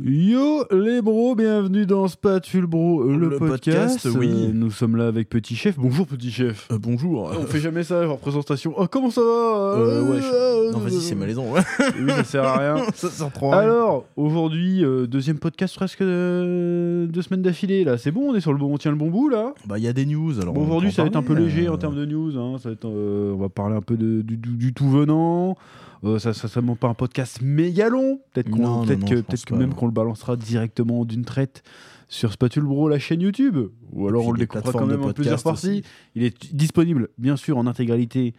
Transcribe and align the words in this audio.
Yo 0.00 0.62
les 0.70 1.02
bros, 1.02 1.34
bienvenue 1.34 1.84
dans 1.84 2.06
Spatule 2.06 2.66
Bro, 2.66 3.02
euh, 3.02 3.16
le, 3.16 3.30
Le 3.30 3.36
podcast. 3.38 3.94
podcast, 4.04 4.16
oui. 4.16 4.28
Euh, 4.30 4.52
nous 4.54 4.70
sommes 4.70 4.94
là 4.94 5.08
avec 5.08 5.28
Petit 5.28 5.56
Chef. 5.56 5.76
Bonjour 5.76 6.06
Petit 6.06 6.30
Chef. 6.30 6.68
Euh, 6.70 6.78
bonjour. 6.80 7.32
On 7.36 7.46
fait 7.46 7.58
jamais 7.58 7.82
ça 7.82 8.08
en 8.08 8.16
présentation. 8.16 8.74
Oh 8.76 8.86
comment 8.88 9.10
ça 9.10 9.22
va 9.22 9.26
Euh, 9.26 10.08
ouais, 10.08 10.20
je- 10.20 10.68
Euh, 10.68 10.70
Non, 10.72 10.78
vas-y, 10.78 11.00
c'est 11.00 11.16
malaisant. 11.16 11.50
ouais. 11.50 11.62
Oui, 12.00 12.12
ça 12.12 12.22
sert 12.24 12.44
à 12.44 12.58
rien. 12.58 12.84
ça 12.94 13.08
sert 13.10 13.32
trop 13.32 13.52
à. 13.52 13.56
Alors, 13.56 14.04
aujourd'hui, 14.16 14.84
euh, 14.84 15.08
deuxième 15.08 15.38
podcast 15.40 15.74
presque 15.74 16.00
euh, 16.02 17.06
deux 17.08 17.22
semaines 17.22 17.42
d'affilée 17.42 17.82
là. 17.82 17.98
C'est 17.98 18.12
bon, 18.12 18.30
on 18.30 18.34
est 18.36 18.40
sur 18.40 18.52
le 18.52 18.58
bon, 18.60 18.72
on 18.72 18.78
tient 18.78 18.92
le 18.92 18.96
bon 18.96 19.10
bout 19.10 19.28
là. 19.28 19.52
Bah, 19.66 19.78
il 19.78 19.84
y 19.84 19.88
a 19.88 19.92
des 19.92 20.06
news. 20.06 20.40
Alors 20.40 20.54
Bon, 20.54 20.62
aujourd'hui, 20.62 20.92
ça 20.92 21.02
va 21.02 21.08
être 21.08 21.16
un 21.16 21.22
peu 21.24 21.34
léger 21.34 21.66
euh, 21.66 21.72
en 21.72 21.76
termes 21.76 21.96
de 21.96 22.06
news. 22.06 22.38
hein. 22.38 22.56
Ça 22.62 22.68
va 22.68 22.74
être, 22.74 22.86
euh, 22.88 23.32
on 23.34 23.38
va 23.38 23.48
parler 23.48 23.74
un 23.74 23.82
peu 23.82 23.96
de- 23.96 24.22
du, 24.22 24.36
du- 24.36 24.54
du 24.56 24.72
tout 24.72 24.88
venant. 24.88 25.56
Euh, 26.04 26.18
ça, 26.18 26.32
ça 26.32 26.60
monte 26.60 26.78
pas 26.78 26.88
un 26.88 26.94
podcast 26.94 27.40
méga 27.42 27.88
long. 27.88 28.20
Peut-être 28.32 28.50
qu'on, 28.50 28.84
peut-être 28.86 29.04
que, 29.04 29.14
peut-être 29.20 29.44
que 29.44 29.54
même 29.54 29.74
qu'on 29.74 29.86
le 29.86 29.92
balancera 29.92 30.36
directement 30.36 31.04
d'une 31.04 31.24
traite 31.24 31.62
sur 32.08 32.32
Spatule 32.32 32.62
Bro, 32.62 32.88
la 32.88 32.98
chaîne 32.98 33.20
YouTube. 33.20 33.58
Ou 33.92 34.08
alors 34.08 34.26
on 34.26 34.32
le 34.32 34.38
les 34.38 34.44
découvrira 34.46 34.72
quand 34.72 34.86
même 34.86 35.02
en 35.02 35.12
plusieurs 35.12 35.42
parties. 35.42 35.82
Il 36.14 36.22
est 36.22 36.54
disponible, 36.54 37.08
bien 37.18 37.36
sûr, 37.36 37.58
en 37.58 37.66
intégralité 37.66 38.34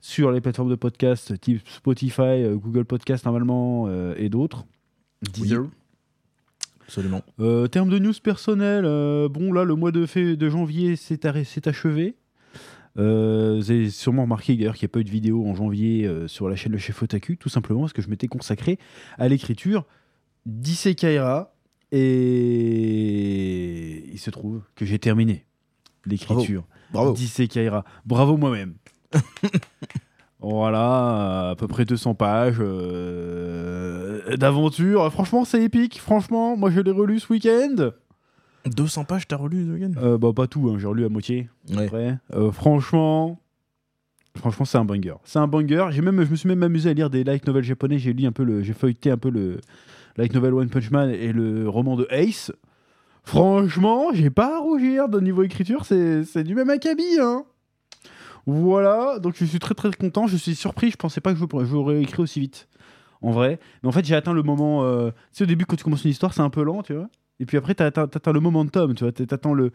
sur 0.00 0.30
les 0.32 0.40
plateformes 0.40 0.68
de 0.70 0.74
podcast 0.74 1.38
type 1.40 1.66
Spotify, 1.68 2.20
euh, 2.22 2.56
Google 2.56 2.84
Podcast 2.84 3.24
normalement 3.24 3.86
euh, 3.88 4.14
et 4.18 4.28
d'autres. 4.28 4.66
Deezer. 5.32 5.66
Absolument. 6.82 7.22
Euh, 7.40 7.66
termes 7.66 7.88
de 7.88 7.98
news 7.98 8.12
personnelles, 8.22 8.84
euh, 8.84 9.28
bon 9.30 9.52
là 9.54 9.64
le 9.64 9.74
mois 9.74 9.90
de, 9.90 10.04
fait, 10.04 10.36
de 10.36 10.50
janvier 10.50 10.96
s'est 10.96 11.24
arrêt- 11.24 11.44
s'est 11.44 11.66
achevé. 11.66 12.16
Euh, 12.96 13.56
vous 13.56 13.70
avez 13.70 13.90
sûrement 13.90 14.22
remarqué 14.22 14.56
d'ailleurs 14.56 14.74
qu'il 14.74 14.86
n'y 14.86 14.90
a 14.90 14.92
pas 14.92 15.00
eu 15.00 15.04
de 15.04 15.10
vidéo 15.10 15.44
en 15.46 15.54
janvier 15.54 16.06
euh, 16.06 16.28
sur 16.28 16.48
la 16.48 16.56
chaîne 16.56 16.72
Le 16.72 16.78
Chef 16.78 17.02
Otaku, 17.02 17.36
tout 17.36 17.48
simplement 17.48 17.80
parce 17.80 17.92
que 17.92 18.02
je 18.02 18.08
m'étais 18.08 18.28
consacré 18.28 18.78
à 19.18 19.26
l'écriture 19.28 19.84
d'Isekai'ra 20.46 21.54
et 21.90 22.04
il 24.12 24.18
se 24.18 24.30
trouve 24.30 24.62
que 24.74 24.84
j'ai 24.84 24.98
terminé 24.98 25.44
l'écriture 26.06 26.64
Bravo. 26.92 27.12
d'Isekai'ra. 27.12 27.84
Bravo 28.04 28.36
moi-même. 28.36 28.74
voilà, 30.40 31.50
à 31.50 31.54
peu 31.56 31.66
près 31.66 31.84
200 31.84 32.14
pages 32.14 32.58
euh, 32.60 34.36
d'aventure. 34.36 35.10
Franchement, 35.12 35.44
c'est 35.44 35.62
épique. 35.62 36.00
Franchement, 36.00 36.56
moi 36.56 36.70
je 36.70 36.80
l'ai 36.80 36.90
relu 36.92 37.18
ce 37.18 37.32
week-end. 37.32 37.90
200 38.66 39.04
pages, 39.04 39.26
t'as 39.28 39.36
relu, 39.36 39.66
Zogan 39.66 39.94
Euh, 40.02 40.18
bah, 40.18 40.32
pas 40.34 40.46
tout, 40.46 40.68
hein, 40.70 40.76
j'ai 40.78 40.86
relu 40.86 41.04
à 41.04 41.08
moitié. 41.08 41.48
Ouais. 41.70 41.84
Après. 41.84 42.18
Euh, 42.34 42.50
franchement, 42.50 43.38
franchement, 44.36 44.64
c'est 44.64 44.78
un 44.78 44.84
banger. 44.84 45.14
C'est 45.24 45.38
un 45.38 45.46
banger. 45.46 45.86
J'ai 45.90 46.00
même, 46.02 46.24
je 46.24 46.30
me 46.30 46.36
suis 46.36 46.48
même 46.48 46.62
amusé 46.62 46.90
à 46.90 46.94
lire 46.94 47.10
des 47.10 47.24
light 47.24 47.46
novels 47.46 47.64
japonais. 47.64 47.98
J'ai 47.98 48.12
lu 48.12 48.24
un 48.26 48.32
peu 48.32 48.44
le, 48.44 48.62
j'ai 48.62 48.72
feuilleté 48.72 49.10
un 49.10 49.18
peu 49.18 49.30
le 49.30 49.60
light 50.16 50.32
novel 50.34 50.54
One 50.54 50.68
Punch 50.70 50.90
Man 50.90 51.10
et 51.10 51.32
le 51.32 51.68
roman 51.68 51.96
de 51.96 52.06
Ace. 52.10 52.50
Franchement, 53.22 54.12
j'ai 54.12 54.30
pas 54.30 54.56
à 54.56 54.58
rougir 54.60 55.08
de 55.08 55.18
niveau 55.20 55.42
écriture. 55.42 55.84
C'est, 55.86 56.24
c'est 56.24 56.44
du 56.44 56.54
même 56.54 56.70
acabit, 56.70 57.18
hein. 57.20 57.44
Voilà, 58.46 59.18
donc 59.20 59.34
je 59.38 59.44
suis 59.46 59.58
très 59.58 59.74
très 59.74 59.90
content. 59.92 60.26
Je 60.26 60.36
suis 60.36 60.54
surpris. 60.54 60.90
Je 60.90 60.96
pensais 60.96 61.20
pas 61.22 61.32
que 61.34 61.38
j'aurais 61.64 62.02
écrit 62.02 62.22
aussi 62.22 62.40
vite, 62.40 62.68
en 63.22 63.30
vrai. 63.30 63.58
Mais 63.82 63.88
en 63.88 63.92
fait, 63.92 64.04
j'ai 64.04 64.14
atteint 64.14 64.34
le 64.34 64.42
moment. 64.42 64.84
euh, 64.84 65.10
Tu 65.32 65.38
sais, 65.38 65.44
au 65.44 65.46
début, 65.46 65.64
quand 65.64 65.76
tu 65.76 65.84
commences 65.84 66.04
une 66.04 66.10
histoire, 66.10 66.34
c'est 66.34 66.42
un 66.42 66.50
peu 66.50 66.62
lent, 66.62 66.82
tu 66.82 66.92
vois. 66.92 67.08
Et 67.40 67.46
puis 67.46 67.56
après, 67.56 67.72
atteint, 67.80 68.06
t'atteins 68.06 68.32
le 68.32 68.40
momentum, 68.40 68.94
tu 68.94 69.04
vois. 69.04 69.12
T'attends 69.12 69.54
le, 69.54 69.72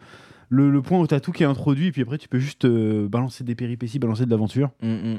le, 0.48 0.70
le 0.70 0.82
point 0.82 0.98
où 0.98 1.06
t'as 1.06 1.20
tout 1.20 1.32
qui 1.32 1.42
est 1.42 1.46
introduit. 1.46 1.88
Et 1.88 1.92
puis 1.92 2.02
après, 2.02 2.18
tu 2.18 2.28
peux 2.28 2.38
juste 2.38 2.64
euh, 2.64 3.08
balancer 3.08 3.44
des 3.44 3.54
péripéties, 3.54 3.98
balancer 3.98 4.24
de 4.24 4.30
l'aventure. 4.30 4.70
Mm, 4.82 4.88
mm. 5.14 5.18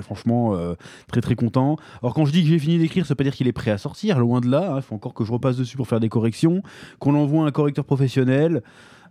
Franchement, 0.00 0.54
euh, 0.54 0.74
très 1.08 1.22
très 1.22 1.34
content. 1.36 1.76
Alors 2.02 2.12
quand 2.12 2.26
je 2.26 2.32
dis 2.32 2.42
que 2.42 2.48
j'ai 2.50 2.58
fini 2.58 2.78
d'écrire, 2.78 3.06
ça 3.06 3.10
veut 3.12 3.16
pas 3.16 3.24
dire 3.24 3.34
qu'il 3.34 3.48
est 3.48 3.52
prêt 3.52 3.70
à 3.70 3.78
sortir, 3.78 4.18
loin 4.18 4.40
de 4.42 4.48
là. 4.50 4.72
hein. 4.72 4.76
Il 4.76 4.82
faut 4.82 4.94
encore 4.94 5.14
que 5.14 5.24
je 5.24 5.32
repasse 5.32 5.56
dessus 5.56 5.76
pour 5.78 5.88
faire 5.88 6.00
des 6.00 6.10
corrections, 6.10 6.62
qu'on 6.98 7.14
envoie 7.14 7.46
un 7.46 7.50
correcteur 7.50 7.84
professionnel, 7.86 8.62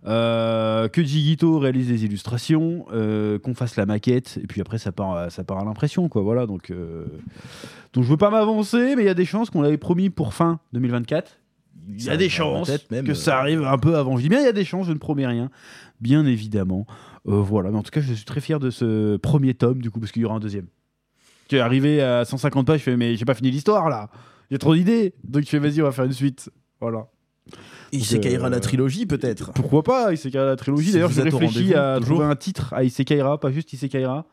euh, 0.06 0.86
que 0.88 1.02
Jigito 1.02 1.58
réalise 1.58 1.88
des 1.88 2.04
illustrations, 2.04 2.86
euh, 2.92 3.38
qu'on 3.40 3.54
fasse 3.54 3.74
la 3.76 3.84
maquette, 3.86 4.38
et 4.40 4.46
puis 4.46 4.60
après 4.60 4.78
ça 4.78 4.92
part, 4.92 5.12
à- 5.16 5.30
ça 5.30 5.42
part 5.42 5.58
à 5.58 5.64
l'impression, 5.64 6.08
quoi. 6.08 6.22
Voilà, 6.22 6.46
donc, 6.46 6.70
euh, 6.70 7.06
donc 7.92 8.04
je 8.04 8.08
veux 8.08 8.16
pas 8.16 8.30
m'avancer, 8.30 8.94
mais 8.94 9.02
il 9.02 9.06
y 9.06 9.10
a 9.10 9.14
des 9.14 9.24
chances 9.24 9.50
qu'on 9.50 9.62
l'avait 9.62 9.78
promis 9.78 10.10
pour 10.10 10.34
fin 10.34 10.60
2024. 10.72 11.38
Il 11.88 12.04
y 12.04 12.10
a 12.10 12.16
des 12.16 12.28
chances 12.28 12.70
même, 12.90 13.04
que 13.04 13.12
euh. 13.12 13.14
ça 13.14 13.38
arrive 13.38 13.62
un 13.62 13.78
peu 13.78 13.96
avant. 13.96 14.16
Je 14.16 14.22
dis 14.22 14.28
bien 14.28 14.40
il 14.40 14.44
y 14.44 14.48
a 14.48 14.52
des 14.52 14.64
chances, 14.64 14.86
je 14.86 14.92
ne 14.92 14.98
promets 14.98 15.26
rien, 15.26 15.50
bien 16.00 16.26
évidemment. 16.26 16.86
Euh, 17.28 17.40
voilà, 17.40 17.70
mais 17.70 17.76
en 17.76 17.82
tout 17.82 17.90
cas, 17.90 18.00
je 18.00 18.12
suis 18.12 18.24
très 18.24 18.40
fier 18.40 18.60
de 18.60 18.70
ce 18.70 19.16
premier 19.16 19.54
tome, 19.54 19.80
du 19.80 19.90
coup, 19.90 20.00
parce 20.00 20.12
qu'il 20.12 20.22
y 20.22 20.24
aura 20.24 20.36
un 20.36 20.40
deuxième. 20.40 20.66
Tu 21.48 21.56
es 21.56 21.60
arrivé 21.60 22.02
à 22.02 22.24
150 22.24 22.66
pages, 22.66 22.80
je 22.80 22.84
fais, 22.84 22.96
mais 22.96 23.16
j'ai 23.16 23.24
pas 23.24 23.34
fini 23.34 23.50
l'histoire 23.50 23.88
là. 23.88 24.10
Il 24.50 24.54
a 24.54 24.58
trop 24.58 24.74
d'idées. 24.74 25.14
Donc 25.24 25.44
je 25.44 25.48
fais, 25.48 25.58
vas-y, 25.58 25.80
on 25.82 25.84
va 25.84 25.92
faire 25.92 26.04
une 26.04 26.12
suite. 26.12 26.50
Voilà. 26.80 27.08
Isekai'ra 27.92 28.46
euh, 28.46 28.50
la 28.50 28.60
trilogie, 28.60 29.06
peut-être 29.06 29.52
Pourquoi 29.52 29.82
pas 29.82 30.12
Isekai'ra 30.12 30.44
la 30.44 30.56
trilogie 30.56 30.86
Si 30.86 30.92
D'ailleurs, 30.92 31.10
je 31.10 31.22
réfléchis 31.22 31.74
à 31.74 31.96
toujours. 31.98 32.16
trouver 32.16 32.30
un 32.30 32.36
titre 32.36 32.72
à 32.74 32.82
Isekai'ra, 32.82 33.38
pas 33.38 33.52
juste 33.52 33.72
Isekai'ra, 33.72 34.26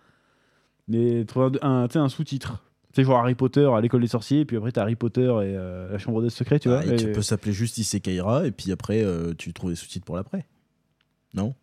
mais 0.88 1.24
trouver 1.26 1.60
un 1.62 2.10
sous-titre. 2.10 2.64
Tu 2.94 3.02
sais, 3.02 3.06
genre 3.06 3.18
Harry 3.18 3.34
Potter 3.36 3.68
à 3.76 3.82
l'école 3.82 4.02
des 4.02 4.08
sorciers, 4.08 4.42
et 4.42 4.46
puis 4.46 4.56
après, 4.56 4.72
t'as 4.72 4.84
Harry 4.84 4.96
Potter 4.96 5.22
et 5.24 5.58
euh, 5.58 5.92
la 5.92 5.98
chambre 5.98 6.22
des 6.22 6.30
secrets, 6.30 6.60
tu 6.60 6.70
vois. 6.70 6.80
Ah, 6.82 6.86
et 6.86 6.96
Tu 6.96 7.08
et- 7.08 7.12
peux 7.12 7.22
s'appeler 7.24 7.52
juste 7.52 7.78
Isekai'ra, 7.80 8.46
et 8.46 8.52
puis 8.52 8.72
après, 8.72 9.04
euh, 9.04 9.34
tu 9.36 9.52
trouves 9.52 9.72
des 9.72 9.76
sous-titres 9.76 10.06
pour 10.06 10.16
l'après. 10.16 10.46
Non? 11.34 11.56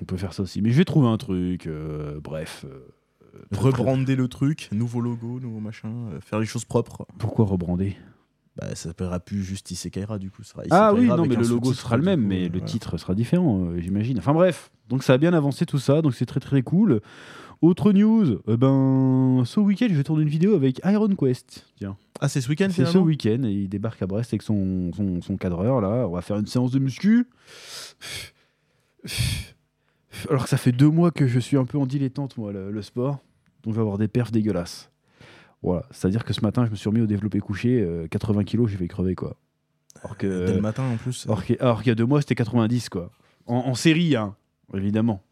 On 0.00 0.04
peut 0.04 0.16
faire 0.16 0.32
ça 0.32 0.42
aussi. 0.42 0.62
Mais 0.62 0.70
je 0.70 0.78
vais 0.78 0.84
trouver 0.86 1.08
un 1.08 1.18
truc. 1.18 1.66
euh, 1.66 2.18
bref. 2.20 2.64
euh, 2.66 2.80
Rebrander 3.52 4.16
le 4.16 4.26
truc, 4.26 4.68
nouveau 4.72 5.00
logo, 5.00 5.38
nouveau 5.38 5.60
machin, 5.60 5.92
euh, 6.12 6.20
faire 6.20 6.40
les 6.40 6.46
choses 6.46 6.64
propres. 6.64 7.06
Pourquoi 7.18 7.44
rebrander? 7.44 7.96
Bah, 8.56 8.68
ça 8.70 8.74
s'appellera 8.88 9.20
plus 9.20 9.44
juste 9.44 9.70
Isekai'ra, 9.70 10.18
du 10.18 10.30
coup. 10.30 10.42
ça 10.42 10.52
sera 10.54 10.62
Ah 10.70 10.94
oui, 10.94 11.06
non, 11.06 11.26
mais 11.26 11.36
le 11.36 11.46
logo 11.46 11.72
sera 11.74 11.96
le 11.96 12.02
même, 12.02 12.22
coup, 12.22 12.26
mais 12.28 12.46
euh, 12.46 12.48
le 12.52 12.60
titre 12.62 12.96
sera 12.96 13.14
différent, 13.14 13.66
euh, 13.66 13.78
j'imagine. 13.80 14.18
Enfin 14.18 14.32
bref, 14.32 14.70
donc 14.88 15.04
ça 15.04 15.12
a 15.12 15.18
bien 15.18 15.32
avancé 15.34 15.66
tout 15.66 15.78
ça, 15.78 16.02
donc 16.02 16.14
c'est 16.14 16.26
très 16.26 16.40
très 16.40 16.62
cool. 16.62 17.00
Autre 17.60 17.92
news, 17.92 18.40
euh, 18.48 18.56
ben 18.56 19.44
ce 19.44 19.58
week-end 19.58 19.88
je 19.90 19.94
vais 19.94 20.04
tourner 20.04 20.22
une 20.22 20.28
vidéo 20.28 20.54
avec 20.54 20.80
Iron 20.84 21.08
Quest. 21.16 21.66
Tiens, 21.76 21.96
Ah, 22.20 22.28
c'est 22.28 22.40
ce 22.40 22.48
week-end, 22.48 22.68
c'est 22.70 22.86
ce 22.86 22.98
week-end 22.98 23.42
et 23.42 23.50
il 23.52 23.68
débarque 23.68 24.00
à 24.00 24.06
Brest 24.06 24.32
avec 24.32 24.42
son, 24.42 24.92
son, 24.96 25.20
son 25.20 25.36
cadreur 25.36 25.80
là. 25.80 26.06
On 26.08 26.12
va 26.12 26.20
faire 26.22 26.36
une 26.38 26.46
séance 26.46 26.70
de 26.70 26.78
muscu. 26.78 27.26
Alors 30.30 30.44
que 30.44 30.48
ça 30.48 30.56
fait 30.56 30.72
deux 30.72 30.88
mois 30.90 31.10
que 31.10 31.26
je 31.26 31.38
suis 31.40 31.56
un 31.56 31.64
peu 31.64 31.78
en 31.78 31.86
dilettante 31.86 32.36
moi 32.36 32.52
le, 32.52 32.70
le 32.70 32.82
sport, 32.82 33.18
donc 33.62 33.74
je 33.74 33.78
vais 33.78 33.82
avoir 33.82 33.98
des 33.98 34.08
perfs 34.08 34.32
dégueulasses. 34.32 34.90
Voilà, 35.62 35.84
c'est-à-dire 35.90 36.24
que 36.24 36.32
ce 36.32 36.40
matin 36.42 36.64
je 36.64 36.70
me 36.70 36.76
suis 36.76 36.88
remis 36.88 37.00
au 37.00 37.06
développé 37.06 37.40
couché, 37.40 37.80
euh, 37.80 38.06
80 38.08 38.44
kilos, 38.44 38.70
j'ai 38.70 38.76
fait 38.76 38.88
crever 38.88 39.14
quoi. 39.16 39.36
Alors 40.04 40.16
que 40.16 40.46
Dès 40.46 40.54
le 40.54 40.60
matin, 40.60 40.84
en 40.84 40.96
plus. 40.96 41.26
alors 41.26 41.42
qu'il 41.44 41.56
alors 41.60 41.78
qu'il 41.82 41.88
y 41.88 41.92
a 41.92 41.96
deux 41.96 42.06
mois, 42.06 42.20
c'était 42.20 42.36
90, 42.36 42.88
quoi. 42.88 43.10
En, 43.46 43.56
en 43.56 43.74
série, 43.74 44.14
hein, 44.14 44.36
évidemment. 44.74 45.22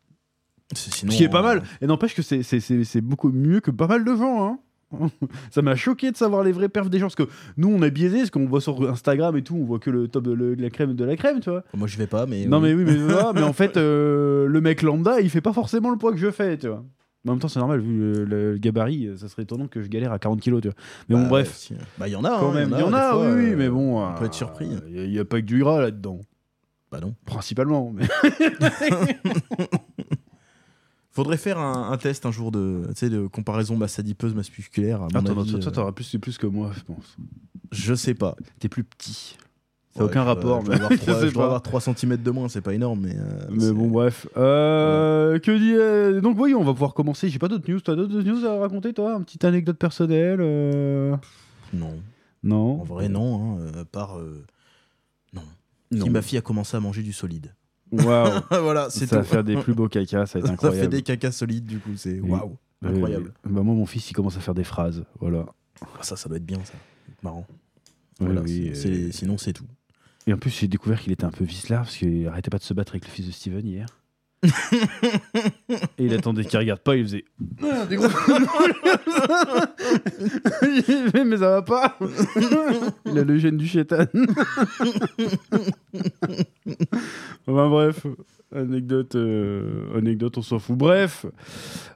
Sinon, 0.74 1.12
Ce 1.12 1.16
qui 1.16 1.24
est 1.24 1.28
pas 1.28 1.40
euh, 1.40 1.42
mal. 1.42 1.62
Et 1.80 1.86
n'empêche 1.86 2.14
que 2.14 2.22
c'est- 2.22 2.42
c'est 2.42 2.60
c'est- 2.60 2.84
c'est 2.84 3.00
beaucoup 3.00 3.30
mieux 3.30 3.60
que 3.60 3.70
pas 3.70 3.86
mal 3.86 4.04
de 4.04 4.16
gens, 4.16 4.44
hein. 4.44 4.58
Ça 5.50 5.62
m'a 5.62 5.74
choqué 5.74 6.10
de 6.12 6.16
savoir 6.16 6.42
les 6.44 6.52
vrais 6.52 6.68
perfs 6.68 6.90
des 6.90 6.98
gens. 6.98 7.06
Parce 7.06 7.14
que 7.16 7.28
nous, 7.56 7.68
on 7.68 7.82
est 7.82 7.90
biaisé, 7.90 8.18
parce 8.18 8.30
qu'on 8.30 8.46
voit 8.46 8.60
sur 8.60 8.88
Instagram 8.88 9.36
et 9.36 9.42
tout, 9.42 9.56
on 9.56 9.64
voit 9.64 9.78
que 9.78 9.90
le 9.90 10.08
top 10.08 10.24
de 10.24 10.32
le- 10.32 10.54
la 10.54 10.70
crème 10.70 10.94
de 10.94 11.04
la 11.04 11.16
crème, 11.16 11.40
tu 11.40 11.50
vois. 11.50 11.62
Moi, 11.74 11.86
je 11.88 11.96
vais 11.98 12.06
pas, 12.06 12.26
mais. 12.26 12.46
non, 12.46 12.60
mais 12.60 12.72
oui, 12.74 12.84
mais, 12.84 12.94
voilà, 12.96 13.32
mais 13.34 13.42
en 13.42 13.52
fait, 13.52 13.76
euh, 13.76 14.46
le 14.46 14.60
mec 14.60 14.82
lambda, 14.82 15.20
il 15.20 15.30
fait 15.30 15.40
pas 15.40 15.52
forcément 15.52 15.90
le 15.90 15.98
poids 15.98 16.12
que 16.12 16.18
je 16.18 16.30
fais, 16.30 16.56
tu 16.58 16.68
vois. 16.68 16.84
Mais 17.24 17.30
en 17.30 17.34
même 17.34 17.40
temps, 17.40 17.48
c'est 17.48 17.58
normal, 17.58 17.80
vu 17.80 17.98
le, 17.98 18.24
le- 18.24 18.52
le 18.52 18.58
gabarit, 18.58 19.10
ça 19.16 19.26
serait 19.28 19.42
étonnant 19.42 19.66
que 19.66 19.82
je 19.82 19.88
galère 19.88 20.12
à 20.12 20.18
40 20.20 20.40
kilos, 20.40 20.62
tu 20.62 20.68
vois. 20.68 20.76
Mais 21.08 21.16
Bah, 21.16 21.22
bon, 21.22 21.28
bref. 21.28 21.52
si. 21.56 21.74
Bah, 21.98 22.06
il 22.06 22.12
y 22.12 22.16
en 22.16 22.22
a, 22.24 22.38
Quand 22.38 22.50
hein, 22.50 22.54
même, 22.54 22.70
il 22.72 22.78
y 22.78 22.82
en 22.82 22.90
des 22.90 22.94
a, 22.96 23.10
fois, 23.12 23.26
oui, 23.28 23.32
oui, 23.44 23.50
euh, 23.52 23.56
mais 23.56 23.68
bon. 23.68 24.00
on 24.04 24.14
peut 24.14 24.24
être 24.26 24.34
surpris. 24.34 24.68
Il 24.88 25.10
n'y 25.10 25.18
a, 25.18 25.24
pas 25.24 25.40
que 25.40 25.46
du 25.46 25.58
gras 25.58 25.80
là-dedans. 25.80 26.20
Bah, 26.92 27.00
non. 27.00 27.14
Principalement. 27.24 27.92
Mais... 27.92 28.06
Faudrait 31.16 31.36
faire 31.38 31.58
un, 31.58 31.90
un 31.90 31.96
test 31.96 32.26
un 32.26 32.30
jour 32.30 32.52
de, 32.52 32.82
de 33.02 33.26
comparaison 33.26 33.76
masse 33.76 33.98
adipeuse, 33.98 34.34
masse 34.34 34.50
musculaire. 34.56 34.96
À 35.02 35.08
mon 35.12 35.18
Attends, 35.20 35.40
avis, 35.40 35.50
toi, 35.50 35.60
euh, 35.66 35.70
t'auras 35.70 35.92
plus, 35.92 36.16
plus 36.20 36.38
que 36.38 36.46
moi, 36.46 36.70
je 36.76 36.82
pense. 36.82 37.16
je 37.72 37.94
sais 37.94 38.14
pas. 38.14 38.36
T'es 38.60 38.68
plus 38.68 38.84
petit. 38.84 39.36
Ça 39.94 40.02
Ouais, 40.04 40.10
aucun 40.10 40.24
rapport. 40.24 40.62
Je 40.66 40.70
mais- 40.72 40.76
dois 40.76 40.86
avoir, 40.86 40.90
je 41.00 41.02
trois- 41.02 41.20
sais 41.20 41.28
je 41.28 41.32
dois 41.32 41.42
pas. 41.42 41.46
avoir 41.46 41.62
3 41.62 41.80
cm 41.80 42.16
de 42.18 42.30
moins, 42.30 42.48
c'est 42.50 42.60
pas 42.60 42.74
énorme, 42.74 43.00
mais. 43.00 43.16
euh, 43.16 43.46
Mais 43.50 43.72
bon, 43.72 43.88
bref. 43.88 44.28
Euh, 44.36 45.38
Que 45.38 45.56
dit. 45.56 45.74
euh, 45.74 46.20
Donc, 46.20 46.38
oui, 46.38 46.54
on 46.54 46.62
va 46.64 46.72
pouvoir 46.74 46.92
commencer. 46.92 47.30
J'ai 47.30 47.38
pas 47.38 47.48
d'autres 47.48 47.70
news. 47.70 47.80
T'as 47.80 47.94
d'autres 47.96 48.20
news 48.20 48.44
à 48.44 48.58
raconter, 48.58 48.92
toi? 48.92 49.14
Une 49.16 49.24
petite 49.24 49.44
anecdote 49.44 49.78
personnelle 49.78 50.38
Non. 51.72 51.94
Non. 52.42 52.80
En 52.82 52.84
vrai, 52.84 53.08
non. 53.08 53.58
hein, 53.58 53.80
à 53.80 53.84
part. 53.86 54.18
Non. 55.32 55.40
Non. 55.92 56.04
Si 56.04 56.10
ma 56.10 56.20
fille 56.20 56.36
a 56.38 56.42
commencé 56.42 56.76
à 56.76 56.80
manger 56.80 57.02
du 57.02 57.14
solide. 57.14 57.54
Waouh. 57.92 58.40
voilà, 58.50 58.88
c'est 58.90 59.06
Ça 59.06 59.16
va 59.16 59.22
tout. 59.22 59.28
faire 59.28 59.44
des 59.44 59.56
plus 59.56 59.74
beaux 59.74 59.88
cacas, 59.88 60.26
ça 60.26 60.38
va 60.38 60.40
être 60.40 60.46
Ça 60.46 60.52
incroyable. 60.52 60.80
fait 60.82 60.88
des 60.88 61.02
cacas 61.02 61.32
solides, 61.32 61.66
du 61.66 61.78
coup, 61.78 61.96
c'est 61.96 62.20
waouh. 62.20 62.56
Euh, 62.84 62.88
Incroyable. 62.90 63.32
bah, 63.44 63.62
moi, 63.62 63.74
mon 63.74 63.86
fils, 63.86 64.10
il 64.10 64.14
commence 64.14 64.36
à 64.36 64.40
faire 64.40 64.54
des 64.54 64.64
phrases. 64.64 65.04
Voilà. 65.20 65.46
Ah, 65.80 66.02
Ça, 66.02 66.16
ça 66.16 66.28
doit 66.28 66.36
être 66.38 66.44
bien, 66.46 66.58
ça. 66.64 66.74
Marrant. 67.22 67.46
Oui, 68.20 68.26
Voilà, 68.26 68.42
oui, 68.42 68.70
c'est- 68.74 68.88
euh, 68.90 69.12
Sinon, 69.12 69.38
c'est 69.38 69.52
tout. 69.52 69.64
Et 70.26 70.32
en 70.32 70.38
plus, 70.38 70.50
j'ai 70.50 70.68
découvert 70.68 71.00
qu'il 71.00 71.12
était 71.12 71.24
un 71.24 71.30
peu 71.30 71.44
vicelard 71.44 71.82
parce 71.84 71.96
qu'il 71.96 72.26
arrêtait 72.26 72.50
pas 72.50 72.58
de 72.58 72.62
se 72.64 72.74
battre 72.74 72.92
avec 72.92 73.04
le 73.06 73.10
fils 73.10 73.26
de 73.26 73.30
Steven 73.32 73.66
hier. 73.66 73.86
Et 74.44 76.04
il 76.04 76.14
attendait 76.14 76.44
qu'il 76.44 76.58
regarde 76.58 76.80
pas, 76.80 76.96
il 76.96 77.04
faisait. 77.04 77.24
Ah, 77.62 77.84
des 77.86 77.96
gros- 77.96 78.06
Il 80.62 80.82
fait, 81.10 81.24
mais 81.24 81.38
ça 81.38 81.50
va 81.50 81.62
pas 81.62 81.98
Il 83.06 83.18
a 83.18 83.24
le 83.24 83.38
gène 83.38 83.56
du 83.56 83.66
chétan. 83.66 84.04
enfin 87.46 87.68
bref, 87.68 88.06
anecdote, 88.54 89.14
euh, 89.16 89.96
anecdote, 89.96 90.38
on 90.38 90.42
s'en 90.42 90.58
fout. 90.58 90.76
Bref, 90.76 91.26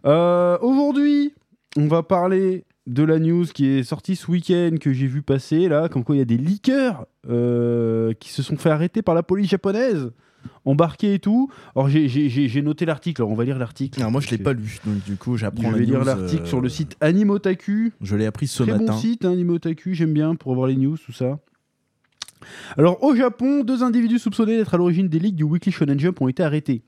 euh, 0.06 0.58
aujourd'hui, 0.60 1.34
on 1.76 1.86
va 1.86 2.02
parler 2.02 2.64
de 2.86 3.02
la 3.04 3.18
news 3.18 3.44
qui 3.44 3.66
est 3.66 3.82
sortie 3.82 4.16
ce 4.16 4.30
week-end 4.30 4.76
que 4.80 4.92
j'ai 4.92 5.06
vu 5.06 5.22
passer 5.22 5.68
là, 5.68 5.88
comme 5.88 6.04
quoi 6.04 6.16
il 6.16 6.18
y 6.18 6.22
a 6.22 6.26
des 6.26 6.38
leakers 6.38 7.06
euh, 7.28 8.12
qui 8.14 8.30
se 8.30 8.42
sont 8.42 8.56
fait 8.56 8.70
arrêter 8.70 9.02
par 9.02 9.14
la 9.14 9.22
police 9.22 9.50
japonaise, 9.50 10.10
embarqués 10.64 11.14
et 11.14 11.18
tout. 11.18 11.50
Alors 11.74 11.88
j'ai- 11.88 12.62
noté 12.62 12.84
l'article, 12.84 13.22
alors 13.22 13.30
on 13.32 13.34
va 13.34 13.44
lire 13.44 13.58
l'article. 13.58 14.02
Moi, 14.10 14.20
je 14.20 14.30
l'ai 14.30 14.38
Parce 14.38 14.56
pas 14.56 14.60
lu, 14.60 14.78
donc 14.84 15.02
du 15.04 15.16
coup, 15.16 15.36
Je 15.36 15.40
j'apprends 15.42 15.70
la 15.70 15.78
vais 15.78 15.84
lire 15.84 16.04
l'article 16.04 16.42
euh, 16.42 16.46
sur 16.46 16.60
le 16.60 16.68
site 16.68 16.96
Animotaku. 17.00 17.92
Je 18.00 18.16
l'ai 18.16 18.26
appris 18.26 18.46
ce 18.46 18.62
Très 18.62 18.72
matin. 18.72 18.84
bon 18.92 18.98
site, 18.98 19.24
hein, 19.24 19.32
Animotaku, 19.32 19.94
j'aime 19.94 20.12
bien 20.12 20.34
pour 20.34 20.52
avoir 20.52 20.66
les 20.68 20.76
news, 20.76 20.96
tout 20.98 21.12
ça. 21.12 21.38
Alors, 22.78 23.02
au 23.04 23.14
Japon, 23.14 23.64
deux 23.64 23.82
individus 23.82 24.18
soupçonnés 24.18 24.56
d'être 24.56 24.72
à 24.74 24.78
l'origine 24.78 25.08
des 25.08 25.18
ligues 25.18 25.36
du 25.36 25.44
Weekly 25.44 25.72
Shonen 25.72 25.98
Jump 26.00 26.20
ont 26.22 26.28
été 26.28 26.42
arrêtés. 26.42 26.82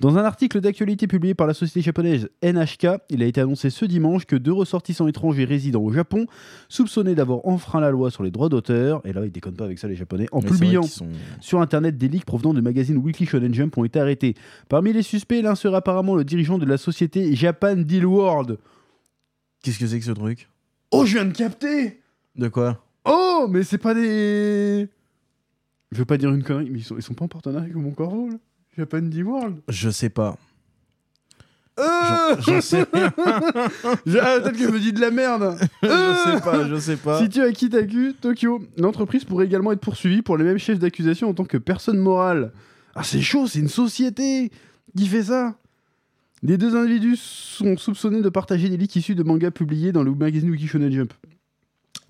Dans 0.00 0.18
un 0.18 0.24
article 0.24 0.60
d'actualité 0.60 1.06
publié 1.06 1.34
par 1.34 1.46
la 1.46 1.54
société 1.54 1.80
japonaise 1.80 2.28
NHK, 2.42 2.88
il 3.10 3.22
a 3.22 3.26
été 3.26 3.40
annoncé 3.40 3.70
ce 3.70 3.84
dimanche 3.84 4.26
que 4.26 4.36
deux 4.36 4.52
ressortissants 4.52 5.06
étrangers 5.06 5.44
résidant 5.44 5.80
au 5.82 5.92
Japon, 5.92 6.26
soupçonnés 6.68 7.14
d'avoir 7.14 7.46
enfreint 7.46 7.80
la 7.80 7.90
loi 7.90 8.10
sur 8.10 8.22
les 8.22 8.30
droits 8.30 8.48
d'auteur, 8.48 9.00
et 9.06 9.12
là 9.12 9.24
ils 9.24 9.30
déconnent 9.32 9.54
pas 9.56 9.64
avec 9.64 9.78
ça 9.78 9.88
les 9.88 9.96
japonais, 9.96 10.26
en 10.32 10.40
Mais 10.40 10.48
publiant 10.48 10.82
sont- 10.82 11.08
sur 11.40 11.60
internet 11.60 11.96
des 11.96 12.08
leaks 12.08 12.24
provenant 12.24 12.52
du 12.54 12.60
magazine 12.60 12.96
Weekly 12.98 13.26
Shonen 13.26 13.54
Jump 13.54 13.78
ont 13.78 13.84
été 13.84 13.98
arrêtés. 14.00 14.34
Parmi 14.68 14.92
les 14.92 15.02
suspects, 15.02 15.40
l'un 15.40 15.54
serait 15.54 15.76
apparemment 15.76 16.14
le 16.16 16.24
dirigeant 16.24 16.58
de 16.58 16.66
la 16.66 16.76
société 16.76 17.34
Japan 17.34 17.76
Deal 17.76 18.04
World. 18.04 18.58
Qu'est-ce 19.62 19.78
que 19.78 19.86
c'est 19.86 19.98
que 19.98 20.04
ce 20.04 20.12
truc? 20.12 20.48
Oh, 20.90 21.06
je 21.06 21.14
viens 21.14 21.24
de 21.24 21.32
capter 21.32 22.00
De 22.36 22.48
quoi? 22.48 22.84
Oh, 23.04 23.46
mais 23.48 23.62
c'est 23.62 23.78
pas 23.78 23.94
des. 23.94 24.88
Je 25.92 25.98
veux 25.98 26.04
pas 26.04 26.18
dire 26.18 26.30
une 26.34 26.42
connerie, 26.42 26.68
mais 26.70 26.80
ils 26.80 26.84
sont, 26.84 26.96
ils 26.96 27.02
sont 27.02 27.14
pas 27.14 27.24
en 27.24 27.28
partenariat 27.28 27.64
avec 27.64 27.76
mon 27.76 27.92
corbeau, 27.92 28.28
là 28.28 28.36
Japan 28.76 29.02
D 29.02 29.22
World 29.22 29.56
Je 29.68 29.90
sais 29.90 30.10
pas. 30.10 30.36
Euh 31.78 32.36
J'en 32.40 32.60
sais 32.60 32.86
rien. 32.92 33.12
Ah, 33.18 33.96
Peut-être 34.04 34.52
que 34.52 34.58
je 34.58 34.68
me 34.70 34.80
dis 34.80 34.92
de 34.92 35.00
la 35.00 35.10
merde 35.10 35.58
je 35.82 35.88
sais 35.88 36.40
pas, 36.40 36.66
je 36.66 36.76
sais 36.78 36.96
pas. 36.96 37.20
Situé 37.20 37.42
à 37.42 37.52
Kitaku, 37.52 38.14
Tokyo, 38.20 38.62
l'entreprise 38.78 39.24
pourrait 39.24 39.44
également 39.46 39.72
être 39.72 39.80
poursuivie 39.80 40.22
pour 40.22 40.38
les 40.38 40.44
mêmes 40.44 40.58
chefs 40.58 40.78
d'accusation 40.78 41.28
en 41.28 41.34
tant 41.34 41.44
que 41.44 41.58
personne 41.58 41.98
morale. 41.98 42.52
Ah, 42.94 43.02
c'est 43.02 43.20
chaud, 43.20 43.46
c'est 43.46 43.58
une 43.58 43.68
société 43.68 44.50
qui 44.96 45.06
fait 45.06 45.24
ça 45.24 45.54
Les 46.42 46.56
deux 46.56 46.74
individus 46.76 47.16
sont 47.16 47.76
soupçonnés 47.76 48.22
de 48.22 48.28
partager 48.30 48.70
des 48.70 48.78
leaks 48.78 48.96
issus 48.96 49.14
de 49.14 49.22
mangas 49.22 49.50
publiés 49.50 49.92
dans 49.92 50.02
le 50.02 50.14
magazine 50.14 50.50
Wiki 50.50 50.66
Shonen 50.66 50.90
Jump. 50.90 51.12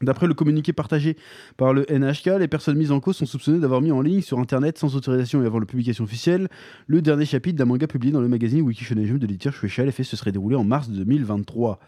D'après 0.02 0.26
le 0.26 0.34
communiqué 0.34 0.74
partagé 0.74 1.16
par 1.56 1.72
le 1.72 1.86
NHK, 1.90 2.38
les 2.38 2.48
personnes 2.48 2.76
mises 2.76 2.92
en 2.92 3.00
cause 3.00 3.16
sont 3.16 3.24
soupçonnées 3.24 3.60
d'avoir 3.60 3.80
mis 3.80 3.92
en 3.92 4.02
ligne 4.02 4.20
sur 4.20 4.38
internet 4.38 4.76
sans 4.76 4.94
autorisation 4.94 5.42
et 5.42 5.46
avant 5.46 5.58
la 5.58 5.64
publication 5.64 6.04
officielle 6.04 6.48
le 6.86 7.00
dernier 7.00 7.24
chapitre 7.24 7.56
d'un 7.56 7.64
manga 7.64 7.86
publié 7.86 8.12
dans 8.12 8.20
le 8.20 8.28
magazine 8.28 8.60
Wiki 8.60 8.84
Shonen 8.84 9.16
de 9.16 9.26
l'éditeur 9.26 9.54
Shueisha. 9.54 9.84
L'effet 9.84 10.04
se 10.04 10.16
serait 10.16 10.32
déroulé 10.32 10.54
en 10.54 10.64
mars 10.64 10.90
2023. 10.90 11.78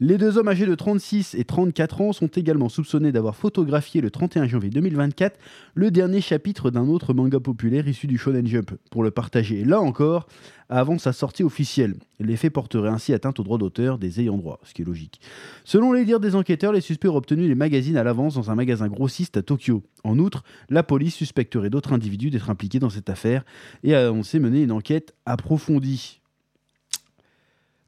Les 0.00 0.18
deux 0.18 0.36
hommes 0.36 0.48
âgés 0.48 0.66
de 0.66 0.74
36 0.74 1.34
et 1.38 1.44
34 1.44 2.02
ans 2.02 2.12
sont 2.12 2.26
également 2.26 2.68
soupçonnés 2.68 3.12
d'avoir 3.12 3.34
photographié 3.34 4.02
le 4.02 4.10
31 4.10 4.46
janvier 4.46 4.68
2024 4.68 5.38
le 5.74 5.90
dernier 5.90 6.20
chapitre 6.20 6.70
d'un 6.70 6.88
autre 6.88 7.14
manga 7.14 7.40
populaire 7.40 7.88
issu 7.88 8.06
du 8.06 8.18
Shonen 8.18 8.46
Jump 8.46 8.72
pour 8.90 9.02
le 9.02 9.10
partager, 9.10 9.64
là 9.64 9.80
encore, 9.80 10.26
avant 10.68 10.98
sa 10.98 11.14
sortie 11.14 11.44
officielle. 11.44 11.94
L'effet 12.18 12.48
porterait 12.48 12.88
ainsi 12.88 13.12
atteinte 13.12 13.38
aux 13.40 13.42
droits 13.42 13.58
d'auteur 13.58 13.98
des 13.98 14.20
ayants 14.20 14.38
droit, 14.38 14.58
ce 14.64 14.72
qui 14.72 14.82
est 14.82 14.84
logique. 14.84 15.20
Selon 15.64 15.92
les 15.92 16.04
dires 16.04 16.20
des 16.20 16.34
enquêteurs, 16.34 16.72
les 16.72 16.80
suspects 16.80 17.08
auraient 17.08 17.18
obtenu 17.18 17.46
les 17.46 17.54
magazines 17.54 17.96
à 17.96 18.04
l'avance 18.04 18.34
dans 18.34 18.50
un 18.50 18.54
magasin 18.54 18.88
grossiste 18.88 19.36
à 19.36 19.42
Tokyo. 19.42 19.82
En 20.02 20.18
outre, 20.18 20.42
la 20.70 20.82
police 20.82 21.14
suspecterait 21.14 21.68
d'autres 21.68 21.92
individus 21.92 22.30
d'être 22.30 22.48
impliqués 22.48 22.78
dans 22.78 22.90
cette 22.90 23.10
affaire 23.10 23.44
et 23.82 23.94
a 23.94 24.08
annoncé 24.08 24.38
mener 24.38 24.62
une 24.62 24.72
enquête 24.72 25.14
approfondie. 25.26 26.20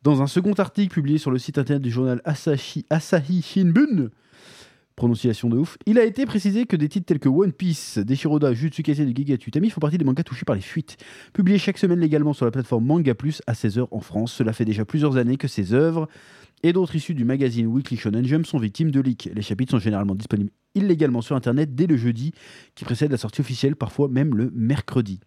Dans 0.03 0.23
un 0.23 0.27
second 0.27 0.53
article 0.53 0.95
publié 0.95 1.19
sur 1.19 1.31
le 1.31 1.39
site 1.39 1.59
internet 1.59 1.83
du 1.83 1.91
journal 1.91 2.21
Asahi, 2.25 2.85
Asahi 2.91 3.43
Shinbun, 3.43 4.11
prononciation 4.99 5.49
de 5.49 5.57
ouf, 5.57 5.79
il 5.87 5.99
a 5.99 6.05
été 6.05 6.27
précisé 6.27 6.67
que 6.67 6.77
des 6.77 6.89
titres 6.89 7.07
tels 7.07 7.21
que 7.21 7.29
One 7.29 7.53
Piece, 7.53 7.99
Deshiroda, 7.99 8.53
Jutsu 8.53 8.83
et 8.87 8.95
Gigatsu 8.95 9.49
Utami 9.49 9.71
font 9.71 9.81
partie 9.81 9.97
des 9.97 10.05
mangas 10.05 10.25
touchés 10.25 10.45
par 10.45 10.57
les 10.57 10.61
fuites. 10.61 10.99
Publiés 11.33 11.59
chaque 11.59 11.79
semaine 11.79 12.01
légalement 12.01 12.33
sur 12.35 12.45
la 12.45 12.51
plateforme 12.51 12.85
Manga 12.85 13.15
Plus 13.15 13.41
à 13.47 13.53
16h 13.53 13.87
en 13.91 14.01
France, 14.01 14.33
cela 14.33 14.53
fait 14.53 14.65
déjà 14.65 14.85
plusieurs 14.85 15.17
années 15.17 15.37
que 15.37 15.49
ces 15.49 15.73
œuvres 15.73 16.09
et 16.63 16.73
d'autres 16.73 16.97
issues 16.97 17.15
du 17.15 17.25
magazine 17.25 17.69
Weekly 17.69 17.97
Shonen 17.97 18.27
Jump 18.27 18.45
sont 18.45 18.59
victimes 18.59 18.91
de 18.91 19.01
leaks. 19.01 19.31
Les 19.33 19.43
chapitres 19.43 19.71
sont 19.71 19.79
généralement 19.79 20.15
disponibles 20.15 20.51
illégalement 20.75 21.23
sur 21.23 21.37
internet 21.37 21.75
dès 21.75 21.87
le 21.87 21.97
jeudi 21.97 22.33
qui 22.75 22.85
précède 22.85 23.11
la 23.11 23.17
sortie 23.17 23.41
officielle, 23.41 23.77
parfois 23.77 24.09
même 24.09 24.37
le 24.37 24.51
mercredi. 24.55 25.21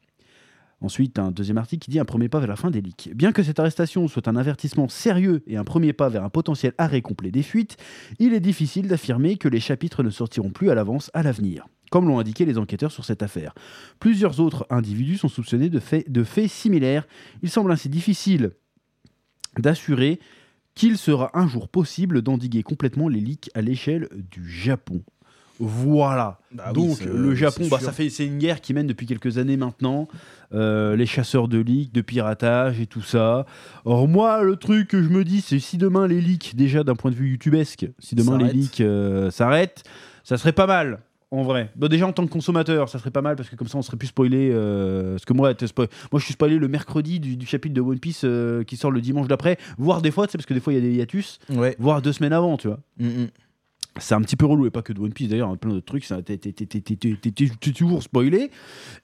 Ensuite, 0.82 1.20
un 1.20 1.30
deuxième 1.30 1.60
article 1.60 1.86
qui 1.86 1.92
dit 1.92 2.00
un 2.00 2.06
premier 2.06 2.28
pas 2.28 2.40
vers 2.40 2.50
la 2.50 2.56
fin 2.56 2.72
des 2.72 2.82
leaks. 2.82 3.12
Bien 3.14 3.32
que 3.32 3.44
cette 3.44 3.60
arrestation 3.60 4.08
soit 4.08 4.28
un 4.28 4.36
avertissement 4.36 4.90
sérieux 4.90 5.44
et 5.46 5.58
un 5.58 5.64
premier 5.64 5.94
pas 5.94 6.10
vers 6.10 6.24
un 6.24 6.30
potentiel 6.30 6.74
arrêt 6.80 7.04
complet 7.04 7.30
des 7.30 7.44
fuites, 7.44 7.78
il 8.18 8.34
est 8.34 8.40
difficile 8.40 8.88
d'affirmer 8.88 9.38
que 9.38 9.48
les 9.48 9.60
chapitres 9.60 10.02
ne 10.02 10.10
sortiront 10.10 10.50
plus 10.50 10.72
à 10.72 10.76
l'avance 10.76 11.12
à 11.14 11.22
l'avenir, 11.22 11.68
comme 11.92 12.08
l'ont 12.08 12.18
indiqué 12.18 12.46
les 12.46 12.58
enquêteurs 12.58 12.92
sur 12.92 13.06
cette 13.06 13.22
affaire. 13.22 13.54
Plusieurs 14.00 14.40
autres 14.40 14.66
individus 14.72 15.18
sont 15.18 15.30
soupçonnés 15.30 15.70
de 15.70 15.80
faits, 15.80 16.12
de 16.12 16.24
faits 16.24 16.50
similaires. 16.50 17.08
Il 17.44 17.52
semble 17.52 17.72
ainsi 17.72 17.88
difficile 17.88 18.52
d'assurer 19.60 20.20
qu'il 20.74 20.98
sera 20.98 21.38
un 21.38 21.48
jour 21.48 21.68
possible 21.68 22.24
d'endiguer 22.24 22.64
complètement 22.64 23.08
les 23.08 23.20
leaks 23.20 23.52
à 23.54 23.62
l'échelle 23.62 24.08
du 24.32 24.50
Japon. 24.50 25.04
Voilà. 25.60 26.40
Bah 26.52 26.74
Donc 26.74 27.02
le 27.02 27.36
Japon, 27.36 27.64
c'est 27.66 27.70
bah, 27.70 27.80
ça 27.80 27.92
fait 27.92 28.10
c'est 28.10 28.26
une 28.26 28.40
guerre 28.40 28.62
qui 28.62 28.74
mène 28.74 28.88
depuis 28.88 29.06
quelques 29.06 29.38
années 29.38 29.58
maintenant. 29.58 30.08
Euh, 30.54 30.98
les 30.98 31.06
chasseurs 31.06 31.48
de 31.48 31.60
leaks, 31.60 31.94
de 31.94 32.02
piratage 32.02 32.80
et 32.82 32.86
tout 32.86 33.02
ça. 33.02 33.46
Or 33.86 34.08
moi, 34.08 34.44
le 34.44 34.58
truc 34.58 34.90
que 34.90 35.02
je 35.02 35.08
me 35.08 35.24
dis, 35.24 35.40
c'est 35.40 35.60
si 35.60 35.78
demain 35.78 36.08
les 36.08 36.20
leaks, 36.20 36.56
déjà 36.58 36.84
d'un 36.84 36.96
point 36.96 37.10
de 37.10 37.16
vue 37.16 37.30
youtubesque, 37.32 37.88
si 38.00 38.16
demain 38.16 38.38
les 38.38 38.52
leaks 38.52 38.82
euh, 38.82 39.32
s'arrêtent, 39.32 39.84
ça 40.26 40.38
serait 40.38 40.52
pas 40.52 40.68
mal. 40.68 41.00
En 41.34 41.44
vrai. 41.44 41.72
Bon, 41.78 41.88
déjà 41.88 42.06
en 42.06 42.12
tant 42.12 42.26
que 42.28 42.32
consommateur, 42.34 42.90
ça 42.90 43.00
serait 43.00 43.12
pas 43.12 43.22
mal 43.22 43.38
parce 43.38 43.48
que 43.50 43.56
comme 43.56 43.70
ça 43.70 43.78
on 43.78 43.82
serait 43.82 43.96
plus 43.96 44.08
spoilé. 44.08 44.50
euh, 44.52 45.14
parce 45.14 45.24
que 45.24 45.32
moi, 45.32 45.54
t'es 45.54 45.68
spoil- 45.68 45.88
moi 46.12 46.20
je 46.20 46.26
suis 46.26 46.34
spoilé 46.34 46.58
le 46.58 46.68
mercredi 46.68 47.22
du, 47.22 47.38
du 47.38 47.46
chapitre 47.46 47.74
de 47.74 47.80
One 47.80 48.00
Piece 48.00 48.26
qui 48.68 48.76
sort 48.76 48.92
le 48.92 49.00
dimanche 49.00 49.30
d'après, 49.30 49.58
voire 49.78 50.02
des 50.02 50.12
fois, 50.12 50.28
tu 50.28 50.34
sais, 50.34 50.38
parce 50.38 50.46
que 50.46 50.54
des 50.54 50.60
fois 50.60 50.74
il 50.74 50.76
y 50.76 50.80
a 50.80 50.82
des 50.82 50.94
hiatus, 50.96 51.40
Ouais. 51.50 51.78
voire 51.80 52.02
deux 52.02 52.12
semaines 52.12 52.34
avant, 52.34 52.58
tu 52.58 52.68
vois. 52.68 52.80
Mm, 53.00 53.06
mm. 53.08 53.28
C'est 54.00 54.16
un 54.16 54.22
petit 54.22 54.38
peu 54.38 54.46
relou, 54.46 54.66
et 54.66 54.70
pas 54.70 54.82
que 54.82 54.94
de 54.94 55.00
One 55.02 55.12
Piece 55.12 55.28
d'ailleurs, 55.30 55.50
hein, 55.50 55.58
plein 55.58 55.72
d'autres 55.72 55.86
trucs, 55.86 56.08
t'es 56.26 57.72
toujours 57.74 58.02
spoilé. 58.02 58.50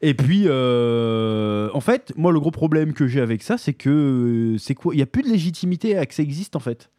Et 0.02 0.14
puis, 0.14 0.44
euh, 0.46 1.70
en 1.74 1.82
fait, 1.82 2.14
moi 2.16 2.32
le 2.32 2.40
gros 2.40 2.52
problème 2.52 2.94
que 2.94 3.06
j'ai 3.08 3.20
avec 3.20 3.44
ça, 3.44 3.58
c'est 3.58 3.74
que 3.74 4.54
euh, 4.54 4.58
c'est 4.58 4.76
quoi 4.76 4.94
Il 4.94 4.98
n'y 4.98 5.04
a 5.04 5.08
plus 5.08 5.24
de 5.24 5.30
légitimité 5.30 5.98
à 5.98 6.06
que 6.06 6.14
ça 6.14 6.24
existe 6.24 6.56
en 6.56 6.60
fait. 6.62 6.90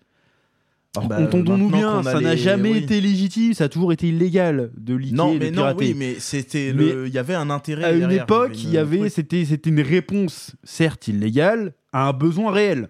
Alors, 0.96 1.08
Bah, 1.08 1.20
entendons-nous 1.22 1.70
bien, 1.70 2.02
ça 2.02 2.20
n'a 2.20 2.36
jamais 2.36 2.72
oui. 2.72 2.78
été 2.78 3.00
légitime, 3.00 3.54
ça 3.54 3.64
a 3.64 3.68
toujours 3.68 3.92
été 3.92 4.08
illégal 4.08 4.70
de 4.76 4.94
liquer, 4.94 5.14
Non, 5.16 5.34
de 5.34 5.38
mais 5.38 5.50
non, 5.50 5.56
pirater. 5.62 5.86
oui, 5.88 5.94
mais 5.96 6.16
c'était 6.18 6.72
le. 6.72 7.06
Il 7.06 7.12
y 7.14 7.18
avait 7.18 7.34
un 7.34 7.48
intérêt. 7.50 7.84
à 7.84 7.92
une 7.92 8.00
derrière, 8.00 8.24
époque, 8.24 8.62
il 8.62 8.70
y 8.70 8.78
avait, 8.78 9.08
c'était, 9.08 9.44
c'était 9.46 9.70
une 9.70 9.80
réponse, 9.80 10.56
certes 10.62 11.08
illégale, 11.08 11.72
à 11.92 12.08
un 12.08 12.12
besoin 12.12 12.52
réel. 12.52 12.88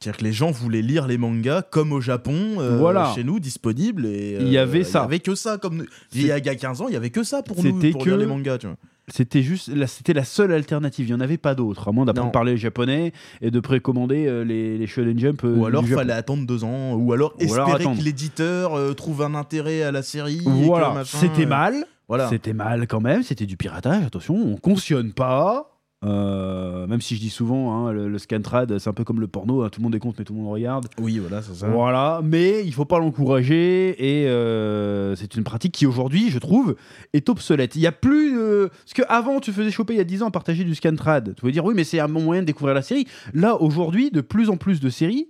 C'est-à-dire 0.00 0.18
que 0.18 0.24
les 0.24 0.32
gens 0.32 0.50
voulaient 0.50 0.80
lire 0.80 1.06
les 1.06 1.18
mangas 1.18 1.60
comme 1.62 1.92
au 1.92 2.00
Japon, 2.00 2.56
euh, 2.58 2.78
Voilà. 2.78 3.12
chez 3.14 3.22
nous, 3.22 3.38
disponibles. 3.38 4.06
Et, 4.06 4.38
Il 4.40 4.48
y 4.48 4.56
avait 4.56 4.82
ça. 4.82 5.00
Il 5.00 5.02
y 5.02 5.04
avait 5.06 5.18
que 5.20 5.34
ça. 5.34 5.58
Comme... 5.58 5.84
Il 6.14 6.26
y 6.26 6.32
a 6.32 6.38
il 6.38 6.46
y 6.46 6.48
a 6.48 6.54
15 6.54 6.80
ans, 6.80 6.88
il 6.88 6.94
y 6.94 6.96
avait 6.96 7.10
que 7.10 7.22
ça 7.22 7.42
pour 7.42 7.56
nous, 7.62 7.62
C'était 7.62 7.90
pour 7.90 8.02
que- 8.04 8.08
lire 8.08 8.16
les 8.18 8.24
mangas. 8.26 8.56
Tu 8.58 8.66
vois. 8.66 8.76
C'était 9.08 9.42
juste, 9.42 9.68
la- 9.68 9.86
c'était 9.88 10.12
la 10.14 10.24
seule 10.24 10.52
alternative. 10.52 11.06
Il 11.08 11.10
n'y 11.14 11.16
en 11.16 11.20
avait 11.20 11.36
pas 11.36 11.54
d'autre, 11.54 11.88
à 11.88 11.92
moins 11.92 12.04
d'apprendre 12.06 12.28
à 12.28 12.32
parler 12.32 12.56
japonais 12.56 13.12
et 13.42 13.50
de 13.50 13.60
précommander 13.60 14.26
euh, 14.26 14.42
les, 14.44 14.78
les 14.78 14.86
Shonen 14.86 15.18
Jump. 15.18 15.42
euh, 15.44 15.56
Ou 15.56 15.66
alors, 15.66 15.84
Japon. 15.84 15.96
fallait 15.98 16.12
attendre 16.14 16.46
deux 16.46 16.64
ans. 16.64 16.94
Ou 16.94 17.12
alors, 17.12 17.34
Ou 17.38 17.42
espérer 17.42 17.84
que 17.84 18.02
l'éditeur 18.02 18.74
euh, 18.74 18.94
trouve 18.94 19.20
un 19.22 19.34
intérêt 19.34 19.82
à 19.82 19.92
la 19.92 20.02
série. 20.02 20.40
Voilà, 20.46 21.02
c'était 21.04 21.44
euh, 21.44 21.48
mal. 21.48 21.84
Voilà. 22.08 22.28
C'était 22.28 22.52
mal 22.54 22.86
quand 22.88 23.00
même, 23.00 23.22
c'était 23.22 23.46
du 23.46 23.56
piratage, 23.56 24.04
attention, 24.04 24.34
on 24.34 24.56
cautionne 24.56 25.12
pas. 25.12 25.69
Euh, 26.02 26.86
même 26.86 27.02
si 27.02 27.14
je 27.14 27.20
dis 27.20 27.28
souvent, 27.28 27.74
hein, 27.86 27.92
le, 27.92 28.08
le 28.08 28.18
scantrad, 28.18 28.78
c'est 28.78 28.88
un 28.88 28.94
peu 28.94 29.04
comme 29.04 29.20
le 29.20 29.26
porno, 29.26 29.62
hein, 29.62 29.68
tout 29.68 29.80
le 29.80 29.84
monde 29.84 29.94
est 29.94 29.98
contre 29.98 30.16
mais 30.20 30.24
tout 30.24 30.32
le 30.32 30.40
monde 30.40 30.50
regarde. 30.52 30.86
Oui, 30.98 31.18
voilà, 31.18 31.42
c'est 31.42 31.54
ça. 31.54 31.68
Voilà, 31.68 32.20
mais 32.24 32.64
il 32.64 32.72
faut 32.72 32.86
pas 32.86 32.98
l'encourager 32.98 33.90
et 33.98 34.26
euh, 34.28 35.14
c'est 35.16 35.34
une 35.34 35.44
pratique 35.44 35.72
qui 35.72 35.84
aujourd'hui, 35.86 36.30
je 36.30 36.38
trouve, 36.38 36.76
est 37.12 37.28
obsolète. 37.28 37.76
Il 37.76 37.82
y 37.82 37.86
a 37.86 37.92
plus 37.92 38.32
de... 38.32 38.70
Parce 38.84 38.94
qu'avant, 38.94 39.40
tu 39.40 39.52
faisais 39.52 39.70
choper 39.70 39.92
il 39.94 39.98
y 39.98 40.00
a 40.00 40.04
10 40.04 40.22
ans 40.22 40.28
à 40.28 40.30
partager 40.30 40.64
du 40.64 40.74
scantrad. 40.74 41.34
Tu 41.36 41.44
veux 41.44 41.52
dire, 41.52 41.64
oui, 41.64 41.74
mais 41.76 41.84
c'est 41.84 42.00
un 42.00 42.08
bon 42.08 42.22
moyen 42.22 42.40
de 42.40 42.46
découvrir 42.46 42.74
la 42.74 42.82
série. 42.82 43.06
Là, 43.34 43.60
aujourd'hui, 43.60 44.10
de 44.10 44.22
plus 44.22 44.48
en 44.48 44.56
plus 44.56 44.80
de 44.80 44.88
séries 44.88 45.28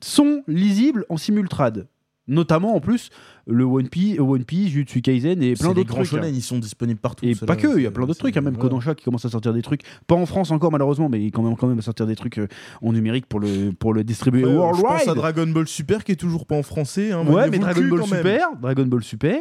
sont 0.00 0.44
lisibles 0.46 1.06
en 1.08 1.16
simultrad. 1.16 1.88
Notamment 2.26 2.74
en 2.74 2.80
plus 2.80 3.10
le 3.46 3.64
One 3.64 3.88
Piece, 3.90 4.18
One 4.18 4.44
Piece, 4.44 4.72
Kaisen 5.02 5.42
et 5.42 5.52
plein 5.54 5.74
d'autres 5.74 5.88
grands 5.90 6.02
trucs. 6.04 6.14
hein. 6.14 6.22
shonen, 6.22 6.34
ils 6.34 6.40
sont 6.42 6.58
disponibles 6.58 6.98
partout. 6.98 7.26
Et 7.26 7.34
pas 7.34 7.54
que, 7.54 7.76
il 7.76 7.82
y 7.82 7.86
a 7.86 7.90
plein 7.90 8.06
d'autres 8.06 8.18
trucs, 8.18 8.34
hein, 8.38 8.40
même 8.40 8.54
voilà. 8.54 8.70
Kodansha 8.70 8.94
qui 8.94 9.04
commence 9.04 9.26
à 9.26 9.28
sortir 9.28 9.52
des 9.52 9.60
trucs, 9.60 9.82
pas 10.06 10.14
en 10.14 10.24
France 10.24 10.50
encore 10.50 10.72
malheureusement, 10.72 11.10
mais 11.10 11.22
il 11.22 11.30
commence 11.32 11.58
quand 11.60 11.66
même 11.66 11.78
à 11.78 11.82
sortir 11.82 12.06
des 12.06 12.16
trucs 12.16 12.38
euh, 12.38 12.48
en 12.80 12.94
numérique 12.94 13.26
pour 13.26 13.40
le, 13.40 13.72
pour 13.72 13.92
le 13.92 14.04
distribuer 14.04 14.44
Ouais, 14.44 14.52
je 14.52 14.56
pense 14.56 14.80
worldwide. 14.80 15.08
à 15.10 15.14
Dragon 15.14 15.46
Ball 15.48 15.68
Super 15.68 16.02
qui 16.02 16.12
est 16.12 16.16
toujours 16.16 16.46
pas 16.46 16.56
en 16.56 16.62
français. 16.62 17.12
hein, 17.12 17.26
Ouais, 17.26 17.50
mais 17.50 17.58
Dragon 17.58 17.86
Ball 17.88 18.00
quand 18.00 18.06
même. 18.06 18.18
Super, 18.24 18.48
Dragon 18.58 18.86
Ball 18.86 19.04
Super, 19.04 19.40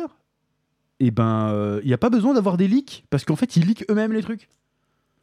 et 0.99 1.11
ben, 1.11 1.79
il 1.83 1.87
n'y 1.87 1.93
a 1.93 1.97
pas 1.97 2.09
besoin 2.09 2.33
d'avoir 2.33 2.57
des 2.57 2.67
leaks, 2.67 3.05
parce 3.09 3.23
qu'en 3.23 3.35
fait, 3.37 3.55
ils 3.55 3.65
leakent 3.65 3.85
eux-mêmes 3.89 4.11
les 4.11 4.21
trucs. 4.21 4.49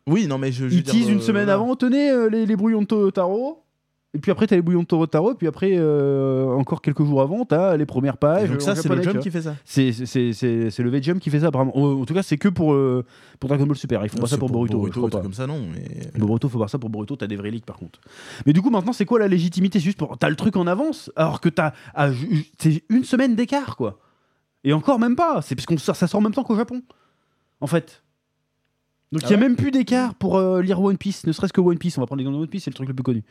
Oui, 0.06 0.26
non, 0.26 0.38
mais 0.38 0.50
je. 0.50 0.64
Ils 0.64 0.82
dire, 0.82 0.94
teasent 0.94 1.08
une 1.10 1.18
euh, 1.18 1.20
semaine 1.20 1.44
voilà. 1.44 1.60
avant, 1.60 1.76
tenez 1.76 2.10
euh, 2.10 2.30
les, 2.30 2.46
les 2.46 2.56
brouillons 2.56 2.80
de 2.80 2.86
Totaro, 2.86 3.62
et 4.12 4.18
puis 4.18 4.32
après, 4.32 4.46
t'as 4.48 4.56
les 4.56 4.62
brouillons 4.62 4.82
de 4.82 4.86
Totaro, 4.86 5.32
et 5.32 5.34
puis 5.36 5.46
après, 5.46 5.72
euh, 5.74 6.46
encore 6.48 6.82
quelques 6.82 7.04
jours 7.04 7.20
avant, 7.22 7.44
t'as 7.44 7.76
les 7.76 7.86
premières 7.86 8.16
pages. 8.16 8.50
Donc 8.50 8.60
ça, 8.60 8.74
c'est 8.74 8.88
le 8.88 9.02
Jump 9.02 9.20
qui 9.20 9.30
fait 9.30 9.42
ça. 9.42 9.54
C'est 9.64 9.90
le 9.90 10.90
V-Jump 10.90 11.20
qui 11.20 11.30
fait 11.30 11.40
ça, 11.40 11.46
apparemment. 11.46 11.76
En, 11.76 12.00
en 12.00 12.04
tout 12.04 12.14
cas, 12.14 12.22
c'est 12.24 12.36
que 12.38 12.48
pour, 12.48 12.72
euh, 12.72 13.04
pour 13.38 13.48
Dragon 13.48 13.66
Ball 13.66 13.76
Super. 13.76 14.02
Ils 14.04 14.08
font 14.08 14.18
pas 14.18 14.26
ça 14.26 14.36
pour 14.38 14.50
Boruto. 14.50 14.78
Boruto, 14.78 15.08
pas. 15.08 15.20
comme 15.20 15.32
ça, 15.32 15.46
non. 15.46 15.64
Mais... 15.72 16.10
Boruto, 16.18 16.48
faut 16.48 16.58
voir 16.58 16.70
ça 16.70 16.78
pour 16.78 16.90
Boruto, 16.90 17.14
t'as 17.16 17.28
des 17.28 17.36
vrais 17.36 17.50
leaks 17.50 17.66
par 17.66 17.76
contre. 17.78 18.00
Mais 18.46 18.52
du 18.52 18.60
coup, 18.62 18.70
maintenant, 18.70 18.92
c'est 18.92 19.04
quoi 19.04 19.18
la 19.20 19.28
légitimité? 19.28 19.78
C'est 19.78 19.84
juste 19.84 19.98
pour. 19.98 20.18
T'as 20.18 20.28
le 20.28 20.36
truc 20.36 20.56
en 20.56 20.66
avance, 20.66 21.12
alors 21.14 21.40
que 21.40 21.48
t'as. 21.48 21.72
ah, 21.94 22.10
C'est 22.58 22.82
une 22.88 23.04
semaine 23.04 23.36
d'écart, 23.36 23.76
quoi. 23.76 23.98
Et 24.64 24.72
encore 24.72 24.98
même 24.98 25.16
pas. 25.16 25.40
C'est 25.42 25.54
parce 25.54 25.66
que 25.66 25.76
ça 25.76 25.94
sort 25.94 26.18
en 26.18 26.22
même 26.22 26.34
temps 26.34 26.42
qu'au 26.44 26.56
Japon. 26.56 26.82
En 27.60 27.66
fait. 27.66 28.02
Donc 29.12 29.22
il 29.22 29.26
Ah 29.26 29.30
y 29.30 29.34
a 29.34 29.36
ouais 29.38 29.42
même 29.42 29.56
plus 29.56 29.70
d'écart 29.70 30.14
pour 30.14 30.36
euh, 30.36 30.62
lire 30.62 30.80
One 30.80 30.96
Piece, 30.96 31.26
ne 31.26 31.32
serait-ce 31.32 31.52
que 31.52 31.60
One 31.60 31.78
Piece. 31.78 31.98
On 31.98 32.00
va 32.00 32.06
prendre 32.06 32.18
l'exemple 32.18 32.36
de 32.36 32.42
One 32.42 32.48
Piece, 32.48 32.64
c'est 32.64 32.70
le 32.70 32.74
truc 32.76 32.88
le 32.88 32.94
plus 32.94 33.02
connu. 33.02 33.24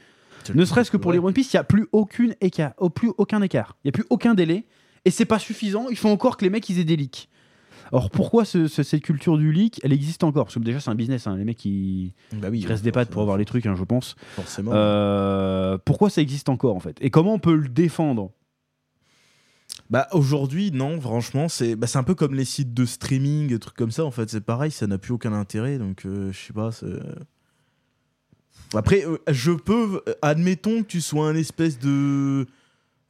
Ne 0.54 0.66
serait-ce 0.66 0.90
que 0.92 0.98
pour 0.98 1.12
lire 1.12 1.24
One 1.24 1.34
Piece, 1.34 1.54
il 1.54 1.56
n'y 1.58 1.60
a 1.60 1.64
plus 1.64 1.88
aucune 1.92 2.36
écart, 2.42 2.74
au 2.78 2.90
plus 2.90 3.12
aucun 3.18 3.42
écart. 3.42 3.78
Il 3.84 3.88
n'y 3.88 3.90
a 3.90 3.92
plus 3.94 4.06
aucun 4.10 4.34
délai. 4.34 4.66
Et 5.06 5.12
c'est 5.12 5.26
pas 5.26 5.40
suffisant. 5.40 5.88
Il 5.90 5.98
faut 5.98 6.10
encore 6.10 6.38
que 6.38 6.44
les 6.44 6.50
mecs 6.50 6.68
ils 6.70 6.80
aient 6.80 6.84
des 6.84 6.96
leaks. 6.98 7.30
Alors 7.92 8.10
pourquoi 8.12 8.46
ce- 8.46 8.68
ce- 8.68 8.84
cette 8.84 9.02
culture 9.02 9.38
du 9.38 9.52
leak, 9.52 9.80
elle 9.84 9.94
existe 9.94 10.24
encore? 10.24 10.46
Parce 10.46 10.56
que 10.56 10.60
déjà 10.60 10.80
c'est 10.80 10.90
un 10.92 10.96
business, 10.96 11.26
hein. 11.26 11.36
les 11.38 11.44
mecs 11.46 11.64
ils, 11.66 12.14
Bah 12.34 12.50
oui, 12.52 12.60
ils 12.60 12.68
restent 12.68 12.84
des 12.84 12.92
pattes 12.92 13.10
pour 13.10 13.22
avoir 13.22 13.38
les 13.38 13.46
trucs, 13.46 13.66
hein, 13.66 13.74
je 13.76 13.84
pense. 13.84 14.16
Forcément. 14.36 14.72
Euh, 14.74 15.78
pourquoi 15.84 16.10
ça 16.12 16.22
existe 16.22 16.50
encore 16.50 16.76
en 16.76 16.80
fait? 16.80 16.98
Et 17.02 17.10
comment 17.10 17.34
on 17.34 17.40
peut 17.40 17.56
le 17.56 17.68
défendre? 17.70 18.32
Bah 19.90 20.08
aujourd'hui, 20.12 20.72
non, 20.72 21.02
franchement, 21.02 21.50
c'est 21.50 21.76
bah, 21.76 21.88
c'est 21.88 21.98
un 21.98 22.04
peu 22.04 22.14
comme 22.14 22.36
les 22.36 22.46
sites 22.46 22.76
de 22.76 22.86
streaming, 22.86 23.48
des 23.48 23.58
trucs 23.58 23.76
comme 23.76 23.90
ça, 23.92 24.06
en 24.06 24.12
fait, 24.12 24.30
c'est 24.30 24.42
pareil, 24.46 24.70
ça 24.70 24.86
n'a 24.86 25.00
plus 25.00 25.14
aucun 25.14 25.34
intérêt, 25.34 25.80
donc 25.80 26.06
euh, 26.06 26.32
je 26.32 26.38
sais 26.38 26.54
pas. 26.54 26.70
Après, 28.76 29.06
euh, 29.06 29.18
je 29.32 29.52
peux, 29.52 30.02
euh, 30.08 30.14
admettons 30.22 30.84
que 30.84 30.88
tu 30.88 31.02
sois 31.02 31.28
un 31.28 31.36
espèce 31.36 31.80
de 31.80 32.46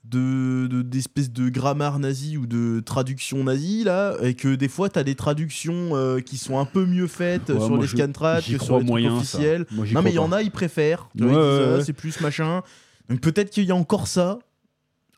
de 0.06 0.68
de- 0.68 0.82
d'espèce 0.82 1.32
de, 1.32 1.50
grammaire 1.50 2.00
nazi 2.00 2.38
ou 2.38 2.48
de 2.48 2.80
traduction 2.80 3.44
nazie 3.44 3.84
là 3.84 4.16
et 4.24 4.34
que 4.34 4.56
des 4.56 4.70
fois 4.70 4.90
t'as 4.90 5.04
des 5.04 5.14
traductions 5.14 5.96
euh, 5.96 6.20
qui 6.20 6.38
sont 6.38 6.58
un 6.58 6.66
peu 6.66 6.86
mieux 6.86 7.06
faites 7.06 7.50
Ouais, 7.50 7.60
sur 7.60 7.78
les 7.78 7.86
j'y 7.86 8.58
que 8.58 8.64
sur 8.64 8.80
les 8.80 8.86
moyen, 8.86 9.16
officiels. 9.16 9.66
Moi, 9.72 9.86
non 9.94 10.02
mais 10.02 10.12
il 10.12 10.16
y 10.16 10.20
en 10.20 10.32
a 10.32 10.42
ils 10.42 10.52
préfèrent. 10.52 11.10
Ouais, 11.20 11.26
ouais, 11.28 11.76
ah, 11.80 11.84
c'est 11.84 11.94
plus 11.94 12.20
machin. 12.22 12.64
Donc 13.10 13.20
peut-être 13.22 13.50
qu'il 13.52 13.66
y 13.66 13.72
a 13.72 13.76
encore 13.76 14.08
ça. 14.08 14.40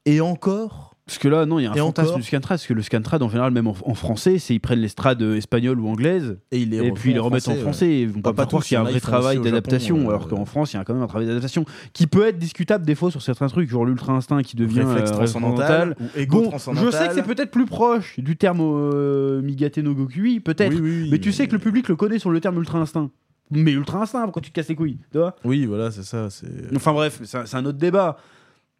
Et 0.05 0.19
encore 0.19 0.90
Parce 1.11 1.19
que 1.19 1.27
là, 1.27 1.45
non, 1.45 1.59
il 1.59 1.63
y 1.63 1.65
a 1.65 1.71
un 1.71 1.73
Et 1.73 1.79
fantasme 1.79 2.07
encore 2.07 2.19
du 2.19 2.23
scantrad. 2.23 2.57
Parce 2.57 2.65
que 2.65 2.73
le 2.73 2.81
scantrad, 2.81 3.21
en 3.21 3.27
général, 3.27 3.51
même 3.51 3.67
en, 3.67 3.75
en 3.83 3.93
français, 3.95 4.39
c'est 4.39 4.53
ils 4.55 4.59
prennent 4.61 4.79
l'estrade 4.79 5.21
espagnole 5.21 5.77
ou 5.81 5.89
anglaise 5.89 6.37
et 6.51 6.59
ils 6.59 6.69
les 6.69 6.77
et 6.77 6.91
puis 6.93 7.09
ils 7.09 7.13
les 7.15 7.19
remettent 7.19 7.49
en 7.49 7.51
ouais. 7.51 7.59
français. 7.59 7.99
Ils 8.01 8.07
vont 8.09 8.21
pas, 8.21 8.31
pas 8.31 8.45
croire 8.45 8.63
qu'il 8.63 8.75
y 8.75 8.77
a 8.77 8.81
un 8.81 8.85
vrai 8.85 9.01
travail 9.01 9.41
d'adaptation, 9.41 9.97
Japon, 9.97 10.07
euh, 10.07 10.13
alors 10.15 10.27
qu'en 10.29 10.45
France, 10.45 10.71
il 10.71 10.77
y 10.77 10.79
a 10.79 10.85
quand 10.85 10.93
même 10.93 11.03
un 11.03 11.07
travail 11.07 11.27
d'adaptation 11.27 11.65
qui 11.91 12.07
peut 12.07 12.25
être 12.25 12.37
discutable 12.37 12.85
des 12.85 12.95
fois 12.95 13.11
sur 13.11 13.21
certains 13.21 13.47
trucs, 13.47 13.69
genre 13.69 13.83
l'ultra 13.83 14.13
instinct 14.13 14.41
qui 14.41 14.55
devient 14.55 14.83
réflexe 14.83 15.11
euh, 15.11 15.15
transcendantal 15.15 15.95
ou 15.99 16.17
égo 16.17 16.37
Bon, 16.37 16.43
je 16.45 16.49
transcendantal. 16.51 16.93
sais 16.93 17.07
que 17.09 17.13
c'est 17.15 17.23
peut-être 17.23 17.51
plus 17.51 17.65
proche 17.65 18.17
du 18.17 18.37
terme 18.37 18.61
euh, 18.61 19.41
Migate 19.41 19.79
no 19.79 19.93
Gokui, 19.93 20.39
peut-être. 20.39 20.71
Oui, 20.73 20.79
oui, 20.81 21.01
oui, 21.03 21.09
mais 21.11 21.19
tu 21.19 21.33
sais 21.33 21.45
que 21.45 21.51
le 21.53 21.59
public 21.59 21.89
le 21.89 21.97
connaît 21.97 22.19
sur 22.19 22.31
le 22.31 22.39
terme 22.39 22.57
ultra 22.57 22.79
instinct. 22.79 23.09
Mais 23.53 23.71
ultra 23.73 24.01
instinct, 24.03 24.23
pourquoi 24.23 24.41
tu 24.41 24.49
te 24.49 24.55
casses 24.55 24.69
les 24.69 24.75
couilles 24.75 24.97
tu 25.11 25.17
vois? 25.17 25.35
Oui, 25.43 25.65
voilà, 25.65 25.91
c'est 25.91 26.03
ça. 26.03 26.29
C'est 26.29 26.47
Enfin 26.73 26.93
bref, 26.93 27.19
c'est 27.25 27.37
un, 27.37 27.45
c'est 27.45 27.57
un 27.57 27.65
autre 27.65 27.77
débat. 27.77 28.15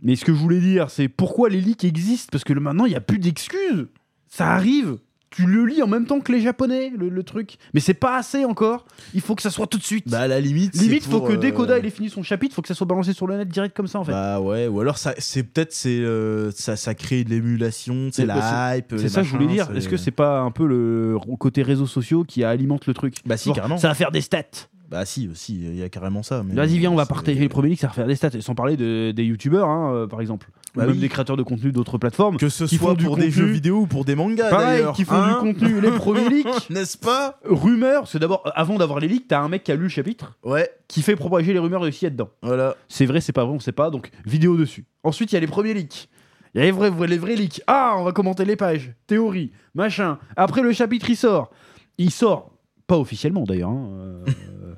Mais 0.01 0.15
ce 0.15 0.25
que 0.25 0.33
je 0.33 0.37
voulais 0.39 0.59
dire, 0.59 0.89
c'est 0.89 1.07
pourquoi 1.07 1.49
les 1.49 1.61
leaks 1.61 1.83
existent? 1.83 2.29
Parce 2.31 2.43
que 2.43 2.53
le- 2.53 2.61
maintenant, 2.61 2.85
il 2.85 2.89
n'y 2.89 2.95
a 2.95 3.01
plus 3.01 3.19
d'excuses. 3.19 3.87
Ça 4.27 4.51
arrive. 4.51 4.97
Tu 5.29 5.45
le 5.45 5.65
lis 5.65 5.81
en 5.81 5.87
même 5.87 6.05
temps 6.07 6.19
que 6.19 6.29
les 6.33 6.41
Japonais, 6.41 6.91
le, 6.93 7.07
le 7.07 7.23
truc. 7.23 7.55
Mais 7.73 7.79
c'est 7.79 7.93
pas 7.93 8.17
assez 8.17 8.43
encore. 8.43 8.85
Il 9.13 9.21
faut 9.21 9.33
que 9.33 9.41
ça 9.41 9.49
soit 9.49 9.65
tout 9.65 9.77
de 9.77 9.83
suite. 9.83 10.09
bah 10.09 10.19
à 10.19 10.27
la 10.27 10.41
limite. 10.41 10.75
Limite, 10.75 11.05
faut 11.05 11.19
pour, 11.19 11.29
que 11.29 11.33
dès 11.33 11.51
euh, 11.53 11.55
qu'Oda 11.55 11.79
il 11.79 11.85
ait 11.85 11.89
fini 11.89 12.09
son 12.09 12.21
chapitre, 12.21 12.53
faut 12.53 12.61
que 12.61 12.67
ça 12.67 12.73
soit 12.73 12.85
balancé 12.85 13.13
sur 13.13 13.27
le 13.27 13.37
net 13.37 13.47
direct 13.47 13.73
comme 13.73 13.87
ça 13.87 13.99
en 13.99 14.03
fait. 14.03 14.11
Bah 14.11 14.41
ouais, 14.41 14.67
ou 14.67 14.81
alors 14.81 14.97
ça, 14.97 15.13
c'est 15.19 15.43
peut-être 15.43 15.71
c'est 15.71 15.99
euh, 16.01 16.51
ça, 16.51 16.75
ça 16.75 16.95
crée 16.95 17.23
de 17.23 17.29
l'émulation, 17.29 18.09
c'est 18.11 18.25
la 18.25 18.75
hype. 18.75 18.93
c'est 18.97 19.07
ça 19.07 19.21
que 19.21 19.27
je 19.27 19.31
voulais 19.31 19.47
dire. 19.47 19.69
Est-ce 19.73 19.87
que 19.87 19.95
c'est 19.95 20.11
pas 20.11 20.41
un 20.41 20.51
peu 20.51 20.67
le 20.67 21.17
côté 21.39 21.63
réseaux 21.63 21.87
sociaux 21.87 22.25
qui 22.25 22.43
alimente 22.43 22.85
le 22.85 22.93
truc? 22.93 23.15
Bah 23.25 23.37
si, 23.37 23.53
carrément. 23.53 23.77
Ça 23.77 23.87
va 23.87 23.93
faire 23.93 24.11
des 24.11 24.21
stats. 24.21 24.43
Bah 24.91 25.05
si, 25.05 25.29
aussi, 25.29 25.55
il 25.55 25.75
y 25.77 25.83
a 25.83 25.87
carrément 25.89 26.21
ça. 26.21 26.43
mais- 26.43 26.53
Vas-y, 26.53 26.77
viens, 26.77 26.91
on 26.91 26.95
va 26.95 27.05
partager 27.05 27.39
les 27.39 27.47
premiers 27.47 27.69
leaks, 27.69 27.79
ça 27.79 27.87
va 27.87 27.93
faire 27.93 28.07
des 28.07 28.15
stats. 28.17 28.41
Sans 28.41 28.55
parler 28.55 28.75
de- 28.75 29.11
des 29.15 29.23
youtubeurs, 29.23 29.69
hein, 29.69 29.93
euh, 29.93 30.05
par 30.07 30.19
exemple. 30.19 30.49
Ou 30.75 30.79
Bah 30.79 30.85
même 30.85 30.95
oui. 30.95 30.99
des 30.99 31.07
créateurs 31.07 31.37
de 31.37 31.43
contenu 31.43 31.71
d'autres 31.71 31.97
plateformes. 31.97 32.35
Que 32.35 32.49
ce 32.49 32.65
qui 32.65 32.75
soit 32.77 32.89
font 32.89 32.93
du 32.95 33.05
pour 33.05 33.15
des 33.15 33.27
contenu. 33.27 33.33
jeux 33.37 33.45
vidéo 33.51 33.79
ou 33.79 33.87
pour 33.87 34.03
des 34.03 34.15
mangas 34.15 34.49
Pareil, 34.49 34.67
d'ailleurs. 34.79 34.93
qui 34.93 35.05
font 35.05 35.15
hein. 35.15 35.29
du 35.29 35.53
contenu. 35.53 35.79
Les 35.79 35.91
premiers 35.91 36.27
leaks. 36.43 36.69
N'est-ce 36.69 36.97
pas? 36.97 37.39
Rumeurs, 37.45 38.07
c'est 38.09 38.19
d'abord, 38.19 38.43
euh, 38.45 38.51
avant 38.53 38.77
d'avoir 38.77 38.99
les 38.99 39.07
leaks, 39.07 39.29
t'as 39.29 39.39
un 39.39 39.47
mec 39.47 39.63
qui 39.63 39.71
a 39.71 39.75
lu 39.75 39.83
le 39.83 39.87
chapitre, 39.89 40.37
Ouais, 40.43 40.69
qui 40.89 41.01
fait 41.01 41.15
propager 41.15 41.53
les 41.53 41.59
rumeurs 41.59 41.81
de 41.85 41.89
ce 41.89 41.97
qu'il 41.97 42.05
y 42.05 42.07
a 42.07 42.11
dedans. 42.11 42.29
voilà. 42.41 42.75
C'est 42.89 43.05
vrai, 43.05 43.21
c'est 43.21 43.31
pas 43.33 43.45
vrai, 43.45 43.53
on 43.55 43.59
sait 43.61 43.71
pas, 43.71 43.89
donc 43.91 44.11
vidéo 44.25 44.57
dessus. 44.57 44.85
Ensuite, 45.03 45.31
il 45.31 45.35
y 45.35 45.37
a 45.37 45.41
les 45.41 45.47
premiers 45.47 45.73
leaks. 45.73 46.09
Il 46.53 46.57
y 46.57 46.61
a 46.61 46.65
les 46.65 46.71
vrais, 46.71 46.89
vrais- 46.89 47.07
les 47.07 47.17
vrais 47.17 47.35
leaks. 47.35 47.61
Ah, 47.67 47.95
on 47.97 48.03
va 48.03 48.11
commenter 48.11 48.43
les 48.43 48.57
pages, 48.57 48.93
théorie, 49.07 49.53
machin. 49.73 50.17
Après, 50.35 50.61
le 50.61 50.73
chapitre, 50.73 51.09
il 51.09 51.15
sort. 51.15 51.49
Il 51.97 52.11
sort, 52.11 52.50
pas 52.91 52.99
officiellement 52.99 53.45
d'ailleurs, 53.45 53.69
hein, 53.69 53.87
euh, 54.27 54.73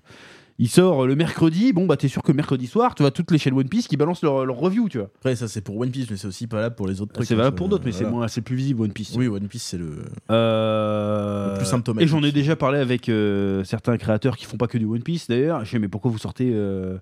il 0.59 0.69
sort 0.69 1.07
le 1.07 1.15
mercredi. 1.15 1.73
Bon, 1.73 1.87
bah, 1.87 1.97
t'es 1.97 2.07
sûr 2.07 2.21
que 2.21 2.31
mercredi 2.31 2.67
soir, 2.67 2.93
tu 2.93 3.01
vois 3.01 3.09
toutes 3.09 3.31
les 3.31 3.39
chaînes 3.39 3.55
One 3.57 3.67
Piece 3.67 3.87
qui 3.87 3.97
balancent 3.97 4.21
leur, 4.21 4.45
leur 4.45 4.55
review, 4.55 4.87
tu 4.87 4.99
vois. 4.99 5.09
Après, 5.17 5.35
ça 5.35 5.47
c'est 5.47 5.61
pour 5.61 5.79
One 5.79 5.89
Piece, 5.89 6.11
mais 6.11 6.17
c'est 6.17 6.27
aussi 6.27 6.45
valable 6.45 6.75
pour 6.75 6.87
les 6.87 7.01
autres 7.01 7.11
trucs. 7.11 7.25
C'est 7.25 7.33
hein, 7.33 7.37
valable 7.37 7.55
ça, 7.55 7.57
pour 7.57 7.69
d'autres, 7.69 7.83
mais 7.85 7.91
c'est 7.91 8.05
moins, 8.05 8.27
c'est 8.27 8.41
plus 8.41 8.55
visible 8.55 8.83
One 8.83 8.91
Piece. 8.93 9.15
Oui, 9.17 9.27
One 9.27 9.47
Piece, 9.47 9.63
c'est 9.63 9.79
le. 9.79 10.05
Euh, 10.29 11.53
Le 11.53 11.57
plus 11.57 11.65
symptomatique. 11.65 12.05
Et 12.05 12.07
j'en 12.07 12.21
ai 12.21 12.31
déjà 12.31 12.55
parlé 12.55 12.77
avec 12.77 13.09
euh, 13.09 13.63
certains 13.63 13.97
créateurs 13.97 14.37
qui 14.37 14.45
font 14.45 14.57
pas 14.57 14.67
que 14.67 14.77
du 14.77 14.85
One 14.85 15.01
Piece 15.01 15.27
d'ailleurs. 15.27 15.65
Je 15.65 15.71
sais, 15.71 15.79
mais 15.79 15.87
pourquoi 15.87 16.11
vous 16.11 16.19
sortez. 16.19 16.51
euh, 16.53 16.99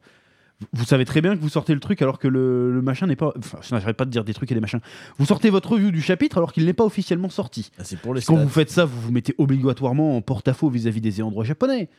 Vous 0.73 0.85
savez 0.85 1.05
très 1.05 1.21
bien 1.21 1.35
que 1.35 1.41
vous 1.41 1.49
sortez 1.49 1.73
le 1.73 1.79
truc 1.79 2.01
alors 2.01 2.19
que 2.19 2.27
le, 2.27 2.71
le 2.71 2.81
machin 2.81 3.07
n'est 3.07 3.15
pas. 3.15 3.33
Enfin, 3.37 3.57
je 3.61 3.73
n'arrête 3.73 3.97
pas 3.97 4.05
de 4.05 4.09
dire 4.11 4.23
des 4.23 4.33
trucs 4.33 4.51
et 4.51 4.55
des 4.55 4.61
machins. 4.61 4.79
Vous 5.17 5.25
sortez 5.25 5.49
votre 5.49 5.71
review 5.71 5.91
du 5.91 6.01
chapitre 6.01 6.37
alors 6.37 6.53
qu'il 6.53 6.65
n'est 6.65 6.73
pas 6.73 6.83
officiellement 6.85 7.29
sorti. 7.29 7.71
Ah, 7.79 7.83
c'est 7.83 7.97
pour 7.99 8.13
les 8.13 8.21
Quand 8.21 8.35
stats. 8.35 8.43
vous 8.43 8.49
faites 8.49 8.69
ça, 8.69 8.85
vous 8.85 8.99
vous 9.01 9.11
mettez 9.11 9.33
obligatoirement 9.37 10.15
en 10.17 10.21
porte-à-faux 10.21 10.69
vis-à-vis 10.69 11.01
des 11.01 11.21
endroits 11.21 11.43
japonais. 11.45 11.89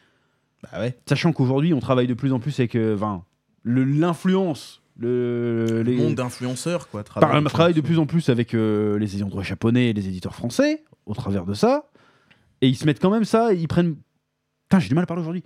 Bah 0.62 0.78
ouais. 0.80 0.96
Sachant 1.08 1.32
qu'aujourd'hui, 1.32 1.74
on 1.74 1.80
travaille 1.80 2.06
de 2.06 2.14
plus 2.14 2.32
en 2.32 2.38
plus 2.38 2.58
avec. 2.60 2.76
euh, 2.76 2.94
Enfin, 2.94 3.24
l'influence. 3.64 4.80
Le, 4.98 5.64
Le 5.66 5.82
les- 5.82 5.96
monde 5.96 6.14
d'influenceurs, 6.16 6.88
quoi. 6.88 7.02
par- 7.02 7.42
travaille 7.44 7.72
de 7.74 7.80
plus 7.80 7.98
en 7.98 8.04
plus 8.06 8.28
avec 8.28 8.54
euh, 8.54 8.98
les 8.98 9.16
ayants 9.16 9.28
droit 9.28 9.42
japonais 9.42 9.88
et 9.88 9.92
les 9.94 10.06
éditeurs 10.06 10.34
français 10.34 10.84
au 11.06 11.14
travers 11.14 11.46
de 11.46 11.54
ça. 11.54 11.88
Et 12.60 12.68
ils 12.68 12.76
se 12.76 12.84
mettent 12.84 13.00
quand 13.00 13.10
même 13.10 13.24
ça, 13.24 13.52
ils 13.54 13.66
prennent. 13.66 13.96
Putain, 14.68 14.78
j'ai 14.80 14.88
du 14.88 14.94
mal 14.94 15.04
à 15.04 15.06
parler 15.06 15.22
aujourd'hui. 15.22 15.42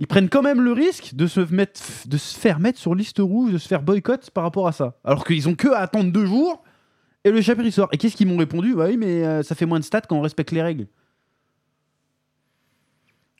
Ils 0.00 0.06
prennent 0.06 0.28
quand 0.30 0.42
même 0.42 0.60
le 0.62 0.72
risque 0.72 1.14
de 1.14 1.26
se, 1.26 1.40
mettre, 1.52 1.80
de 2.06 2.16
se 2.16 2.36
faire 2.38 2.58
mettre 2.58 2.78
sur 2.78 2.94
liste 2.94 3.18
rouge, 3.18 3.52
de 3.52 3.58
se 3.58 3.68
faire 3.68 3.82
boycott 3.82 4.30
par 4.30 4.42
rapport 4.44 4.66
à 4.66 4.72
ça. 4.72 4.98
Alors 5.04 5.24
qu'ils 5.24 5.48
ont 5.48 5.54
que 5.54 5.68
à 5.68 5.78
attendre 5.80 6.10
deux 6.10 6.24
jours 6.26 6.62
et 7.24 7.30
le 7.30 7.40
chapitre 7.42 7.66
il 7.66 7.72
sort. 7.72 7.88
Et 7.92 7.98
qu'est-ce 7.98 8.16
qu'ils 8.16 8.26
m'ont 8.26 8.38
répondu? 8.38 8.74
Bah 8.74 8.86
oui, 8.88 8.96
mais 8.96 9.24
euh, 9.24 9.42
ça 9.42 9.54
fait 9.54 9.66
moins 9.66 9.78
de 9.78 9.84
stats 9.84 10.00
quand 10.00 10.16
on 10.16 10.22
respecte 10.22 10.52
les 10.52 10.62
règles. 10.62 10.86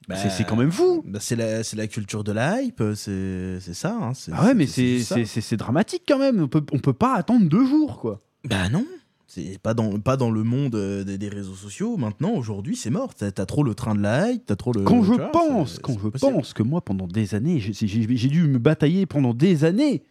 Bah, 0.08 0.16
C'est- 0.16 0.30
c'est 0.30 0.44
quand 0.44 0.56
même 0.56 0.72
fou. 0.72 1.02
bah, 1.06 1.18
c'est 1.20 1.36
la, 1.36 1.62
c'est 1.62 1.76
la 1.76 1.86
culture 1.86 2.24
de 2.24 2.32
la 2.32 2.60
hype, 2.62 2.82
c'est 2.94 3.58
c'est 3.60 3.74
ça. 3.74 3.96
hein, 4.00 4.12
Ah 4.32 4.46
ouais, 4.46 4.54
mais 4.54 4.66
c'est 4.66 5.56
dramatique 5.56 6.02
quand 6.08 6.18
même. 6.18 6.42
On 6.42 6.48
peut, 6.48 6.64
on 6.72 6.78
peut 6.78 6.92
pas 6.92 7.14
attendre 7.14 7.46
deux 7.48 7.64
jours, 7.64 8.00
quoi. 8.00 8.18
Bah 8.44 8.68
non. 8.70 8.84
C'est 9.32 9.60
pas 9.62 9.74
dans, 9.74 10.00
pas 10.00 10.16
dans 10.16 10.32
le 10.32 10.42
monde 10.42 10.74
euh, 10.74 11.04
des, 11.04 11.16
des 11.16 11.28
réseaux 11.28 11.54
sociaux. 11.54 11.96
Maintenant, 11.96 12.32
aujourd'hui, 12.32 12.74
c'est 12.74 12.90
mort. 12.90 13.14
T'as 13.14 13.30
trop 13.30 13.62
le 13.62 13.74
train 13.76 13.94
de 13.94 14.00
la 14.02 14.32
hype, 14.32 14.44
t'as 14.44 14.56
trop 14.56 14.72
le. 14.72 14.82
Quand 14.82 15.04
je 15.04 15.12
vois, 15.12 15.30
pense, 15.30 15.78
quand 15.78 15.92
je 15.92 16.08
possible. 16.08 16.32
pense 16.32 16.52
que 16.52 16.64
moi, 16.64 16.80
pendant 16.80 17.06
des 17.06 17.36
années, 17.36 17.60
j'ai 17.60 18.28
dû 18.28 18.42
me 18.48 18.58
batailler 18.58 19.06
pendant 19.06 19.32
des 19.32 19.62
années 19.64 20.02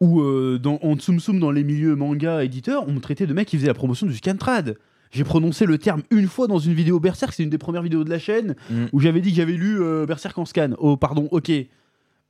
où, 0.00 0.22
euh, 0.22 0.58
dans, 0.58 0.78
en 0.82 0.96
tsum 0.96 1.20
tsum 1.20 1.38
dans 1.38 1.50
les 1.50 1.64
milieux 1.64 1.96
manga 1.96 2.42
éditeurs, 2.42 2.88
on 2.88 2.92
me 2.92 3.00
traitait 3.00 3.26
de 3.26 3.34
mec 3.34 3.46
qui 3.46 3.56
faisait 3.58 3.68
la 3.68 3.74
promotion 3.74 4.06
du 4.06 4.14
scantrad. 4.16 4.76
J'ai 5.10 5.24
prononcé 5.24 5.66
le 5.66 5.76
terme 5.76 6.02
une 6.10 6.26
fois 6.26 6.46
dans 6.46 6.58
une 6.58 6.72
vidéo 6.72 6.98
Berserk, 7.00 7.34
c'est 7.34 7.42
une 7.44 7.50
des 7.50 7.58
premières 7.58 7.82
vidéos 7.82 8.04
de 8.04 8.10
la 8.10 8.18
chaîne, 8.18 8.56
Mm. 8.70 8.86
où 8.92 9.00
j'avais 9.00 9.20
dit 9.20 9.30
que 9.30 9.36
j'avais 9.36 9.52
lu 9.52 9.80
euh, 9.82 10.06
Berserk 10.06 10.36
en 10.38 10.46
scan. 10.46 10.70
Oh, 10.78 10.96
pardon, 10.96 11.28
ok. 11.30 11.52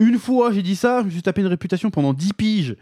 Une 0.01 0.19
fois, 0.19 0.53
j'ai 0.53 0.63
dit 0.63 0.77
ça, 0.77 1.01
je 1.01 1.07
me 1.07 1.11
suis 1.11 1.23
tapé 1.23 1.41
une 1.41 1.47
réputation 1.47 1.91
pendant 1.91 2.13
10 2.13 2.33
piges. 2.33 2.77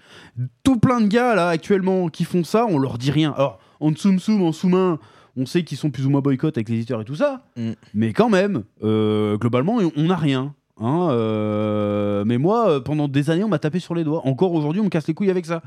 Tout 0.63 0.79
plein 0.79 1.01
de 1.01 1.07
gars, 1.07 1.35
là, 1.35 1.49
actuellement, 1.49 2.09
qui 2.09 2.25
font 2.25 2.45
ça, 2.45 2.67
on 2.67 2.79
leur 2.79 2.99
dit 2.99 3.11
rien. 3.11 3.33
Alors, 3.37 3.59
en 3.81 3.93
tsum 3.93 4.19
tsum, 4.19 4.43
en 4.43 4.53
sous-main, 4.53 4.99
on 5.37 5.47
sait 5.47 5.65
qu'ils 5.65 5.79
sont 5.79 5.91
plus 5.91 6.07
ou 6.07 6.11
moins 6.11 6.21
boycott 6.21 6.57
avec 6.57 6.69
les 6.69 6.77
éditeurs 6.77 7.01
et 7.01 7.05
tout 7.05 7.17
ça. 7.17 7.45
Mm. 7.57 7.73
Mais 7.95 8.13
quand 8.13 8.31
même, 8.31 8.65
euh, 8.83 9.37
globalement, 9.37 9.79
on 9.97 10.03
n'a 10.05 10.17
rien. 10.17 10.55
Hein, 10.79 11.11
euh, 11.11 12.25
mais 12.25 12.39
moi, 12.39 12.69
euh, 12.69 12.81
pendant 12.81 13.09
des 13.09 13.31
années, 13.31 13.45
on 13.45 13.49
m'a 13.49 13.59
tapé 13.59 13.79
sur 13.79 13.95
les 13.95 14.05
doigts. 14.05 14.27
Encore 14.27 14.53
aujourd'hui, 14.53 14.81
on 14.81 14.85
me 14.85 14.91
casse 14.91 15.07
les 15.07 15.15
couilles 15.15 15.31
avec 15.31 15.47
ça. 15.47 15.63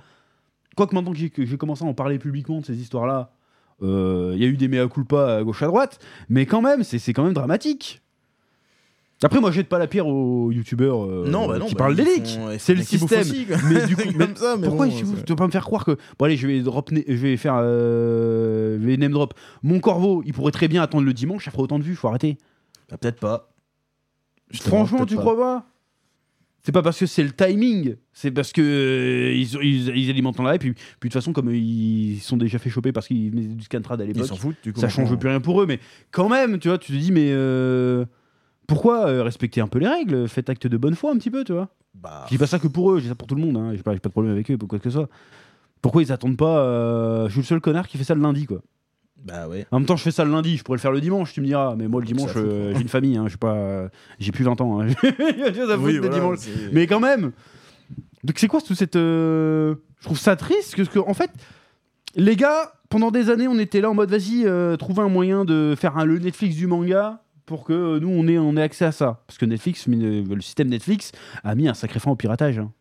Quoique 0.76 0.94
maintenant 0.94 1.14
que 1.14 1.18
j'ai 1.18 1.58
commencé 1.58 1.86
à 1.86 1.88
en 1.88 1.94
parler 1.94 2.20
publiquement 2.20 2.60
de 2.60 2.66
ces 2.66 2.78
histoires-là, 2.82 3.32
euh, 3.82 4.32
il 4.36 4.42
y 4.42 4.46
a 4.46 4.48
eu 4.48 4.58
des 4.58 4.68
mea 4.68 4.88
culpa 4.88 5.38
à 5.38 5.44
gauche 5.44 5.62
à 5.64 5.68
droite, 5.68 6.00
mais 6.28 6.46
quand 6.46 6.62
même, 6.62 6.84
c'est 6.84 7.14
quand 7.14 7.24
même 7.24 7.34
dramatique. 7.34 8.02
Après, 9.24 9.40
moi, 9.40 9.50
je 9.50 9.56
jette 9.56 9.70
pas 9.70 9.80
la 9.80 9.88
pierre 9.88 10.08
aux 10.08 10.52
youtubeurs 10.52 11.04
euh, 11.06 11.26
non, 11.28 11.48
bah 11.48 11.58
non, 11.58 11.66
qui 11.68 11.74
bah, 11.74 11.80
parlent 11.86 11.94
ils 11.94 12.04
des 12.04 12.16
leaks. 12.16 12.38
ils 12.54 12.60
C'est 12.60 12.76
le 12.76 12.84
système. 12.84 13.22
aussi. 13.22 13.48
Mais 13.72 13.86
du 13.88 13.96
coup, 13.96 14.04
mais 14.16 14.26
Comme 14.28 14.36
ça, 14.36 14.56
mais 14.60 14.68
pourquoi 14.68 14.88
bon, 14.88 14.94
tu 15.00 15.06
vas 15.32 15.36
pas 15.36 15.48
me 15.48 15.52
faire 15.52 15.64
croire 15.64 15.86
que 15.86 15.92
bon 16.20 16.26
allez 16.26 16.36
je 16.38 16.46
vais 16.48 16.60
drop 16.62 16.92
je 16.94 17.14
vais 17.14 17.38
faire 17.38 17.56
euh, 17.58 18.78
je 18.80 18.86
vais 18.86 18.98
name 18.98 19.14
drop 19.14 19.34
mon 19.64 19.80
corbeau 19.80 20.22
il 20.26 20.34
pourrait 20.34 20.52
très 20.52 20.68
bien 20.68 20.82
attendre 20.84 21.06
le 21.06 21.14
dimanche 21.14 21.46
ça 21.46 21.52
ferait 21.52 21.64
autant 21.64 21.80
de 21.80 21.84
vues 21.84 21.96
faut 21.96 22.08
arrêter 22.10 22.38
Bah, 22.90 22.98
peut-être 22.98 23.20
pas. 23.20 23.54
Justement, 24.52 24.86
franchement 24.86 25.06
tu 25.06 25.16
pas. 25.16 25.22
crois 25.22 25.38
pas? 25.38 25.66
C'est 26.62 26.72
pas 26.72 26.82
parce 26.82 27.00
que 27.00 27.06
c'est 27.06 27.24
le 27.24 27.32
timing 27.32 27.96
c'est 28.12 28.32
parce 28.32 28.52
que 28.52 28.62
euh, 28.62 29.34
ils, 29.34 29.54
ils, 29.64 29.98
ils 29.98 30.10
alimentent 30.10 30.40
la 30.40 30.56
hype 30.56 30.62
puis, 30.62 30.74
puis 30.74 30.82
de 30.84 30.98
toute 31.00 31.14
façon 31.14 31.32
comme 31.32 31.50
euh, 31.50 31.56
ils 31.58 32.20
sont 32.20 32.38
déjà 32.38 32.60
fait 32.60 32.70
choper 32.70 32.92
parce 32.92 33.08
qu'ils 33.08 33.32
venaient 33.32 33.48
du 33.48 33.64
scantrad 33.64 34.02
à 34.02 34.04
Ils 34.04 34.08
l'époque 34.10 34.28
s'en 34.28 34.36
foutent, 34.36 34.56
du 34.62 34.74
coup. 34.74 34.82
ça 34.82 34.90
change 34.90 35.16
plus 35.18 35.30
rien 35.30 35.40
pour 35.40 35.62
eux 35.62 35.66
mais 35.66 35.80
quand 36.12 36.28
même 36.28 36.60
tu 36.60 36.68
vois 36.68 36.78
tu 36.78 36.92
te 36.92 36.98
dis 36.98 37.12
mais 37.14 37.32
pourquoi 38.68 39.08
euh, 39.08 39.24
respecter 39.24 39.62
un 39.62 39.68
peu 39.68 39.80
les 39.80 39.88
règles? 39.88 40.28
Faites 40.28 40.50
acte 40.50 40.68
de 40.68 40.78
bonne 40.78 40.96
foi 40.96 41.12
un 41.12 41.18
petit 41.18 41.32
peu 41.32 41.44
tu 41.44 41.54
vois 41.54 41.70
Bah, 41.94 42.24
je 42.26 42.30
dis 42.32 42.38
pas 42.38 42.48
ça 42.48 42.60
que 42.60 42.68
pour 42.68 42.92
eux, 42.92 42.98
je 42.98 43.04
dis 43.04 43.10
ça 43.10 43.16
pour 43.16 43.28
tout 43.28 43.36
le 43.36 43.42
monde. 43.42 43.58
Hein. 43.58 43.72
J'ai 43.76 43.84
pas, 43.84 43.94
j'ai 43.94 44.00
pas 44.00 44.10
de 44.10 44.14
problème 44.14 44.34
avec 44.34 44.50
eux, 44.52 44.58
pour 44.58 44.68
quoi 44.70 44.80
que 44.80 44.84
ce 44.86 44.90
soit. 44.98 45.10
Pourquoi 45.82 46.02
ils 46.02 46.12
attendent 46.12 46.38
pas 46.38 46.60
euh, 46.60 47.26
Je 47.28 47.32
suis 47.34 47.42
le 47.42 47.46
seul 47.46 47.62
connard 47.62 47.88
qui 47.88 47.98
fait 47.98 48.04
ça 48.04 48.16
le 48.16 48.22
lundi, 48.22 48.46
quoi. 48.48 48.62
bah 49.24 49.48
ouais. 49.48 49.66
En 49.72 49.80
même 49.80 49.86
temps, 49.86 49.96
je 49.96 50.02
fais 50.04 50.12
ça 50.12 50.26
le 50.26 50.32
lundi, 50.32 50.58
je 50.58 50.64
pourrais 50.64 50.78
le 50.78 50.82
faire 50.82 50.92
le 50.92 51.00
dimanche, 51.02 51.32
tu 51.34 51.42
me 51.42 51.46
diras. 51.46 51.76
Mais 51.76 51.88
moi, 51.88 52.02
le 52.02 52.08
dimanche, 52.08 52.32
euh, 52.38 52.74
j'ai 52.74 52.82
une 52.82 52.88
famille, 52.88 53.18
hein. 53.18 53.24
je 53.26 53.30
suis 53.30 53.38
pas, 53.38 53.54
euh, 53.54 53.90
j'ai 54.20 54.32
plus 54.32 54.44
20 54.44 54.60
ans. 54.62 54.82
Hein. 54.82 54.88
J'ai 55.04 55.12
Oui, 55.78 55.98
voilà, 56.00 56.16
dimanches. 56.16 56.40
c'est- 56.40 56.72
Mais 56.74 56.88
quand 56.88 57.00
même. 57.00 57.32
Donc 58.24 58.40
c'est 58.40 58.48
quoi 58.48 58.62
toute 58.62 58.76
cette 58.78 58.96
euh, 58.96 59.76
Je 60.00 60.06
trouve 60.06 60.18
ça 60.18 60.36
triste 60.36 60.76
parce 60.76 60.90
que 60.90 60.98
en 60.98 61.14
fait, 61.14 61.30
les 62.16 62.36
gars, 62.36 62.74
pendant 62.90 63.12
des 63.12 63.30
années, 63.30 63.48
on 63.48 63.60
était 63.60 63.82
là 63.82 63.92
en 63.92 63.94
mode 63.94 64.10
vas-y, 64.10 64.48
trouver 64.80 65.04
un 65.04 65.10
moyen 65.10 65.46
de 65.46 65.76
faire 65.78 65.98
un, 65.98 66.06
le 66.06 66.18
Netflix 66.18 66.56
du 66.56 66.66
manga 66.66 67.22
pour 67.46 67.64
que 67.64 67.74
euh, 67.74 68.00
nous 68.00 68.10
on 68.10 68.28
ait, 68.28 68.38
on 68.38 68.56
ait 68.58 68.62
accès 68.62 68.86
à 68.86 68.92
ça. 68.92 69.24
Parce 69.28 69.38
que 69.38 69.46
Netflix, 69.46 69.86
le 69.88 70.42
système 70.42 70.68
Netflix 70.70 71.12
a 71.44 71.56
mis 71.56 71.68
un 71.68 71.74
sacré 71.74 72.00
frein 72.00 72.12
au 72.12 72.16
piratage. 72.16 72.58
hein. 72.60 72.72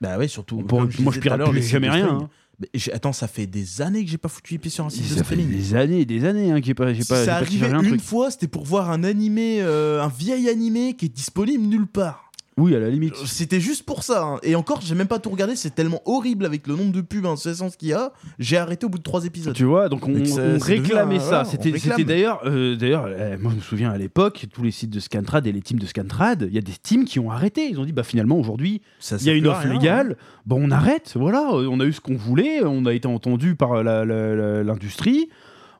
Bah 0.00 0.16
ouais, 0.18 0.28
surtout. 0.28 0.58
Pour- 0.62 0.80
moi, 1.00 1.12
je 1.12 1.20
pirate 1.20 1.42
plus 1.50 1.62
jamais 1.62 1.90
rien. 1.90 2.08
hein. 2.22 2.28
Mais 2.60 2.68
attends, 2.92 3.12
ça 3.12 3.28
fait 3.28 3.46
des 3.46 3.82
années 3.82 4.04
que 4.04 4.10
j'ai 4.10 4.18
pas 4.18 4.28
foutu 4.28 4.54
les 4.54 4.58
pieds 4.58 4.70
sur 4.70 4.84
un 4.84 4.90
site 4.90 5.04
de 5.08 5.14
fait 5.14 5.22
streaming. 5.22 5.48
des 5.48 5.74
années 5.76 6.04
des 6.04 6.24
années 6.24 6.50
hein, 6.50 6.60
que 6.60 6.66
j'ai 6.66 6.74
pas, 6.74 6.92
j'ai 6.92 7.02
Si 7.02 7.08
pas, 7.08 7.24
ça 7.24 7.36
arrivait 7.36 7.68
une 7.70 7.82
truc. 7.86 8.00
fois, 8.00 8.32
c'était 8.32 8.48
pour 8.48 8.64
voir 8.64 8.90
un 8.90 9.04
animé, 9.04 9.58
euh, 9.60 10.02
un 10.02 10.08
vieil 10.08 10.48
animé 10.48 10.94
qui 10.94 11.06
est 11.06 11.08
disponible 11.08 11.64
nulle 11.64 11.86
part. 11.86 12.27
Oui, 12.58 12.74
à 12.74 12.80
la 12.80 12.90
limite. 12.90 13.14
C'était 13.24 13.60
juste 13.60 13.84
pour 13.86 14.02
ça. 14.02 14.24
hein. 14.24 14.38
Et 14.42 14.54
encore, 14.56 14.80
j'ai 14.82 14.94
même 14.96 15.06
pas 15.06 15.18
tout 15.20 15.30
regardé. 15.30 15.54
C'est 15.56 15.74
tellement 15.74 16.02
horrible 16.04 16.44
avec 16.44 16.66
le 16.66 16.74
nombre 16.74 16.92
de 16.92 17.00
pubs 17.00 17.24
incessants 17.24 17.70
qu'il 17.70 17.88
y 17.88 17.92
a. 17.92 18.12
J'ai 18.40 18.56
arrêté 18.56 18.84
au 18.84 18.88
bout 18.88 18.98
de 18.98 19.02
trois 19.04 19.24
épisodes. 19.24 19.54
Tu 19.54 19.64
vois, 19.64 19.88
donc 19.88 20.06
on, 20.08 20.12
Donc 20.12 20.26
ça- 20.26 20.32
on 20.42 20.58
ça 20.58 20.66
devient 20.68 20.80
réclamait 20.82 21.16
un- 21.16 21.20
ça. 21.20 21.24
voilà, 21.26 21.42
on 21.46 21.50
C'était 21.50 21.70
réclame. 21.70 21.96
c'était 21.98 22.04
d'ailleurs, 22.04 22.40
euh, 22.46 22.74
d'ailleurs, 22.76 23.04
euh, 23.06 23.36
moi 23.40 23.52
je 23.52 23.56
me 23.56 23.60
souviens 23.62 23.90
à 23.90 23.96
l'époque, 23.96 24.46
tous 24.52 24.62
les 24.64 24.72
sites 24.72 24.90
de 24.90 24.98
Scantrad 25.00 25.46
et 25.46 25.52
les 25.52 25.62
teams 25.62 25.78
de 25.78 25.86
Scantrad, 25.86 26.46
il 26.48 26.54
y 26.54 26.58
a 26.58 26.60
des 26.60 26.72
teams 26.82 27.04
qui 27.04 27.20
ont 27.20 27.30
arrêté. 27.30 27.68
Ils 27.70 27.78
ont 27.78 27.84
dit, 27.84 27.92
bah 27.92 28.02
finalement 28.02 28.36
aujourd'hui, 28.38 28.82
Ça 28.98 29.16
il 29.16 29.18
y 29.18 29.22
a 29.22 29.24
sert 29.26 29.34
une 29.36 29.40
plus 29.42 29.48
à 29.48 29.52
offre 29.52 29.62
rien, 29.62 29.70
hein. 29.70 29.74
légale, 29.78 30.16
bon 30.44 30.60
on 30.66 30.70
arrête. 30.72 31.12
Voilà, 31.16 31.48
euh, 31.52 31.68
on 31.70 31.78
a 31.78 31.84
eu 31.84 31.92
ce 31.92 32.00
qu'on 32.00 32.16
voulait, 32.16 32.64
on 32.64 32.86
a 32.86 32.92
été 32.92 33.06
entendu 33.06 33.54
par 33.54 33.84
la- 33.84 34.04
la- 34.04 34.34
la- 34.34 34.64
l'industrie, 34.64 35.28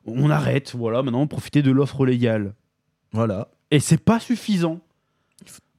on 0.05 0.29
arrête. 0.29 0.73
Voilà, 0.77 1.03
maintenant 1.03 1.27
profiter 1.27 1.61
de 1.61 1.71
l'offre 1.71 2.05
légale. 2.05 2.53
Voilà. 3.11 3.49
Et 3.71 3.79
c'est 3.79 4.01
pas 4.03 4.19
suffisant. 4.19 4.79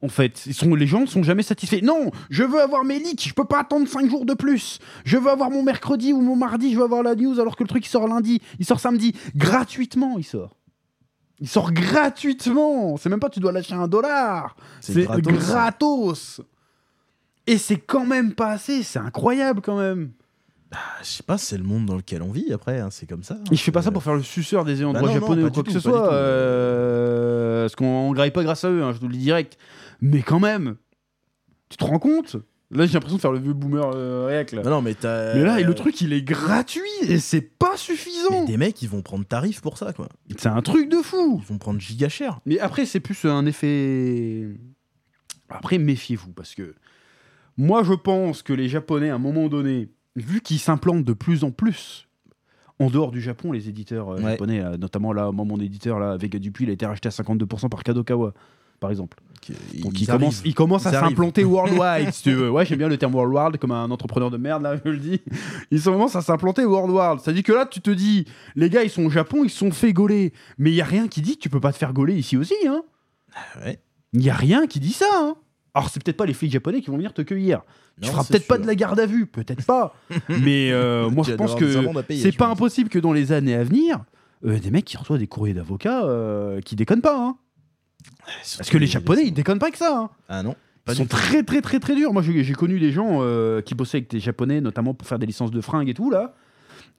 En 0.03 0.09
fait, 0.09 0.47
ils 0.47 0.55
sont, 0.55 0.75
les 0.75 0.87
gens 0.87 1.01
ne 1.01 1.07
sont 1.07 1.23
jamais 1.23 1.43
satisfaits. 1.43 1.83
Non, 1.83 2.11
je 2.31 2.43
veux 2.43 2.61
avoir 2.61 2.85
mes 2.85 2.99
leaks, 2.99 3.29
je 3.29 3.35
peux 3.35 3.45
pas 3.45 3.61
attendre 3.61 3.87
5 3.87 4.09
jours 4.09 4.25
de 4.25 4.33
plus. 4.33 4.79
Je 5.05 5.19
veux 5.19 5.31
avoir 5.31 5.51
mon 5.51 5.63
mercredi 5.63 6.13
ou 6.15 6.23
mon 6.23 6.37
mardi, 6.37 6.73
je 6.73 6.79
veux 6.79 6.85
avoir 6.85 7.03
la 7.03 7.15
news 7.15 7.39
alors 7.39 7.55
que 7.55 7.63
le 7.63 7.69
truc 7.69 7.85
il 7.85 7.91
sort 7.91 8.09
lundi, 8.09 8.41
il 8.59 8.65
sort 8.65 8.81
samedi. 8.81 9.15
Gratuitement, 9.37 10.17
il 10.17 10.25
sort. 10.25 10.57
Il 11.39 11.49
sort 11.49 11.73
gratuitement. 11.73 12.97
C'est 12.97 13.11
même 13.11 13.21
pas 13.21 13.29
tu 13.29 13.41
dois 13.41 13.53
lâcher 13.53 13.75
un 13.75 13.89
dollar. 13.89 14.57
C'est 14.81 15.05
gratos. 15.05 15.33
gratos. 15.33 16.41
Et 17.47 17.59
c'est 17.59 17.79
quand 17.79 18.07
même 18.07 18.35
pas 18.35 18.53
assez, 18.53 18.83
c'est 18.83 18.99
incroyable 18.99 19.61
quand 19.61 19.79
même. 19.79 20.13
Ah, 20.73 20.79
je 21.03 21.07
sais 21.09 21.23
pas, 21.25 21.37
c'est 21.37 21.57
le 21.59 21.65
monde 21.65 21.87
dans 21.87 21.97
lequel 21.97 22.23
on 22.23 22.31
vit 22.31 22.53
après, 22.53 22.79
hein, 22.79 22.89
c'est 22.91 23.07
comme 23.09 23.25
ça. 23.25 23.37
Et 23.51 23.57
je 23.57 23.63
fais 23.63 23.73
pas 23.73 23.83
ça 23.83 23.91
pour 23.91 24.03
faire 24.05 24.15
le 24.15 24.23
suceur 24.23 24.65
des 24.65 24.79
ayants 24.81 24.93
Bah 24.93 25.01
non, 25.01 25.09
non, 25.09 25.13
japonais 25.15 25.43
ou 25.43 25.51
quoi 25.51 25.65
que 25.65 25.73
ce 25.73 25.81
soit. 25.81 26.13
euh, 26.13 27.63
Parce 27.65 27.75
qu'on 27.75 27.87
on 27.87 28.13
graille 28.13 28.31
pas 28.31 28.45
grâce 28.45 28.65
à 28.65 28.71
eux, 28.71 28.83
hein, 28.83 28.93
je 28.93 28.99
te 28.99 29.05
le 29.07 29.13
dis 29.13 29.19
direct. 29.19 29.59
Mais 30.01 30.23
quand 30.23 30.39
même, 30.39 30.77
tu 31.69 31.77
te 31.77 31.85
rends 31.85 31.99
compte? 31.99 32.37
Là, 32.73 32.87
j'ai 32.87 32.93
l'impression 32.93 33.17
de 33.17 33.21
faire 33.21 33.33
le 33.33 33.41
vieux 33.41 33.53
boomer 33.53 33.91
euh, 33.97 34.27
réac, 34.27 34.53
là. 34.53 34.63
Bah 34.63 34.71
non, 34.71 34.81
mais 34.81 34.95
t'as. 34.95 35.35
Mais 35.35 35.43
là, 35.43 35.59
et 35.59 35.65
le 35.65 35.75
truc, 35.75 36.01
il 36.03 36.13
est 36.13 36.23
gratuit 36.23 36.83
et 37.03 37.19
c'est 37.19 37.41
pas 37.41 37.73
Mais 37.73 37.77
suffisant. 37.77 38.45
des 38.45 38.57
mecs, 38.57 38.81
ils 38.81 38.89
vont 38.89 39.03
prendre 39.03 39.25
tarif 39.25 39.61
pour 39.61 39.77
ça, 39.77 39.93
quoi. 39.93 40.09
C'est 40.39 40.47
un 40.49 40.63
truc 40.63 40.89
de 40.89 40.99
fou. 40.99 41.41
Ils 41.43 41.47
vont 41.49 41.59
prendre 41.59 41.81
giga 41.81 42.09
cher. 42.09 42.39
Mais 42.47 42.61
après, 42.61 42.87
c'est 42.87 43.01
plus 43.01 43.25
un 43.25 43.45
effet. 43.45 44.47
Après, 45.49 45.79
méfiez-vous 45.79 46.33
parce 46.33 46.55
que 46.55 46.77
moi, 47.57 47.83
je 47.83 47.93
pense 47.93 48.45
que 48.45 48.53
les 48.53 48.69
Japonais, 48.69 49.11
à 49.11 49.17
un 49.17 49.19
moment 49.19 49.49
donné, 49.49 49.89
vu 50.17 50.41
qu'ils 50.41 50.59
s'implantent 50.59 51.05
de 51.05 51.13
plus 51.13 51.45
en 51.45 51.51
plus 51.51 52.07
en 52.79 52.89
dehors 52.89 53.11
du 53.11 53.21
Japon, 53.21 53.53
les 53.53 53.69
éditeurs 53.69 54.09
euh, 54.11 54.17
Ouais. 54.23 54.31
japonais, 54.33 54.61
euh, 54.61 54.77
notamment 54.79 55.13
là, 55.13 55.31
moi, 55.33 55.45
mon 55.45 55.59
éditeur, 55.61 55.99
là, 55.99 56.17
Vega 56.17 56.39
Dupuis, 56.39 56.65
il 56.65 56.71
a 56.71 56.73
été 56.73 56.87
racheté 56.87 57.09
à 57.09 57.11
52% 57.11 57.69
par 57.69 57.83
Kadokawa, 57.83 58.33
par 58.81 58.91
exemple. 58.91 59.19
Donc 59.81 60.01
il, 60.01 60.07
commence, 60.07 60.35
arrivent. 60.37 60.47
il 60.47 60.55
commence 60.55 60.87
à 60.87 60.91
Ils 60.91 60.97
arrivent. 60.97 61.09
s'implanter 61.11 61.45
worldwide, 61.45 62.13
si 62.13 62.23
tu 62.23 62.33
veux. 62.33 62.51
Ouais, 62.51 62.65
j'aime 62.67 62.79
bien 62.79 62.89
le 62.89 62.97
terme 62.97 63.15
worldwide 63.15 63.59
comme 63.59 63.73
un 63.73 63.91
entrepreneur 63.91 64.31
de 64.31 64.37
merde, 64.39 64.63
là, 64.63 64.77
je 64.83 64.91
le 64.91 64.97
dis. 64.99 65.21
Il 65.71 65.83
commence 65.83 66.17
à 66.17 66.23
s'implanter 66.23 66.65
worldwide. 66.65 67.21
C'est-à-dire 67.23 67.43
que 67.43 67.53
là, 67.53 67.67
tu 67.67 67.81
te 67.83 67.91
dis, 67.91 68.25
les 68.57 68.71
gars, 68.71 68.83
ils 68.83 68.91
sont 68.91 69.05
au 69.05 69.11
Japon, 69.11 69.45
ils 69.45 69.51
se 69.51 69.59
sont 69.59 69.71
fait 69.71 69.93
gauler. 69.93 70.33
Mais 70.59 70.71
il 70.71 70.75
y 70.75 70.81
a 70.83 70.85
rien 70.87 71.07
qui 71.09 71.21
dit 71.21 71.37
que 71.37 71.43
tu 71.43 71.51
peux 71.51 71.61
pas 71.61 71.73
te 71.73 71.79
faire 71.79 71.93
gauler 71.93 72.15
ici 72.17 72.37
aussi, 72.39 72.55
hein. 72.67 72.83
Ouais. 73.65 73.79
Il 74.15 74.23
y 74.23 74.31
a 74.31 74.35
rien 74.35 74.67
qui 74.67 74.81
dit 74.81 74.93
ça, 74.93 75.07
hein. 75.13 75.37
Alors, 75.75 75.89
c'est 75.89 76.03
peut-être 76.03 76.17
pas 76.17 76.27
les 76.27 76.35
flics 76.35 76.53
japonais 76.53 76.81
qui 76.81 76.91
vont 76.91 76.97
venir 76.97 77.13
te 77.13 77.23
cueillir. 77.23 77.63
Tu 78.03 78.09
feras 78.09 78.25
peut-être 78.25 78.47
pas 78.47 78.59
de 78.59 78.67
la 78.67 78.75
garde 78.75 78.99
à 78.99 79.07
vue, 79.07 79.27
peut-être 79.27 79.65
pas. 79.65 79.95
Mais 80.29 80.73
euh, 80.73 81.11
moi, 81.11 81.25
je 81.27 81.35
pense 81.35 81.55
que 81.55 81.87
c'est 82.11 82.37
pas 82.37 82.49
impossible 82.49 82.89
que 82.89 82.99
dans 82.99 83.13
les 83.13 83.33
années 83.33 83.55
à 83.55 83.63
venir, 83.63 84.05
euh, 84.45 84.59
des 84.59 84.71
mecs 84.71 84.85
qui 84.85 84.97
reçoivent 84.97 85.19
des 85.19 85.27
courriers 85.27 85.55
d'avocats 85.55 86.05
euh, 86.05 86.61
qui 86.61 86.77
déconnent 86.77 87.03
pas, 87.03 87.19
hein. 87.19 87.37
Parce 88.57 88.71
que 88.71 88.79
les 88.79 88.87
Japonais, 88.87 89.25
ils 89.27 89.33
déconnent 89.33 89.59
pas 89.59 89.67
avec 89.67 89.77
ça, 89.77 89.99
hein. 89.99 90.11
Ah 90.29 90.43
non. 90.43 90.57
Ils 90.89 90.95
sont 90.95 91.07
très 91.07 91.43
très 91.45 91.61
très 91.61 91.79
très 91.79 91.95
durs. 91.95 92.13
Moi 92.13 92.23
j'ai 92.23 92.53
connu 92.55 92.81
des 92.81 92.91
gens 92.91 93.21
qui 93.65 93.77
bossaient 93.77 93.99
avec 93.99 94.11
des 94.11 94.19
japonais, 94.19 94.61
notamment 94.61 94.93
pour 94.93 95.07
faire 95.07 95.21
des 95.21 95.27
licences 95.27 95.53
de 95.53 95.61
fringues 95.61 95.89
et 95.89 95.95
tout 95.95 96.11
là. 96.11 96.35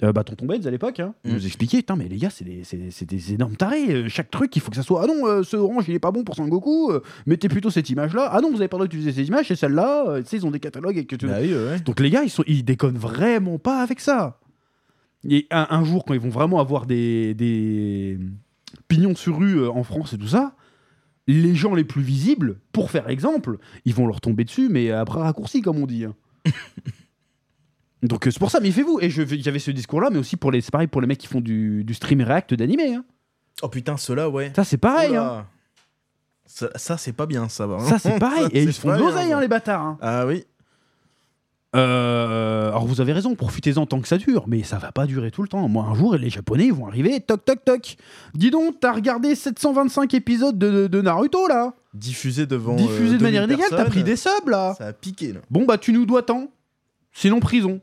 Euh, 0.04 0.12
bah 0.12 0.24
Tonton 0.24 0.46
Benz 0.48 0.66
à 0.66 0.72
l'époque, 0.72 1.00
hein. 1.00 1.14
il 1.24 1.32
Mm. 1.32 1.36
nous 1.36 1.46
expliquait, 1.46 1.84
mais 1.98 2.08
les 2.08 2.18
gars 2.18 2.30
c'est 2.32 2.44
des, 2.44 2.64
c'est- 2.64 2.90
c'est 2.90 3.06
des 3.08 3.34
énormes 3.34 3.56
tarés, 3.56 3.94
Euh, 3.94 4.10
chaque 4.10 4.32
truc 4.32 4.56
il 4.56 4.60
faut 4.62 4.72
que 4.72 4.76
ça 4.76 4.82
soit, 4.84 5.04
ah 5.04 5.08
non 5.08 5.28
euh, 5.28 5.44
ce 5.44 5.56
orange 5.58 5.86
il 5.88 5.94
est 5.94 6.00
pas 6.00 6.12
bon 6.12 6.24
pour 6.24 6.36
Sangoku, 6.36 6.92
euh, 6.92 7.02
mettez 7.28 7.50
plutôt 7.50 7.70
cette 7.70 7.90
image 7.90 8.14
là, 8.16 8.28
ah 8.32 8.42
non 8.42 8.50
vous 8.50 8.58
avez 8.58 8.68
pas 8.68 8.78
le 8.78 8.80
droit 8.80 8.88
d'utiliser 8.88 9.12
cette 9.12 9.28
image, 9.28 9.48
c'est 9.48 9.56
celle-là, 9.56 10.06
Euh, 10.10 10.22
tu 10.22 10.28
sais 10.30 10.38
ils 10.38 10.46
ont 10.46 10.52
des 10.52 10.60
catalogues 10.60 10.98
et 10.98 11.06
que 11.06 11.16
tu... 11.16 11.28
Bah 11.28 11.38
oui, 11.42 11.54
ouais. 11.54 11.80
Donc 11.82 12.00
les 12.00 12.10
gars 12.10 12.24
ils, 12.24 12.30
sont, 12.32 12.44
ils 12.48 12.64
déconnent 12.66 12.98
vraiment 12.98 13.60
pas 13.60 13.82
avec 13.84 14.00
ça. 14.00 14.40
Et 15.30 15.46
un, 15.52 15.68
un 15.70 15.84
jour 15.84 16.04
quand 16.04 16.16
ils 16.16 16.20
vont 16.20 16.30
vraiment 16.30 16.60
avoir 16.60 16.88
des, 16.88 17.36
des 17.36 18.18
pignons 18.88 19.14
sur 19.16 19.38
rue 19.38 19.60
euh, 19.60 19.70
en 19.70 19.84
France 19.84 20.14
et 20.14 20.18
tout 20.18 20.28
ça, 20.28 20.56
les 21.28 21.54
gens 21.54 21.76
les 21.76 21.84
plus 21.84 22.02
visibles, 22.02 22.58
pour 22.72 22.90
faire 22.90 23.08
exemple, 23.08 23.60
ils 23.86 23.94
vont 23.94 24.08
leur 24.08 24.20
tomber 24.20 24.46
dessus, 24.46 24.68
mais 24.70 24.90
à 24.90 25.06
bras 25.06 25.22
raccourcis, 25.24 25.62
comme 25.62 25.78
on 25.78 25.86
dit. 25.86 26.06
hein. 26.06 26.16
Donc 28.04 28.28
euh, 28.28 28.32
c'est 28.32 28.40
pour 28.40 28.52
ça, 28.52 28.60
méfiez-vous. 28.60 29.00
Et 29.02 29.10
je- 29.10 29.22
j'avais 29.42 29.60
ce 29.60 29.72
discours-là, 29.72 30.10
mais 30.12 30.18
aussi 30.20 30.38
pour 30.38 30.52
les, 30.52 30.62
c'est 30.62 30.72
pareil 30.72 30.88
pour 30.88 31.02
les 31.02 31.08
mecs 31.08 31.20
qui 31.20 31.28
font 31.28 31.42
du, 31.42 31.84
du 31.84 31.94
stream 31.94 32.22
react 32.22 32.54
d'animé. 32.54 32.96
hein. 32.96 33.04
Oh 33.62 33.68
putain, 33.70 33.98
ceux-là, 33.98 34.30
ouais. 34.30 34.52
Ça 34.56 34.64
c'est 34.64 34.78
pareil. 34.78 35.16
Hein. 35.16 35.46
Ça, 36.46 36.70
ça, 36.76 36.98
c'est 36.98 37.14
pas 37.14 37.26
bien, 37.28 37.48
ça 37.48 37.66
va. 37.68 37.80
Ça 37.80 37.98
c'est 38.00 38.20
pareil. 38.20 38.44
Ça, 38.44 38.50
et 38.54 38.64
ils 38.64 38.74
font 38.74 38.92
de 38.94 38.98
l'oseille, 39.00 39.32
hein, 39.32 39.40
les 39.40 39.48
bâtards. 39.48 39.82
hein. 39.82 39.98
Ah 40.02 40.26
oui. 40.26 40.44
Euh, 41.74 42.68
alors 42.68 42.86
vous 42.86 43.00
avez 43.00 43.14
raison, 43.14 43.34
profitez-en 43.34 43.86
tant 43.86 44.02
que 44.02 44.08
ça 44.10 44.18
dure, 44.18 44.44
mais 44.48 44.62
ça 44.64 44.78
va 44.78 44.92
pas 44.92 45.06
durer 45.06 45.32
tout 45.32 45.42
le 45.42 45.48
temps. 45.48 45.66
Moi 45.70 45.86
un 45.86 45.94
jour, 45.96 46.16
les 46.18 46.30
Japonais 46.30 46.66
ils 46.66 46.74
vont 46.74 46.86
arriver, 46.88 47.22
toc 47.22 47.46
toc 47.46 47.64
toc. 47.64 47.96
Dis 48.34 48.52
donc, 48.52 48.82
t'as 48.82 48.92
regardé 48.92 49.36
725 49.36 50.14
épisodes 50.14 50.58
de, 50.60 50.88
de 50.88 51.02
Naruto 51.02 51.48
là 51.48 51.74
Diffusé 51.94 52.46
devant. 52.46 52.76
Diffusé 52.76 53.16
euh, 53.16 53.18
de 53.20 53.24
manière 53.24 53.48
2000 53.48 53.60
illégale, 53.64 53.86
t'as 53.86 53.90
pris 53.90 54.04
des 54.04 54.18
subs 54.18 54.48
là 54.50 54.76
Ça 54.78 54.88
a 54.88 54.94
piqué, 54.94 55.32
là. 55.32 55.40
Bon 55.50 55.64
bah 55.66 55.78
tu 55.78 55.94
nous 55.94 56.06
dois 56.06 56.24
tant, 56.24 56.50
sinon 57.14 57.40
prison. 57.40 57.80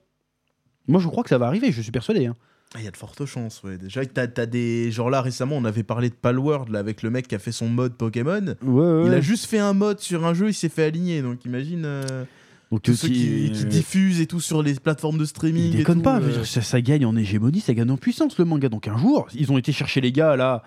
Moi 0.88 1.01
je 1.01 1.07
crois 1.09 1.22
que 1.22 1.29
ça 1.31 1.38
va 1.38 1.46
arriver, 1.46 1.70
je 1.72 1.81
suis 1.83 1.92
persuadé. 1.92 2.27
hein. 2.27 2.37
Ah, 2.74 2.79
Il 2.81 2.85
y 2.85 2.88
a 2.88 2.90
de 2.90 2.96
fortes 2.98 3.24
chances, 3.24 3.62
ouais. 3.62 3.79
Déjà, 3.79 4.05
t'as 4.05 4.27
as 4.37 4.44
des. 4.46 4.90
Genre 4.90 5.09
là, 5.09 5.22
récemment, 5.22 5.57
on 5.57 5.64
avait 5.64 5.85
parlé 5.85 6.11
de 6.11 6.14
Palworld, 6.14 6.68
là, 6.68 6.81
avec 6.81 7.03
le 7.03 7.09
mec 7.09 7.27
qui 7.27 7.35
a 7.35 7.38
fait 7.38 7.51
son 7.53 7.66
mode 7.68 7.94
Pokémon. 7.94 8.55
Il 8.62 9.14
a 9.14 9.20
juste 9.22 9.46
fait 9.46 9.59
un 9.59 9.72
mode 9.72 10.01
sur 10.01 10.27
un 10.27 10.35
jeu, 10.35 10.48
il 10.48 10.55
s'est 10.55 10.68
fait 10.68 10.85
aligner. 10.85 11.22
Donc 11.22 11.44
imagine. 11.46 11.85
euh, 11.87 12.24
Donc 12.70 12.83
tous 12.83 12.92
ceux 12.94 13.09
qui, 13.09 13.51
qui 13.55 13.64
diffusent 13.64 14.20
et 14.20 14.27
tout 14.27 14.40
sur 14.40 14.62
les 14.62 14.74
plateformes 14.74 15.16
de 15.16 15.24
streaming. 15.24 15.62
Ils 15.70 15.74
et 15.74 15.79
déconnent 15.79 15.98
tout, 15.98 16.03
pas, 16.03 16.18
euh, 16.18 16.20
je 16.20 16.27
veux 16.27 16.33
dire, 16.33 16.46
ça, 16.46 16.61
ça 16.61 16.81
gagne 16.83 17.07
en 17.07 17.16
hégémonie, 17.16 17.61
ça 17.61 17.72
gagne 17.72 17.90
en 17.90 17.96
puissance 17.96 18.37
le 18.38 18.44
manga. 18.44 18.68
Donc 18.68 18.87
un 18.87 18.98
jour, 18.98 19.29
ils 19.35 19.51
ont 19.51 19.57
été 19.57 19.72
chercher 19.72 20.03
les 20.03 20.12
gars 20.12 20.37
là, 20.37 20.62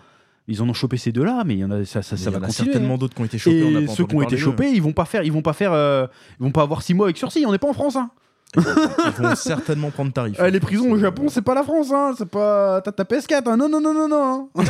ils 0.48 0.60
en 0.64 0.68
ont 0.70 0.74
chopé 0.74 0.98
ces 0.98 1.12
deux-là, 1.12 1.44
mais 1.46 1.54
il 1.54 1.60
y 1.60 1.64
en 1.66 1.70
a, 1.70 1.86
ça, 1.86 2.02
ça, 2.02 2.16
mais 2.16 2.18
ça 2.18 2.30
il 2.32 2.34
y 2.34 2.34
va 2.34 2.40
en 2.40 2.42
a 2.42 2.48
continuer. 2.48 2.72
certainement 2.74 2.96
hein. 2.96 2.98
d'autres 2.98 3.14
qui 3.14 3.22
ont 3.22 3.26
été 3.26 3.38
chopés. 3.38 3.64
on 3.64 3.70
n'a 3.70 3.82
Et 3.82 3.86
pas 3.86 3.94
ceux 3.94 4.04
entendu 4.06 4.10
qui 4.10 4.16
ont 4.16 4.22
été 4.24 4.30
parler 4.30 4.38
d'eux. 4.38 4.44
chopés, 4.44 4.72
ils 4.74 4.82
vont 4.82 4.94
pas 4.94 5.06
faire, 5.06 5.22
ils 5.22 5.32
vont 5.32 5.44
pas 5.44 5.54
faire, 5.54 5.72
euh, 5.74 6.08
ils 6.40 6.44
vont 6.44 6.52
pas 6.52 6.64
avoir 6.64 6.82
six 6.82 6.96
mois 6.96 7.06
avec 7.06 7.18
sursis. 7.18 7.46
On 7.46 7.52
n'est 7.52 7.60
pas 7.60 7.70
en 7.70 7.74
France, 7.74 7.96
hein. 7.96 8.10
Ils 8.58 9.24
vont 9.24 9.36
certainement 9.36 9.92
prendre 9.92 10.12
tarif. 10.12 10.38
Eh, 10.44 10.52
les 10.52 10.60
prisons 10.60 10.92
au 10.92 10.98
Japon, 10.98 11.28
c'est 11.30 11.42
pas 11.42 11.54
la 11.56 11.64
France, 11.64 11.92
hein. 11.92 12.14
C'est 12.18 12.28
pas. 12.30 12.82
T'as 12.82 12.92
ta 12.92 13.04
PS4, 13.04 13.48
hein. 13.50 13.58
Non, 13.58 13.70
non, 13.70 13.80
non, 13.80 13.94
non, 13.94 14.08
non. 14.10 14.50
hein. 14.56 14.64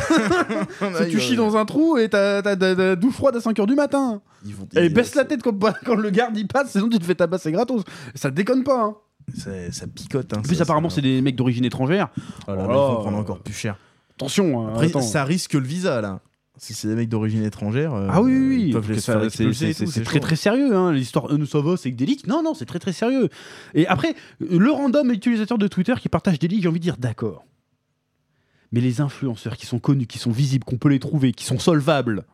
C'est 0.96 1.08
tu 1.10 1.18
chies 1.18 1.36
dans 1.36 1.56
un 1.56 1.64
trou 1.64 1.96
et 1.98 2.08
t'as 2.08 2.42
t'as 2.42 2.94
douche 2.96 3.14
froide 3.14 3.36
à 3.36 3.40
5h 3.40 3.66
du 3.66 3.74
matin. 3.74 4.20
Ils 4.44 4.54
vont 4.54 4.68
Et 4.76 4.88
baisse 4.88 5.14
la 5.14 5.24
tête 5.24 5.42
quand, 5.42 5.58
quand 5.84 5.94
le 5.96 6.10
garde 6.10 6.36
y 6.36 6.44
passe, 6.44 6.70
sinon 6.72 6.88
tu 6.88 6.98
te 6.98 7.04
fais 7.04 7.14
tabasser 7.14 7.50
gratos. 7.52 7.82
Ça 8.14 8.30
déconne 8.30 8.62
pas, 8.64 8.82
hein. 8.82 8.96
Ça, 9.36 9.86
picote. 9.86 10.32
Hein, 10.34 10.38
En 10.38 10.42
plus, 10.42 10.56
ça, 10.56 10.64
apparemment, 10.64 10.90
c'est 10.90 11.00
des 11.00 11.22
mecs 11.22 11.36
d'origine 11.36 11.64
étrangère. 11.64 12.08
Oh 12.48 12.50
là 12.50 12.56
là, 12.56 12.62
Oh 12.62 12.70
ils 12.70 12.72
là. 12.74 12.86
vont 12.88 13.00
prendre 13.02 13.18
encore 13.18 13.38
plus 13.38 13.54
cher. 13.54 13.76
Attention, 14.16 14.66
hein, 14.66 14.70
Après, 14.74 14.86
attends. 14.86 15.00
ça 15.00 15.24
risque 15.24 15.54
le 15.54 15.60
visa 15.66 16.00
là. 16.00 16.20
Si 16.64 16.74
c'est 16.74 16.86
des 16.86 16.94
mecs 16.94 17.08
d'origine 17.08 17.42
étrangère. 17.42 17.92
euh, 17.92 18.06
Ah 18.08 18.22
oui, 18.22 18.30
oui, 18.38 18.46
oui. 18.48 18.64
Ils 18.68 18.72
peuvent 18.72 18.88
les 18.88 19.00
faire 19.00 19.28
c'est- 19.32 20.04
très 20.04 20.20
très 20.20 20.36
sérieux. 20.36 20.76
Hein. 20.76 20.92
L'histoire, 20.92 21.26
euh, 21.32 21.44
ça 21.44 21.60
va, 21.60 21.76
c'est 21.76 21.90
que 21.90 21.96
des 21.96 22.06
leaks. 22.06 22.28
Non, 22.28 22.40
non, 22.44 22.54
c'est 22.54 22.66
très 22.66 22.78
très 22.78 22.92
sérieux. 22.92 23.30
Et 23.74 23.88
après, 23.88 24.14
le 24.38 24.70
random 24.70 25.10
utilisateur 25.10 25.58
de 25.58 25.66
Twitter 25.66 25.94
qui 26.00 26.08
partage 26.08 26.38
des 26.38 26.46
leaks, 26.46 26.62
j'ai 26.62 26.68
envie 26.68 26.78
de 26.78 26.84
dire 26.84 26.98
d'accord. 26.98 27.44
Mais 28.70 28.80
les 28.80 29.00
influenceurs 29.00 29.56
qui 29.56 29.66
sont 29.66 29.80
connus, 29.80 30.06
qui 30.06 30.20
sont 30.20 30.30
visibles, 30.30 30.64
qu'on 30.64 30.76
peut 30.78 30.88
les 30.88 31.00
trouver, 31.00 31.32
qui 31.32 31.44
sont 31.46 31.58
solvables, 31.58 32.24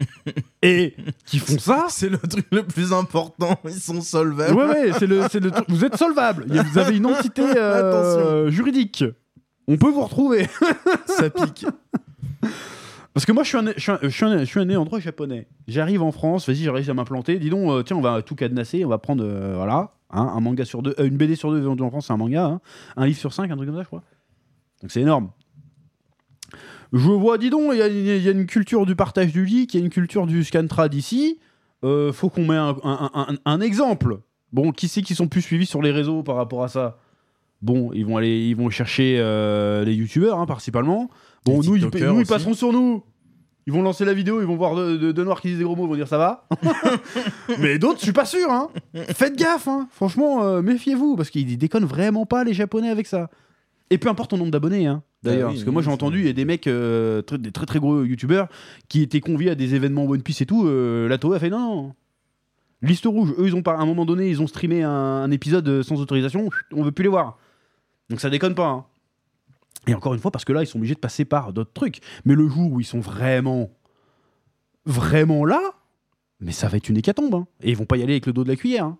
et 0.62 0.94
qui 1.26 1.38
font 1.38 1.58
ça. 1.58 1.84
C'est 1.90 2.08
le 2.08 2.16
truc 2.16 2.46
le 2.52 2.62
plus 2.62 2.94
important. 2.94 3.60
Ils 3.66 3.72
sont 3.74 4.00
solvables. 4.00 4.54
Ouais, 4.56 4.64
ouais, 4.64 4.92
c'est 4.98 5.06
le, 5.06 5.20
le 5.20 5.50
truc. 5.50 5.66
Vous 5.68 5.84
êtes 5.84 5.96
solvable. 5.98 6.46
Vous 6.48 6.78
avez 6.78 6.96
une 6.96 7.04
entité 7.04 7.42
euh, 7.42 8.50
juridique. 8.50 9.04
On 9.68 9.76
peut 9.76 9.90
vous 9.90 10.04
retrouver. 10.04 10.48
Ça 11.06 11.28
pique. 11.28 11.66
Parce 13.14 13.26
que 13.26 13.32
moi, 13.32 13.44
je 13.44 13.48
suis 13.48 13.58
un, 13.58 13.72
je 13.76 13.80
suis 13.80 13.92
un, 13.92 13.98
je 14.02 14.08
suis 14.08 14.24
un- 14.24 14.44
je 14.44 15.00
japonais. 15.00 15.46
J'arrive 15.68 16.02
en 16.02 16.10
France, 16.10 16.48
vas-y, 16.48 16.68
réussi 16.68 16.90
à 16.90 16.94
m'implanter. 16.94 17.38
Dis 17.38 17.48
donc, 17.48 17.70
euh, 17.70 17.82
tiens, 17.84 17.96
on 17.96 18.00
va 18.00 18.22
tout 18.22 18.34
cadenasser, 18.34 18.84
on 18.84 18.88
va 18.88 18.98
prendre, 18.98 19.24
euh, 19.24 19.54
voilà, 19.54 19.92
hein, 20.10 20.32
un 20.34 20.40
manga 20.40 20.64
sur 20.64 20.82
deux, 20.82 20.96
euh, 20.98 21.06
une 21.06 21.16
BD 21.16 21.36
sur 21.36 21.52
deux 21.52 21.60
vendue 21.60 21.84
en 21.84 21.90
France, 21.90 22.08
c'est 22.08 22.12
un 22.12 22.16
manga, 22.16 22.44
hein. 22.44 22.60
un 22.96 23.06
livre 23.06 23.18
sur 23.18 23.32
cinq, 23.32 23.52
un 23.52 23.56
truc 23.56 23.68
comme 23.68 23.76
ça, 23.76 23.82
je 23.82 23.86
crois. 23.86 24.02
Donc 24.82 24.90
c'est 24.90 25.00
énorme. 25.00 25.30
Je 26.92 26.98
vois, 26.98 27.38
dis 27.38 27.50
donc, 27.50 27.70
il 27.72 27.78
y, 27.78 28.28
a- 28.28 28.30
une 28.32 28.46
culture 28.46 28.84
du 28.84 28.96
partage 28.96 29.32
du 29.32 29.44
leak, 29.44 29.74
il 29.74 29.78
y 29.78 29.82
a 29.82 29.84
une 29.84 29.90
culture 29.92 30.26
du 30.26 30.42
scantrad 30.42 30.92
ici. 30.94 31.38
Faut 31.82 32.30
qu'on 32.30 32.46
mette 32.46 32.76
un, 33.44 33.60
exemple. 33.60 34.20
Bon, 34.52 34.72
qui 34.72 34.88
c'est 34.88 35.02
qui 35.02 35.14
sont 35.14 35.28
plus 35.28 35.42
suivis 35.42 35.66
sur 35.66 35.82
les 35.82 35.90
réseaux 35.90 36.22
par 36.22 36.36
rapport 36.36 36.62
à 36.62 36.68
ça? 36.68 36.98
Bon, 37.62 37.90
ils 37.92 38.06
vont 38.06 38.16
aller, 38.16 38.46
ils 38.48 38.54
vont 38.54 38.70
chercher 38.70 39.16
les 39.84 39.92
youtubeurs, 39.94 40.38
hein, 40.38 40.46
principalement. 40.46 41.10
Bon, 41.44 41.62
nous, 41.62 41.76
ils, 41.76 41.82
nous, 41.84 42.24
passeront 42.24 42.54
sur 42.54 42.72
nous. 42.72 43.02
Ils 43.66 43.72
vont 43.72 43.82
lancer 43.82 44.04
la 44.04 44.12
vidéo, 44.14 44.40
ils 44.42 44.46
vont 44.46 44.56
voir 44.56 44.74
deux 44.76 44.98
de, 44.98 45.12
de 45.12 45.24
noirs 45.24 45.40
qui 45.40 45.48
disent 45.48 45.58
des 45.58 45.64
gros 45.64 45.74
mots, 45.76 45.84
ils 45.86 45.88
vont 45.90 45.94
dire 45.94 46.08
ça 46.08 46.18
va. 46.18 46.46
Mais 47.58 47.78
d'autres, 47.78 47.98
je 47.98 48.04
suis 48.04 48.12
pas 48.12 48.24
sûr. 48.26 48.50
Hein. 48.50 48.68
Faites 49.14 49.36
gaffe, 49.36 49.68
hein. 49.68 49.88
franchement, 49.90 50.42
euh, 50.44 50.60
méfiez-vous, 50.62 51.16
parce 51.16 51.30
qu'ils 51.30 51.56
déconnent 51.58 51.84
vraiment 51.86 52.26
pas 52.26 52.44
les 52.44 52.52
Japonais 52.54 52.90
avec 52.90 53.06
ça. 53.06 53.30
Et 53.90 53.98
peu 53.98 54.08
importe 54.08 54.30
ton 54.30 54.36
nombre 54.38 54.50
d'abonnés, 54.50 54.86
hein, 54.86 55.02
d'ailleurs. 55.22 55.48
Ah 55.48 55.50
oui, 55.50 55.54
parce 55.54 55.64
que 55.64 55.70
moi, 55.70 55.82
j'ai 55.82 55.90
entendu, 55.90 56.20
il 56.20 56.26
y 56.26 56.30
a 56.30 56.32
des 56.34 56.44
mecs, 56.44 56.66
euh, 56.66 57.22
très- 57.22 57.38
des 57.38 57.52
très 57.52 57.64
très 57.66 57.78
gros 57.78 58.02
youtubeurs, 58.04 58.48
qui 58.88 59.02
étaient 59.02 59.20
conviés 59.20 59.50
à 59.50 59.54
des 59.54 59.74
événements 59.74 60.04
One 60.04 60.22
Piece 60.22 60.40
et 60.42 60.46
tout. 60.46 60.66
Euh, 60.66 61.08
la 61.08 61.16
Toei 61.18 61.36
a 61.36 61.38
fait 61.40 61.50
non, 61.50 61.58
non. 61.58 61.94
Liste 62.82 63.04
rouge. 63.06 63.32
Eux, 63.38 63.46
ils 63.46 63.54
ont 63.54 63.62
pas, 63.62 63.72
à 63.74 63.78
un 63.80 63.86
moment 63.86 64.04
donné, 64.04 64.28
ils 64.28 64.42
ont 64.42 64.46
streamé 64.46 64.82
un, 64.82 64.90
un 64.90 65.30
épisode 65.30 65.66
euh, 65.68 65.82
sans 65.82 66.00
autorisation. 66.00 66.48
On 66.72 66.82
veut 66.82 66.92
plus 66.92 67.02
les 67.04 67.08
voir. 67.08 67.38
Donc 68.10 68.20
ça 68.20 68.28
déconne 68.28 68.54
pas. 68.54 68.66
hein. 68.68 68.84
Et 69.86 69.94
encore 69.94 70.14
une 70.14 70.20
fois, 70.20 70.30
parce 70.30 70.44
que 70.44 70.52
là, 70.52 70.62
ils 70.62 70.66
sont 70.66 70.78
obligés 70.78 70.94
de 70.94 71.00
passer 71.00 71.24
par 71.24 71.52
d'autres 71.52 71.72
trucs. 71.72 72.00
Mais 72.24 72.34
le 72.34 72.48
jour 72.48 72.72
où 72.72 72.80
ils 72.80 72.84
sont 72.86 73.00
vraiment, 73.00 73.70
vraiment 74.86 75.44
là, 75.44 75.60
mais 76.40 76.52
ça 76.52 76.68
va 76.68 76.76
être 76.76 76.88
une 76.88 76.96
hécatombe. 76.96 77.34
hein. 77.34 77.46
Et 77.62 77.70
ils 77.70 77.76
vont 77.76 77.86
pas 77.86 77.96
y 77.96 78.02
aller 78.02 78.14
avec 78.14 78.26
le 78.26 78.32
dos 78.32 78.44
de 78.44 78.48
la 78.48 78.56
cuillère. 78.56 78.84
hein. 78.86 78.98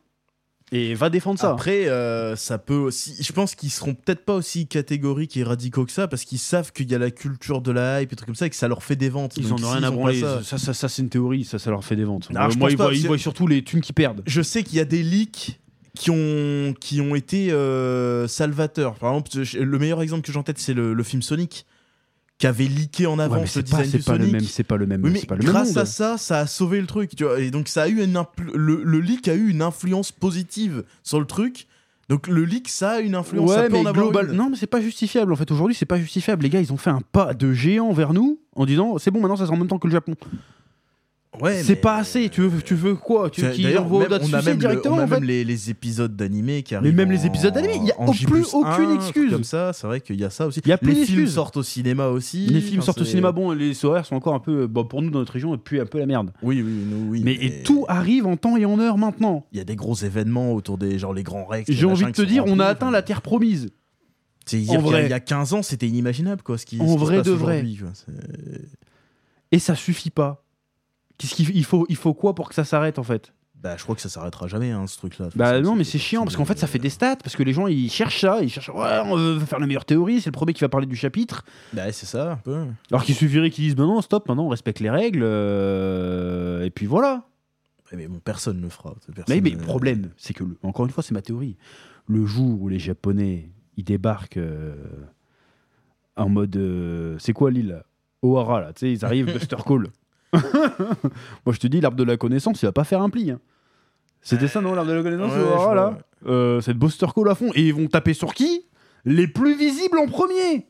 Et 0.72 0.94
va 0.94 1.10
défendre 1.10 1.38
ça. 1.38 1.50
Après, 1.50 1.88
euh, 1.88 2.36
ça 2.36 2.56
peut 2.56 2.74
aussi. 2.74 3.22
Je 3.22 3.32
pense 3.32 3.54
qu'ils 3.54 3.70
seront 3.70 3.94
peut-être 3.94 4.24
pas 4.24 4.34
aussi 4.34 4.66
catégoriques 4.66 5.36
et 5.36 5.44
radicaux 5.44 5.84
que 5.84 5.92
ça 5.92 6.08
parce 6.08 6.24
qu'ils 6.24 6.38
savent 6.38 6.72
qu'il 6.72 6.90
y 6.90 6.94
a 6.94 6.98
la 6.98 7.10
culture 7.10 7.60
de 7.60 7.70
la 7.70 8.00
hype 8.00 8.12
et 8.12 8.16
trucs 8.16 8.26
comme 8.26 8.34
ça 8.34 8.46
et 8.46 8.50
que 8.50 8.56
ça 8.56 8.66
leur 8.66 8.82
fait 8.82 8.96
des 8.96 9.10
ventes. 9.10 9.34
ils 9.36 9.52
en 9.52 9.56
ont 9.62 9.70
rien 9.70 9.82
à 9.82 9.90
branler. 9.90 10.20
ça- 10.20 10.42
Ça, 10.42 10.58
ça, 10.58 10.72
ça, 10.74 10.88
c'est 10.88 11.02
une 11.02 11.10
théorie. 11.10 11.44
Ça, 11.44 11.58
ça 11.58 11.70
leur 11.70 11.84
fait 11.84 11.96
des 11.96 12.04
ventes. 12.04 12.28
Euh, 12.30 12.50
je 12.50 12.58
moi, 12.58 12.70
ils 12.70 12.76
voient, 12.76 12.86
ils 12.94 13.06
voient 13.08 13.18
surtout 13.18 13.46
les 13.46 13.62
thunes 13.62 13.82
qu'ils 13.82 13.94
perdent. 13.94 14.22
Je 14.26 14.40
sais 14.40 14.62
qu'il 14.64 14.76
y 14.78 14.80
a 14.80 14.86
des 14.86 15.02
leaks 15.02 15.60
qui 15.96 16.10
ont, 16.10 16.74
qui 16.80 17.00
ont 17.00 17.14
été 17.14 17.52
euh, 17.52 18.26
salvateurs. 18.28 18.94
Par 18.96 19.12
exemple, 19.12 19.30
le 19.58 19.78
meilleur 19.78 20.02
exemple 20.02 20.22
que 20.26 20.32
j'ai 20.32 20.38
en 20.38 20.42
tête, 20.42 20.58
c'est 20.58 20.74
le, 20.74 20.92
le 20.94 21.02
film 21.02 21.22
Sonic 21.22 21.66
qui 22.36 22.48
avait 22.48 22.64
leaké 22.64 23.06
en 23.06 23.18
Ouais, 23.18 23.24
avance 23.24 23.54
mais 23.56 23.62
le 23.62 23.68
pas, 23.70 23.76
design 23.84 23.90
c'est 23.92 23.98
du 23.98 24.02
pas 24.04 24.12
le 24.14 24.18
Sonic. 24.18 24.32
même. 24.32 24.42
C'est 24.44 24.64
pas 24.64 24.76
le 24.76 24.86
même. 24.86 25.04
Oui, 25.04 25.10
mais 25.12 25.20
c'est 25.20 25.26
pas 25.26 25.36
le 25.36 25.42
même 25.42 25.52
grâce 25.52 25.68
monde. 25.68 25.78
à 25.78 25.86
ça, 25.86 26.18
ça 26.18 26.40
a 26.40 26.46
sauvé 26.48 26.80
le 26.80 26.86
truc. 26.88 27.14
Tu 27.14 27.22
vois. 27.24 27.38
Et 27.40 27.50
donc, 27.52 27.68
ça 27.68 27.84
a 27.84 27.88
eu 27.88 28.02
une 28.02 28.20
le, 28.54 28.82
le 28.82 28.98
leak 29.00 29.28
a 29.28 29.34
eu 29.34 29.48
une 29.50 29.62
influence 29.62 30.10
positive 30.10 30.82
sur 31.04 31.20
le 31.20 31.26
truc. 31.26 31.68
Donc, 32.08 32.26
le 32.26 32.44
leak, 32.44 32.68
ça 32.68 32.90
a 32.94 33.00
une 33.00 33.14
influence. 33.14 33.52
ça 33.52 33.60
Ouais, 33.62 33.68
peut 33.68 33.74
mais 33.80 33.86
en 33.88 33.92
global... 33.92 34.30
une. 34.30 34.36
non, 34.36 34.50
mais 34.50 34.56
c'est 34.56 34.66
pas 34.66 34.80
justifiable. 34.80 35.32
En 35.32 35.36
fait, 35.36 35.50
aujourd'hui, 35.52 35.76
c'est 35.76 35.86
pas 35.86 35.98
justifiable. 35.98 36.42
Les 36.42 36.50
gars, 36.50 36.60
ils 36.60 36.72
ont 36.72 36.76
fait 36.76 36.90
un 36.90 37.00
pas 37.12 37.34
de 37.34 37.52
géant 37.52 37.92
vers 37.92 38.12
nous 38.12 38.40
en 38.56 38.66
disant 38.66 38.98
c'est 38.98 39.12
bon, 39.12 39.20
maintenant 39.20 39.36
ça 39.36 39.44
sera 39.46 39.54
en 39.54 39.58
même 39.58 39.68
temps 39.68 39.78
que 39.78 39.86
le 39.86 39.92
Japon. 39.92 40.14
Ouais, 41.40 41.62
c'est 41.62 41.74
mais- 41.74 41.80
pas 41.80 41.96
assez. 41.96 42.28
Tu 42.28 42.42
veux, 42.42 42.62
tu 42.62 42.74
veux 42.74 42.94
quoi? 42.94 43.28
Tu 43.30 43.42
veux 43.42 43.78
envoient 43.78 44.08
même- 44.08 44.12
au 44.20 44.24
on 44.24 44.32
a 44.34 44.42
même, 44.42 44.54
le- 44.54 44.60
directement 44.60 44.96
on 44.96 44.98
a 45.00 45.04
en 45.04 45.06
fait 45.08 45.14
même 45.14 45.24
les, 45.24 45.44
les 45.44 45.70
épisodes 45.70 46.14
d'animé 46.14 46.62
qui 46.62 46.74
Mais 46.74 46.78
arrivent. 46.78 46.94
même 46.94 47.10
les 47.10 47.26
épisodes 47.26 47.52
d'animé, 47.52 47.74
il 47.76 47.84
y 47.88 47.92
a 47.92 48.00
en 48.00 48.06
au 48.08 48.12
J+1, 48.12 48.26
plus 48.26 48.54
aucune 48.54 48.90
excuse. 48.94 49.32
Comme 49.32 49.44
ça, 49.44 49.72
c'est 49.72 49.86
vrai 49.86 50.00
qu'il 50.00 50.20
y 50.20 50.24
a 50.24 50.30
ça 50.30 50.46
aussi. 50.46 50.60
Il 50.64 50.68
y 50.68 50.72
a 50.72 50.78
plus 50.78 50.92
les 50.94 51.06
films 51.06 51.26
sortent 51.26 51.56
au 51.56 51.62
cinéma 51.62 52.06
aussi. 52.08 52.46
Les 52.46 52.60
films 52.60 52.78
Enfin, 52.78 52.86
sortent 52.86 53.00
au 53.00 53.04
cinéma, 53.04 53.32
bon, 53.32 53.50
les 53.52 53.84
horaires 53.84 54.06
sont 54.06 54.14
encore 54.16 54.34
un 54.34 54.40
peu. 54.40 54.66
Bon, 54.66 54.84
pour 54.84 55.02
nous, 55.02 55.10
dans 55.10 55.18
notre 55.18 55.32
région, 55.32 55.56
puis 55.58 55.80
un 55.80 55.86
peu 55.86 55.98
la 55.98 56.06
merde. 56.06 56.32
Oui, 56.42 56.62
oui, 56.62 56.72
nous, 56.88 57.10
oui. 57.10 57.22
mais 57.24 57.34
et 57.34 57.62
tout 57.62 57.84
arrive 57.88 58.26
en 58.26 58.36
temps 58.36 58.56
et 58.56 58.64
en 58.64 58.78
heure 58.78 58.98
maintenant. 58.98 59.46
Il 59.52 59.58
y 59.58 59.60
a 59.60 59.64
des 59.64 59.76
gros 59.76 59.94
événements 59.96 60.52
autour 60.52 60.78
des 60.78 60.98
genre 60.98 61.14
les 61.14 61.22
grands 61.24 61.44
Rex. 61.46 61.70
J'ai 61.70 61.86
envie 61.86 62.04
de 62.04 62.10
te 62.10 62.22
dire, 62.22 62.44
on 62.46 62.58
a 62.60 62.66
atteint 62.66 62.90
la 62.90 63.02
terre 63.02 63.22
promise. 63.22 63.70
C'est 64.46 64.58
qu'il. 64.60 64.68
Il 65.04 65.08
y 65.10 65.12
a 65.12 65.20
15 65.20 65.54
ans, 65.54 65.62
c'était 65.62 65.88
inimaginable 65.88 66.42
quoi. 66.42 66.58
Ce 66.58 66.66
qui, 66.66 66.78
En 66.80 66.96
vrai 66.96 67.22
de 67.22 67.30
vrai. 67.30 67.64
Et 69.52 69.58
ça 69.58 69.74
suffit 69.74 70.10
pas. 70.10 70.43
Qu'est-ce 71.18 71.34
qu'il 71.34 71.54
il 71.56 71.64
faut, 71.64 71.86
il 71.88 71.96
faut 71.96 72.14
quoi 72.14 72.34
pour 72.34 72.48
que 72.48 72.54
ça 72.54 72.64
s'arrête 72.64 72.98
en 72.98 73.02
fait? 73.04 73.32
Bah, 73.62 73.76
je 73.78 73.82
crois 73.82 73.94
que 73.94 74.00
ça 74.02 74.10
s'arrêtera 74.10 74.46
jamais 74.46 74.72
hein, 74.72 74.86
ce 74.86 74.98
truc-là. 74.98 75.28
Bah 75.36 75.58
non, 75.60 75.74
mais 75.74 75.84
c'est- 75.84 75.96
chiant 75.98 76.24
parce 76.24 76.36
qu'en 76.36 76.44
fait 76.44 76.58
ça 76.58 76.66
fait 76.66 76.78
des 76.78 76.90
stats 76.90 77.16
parce 77.16 77.34
que 77.34 77.42
les 77.42 77.54
gens 77.54 77.66
ils 77.66 77.90
cherchent 77.90 78.20
ça, 78.20 78.42
ils 78.42 78.50
cherchent 78.50 78.68
ouais, 78.68 79.00
on 79.06 79.16
veut 79.16 79.38
faire 79.40 79.58
la 79.58 79.66
meilleure 79.66 79.86
théorie, 79.86 80.20
c'est 80.20 80.28
le 80.28 80.32
premier 80.32 80.52
qui 80.52 80.60
va 80.60 80.68
parler 80.68 80.86
du 80.86 80.96
chapitre. 80.96 81.44
Bah, 81.72 81.90
c'est 81.90 82.04
ça 82.04 82.32
un 82.32 82.36
peu. 82.36 82.66
Alors 82.90 83.04
qu'il 83.04 83.14
suffirait 83.14 83.48
qu'ils 83.50 83.64
disent 83.64 83.76
bah 83.76 83.84
non, 83.84 84.02
stop, 84.02 84.28
maintenant 84.28 84.44
on 84.44 84.48
respecte 84.50 84.80
les 84.80 84.90
règles 84.90 85.22
euh, 85.24 86.64
et 86.64 86.70
puis 86.70 86.84
voilà. 86.86 87.24
Ouais, 87.90 87.96
Mais 87.98 88.06
bon, 88.08 88.18
personne 88.22 88.58
ne 88.58 88.62
le 88.62 88.68
fera. 88.68 88.94
Mais, 89.08 89.14
Personne, 89.14 89.40
mais 89.42 89.50
le 89.50 89.58
euh, 89.58 89.62
problème, 89.62 90.10
c'est 90.16 90.34
que, 90.34 90.44
le- 90.44 90.58
encore 90.62 90.84
une 90.86 90.90
fois, 90.92 91.02
c'est 91.02 91.12
ma 91.14 91.22
théorie. 91.22 91.56
Le 92.06 92.26
jour 92.26 92.60
où 92.62 92.68
les 92.68 92.78
Japonais, 92.78 93.50
ils 93.76 93.84
débarquent 93.84 94.36
euh, 94.38 94.74
en 96.16 96.28
mode. 96.28 96.56
euh, 96.56 97.16
c'est 97.18 97.32
quoi 97.32 97.50
l'île? 97.50 97.82
Ohara, 98.22 98.60
là, 98.60 98.72
tu 98.72 98.80
sais, 98.80 98.92
ils 98.92 99.04
arrivent, 99.04 99.32
Buster 99.32 99.56
Call. 99.66 99.88
Moi, 101.46 101.52
je 101.54 101.58
te 101.58 101.66
dis, 101.66 101.80
l'arbre 101.80 101.96
de 101.96 102.04
la 102.04 102.16
connaissance, 102.16 102.62
il 102.62 102.66
va 102.66 102.72
pas 102.72 102.84
faire 102.84 103.00
un 103.02 103.10
pli. 103.10 103.30
hein. 103.30 103.40
C'était 104.22 104.48
ça, 104.48 104.60
non, 104.60 104.74
l'arbre 104.74 104.90
de 104.90 104.96
la 104.96 105.02
connaissance, 105.02 105.32
Ouais, 105.32 105.40
Ohara, 105.42 105.70
je 105.70 105.76
là 105.76 105.98
vois, 106.22 106.32
Euh, 106.32 106.60
C'est 106.60 106.74
Buster 106.74 107.06
Call 107.14 107.28
à 107.28 107.34
fond. 107.34 107.50
Et 107.54 107.62
ils 107.68 107.74
vont 107.74 107.86
taper 107.86 108.14
sur 108.14 108.32
qui? 108.34 108.66
Les 109.04 109.28
plus 109.28 109.54
visibles 109.56 109.98
en 109.98 110.06
premier 110.06 110.66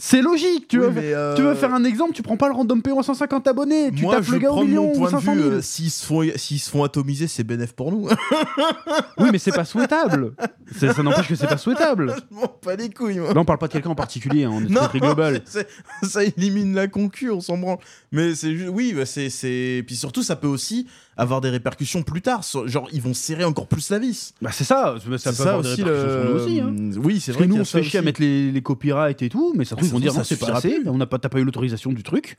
C'est 0.00 0.22
logique, 0.22 0.68
tu 0.68 0.78
Oui, 0.78 0.86
veux. 0.86 0.92
mais, 0.92 1.12
euh, 1.12 1.34
Tu 1.34 1.42
veux 1.42 1.54
faire 1.56 1.74
un 1.74 1.82
exemple, 1.82 2.12
tu 2.12 2.22
prends 2.22 2.36
pas 2.36 2.46
le 2.46 2.54
random 2.54 2.80
à 2.96 3.02
150 3.02 3.48
abonnés, 3.48 3.90
tu 3.90 4.02
Moi, 4.04 4.14
tapes 4.14 4.28
le 4.28 4.38
gars 4.38 4.52
au 4.52 4.62
million 4.64 4.84
mon 4.84 4.90
ou 4.92 4.98
point 4.98 5.06
de 5.08 5.16
500 5.16 5.32
vue. 5.34 5.40
000. 5.42 5.54
euh, 5.54 5.60
S'ils 5.60 5.90
se 5.90 6.06
font, 6.06 6.22
s'ils 6.36 6.60
se 6.60 6.70
font 6.70 6.84
atomiser, 6.84 7.26
c'est 7.26 7.42
bénéf 7.42 7.72
pour 7.72 7.90
nous. 7.90 8.08
Oui, 9.18 9.30
mais 9.32 9.38
c'est 9.38 9.50
pas 9.52 9.64
souhaitable. 9.64 10.32
Ça 10.78 11.02
n'empêche 11.02 11.26
que 11.26 11.34
c'est 11.34 11.48
pas 11.48 11.56
souhaitable. 11.58 12.14
je 12.30 12.36
m'en 12.36 12.46
pas 12.46 12.76
les 12.76 12.88
couilles, 12.88 13.18
moi. 13.18 13.34
Là, 13.34 13.40
on 13.40 13.44
parle 13.44 13.58
pas 13.58 13.66
de 13.66 13.72
quelqu'un 13.72 13.90
en 13.90 13.94
particulier, 13.96 14.44
hein, 14.44 14.50
on 14.52 14.60
est 14.64 14.68
Non, 14.70 14.82
très, 14.82 15.00
global. 15.00 15.42
ça 16.04 16.22
élimine 16.22 16.72
la 16.76 16.86
concu, 16.86 17.30
on 17.32 17.40
s'en 17.40 17.58
branle. 17.58 17.78
Mais 18.12 18.36
c'est 18.36 18.54
juste, 18.54 18.70
oui, 18.72 18.92
bah, 18.96 19.04
c'est, 19.04 19.28
c'est, 19.30 19.82
puis 19.84 19.96
surtout, 19.96 20.22
ça 20.22 20.36
peut 20.36 20.46
aussi 20.46 20.86
avoir 21.16 21.40
des 21.40 21.50
répercussions 21.50 22.04
plus 22.04 22.22
tard. 22.22 22.42
Genre, 22.66 22.88
ils 22.92 23.02
vont 23.02 23.12
serrer 23.14 23.42
encore 23.44 23.66
plus 23.66 23.90
la 23.90 23.98
vis. 23.98 24.34
Bah, 24.40 24.50
c'est 24.52 24.62
ça, 24.62 24.94
ça 25.00 25.08
peut 25.08 25.18
c'est 25.18 25.28
avoir 25.40 25.62
des 25.62 25.70
répercussions 25.70 26.10
sur 26.22 26.30
nous 26.30 26.40
aussi. 26.40 26.60
hein. 26.60 27.00
Oui, 27.02 27.18
c'est 27.20 27.32
Parce 27.32 27.38
vrai. 27.38 27.48
que 27.48 27.52
nous, 27.54 27.60
on 27.60 27.64
se 27.64 27.76
fait 27.78 27.82
ça 27.82 27.90
chier 27.90 27.98
à 27.98 28.02
mettre 28.02 28.20
les, 28.20 28.52
les 28.52 28.62
copyrights 28.62 29.20
et 29.22 29.28
tout, 29.28 29.52
mais 29.56 29.64
ça 29.64 29.74
trouve, 29.74 29.87
ils 29.88 29.92
vont 29.92 30.00
dire 30.00 30.12
non, 30.12 30.18
ça 30.20 30.24
c'est 30.24 30.38
pas 30.38 30.52
assez, 30.56 30.78
on 30.86 30.96
n'a 30.96 31.06
pas, 31.06 31.18
t'as 31.18 31.28
pas 31.28 31.38
eu 31.40 31.44
l'autorisation 31.44 31.92
du 31.92 32.02
truc, 32.02 32.36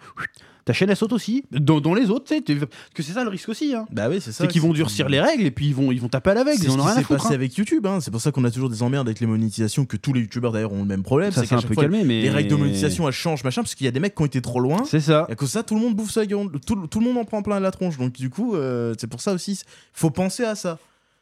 ta 0.65 0.73
chaîne 0.73 0.89
elle 0.89 0.95
saute 0.95 1.13
aussi. 1.13 1.43
Dans, 1.51 1.81
dans 1.81 1.93
les 1.93 2.09
autres, 2.09 2.25
tu 2.25 2.35
sais, 2.35 2.67
que 2.93 3.01
c'est 3.03 3.13
ça 3.13 3.23
le 3.23 3.29
risque 3.29 3.49
aussi. 3.49 3.73
Hein. 3.73 3.85
Bah 3.91 4.07
oui, 4.09 4.19
c'est 4.21 4.31
ça. 4.31 4.43
C'est 4.43 4.47
qu'ils 4.49 4.61
vont 4.61 4.73
durcir 4.73 5.09
les 5.09 5.19
règles 5.19 5.43
et 5.45 5.51
puis 5.51 5.67
ils 5.67 5.73
vont, 5.75 5.91
ils 5.91 5.99
vont 5.99 6.09
taper 6.09 6.29
à 6.31 6.33
l'aveugle, 6.35 6.57
C'est 6.59 6.65
ils 6.65 6.71
ce 6.71 6.75
en 6.75 6.79
ont 6.79 6.83
qui 6.83 6.87
rien 6.87 6.91
à 6.93 6.95
s'est 6.99 7.03
foutre. 7.03 7.23
passé 7.23 7.33
hein. 7.33 7.35
avec 7.37 7.55
YouTube. 7.55 7.85
hein. 7.87 7.99
C'est 8.01 8.11
pour 8.11 8.21
ça 8.21 8.31
qu'on 8.31 8.43
a 8.43 8.51
toujours 8.51 8.69
des 8.69 8.83
emmerdes 8.83 9.07
avec 9.07 9.19
les 9.19 9.25
monétisations, 9.27 9.85
que 9.85 9.97
tous 9.97 10.13
les 10.13 10.21
youtubeurs 10.21 10.51
d'ailleurs 10.51 10.73
ont 10.73 10.79
le 10.81 10.85
même 10.87 11.01
problème. 11.03 11.31
Ça 11.31 11.43
c'est 11.45 11.55
un 11.55 11.61
peu 11.61 11.73
fois, 11.73 11.83
calmé, 11.83 12.03
mais. 12.03 12.21
les 12.21 12.29
règles 12.29 12.49
de 12.51 12.55
monétisation 12.55 13.07
elles 13.07 13.13
changent, 13.13 13.43
machin, 13.43 13.61
parce 13.63 13.73
qu'il 13.73 13.85
y 13.85 13.87
a 13.87 13.91
des 13.91 13.99
mecs 13.99 14.13
qui 14.15 14.21
ont 14.21 14.25
été 14.27 14.41
trop 14.41 14.59
loin. 14.59 14.83
C'est 14.85 14.99
ça. 14.99 15.25
Et 15.29 15.31
à 15.31 15.35
cause 15.35 15.49
de 15.49 15.53
ça, 15.53 15.63
tout 15.63 15.73
le 15.75 15.81
monde 15.81 15.95
bouffe 15.95 16.11
sa 16.11 16.25
gueule. 16.25 16.47
Tout, 16.65 16.87
tout 16.87 16.99
le 16.99 17.05
monde 17.05 17.17
en 17.17 17.25
prend 17.25 17.41
plein 17.41 17.59
la 17.59 17.71
tronche. 17.71 17.97
Donc, 17.97 18.13
du 18.13 18.29
coup, 18.29 18.55
euh, 18.55 18.93
c'est 18.99 19.07
pour 19.07 19.21
ça 19.21 19.33
aussi, 19.33 19.59
faut 19.93 20.11
penser 20.11 20.43
à 20.43 20.53
ça. 20.55 20.77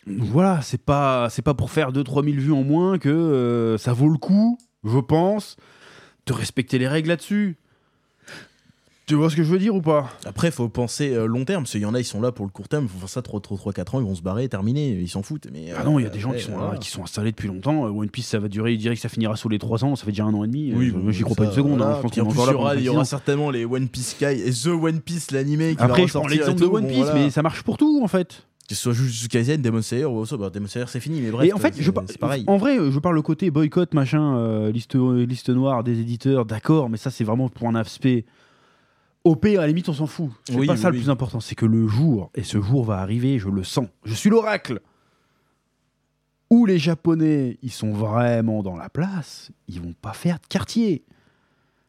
Voilà, 0.06 0.62
c'est 0.62 0.82
pas, 0.82 1.30
c'est 1.30 1.42
pas 1.42 1.54
pour 1.54 1.70
faire 1.72 1.92
2-3 1.92 2.24
000 2.24 2.38
vues 2.38 2.52
en 2.54 2.64
moins 2.64 2.98
que 2.98 3.10
euh, 3.10 3.78
ça 3.78 3.92
vaut 3.94 4.08
le 4.10 4.18
coup, 4.18 4.58
je 4.86 5.00
pense, 5.00 5.58
de 6.28 6.34
respecter 6.34 6.78
les 6.78 6.88
règles 6.88 7.10
là-dessus. 7.10 7.56
Tu 9.06 9.16
vois 9.16 9.30
ce 9.30 9.38
que 9.38 9.44
je 9.44 9.50
veux 9.50 9.58
dire 9.58 9.74
ou 9.74 9.82
pas? 9.82 10.10
Après, 10.26 10.52
faut 10.52 10.68
penser 10.68 11.14
euh, 11.14 11.28
long 11.28 11.46
terme, 11.46 11.64
parce 11.64 11.72
qu'il 11.72 11.80
y 11.82 11.86
en 11.86 11.94
a, 11.94 12.00
ils 12.02 12.04
sont 12.04 12.20
là 12.20 12.34
pour 12.34 12.46
le 12.46 12.52
court 12.52 12.68
terme, 12.68 12.84
ils 12.84 12.90
vont 12.92 13.00
faire 13.00 13.08
ça 13.08 13.22
3, 13.22 13.40
3, 13.40 13.72
4 13.72 13.96
ans, 13.96 14.02
ils 14.02 14.06
vont 14.06 14.16
se 14.16 14.22
barrer, 14.22 14.50
terminer, 14.50 14.90
ils 14.90 15.08
s'en 15.08 15.24
foutent. 15.24 15.48
Mais, 15.54 15.72
Ah 15.78 15.86
non, 15.86 15.98
il 15.98 16.02
y 16.02 16.06
a 16.06 16.10
euh, 16.10 16.12
des 16.12 16.20
gens 16.20 16.32
ouais, 16.32 16.38
qui 16.38 16.44
sont 16.44 16.52
voilà. 16.58 16.78
qui 16.78 16.90
sont 16.90 17.04
installés 17.04 17.32
depuis 17.32 17.48
longtemps. 17.48 17.86
Euh, 17.86 17.90
One 17.90 18.10
Piece, 18.10 18.28
ça 18.28 18.40
va 18.40 18.50
durer, 18.50 18.74
il 18.74 18.78
dirait 18.78 18.96
que 18.96 19.02
ça 19.02 19.08
finira 19.08 19.38
sous 19.38 19.48
les 19.48 19.60
3 19.60 19.86
ans, 19.86 19.96
ça 19.96 20.04
fait 20.04 20.12
déjà 20.12 20.26
un 20.26 20.34
an 20.34 20.44
et 20.44 20.48
demi. 20.48 20.74
Oui, 20.76 20.90
Euh, 20.90 21.00
bon, 21.00 21.10
j'y 21.10 21.22
crois 21.24 21.38
pas 21.38 21.46
une 21.46 21.54
seconde. 21.54 21.78
voilà. 21.78 21.94
hein. 21.94 21.96
Je 22.00 22.02
pense 22.02 22.12
Puis 22.12 22.20
qu'on 22.20 22.28
en 22.28 22.30
est 22.32 22.34
plus, 22.34 22.42
encore 22.42 22.48
là 22.48 22.52
il 22.52 22.56
y 22.56 22.60
aura, 22.60 22.76
y 22.76 22.82
10 22.82 22.90
aura 22.90 23.00
ans. 23.00 23.06
certainement 23.06 23.50
les 23.50 23.64
One 23.64 23.88
Piece 23.88 24.10
Sky 24.10 24.26
et 24.26 24.52
The 24.52 24.68
One 24.68 25.00
Piece, 25.00 25.32
l'animé 25.32 25.76
qui 25.78 25.82
Après, 25.84 26.02
va 26.02 26.08
je 26.08 26.12
prends 26.14 26.28
l'exemple 26.28 26.60
de 26.60 26.66
One 26.66 26.82
bon, 26.84 26.88
Piece, 26.90 26.98
voilà. 27.06 27.14
mais 27.14 27.30
ça 27.30 27.42
marche 27.42 27.64
pour 27.64 27.78
tout 27.78 28.02
en 28.04 28.10
fait. 28.10 28.44
Que 28.68 28.76
ce 28.76 28.82
soit 28.82 28.92
Jujutsu 28.94 29.30
Kaisen, 29.30 29.62
Demon 29.62 29.82
Slayer 29.82 30.04
ou 30.06 30.18
autre, 30.18 30.36
bah, 30.38 30.50
Demon 30.50 30.68
Slayer 30.68 30.88
c'est 30.90 31.00
fini, 31.00 31.22
mais 31.22 31.32
bref, 31.32 31.48
et 31.48 31.54
en 31.54 31.58
fait, 31.58 31.74
c'est- 31.74 31.82
je 31.82 31.90
par- 31.92 32.04
c'est 32.08 32.18
pareil. 32.18 32.44
En 32.48 32.58
vrai, 32.58 32.78
je 32.92 33.00
parle 33.00 33.16
le 33.16 33.22
côté 33.22 33.50
boycott, 33.50 33.94
machin, 33.94 34.36
euh, 34.38 34.72
liste, 34.72 34.96
liste 34.96 35.50
noire 35.50 35.84
des 35.86 36.00
éditeurs, 36.02 36.46
d'accord, 36.46 36.90
mais 36.90 36.98
ça 36.98 37.10
c'est 37.10 37.24
vraiment 37.24 37.48
pour 37.48 37.70
un 37.70 37.76
aspect. 37.76 38.26
OP, 39.24 39.46
à 39.46 39.62
la 39.62 39.68
limite, 39.68 39.88
on 39.90 39.94
s'en 39.94 40.06
fout. 40.08 40.32
C'est 40.46 40.56
Oui, 40.56 40.68
pas 40.68 40.74
oui, 40.74 40.80
ça 40.80 40.90
le 40.90 40.98
plus 40.98 41.10
important. 41.10 41.40
C'est 41.40 41.56
que 41.56 41.66
le 41.66 41.88
jour, 41.88 42.30
et 42.36 42.44
ce 42.44 42.62
jour 42.62 42.84
va 42.86 43.00
arriver, 43.00 43.40
je 43.40 43.50
le 43.50 43.64
sens. 43.64 43.88
Je 44.06 44.14
suis 44.14 44.30
l'oracle. 44.30 44.82
Où 46.50 46.66
les 46.66 46.78
Japonais, 46.80 47.58
ils 47.62 47.72
sont 47.72 47.92
vraiment 47.92 48.64
dans 48.64 48.78
la 48.78 48.90
place, 48.90 49.52
ils 49.68 49.82
vont 49.82 49.94
pas 50.02 50.14
faire 50.14 50.40
de 50.40 50.46
quartier. 50.48 51.04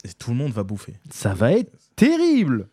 Et 0.04 0.08
tout 0.18 0.30
le 0.30 0.36
monde 0.36 0.52
va 0.52 0.64
bouffer. 0.64 0.94
Ça 1.10 1.32
va 1.34 1.52
être 1.52 1.72
terrible. 1.96 2.68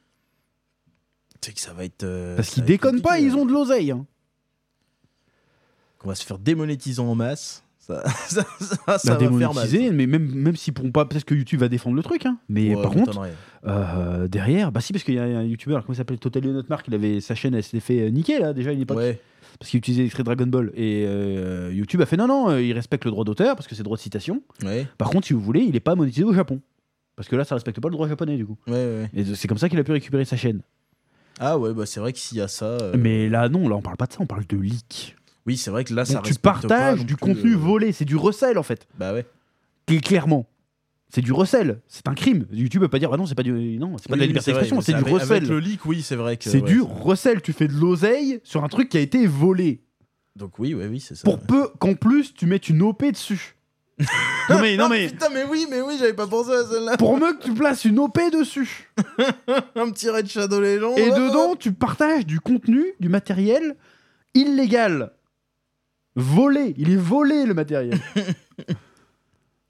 Que 1.53 1.59
ça 1.59 1.73
va 1.73 1.83
être. 1.85 2.03
euh, 2.03 2.35
Parce 2.35 2.49
ça 2.49 2.53
qu'ils 2.55 2.63
va 2.63 2.65
être 2.65 2.69
déconnent 2.71 3.01
pas, 3.01 3.09
compliqué, 3.15 3.27
ils 3.27 3.35
ont 3.37 3.45
de 3.45 3.51
l'oseille. 3.53 3.91
hein. 3.91 4.05
On 6.03 6.07
va 6.09 6.15
se 6.15 6.23
faire 6.23 6.37
démonétiser 6.37 7.01
en 7.01 7.15
masse. 7.15 7.63
Ça, 7.79 8.03
ça, 8.27 8.43
ça, 8.59 8.97
ça 8.97 9.11
La 9.11 9.13
va 9.13 9.19
faire 9.19 9.53
mal. 9.53 9.67
démonétiser, 9.67 9.91
mais 9.91 10.07
même, 10.07 10.25
même 10.33 10.55
s'ils 10.55 10.73
pourront 10.73 10.91
pas, 10.91 11.05
peut-être 11.05 11.25
que 11.25 11.35
YouTube 11.35 11.59
va 11.59 11.67
défendre 11.67 11.95
le 11.95 12.03
truc. 12.03 12.25
hein. 12.25 12.37
Mais 12.49 12.75
Ouais, 12.75 12.81
par 12.81 12.91
contre, 12.91 13.09
m'étonnerait. 13.19 13.33
euh, 13.67 14.27
derrière, 14.27 14.71
bah 14.71 14.81
si, 14.81 14.91
parce 14.93 15.03
qu'il 15.03 15.15
y 15.15 15.19
a 15.19 15.23
un 15.23 15.43
YouTuber, 15.43 15.75
comment 15.81 15.93
il 15.93 15.95
s'appelle 15.95 16.17
Total 16.19 16.43
Not 16.43 16.63
Mark, 16.69 16.85
il 16.87 16.93
avait 16.95 17.21
sa 17.21 17.35
chaîne, 17.35 17.53
elle 17.55 17.63
s'était 17.63 17.79
fait 17.79 18.01
euh, 18.01 18.09
niquer 18.09 18.39
là, 18.39 18.53
déjà 18.53 18.69
à 18.71 18.73
une 18.73 18.81
époque. 18.81 18.97
Ouais. 18.97 19.19
Parce 19.59 19.69
qu'il 19.71 19.77
utilisait 19.77 20.01
l'extrait 20.03 20.23
Dragon 20.23 20.47
Ball. 20.47 20.71
Et 20.75 21.05
euh, 21.07 21.71
YouTube 21.73 22.01
a 22.01 22.05
fait 22.05 22.17
non, 22.17 22.27
non, 22.27 22.49
euh, 22.49 22.61
il 22.61 22.73
respecte 22.73 23.05
le 23.05 23.11
droit 23.11 23.23
d'auteur, 23.23 23.55
parce 23.55 23.67
que 23.67 23.75
c'est 23.75 23.83
droit 23.83 23.97
de 23.97 24.01
citation. 24.01 24.41
Ouais, 24.63 24.85
Par 24.97 25.09
contre, 25.09 25.27
si 25.27 25.33
vous 25.33 25.39
voulez, 25.41 25.61
il 25.61 25.75
est 25.75 25.79
pas 25.79 25.95
monétisé 25.95 26.23
au 26.23 26.33
Japon. 26.33 26.59
Parce 27.15 27.29
que 27.29 27.35
là, 27.35 27.45
ça 27.45 27.55
respecte 27.55 27.79
pas 27.79 27.87
le 27.87 27.93
droit 27.93 28.07
japonais, 28.07 28.35
du 28.35 28.45
coup. 28.45 28.57
ouais, 28.67 28.73
ouais. 28.73 29.09
Et 29.13 29.23
c'est 29.35 29.47
comme 29.47 29.57
ça 29.57 29.69
qu'il 29.69 29.79
a 29.79 29.83
pu 29.83 29.91
récupérer 29.93 30.25
sa 30.25 30.35
chaîne. 30.35 30.61
Ah 31.39 31.57
ouais, 31.57 31.73
bah 31.73 31.85
c'est 31.85 31.99
vrai 31.99 32.13
que 32.13 32.19
s'il 32.19 32.37
y 32.37 32.41
a 32.41 32.47
ça. 32.47 32.65
euh, 32.65 32.95
Mais 32.97 33.29
là, 33.29 33.49
non, 33.49 33.67
là, 33.67 33.75
on 33.75 33.81
parle 33.81 33.97
pas 33.97 34.05
de 34.07 34.13
ça, 34.13 34.19
on 34.21 34.25
parle 34.25 34.45
de 34.47 34.57
leak. 34.57 35.15
Oui, 35.45 35.57
c'est 35.57 35.69
vrai 35.71 35.83
que 35.83 35.93
là, 35.93 36.05
ça 36.05 36.15
Donc 36.15 36.23
tu 36.23 36.29
respecte 36.29 36.43
pas 36.43 36.51
partages 36.53 36.99
non 36.99 37.03
du 37.05 37.15
plus, 37.15 37.33
contenu 37.33 37.53
euh, 37.53 37.57
volé, 37.57 37.91
c'est 37.91 38.05
du 38.05 38.15
recel 38.15 38.57
en 38.57 38.63
fait. 38.63 38.87
Bah 38.97 39.13
ouais. 39.13 39.25
Cl- 39.87 40.01
Clairement. 40.01 40.47
C'est 41.09 41.21
du 41.21 41.31
recel, 41.31 41.81
c'est 41.87 42.07
un 42.09 42.15
crime. 42.15 42.45
YouTube 42.51 42.81
peut 42.81 42.87
pas 42.89 42.99
dire 42.99 43.09
ah 43.13 43.15
non, 43.17 43.25
c'est 43.25 43.35
pas 43.35 43.43
du 43.43 43.77
non, 43.77 43.97
c'est 43.97 44.09
pas 44.09 44.15
de 44.15 44.19
la 44.21 44.25
Oui, 44.25 44.27
oui, 44.27 44.27
liberté 44.29 44.45
c'est 44.45 44.51
vrai, 44.53 44.61
d'expression, 44.63 44.81
c'est 44.81 44.91
du 44.93 44.97
avec- 45.07 45.13
recel. 45.13 45.37
Avec 45.37 45.49
le 45.49 45.59
leak, 45.59 45.85
oui, 45.85 46.01
c'est 46.01 46.15
vrai 46.15 46.35
que. 46.35 46.49
C'est 46.49 46.61
ouais, 46.61 46.67
du 46.67 46.81
recel, 46.81 47.41
tu 47.41 47.53
fais 47.53 47.67
de 47.67 47.73
l'oseille 47.73 48.39
sur 48.43 48.63
un 48.63 48.67
truc 48.67 48.89
qui 48.89 48.97
a 48.97 49.01
été 49.01 49.25
volé. 49.27 49.81
Donc 50.35 50.57
oui, 50.59 50.73
ouais, 50.73 50.87
oui, 50.87 50.99
c'est 50.99 51.15
ça. 51.15 51.23
Pour 51.23 51.35
ouais. 51.35 51.45
peu 51.47 51.69
qu'en 51.79 51.93
plus 51.93 52.33
tu 52.33 52.47
mettes 52.47 52.67
une 52.69 52.81
OP 52.81 53.03
dessus. 53.11 53.54
Non 54.49 54.59
mais 54.61 54.75
non 54.75 54.89
mais 54.89 55.07
Putain, 55.07 55.29
mais 55.29 55.43
oui, 55.43 55.67
mais 55.69 55.81
oui, 55.81 55.95
j'avais 55.97 56.13
pas 56.13 56.27
pensé 56.27 56.51
à 56.51 56.65
celle-là. 56.65 56.97
pour 56.97 57.17
mieux 57.17 57.33
que 57.33 57.43
tu 57.43 57.53
places 57.53 57.85
une 57.85 57.99
OP 57.99 58.19
dessus. 58.31 58.91
Un 59.75 59.89
petit 59.91 60.09
Red 60.09 60.27
Shadow 60.27 60.59
Legend. 60.59 60.97
Et 60.97 61.09
là, 61.09 61.15
dedans, 61.15 61.55
tu 61.55 61.71
partages 61.71 62.25
du 62.25 62.39
contenu, 62.39 62.93
du 62.99 63.09
matériel 63.09 63.75
illégal. 64.33 65.11
Volé. 66.15 66.73
Il 66.77 66.91
est 66.91 66.97
volé 66.97 67.45
le 67.45 67.53
matériel. 67.53 67.99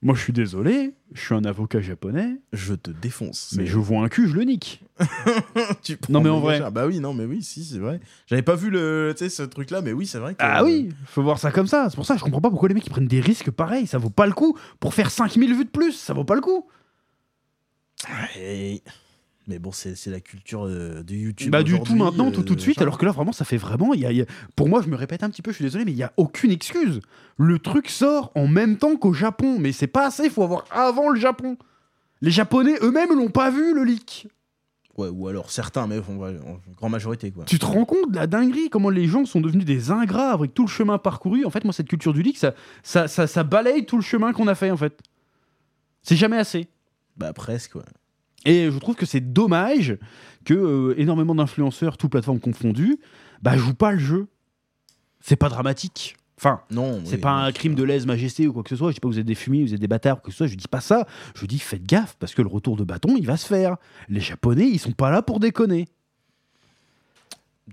Moi, 0.05 0.13
je 0.13 0.21
suis 0.21 0.33
désolé. 0.33 0.93
Je 1.13 1.19
suis 1.19 1.33
un 1.33 1.43
avocat 1.45 1.81
japonais. 1.81 2.39
Je 2.53 2.75
te 2.75 2.91
défonce. 2.91 3.55
Mais 3.57 3.65
je 3.65 3.79
vois 3.79 4.03
un 4.03 4.07
cul, 4.07 4.27
je 4.29 4.35
le 4.35 4.43
nique. 4.43 4.83
tu 5.81 5.97
Non, 6.09 6.21
mais 6.21 6.29
en 6.29 6.39
vrai. 6.39 6.61
Bah 6.71 6.85
oui, 6.85 6.99
non, 6.99 7.15
mais 7.15 7.25
oui, 7.25 7.41
si, 7.41 7.65
c'est 7.65 7.79
vrai. 7.79 7.99
J'avais 8.27 8.43
pas 8.43 8.53
vu 8.53 8.69
le, 8.69 9.15
ce 9.17 9.41
truc-là, 9.41 9.81
mais 9.81 9.93
oui, 9.93 10.05
c'est 10.05 10.19
vrai 10.19 10.35
que. 10.35 10.43
Ah 10.43 10.63
oui, 10.63 10.89
faut 11.07 11.23
voir 11.23 11.39
ça 11.39 11.49
comme 11.51 11.65
ça. 11.65 11.87
C'est 11.89 11.95
pour 11.95 12.05
ça 12.05 12.17
je 12.17 12.23
comprends 12.23 12.39
pas 12.39 12.51
pourquoi 12.51 12.69
les 12.69 12.75
mecs 12.75 12.85
ils 12.85 12.91
prennent 12.91 13.07
des 13.07 13.19
risques 13.19 13.49
pareils. 13.49 13.87
Ça 13.87 13.97
vaut 13.97 14.11
pas 14.11 14.27
le 14.27 14.33
coup. 14.33 14.55
Pour 14.79 14.93
faire 14.93 15.09
5000 15.09 15.55
vues 15.55 15.65
de 15.65 15.69
plus, 15.71 15.93
ça 15.93 16.13
vaut 16.13 16.23
pas 16.23 16.35
le 16.35 16.41
coup. 16.41 16.67
Et- 18.39 18.83
Mais 19.47 19.59
bon, 19.59 19.71
c'est 19.71 19.95
la 20.07 20.19
culture 20.19 20.65
euh, 20.65 21.03
de 21.03 21.13
YouTube. 21.13 21.51
bah, 21.51 21.61
du 21.61 21.79
tout 21.81 21.95
maintenant, 21.95 22.31
tout, 22.31 22.41
euh, 22.41 22.43
tout 22.43 22.55
de 22.55 22.59
suite. 22.61 22.77
machin. 22.77 22.85
Alors 22.87 22.97
que 22.97 23.05
là, 23.05 23.11
vraiment, 23.11 23.31
ça 23.31 23.45
fait 23.45 23.57
vraiment. 23.57 23.93
Y 23.93 24.05
a, 24.05 24.11
y 24.11 24.21
a- 24.21 24.25
Pour 24.55 24.67
moi, 24.69 24.81
je 24.81 24.87
me 24.89 24.95
répète 24.95 25.21
un 25.23 25.29
petit 25.29 25.41
peu, 25.43 25.51
je 25.51 25.55
suis 25.57 25.63
désolé, 25.65 25.85
mais 25.85 25.91
il 25.91 25.97
y 25.97 26.03
a 26.03 26.11
aucune 26.17 26.49
excuse. 26.51 26.99
Le 27.37 27.59
truc 27.59 27.89
sort 27.89 28.31
en 28.35 28.47
même 28.47 28.77
temps 28.77 28.95
qu'au 28.95 29.13
Japon. 29.13 29.57
Mais 29.59 29.71
c'est 29.71 29.85
pas 29.87 30.07
assez, 30.07 30.23
il 30.25 30.29
faut 30.31 30.41
avoir 30.43 30.65
avant 30.71 31.09
le 31.09 31.19
Japon. 31.19 31.57
Les 32.21 32.31
Japonais 32.31 32.75
eux-mêmes 32.81 33.13
l'ont 33.15 33.29
pas 33.29 33.51
vu, 33.51 33.73
le 33.75 33.83
leak. 33.83 34.27
Ouais, 34.97 35.09
ou 35.09 35.27
alors 35.27 35.51
certains, 35.51 35.85
mais 35.87 35.99
en 35.99 36.59
grande 36.77 36.91
majorité, 36.91 37.29
quoi. 37.29 37.43
Tu 37.43 37.59
te 37.59 37.65
rends 37.65 37.83
compte 37.85 38.11
de 38.11 38.15
la 38.15 38.27
dinguerie 38.27 38.69
Comment 38.69 38.89
les 38.89 39.05
gens 39.07 39.25
sont 39.25 39.41
devenus 39.41 39.65
des 39.65 39.91
ingrats 39.91 40.31
avec 40.31 40.53
tout 40.53 40.63
le 40.63 40.69
chemin 40.69 40.97
parcouru? 40.97 41.45
En 41.45 41.49
fait, 41.49 41.65
moi, 41.65 41.73
cette 41.73 41.89
culture 41.89 42.13
du 42.13 42.21
leak, 42.23 42.37
ça, 42.37 42.53
ça, 42.81 43.07
ça, 43.09 43.27
ça 43.27 43.43
balaye 43.43 43.85
tout 43.85 43.97
le 43.97 44.01
chemin 44.01 44.31
qu'on 44.31 44.47
a 44.47 44.55
fait, 44.55 44.71
en 44.71 44.77
fait. 44.77 44.97
C'est 46.01 46.15
jamais 46.15 46.37
assez. 46.37 46.67
Bah, 47.17 47.33
presque, 47.33 47.75
ouais. 47.75 47.81
Et 48.45 48.69
je 48.71 48.77
trouve 48.77 48.95
que 48.95 49.05
c'est 49.05 49.33
dommage 49.33 49.97
que 50.45 50.53
euh, 50.53 50.99
énormément 50.99 51.35
d'influenceurs, 51.35 51.97
toutes 51.97 52.11
plateformes 52.11 52.39
confondues, 52.39 52.97
bah, 53.41 53.57
jouent 53.57 53.73
pas 53.73 53.91
le 53.91 53.99
jeu. 53.99 54.27
C'est 55.19 55.35
pas 55.35 55.49
dramatique. 55.49 56.15
Enfin, 56.37 56.61
Non, 56.69 57.01
c'est 57.05 57.15
oui, 57.15 57.21
pas 57.21 57.31
un 57.31 57.51
crime 57.51 57.75
de 57.75 57.83
lèse-majesté 57.83 58.45
ou 58.47 58.53
quoi 58.53 58.61
que 58.61 58.69
ce 58.69 58.75
soit. 58.75 58.89
Je 58.89 58.95
dis 58.95 58.99
pas 58.99 59.07
que 59.07 59.13
vous 59.13 59.19
êtes 59.19 59.25
des 59.25 59.35
fumiers, 59.35 59.63
vous 59.63 59.73
êtes 59.73 59.79
des 59.79 59.87
bâtards 59.87 60.17
ou 60.17 60.21
quoi 60.21 60.25
que 60.27 60.31
ce 60.31 60.37
soit. 60.39 60.47
Je 60.47 60.55
dis 60.55 60.67
pas 60.67 60.81
ça. 60.81 61.07
Je 61.33 61.45
dis 61.45 61.59
faites 61.59 61.83
gaffe 61.83 62.17
parce 62.19 62.35
que 62.35 62.41
le 62.41 62.49
retour 62.49 62.75
de 62.75 62.83
bâton, 62.83 63.15
il 63.17 63.25
va 63.25 63.37
se 63.37 63.47
faire. 63.47 63.77
Les 64.09 64.19
Japonais, 64.19 64.67
ils 64.67 64.79
sont 64.79 64.91
pas 64.91 65.09
là 65.09 65.21
pour 65.21 65.39
déconner. 65.39 65.87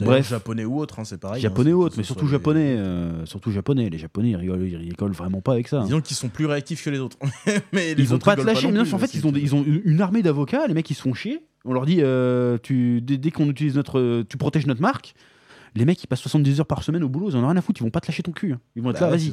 Bref. 0.00 0.28
japonais 0.28 0.64
ou 0.64 0.78
autre, 0.78 0.98
hein, 1.00 1.04
c'est 1.04 1.18
pareil. 1.20 1.42
japonais 1.42 1.70
hein, 1.72 1.74
ou 1.74 1.90
ce 1.90 1.96
mais 1.98 2.02
surtout 2.02 2.24
les- 2.24 2.30
japonais. 2.30 2.76
euh, 2.78 3.26
surtout 3.26 3.50
japonais. 3.50 3.90
Les 3.90 3.98
japonais, 3.98 4.30
ils 4.30 4.36
rigolent, 4.36 4.66
ils 4.66 4.76
rigolent 4.76 5.12
vraiment 5.12 5.40
pas 5.42 5.52
avec 5.52 5.68
ça. 5.68 5.80
hein. 5.80 5.84
Disons 5.84 6.00
qu'ils 6.00 6.16
sont 6.16 6.28
plus 6.30 6.46
réactifs 6.46 6.82
que 6.84 6.90
les 6.90 6.98
autres. 6.98 7.18
mais 7.72 7.94
les 7.94 8.02
Ils 8.02 8.08
vont 8.08 8.16
autres 8.16 8.24
pas 8.24 8.36
te 8.36 8.40
lâcher. 8.40 8.68
non 8.68 8.72
mais 8.72 8.78
non, 8.78 8.84
plus, 8.84 8.94
en 8.94 8.98
fait, 8.98 9.12
ils 9.14 9.26
ont, 9.26 9.32
ils 9.34 9.54
ont 9.54 9.64
une 9.66 10.00
armée 10.00 10.22
d'avocats. 10.22 10.66
Les 10.66 10.74
mecs, 10.74 10.88
ils 10.90 10.94
se 10.94 11.02
font 11.02 11.12
chier. 11.14 11.40
On 11.64 11.74
leur 11.74 11.84
dit, 11.86 11.98
euh, 12.00 12.56
tu, 12.62 13.00
dès, 13.02 13.18
dès 13.18 13.30
qu'on 13.30 13.48
utilise 13.50 13.76
notre, 13.76 13.98
euh, 13.98 14.24
tu 14.28 14.36
protèges 14.38 14.66
notre 14.66 14.80
marque. 14.80 15.14
Les 15.74 15.84
mecs, 15.84 16.02
ils 16.02 16.06
passent 16.06 16.20
70 16.20 16.60
heures 16.60 16.66
par 16.66 16.82
semaine 16.82 17.02
au 17.04 17.08
boulot. 17.08 17.28
Ils 17.30 17.36
en 17.36 17.40
ont 17.44 17.48
rien 17.48 17.56
à 17.56 17.60
foutre. 17.62 17.80
Ils 17.80 17.84
vont 17.84 17.90
pas 17.90 18.00
te 18.00 18.06
lâcher 18.08 18.22
ton 18.22 18.32
cul. 18.32 18.54
Ils 18.76 18.82
vont 18.82 18.90
être 18.90 19.00
Bah 19.00 19.10
là, 19.10 19.16
vas-y. 19.16 19.32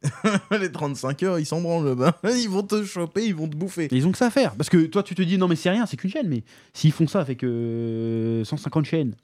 les 0.60 0.70
35 0.70 1.22
heures, 1.24 1.38
ils 1.40 1.46
s'en 1.46 1.60
branlent. 1.60 1.96
Bah. 1.96 2.16
Ils 2.24 2.48
vont 2.48 2.62
te 2.62 2.84
choper, 2.84 3.26
ils 3.26 3.34
vont 3.34 3.48
te 3.48 3.56
bouffer. 3.56 3.86
Et 3.86 3.96
ils 3.96 4.06
ont 4.06 4.12
que 4.12 4.18
ça 4.18 4.26
à 4.26 4.30
faire. 4.30 4.54
Parce 4.54 4.68
que 4.70 4.86
toi, 4.86 5.02
tu 5.02 5.16
te 5.16 5.22
dis, 5.22 5.38
non, 5.38 5.48
mais 5.48 5.56
c'est 5.56 5.70
rien, 5.70 5.86
c'est 5.86 5.96
qu'une 5.96 6.10
chaîne. 6.10 6.28
Mais 6.28 6.44
s'ils 6.72 6.92
font 6.92 7.08
ça 7.08 7.20
avec 7.20 7.42
euh, 7.42 8.44
150 8.44 8.84
chaînes, 8.84 9.14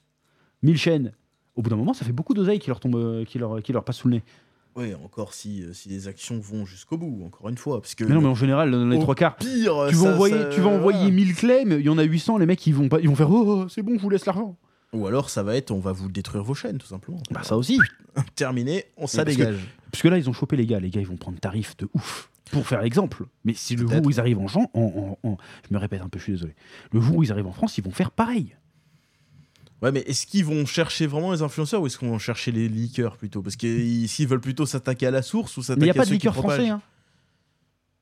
1000 0.62 0.76
chaînes, 0.78 1.12
au 1.56 1.62
bout 1.62 1.70
d'un 1.70 1.76
moment, 1.76 1.94
ça 1.94 2.04
fait 2.04 2.12
beaucoup 2.12 2.34
d'oseille 2.34 2.58
qui 2.58 2.68
leur 2.68 2.80
tombe, 2.80 2.96
euh, 2.96 3.24
qui 3.24 3.38
leur, 3.38 3.62
qui 3.62 3.72
leur 3.72 3.84
passe 3.84 3.96
sous 3.98 4.08
le 4.08 4.16
nez. 4.16 4.22
Ouais, 4.76 4.92
encore 5.04 5.34
si, 5.34 5.62
euh, 5.62 5.72
si 5.72 5.88
les 5.88 6.08
actions 6.08 6.40
vont 6.40 6.64
jusqu'au 6.66 6.96
bout, 6.98 7.22
encore 7.24 7.48
une 7.48 7.56
fois. 7.56 7.80
Parce 7.80 7.94
que 7.94 8.02
Mais 8.04 8.12
non, 8.14 8.20
mais 8.20 8.26
en 8.28 8.34
général, 8.34 8.72
dans 8.72 8.86
les 8.88 8.98
trois 8.98 9.14
quarts, 9.14 9.36
pire, 9.36 9.86
tu 9.88 9.94
vas, 9.94 10.02
ça- 10.02 10.14
envoyer, 10.14 10.34
ça- 10.36 10.44
tu 10.46 10.60
vas 10.60 10.70
envoyer 10.70 10.98
voilà. 10.98 11.14
1000 11.14 11.34
claims, 11.36 11.70
il 11.78 11.84
y 11.84 11.88
en 11.88 11.96
a 11.98 12.02
800, 12.02 12.38
les 12.38 12.46
mecs, 12.46 12.66
ils 12.66 12.74
vont, 12.74 12.88
pas, 12.88 12.98
ils 13.00 13.08
vont 13.08 13.14
faire, 13.14 13.30
oh, 13.30 13.44
oh, 13.64 13.68
c'est 13.68 13.82
bon, 13.82 13.94
je 13.96 14.00
vous 14.02 14.10
laisse 14.10 14.26
l'argent. 14.26 14.56
Ou 14.92 15.06
alors 15.06 15.30
ça 15.30 15.42
va 15.44 15.54
être, 15.56 15.70
on 15.70 15.78
va 15.80 15.92
vous 15.92 16.08
détruire 16.08 16.42
vos 16.42 16.54
chaînes, 16.54 16.78
tout 16.78 16.86
simplement. 16.86 17.20
Bah, 17.30 17.42
ça 17.44 17.56
aussi. 17.56 17.78
Terminé, 18.34 18.84
on 18.96 19.06
ça 19.06 19.24
parce 19.24 19.36
que- 19.36 19.42
dégage. 19.42 19.68
Parce 19.92 20.02
que 20.02 20.08
là, 20.08 20.18
ils 20.18 20.28
ont 20.28 20.32
chopé 20.32 20.56
les 20.56 20.66
gars. 20.66 20.80
Les 20.80 20.90
gars, 20.90 21.00
ils 21.00 21.06
vont 21.06 21.16
prendre 21.16 21.38
tarif 21.38 21.76
de 21.76 21.88
ouf. 21.94 22.30
Pour 22.50 22.66
faire 22.66 22.82
l'exemple. 22.82 23.24
Mais 23.44 23.54
si 23.54 23.74
le 23.76 23.86
jour 23.86 24.00
où 24.04 24.10
ils 24.10 24.18
arrivent 24.20 24.38
en, 24.40 24.48
Jean- 24.48 24.70
en, 24.74 25.16
en- 25.22 25.28
en- 25.28 25.36
Je 25.68 25.72
me 25.74 25.78
répète 25.78 26.02
un 26.02 26.08
peu, 26.08 26.18
je 26.18 26.24
suis 26.24 26.32
désolé. 26.32 26.54
Le 26.92 27.00
jour 27.00 27.16
où 27.16 27.22
ils 27.22 27.30
arrivent 27.32 27.46
en 27.46 27.52
France, 27.52 27.78
ils 27.78 27.84
vont 27.84 27.90
faire 27.92 28.10
pareil. 28.10 28.54
Ouais, 29.84 29.92
mais 29.92 30.00
est-ce 30.00 30.26
qu'ils 30.26 30.44
vont 30.46 30.64
chercher 30.64 31.06
vraiment 31.06 31.30
les 31.32 31.42
influenceurs 31.42 31.82
ou 31.82 31.86
est-ce 31.86 31.98
qu'on 31.98 32.10
va 32.12 32.18
chercher 32.18 32.50
les 32.52 32.68
leakers 32.68 33.18
plutôt? 33.18 33.42
Parce 33.42 33.54
que 33.56 33.66
ils- 33.66 34.08
s'ils 34.08 34.26
veulent 34.26 34.40
plutôt 34.40 34.64
s'attaquer 34.64 35.06
à 35.06 35.10
la 35.10 35.20
source 35.20 35.56
ou 35.56 35.60
Mais 35.60 35.62
il 35.62 35.66
s'attaquer 35.66 35.84
n'y 35.84 35.90
a 35.90 35.92
à 35.92 35.94
pas 35.94 36.02
de 36.04 36.08
ceux 36.08 36.14
leakers 36.14 36.34
français. 36.34 36.68
hein. 36.70 36.80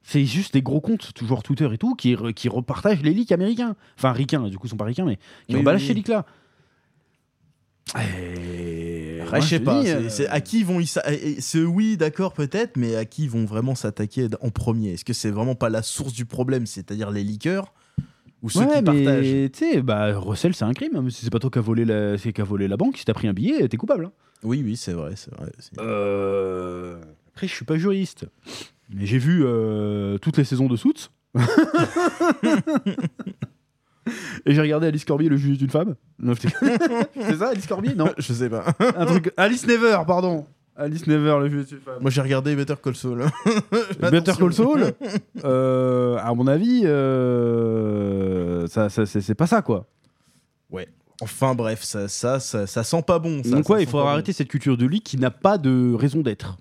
C'est 0.04 0.24
juste 0.24 0.54
des 0.54 0.62
gros 0.62 0.80
comptes, 0.80 1.12
toujours 1.14 1.42
Twitter 1.42 1.68
et 1.72 1.78
tout, 1.78 1.94
qui, 1.96 2.16
qui 2.36 2.48
repartagent 2.48 3.02
les 3.02 3.12
leaks 3.12 3.32
américains. 3.32 3.74
Enfin, 3.98 4.12
ricains, 4.12 4.48
du 4.48 4.58
coup, 4.58 4.66
ils 4.66 4.70
sont 4.70 4.76
pas 4.76 4.84
ricains, 4.84 5.04
mais 5.04 5.16
qui 5.48 5.54
Oui, 5.54 5.60
ont 5.60 5.62
balâché 5.64 5.82
oui, 5.84 5.88
ces 5.88 5.94
leaks-là. 5.94 6.24
Et... 8.00 9.18
Ouais, 9.22 9.30
moi, 9.30 9.40
je 9.40 9.46
sais 9.48 9.60
pas. 9.60 9.82
c'est- 9.84 10.26
euh, 10.28 10.32
à 10.32 10.40
qui 10.40 10.62
vont 10.62 10.80
ils 10.80 10.86
c'est 11.40 11.62
oui, 11.64 11.96
d'accord, 11.96 12.32
peut-être, 12.32 12.76
mais 12.76 12.96
à 12.96 13.04
qui 13.04 13.28
vont 13.28 13.44
vraiment 13.44 13.74
s'attaquer 13.74 14.28
en 14.40 14.50
premier? 14.50 14.90
Est-ce 14.92 15.04
que 15.04 15.12
c'est 15.12 15.30
vraiment 15.30 15.54
pas 15.54 15.68
la 15.68 15.82
source 15.82 16.12
du 16.12 16.26
problème, 16.26 16.66
c'est-à-dire 16.66 17.10
les 17.10 17.24
leakers 17.24 17.72
ou 18.42 18.50
ceux 18.50 18.60
Ouais, 18.60 18.78
qui 18.78 18.82
partagent 18.82 19.50
tu 19.52 19.58
sais, 19.58 19.82
bah, 19.82 20.16
recel, 20.18 20.54
c'est 20.54 20.64
un 20.64 20.72
crime. 20.72 20.96
hein. 20.96 21.06
Si 21.10 21.24
c'est 21.24 21.30
pas 21.30 21.38
toi 21.38 21.50
qui 21.50 21.58
as 21.58 21.62
volé 21.62 21.84
la, 21.84 22.18
c'est 22.18 22.32
qui 22.32 22.40
a 22.40 22.44
volé 22.44 22.68
la 22.68 22.76
banque, 22.76 22.96
si 22.98 23.04
t'as 23.04 23.14
pris 23.14 23.28
un 23.28 23.32
billet, 23.32 23.66
t'es 23.68 23.76
coupable. 23.76 24.06
hein. 24.06 24.12
Oui, 24.42 24.62
oui, 24.64 24.76
c'est 24.76 24.92
vrai, 24.92 25.12
c'est 25.14 25.32
vrai. 25.36 25.50
Euh, 25.78 26.96
Après, 27.34 27.46
je 27.46 27.54
suis 27.54 27.64
pas 27.64 27.76
juriste, 27.78 28.26
mais 28.92 29.06
j'ai 29.06 29.18
vu 29.18 29.42
euh, 29.44 30.18
toutes 30.18 30.36
les 30.36 30.44
saisons 30.44 30.66
de 30.66 30.76
Suits. 30.76 31.10
Et 34.46 34.54
j'ai 34.54 34.60
regardé 34.60 34.88
Alice 34.88 35.04
Corbier, 35.04 35.28
le 35.28 35.36
juge 35.36 35.58
d'une 35.58 35.70
femme. 35.70 35.94
C'est 36.34 37.36
ça, 37.36 37.50
Alice 37.50 37.66
Corbier? 37.68 37.94
Non. 37.94 38.10
Je 38.18 38.32
sais 38.32 38.50
pas. 38.50 38.64
Un 38.96 39.06
truc... 39.06 39.32
Alice 39.36 39.64
Never, 39.66 39.98
pardon. 40.06 40.44
Alice 40.76 41.06
Never, 41.06 41.38
le 41.40 41.48
vieux 41.48 41.64
femme. 41.84 41.98
Moi, 42.00 42.10
j'ai 42.10 42.20
regardé 42.22 42.56
Better 42.56 42.74
Call 42.82 42.94
Saul. 42.96 43.24
Better. 44.00 44.32
Call 44.38 44.52
Saul, 44.54 44.92
euh, 45.44 46.16
à 46.18 46.32
mon 46.34 46.46
avis, 46.46 46.82
euh, 46.86 48.66
ça, 48.68 48.88
ça- 48.88 49.06
c'est 49.06 49.20
c'est 49.20 49.34
pas 49.34 49.46
ça 49.46 49.62
quoi. 49.62 49.86
Enfin, 51.20 51.54
bref, 51.54 51.84
ça, 51.84 52.08
ça, 52.08 52.40
ça, 52.40 52.66
ça 52.66 52.82
sent 52.82 53.02
pas 53.06 53.20
bon. 53.20 53.44
Ça, 53.44 53.50
Donc 53.50 53.64
ça 53.66 53.72
ouais, 53.74 53.82
il 53.84 53.88
faudra 53.88 54.06
bon. 54.06 54.10
arrêter 54.12 54.32
cette 54.32 54.48
culture 54.48 54.76
de 54.76 54.86
leak 54.86 55.04
qui 55.04 55.18
n'a 55.18 55.30
pas 55.30 55.56
de 55.56 55.94
raison 55.94 56.20
d'être. 56.20 56.56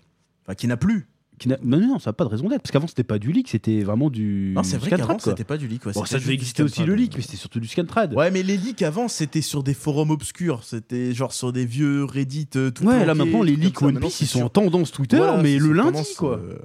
Enfin, 0.46 0.54
qui 0.54 0.68
n'a 0.68 0.78
plus. 0.78 1.08
Qui 1.42 1.48
n'a- 1.48 1.58
non, 1.64 1.98
ça 1.98 2.12
n'a 2.12 2.14
pas 2.14 2.24
de 2.24 2.30
raison 2.30 2.48
d'être. 2.50 2.62
Parce 2.62 2.70
qu'avant, 2.72 2.86
c'était 2.86 3.04
pas 3.04 3.18
du 3.18 3.32
leak, 3.32 3.50
c'était 3.50 3.82
vraiment 3.82 4.12
du. 4.12 4.54
Non, 4.56 4.62
c'est 4.62 4.78
vrai 4.78 4.92
qu'avant, 4.92 5.08
quoi. 5.18 5.20
c'était 5.32 5.44
pas 5.44 5.58
du 5.58 5.68
leak. 5.68 5.88
ouais, 5.88 5.92
Bon, 5.94 6.06
ça 6.06 6.20
devait 6.20 6.36
exister 6.36 6.62
aussi 6.62 6.84
le 6.84 6.94
leak, 6.94 7.16
mais 7.16 7.24
c'était 7.24 7.36
surtout 7.36 7.60
du 7.60 7.68
scantrad. 7.68 8.14
Ouais, 8.14 8.30
mais 8.30 8.44
les 8.44 8.58
leaks 8.58 8.84
avant, 8.84 9.08
c'était 9.08 9.42
sur 9.42 9.64
des 9.64 9.74
forums 9.74 10.12
obscurs. 10.12 10.64
C'était 10.64 11.16
genre 11.16 11.34
sur 11.34 11.52
des 11.52 11.66
vieux 11.66 12.04
Reddit 12.06 12.48
euh, 12.58 12.70
tout 12.70 12.86
Ouais, 12.86 13.06
là 13.08 13.16
maintenant, 13.16 13.42
les 13.42 13.56
leaks. 13.56 13.82
One 13.82 14.00
Piece, 14.00 14.22
ils 14.22 14.28
sont 14.28 14.44
en 14.44 14.50
tendance 14.50 14.92
Twitter, 14.92 15.18
Voilà, 15.18 15.42
mais 15.42 15.58
le 15.58 15.74
lundi, 15.74 15.92
tendance, 15.94 16.14
quoi. 16.14 16.38
euh, 16.38 16.60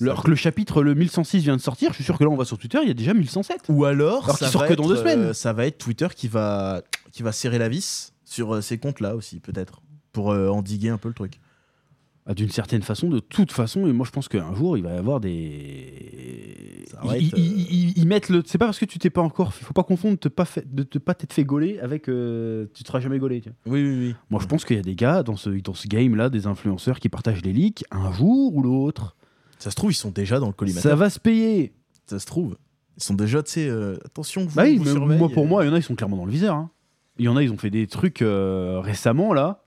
Alors 0.00 0.24
que 0.24 0.30
le 0.30 0.34
chapitre, 0.36 0.82
le 0.82 0.94
1106 0.96 1.42
vient 1.44 1.56
de 1.56 1.60
sortir, 1.62 1.90
je 1.90 1.94
suis 1.94 2.04
sûr 2.04 2.18
que 2.18 2.24
là, 2.24 2.30
on 2.30 2.36
va 2.36 2.44
sur 2.44 2.58
Twitter, 2.58 2.78
il 2.82 2.88
y 2.88 2.90
a 2.90 2.94
déjà 2.94 3.14
1107. 3.14 3.66
Ou 3.68 3.84
alors, 3.84 4.24
Alors 4.24 4.38
ça, 4.38 4.48
sort 4.50 4.62
va 4.62 4.66
que 4.68 4.74
dans 4.74 4.88
deux 4.88 4.94
être, 4.94 5.00
semaines. 5.02 5.20
euh, 5.20 5.32
ça 5.34 5.52
va 5.52 5.66
être 5.66 5.78
Twitter 5.78 6.08
qui 6.16 6.26
va, 6.26 6.82
qui 7.12 7.22
va 7.22 7.30
serrer 7.30 7.58
la 7.58 7.68
vis 7.68 8.12
sur 8.24 8.56
euh, 8.56 8.60
ces 8.60 8.76
comptes-là 8.78 9.14
aussi, 9.14 9.38
peut-être. 9.38 9.82
Pour 10.12 10.30
endiguer 10.30 10.88
un 10.88 10.98
peu 10.98 11.06
le 11.06 11.14
truc. 11.14 11.38
Ah, 12.26 12.34
D'une 12.34 12.50
certaine 12.50 12.82
façon, 12.82 13.08
de 13.08 13.18
toute 13.18 13.50
façon, 13.50 13.86
et 13.86 13.92
moi 13.92 14.06
je 14.06 14.10
pense 14.12 14.28
qu'un 14.28 14.54
jour 14.54 14.76
il 14.76 14.82
va 14.84 14.92
y 14.94 14.96
avoir 14.98 15.20
des. 15.20 16.84
Va 17.02 17.16
Ils, 17.16 18.04
mettent 18.06 18.28
le. 18.28 18.42
C'est 18.46 18.58
pas 18.58 18.66
parce 18.66 18.78
que 18.78 18.84
tu 18.84 18.98
t'es 18.98 19.10
pas 19.10 19.22
encore. 19.22 19.52
Il 19.60 19.64
faut 19.64 19.72
pas 19.72 19.82
confondre 19.84 20.18
de 20.20 20.28
pas 20.28 20.44
fait- 20.44 20.72
de 20.72 20.82
te 20.82 20.98
pas 20.98 21.14
t'être 21.14 21.32
fait 21.32 21.44
gauler 21.44 21.78
avec. 21.80 22.08
euh, 22.08 22.66
tu 22.74 22.82
te 22.82 22.88
seras 22.88 23.00
jamais 23.00 23.18
gaulé. 23.18 23.40
tu 23.40 23.48
vois. 23.48 23.72
Oui, 23.74 23.82
oui, 23.82 23.96
oui. 24.08 24.14
Moi 24.28 24.40
je 24.42 24.46
pense 24.46 24.64
qu'il 24.64 24.76
y 24.76 24.78
a 24.78 24.82
des 24.82 24.94
gars 24.94 25.22
dans 25.22 25.36
ce, 25.36 25.50
dans 25.50 25.74
ce 25.74 25.88
game 25.88 26.14
là, 26.14 26.28
des 26.28 26.46
influenceurs 26.46 27.00
qui 27.00 27.08
partagent 27.08 27.42
les 27.42 27.52
leaks 27.52 27.84
un 27.90 28.12
jour 28.12 28.54
ou 28.54 28.62
l'autre. 28.62 29.16
Ça 29.58 29.70
se 29.70 29.76
trouve, 29.76 29.90
ils 29.90 29.94
sont 29.94 30.10
déjà 30.10 30.38
dans 30.40 30.46
le 30.48 30.52
collimateur. 30.52 30.90
Ça 30.90 30.96
va 30.96 31.10
se 31.10 31.18
payer. 31.18 31.72
Ça 32.06 32.18
se 32.18 32.26
trouve. 32.26 32.56
Ils 32.96 33.02
sont 33.02 33.14
déjà, 33.14 33.42
tu 33.42 33.52
sais, 33.52 33.68
euh, 33.68 33.96
attention, 34.04 34.44
vous, 34.46 34.54
Bah 34.56 34.64
oui, 34.64 34.76
vous 34.76 35.06
mais 35.06 35.16
moi 35.16 35.28
pour 35.30 35.46
moi, 35.46 35.64
il 35.64 35.68
y 35.68 35.70
en 35.70 35.74
a 35.74 35.78
ils 35.78 35.82
sont 35.82 35.94
clairement 35.94 36.16
dans 36.18 36.26
le 36.26 36.32
viseur. 36.32 36.54
hein. 36.54 36.70
Il 37.18 37.24
y 37.24 37.28
en 37.28 37.36
a 37.36 37.42
ils 37.42 37.50
ont 37.52 37.56
fait 37.58 37.70
des 37.70 37.86
trucs 37.86 38.20
euh, 38.22 38.78
récemment 38.80 39.32
là. 39.32 39.62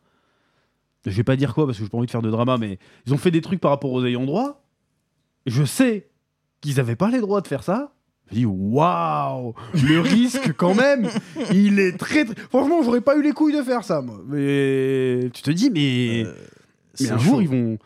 Je 1.05 1.11
vais 1.11 1.23
pas 1.23 1.35
dire 1.35 1.53
quoi 1.53 1.65
parce 1.65 1.77
que 1.77 1.83
j'ai 1.83 1.89
pas 1.89 1.97
envie 1.97 2.05
de 2.07 2.11
faire 2.11 2.21
de 2.21 2.31
drama, 2.31 2.57
mais 2.57 2.79
ils 3.05 3.13
ont 3.13 3.17
fait 3.17 3.31
des 3.31 3.41
trucs 3.41 3.59
par 3.59 3.71
rapport 3.71 3.91
aux 3.91 4.05
ayants 4.05 4.25
droit. 4.25 4.63
Je 5.45 5.63
sais 5.63 6.07
qu'ils 6.61 6.79
avaient 6.79 6.95
pas 6.95 7.09
les 7.09 7.19
droits 7.19 7.41
de 7.41 7.47
faire 7.47 7.63
ça. 7.63 7.93
Je 8.31 8.35
dis 8.35 8.45
waouh, 8.45 9.53
le 9.73 9.99
risque 10.01 10.53
quand 10.53 10.73
même, 10.73 11.09
il 11.53 11.77
est 11.79 11.97
très, 11.97 12.23
très... 12.23 12.35
franchement, 12.43 12.81
j'aurais 12.81 13.01
pas 13.01 13.17
eu 13.17 13.21
les 13.21 13.33
couilles 13.33 13.55
de 13.55 13.61
faire 13.63 13.83
ça 13.83 14.01
moi. 14.01 14.21
Mais 14.27 15.29
tu 15.33 15.41
te 15.41 15.51
dis 15.51 15.69
mais, 15.69 16.23
Euh, 16.25 16.33
mais 16.33 16.45
c'est 16.93 17.11
un 17.11 17.17
jour 17.17 17.41
ils 17.41 17.49
vont 17.49 17.77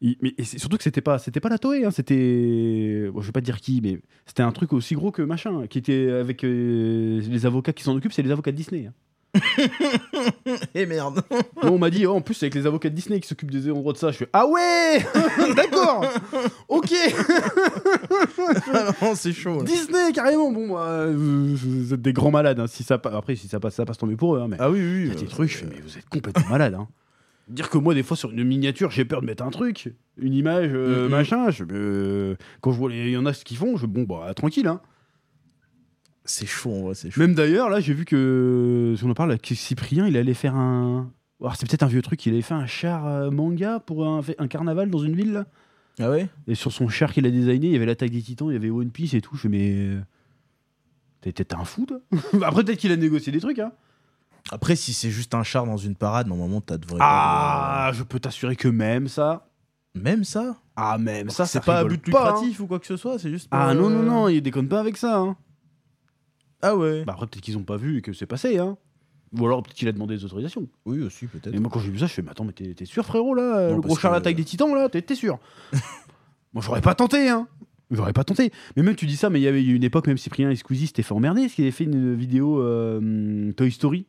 ils- 0.00 0.16
mais 0.22 0.32
et 0.38 0.44
surtout 0.44 0.76
que 0.76 0.84
c'était 0.84 1.00
pas 1.00 1.18
c'était 1.18 1.40
pas 1.40 1.48
la 1.48 1.58
Toei 1.58 1.84
hein, 1.84 1.90
c'était 1.90 3.10
bon, 3.12 3.20
je 3.20 3.26
vais 3.26 3.32
pas 3.32 3.40
dire 3.42 3.60
qui 3.60 3.80
mais 3.82 4.00
c'était 4.24 4.42
un 4.44 4.52
truc 4.52 4.72
aussi 4.72 4.94
gros 4.94 5.10
que 5.10 5.20
machin 5.22 5.66
qui 5.66 5.78
était 5.78 6.08
avec 6.10 6.44
euh, 6.44 7.20
les 7.28 7.44
avocats 7.44 7.72
qui 7.72 7.82
s'en 7.82 7.94
occupent, 7.96 8.12
c'est 8.12 8.22
les 8.22 8.30
avocats 8.30 8.52
de 8.52 8.56
Disney. 8.56 8.86
hein. 8.86 8.94
Eh 10.74 10.86
merde 10.86 11.22
on 11.62 11.78
m'a 11.78 11.90
dit, 11.90 12.06
oh, 12.06 12.14
en 12.14 12.20
plus, 12.20 12.34
c'est 12.34 12.46
avec 12.46 12.54
les 12.54 12.66
avocats 12.66 12.90
de 12.90 12.94
Disney 12.94 13.20
qui 13.20 13.28
s'occupent 13.28 13.50
des 13.50 13.70
endroits 13.70 13.92
de 13.92 13.98
ça. 13.98 14.10
Je 14.10 14.18
fais, 14.18 14.28
ah 14.32 14.46
ouais 14.46 15.04
D'accord 15.56 16.04
Ok 16.68 16.90
Ah 19.00 19.12
c'est 19.14 19.32
chaud. 19.32 19.58
là. 19.58 19.64
Disney, 19.64 20.12
carrément 20.12 20.50
Bon, 20.50 20.76
euh, 20.78 21.12
vous 21.14 21.94
êtes 21.94 22.02
des 22.02 22.12
grands 22.12 22.30
malades. 22.30 22.60
hein. 22.60 22.66
Si 22.66 22.82
ça, 22.82 22.98
pa- 22.98 23.16
Après, 23.16 23.36
si 23.36 23.48
ça 23.48 23.60
passe, 23.60 23.74
ça 23.74 23.84
passe 23.84 23.98
tant 23.98 24.06
mieux 24.06 24.16
pour 24.16 24.36
eux. 24.36 24.40
hein, 24.40 24.48
mais 24.48 24.56
Ah 24.58 24.70
oui, 24.70 24.80
oui. 24.80 25.00
il 25.02 25.06
y 25.06 25.10
a 25.10 25.14
oui, 25.14 25.20
des 25.20 25.26
euh, 25.26 25.28
trucs, 25.28 25.50
je 25.50 25.56
fais, 25.58 25.66
mais 25.66 25.80
vous 25.80 25.96
êtes 25.98 26.08
complètement 26.08 26.48
malades. 26.48 26.74
Hein. 26.74 26.88
Dire 27.48 27.68
que 27.68 27.78
moi, 27.78 27.94
des 27.94 28.02
fois, 28.02 28.16
sur 28.16 28.30
une 28.30 28.44
miniature, 28.44 28.90
j'ai 28.90 29.04
peur 29.04 29.20
de 29.22 29.26
mettre 29.26 29.42
un 29.42 29.50
truc, 29.50 29.92
une 30.18 30.34
image, 30.34 30.70
euh, 30.72 31.04
Mhm. 31.04 31.10
machin. 31.10 31.50
Je, 31.50 31.64
euh, 31.70 32.36
quand 32.60 32.72
je 32.72 32.78
vois, 32.78 32.90
les- 32.90 33.06
il 33.06 33.10
y 33.10 33.16
en 33.16 33.26
a 33.26 33.32
ce 33.32 33.44
qu'ils 33.44 33.56
font, 33.56 33.76
je 33.76 33.86
bon, 33.86 34.02
bah, 34.04 34.32
tranquille. 34.34 34.66
Hein. 34.68 34.80
C'est 36.30 36.46
chaud, 36.46 36.72
en 36.72 36.80
vrai, 36.82 36.94
c'est 36.94 37.10
chaud. 37.10 37.20
Même 37.20 37.34
d'ailleurs, 37.34 37.68
là, 37.70 37.80
j'ai 37.80 37.92
vu 37.92 38.04
que, 38.04 38.94
si 38.96 39.04
on 39.04 39.10
en 39.10 39.14
parle, 39.14 39.36
que 39.38 39.54
Cyprien, 39.54 40.06
il 40.06 40.16
allait 40.16 40.34
faire 40.34 40.54
un. 40.54 41.10
Alors, 41.40 41.56
c'est 41.56 41.66
peut-être 41.68 41.82
un 41.82 41.86
vieux 41.88 42.02
truc, 42.02 42.24
il 42.26 42.32
avait 42.34 42.42
fait 42.42 42.54
un 42.54 42.66
char 42.66 43.06
euh, 43.06 43.30
manga 43.30 43.80
pour 43.80 44.06
un, 44.06 44.20
un 44.38 44.46
carnaval 44.46 44.90
dans 44.90 44.98
une 44.98 45.16
ville. 45.16 45.32
là. 45.32 45.46
Ah 45.98 46.08
ouais? 46.10 46.28
Et 46.46 46.54
sur 46.54 46.70
son 46.72 46.88
char 46.88 47.12
qu'il 47.12 47.26
a 47.26 47.30
designé, 47.30 47.68
il 47.68 47.72
y 47.72 47.76
avait 47.76 47.86
l'attaque 47.86 48.10
des 48.10 48.22
titans, 48.22 48.48
il 48.50 48.52
y 48.52 48.56
avait 48.56 48.70
One 48.70 48.90
Piece 48.90 49.14
et 49.14 49.20
tout. 49.20 49.34
Je 49.36 49.42
fais, 49.42 49.48
mais. 49.48 49.72
euh, 49.72 50.00
T'es 51.20 51.32
t'es 51.32 51.54
un 51.54 51.64
fou, 51.64 51.84
toi 51.86 51.98
Après, 52.46 52.62
peut-être 52.64 52.78
qu'il 52.78 52.92
a 52.92 52.96
négocié 52.96 53.32
des 53.32 53.40
trucs, 53.40 53.58
hein. 53.58 53.72
Après, 54.52 54.76
si 54.76 54.92
c'est 54.94 55.10
juste 55.10 55.34
un 55.34 55.42
char 55.42 55.66
dans 55.66 55.76
une 55.76 55.94
parade, 55.94 56.26
normalement, 56.28 56.60
t'as 56.60 56.78
devrait. 56.78 56.98
Ah, 57.00 57.90
je 57.92 58.02
peux 58.02 58.18
t'assurer 58.20 58.56
que 58.56 58.68
même 58.68 59.08
ça. 59.08 59.48
Même 59.94 60.24
ça? 60.24 60.56
Ah, 60.76 60.96
même 60.98 61.28
ça, 61.28 61.44
c'est 61.44 61.58
ça 61.58 61.64
pas 61.64 61.78
à 61.80 61.84
but 61.84 61.96
hein. 61.96 62.02
lucratif 62.06 62.60
ou 62.60 62.66
quoi 62.66 62.78
que 62.78 62.86
ce 62.86 62.96
soit, 62.96 63.18
c'est 63.18 63.28
juste. 63.30 63.48
Ah, 63.50 63.74
non, 63.74 63.90
non, 63.90 64.00
euh, 64.00 64.04
non, 64.04 64.28
il 64.28 64.40
déconne 64.40 64.68
pas 64.68 64.80
avec 64.80 64.96
ça, 64.96 65.18
hein. 65.18 65.36
Ah 66.62 66.76
ouais. 66.76 67.04
Bah, 67.04 67.12
après, 67.14 67.26
peut-être 67.26 67.42
qu'ils 67.42 67.56
ont 67.58 67.62
pas 67.64 67.76
vu 67.76 67.98
et 67.98 68.02
que 68.02 68.12
c'est 68.12 68.26
passé, 68.26 68.58
hein. 68.58 68.76
Ou 69.38 69.46
alors, 69.46 69.62
peut-être 69.62 69.76
qu'il 69.76 69.86
a 69.88 69.92
demandé 69.92 70.16
des 70.16 70.24
autorisations. 70.24 70.66
oui, 70.86 71.02
aussi, 71.02 71.26
peut-être. 71.26 71.54
Et 71.54 71.58
moi, 71.60 71.70
quand 71.72 71.78
j'ai 71.80 71.90
vu 71.90 71.98
ça, 72.00 72.06
je 72.06 72.12
fais, 72.12 72.22
mais 72.22 72.30
attends, 72.30 72.44
mais 72.44 72.52
t'es 72.52 72.74
t'es 72.74 72.84
sûr, 72.84 73.04
frérot, 73.04 73.34
là 73.34 73.68
Non, 73.70 73.76
Le 73.76 73.80
parce 73.82 73.94
gros 73.94 74.08
que- 74.08 74.12
l'attaque 74.12 74.34
des 74.36 74.44
titans, 74.44 74.74
là 74.74 74.88
T'es 74.88 75.02
t'es 75.02 75.14
sûr 75.14 75.38
Moi, 76.52 76.62
j'aurais 76.64 76.80
pas 76.80 76.94
tenté, 76.94 77.28
hein 77.28 77.46
J'aurais 77.92 78.12
pas 78.12 78.24
tenté. 78.24 78.52
Mais 78.76 78.82
même, 78.82 78.94
tu 78.96 79.06
dis 79.06 79.16
ça, 79.16 79.30
mais 79.30 79.40
il 79.40 79.42
y 79.42 79.48
avait 79.48 79.64
une 79.64 79.82
époque, 79.84 80.06
même 80.06 80.18
Cyprien 80.18 80.50
et 80.50 80.56
Squeezie 80.56 80.86
s'étaient 80.88 81.02
fait 81.02 81.12
emmerder, 81.14 81.42
parce 81.42 81.54
qu'ils 81.54 81.64
avaient 81.64 81.70
fait 81.72 81.84
une 81.84 82.14
vidéo 82.14 82.60
euh, 82.60 83.52
Toy 83.52 83.70
Story. 83.70 84.06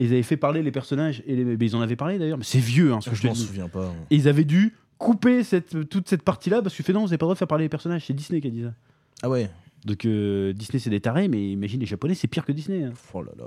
Et 0.00 0.06
ils 0.06 0.12
avaient 0.12 0.22
fait 0.24 0.36
parler 0.36 0.62
les 0.62 0.72
personnages, 0.72 1.22
et 1.26 1.36
les... 1.36 1.44
mais 1.44 1.66
ils 1.66 1.76
en 1.76 1.80
avaient 1.80 1.94
parlé 1.96 2.18
d'ailleurs, 2.18 2.38
mais 2.38 2.44
c'est 2.44 2.58
vieux, 2.58 2.92
hein, 2.92 3.00
ce 3.00 3.10
que 3.10 3.14
je 3.16 3.20
je 3.20 3.22
te 3.22 3.26
m'en 3.28 3.32
dis. 3.34 3.42
souviens 3.46 3.68
pas. 3.68 3.86
hein. 3.86 3.92
Et 4.10 4.16
ils 4.16 4.26
avaient 4.28 4.44
dû 4.44 4.74
couper 4.98 5.44
cette, 5.44 5.88
toute 5.88 6.08
cette 6.08 6.22
partie-là, 6.22 6.60
parce 6.62 6.76
que 6.76 6.82
fait 6.82 6.92
non, 6.92 7.00
vous 7.02 7.08
avez 7.08 7.18
pas 7.18 7.24
le 7.24 7.28
droit 7.28 7.34
de 7.34 7.38
faire 7.38 7.48
parler 7.48 7.64
les 7.64 7.68
personnages, 7.68 8.04
c'est 8.06 8.14
Disney 8.14 8.40
qui 8.40 8.48
a 8.48 8.50
dit 8.50 8.62
ça. 8.62 8.74
Ah 9.22 9.30
ouais. 9.30 9.48
Donc 9.84 10.04
euh, 10.04 10.52
Disney, 10.52 10.78
c'est 10.80 10.90
des 10.90 11.00
tarés, 11.00 11.28
mais 11.28 11.50
imagine 11.50 11.80
les 11.80 11.86
Japonais, 11.86 12.14
c'est 12.14 12.28
pire 12.28 12.44
que 12.44 12.52
Disney. 12.52 12.84
hein. 12.84 12.92
Oh 13.12 13.22
là 13.22 13.32
là. 13.38 13.44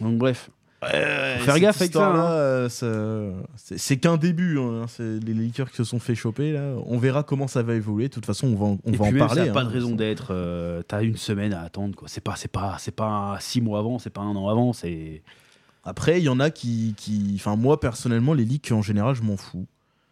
Donc 0.00 0.18
bref. 0.18 0.50
Ouais, 0.80 1.38
faire 1.40 1.58
gaffe 1.58 1.80
avec 1.82 1.92
ça, 1.92 2.08
hein. 2.08 2.30
euh, 2.30 2.68
c'est- 3.56 3.78
C'est 3.78 3.96
qu'un 3.96 4.16
début. 4.16 4.60
hein, 4.60 4.84
C'est 4.86 5.18
les 5.24 5.34
leakers 5.34 5.70
qui 5.70 5.76
se 5.76 5.82
sont 5.82 5.98
fait 5.98 6.14
choper 6.14 6.52
là. 6.52 6.74
On 6.86 6.98
verra 6.98 7.24
comment 7.24 7.48
ça 7.48 7.64
va 7.64 7.74
évoluer. 7.74 8.06
De 8.06 8.12
toute 8.14 8.26
façon, 8.26 8.46
on 8.46 8.54
va, 8.54 8.66
en- 8.66 8.78
on 8.84 8.92
et 8.92 8.96
va 8.96 9.04
puis 9.06 9.08
en 9.08 9.10
même, 9.12 9.18
parler. 9.18 9.40
ça 9.40 9.46
n'a 9.48 9.52
pas 9.52 9.62
hein, 9.62 9.64
de 9.64 9.70
raison 9.72 9.96
d'être. 9.96 10.28
euh, 10.30 10.82
T'as 10.86 11.02
une 11.02 11.16
semaine 11.16 11.52
à 11.52 11.62
attendre, 11.62 11.96
quoi. 11.96 12.06
C'est 12.06 12.20
pas, 12.22 12.36
c'est 12.36 12.46
pas, 12.52 12.76
c'est 12.78 12.94
pas 12.94 13.36
six 13.40 13.60
mois 13.60 13.80
avant, 13.80 13.98
c'est 13.98 14.10
pas 14.10 14.20
un 14.20 14.36
an 14.36 14.46
avant, 14.48 14.72
c'est. 14.72 15.22
Après, 15.82 16.20
il 16.20 16.24
y 16.24 16.28
en 16.28 16.38
a 16.38 16.50
qui, 16.50 16.94
qui, 16.96 17.32
enfin 17.34 17.56
moi 17.56 17.80
personnellement, 17.80 18.32
les 18.34 18.44
leaks 18.44 18.70
en 18.70 18.82
général, 18.82 19.16
je 19.16 19.22
m'en 19.22 19.36
fous. 19.36 19.66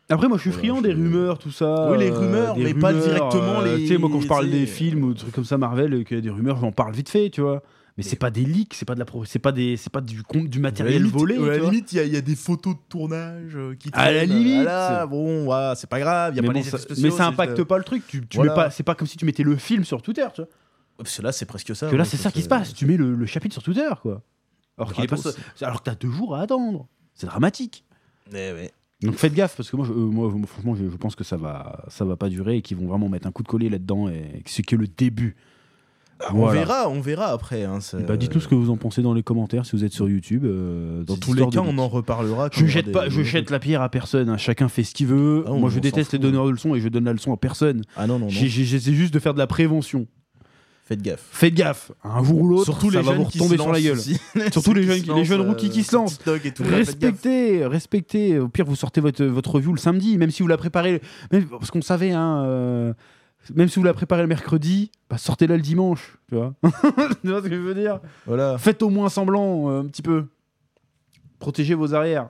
Après, 0.08 0.28
moi, 0.28 0.36
je 0.36 0.42
suis 0.42 0.50
Voilà, 0.50 0.60
friand 0.62 0.76
je- 0.78 0.82
des 0.88 0.92
rumeurs, 0.92 1.38
tout 1.38 1.50
ça. 1.50 1.90
Oui, 1.90 1.98
les 1.98 2.10
euh, 2.10 2.18
rumeurs, 2.18 2.56
mais 2.56 2.74
pas 2.74 2.92
directement 2.92 3.60
euh, 3.60 3.76
les- 3.76 3.82
Tu 3.82 3.88
sais, 3.88 3.98
moi, 3.98 4.08
quand 4.12 4.20
je 4.20 4.28
parle 4.28 4.48
des 4.48 4.66
films 4.66 5.02
ou 5.04 5.12
des 5.14 5.18
trucs 5.20 5.34
comme 5.34 5.44
ça, 5.44 5.58
Marvel, 5.58 5.94
et 5.94 6.04
qu'il 6.04 6.16
y 6.16 6.18
a 6.18 6.22
des 6.22 6.30
rumeurs, 6.30 6.58
j'en 6.58 6.70
parle 6.72 6.94
vite 6.94 7.08
fait, 7.08 7.28
tu 7.30 7.40
vois. 7.40 7.62
Mais 7.96 8.02
c'est 8.02 8.16
pas 8.16 8.30
des 8.30 8.44
leaks, 8.44 8.74
c'est 8.74 8.84
pas 8.84 8.92
de 8.94 8.98
la, 8.98 9.06
pro- 9.06 9.24
c'est 9.24 9.38
pas 9.38 9.52
des, 9.52 9.78
c'est 9.78 9.90
pas 9.90 10.02
du 10.02 10.22
du 10.32 10.60
matériel 10.60 10.98
limite, 11.02 11.14
volé. 11.14 11.36
À 11.36 11.40
la 11.56 11.58
limite, 11.58 11.92
il 11.92 11.96
y, 11.96 11.98
a- 11.98 12.04
il 12.04 12.12
y 12.12 12.16
a 12.16 12.20
des 12.20 12.36
photos 12.36 12.74
de 12.74 12.80
tournage 12.90 13.56
euh, 13.56 13.74
qui. 13.74 13.88
À 13.94 14.12
la 14.12 14.18
traînent. 14.26 14.36
limite. 14.38 14.66
Ah 14.68 14.90
là, 15.00 15.06
bon, 15.06 15.46
ouais, 15.46 15.72
c'est 15.76 15.88
pas 15.88 15.98
grave. 15.98 16.34
Il 16.34 16.36
y 16.36 16.38
a 16.38 16.42
mais, 16.42 16.48
pas 16.48 16.52
bon, 16.52 16.58
les 16.60 16.64
ça, 16.66 16.76
spéciaux, 16.76 17.02
mais 17.02 17.10
ça 17.10 17.26
impacte 17.26 17.52
juste, 17.52 17.60
euh, 17.60 17.64
pas 17.64 17.78
le 17.78 17.84
truc. 17.84 18.06
Tu, 18.06 18.20
tu 18.26 18.36
voilà. 18.36 18.52
mets 18.52 18.54
pas, 18.54 18.70
c'est 18.70 18.82
pas 18.82 18.94
comme 18.94 19.08
si 19.08 19.16
tu 19.16 19.24
mettais 19.24 19.42
le 19.44 19.56
film 19.56 19.82
sur 19.84 20.02
Twitter, 20.02 20.26
tu 20.34 20.42
vois. 20.42 20.50
Parce 20.98 21.16
que 21.16 21.22
là, 21.22 21.32
c'est 21.32 21.46
presque 21.46 21.74
ça. 21.74 21.88
que 21.88 21.96
là, 21.96 22.02
ouais, 22.02 22.08
c'est 22.08 22.18
ça 22.18 22.30
qui 22.30 22.40
se 22.42 22.46
euh, 22.46 22.50
passe. 22.50 22.74
Tu 22.74 22.84
mets 22.84 22.98
le, 22.98 23.14
le 23.14 23.26
chapitre 23.26 23.54
sur 23.54 23.62
Twitter, 23.62 23.88
quoi. 24.02 24.20
Alors 24.76 24.92
qu'il 24.92 25.02
est 25.02 25.08
pas, 25.08 25.16
alors 25.62 25.78
que 25.82 25.84
t'as 25.90 25.94
deux 25.94 26.10
jours 26.10 26.36
à 26.36 26.42
attendre. 26.42 26.86
C'est 27.14 27.26
dramatique. 27.26 27.82
eh 28.30 28.34
ouais. 28.34 28.72
Donc 29.02 29.14
faites 29.16 29.34
gaffe 29.34 29.56
parce 29.56 29.70
que 29.70 29.76
moi, 29.76 29.84
je, 29.86 29.92
euh, 29.92 29.96
moi, 29.96 30.32
franchement, 30.46 30.74
je, 30.74 30.88
je 30.90 30.96
pense 30.96 31.14
que 31.14 31.24
ça 31.24 31.36
va, 31.36 31.84
ça 31.88 32.04
va 32.04 32.16
pas 32.16 32.28
durer 32.30 32.56
et 32.56 32.62
qu'ils 32.62 32.76
vont 32.78 32.86
vraiment 32.86 33.08
mettre 33.08 33.26
un 33.26 33.30
coup 33.32 33.42
de 33.42 33.48
collier 33.48 33.68
là-dedans 33.68 34.08
et 34.08 34.40
que 34.44 34.50
c'est 34.50 34.62
que 34.62 34.74
le 34.76 34.86
début. 34.86 35.36
On 36.32 36.36
Voilà. 36.38 36.60
verra, 36.60 36.88
on 36.88 37.00
verra 37.02 37.26
après. 37.26 37.64
hein, 37.64 37.78
Bah, 38.08 38.16
dites-nous 38.16 38.40
ce 38.40 38.48
que 38.48 38.54
vous 38.54 38.70
en 38.70 38.78
pensez 38.78 39.02
dans 39.02 39.12
les 39.12 39.22
commentaires 39.22 39.66
si 39.66 39.76
vous 39.76 39.84
êtes 39.84 39.92
sur 39.92 40.08
YouTube. 40.08 40.46
euh, 40.46 41.04
Dans 41.04 41.16
tous 41.18 41.34
les 41.34 41.46
cas, 41.46 41.60
on 41.60 41.76
en 41.76 41.88
reparlera. 41.88 42.48
Je 42.52 42.64
jette 42.64 42.86
des- 42.86 42.92
pas, 42.92 43.10
je 43.10 43.22
jette 43.22 43.50
la 43.50 43.58
pierre 43.58 43.82
à 43.82 43.90
personne. 43.90 44.30
hein. 44.30 44.38
Chacun 44.38 44.68
fait 44.68 44.82
ce 44.82 44.94
qu'il 44.94 45.08
veut. 45.08 45.44
Ah, 45.46 45.52
on- 45.52 45.60
moi, 45.60 45.68
je 45.68 45.76
on 45.76 45.80
déteste 45.82 46.14
les 46.14 46.18
donneurs 46.18 46.46
de 46.46 46.52
leçons 46.52 46.74
et 46.74 46.80
je 46.80 46.88
donne 46.88 47.04
la 47.04 47.12
leçon 47.12 47.34
à 47.34 47.36
personne. 47.36 47.82
Ah 47.96 48.06
non, 48.06 48.18
non, 48.18 48.24
non. 48.26 48.30
J'essaie 48.30 48.94
juste 48.94 49.12
de 49.12 49.18
faire 49.18 49.34
de 49.34 49.38
la 49.38 49.46
prévention. 49.46 50.06
Faites 50.86 51.02
gaffe. 51.02 51.26
Faites 51.32 51.52
gaffe. 51.54 51.90
Un 52.04 52.22
jour 52.22 52.42
ou 52.42 52.48
l'autre, 52.48 52.64
Surtout 52.64 52.92
ça 52.92 53.00
les 53.00 53.04
va 53.04 53.10
vous 53.14 53.28
jeunes 53.28 53.42
retomber 53.42 53.56
sur 53.56 53.72
la 53.72 53.80
gueule. 53.80 53.98
aussi. 53.98 54.20
Surtout 54.52 54.72
les 54.72 54.84
jeunes 54.84 55.02
qui 55.02 55.12
les 55.12 55.24
jeunes 55.24 55.38
lancent, 55.38 55.48
rookies 55.48 55.70
qui 55.70 55.82
se 55.82 55.96
lancent. 55.96 56.20
Et 56.44 56.52
tout, 56.52 56.62
là. 56.62 56.76
Respectez, 56.76 57.66
respectez. 57.66 58.38
Au 58.38 58.48
pire, 58.48 58.64
vous 58.66 58.76
sortez 58.76 59.00
votre, 59.00 59.24
votre 59.24 59.56
review 59.56 59.72
le 59.72 59.78
samedi, 59.80 60.16
même 60.16 60.30
si 60.30 60.42
vous 60.42 60.48
la 60.48 60.56
préparez. 60.56 61.02
Même, 61.32 61.46
parce 61.46 61.72
qu'on 61.72 61.82
savait, 61.82 62.12
hein, 62.12 62.44
euh, 62.46 62.92
même 63.56 63.68
si 63.68 63.80
vous 63.80 63.84
la 63.84 63.94
préparez 63.94 64.22
le 64.22 64.28
mercredi, 64.28 64.92
bah, 65.10 65.18
sortez-la 65.18 65.56
le 65.56 65.62
dimanche. 65.62 66.18
Tu 66.28 66.36
vois, 66.36 66.54
tu 66.62 67.28
vois 67.28 67.42
ce 67.42 67.48
que 67.48 67.54
je 67.56 67.60
veux 67.60 67.74
dire? 67.74 67.98
Voilà. 68.24 68.56
Faites 68.56 68.80
au 68.84 68.88
moins 68.88 69.08
semblant, 69.08 69.68
euh, 69.68 69.80
un 69.80 69.86
petit 69.86 70.02
peu. 70.02 70.26
Protégez 71.40 71.74
vos 71.74 71.94
arrières. 71.94 72.28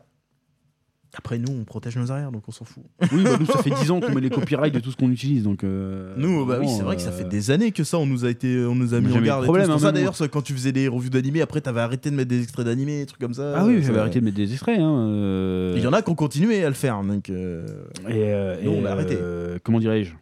Après, 1.14 1.38
nous, 1.38 1.52
on 1.52 1.64
protège 1.64 1.96
nos 1.96 2.10
arrières, 2.12 2.30
donc 2.32 2.42
on 2.48 2.52
s'en 2.52 2.64
fout. 2.64 2.82
Oui, 3.12 3.22
bah, 3.22 3.36
nous, 3.40 3.46
ça 3.46 3.62
fait 3.62 3.70
10 3.70 3.90
ans 3.90 4.00
qu'on 4.00 4.12
met 4.14 4.20
les 4.20 4.28
copyrights 4.30 4.74
de 4.74 4.80
tout 4.80 4.90
ce 4.90 4.96
qu'on 4.96 5.10
utilise. 5.10 5.44
Donc, 5.44 5.64
euh, 5.64 6.14
Nous, 6.18 6.44
bah 6.44 6.58
oui, 6.60 6.68
c'est 6.68 6.82
vrai 6.82 6.96
que 6.96 7.02
ça 7.02 7.08
euh, 7.08 7.12
fait 7.12 7.24
des 7.28 7.50
années 7.50 7.72
que 7.72 7.84
ça, 7.84 7.98
on 7.98 8.06
nous 8.06 8.24
a 8.24 8.30
été, 8.30 8.64
on 8.66 8.74
nous 8.74 8.92
a 8.92 9.00
mis 9.00 9.12
en 9.12 9.20
garde. 9.22 9.40
le 9.40 9.44
et 9.44 9.46
problème, 9.46 9.66
tout. 9.66 9.72
Hein, 9.72 9.78
ça 9.78 9.92
d'ailleurs, 9.92 10.14
c'est 10.16 10.28
quand 10.30 10.42
tu 10.42 10.52
faisais 10.52 10.72
des 10.72 10.88
revues 10.88 11.08
d'animés, 11.10 11.40
après 11.40 11.60
t'avais 11.60 11.80
arrêté 11.80 12.10
de 12.10 12.16
mettre 12.16 12.28
des 12.28 12.42
extraits 12.42 12.66
d'animés, 12.66 13.00
des 13.00 13.06
trucs 13.06 13.20
comme 13.20 13.34
ça. 13.34 13.54
Ah 13.56 13.64
oui, 13.66 13.82
j'avais 13.82 13.98
arrêté 13.98 14.20
de 14.20 14.24
mettre 14.24 14.36
des 14.36 14.52
extraits. 14.52 14.78
Hein, 14.78 15.08
euh, 15.08 15.74
Il 15.76 15.82
y 15.82 15.86
en 15.86 15.92
a 15.92 16.02
qui 16.02 16.10
ont 16.10 16.14
continué 16.14 16.62
à 16.64 16.68
le 16.68 16.74
faire, 16.74 17.02
donc. 17.02 17.30
euh, 17.30 17.66
Et, 18.08 18.64
Nous, 18.64 18.72
on 18.72 18.82
l'a 18.82 18.92
arrêté. 18.92 19.16
comment 19.62 19.78
dirais-je? 19.80 20.12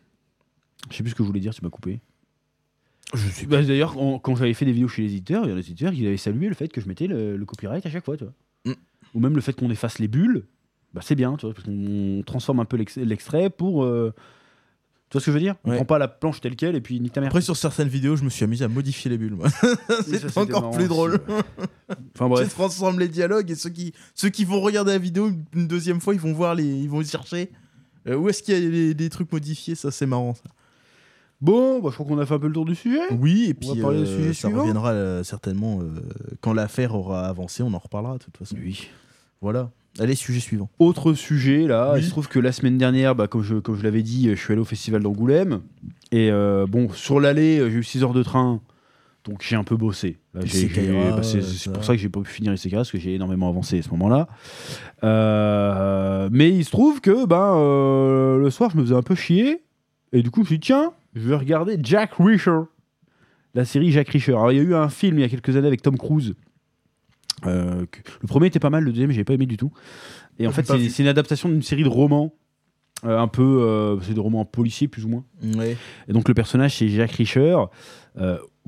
Je 0.90 0.96
sais 0.96 1.02
plus 1.02 1.10
ce 1.10 1.14
que 1.16 1.22
je 1.22 1.26
voulais 1.28 1.40
dire, 1.40 1.54
tu 1.54 1.64
m'as 1.64 1.70
coupé. 1.70 2.00
Je 3.14 3.28
suis. 3.28 3.46
Bah, 3.46 3.62
D'ailleurs, 3.62 3.94
quand, 3.94 4.18
quand 4.18 4.36
j'avais 4.36 4.54
fait 4.54 4.64
des 4.64 4.72
vidéos 4.72 4.88
chez 4.88 5.02
les 5.02 5.08
éditeurs, 5.08 5.44
il 5.44 5.48
y 5.50 5.52
a 5.52 5.54
des 5.54 5.60
éditeurs 5.60 5.92
qui 5.92 6.06
avaient 6.06 6.16
salué 6.16 6.48
le 6.48 6.54
fait 6.54 6.68
que 6.68 6.80
je 6.80 6.88
mettais 6.88 7.06
le, 7.06 7.36
le 7.36 7.44
copyright 7.46 7.84
à 7.86 7.90
chaque 7.90 8.04
fois, 8.04 8.16
tu 8.16 8.24
vois. 8.24 8.32
Mm. 8.66 8.72
Ou 9.14 9.20
même 9.20 9.34
le 9.34 9.40
fait 9.40 9.52
qu'on 9.54 9.70
efface 9.70 9.98
les 9.98 10.08
bulles, 10.08 10.44
bah, 10.94 11.00
c'est 11.04 11.14
bien, 11.16 11.36
tu 11.36 11.44
vois, 11.46 11.54
parce 11.54 11.66
qu'on 11.66 12.22
transforme 12.24 12.60
un 12.60 12.64
peu 12.64 12.76
l'ex- 12.78 12.96
l'extrait 12.96 13.50
pour. 13.50 13.84
euh, 13.84 14.14
Tu 15.10 15.18
vois 15.18 15.20
ce 15.20 15.26
que 15.26 15.32
je 15.32 15.36
veux 15.36 15.40
dire? 15.42 15.54
On 15.64 15.70
Ouais. 15.70 15.76
prend 15.76 15.84
pas 15.84 15.98
la 15.98 16.08
planche 16.08 16.40
telle 16.40 16.56
quelle 16.56 16.74
et 16.76 16.80
puis 16.80 16.98
nique 17.00 17.12
ta 17.12 17.20
mère. 17.20 17.28
Après, 17.28 17.40
sur 17.42 17.56
certaines 17.56 17.88
vidéos, 17.88 18.16
je 18.16 18.24
me 18.24 18.30
suis 18.30 18.42
amusé 18.44 18.64
à 18.64 18.68
modifier 18.68 19.10
les 19.10 19.18
bulles. 19.18 19.36
c'est 20.06 20.36
encore 20.38 20.62
marrant 20.62 20.74
plus 20.74 20.88
drôle. 20.88 21.20
Enfin 22.14 22.24
Tu 22.24 22.30
bref. 22.30 22.48
transformes 22.54 22.98
les 22.98 23.08
dialogues 23.08 23.50
et 23.50 23.54
ceux 23.54 23.70
qui, 23.70 23.92
ceux 24.14 24.30
qui 24.30 24.44
vont 24.44 24.60
regarder 24.60 24.92
la 24.92 24.98
vidéo 24.98 25.30
une 25.52 25.68
deuxième 25.68 26.00
fois, 26.00 26.14
ils 26.14 26.20
vont 26.20 26.32
voir 26.32 26.54
les, 26.54 26.64
ils 26.64 26.88
vont 26.88 27.04
chercher. 27.04 27.50
euh, 28.08 28.16
où 28.16 28.28
est-ce 28.28 28.42
qu'il 28.42 28.54
y 28.54 28.66
a 28.66 28.70
des, 28.70 28.94
des 28.94 29.10
trucs 29.10 29.30
modifiés? 29.30 29.74
Ça, 29.76 29.90
c'est 29.90 30.06
marrant. 30.06 30.34
Ça. 30.34 30.42
Bon, 31.40 31.80
bah, 31.80 31.90
je 31.90 31.94
crois 31.94 32.06
qu'on 32.06 32.18
a 32.18 32.26
fait 32.26 32.34
un 32.34 32.38
peu 32.38 32.46
le 32.48 32.52
tour 32.54 32.64
du 32.64 32.74
sujet. 32.74 32.98
Oui, 33.12 33.44
et 33.50 33.56
On 33.62 33.66
va 33.68 33.72
puis 33.74 33.82
parler 33.82 33.98
euh, 33.98 34.04
du 34.04 34.06
sujet 34.10 34.32
ça 34.32 34.48
suivant. 34.48 34.60
reviendra 34.62 34.92
euh, 34.92 35.22
certainement 35.22 35.80
quand 36.40 36.54
l'affaire 36.54 36.94
aura 36.94 37.26
avancé. 37.28 37.62
On 37.62 37.72
en 37.74 37.78
reparlera 37.78 38.14
de 38.18 38.24
toute 38.24 38.36
façon. 38.36 38.56
Oui. 38.58 38.88
Voilà. 39.42 39.70
Allez, 40.00 40.14
sujet 40.16 40.40
suivant. 40.40 40.68
Autre 40.78 41.14
sujet, 41.14 41.66
là, 41.66 41.92
Oui. 41.94 42.00
il 42.00 42.04
se 42.04 42.10
trouve 42.10 42.28
que 42.28 42.38
la 42.40 42.50
semaine 42.52 42.78
dernière, 42.78 43.14
bah, 43.14 43.28
comme 43.28 43.42
je, 43.42 43.54
comme 43.56 43.76
je 43.76 43.82
l'avais 43.84 44.02
dit, 44.02 44.28
je 44.30 44.34
suis 44.34 44.52
allé 44.52 44.60
au 44.60 44.64
festival 44.64 45.02
d'Angoulême. 45.02 45.60
Et 46.10 46.30
euh, 46.30 46.66
bon, 46.68 46.88
sur 46.90 47.20
l'aller, 47.20 47.58
j'ai 47.70 47.76
eu 47.78 47.84
6 47.84 48.02
heures 48.02 48.12
de 48.14 48.22
train. 48.22 48.60
Donc 49.24 49.40
j'ai 49.40 49.56
un 49.56 49.64
peu 49.64 49.76
bossé. 49.76 50.18
Ra, 50.34 50.40
bah, 50.42 50.46
c'est 51.22 51.38
euh, 51.38 51.40
c'est 51.42 51.72
pour 51.72 51.82
ça 51.82 51.94
que 51.94 51.98
j'ai 51.98 52.10
pas 52.10 52.20
pu 52.20 52.30
finir 52.30 52.52
Ra, 52.52 52.56
parce 52.78 52.90
que 52.90 52.98
j'ai 52.98 53.14
énormément 53.14 53.48
avancé 53.48 53.78
à 53.78 53.82
ce 53.82 53.88
moment-là. 53.90 54.28
Euh, 55.02 56.28
mais 56.30 56.50
il 56.50 56.64
se 56.64 56.70
trouve 56.70 57.00
que 57.00 57.24
ben, 57.26 57.54
euh, 57.56 58.38
le 58.38 58.50
soir, 58.50 58.70
je 58.70 58.76
me 58.76 58.82
faisais 58.82 58.94
un 58.94 59.02
peu 59.02 59.14
chier. 59.14 59.62
Et 60.12 60.22
du 60.22 60.30
coup, 60.30 60.40
je 60.40 60.44
me 60.44 60.46
suis 60.48 60.58
dit, 60.58 60.66
tiens, 60.66 60.92
je 61.14 61.28
vais 61.28 61.36
regarder 61.36 61.78
Jack 61.82 62.14
Reacher. 62.18 62.60
La 63.54 63.64
série 63.64 63.90
Jack 63.92 64.08
Reacher. 64.10 64.32
Alors, 64.32 64.52
il 64.52 64.58
y 64.58 64.60
a 64.60 64.62
eu 64.64 64.74
un 64.74 64.88
film 64.88 65.18
il 65.18 65.22
y 65.22 65.24
a 65.24 65.28
quelques 65.28 65.56
années 65.56 65.68
avec 65.68 65.80
Tom 65.82 65.96
Cruise. 65.96 66.34
Euh, 67.46 67.84
que- 67.90 68.00
le 68.22 68.26
premier 68.28 68.46
était 68.46 68.60
pas 68.60 68.70
mal, 68.70 68.84
le 68.84 68.92
deuxième, 68.92 69.10
j'ai 69.10 69.24
pas 69.24 69.34
aimé 69.34 69.46
du 69.46 69.56
tout. 69.56 69.72
Et 70.38 70.46
en 70.46 70.50
J'ai 70.52 70.62
fait, 70.62 70.88
c'est 70.88 71.02
une 71.02 71.08
adaptation 71.08 71.48
d'une 71.48 71.62
série 71.62 71.82
de 71.84 71.88
romans. 71.88 72.34
euh, 73.04 73.18
un 73.18 73.28
peu, 73.28 73.42
euh, 73.62 74.00
c'est 74.00 74.14
des 74.14 74.20
romans 74.20 74.44
policiers 74.46 74.88
plus 74.88 75.04
ou 75.04 75.08
moins. 75.08 75.24
Ouais. 75.58 75.76
Et 76.08 76.12
donc 76.14 76.26
le 76.28 76.32
personnage 76.32 76.76
c'est 76.76 76.88
Jack 76.88 77.10
Reacher, 77.12 77.56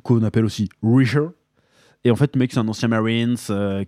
qu'on 0.03 0.23
appelle 0.25 0.45
aussi 0.45 0.69
Reacher. 0.83 1.29
Et 2.05 2.11
en 2.11 2.17
fait 2.17 2.35
le 2.35 2.41
mec 2.41 2.53
c'est 2.53 2.59
un 2.59 2.69
ancien 2.69 2.89
Marines 2.89 3.37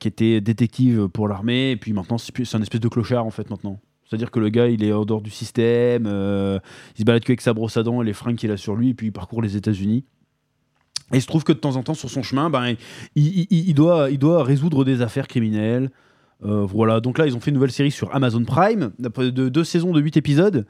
qui 0.01 0.09
était 0.09 0.41
détective 0.41 1.09
pour 1.09 1.29
l'armée 1.29 1.73
et 1.73 1.77
puis 1.77 1.93
maintenant 1.93 2.17
c'est 2.19 2.55
un 2.55 2.63
espèce 2.63 2.81
de 2.81 2.89
clochard 2.89 3.27
en 3.27 3.31
fait 3.31 3.51
maintenant. 3.51 3.79
C'est-à-dire 4.09 4.31
que 4.31 4.41
le 4.41 4.49
gars 4.49 4.69
il 4.69 4.83
est 4.83 4.93
en 4.93 5.05
dehors 5.05 5.21
du 5.21 5.31
système, 5.31 6.05
il 6.07 6.99
se 7.01 7.05
balade 7.05 7.23
qu'avec 7.25 7.43
sa 7.43 7.53
brosse 7.53 7.77
à 7.77 7.83
dents 7.83 8.01
et 8.01 8.07
les 8.07 8.15
fringues 8.15 8.37
qu'il 8.37 8.51
a 8.51 8.57
sur 8.57 8.75
lui 8.75 8.91
et 8.91 8.95
puis 8.95 9.09
il 9.09 9.13
parcourt 9.13 9.43
les 9.43 9.57
États-Unis. 9.57 10.07
Et 11.13 11.17
il 11.17 11.23
se 11.23 11.27
trouve 11.27 11.45
que 11.45 11.53
de 11.53 11.59
temps 11.59 11.77
en 11.77 11.83
temps 11.83 11.95
sur 11.95 12.11
son 12.11 12.23
chemin, 12.23 12.51
ben, 12.51 12.69
il, 12.69 12.77
il- 13.17 13.47
il- 13.51 13.69
il 13.71 13.75
doit, 13.75 14.11
il 14.11 14.19
doit 14.19 14.43
résoudre 14.45 14.85
des 14.85 15.01
affaires 15.03 15.27
criminelles. 15.29 15.91
Euh, 16.45 16.65
voilà, 16.65 17.01
donc 17.01 17.19
là 17.19 17.27
ils 17.27 17.35
ont 17.35 17.41
fait 17.41 17.51
une 17.51 17.55
nouvelle 17.57 17.73
série 17.73 17.91
sur 17.91 18.15
Amazon 18.15 18.45
Prime, 18.45 18.91
de 19.01 19.31
de 19.31 19.49
deux 19.49 19.65
saisons 19.65 19.93
de 19.93 20.01
8 20.01 20.17
épisodes. 20.19 20.67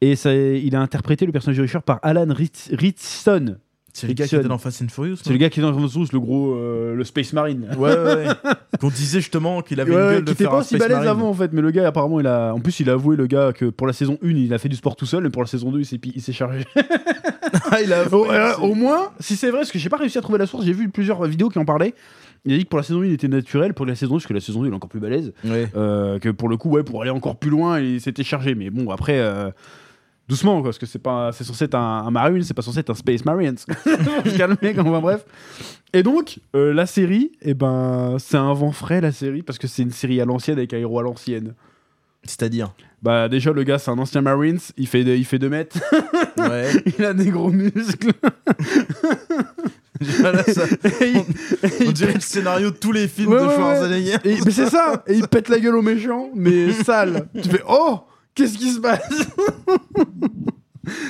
Et 0.00 0.14
ça, 0.16 0.32
il 0.34 0.74
a 0.76 0.80
interprété 0.80 1.26
le 1.26 1.32
personnage 1.32 1.56
de 1.56 1.62
Richard 1.62 1.82
par 1.82 1.98
Alan 2.02 2.28
Ritson. 2.72 3.56
C'est 3.92 4.06
le 4.06 4.12
gars 4.12 4.28
qui 4.28 4.36
était 4.36 4.46
dans 4.46 4.56
Fast 4.58 4.82
and 4.82 4.88
Furious. 4.88 5.16
C'est 5.20 5.30
le 5.32 5.36
gars 5.36 5.50
qui 5.50 5.58
est 5.58 5.62
dans 5.64 5.72
Fast 5.72 5.84
and 5.84 5.88
Furious, 5.90 6.08
le 6.12 6.20
gros, 6.20 6.54
euh, 6.54 6.94
le 6.94 7.02
Space 7.02 7.32
Marine. 7.32 7.66
Ouais, 7.76 7.90
ouais, 7.90 8.14
ouais. 8.14 8.26
Qu'on 8.80 8.88
disait 8.88 9.18
justement 9.20 9.62
qu'il 9.62 9.80
avait 9.80 9.90
Ouais, 9.90 9.96
une 10.00 10.08
gueule 10.18 10.24
de 10.26 10.30
était 10.30 10.44
faire 10.44 10.52
pas 10.52 10.60
un 10.60 10.62
Space 10.62 10.78
balèze 10.78 11.08
avant 11.08 11.28
en 11.28 11.34
fait, 11.34 11.52
mais 11.52 11.60
le 11.60 11.72
gars 11.72 11.88
apparemment 11.88 12.20
il 12.20 12.26
a, 12.28 12.54
en 12.54 12.60
plus 12.60 12.78
il 12.78 12.88
a 12.88 12.92
avoué 12.92 13.16
le 13.16 13.26
gars 13.26 13.52
que 13.52 13.64
pour 13.64 13.88
la 13.88 13.92
saison 13.92 14.16
1 14.22 14.28
il 14.28 14.54
a 14.54 14.58
fait 14.58 14.68
du 14.68 14.76
sport 14.76 14.94
tout 14.94 15.06
seul, 15.06 15.24
mais 15.24 15.30
pour 15.30 15.42
la 15.42 15.48
saison 15.48 15.72
2 15.72 15.80
il 15.80 15.84
s'est 15.86 15.98
pi- 15.98 16.12
il 16.14 16.22
s'est 16.22 16.32
chargé. 16.32 16.64
Ah, 17.70 17.80
il 17.82 17.92
a 17.92 18.06
au, 18.12 18.30
euh, 18.30 18.56
au 18.58 18.74
moins, 18.74 19.10
si 19.20 19.36
c'est 19.36 19.50
vrai, 19.50 19.60
parce 19.60 19.72
que 19.72 19.78
j'ai 19.78 19.88
pas 19.88 19.96
réussi 19.96 20.18
à 20.18 20.20
trouver 20.20 20.38
la 20.38 20.46
source, 20.46 20.64
j'ai 20.64 20.72
vu 20.72 20.88
plusieurs 20.88 21.24
vidéos 21.24 21.48
qui 21.48 21.58
en 21.58 21.64
parlaient. 21.64 21.94
Il 22.44 22.54
a 22.54 22.56
dit 22.56 22.64
que 22.64 22.70
pour 22.70 22.78
la 22.78 22.82
saison 22.82 23.02
1 23.02 23.06
il 23.06 23.12
était 23.12 23.28
naturel, 23.28 23.74
pour 23.74 23.84
la 23.84 23.94
saison 23.94 24.14
2 24.14 24.18
parce 24.18 24.26
que 24.26 24.32
la 24.32 24.40
saison 24.40 24.62
2 24.62 24.68
il 24.68 24.72
est 24.72 24.74
encore 24.74 24.88
plus 24.88 25.00
balèze. 25.00 25.32
Ouais. 25.44 25.70
Euh, 25.76 26.18
que 26.18 26.30
pour 26.30 26.48
le 26.48 26.56
coup, 26.56 26.70
ouais, 26.70 26.82
pour 26.82 27.02
aller 27.02 27.10
encore 27.10 27.36
plus 27.36 27.50
loin, 27.50 27.80
il 27.80 28.00
s'était 28.00 28.24
chargé. 28.24 28.54
Mais 28.54 28.70
bon, 28.70 28.90
après, 28.90 29.18
euh, 29.18 29.50
doucement, 30.28 30.54
quoi, 30.60 30.70
parce 30.70 30.78
que 30.78 30.86
c'est 30.86 30.98
pas, 30.98 31.32
c'est 31.32 31.44
censé 31.44 31.64
être 31.64 31.74
un, 31.74 32.04
un 32.06 32.10
Marine, 32.10 32.42
c'est 32.42 32.54
pas 32.54 32.62
censé 32.62 32.80
être 32.80 32.90
un 32.90 32.94
Space 32.94 33.24
Marines. 33.24 33.58
Se 33.58 34.36
calmer, 34.38 34.74
quoi, 34.74 34.84
enfin, 34.84 35.00
bref. 35.00 35.24
Et 35.92 36.02
donc, 36.02 36.38
la 36.54 36.86
série, 36.86 37.32
eh 37.42 37.52
ben, 37.52 38.16
c'est 38.18 38.38
un 38.38 38.54
vent 38.54 38.72
frais, 38.72 39.00
la 39.00 39.12
série, 39.12 39.42
parce 39.42 39.58
que 39.58 39.66
c'est 39.66 39.82
une 39.82 39.90
série 39.90 40.20
à 40.20 40.24
l'ancienne 40.24 40.56
avec 40.56 40.72
un 40.72 40.78
héros 40.78 41.00
à 41.00 41.02
l'ancienne. 41.02 41.54
C'est-à-dire. 42.24 42.74
Bah, 43.02 43.28
déjà, 43.28 43.52
le 43.52 43.62
gars, 43.64 43.78
c'est 43.78 43.90
un 43.90 43.98
ancien 43.98 44.20
Marines, 44.20 44.58
il 44.76 44.86
fait, 44.86 45.04
de- 45.04 45.14
il 45.16 45.24
fait 45.24 45.38
2 45.38 45.48
mètres, 45.48 45.78
Ouais. 46.36 46.68
il 46.98 47.04
a 47.04 47.14
des 47.14 47.30
gros 47.30 47.50
muscles. 47.50 48.12
Voilà, 50.20 50.42
ça. 50.44 50.62
Et 51.02 51.10
il- 51.10 51.16
et 51.18 51.22
On 51.80 51.84
il 51.84 51.92
dirait 51.92 52.14
le 52.14 52.20
scénario 52.20 52.70
de 52.70 52.76
tous 52.76 52.92
les 52.92 53.06
films 53.06 53.32
Ouais, 53.32 53.40
de 53.40 53.46
ouais. 53.46 53.54
Schwarzenegger. 53.54 54.14
Et, 54.24 54.36
mais 54.44 54.50
c'est 54.50 54.66
ça, 54.70 55.02
et 55.06 55.14
il 55.14 55.28
pète 55.28 55.50
la 55.50 55.58
gueule 55.58 55.76
aux 55.76 55.82
méchants, 55.82 56.30
mais 56.34 56.72
sale. 56.84 57.28
Tu 57.42 57.48
fais 57.50 57.62
oh, 57.68 58.00
qu'est-ce 58.34 58.56
qui 58.56 58.70
se 58.72 58.80
passe? 58.80 59.28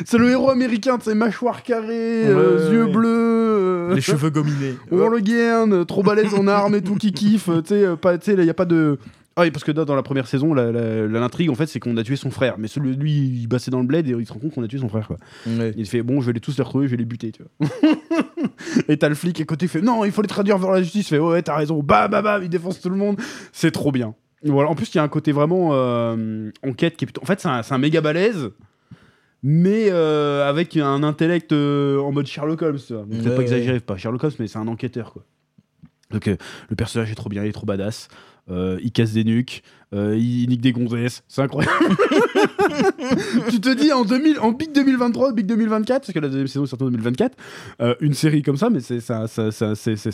C'est 0.05 0.19
le 0.19 0.29
héros 0.31 0.51
américain, 0.51 0.99
tu 0.99 1.05
sais, 1.05 1.15
mâchoire 1.15 1.63
carrée, 1.63 2.27
euh, 2.27 2.67
Ouais, 2.69 2.73
yeux 2.75 2.85
ouais. 2.87 2.93
bleus, 2.93 3.09
euh, 3.09 3.95
Les 3.95 4.01
cheveux 4.01 4.31
gominés. 4.31 4.75
Warleguen, 4.91 5.85
trop 5.87 6.03
balèze 6.03 6.35
en 6.35 6.49
armes 6.49 6.75
et 6.75 6.83
tout, 6.83 6.97
qui 6.97 7.13
kiffe, 7.13 7.45
tu 7.63 7.69
sais, 7.69 7.85
euh, 7.85 7.95
pas, 7.97 8.19
tu 8.19 8.25
sais, 8.27 8.35
il 8.37 8.45
y 8.45 8.51
a 8.51 8.55
pas 8.55 8.65
de. 8.65 8.99
Ah 9.41 9.45
oui, 9.45 9.51
parce 9.51 9.65
que 9.65 9.73
dans 9.73 9.95
la 9.97 10.03
première 10.03 10.27
saison, 10.27 10.53
la- 10.53 10.71
la- 10.71 11.07
la- 11.07 11.21
l'intrigue, 11.21 11.49
en 11.51 11.55
fait, 11.55 11.67
c'est 11.67 11.81
qu'on 11.81 11.97
a 11.97 12.03
tué 12.03 12.17
son 12.17 12.31
frère. 12.31 12.57
Mais 12.59 12.69
celui, 12.69 12.95
lui, 12.95 13.13
il 13.13 13.47
bassait 13.47 13.71
dans 13.71 13.81
le 13.81 13.87
bled 13.87 14.07
et 14.07 14.11
il 14.11 14.27
se 14.27 14.33
rend 14.33 14.39
compte 14.39 14.53
qu'on 14.55 14.63
a 14.63 14.69
tué 14.69 14.79
son 14.79 14.89
frère, 14.89 15.07
quoi. 15.07 15.17
Ouais. 15.47 15.73
Il 15.77 15.87
fait 15.87 16.03
bon, 16.03 16.21
je 16.21 16.27
vais 16.27 16.33
les 16.35 16.41
tous 16.41 16.57
les 16.59 16.63
retrouver, 16.63 16.87
je 16.87 16.91
vais 16.91 16.97
les 16.99 17.05
buter, 17.07 17.33
tu 17.33 17.43
vois. 17.43 17.71
et 18.89 18.97
t'as 18.99 19.09
le 19.09 19.15
flic 19.15 19.41
à 19.41 19.45
côté, 19.45 19.67
il 19.67 19.69
fait 19.69 19.81
non, 19.81 20.05
il 20.05 20.13
faut 20.13 20.23
les 20.23 20.29
traduire 20.29 20.59
vers 20.59 20.71
la 20.73 20.83
justice. 20.83 21.07
Il 21.09 21.15
fait 21.15 21.19
ouais, 21.19 21.43
t'as 21.43 21.57
raison, 21.57 21.83
bam, 21.83 22.11
bam, 22.11 22.23
bam, 22.23 22.43
il 22.43 22.49
défonce 22.51 22.81
tout 22.81 22.91
le 22.91 22.97
monde. 22.97 23.17
C'est 23.53 23.71
trop 23.71 23.93
bien. 23.93 24.15
Voilà. 24.45 24.69
En 24.71 24.75
plus, 24.75 24.93
il 24.95 24.97
y 24.97 25.01
a 25.01 25.03
un 25.03 25.09
côté 25.09 25.33
vraiment 25.33 25.71
euh, 25.73 26.51
enquête 26.67 26.97
qui 26.97 27.05
est 27.05 27.07
plutôt. 27.07 27.23
En 27.23 27.27
fait, 27.27 27.41
c'est 27.41 27.49
un, 27.49 27.63
c'est 27.63 27.75
un 27.75 27.79
méga 27.79 28.01
balèze, 28.01 28.51
mais 29.43 29.89
euh, 29.91 30.49
avec 30.49 30.77
un 30.77 31.03
intellect 31.03 31.53
euh, 31.53 31.99
en 32.01 32.13
mode 32.13 32.27
Sherlock 32.27 32.61
Holmes. 32.63 32.79
tu 32.87 32.93
vois. 32.95 33.03
Donc, 33.03 33.13
Ouais, 33.13 33.19
peut-être 33.19 33.31
pas 33.33 33.39
ouais. 33.39 33.43
exagéré, 33.45 33.81
pas 33.81 33.97
Sherlock 33.97 34.25
Holmes, 34.25 34.33
mais 34.39 34.47
c'est 34.47 34.59
un 34.59 34.69
enquêteur, 34.69 35.13
quoi. 35.13 35.25
Donc, 36.11 36.27
euh, 36.27 36.37
le 36.69 36.77
personnage 36.77 37.11
est 37.11 37.15
trop 37.15 37.29
bien, 37.29 37.45
il 37.45 37.49
est 37.49 37.53
trop 37.53 37.67
badass. 37.67 38.09
Euh, 38.51 38.79
il 38.83 38.91
casse 38.91 39.13
des 39.13 39.25
nuques, 39.25 39.63
euh, 39.93 40.17
il 40.17 40.49
nique 40.49 40.61
des 40.61 40.73
gonzesses, 40.73 41.23
c'est 41.29 41.43
incroyable. 41.43 41.75
tu 43.51 43.61
te 43.61 43.73
dis 43.75 43.93
en, 43.93 44.05
2000, 44.05 44.39
en 44.41 44.53
Big 44.53 44.73
2023, 44.73 45.33
Big 45.33 45.47
2024, 45.47 46.01
parce 46.01 46.13
que 46.13 46.19
la 46.19 46.29
deuxième 46.29 46.47
saison 46.47 46.65
est 46.65 46.69
sortie 46.69 46.85
en 46.85 46.91
2024, 46.91 47.37
euh, 47.81 47.95
une 48.01 48.15
série 48.15 48.43
comme 48.43 48.57
ça, 48.57 48.71
mais 48.71 48.81
c'est 48.81 49.01
ça, 49.01 49.27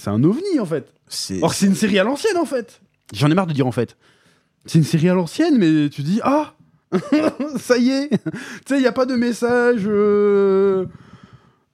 un 0.07 0.25
ovni 0.25 0.61
en 0.61 0.67
fait. 0.67 0.93
Or, 1.41 1.55
c'est 1.55 1.67
une 1.67 1.75
série 1.75 1.99
à 1.99 2.05
l'ancienne 2.05 2.37
en 2.37 2.47
fait. 2.47 2.81
J'en 3.15 3.31
ai 3.31 3.35
marre 3.35 3.47
de 3.47 3.53
dire 3.53 3.67
en 3.67 3.73
fait. 3.73 3.97
C'est 4.65 4.79
une 4.79 4.85
série 4.85 5.09
à 5.09 5.15
l'ancienne, 5.15 5.59
mais 5.59 5.89
tu 5.89 6.03
dis 6.03 6.21
ah, 6.23 6.55
ça 7.59 7.79
y 7.79 7.91
est. 7.91 8.09
tu 8.11 8.19
sais, 8.67 8.77
il 8.77 8.81
n'y 8.81 8.87
a 8.87 8.93
pas 8.93 9.07
de 9.07 9.15
message 9.15 9.83
euh, 9.87 10.87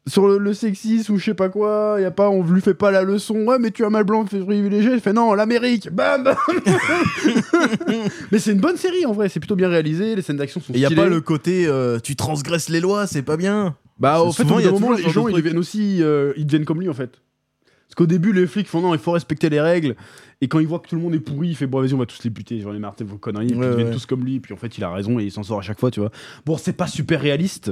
sur 0.07 0.27
le, 0.27 0.39
le 0.39 0.53
sexisme 0.53 1.13
ou 1.13 1.19
je 1.19 1.25
sais 1.27 1.35
pas 1.35 1.49
quoi. 1.49 1.97
Y 2.01 2.05
a 2.05 2.11
pas, 2.11 2.29
on 2.29 2.43
lui 2.43 2.61
fait 2.61 2.75
pas 2.75 2.91
la 2.91 3.03
leçon. 3.03 3.37
Ouais, 3.45 3.59
mais 3.59 3.71
tu 3.71 3.85
as 3.85 3.91
mal 3.91 4.05
blanc, 4.05 4.27
fait 4.27 4.41
privilégié. 4.41 4.93
Il 4.93 5.01
fait 5.01 5.13
non, 5.13 5.35
l'Amérique. 5.35 5.91
Bam, 5.91 6.25
bam. 6.25 6.37
mais 8.33 8.39
c'est 8.39 8.53
une 8.53 8.61
bonne 8.61 8.77
série 8.77 9.07
en 9.07 9.13
vrai. 9.13 9.29
C'est 9.29 9.41
plutôt 9.41 9.57
bien 9.57 9.69
réalisé. 9.69 10.17
Les 10.17 10.23
scènes 10.23 10.37
d'action 10.39 10.61
sont 10.61 10.73
Il 10.73 10.81
y 10.81 10.85
a 10.85 10.89
stylées. 10.89 11.03
pas 11.03 11.09
le 11.09 11.21
côté 11.21 11.67
euh, 11.67 11.99
tu 12.01 12.17
transgresses 12.17 12.69
les 12.69 12.81
lois, 12.81 13.07
c'est 13.07 13.23
pas 13.23 13.37
bien. 13.37 13.77
Bah, 13.99 14.21
au 14.23 14.33
fait, 14.33 14.43
au 14.43 14.73
moment, 14.73 14.93
les 14.93 15.09
gens, 15.11 15.29
ils 15.29 15.37
deviennent 15.37 15.59
aussi. 15.59 16.03
euh, 16.03 16.33
ils 16.37 16.47
deviennent 16.47 16.65
comme 16.65 16.81
lui, 16.81 16.89
en 16.89 16.95
fait. 16.95 17.21
Parce 17.87 17.95
qu'au 17.95 18.07
début, 18.07 18.33
les 18.33 18.47
flics 18.47 18.69
font 18.69 18.81
non, 18.81 18.95
il 18.95 19.01
faut 19.01 19.13
respecter 19.13 19.51
les 19.51 19.61
règles. 19.61 19.95
Et 20.41 20.49
quand 20.49 20.59
ils 20.59 20.67
voient 20.67 20.81
que 20.81 20.89
tout 20.89 20.97
le 20.97 21.03
monde 21.03 21.15
est 21.15 21.21
pourri, 21.21 21.49
il 21.51 21.55
fait 21.57 21.67
bon, 21.67 21.81
vas-y, 21.81 21.93
on 21.93 21.99
va 21.99 22.07
tous 22.07 22.25
les 22.25 22.31
buter. 22.31 22.59
J'en 22.61 22.75
ai 22.75 22.79
marre 22.79 22.97
de 22.97 23.05
vos 23.05 23.19
conneries. 23.19 23.49
Et 23.49 23.51
puis 23.51 23.59
ils 23.59 23.61
deviennent 23.71 23.89
ouais. 23.89 23.93
tous 23.93 24.07
comme 24.07 24.25
lui. 24.25 24.37
Et 24.37 24.41
puis 24.41 24.55
en 24.55 24.57
fait, 24.57 24.77
il 24.79 24.83
a 24.83 24.91
raison 24.91 25.21
et 25.21 25.25
il 25.25 25.31
s'en 25.31 25.43
sort 25.43 25.59
à 25.59 25.63
chaque 25.63 25.79
fois, 25.79 25.91
tu 25.91 26.01
vois. 26.01 26.11
Bon, 26.47 26.57
c'est 26.57 26.73
pas 26.73 26.87
super 26.87 27.21
réaliste. 27.21 27.71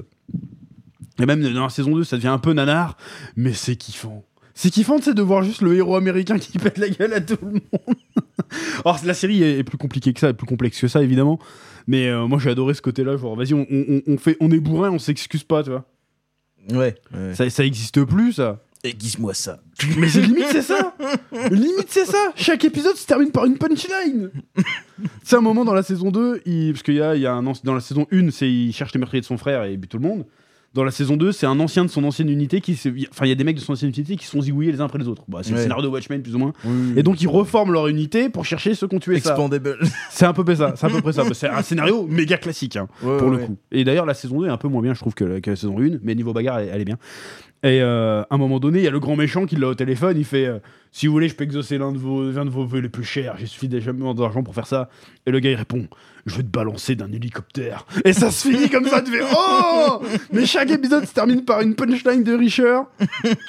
Et 1.21 1.27
même 1.27 1.43
dans 1.53 1.63
la 1.65 1.69
saison 1.71 1.95
2, 1.95 2.05
ça 2.05 2.17
devient 2.17 2.29
un 2.29 2.39
peu 2.39 2.53
nanar. 2.53 2.97
Mais 3.37 3.53
c'est 3.53 3.77
kiffant. 3.77 4.25
C'est 4.55 4.71
kiffant, 4.71 5.01
sais, 5.01 5.15
de 5.15 5.23
voir 5.23 5.43
juste 5.43 5.63
le 5.63 5.75
héros 5.75 5.97
américain 5.97 6.39
qui 6.39 6.59
pète 6.59 6.79
la 6.79 6.89
gueule 6.89 7.15
à 7.15 7.21
tout 7.21 7.39
le 7.43 7.53
monde. 7.53 7.61
Alors, 8.85 9.01
la 9.05 9.15
série 9.15 9.43
est 9.43 9.65
plus 9.65 9.79
compliquée 9.79 10.13
que 10.13 10.21
ça, 10.21 10.31
est 10.31 10.35
plus 10.35 10.47
complexe 10.47 10.81
que 10.81 10.89
ça, 10.89 11.03
évidemment. 11.03 11.39
Mais 11.87 12.09
euh, 12.09 12.27
moi, 12.27 12.39
j'ai 12.39 12.51
adoré 12.51 12.75
ce 12.75 12.83
côté-là. 12.83 13.17
Genre, 13.17 13.37
vas-y, 13.37 13.55
on, 13.55 13.67
on- 13.71 14.03
on 14.07 14.19
fait, 14.19 14.37
on 14.41 14.51
est 14.51 14.59
bourrin, 14.61 14.91
on 14.91 14.99
s'excuse 14.99 15.45
pas, 15.45 15.63
tu 15.63 15.71
vois. 15.71 15.85
Ouais. 16.71 16.95
ouais. 17.15 17.35
Ça, 17.35 17.49
ça 17.49 17.65
existe 17.65 18.05
plus, 18.05 18.35
ça. 18.35 18.63
Aiguise-moi 18.83 19.35
ça. 19.35 19.61
Mais 19.99 20.09
c'est 20.09 20.23
limite 20.23 20.47
c'est 20.51 20.63
ça 20.63 20.95
Limite 21.51 21.89
c'est 21.89 22.07
ça 22.07 22.33
Chaque 22.35 22.65
épisode 22.65 22.97
se 22.97 23.07
termine 23.07 23.31
par 23.31 23.45
une 23.45 23.59
punchline 23.59 24.31
C'est 25.23 25.37
un 25.37 25.43
moment 25.43 25.67
dans 25.67 25.75
la 25.75 25.83
saison 25.83 26.11
2, 26.11 26.41
il... 26.47 26.73
parce 26.73 26.83
qu'il 26.83 26.95
y 26.95 27.03
a, 27.03 27.15
il 27.15 27.21
y 27.21 27.27
a 27.27 27.35
un 27.35 27.45
anci- 27.45 27.63
dans 27.63 27.75
la 27.75 27.81
saison 27.81 28.07
1, 28.11 28.31
c'est 28.31 28.51
il 28.51 28.73
cherche 28.73 28.95
les 28.95 28.99
meurtriers 28.99 29.21
de 29.21 29.27
son 29.27 29.37
frère 29.37 29.65
et 29.65 29.73
il 29.73 29.77
bute 29.77 29.91
tout 29.91 29.99
le 29.99 30.09
monde. 30.09 30.25
Dans 30.73 30.85
la 30.85 30.93
saison 30.93 31.17
2, 31.17 31.33
c'est 31.33 31.47
un 31.47 31.59
ancien 31.59 31.85
de 31.85 31.91
son 31.91 32.05
ancienne 32.05 32.29
unité 32.29 32.61
qui 32.61 32.77
se... 32.77 32.89
Enfin, 33.11 33.27
il 33.27 33.29
y 33.29 33.33
a 33.33 33.35
des 33.35 33.43
mecs 33.43 33.57
de 33.57 33.61
son 33.61 33.73
ancienne 33.73 33.89
unité 33.93 34.15
qui 34.15 34.25
se 34.25 34.31
sont 34.31 34.41
zigouillés 34.41 34.71
les 34.71 34.81
uns 34.81 34.85
après 34.85 34.99
les 35.01 35.09
autres. 35.09 35.25
Bah, 35.27 35.41
c'est 35.43 35.51
le 35.51 35.57
Ouais. 35.57 35.63
scénario 35.65 35.83
de 35.83 35.89
Watchmen 35.89 36.23
plus 36.23 36.37
ou 36.37 36.39
moins. 36.39 36.53
Et 36.97 37.03
donc 37.03 37.21
ils 37.21 37.27
reforment 37.27 37.73
leur 37.73 37.89
unité 37.89 38.29
pour 38.29 38.45
chercher 38.45 38.75
ceux 38.77 38.87
qui 38.87 38.95
ont 38.95 39.01
tué 39.01 39.19
ça. 39.19 39.31
Expandable. 39.31 39.79
C'est 40.11 40.27
à 40.27 40.33
peu 40.33 40.45
près 40.45 40.55
ça. 40.55 40.75
C'est 40.77 40.87
à 40.87 40.91
peu 40.91 41.01
près 41.03 41.13
ça. 41.13 41.25
Bah, 41.31 41.31
C'est 41.35 41.49
un 41.49 41.63
scénario 41.63 42.07
méga 42.07 42.37
classique. 42.37 42.77
hein 42.77 42.87
pour 43.01 43.31
le 43.31 43.39
coup. 43.39 43.57
Et 43.73 43.83
d'ailleurs, 43.83 44.07
la 44.07 44.15
saison 44.15 44.41
2 44.43 44.47
est 44.47 44.51
un 44.51 44.57
peu 44.59 44.69
moins 44.69 44.81
bien, 44.83 44.95
je 44.95 45.01
trouve, 45.01 45.15
que, 45.15 45.25
la- 45.25 45.41
que 45.41 45.51
la 45.51 45.57
saison 45.57 45.77
1, 45.81 45.99
mais 46.05 46.15
niveau 46.15 46.33
bagarre, 46.33 46.61
elle, 46.61 46.71
elle 46.73 46.81
est 46.81 46.85
bien. 46.85 46.99
Et 47.63 47.83
euh, 47.83 48.23
à 48.23 48.27
un 48.31 48.39
moment 48.39 48.59
donné, 48.61 48.79
il 48.79 48.85
y 48.85 48.89
a 48.89 48.91
le 48.93 49.01
grand 49.01 49.17
méchant 49.17 49.45
qui 49.47 49.57
l'a 49.57 49.67
au 49.69 49.75
téléphone, 49.75 50.17
il 50.17 50.25
fait 50.25 50.47
euh, 50.47 50.61
Si 50.93 51.07
vous 51.09 51.13
voulez, 51.13 51.29
je 51.29 51.35
peux 51.35 51.45
exaucer 51.45 51.77
l'un 51.79 51.91
de 51.93 51.99
vos, 51.99 52.31
l'un 52.31 52.45
de 52.47 52.51
vos 52.51 52.65
vœux 52.65 52.81
les 52.81 52.89
plus 52.89 53.05
chers, 53.05 53.37
j'ai 53.39 53.47
suffisamment 53.47 54.15
d'argent 54.15 54.43
pour 54.45 54.55
faire 54.55 54.67
ça. 54.67 54.89
Et 55.27 55.31
le 55.33 55.41
gars, 55.41 55.51
il 55.51 55.57
répond 55.57 55.87
Je 56.27 56.37
vais 56.37 56.43
te 56.43 56.49
balancer 56.49 56.95
d'un 56.97 57.11
hélicoptère. 57.13 57.87
Et 58.05 58.13
ça 58.13 58.31
se 58.31 58.49
finit 58.49 58.69
comme 58.69 58.87
ça, 58.87 59.01
tu 59.03 59.11
fais 59.13 59.25
Oh 59.35 60.01
Mais 60.33 60.47
chaque 60.47 60.71
épisode 60.71 61.07
se 61.07 61.13
termine 61.13 61.45
par 61.45 61.61
une 61.63 61.75
punchline 61.75 62.23
de 62.23 62.35
Richer. 62.35 62.79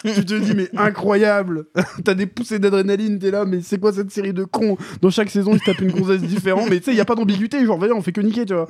tu 0.03 0.25
te 0.25 0.33
dis, 0.39 0.53
mais 0.55 0.69
incroyable 0.77 1.65
T'as 2.03 2.13
des 2.13 2.25
poussées 2.25 2.59
d'adrénaline, 2.59 3.19
t'es 3.19 3.31
là, 3.31 3.45
mais 3.45 3.61
c'est 3.61 3.79
quoi 3.79 3.91
cette 3.93 4.11
série 4.11 4.33
de 4.33 4.43
cons? 4.43 4.77
Dans 5.01 5.09
chaque 5.09 5.29
saison, 5.29 5.51
ils 5.53 5.59
se 5.59 5.65
tapent 5.65 5.81
une 5.81 5.91
gonzesse 5.91 6.21
différente, 6.21 6.69
mais 6.69 6.79
tu 6.79 6.85
sais, 6.85 6.93
il 6.93 6.99
a 6.99 7.05
pas 7.05 7.15
d'ambiguïté, 7.15 7.65
genre, 7.65 7.77
vas-y, 7.77 7.91
on 7.91 8.01
fait 8.01 8.11
que 8.11 8.21
niquer, 8.21 8.45
tu 8.45 8.53
vois. 8.53 8.67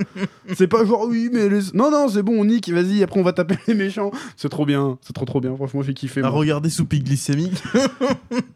C'est 0.55 0.67
pas 0.67 0.83
genre 0.85 1.05
oui, 1.07 1.29
mais 1.31 1.49
les- 1.49 1.71
non, 1.73 1.91
non, 1.91 2.07
c'est 2.07 2.23
bon, 2.23 2.39
on 2.39 2.45
nique, 2.45 2.69
vas-y, 2.69 3.03
après 3.03 3.19
on 3.19 3.23
va 3.23 3.33
taper 3.33 3.55
les 3.67 3.73
méchants. 3.73 4.11
C'est 4.35 4.49
trop 4.49 4.65
bien, 4.65 4.97
c'est 5.01 5.13
trop 5.13 5.25
trop 5.25 5.39
bien, 5.41 5.55
franchement, 5.55 5.81
j'ai 5.81 5.93
kiffé. 5.93 6.21
À 6.21 6.23
moi. 6.29 6.31
regarder 6.31 6.69
sous 6.69 6.85
pic 6.85 7.03
glycémique. 7.03 7.61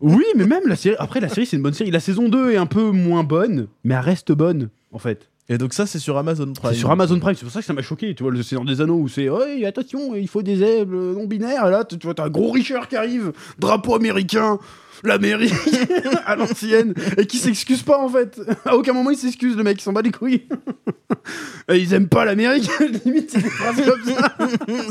Oui, 0.01 0.23
mais 0.35 0.45
même 0.45 0.63
la 0.67 0.75
série, 0.75 0.95
après 0.99 1.19
la 1.19 1.29
série, 1.29 1.45
c'est 1.45 1.57
une 1.57 1.63
bonne 1.63 1.73
série. 1.73 1.91
La 1.91 1.99
saison 1.99 2.29
2 2.29 2.51
est 2.51 2.57
un 2.57 2.65
peu 2.65 2.91
moins 2.91 3.23
bonne, 3.23 3.67
mais 3.83 3.93
elle 3.95 4.01
reste 4.01 4.31
bonne, 4.31 4.69
en 4.95 4.99
fait. 4.99 5.29
Et 5.49 5.59
donc 5.59 5.73
ça, 5.73 5.85
c'est 5.85 5.99
sur 5.99 6.17
Amazon 6.17 6.51
Prime. 6.53 6.71
C'est 6.73 6.79
sur 6.79 6.89
Amazon 6.89 7.19
Prime, 7.19 7.35
c'est 7.35 7.43
pour 7.45 7.51
ça 7.53 7.59
que 7.59 7.65
ça 7.65 7.73
m'a 7.73 7.83
choqué, 7.83 8.15
tu 8.15 8.23
vois, 8.23 8.31
le 8.31 8.41
Seigneur 8.41 8.65
des 8.65 8.81
Anneaux 8.81 8.97
où 8.97 9.07
c'est 9.07 9.29
ouais, 9.29 9.63
attention, 9.65 10.15
il 10.15 10.27
faut 10.27 10.41
des 10.41 10.63
ailes 10.63 10.87
non 10.87 11.25
binaires, 11.27 11.67
et 11.67 11.71
là, 11.71 11.83
tu 11.83 11.99
tu 11.99 12.07
vois, 12.07 12.15
t'as 12.15 12.23
un 12.25 12.29
gros 12.29 12.49
Richard 12.49 12.87
qui 12.87 12.95
arrive, 12.95 13.31
drapeau 13.59 13.93
américain, 13.93 14.57
l'Amérique 15.03 15.53
à 16.25 16.35
l'ancienne, 16.35 16.95
et 17.17 17.27
qui 17.27 17.37
s'excuse 17.37 17.83
pas 17.83 17.99
en 17.99 18.09
fait. 18.09 18.41
À 18.65 18.75
aucun 18.75 18.93
moment 18.93 19.11
il 19.11 19.17
s'excuse, 19.17 19.55
le 19.55 19.61
mec, 19.63 19.77
il 19.79 19.83
s'en 19.83 19.93
bat 19.93 20.01
les 20.01 20.11
couilles. 20.11 20.47
Et 21.69 21.77
ils 21.77 21.93
aiment 21.93 22.07
pas 22.09 22.25
l'Amérique, 22.25 22.69
limite, 23.05 23.31
c'est 23.31 23.41
des 23.41 23.49
phrases 23.49 23.81
comme 23.83 24.03
ça. 24.13 24.37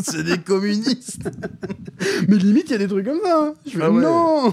c'est 0.03 0.23
des 0.25 0.39
communistes. 0.39 1.29
Mais 2.29 2.37
limite, 2.37 2.65
il 2.69 2.73
y 2.73 2.75
a 2.75 2.79
des 2.79 2.89
trucs 2.89 3.07
comme 3.07 3.21
ça. 3.25 3.39
hein. 3.41 3.55
Je 3.67 3.71
fais, 3.71 3.79
Ah 3.83 3.91
ouais. 3.91 4.03
non 4.03 4.53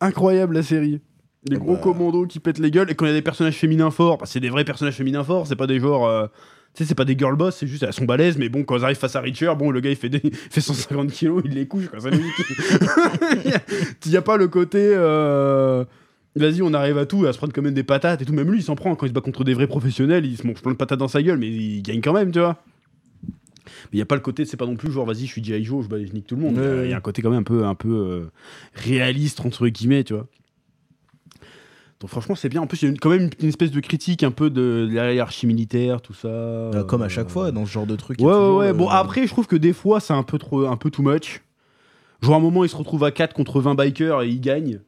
Incroyable 0.00 0.54
la 0.54 0.62
série. 0.62 1.00
Des 1.44 1.56
Ah 1.56 1.58
gros 1.58 1.74
bah. 1.74 1.80
commandos 1.82 2.26
qui 2.26 2.40
pètent 2.40 2.58
les 2.58 2.70
gueules. 2.70 2.90
Et 2.90 2.94
quand 2.94 3.04
il 3.04 3.08
y 3.08 3.12
a 3.12 3.14
des 3.14 3.22
personnages 3.22 3.56
féminins 3.56 3.90
forts, 3.90 4.18
bah, 4.18 4.26
c'est 4.26 4.40
des 4.40 4.48
vrais 4.50 4.64
personnages 4.64 4.94
féminins 4.96 5.24
forts, 5.24 5.46
c'est 5.46 5.56
pas 5.56 5.66
des 5.66 5.78
genres. 5.80 6.06
euh, 6.06 6.26
Tu 6.74 6.82
sais, 6.82 6.88
c'est 6.88 6.94
pas 6.94 7.04
des 7.04 7.16
girl 7.18 7.36
boss, 7.36 7.54
c'est 7.56 7.66
juste 7.66 7.82
elles 7.82 7.92
sont 7.92 8.04
balèzes, 8.06 8.36
mais 8.38 8.48
bon, 8.48 8.64
quand 8.64 8.76
ils 8.78 8.84
arrivent 8.84 8.96
face 8.96 9.14
à 9.14 9.20
Richard, 9.20 9.56
bon, 9.56 9.70
le 9.70 9.80
gars 9.80 9.90
il 9.90 9.96
fait, 9.96 10.08
des... 10.08 10.20
il 10.24 10.34
fait 10.34 10.60
150 10.60 11.10
kilos, 11.12 11.42
il 11.44 11.52
les 11.52 11.68
couche, 11.68 11.88
quoi, 11.88 12.00
ça 12.00 12.10
logique. 12.10 12.24
Il 14.06 14.10
y 14.12 14.16
a 14.16 14.22
pas 14.22 14.36
le 14.36 14.48
côté. 14.48 14.78
euh, 14.82 15.84
Vas-y, 16.36 16.62
on 16.62 16.74
arrive 16.74 16.98
à 16.98 17.06
tout, 17.06 17.26
à 17.26 17.32
se 17.32 17.38
prendre 17.38 17.52
quand 17.52 17.62
même 17.62 17.74
des 17.74 17.84
patates 17.84 18.20
et 18.22 18.24
tout. 18.24 18.32
Même 18.32 18.50
lui, 18.50 18.58
il 18.58 18.62
s'en 18.62 18.74
prend 18.74 18.94
quand 18.96 19.06
il 19.06 19.10
se 19.10 19.14
bat 19.14 19.20
contre 19.20 19.44
des 19.44 19.54
vrais 19.54 19.68
professionnels, 19.68 20.26
il 20.26 20.36
se 20.36 20.44
mange 20.46 20.60
plein 20.62 20.72
de 20.72 20.76
patates 20.76 20.98
dans 20.98 21.06
sa 21.06 21.22
gueule, 21.22 21.38
mais 21.38 21.46
il 21.48 21.80
gagne 21.82 22.00
quand 22.00 22.12
même, 22.12 22.32
tu 22.32 22.40
vois. 22.40 22.56
Mais 23.66 23.70
il 23.92 23.96
n'y 23.96 24.02
a 24.02 24.06
pas 24.06 24.16
le 24.16 24.20
côté, 24.20 24.44
c'est 24.44 24.56
pas 24.56 24.66
non 24.66 24.74
plus 24.74 24.90
genre, 24.90 25.06
vas-y, 25.06 25.26
je 25.26 25.30
suis 25.32 25.44
G.I. 25.44 25.62
Joe, 25.64 25.86
je, 25.88 25.94
nique 26.12 26.26
tout 26.26 26.34
le 26.34 26.42
monde. 26.42 26.54
Il 26.56 26.60
Ouais, 26.60 26.66
y 26.66 26.68
a- 26.68 26.74
ouais. 26.76 26.84
il 26.86 26.90
y 26.90 26.92
a 26.92 26.96
un 26.96 27.00
côté 27.00 27.22
quand 27.22 27.30
même 27.30 27.38
un 27.40 27.42
peu, 27.44 27.64
un 27.64 27.74
peu 27.76 27.88
euh, 27.94 28.24
réaliste, 28.74 29.40
entre 29.44 29.68
guillemets, 29.68 30.02
tu 30.02 30.14
vois. 30.14 30.26
Donc 32.04 32.10
franchement, 32.10 32.34
c'est 32.34 32.50
bien. 32.50 32.60
En 32.60 32.66
plus, 32.66 32.82
il 32.82 32.84
y 32.84 32.88
a 32.88 32.90
une- 32.90 32.98
quand 32.98 33.08
même 33.08 33.30
une, 33.40 33.48
espèce 33.48 33.70
de 33.70 33.80
critique 33.80 34.24
un 34.24 34.30
peu 34.30 34.50
de, 34.50 34.86
de 34.90 34.94
la 34.94 35.14
hiérarchie 35.14 35.46
militaire, 35.46 36.02
tout 36.02 36.12
ça. 36.12 36.28
Euh, 36.28 36.84
Comme 36.84 37.00
à 37.00 37.08
chaque 37.08 37.30
fois, 37.30 37.50
dans 37.50 37.64
ce 37.64 37.70
genre 37.72 37.86
de 37.86 37.96
truc. 37.96 38.20
Ouais, 38.20 38.26
ouais, 38.26 38.66
euh, 38.68 38.72
Bon, 38.74 38.90
après, 38.90 39.22
je 39.26 39.32
trouve 39.32 39.46
que 39.46 39.56
des 39.56 39.72
fois, 39.72 40.00
c'est 40.00 40.12
un 40.12 40.22
peu 40.22 40.36
trop, 40.36 40.66
un 40.66 40.76
peu 40.76 40.90
too 40.90 41.00
much. 41.02 41.40
Genre, 42.20 42.34
à 42.34 42.36
un 42.36 42.40
moment, 42.40 42.62
il 42.62 42.68
se 42.68 42.76
retrouve 42.76 43.04
à 43.04 43.10
4 43.10 43.32
contre 43.32 43.58
20 43.58 43.74
bikers 43.74 44.20
et 44.20 44.28
il 44.28 44.38
gagne. 44.38 44.80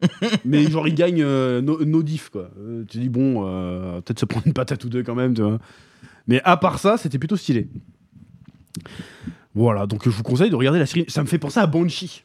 Mais 0.44 0.68
genre, 0.68 0.88
il 0.88 0.96
gagne 0.96 1.22
euh, 1.22 1.60
no, 1.60 2.02
diff, 2.02 2.28
quoi. 2.30 2.50
Euh, 2.58 2.80
tu 2.88 2.98
te 2.98 2.98
dis, 2.98 3.08
bon, 3.08 3.44
euh, 3.46 4.00
peut-être 4.00 4.18
se 4.18 4.24
prendre 4.24 4.44
une 4.48 4.52
patate 4.52 4.84
ou 4.84 4.88
deux 4.88 5.04
quand 5.04 5.14
même, 5.14 5.34
tu 5.34 5.42
vois. 5.42 5.60
Mais 6.26 6.40
à 6.42 6.56
part 6.56 6.80
ça, 6.80 6.96
c'était 6.96 7.20
plutôt 7.20 7.36
stylé. 7.36 7.68
Voilà, 9.54 9.86
donc 9.86 10.02
je 10.04 10.10
vous 10.10 10.24
conseille 10.24 10.50
de 10.50 10.56
regarder 10.56 10.80
la 10.80 10.86
série. 10.86 11.04
Ça 11.06 11.22
me 11.22 11.28
fait 11.28 11.38
penser 11.38 11.60
à 11.60 11.68
Banshee. 11.68 12.24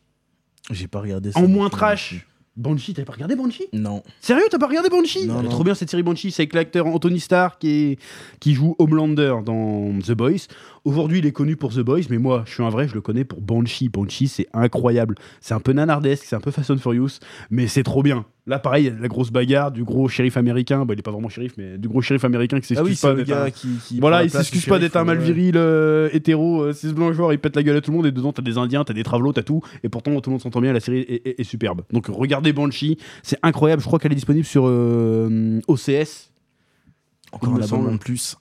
J'ai 0.72 0.88
pas 0.88 1.02
regardé 1.02 1.32
ça. 1.32 1.40
En 1.40 1.48
moins 1.48 1.70
trash. 1.70 2.26
Banshee, 2.56 2.94
t'avais 2.94 3.06
pas 3.06 3.14
regardé 3.14 3.36
Banshee? 3.36 3.66
Non. 3.74 4.04
Sérieux, 4.22 4.44
t'as 4.52 4.60
pas 4.60 4.68
regardé 4.68 4.90
Banshee? 4.90 5.26
Non, 5.26 5.40
Elle 5.40 5.46
est 5.46 5.50
non. 5.50 5.56
Trop 5.56 5.64
bien 5.64 5.74
cette 5.74 5.90
série 5.90 6.04
Banshee, 6.04 6.32
c'est 6.32 6.44
avec 6.44 6.54
l'acteur 6.54 6.86
Anthony 6.86 7.20
Starr 7.20 7.58
qui, 7.58 7.70
est- 7.70 8.00
qui 8.40 8.54
joue 8.54 8.76
Homelander 8.78 9.38
dans 9.44 9.92
The 10.06 10.12
Boys. 10.12 10.48
Aujourd'hui, 10.86 11.20
il 11.20 11.26
est 11.26 11.32
connu 11.32 11.56
pour 11.56 11.72
The 11.74 11.80
Boys, 11.80 12.02
mais 12.10 12.18
moi, 12.18 12.44
je 12.46 12.54
suis 12.56 12.62
un 12.64 12.68
vrai, 12.70 12.90
je 12.90 12.94
le 12.94 13.00
connais 13.00 13.24
pour 13.24 13.40
Banshee. 13.40 13.88
Banshee, 13.88 14.28
c'est 14.28 14.48
incroyable. 14.54 15.16
C'est 15.40 15.54
un 15.54 15.62
peu 15.62 15.72
nanardesque, 15.72 16.26
c'est 16.28 16.36
un 16.36 16.42
peu 16.42 16.52
Fast 16.52 16.72
and 16.72 16.78
Furious, 16.78 17.20
mais 17.50 17.68
c'est 17.68 17.84
trop 17.84 18.04
bien. 18.04 18.26
Là, 18.48 18.60
pareil, 18.60 18.94
la 19.00 19.08
grosse 19.08 19.32
bagarre 19.32 19.72
du 19.72 19.86
gros 19.86 20.10
shérif 20.10 20.36
américain, 20.36 20.84
bah, 20.84 20.94
il 20.94 21.00
est 21.00 21.04
pas 21.04 21.12
vraiment 21.12 21.30
shérif, 21.30 21.54
mais 21.58 21.78
du 21.78 21.88
gros 21.88 22.02
shérif 22.02 22.26
américain 22.26 22.60
qui 22.60 22.68
s'excuse 22.68 22.86
Ah 22.86 22.90
oui, 22.90 22.96
c'est 22.98 23.08
pas 23.08 23.14
le 23.14 23.20
d'être 23.20 23.28
gars 23.30 23.44
un- 23.46 23.50
qui. 23.52 23.70
qui 23.88 23.94
prend 23.96 24.10
Voilà, 24.10 24.26
il 24.26 24.30
s'excuse 24.30 24.66
pas 24.66 24.78
d'être 24.80 24.98
un 24.98 25.06
mal 25.06 25.20
ouais. 25.20 25.24
viril 25.24 25.54
euh, 25.56 26.10
hétéro, 26.12 26.64
euh, 26.64 26.74
cis 26.74 26.92
blanc 26.92 27.14
genre, 27.14 27.32
il 27.32 27.40
pète 27.40 27.56
la 27.56 27.64
gueule 27.64 27.78
à 27.78 27.82
tout 27.82 27.92
le 27.92 27.96
monde 27.98 28.06
et 28.08 28.12
dedans 28.12 28.34
t'as 28.34 28.42
des 28.42 28.58
indiens, 28.58 28.84
t'as 28.84 28.94
des 28.94 29.04
travelots, 29.04 29.32
t'as 29.32 29.44
tout, 29.44 29.62
et 29.84 29.88
pourtant 29.88 30.12
tout 30.20 30.30
le 30.30 30.34
monde 30.34 30.42
s'entend 30.42 30.60
bien, 30.60 30.74
la 30.74 30.82
série 30.82 31.00
est, 31.00 31.26
est- 31.26 31.40
est 31.40 31.44
superbe. 31.46 31.84
Donc 31.94 32.08
regardez 32.08 32.52
Banshee, 32.52 32.98
c'est 33.22 33.38
incroyable, 33.42 33.82
je 33.82 33.88
crois 33.88 34.00
qu'elle 34.00 34.12
est 34.12 34.16
disponible 34.16 34.46
sur 34.46 34.66
euh, 34.68 35.62
OCS. 35.70 36.32
Encore 37.32 37.54
un 37.56 37.62
abonnement 37.62 37.94
de 37.94 37.98
plus. 38.00 38.36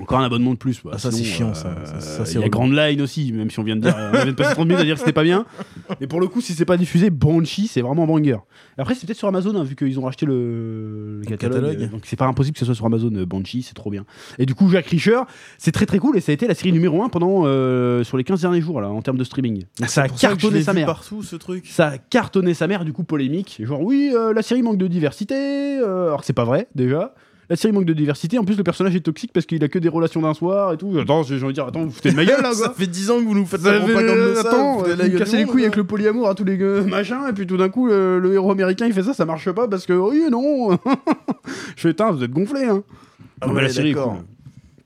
Encore 0.00 0.20
un 0.20 0.24
abonnement 0.24 0.52
de 0.52 0.58
plus. 0.58 0.80
bah, 0.84 0.92
Ah, 0.94 0.98
ça, 0.98 1.10
c'est 1.10 1.18
sinon, 1.18 1.30
chiant, 1.52 1.54
ça. 1.54 1.68
euh, 1.68 1.84
Ça, 1.86 2.00
ça, 2.00 2.24
c'est 2.24 2.34
Il 2.38 2.40
y 2.40 2.44
a. 2.44 2.48
Grand 2.48 2.68
Line 2.68 3.00
aussi, 3.02 3.32
même 3.32 3.50
si 3.50 3.58
on 3.58 3.62
vient 3.64 3.76
de 3.76 3.80
dire, 3.82 3.94
on 3.96 4.12
vient 4.16 4.26
de 4.26 4.30
passer 4.32 4.54
30 4.54 4.66
minutes 4.66 4.80
à 4.80 4.84
dire 4.84 4.94
que 4.94 5.00
c'était 5.00 5.12
pas 5.12 5.22
bien. 5.24 5.44
Mais 6.00 6.06
pour 6.06 6.20
le 6.20 6.28
coup, 6.28 6.40
si 6.40 6.52
c'est 6.54 6.64
pas 6.64 6.76
diffusé, 6.76 7.10
Banshee, 7.10 7.66
c'est 7.66 7.80
vraiment 7.82 8.04
un 8.04 8.06
banger. 8.06 8.36
Après, 8.78 8.94
c'est 8.94 9.06
peut-être 9.06 9.18
sur 9.18 9.28
Amazon, 9.28 9.54
hein, 9.56 9.64
vu 9.64 9.74
qu'ils 9.76 9.98
ont 9.98 10.04
racheté 10.04 10.24
le, 10.26 11.18
le 11.20 11.24
catalogue. 11.26 11.62
catalogue. 11.72 11.90
Donc 11.90 12.02
c'est 12.04 12.16
pas 12.16 12.26
impossible 12.26 12.54
que 12.54 12.60
ce 12.60 12.64
soit 12.64 12.74
sur 12.74 12.86
Amazon, 12.86 13.10
euh, 13.14 13.26
Banshee, 13.26 13.62
c'est 13.62 13.74
trop 13.74 13.90
bien. 13.90 14.04
Et 14.38 14.46
du 14.46 14.54
coup, 14.54 14.68
Jack 14.70 14.86
Reacher, 14.86 15.20
c'est 15.58 15.72
très 15.72 15.86
très 15.86 15.98
cool 15.98 16.16
et 16.16 16.20
ça 16.20 16.30
a 16.30 16.34
été 16.34 16.46
la 16.46 16.54
série 16.54 16.72
numéro 16.72 17.02
1 17.02 17.08
pendant, 17.08 17.42
euh, 17.46 18.04
sur 18.04 18.16
les 18.16 18.24
15 18.24 18.40
derniers 18.42 18.60
jours, 18.60 18.80
là, 18.80 18.88
en 18.90 19.02
termes 19.02 19.18
de 19.18 19.24
streaming. 19.24 19.64
Donc 19.80 19.88
ça 19.88 20.02
a 20.02 20.08
cartonné 20.08 20.62
sa 20.62 20.72
mère. 20.72 20.86
partout, 20.86 21.22
ce 21.22 21.36
truc. 21.36 21.66
Ça 21.66 21.88
a 21.88 21.98
cartonné 21.98 22.54
sa 22.54 22.66
mère, 22.66 22.84
du 22.84 22.92
coup, 22.92 23.02
polémique. 23.04 23.60
Genre, 23.64 23.80
oui, 23.82 24.12
euh, 24.14 24.32
la 24.32 24.42
série 24.42 24.62
manque 24.62 24.78
de 24.78 24.86
diversité, 24.86 25.34
euh, 25.80 26.06
alors 26.08 26.20
que 26.20 26.26
c'est 26.26 26.32
pas 26.32 26.44
vrai, 26.44 26.68
déjà. 26.74 27.14
La 27.50 27.56
série 27.56 27.72
manque 27.72 27.86
de 27.86 27.94
diversité, 27.94 28.38
en 28.38 28.44
plus, 28.44 28.56
le 28.56 28.62
personnage 28.62 28.94
est 28.94 29.00
toxique 29.00 29.32
parce 29.32 29.46
qu'il 29.46 29.64
a 29.64 29.68
que 29.68 29.78
des 29.78 29.88
relations 29.88 30.20
d'un 30.20 30.34
soir 30.34 30.72
et 30.74 30.76
tout. 30.76 30.98
Attends, 31.00 31.22
j'ai 31.22 31.36
envie 31.36 31.46
de 31.46 31.52
dire, 31.52 31.64
attends, 31.66 31.84
vous 31.84 31.90
foutez 31.90 32.10
de 32.10 32.16
ma 32.16 32.24
gueule 32.26 32.42
là, 32.42 32.52
ça 32.54 32.66
quoi. 32.66 32.74
fait 32.74 32.86
10 32.86 33.10
ans 33.10 33.18
que 33.20 33.24
vous 33.24 33.34
nous 33.34 33.46
faites 33.46 33.62
Ça 33.62 33.72
la 33.72 33.80
fait- 33.80 33.92
propagande 33.92 34.18
de 34.18 34.34
ça. 34.34 34.40
attends, 34.40 34.72
vous 34.74 34.78
foutez 34.80 34.96
de 34.96 35.02
la 35.02 35.08
vous 35.08 35.18
cassez 35.18 35.36
les 35.38 35.44
couilles 35.46 35.62
avec 35.62 35.76
le 35.76 35.84
polyamour 35.84 36.28
à 36.28 36.34
tous 36.34 36.44
les 36.44 36.58
gars, 36.58 36.82
machin, 36.82 37.26
et 37.28 37.32
puis 37.32 37.46
tout 37.46 37.56
d'un 37.56 37.70
coup, 37.70 37.86
le, 37.88 38.18
le 38.18 38.34
héros 38.34 38.50
américain 38.52 38.86
il 38.86 38.92
fait 38.92 39.02
ça, 39.02 39.14
ça 39.14 39.24
marche 39.24 39.50
pas 39.52 39.66
parce 39.66 39.86
que, 39.86 39.94
oui, 39.94 40.24
non. 40.30 40.72
je 41.76 41.88
fais, 41.90 41.94
vous 42.12 42.22
êtes 42.22 42.30
gonflés, 42.32 42.64
hein. 42.66 42.82
Ah 43.40 43.48
ouais, 43.50 43.62
la 43.62 43.68
série 43.70 43.94
cool. 43.94 44.02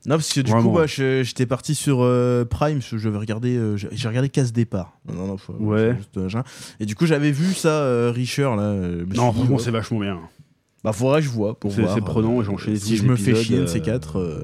Non, 0.04 0.16
parce 0.16 0.32
que 0.32 0.40
du 0.40 0.50
Vraiment. 0.50 0.70
coup, 0.72 0.76
bah, 0.78 0.86
j'étais 0.86 1.46
parti 1.46 1.74
sur 1.76 1.98
euh, 2.02 2.44
Prime, 2.44 2.80
je 2.82 3.08
vais 3.08 3.16
regarder, 3.18 3.56
euh, 3.56 3.76
j'ai 3.76 4.08
regardé 4.08 4.28
Casse 4.28 4.52
Départ. 4.52 4.98
Non, 5.08 5.14
non, 5.14 5.26
non, 5.28 5.36
faut- 5.36 5.52
Ouais. 5.60 5.94
juste, 5.96 6.16
euh. 6.16 6.42
Et 6.80 6.86
du 6.86 6.96
coup, 6.96 7.06
j'avais 7.06 7.30
vu 7.30 7.54
ça, 7.54 7.68
euh, 7.68 8.10
Richer, 8.12 8.42
là. 8.42 8.62
euh, 8.62 9.04
Non, 9.14 9.32
franchement, 9.32 9.58
c'est 9.58 9.70
vachement 9.70 10.00
bien. 10.00 10.18
Bah, 10.84 10.92
faudrait 10.92 11.20
que 11.20 11.26
je 11.26 11.30
vois 11.30 11.58
pour 11.58 11.72
C'est- 11.72 11.82
voir. 11.82 11.94
c'est 11.94 12.00
prenant, 12.00 12.40
euh, 12.40 12.44
tous 12.44 12.76
Si 12.76 12.96
je 12.96 13.04
me 13.04 13.16
fais 13.16 13.34
chier 13.36 13.58
de 13.58 13.62
euh, 13.62 13.66
ces 13.66 13.80
quatre. 13.80 14.18
euh, 14.18 14.42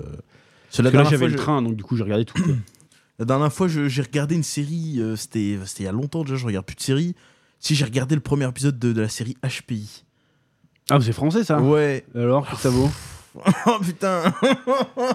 parce 0.67 0.77
que 0.79 0.83
la 0.83 0.89
là, 0.89 0.91
dernière 0.93 1.11
j'avais 1.11 1.19
fois, 1.19 1.27
le 1.29 1.33
je- 1.33 1.37
train, 1.43 1.63
donc 1.63 1.77
du 1.77 1.83
coup, 1.83 1.97
j'ai 1.97 2.05
regardé 2.05 2.25
tout. 2.25 2.41
quoi. 2.43 2.53
La 3.19 3.25
dernière 3.25 3.53
fois, 3.53 3.67
je- 3.67 3.89
j'ai 3.89 4.03
regardé 4.03 4.37
une 4.37 4.45
série, 4.45 5.01
euh, 5.01 5.17
c'était 5.17 5.59
c'était 5.67 5.83
il 5.83 5.87
y 5.87 5.89
a 5.89 5.93
longtemps 5.93 6.23
déjà, 6.23 6.37
je 6.37 6.47
regarde 6.47 6.65
plus 6.65 6.77
de 6.77 6.81
séries. 6.83 7.17
Si 7.59 7.75
j'ai 7.75 7.85
regardé 7.85 8.15
le 8.15 8.21
premier 8.21 8.49
épisode 8.49 8.79
de, 8.79 8.93
de 8.93 9.01
la 9.01 9.09
série 9.09 9.37
HPI. 9.43 10.05
ah, 10.91 10.99
mais 10.99 11.05
c'est 11.05 11.13
français 11.13 11.43
ça 11.43 11.61
Ouais. 11.61 12.05
Alors, 12.15 12.45
qu'est-ce 12.47 12.57
que 12.57 12.63
ça 12.63 12.71
vaut? 12.71 12.89
Oh 13.67 13.79
putain. 13.83 14.23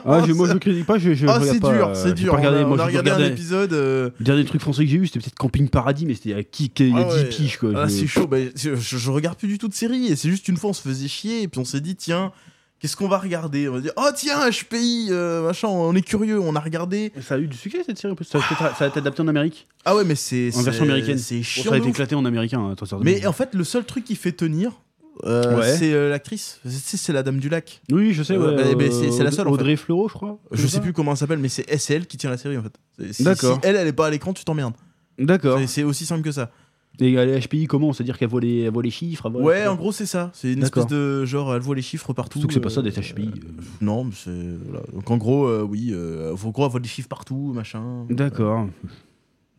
Ah, 0.06 0.24
je- 0.26 0.34
moi, 0.34 0.48
je 0.52 0.58
critique 0.58 0.86
pas, 0.86 0.98
je, 0.98 1.14
je 1.14 1.26
Ah, 1.28 1.34
regarde 1.38 1.54
c'est 1.54 1.60
pas, 1.60 1.74
dur, 1.74 1.88
euh, 1.90 1.94
c'est 1.96 2.14
dur. 2.14 2.34
regardé, 2.34 2.60
on 2.60 2.62
a, 2.62 2.66
moi, 2.68 2.78
on 2.78 2.80
a 2.80 2.86
regardé 2.86 3.12
un 3.12 3.20
épisode. 3.26 3.74
euh, 3.74 4.10
Le 4.20 4.26
dernier 4.26 4.46
truc 4.46 4.62
français 4.62 4.86
que 4.86 4.90
j'ai 4.92 4.98
vu, 4.98 5.08
c'était 5.08 5.20
peut-être 5.20 5.36
Camping 5.38 5.70
Paradis, 5.70 6.06
mais 6.06 6.14
c'était 6.16 6.30
il 6.30 6.36
y 6.36 6.40
a, 6.40 6.44
qui- 6.44 6.72
il 6.80 6.90
y 6.90 6.94
a 6.94 6.98
ah 7.08 7.16
10 7.16 7.16
ouais. 7.24 7.30
piges 7.30 7.58
quoi. 7.58 7.72
Ah, 7.76 7.90
c'est 7.90 8.08
chaud. 8.08 8.28
bah, 8.28 8.38
je, 8.56 8.76
je- 8.76 9.10
regarde 9.12 9.38
plus 9.38 9.48
du 9.48 9.58
tout 9.58 9.68
de 9.68 9.74
séries. 9.74 10.08
Et 10.08 10.16
c'est 10.16 10.30
juste 10.30 10.48
une 10.48 10.58
fois, 10.58 10.70
on 10.72 10.74
se 10.74 10.82
faisait 10.82 11.08
chier. 11.08 11.42
Et 11.44 11.48
puis 11.48 11.60
on 11.60 11.66
s'est 11.66 11.82
dit, 11.82 11.96
tiens, 11.96 12.32
qu'est-ce 12.80 12.96
qu'on 12.98 13.08
va 13.08 13.18
regarder? 13.18 13.68
On 13.70 13.74
va 13.74 13.82
dire, 13.82 13.92
oh 13.98 14.10
tiens, 14.16 14.50
HPI, 14.50 15.08
euh, 15.12 15.44
machin, 15.44 15.68
on 15.68 15.94
est 15.96 16.02
curieux. 16.02 16.40
On 16.40 16.56
a 16.56 16.60
regardé. 16.60 17.12
Ça 17.22 17.36
a 17.36 17.38
eu 17.40 17.48
du 17.48 17.58
succès 17.58 17.80
cette 17.86 17.98
série, 18.00 18.14
ça 18.24 18.38
a 18.38 18.42
été, 18.42 18.56
ça 18.78 18.86
a 18.86 18.88
été 18.88 19.00
adapté 19.00 19.22
en 19.22 19.28
Amérique, 19.28 19.68
Ah 19.86 19.96
ouais, 19.96 20.04
mais 20.06 20.16
c'est. 20.16 20.50
en 20.56 20.62
version 20.62 20.84
américaine. 20.84 21.18
C'est 21.18 21.44
chiant. 21.44 21.64
ça 21.70 21.76
a 21.76 21.78
été 21.78 21.90
éclaté 21.90 22.16
en 22.16 22.26
américain, 22.26 22.60
hein. 22.60 22.76
Mais 23.02 23.26
en 23.26 23.34
fait, 23.34 23.54
le 23.54 23.64
seul 23.64 23.84
truc 23.86 24.04
qui 24.06 24.16
fait 24.16 24.32
tenir, 24.34 24.72
euh, 25.26 25.58
Ouais. 25.60 25.78
c'est 25.78 25.94
euh, 25.94 26.10
l'actrice. 26.10 26.60
C'est 26.66 26.98
c'est 26.98 27.14
la 27.14 27.24
Dame 27.24 27.38
du 27.38 27.50
Lac. 27.50 27.82
Oui, 27.92 28.14
je 28.14 28.24
sais, 28.24 28.36
Ouais, 28.38 28.48
ouais. 28.48 28.56
bah, 28.56 28.76
bah, 28.76 28.86
c'est- 28.92 29.12
c'est 29.12 29.24
la 29.24 29.32
seule, 29.32 29.48
en 29.48 29.52
fait. 29.52 29.56
Audrey 29.62 29.76
Fleurot, 29.76 30.08
je 30.10 30.14
crois. 30.14 30.40
Je 30.52 30.66
sais 30.68 30.82
plus 30.82 30.94
comment 30.94 31.12
elle 31.12 31.18
s'appelle, 31.18 31.40
mais 31.40 31.50
c'est 31.50 31.66
c'est 31.78 31.94
elle 31.96 32.08
qui 32.08 32.18
tient 32.18 32.30
la 32.30 32.38
série 32.38 32.58
en 32.58 32.64
fait. 32.64 32.74
Si, 33.14 33.24
D'accord. 33.24 33.56
si 33.56 33.68
elle, 33.68 33.76
elle 33.76 33.88
est 33.88 33.94
pas 33.94 34.08
à 34.08 34.10
l'écran, 34.10 34.34
tu 34.34 34.44
t'emmerdes. 34.44 34.74
D'accord. 35.20 35.60
C'est- 35.60 35.68
C'est 35.68 35.84
aussi 35.84 36.06
simple 36.06 36.24
que 36.24 36.32
ça. 36.32 36.50
Et 37.00 37.18
euh, 37.18 37.26
les 37.26 37.40
HPI, 37.40 37.66
comment? 37.66 37.92
C'est-à-dire 37.92 38.20
qu'elle 38.20 38.28
voit, 38.30 38.40
les- 38.42 38.62
elle 38.62 38.72
voit 38.72 38.84
les 38.84 38.92
chiffres 38.92 39.24
elle 39.26 39.32
voit- 39.32 39.42
Ouais, 39.42 39.66
en 39.66 39.76
gros, 39.76 39.92
c'est 39.92 40.06
ça. 40.06 40.30
C'est 40.34 40.54
une 40.54 40.60
D'accord. 40.60 40.84
espèce 40.84 40.96
de 40.98 41.26
genre, 41.26 41.56
elle 41.56 41.62
voit 41.62 41.76
les 41.76 41.82
chiffres 41.82 42.14
partout. 42.14 42.38
Surtout 42.38 42.48
que 42.50 42.54
c'est 42.54 42.60
pas 42.60 42.70
ça, 42.70 42.82
euh, 42.82 42.84
des 42.84 42.92
HPI. 42.92 43.32
Non, 43.82 44.04
mais 44.04 44.12
c'est. 44.16 44.30
voilà. 44.70 44.86
Donc 44.94 45.10
en 45.10 45.18
gros, 45.18 45.48
euh, 45.48 45.64
oui, 45.64 45.90
euh, 45.92 46.36
faut 46.36 46.52
gros, 46.52 46.66
elle 46.66 46.72
voit 46.72 46.80
des 46.80 46.88
chiffres 46.88 47.08
partout, 47.08 47.52
machin. 47.56 48.06
D'accord. 48.12 48.68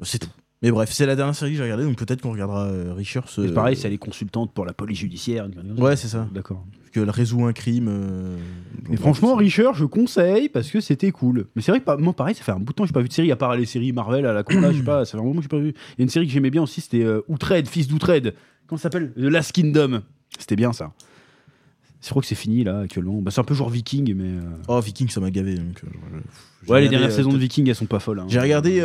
C'est 0.02 0.18
tout. 0.18 0.28
Mais 0.64 0.70
bref, 0.72 0.90
c'est 0.92 1.06
la 1.06 1.14
dernière 1.14 1.34
série 1.34 1.52
que 1.52 1.58
j'ai 1.58 1.62
regardée, 1.62 1.84
donc 1.84 1.96
peut-être 1.96 2.22
qu'on 2.22 2.32
regardera 2.32 2.64
euh, 2.64 2.92
Richer. 2.94 3.20
ce- 3.26 3.42
pareil, 3.42 3.76
c'est 3.76 3.86
elle 3.86 3.94
est 3.94 3.98
consultante 3.98 4.52
pour 4.52 4.64
la 4.66 4.72
police 4.72 4.98
judiciaire. 4.98 5.46
Ouais, 5.78 5.94
c'est 5.94 6.08
ça. 6.08 6.26
D'accord. 6.34 6.64
qu'elle 6.92 7.10
résout 7.10 7.44
un 7.44 7.52
crime. 7.52 7.88
euh, 7.88 8.36
Et 8.86 8.90
donc, 8.90 8.98
franchement, 9.00 9.34
Richer, 9.36 9.68
je 9.74 9.84
conseille 9.84 10.48
parce 10.48 10.70
que 10.70 10.80
c'était 10.80 11.10
cool. 11.10 11.46
Mais 11.54 11.62
c'est 11.62 11.70
vrai 11.72 11.80
que 11.80 12.00
moi, 12.00 12.12
pareil, 12.14 12.34
ça 12.34 12.42
fait 12.44 12.52
un 12.52 12.58
bout 12.60 12.72
de 12.72 12.76
temps 12.76 12.84
que 12.84 12.88
j'ai 12.88 12.92
pas 12.94 13.02
vu 13.02 13.08
de 13.08 13.12
série, 13.12 13.30
à 13.30 13.36
part 13.36 13.54
les 13.56 13.66
séries 13.66 13.92
Marvel 13.92 14.24
à 14.26 14.32
la 14.32 14.42
con, 14.42 14.60
là, 14.60 14.72
je 14.72 14.78
sais 14.78 14.84
pas, 14.84 15.04
ça 15.04 15.12
fait 15.12 15.18
un 15.18 15.22
moment 15.26 15.36
que 15.36 15.42
j'ai 15.42 15.48
pas 15.48 15.58
vu. 15.58 15.68
Il 15.68 15.98
y 15.98 16.02
a 16.02 16.04
une 16.04 16.08
série 16.08 16.26
que 16.26 16.32
j'aimais 16.32 16.50
bien 16.50 16.62
aussi, 16.62 16.80
c'était 16.80 17.04
euh, 17.04 17.20
Outrade, 17.28 17.66
fils 17.68 17.86
d'Outrade. 17.88 18.34
Comment 18.66 18.78
ça 18.78 18.84
s'appelle? 18.84 19.12
The 19.16 19.20
Last 19.24 19.52
Kingdom. 19.52 20.00
C'était 20.38 20.56
bien 20.56 20.72
ça. 20.72 20.92
Je 22.04 22.10
crois 22.10 22.20
que 22.20 22.28
c'est 22.28 22.34
fini 22.34 22.64
là 22.64 22.80
actuellement. 22.80 23.22
Bah, 23.22 23.30
c'est 23.30 23.40
un 23.40 23.44
peu 23.44 23.54
genre 23.54 23.70
Viking, 23.70 24.14
mais. 24.14 24.24
euh, 24.28 24.40
Oh, 24.68 24.78
Viking, 24.80 25.08
ça 25.08 25.20
m'a 25.20 25.30
gavé. 25.30 25.54
Donc, 25.54 25.82
euh, 25.84 25.88
j'ai 26.62 26.70
Ouais, 26.70 26.80
les 26.80 26.86
regardé, 26.86 26.88
dernières 26.90 27.08
euh, 27.08 27.10
saisons 27.16 27.30
de 27.30 27.34
peut-être- 27.34 27.40
Viking, 27.42 27.68
elles 27.68 27.74
sont 27.74 27.86
pas 27.86 27.98
folles. 27.98 28.18
hein. 28.20 28.26
J'ai 28.28 28.40
regardé 28.40 28.80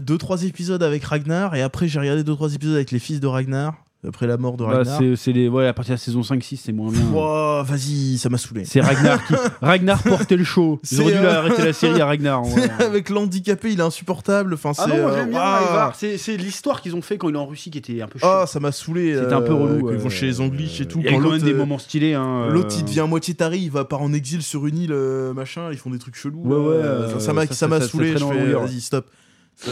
2-3 0.00 0.44
épisodes 0.44 0.82
avec 0.82 1.04
Ragnar, 1.04 1.54
et 1.54 1.62
après 1.62 1.88
j'ai 1.88 1.98
regardé 2.00 2.22
2-3 2.22 2.54
épisodes 2.54 2.74
avec 2.76 2.90
les 2.90 2.98
fils 2.98 3.20
de 3.20 3.26
Ragnar, 3.26 3.83
après 4.06 4.26
la 4.26 4.36
mort 4.36 4.56
de 4.56 4.64
Bah, 4.64 4.78
Ragnar. 4.78 4.98
c'est 4.98 5.16
c'est 5.16 5.32
les... 5.32 5.48
ouais, 5.48 5.66
à 5.66 5.72
partir 5.72 5.94
de 5.94 5.98
la 5.98 6.02
saison 6.04 6.20
5-6, 6.22 6.60
c'est 6.64 6.72
moins 6.72 6.90
bien. 6.90 7.00
Ouah, 7.12 7.62
vas-y, 7.62 8.18
ça 8.18 8.28
m'a 8.28 8.38
saoulé. 8.38 8.64
C'est 8.64 8.80
Ragnar 8.80 9.24
qui. 9.26 9.34
Ragnar 9.62 10.02
portait 10.02 10.36
le 10.36 10.44
show. 10.44 10.80
Ils 10.82 10.86
C'est, 10.88 11.02
auraient 11.02 11.12
dû 11.12 11.18
euh, 11.18 11.38
arrêter 11.38 11.64
la 11.64 11.72
série 11.72 12.00
à 12.00 12.06
Ragnar. 12.06 12.42
avec 12.80 13.08
l'handicapé, 13.08 13.72
il 13.72 13.80
est 13.80 13.82
insupportable. 13.82 14.54
Enfin, 14.54 14.72
Ah 14.78 14.84
c'est, 14.86 14.96
non, 14.96 15.02
moi 15.02 15.10
euh, 15.12 15.16
j'aime 15.16 15.30
bien. 15.30 15.92
C'est 15.94 16.18
c'est 16.18 16.36
l'histoire 16.36 16.80
qu'ils 16.82 16.94
ont 16.96 17.02
fait 17.02 17.16
quand 17.18 17.28
il 17.28 17.34
est 17.34 17.38
en 17.38 17.46
Russie 17.46 17.70
qui 17.70 17.78
était 17.78 18.02
un 18.02 18.08
peu 18.08 18.18
chiant. 18.18 18.28
Ah, 18.30 18.46
ça 18.46 18.60
m'a 18.60 18.72
saoulé. 18.72 19.14
C'était 19.18 19.32
un 19.32 19.40
peu 19.42 19.52
euh, 19.52 19.56
relou. 19.56 19.80
Quand 19.86 19.92
ils 19.92 19.96
euh, 19.96 19.98
vont 19.98 20.10
chez 20.10 20.26
les 20.26 20.40
Anglish 20.40 20.80
et 20.80 20.86
tout. 20.86 20.98
Il 21.00 21.04
y 21.04 21.08
a 21.08 21.12
quand 21.12 21.20
même 21.20 21.30
l'autre, 21.32 21.44
des 21.44 21.52
euh, 21.52 21.56
moments 21.56 21.78
stylés. 21.78 22.14
hein, 22.14 22.48
L'autre, 22.50 22.74
il 22.78 22.82
euh, 22.82 22.86
devient 22.86 23.00
à 23.00 23.06
moitié 23.06 23.34
taré, 23.34 23.58
il 23.58 23.70
va 23.70 23.84
part 23.84 24.02
en 24.02 24.12
exil 24.12 24.42
sur 24.42 24.66
une 24.66 24.78
île, 24.78 24.92
euh, 24.92 25.32
machin, 25.32 25.68
ils 25.72 25.78
font 25.78 25.90
des 25.90 25.98
trucs 25.98 26.16
chelous. 26.16 26.42
Ouais, 26.44 26.56
ouais, 26.56 27.20
ça 27.20 27.32
m'a 27.32 27.46
ça, 27.46 27.68
m'a 27.68 27.80
saoulé, 27.80 28.12
je 28.16 28.24
fais, 28.24 28.52
vas-y, 28.52 28.80
stop. 28.80 29.06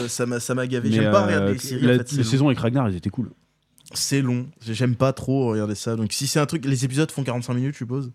Ça- 0.07 0.25
m'a 0.25 0.39
ça 0.39 0.55
m'a 0.55 0.65
gavé. 0.65 0.89
J'aime 0.91 1.11
pas 1.11 1.25
regarder 1.25 1.53
les 1.53 1.59
séries, 1.59 1.85
la- 1.85 2.05
saisons 2.05 2.47
avec 2.47 2.57
Ragnar, 2.59 2.87
elles 2.87 2.95
étaient 2.95 3.09
cool. 3.09 3.29
C'est 3.93 4.21
long, 4.21 4.47
j'aime 4.61 4.95
pas 4.95 5.13
trop 5.13 5.49
regarder 5.49 5.75
ça. 5.75 5.95
Donc 5.95 6.13
si 6.13 6.27
c'est 6.27 6.39
un 6.39 6.45
truc, 6.45 6.65
les 6.65 6.85
épisodes 6.85 7.09
font 7.11 7.23
45 7.23 7.53
minutes, 7.53 7.73
je 7.73 7.79
suppose, 7.79 8.11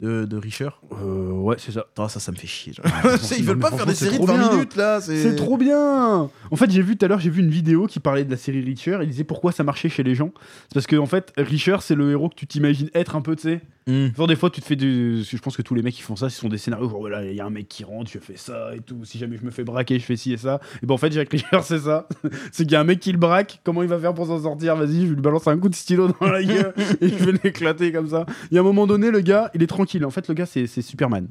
de, 0.00 0.24
de 0.24 0.36
Richer. 0.38 0.70
Euh, 0.92 1.30
ouais, 1.30 1.56
c'est 1.58 1.72
ça. 1.72 1.84
Ah, 1.98 2.08
ça, 2.08 2.20
ça 2.20 2.32
me 2.32 2.36
fait 2.36 2.46
chier. 2.46 2.72
ils 3.38 3.44
veulent 3.44 3.58
pas 3.58 3.70
faire 3.70 3.84
des 3.86 3.94
c'est 3.94 4.06
séries 4.06 4.18
de 4.18 4.24
trop 4.24 4.32
20 4.32 4.38
bien. 4.38 4.52
minutes 4.52 4.76
là. 4.76 5.00
C'est 5.00 5.36
trop 5.36 5.58
bien 5.58 6.30
En 6.50 6.56
fait, 6.56 6.70
j'ai 6.70 6.82
vu 6.82 6.96
tout 6.96 7.04
à 7.04 7.08
l'heure, 7.08 7.20
j'ai 7.20 7.30
vu 7.30 7.42
une 7.42 7.50
vidéo 7.50 7.86
qui 7.86 8.00
parlait 8.00 8.24
de 8.24 8.30
la 8.30 8.38
série 8.38 8.62
Richer. 8.62 8.98
Il 9.02 9.08
disait 9.08 9.24
pourquoi 9.24 9.52
ça 9.52 9.62
marchait 9.62 9.90
chez 9.90 10.02
les 10.02 10.14
gens. 10.14 10.32
C'est 10.68 10.74
parce 10.74 10.86
que, 10.86 10.96
en 10.96 11.06
fait, 11.06 11.32
Richer, 11.36 11.76
c'est 11.80 11.94
le 11.94 12.10
héros 12.10 12.30
que 12.30 12.34
tu 12.34 12.46
t'imagines 12.46 12.88
être 12.94 13.14
un 13.14 13.20
peu, 13.20 13.36
tu 13.36 13.42
sais. 13.42 13.60
Mm. 13.90 14.14
Genre, 14.16 14.26
des 14.26 14.36
fois, 14.36 14.50
tu 14.50 14.60
te 14.60 14.66
fais 14.66 14.76
du. 14.76 15.22
Je 15.24 15.36
pense 15.38 15.56
que 15.56 15.62
tous 15.62 15.74
les 15.74 15.82
mecs 15.82 15.94
qui 15.94 16.02
font 16.02 16.16
ça, 16.16 16.30
ce 16.30 16.38
sont 16.38 16.48
des 16.48 16.58
scénarios 16.58 16.88
genre, 16.88 17.00
voilà, 17.00 17.24
il 17.24 17.34
y 17.34 17.40
a 17.40 17.46
un 17.46 17.50
mec 17.50 17.68
qui 17.68 17.84
rentre, 17.84 18.10
je 18.10 18.18
fais 18.18 18.36
ça 18.36 18.74
et 18.74 18.80
tout. 18.80 19.04
Si 19.04 19.18
jamais 19.18 19.36
je 19.36 19.44
me 19.44 19.50
fais 19.50 19.64
braquer, 19.64 19.98
je 19.98 20.04
fais 20.04 20.16
ci 20.16 20.32
et 20.32 20.36
ça. 20.36 20.60
Et 20.82 20.86
ben, 20.86 20.94
en 20.94 20.98
fait, 20.98 21.12
Jack 21.12 21.30
Richer, 21.30 21.46
c'est 21.62 21.80
ça. 21.80 22.08
c'est 22.52 22.64
qu'il 22.64 22.72
y 22.72 22.76
a 22.76 22.80
un 22.80 22.84
mec 22.84 23.00
qui 23.00 23.12
le 23.12 23.18
braque. 23.18 23.60
Comment 23.64 23.82
il 23.82 23.88
va 23.88 23.98
faire 23.98 24.14
pour 24.14 24.26
s'en 24.26 24.40
sortir? 24.42 24.76
Vas-y, 24.76 25.06
je 25.06 25.12
lui 25.12 25.20
balance 25.20 25.46
un 25.48 25.58
coup 25.58 25.68
de 25.68 25.74
stylo 25.74 26.08
dans 26.20 26.26
la 26.26 26.42
gueule 26.42 26.74
et 27.00 27.08
je 27.08 27.24
vais 27.24 27.32
l'éclater 27.42 27.92
comme 27.92 28.08
ça. 28.08 28.26
Il 28.50 28.54
y 28.54 28.58
a 28.58 28.60
un 28.60 28.64
moment 28.64 28.86
donné, 28.86 29.10
le 29.10 29.20
gars, 29.20 29.50
il 29.54 29.62
est 29.62 29.66
tranquille. 29.66 30.04
En 30.04 30.10
fait, 30.10 30.28
le 30.28 30.34
gars, 30.34 30.46
c'est 30.46 30.66
Superman. 30.66 31.26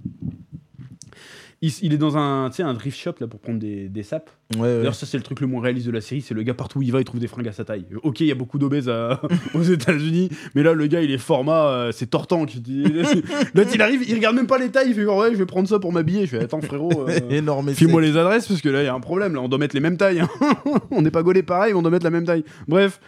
Il, 1.62 1.74
il 1.82 1.94
est 1.94 1.98
dans 1.98 2.16
un, 2.18 2.46
un 2.58 2.74
drift 2.74 2.98
shop 2.98 3.16
là 3.20 3.28
pour 3.28 3.42
prendre 3.42 3.60
des, 3.60 3.90
des 3.90 4.02
sapes. 4.04 4.30
Ouais, 4.56 4.62
ouais. 4.62 4.78
D'ailleurs, 4.78 4.96
ça, 4.96 5.06
c'est 5.06 5.18
le 5.18 5.24
truc 5.24 5.42
le 5.42 5.48
moins 5.48 5.62
réaliste 5.62 5.88
de 5.88 5.92
la 5.92 6.00
série. 6.00 6.22
C'est 6.22 6.34
le 6.34 6.42
gars 6.44 6.54
partout 6.54 6.80
où 6.80 6.82
il 6.82 6.92
va, 6.94 7.00
il 7.02 7.04
trouve 7.04 7.20
des 7.20 7.28
fringues 7.28 7.50
à 7.50 7.52
sa 7.52 7.66
taille. 7.66 7.86
Ok, 8.04 8.22
il 8.22 8.28
y 8.28 8.32
a 8.32 8.36
beaucoup 8.36 8.58
d'obèses 8.60 8.88
à- 8.88 9.20
aux 9.54 9.62
États-Unis, 9.64 10.30
mais 10.56 10.64
là, 10.64 10.72
le 10.72 10.88
gars, 10.88 11.02
il 11.02 11.12
est 11.12 11.18
format, 11.18 11.66
euh, 11.68 11.92
c'est 11.92 12.06
tortant. 12.08 12.46
Là, 13.54 13.64
il 13.74 13.82
arrive, 13.82 14.04
il 14.08 14.16
regarde 14.16 14.36
même 14.38 14.48
pas 14.48 14.58
les 14.58 14.70
tailles. 14.70 14.88
Il 14.90 14.96
fait 14.96 15.04
genre, 15.04 15.18
ouais, 15.18 15.32
je 15.34 15.38
vais 15.38 15.46
prendre 15.46 15.68
ça 15.68 15.80
pour 15.80 15.92
m'habiller. 15.92 16.22
Je 16.26 16.38
fais, 16.38 16.44
attends, 16.44 16.62
frérot. 16.62 17.08
euh, 17.10 17.20
Énorme. 17.30 17.74
sec. 17.74 17.90
les 17.90 18.16
adresses 18.18 18.48
parce 18.48 18.62
que 18.62 18.70
là, 18.70 18.82
il 18.82 18.86
y 18.86 18.88
a 18.90 18.94
un 18.94 19.00
problème. 19.02 19.34
Là, 19.36 19.42
on 19.42 19.50
doit 19.50 19.60
mettre 19.60 19.76
les 19.76 19.82
mêmes 19.82 19.98
tailles. 19.98 20.22
hein. 20.22 20.30
on 20.92 21.02
n'est 21.02 21.12
pas 21.12 21.24
gaulé 21.24 21.44
pareil, 21.44 21.74
on 21.74 21.82
doit 21.82 21.92
mettre 21.92 22.06
la 22.06 22.10
même 22.12 22.26
taille. 22.26 22.46
Bref, 22.70 23.02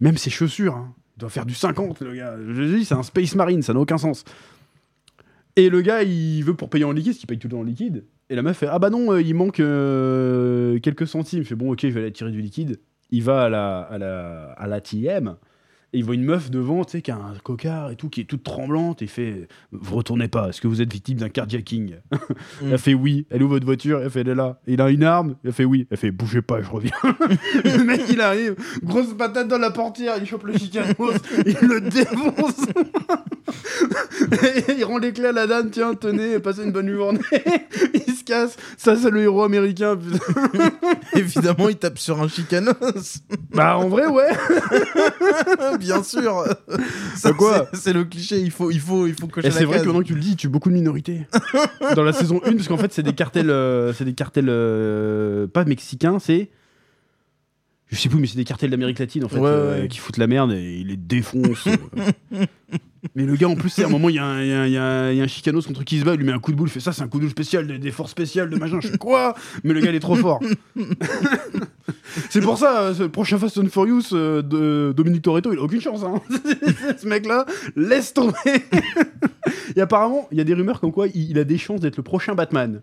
même 0.00 0.16
ses 0.16 0.30
chaussures, 0.30 0.74
hein. 0.76 0.94
il 1.16 1.20
doit 1.20 1.30
faire 1.30 1.46
du 1.46 1.54
50, 1.54 2.00
le 2.02 2.14
gars. 2.14 2.36
Je 2.48 2.62
dis, 2.62 2.84
c'est 2.84 2.94
un 2.94 3.02
Space 3.02 3.34
Marine, 3.34 3.62
ça 3.62 3.72
n'a 3.74 3.80
aucun 3.80 3.98
sens. 3.98 4.24
Et 5.56 5.70
le 5.70 5.80
gars, 5.80 6.02
il 6.02 6.42
veut 6.42 6.54
pour 6.54 6.68
payer 6.68 6.84
en 6.84 6.92
liquide, 6.92 7.12
parce 7.12 7.18
qu'il 7.18 7.26
paye 7.26 7.38
tout 7.38 7.48
le 7.48 7.52
temps 7.52 7.60
en 7.60 7.64
liquide. 7.64 8.04
Et 8.28 8.34
la 8.34 8.42
meuf 8.42 8.58
fait 8.58 8.68
Ah 8.70 8.78
bah 8.78 8.90
non, 8.90 9.12
euh, 9.12 9.22
il 9.22 9.34
manque 9.34 9.60
euh, 9.60 10.78
quelques 10.80 11.06
centimes. 11.06 11.40
Il 11.40 11.44
fait 11.46 11.54
Bon, 11.54 11.72
ok, 11.72 11.80
je 11.82 11.88
vais 11.88 12.00
aller 12.00 12.12
tirer 12.12 12.30
du 12.30 12.42
liquide. 12.42 12.80
Il 13.10 13.22
va 13.22 13.44
à 13.44 13.48
la, 13.48 13.80
à 13.80 13.98
la, 13.98 14.52
à 14.52 14.66
la 14.66 14.80
TM. 14.80 15.36
Et 15.96 16.00
il 16.00 16.04
voit 16.04 16.14
une 16.14 16.24
meuf 16.24 16.50
devant, 16.50 16.84
tu 16.84 16.92
sais, 16.92 17.00
qui 17.00 17.10
a 17.10 17.16
un 17.16 17.32
cocard 17.42 17.90
et 17.90 17.96
tout, 17.96 18.10
qui 18.10 18.20
est 18.20 18.24
toute 18.24 18.42
tremblante. 18.42 19.00
Et 19.00 19.06
il 19.06 19.08
fait 19.08 19.48
Vous 19.72 19.96
retournez 19.96 20.28
pas, 20.28 20.50
est-ce 20.50 20.60
que 20.60 20.68
vous 20.68 20.82
êtes 20.82 20.92
victime 20.92 21.16
d'un 21.16 21.30
carjacking 21.30 21.94
Mm. 22.62 22.72
Elle 22.72 22.78
fait 22.78 22.94
oui. 22.94 23.26
Elle 23.30 23.42
ouvre 23.42 23.54
votre 23.54 23.66
voiture. 23.66 24.00
Elle 24.02 24.10
fait 24.10 24.20
Elle 24.20 24.28
est 24.28 24.34
là. 24.34 24.58
Il 24.66 24.80
a 24.80 24.90
une 24.90 25.04
arme. 25.04 25.36
Elle 25.44 25.52
fait 25.52 25.64
oui. 25.64 25.86
Elle 25.90 25.96
fait 25.96 26.10
Bougez 26.10 26.42
pas, 26.42 26.62
je 26.62 26.70
reviens. 26.70 26.92
le 27.64 27.84
mec, 27.84 28.02
il 28.10 28.20
arrive. 28.20 28.56
Grosse 28.82 29.14
patate 29.14 29.48
dans 29.48 29.58
la 29.58 29.70
portière. 29.70 30.14
Il 30.20 30.26
chope 30.26 30.44
le 30.44 30.56
chicanos. 30.56 30.94
il 31.46 31.68
le 31.68 31.80
défonce. 31.80 32.66
Et 34.68 34.72
il 34.78 34.84
rend 34.84 34.98
les 34.98 35.12
clés 35.12 35.26
à 35.26 35.32
la 35.32 35.46
dame. 35.46 35.70
Tiens, 35.70 35.94
tenez, 35.94 36.38
passez 36.38 36.64
une 36.64 36.72
bonne 36.72 36.90
journée. 36.90 37.20
il 37.94 38.14
se 38.14 38.24
casse. 38.24 38.56
Ça, 38.76 38.96
c'est 38.96 39.10
le 39.10 39.22
héros 39.22 39.42
américain. 39.42 39.96
putain. 39.96 40.70
Évidemment, 41.14 41.68
il 41.68 41.76
tape 41.76 41.98
sur 41.98 42.20
un 42.20 42.28
chicanos. 42.28 42.74
bah, 43.50 43.76
en 43.76 43.88
vrai, 43.88 44.06
ouais. 44.06 44.30
Bien 45.86 46.02
sûr. 46.04 46.44
Ça, 47.16 47.32
quoi 47.32 47.68
c'est- 47.72 47.92
le 47.92 48.04
cliché. 48.04 48.38
Il 48.40 48.50
faut, 48.50 48.70
il 48.70 48.80
faut, 48.80 49.06
il 49.06 49.14
faut 49.14 49.26
cocher 49.26 49.48
Et 49.48 49.50
c'est 49.50 49.64
vrai 49.64 49.78
que 49.80 49.84
maintenant 49.86 50.02
que 50.02 50.06
tu 50.06 50.14
le 50.14 50.20
dis, 50.20 50.30
il 50.32 50.36
tue 50.36 50.48
beaucoup 50.48 50.68
de 50.68 50.74
minorités. 50.74 51.26
Dans 51.94 52.02
la 52.02 52.12
saison 52.12 52.40
1, 52.44 52.52
parce 52.52 52.68
qu'en 52.68 52.76
fait, 52.76 52.92
c'est 52.92 53.02
des 53.02 53.14
cartels, 53.14 53.50
euh, 53.50 53.92
c'est 53.92 54.04
des 54.04 54.14
cartels 54.14 54.46
euh, 54.48 55.46
pas 55.46 55.64
mexicains, 55.64 56.18
c'est. 56.18 56.50
Je 57.88 57.96
sais 57.96 58.08
plus, 58.08 58.18
mais 58.18 58.26
c'est 58.26 58.36
des 58.36 58.44
cartels 58.44 58.70
d'Amérique 58.70 58.98
latine 58.98 59.24
en 59.24 59.28
fait, 59.28 59.38
Ouais, 59.38 59.48
euh, 59.48 59.82
ouais. 59.82 59.88
qui 59.88 59.98
foutent 59.98 60.16
la 60.16 60.26
merde 60.26 60.50
et 60.52 60.78
ils 60.80 60.88
les 60.88 60.96
défoncent. 60.96 61.68
euh. 61.68 62.44
mais 63.14 63.24
le 63.24 63.34
gars, 63.36 63.48
en 63.48 63.54
plus, 63.54 63.68
c'est 63.70 63.82
à 63.84 63.86
un 63.86 63.90
moment, 63.90 64.08
il 64.08 64.16
y, 64.16 64.18
a 64.18 64.24
un- 64.24 64.42
y 64.42 64.70
y 64.70 65.16
y 65.16 65.22
a 65.22 65.26
chicanos 65.26 65.66
contre 65.66 65.84
qui 65.84 65.98
se 66.00 66.04
bat, 66.04 66.14
il 66.14 66.18
lui 66.18 66.26
met 66.26 66.32
un 66.32 66.38
coup 66.38 66.50
de 66.52 66.56
boule, 66.56 66.68
il 66.68 66.72
fait 66.72 66.80
ça, 66.80 66.92
c'est 66.92 67.02
un 67.02 67.08
coup 67.08 67.18
de 67.18 67.22
boule 67.22 67.30
spécial, 67.30 67.66
des, 67.66 67.78
des 67.78 67.90
forces 67.90 68.10
spéciales, 68.10 68.50
de 68.50 68.56
machin. 68.56 68.78
Je 68.82 68.88
fais 68.88 68.98
quoi? 68.98 69.34
Mais 69.64 69.72
le 69.74 69.80
gars, 69.80 69.90
il 69.90 69.96
est 69.96 70.00
trop 70.00 70.16
fort. 70.16 70.40
c'est 72.30 72.40
pour 72.40 72.58
ça, 72.58 72.80
euh, 72.82 72.94
ce 72.94 73.02
prochain 73.04 73.38
Fast 73.38 73.58
and 73.58 73.66
Furious 73.68 74.12
euh, 74.12 74.42
de 74.42 74.92
Dominique 74.96 75.22
Toretto, 75.22 75.52
il 75.52 75.58
a 75.58 75.62
aucune 75.62 75.80
chance. 75.80 76.02
Hein. 76.04 76.20
ce 76.98 77.06
mec-là, 77.06 77.46
laisse 77.76 78.12
tomber. 78.14 78.34
Et 79.76 79.80
apparemment, 79.80 80.28
il 80.32 80.38
y 80.38 80.40
a 80.40 80.44
des 80.44 80.54
rumeurs 80.54 80.80
comme 80.80 80.92
quoi 80.92 81.06
il, 81.08 81.30
il 81.30 81.38
a 81.38 81.44
des 81.44 81.58
chances 81.58 81.80
d'être 81.80 81.96
le 81.96 82.02
prochain 82.02 82.34
Batman. 82.34 82.80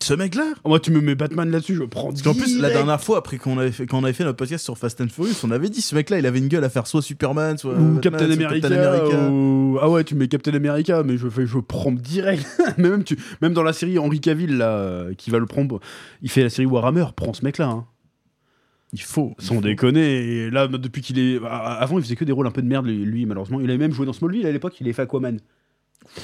Ce 0.00 0.14
mec-là. 0.14 0.54
Oh, 0.64 0.70
moi, 0.70 0.80
tu 0.80 0.90
me 0.90 1.00
mets 1.02 1.14
Batman 1.14 1.50
là-dessus, 1.50 1.74
je 1.74 1.82
prends. 1.84 2.08
Parce 2.08 2.22
qu'en 2.22 2.32
plus, 2.34 2.58
la 2.58 2.70
dernière 2.70 3.00
fois, 3.00 3.18
après 3.18 3.36
qu'on 3.36 3.58
avait 3.58 3.70
fait, 3.72 3.86
quand 3.86 3.98
on 3.98 4.04
avait 4.04 4.14
fait 4.14 4.24
notre 4.24 4.38
podcast 4.38 4.64
sur 4.64 4.78
Fast 4.78 5.00
and 5.02 5.08
Furious, 5.08 5.34
on 5.44 5.50
avait 5.50 5.68
dit 5.68 5.82
ce 5.82 5.94
mec-là, 5.94 6.18
il 6.18 6.24
avait 6.26 6.38
une 6.38 6.48
gueule 6.48 6.64
à 6.64 6.70
faire 6.70 6.86
soit 6.86 7.02
Superman, 7.02 7.58
soit 7.58 7.72
ou 7.74 7.76
Batman, 7.76 8.00
Captain 8.00 8.24
soit 8.24 8.32
America, 8.34 8.68
Captain 8.68 8.76
America. 8.88 9.28
ou- 9.30 9.78
ah 9.80 9.88
ouais 9.90 10.02
tu 10.04 10.14
mets 10.14 10.28
Captain 10.28 10.52
America 10.54 11.02
mais 11.02 11.16
je 11.16 11.28
fais 11.28 11.46
je 11.46 11.58
prends 11.58 11.92
direct 11.92 12.46
mais 12.78 12.90
même 12.90 13.04
tu 13.04 13.16
même 13.40 13.54
dans 13.54 13.62
la 13.62 13.72
série 13.72 13.98
Henry 13.98 14.20
Cavill 14.20 14.58
là 14.58 14.68
euh, 14.76 15.14
qui 15.14 15.30
va 15.30 15.38
le 15.38 15.46
prendre 15.46 15.80
il 16.20 16.28
fait 16.30 16.42
la 16.42 16.50
série 16.50 16.66
Warhammer 16.66 17.06
prends 17.16 17.32
ce 17.32 17.42
mec 17.42 17.56
là 17.56 17.68
hein. 17.68 17.86
Il 18.92 19.00
faut. 19.00 19.34
il 19.38 19.44
sans 19.46 19.54
faut. 19.56 19.60
déconner 19.62 20.44
et 20.44 20.50
là 20.50 20.68
depuis 20.68 21.00
qu'il 21.00 21.18
est 21.18 21.40
avant 21.48 21.96
il 21.98 22.04
faisait 22.04 22.16
que 22.16 22.24
des 22.26 22.32
rôles 22.32 22.46
un 22.46 22.50
peu 22.50 22.60
de 22.60 22.66
merde 22.66 22.86
lui, 22.86 22.98
lui, 23.04 23.24
malheureusement 23.24 23.60
il 23.60 23.70
avait 23.70 23.78
même 23.78 23.92
joué 23.94 24.04
dans 24.04 24.12
Smallville 24.12 24.46
à 24.46 24.52
l'époque 24.52 24.74
il 24.80 24.84
avait 24.86 24.92
fait 24.92 25.02
Aquaman 25.02 25.38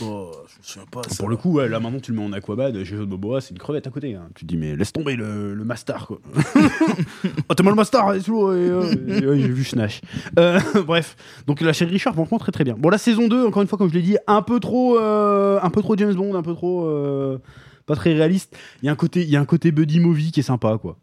Oh, 0.03 0.31
je 0.49 0.59
me 0.59 0.63
souviens 0.63 0.87
pas. 0.91 1.03
ça. 1.09 1.17
pour 1.17 1.29
le 1.29 1.37
coup 1.37 1.53
ouais, 1.55 1.69
là 1.69 1.81
maintenant 1.81 2.01
tu 2.01 2.13
le 2.13 2.19
mets 2.19 2.25
en 2.25 2.33
Aquaman 2.33 2.85
Jason 2.85 3.07
Momoa 3.07 3.41
c'est 3.41 3.51
une 3.51 3.59
crevette 3.59 3.87
à 3.87 3.91
côté 3.91 4.15
hein. 4.15 4.29
tu 4.35 4.45
te 4.45 4.49
dis 4.49 4.57
mais 4.57 4.77
laisse 4.77 4.93
tomber 4.93 5.17
le, 5.17 5.55
le 5.55 5.65
Mastar 5.65 6.07
quoi. 6.07 6.21
Oh 7.49 7.55
t'es 7.55 7.63
mal 7.63 7.73
le 7.73 7.77
Mastar 7.77 8.15
et 8.15 8.21
euh, 8.29 8.95
et, 9.09 9.27
ouais, 9.27 9.41
j'ai 9.41 9.49
vu 9.49 9.65
Snash 9.65 10.01
Euh, 10.39 10.61
bref. 10.87 11.17
Donc 11.47 11.61
la 11.61 11.73
série 11.73 11.93
Richard 11.93 12.15
franchement 12.15 12.39
très 12.39 12.53
très 12.53 12.65
bien. 12.65 12.75
Bon 12.79 12.91
la 12.91 12.99
saison 12.99 13.29
2 13.29 13.47
encore 13.47 13.63
une 13.63 13.69
fois 13.69 13.79
comme 13.79 13.89
je 13.89 13.95
l'ai 13.95 14.03
dit 14.03 14.17
un 14.27 14.43
peu 14.43 14.61
trop 14.61 14.99
euh, 14.99 15.59
un 15.63 15.71
peu 15.71 15.81
trop 15.81 15.97
James 15.97 16.15
Bond 16.15 16.35
un 16.35 16.43
peu 16.43 16.55
trop 16.55 16.87
euh, 16.87 17.39
pas 17.87 17.95
très 17.97 18.13
réaliste. 18.13 18.57
Il 18.83 18.87
y 18.87 18.89
a 18.89 18.93
un 18.93 18.97
côté 18.97 19.23
il 19.23 19.31
y 19.31 19.37
a 19.37 19.41
un 19.41 19.47
côté 19.47 19.73
buddy 19.73 20.01
movie 20.01 20.33
qui 20.33 20.41
est 20.41 20.45
sympa 20.45 20.79
quoi. 20.79 20.99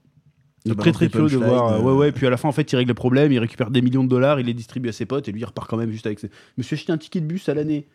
Donc 0.65 0.77
très 0.77 0.91
très 0.91 1.09
curieux 1.09 1.29
de 1.29 1.37
voir 1.37 1.83
ouais 1.83 1.93
ouais 1.93 2.11
puis 2.11 2.25
à 2.25 2.29
la 2.29 2.37
fin 2.37 2.49
en 2.49 2.51
fait 2.51 2.71
il 2.71 2.75
règle 2.75 2.89
le 2.89 2.95
problème 2.95 3.31
il 3.31 3.39
récupère 3.39 3.69
des 3.69 3.81
millions 3.81 4.03
de 4.03 4.09
dollars 4.09 4.39
il 4.39 4.47
les 4.47 4.53
distribue 4.55 4.89
à 4.89 4.91
ses 4.93 5.05
potes 5.05 5.27
et 5.27 5.31
lui 5.31 5.41
il 5.41 5.45
repart 5.45 5.69
quand 5.69 5.77
même 5.77 5.91
juste 5.91 6.07
avec 6.07 6.19
ses... 6.19 6.27
je 6.27 6.53
me 6.57 6.63
suis 6.63 6.73
acheté 6.75 6.91
un 6.91 6.97
ticket 6.97 7.21
de 7.21 7.25
bus 7.27 7.49
à 7.49 7.53
l'année 7.53 7.87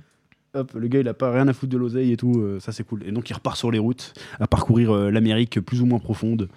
Hop, 0.55 0.73
le 0.75 0.89
gars 0.89 1.01
il 1.01 1.09
a 1.09 1.15
pas 1.15 1.31
rien 1.31 1.47
à 1.49 1.53
foutre 1.53 1.73
de 1.73 1.79
l'oseille 1.79 2.13
et 2.13 2.17
tout, 2.17 2.33
euh, 2.41 2.59
ça 2.61 2.73
c'est 2.73 2.83
cool. 2.83 3.05
Et 3.07 3.13
donc 3.13 3.31
il 3.31 3.33
repart 3.35 3.57
sur 3.57 3.71
les 3.71 3.79
routes 3.79 4.15
à 4.41 4.47
parcourir 4.49 4.91
euh, 4.91 5.11
l'Amérique 5.11 5.61
plus 5.61 5.81
ou 5.81 5.87
moins 5.87 6.01
profonde. 6.01 6.49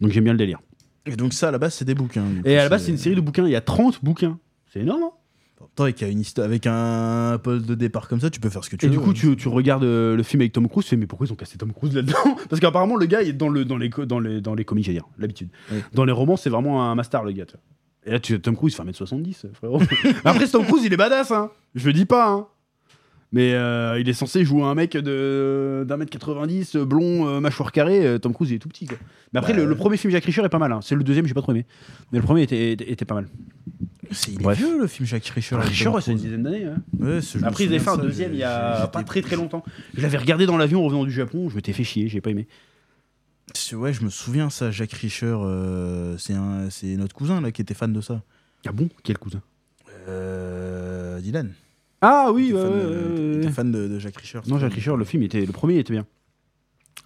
Donc 0.00 0.10
j'aime 0.10 0.24
bien 0.24 0.34
le 0.34 0.38
délire. 0.38 0.58
Et 1.06 1.16
donc, 1.16 1.32
ça, 1.32 1.48
à 1.48 1.50
la 1.50 1.56
base, 1.58 1.72
c'est 1.72 1.86
des 1.86 1.94
bouquins. 1.94 2.22
coup, 2.22 2.42
Et 2.44 2.58
à 2.58 2.64
la 2.64 2.68
base 2.68 2.82
c'est 2.84 2.90
une 2.90 2.98
série 2.98 3.16
de 3.16 3.22
bouquins, 3.22 3.46
il 3.46 3.50
y 3.50 3.56
a 3.56 3.62
30 3.62 4.04
bouquins. 4.04 4.38
C'est 4.70 4.80
énorme. 4.80 5.04
hein 5.04 5.10
Pourtant, 5.56 5.84
avec, 5.84 6.02
une 6.02 6.20
histoire, 6.20 6.46
avec 6.46 6.66
un 6.66 7.38
poste 7.42 7.64
de 7.64 7.74
départ 7.74 8.06
comme 8.08 8.20
ça, 8.20 8.28
tu 8.30 8.38
peux 8.40 8.50
faire 8.50 8.62
ce 8.62 8.68
que 8.70 8.76
tu 8.76 8.84
Et 8.84 8.88
veux. 8.88 8.94
du 8.96 9.00
coup, 9.00 9.12
tu, 9.14 9.34
tu 9.34 9.48
regardes 9.48 9.82
euh, 9.84 10.14
le 10.14 10.22
film 10.22 10.42
avec 10.42 10.52
Tom 10.52 10.68
Cruise, 10.68 10.84
tu 10.84 10.90
fais, 10.90 10.96
mais 10.96 11.06
pourquoi 11.06 11.26
ils 11.26 11.32
ont 11.32 11.36
cassé 11.36 11.56
Tom 11.56 11.72
Cruise 11.72 11.94
là-dedans 11.94 12.36
Parce 12.50 12.60
qu'apparemment, 12.60 12.96
le 12.96 13.06
gars 13.06 13.22
est 13.22 13.32
dans, 13.32 13.48
le, 13.48 13.64
dans, 13.64 13.78
les, 13.78 13.88
dans, 13.88 14.20
les, 14.20 14.40
dans 14.42 14.54
les 14.54 14.64
comics, 14.64 14.84
j'allais 14.84 14.98
dire, 14.98 15.08
l'habitude. 15.18 15.48
Dans 15.94 16.04
les 16.04 16.12
romans, 16.12 16.36
c'est 16.36 16.50
vraiment 16.50 16.84
un 16.90 16.94
master, 16.94 17.24
le 17.24 17.32
gars. 17.32 17.46
tu 17.46 17.52
vois. 17.54 17.62
Et 18.04 18.12
là, 18.12 18.20
tu, 18.20 18.38
Tom 18.40 18.54
Cruise 18.54 18.74
fait 18.76 18.82
1m70, 18.84 19.52
frérot. 19.54 19.80
Après, 20.24 20.46
Tom 20.46 20.64
Cruise, 20.64 20.84
il 20.84 20.92
est 20.92 20.96
badass, 20.96 21.30
hein. 21.32 21.50
Je 21.74 21.86
le 21.86 21.92
dis 21.92 22.04
pas, 22.06 22.28
hein. 22.30 22.46
Mais 23.30 23.52
euh, 23.52 24.00
il 24.00 24.08
est 24.08 24.14
censé 24.14 24.42
jouer 24.44 24.62
un 24.62 24.74
mec 24.74 24.92
de 24.96 25.84
d'un 25.86 25.98
mètre 25.98 26.10
90, 26.10 26.76
euh, 26.76 26.84
blond, 26.86 27.28
euh, 27.28 27.40
mâchoire 27.40 27.72
carrée. 27.72 28.18
Tom 28.20 28.32
Cruise, 28.32 28.50
il 28.50 28.54
est 28.54 28.58
tout 28.58 28.70
petit, 28.70 28.86
quoi. 28.86 28.96
Mais 29.34 29.38
après, 29.38 29.52
Bah, 29.52 29.62
le, 29.64 29.74
premier 29.76 29.98
film 29.98 30.10
Jack 30.12 30.24
Reacher 30.24 30.42
est 30.44 30.48
pas 30.48 30.58
mal. 30.58 30.72
hein. 30.72 30.80
C'est 30.82 30.94
le 30.94 31.04
deuxième, 31.04 31.26
j'ai 31.26 31.34
pas 31.34 31.42
trop 31.42 31.52
aimé. 31.52 31.66
Mais 32.10 32.18
le 32.20 32.24
premier 32.24 32.42
était, 32.44 32.72
était, 32.72 32.90
était 32.90 33.04
pas 33.04 33.14
mal. 33.16 33.28
C'est 34.10 34.30
il 34.32 34.40
est 34.40 34.42
Bref. 34.42 34.56
vieux 34.56 34.80
le 34.80 34.86
film 34.86 35.06
Jack 35.06 35.26
Reacher. 35.26 35.56
avec 35.56 35.68
Reacher, 35.68 35.84
Tom 35.84 35.94
ouais, 35.96 36.00
c'est 36.00 36.12
une 36.12 36.16
Cruise. 36.16 36.30
dizaine 36.30 36.42
d'années. 36.42 36.64
hein. 36.64 36.76
Ouais, 36.98 37.20
ce- 37.20 37.36
je 37.36 37.42
me 37.42 37.48
Après, 37.48 37.64
ils 37.64 37.66
souviens 37.66 37.76
avaient 37.76 37.84
fait 37.84 37.90
un 37.90 37.96
de 37.96 38.00
ça, 38.00 38.06
deuxième 38.06 38.30
il 38.32 38.36
y 38.36 38.38
j'ai- 38.38 38.44
a 38.44 38.76
j'étais- 38.80 38.90
pas 38.92 39.02
très 39.02 39.20
très 39.20 39.36
longtemps. 39.36 39.62
Je 39.94 40.00
l'avais 40.00 40.16
regardé 40.16 40.46
dans 40.46 40.56
l'avion 40.56 40.80
en 40.80 40.84
revenant 40.86 41.04
du 41.04 41.10
Japon, 41.12 41.50
je 41.50 41.56
m'étais 41.56 41.74
fait 41.74 41.84
chier, 41.84 42.08
j'ai 42.08 42.22
pas 42.22 42.30
aimé. 42.30 42.48
C'est- 43.52 43.76
Ouais, 43.76 43.92
je 43.92 44.02
me 44.02 44.08
souviens 44.08 44.48
ça, 44.48 44.70
Jack 44.70 44.90
Reacher, 44.94 45.26
euh, 45.38 46.16
c'est 46.16 46.32
un, 46.32 46.70
c'est 46.70 46.96
notre 46.96 47.14
cousin 47.14 47.42
là 47.42 47.52
qui 47.52 47.60
était 47.60 47.74
fan 47.74 47.92
de 47.92 48.00
ça. 48.00 48.22
Ah 48.66 48.72
bon? 48.72 48.88
Quel 49.04 49.18
cousin? 49.18 49.42
Euh, 50.08 51.20
Dylan. 51.20 51.52
Ah 52.00 52.30
oui, 52.32 52.52
ouais, 52.52 52.60
fan, 52.60 52.72
ouais, 52.72 52.78
de, 52.82 52.88
ouais, 53.30 53.36
était 53.38 53.46
ouais. 53.46 53.52
fan 53.52 53.72
de, 53.72 53.88
de 53.88 53.98
Jack 53.98 54.16
Reacher. 54.16 54.40
Non, 54.46 54.58
Jack 54.58 54.72
Reacher, 54.74 54.94
le 54.96 55.04
film 55.04 55.22
était, 55.22 55.44
le 55.44 55.52
premier 55.52 55.78
était 55.78 55.92
bien. 55.92 56.06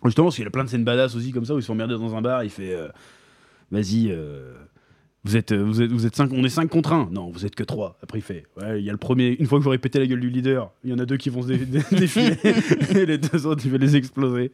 Justement, 0.05 0.27
parce 0.27 0.37
qu'il 0.37 0.47
a 0.47 0.51
plein 0.51 0.65
de 0.65 0.69
scènes 0.69 0.85
badass 0.85 1.15
aussi 1.15 1.31
comme 1.33 1.45
ça 1.45 1.55
où 1.55 1.59
ils 1.59 1.63
sont 1.63 1.73
emmerdés 1.73 1.95
dans 1.95 2.15
un 2.17 2.23
bar, 2.23 2.43
il 2.45 2.51
fait, 2.51 2.75
euh, 2.75 2.89
vas-y, 3.71 4.09
euh, 4.11 4.53
vous 5.25 5.37
êtes, 5.37 5.53
vous 5.53 5.81
êtes, 5.81 5.93
vous 5.93 6.05
êtes 6.07 6.17
cinq, 6.17 6.31
on 6.33 6.43
est 6.45 6.49
5 6.49 6.69
contre 6.69 6.93
1. 6.93 7.11
Non, 7.13 7.31
vous 7.31 7.47
êtes 7.47 7.55
que 7.55 7.63
3. 7.63 7.99
Après 8.03 8.19
il 8.19 8.23
fait, 8.23 8.45
ouais, 8.61 8.81
il 8.81 8.85
y 8.85 8.89
a 8.89 8.93
le 8.93 8.99
premier, 8.99 9.37
une 9.39 9.47
fois 9.47 9.59
que 9.59 9.65
j'aurai 9.65 9.79
pété 9.79 10.01
la 10.01 10.07
gueule 10.09 10.19
du 10.19 10.29
leader, 10.31 10.73
il 10.83 10.91
y 10.91 10.93
en 10.93 10.99
a 10.99 11.07
deux 11.07 11.17
qui 11.17 11.31
vont 11.31 11.43
se 11.43 11.47
dé- 11.49 11.65
dé- 11.65 11.81
défiler 11.97 12.37
et 12.97 13.07
les 13.07 13.19
deux 13.19 13.47
autres, 13.47 13.63
il 13.65 13.71
va 13.71 13.79
les 13.79 13.95
exploser. 13.95 14.51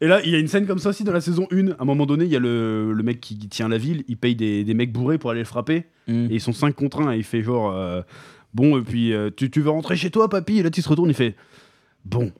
Et 0.00 0.06
là, 0.06 0.20
il 0.24 0.30
y 0.30 0.36
a 0.36 0.38
une 0.38 0.46
scène 0.46 0.66
comme 0.68 0.78
ça 0.78 0.90
aussi 0.90 1.02
dans 1.02 1.12
la 1.12 1.20
saison 1.20 1.48
1. 1.50 1.72
À 1.72 1.74
un 1.80 1.84
moment 1.84 2.06
donné, 2.06 2.24
il 2.26 2.30
y 2.30 2.36
a 2.36 2.40
le, 2.40 2.92
le 2.92 3.02
mec 3.02 3.20
qui 3.20 3.36
tient 3.48 3.68
la 3.68 3.78
ville, 3.78 4.04
il 4.06 4.16
paye 4.16 4.36
des, 4.36 4.62
des 4.62 4.74
mecs 4.74 4.92
bourrés 4.92 5.18
pour 5.18 5.30
aller 5.30 5.40
le 5.40 5.46
frapper. 5.46 5.86
Mm. 6.06 6.26
Et 6.30 6.34
ils 6.34 6.40
sont 6.40 6.52
5 6.52 6.72
contre 6.76 7.00
1 7.00 7.12
et 7.14 7.16
il 7.16 7.24
fait 7.24 7.42
genre 7.42 7.72
euh, 7.74 8.02
Bon, 8.54 8.78
et 8.78 8.82
puis 8.82 9.12
euh, 9.12 9.30
tu, 9.36 9.48
veux 9.60 9.70
rentrer 9.70 9.96
chez 9.96 10.10
toi, 10.10 10.28
papy? 10.28 10.58
Et 10.58 10.62
là, 10.62 10.70
tu 10.70 10.80
se 10.80 10.88
retourne, 10.88 11.10
il 11.10 11.14
fait 11.14 11.34
Bon, 12.04 12.30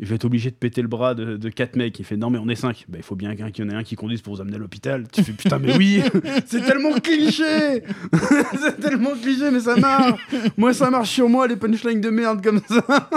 je 0.00 0.06
vais 0.06 0.16
être 0.16 0.24
obligé 0.24 0.50
de 0.50 0.56
péter 0.56 0.82
le 0.82 0.88
bras 0.88 1.14
de, 1.14 1.36
de 1.36 1.48
4 1.48 1.76
mecs. 1.76 1.98
Il 1.98 2.04
fait 2.04 2.16
Non, 2.16 2.28
mais 2.28 2.38
on 2.38 2.48
est 2.48 2.56
5. 2.56 2.86
Bah, 2.88 2.98
il 2.98 3.04
faut 3.04 3.16
bien 3.16 3.34
qu'il 3.34 3.64
y 3.64 3.68
en 3.68 3.70
ait 3.70 3.74
un 3.74 3.82
qui 3.82 3.96
conduise 3.96 4.20
pour 4.20 4.34
vous 4.34 4.40
amener 4.40 4.56
à 4.56 4.58
l'hôpital. 4.58 5.06
Tu 5.10 5.22
fais 5.22 5.32
Putain, 5.32 5.58
mais 5.58 5.76
oui 5.76 6.02
C'est 6.46 6.64
tellement 6.64 6.92
cliché 6.98 7.82
C'est 8.60 8.80
tellement 8.80 9.12
cliché, 9.20 9.50
mais 9.50 9.60
ça 9.60 9.76
marche 9.76 10.20
Moi, 10.56 10.74
ça 10.74 10.90
marche 10.90 11.10
sur 11.10 11.28
moi, 11.28 11.46
les 11.46 11.56
punchlines 11.56 12.00
de 12.00 12.10
merde 12.10 12.42
comme 12.42 12.60
ça 12.68 12.84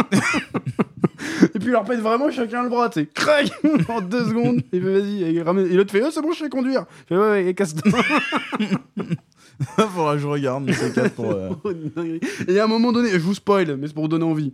Et 1.55 1.59
puis 1.59 1.69
il 1.69 1.71
leur 1.71 1.85
pète 1.85 1.99
vraiment 1.99 2.29
chacun 2.29 2.63
le 2.63 2.69
bras, 2.69 2.89
tu 2.89 3.01
sais, 3.01 3.89
En 3.89 4.01
deux 4.01 4.25
secondes, 4.25 4.61
il 4.71 4.81
fait 4.81 4.99
vas-y, 4.99 5.23
et, 5.23 5.43
l'autre 5.43 5.91
fait 5.91 6.03
oh 6.05 6.11
c'est 6.11 6.21
bon, 6.21 6.31
je 6.31 6.39
sais 6.39 6.49
conduire. 6.49 6.85
Il 7.05 7.07
fait 7.07 7.17
ouais, 7.17 7.29
ouais, 7.29 7.47
et 7.47 7.53
casse-toi. 7.53 7.99
Faudra 9.77 10.13
que 10.15 10.19
je 10.21 10.27
regarde, 10.27 10.63
mais 10.65 10.73
c'est 10.73 11.13
pour. 11.15 11.31
euh, 11.31 11.49
Oh. 11.63 11.71
Et 12.47 12.59
à 12.59 12.63
un 12.65 12.67
moment 12.67 12.91
donné, 12.91 13.09
je 13.11 13.17
vous 13.19 13.33
spoil, 13.33 13.75
mais 13.77 13.87
c'est 13.87 13.93
pour 13.93 14.03
vous 14.03 14.09
donner 14.09 14.25
envie. 14.25 14.53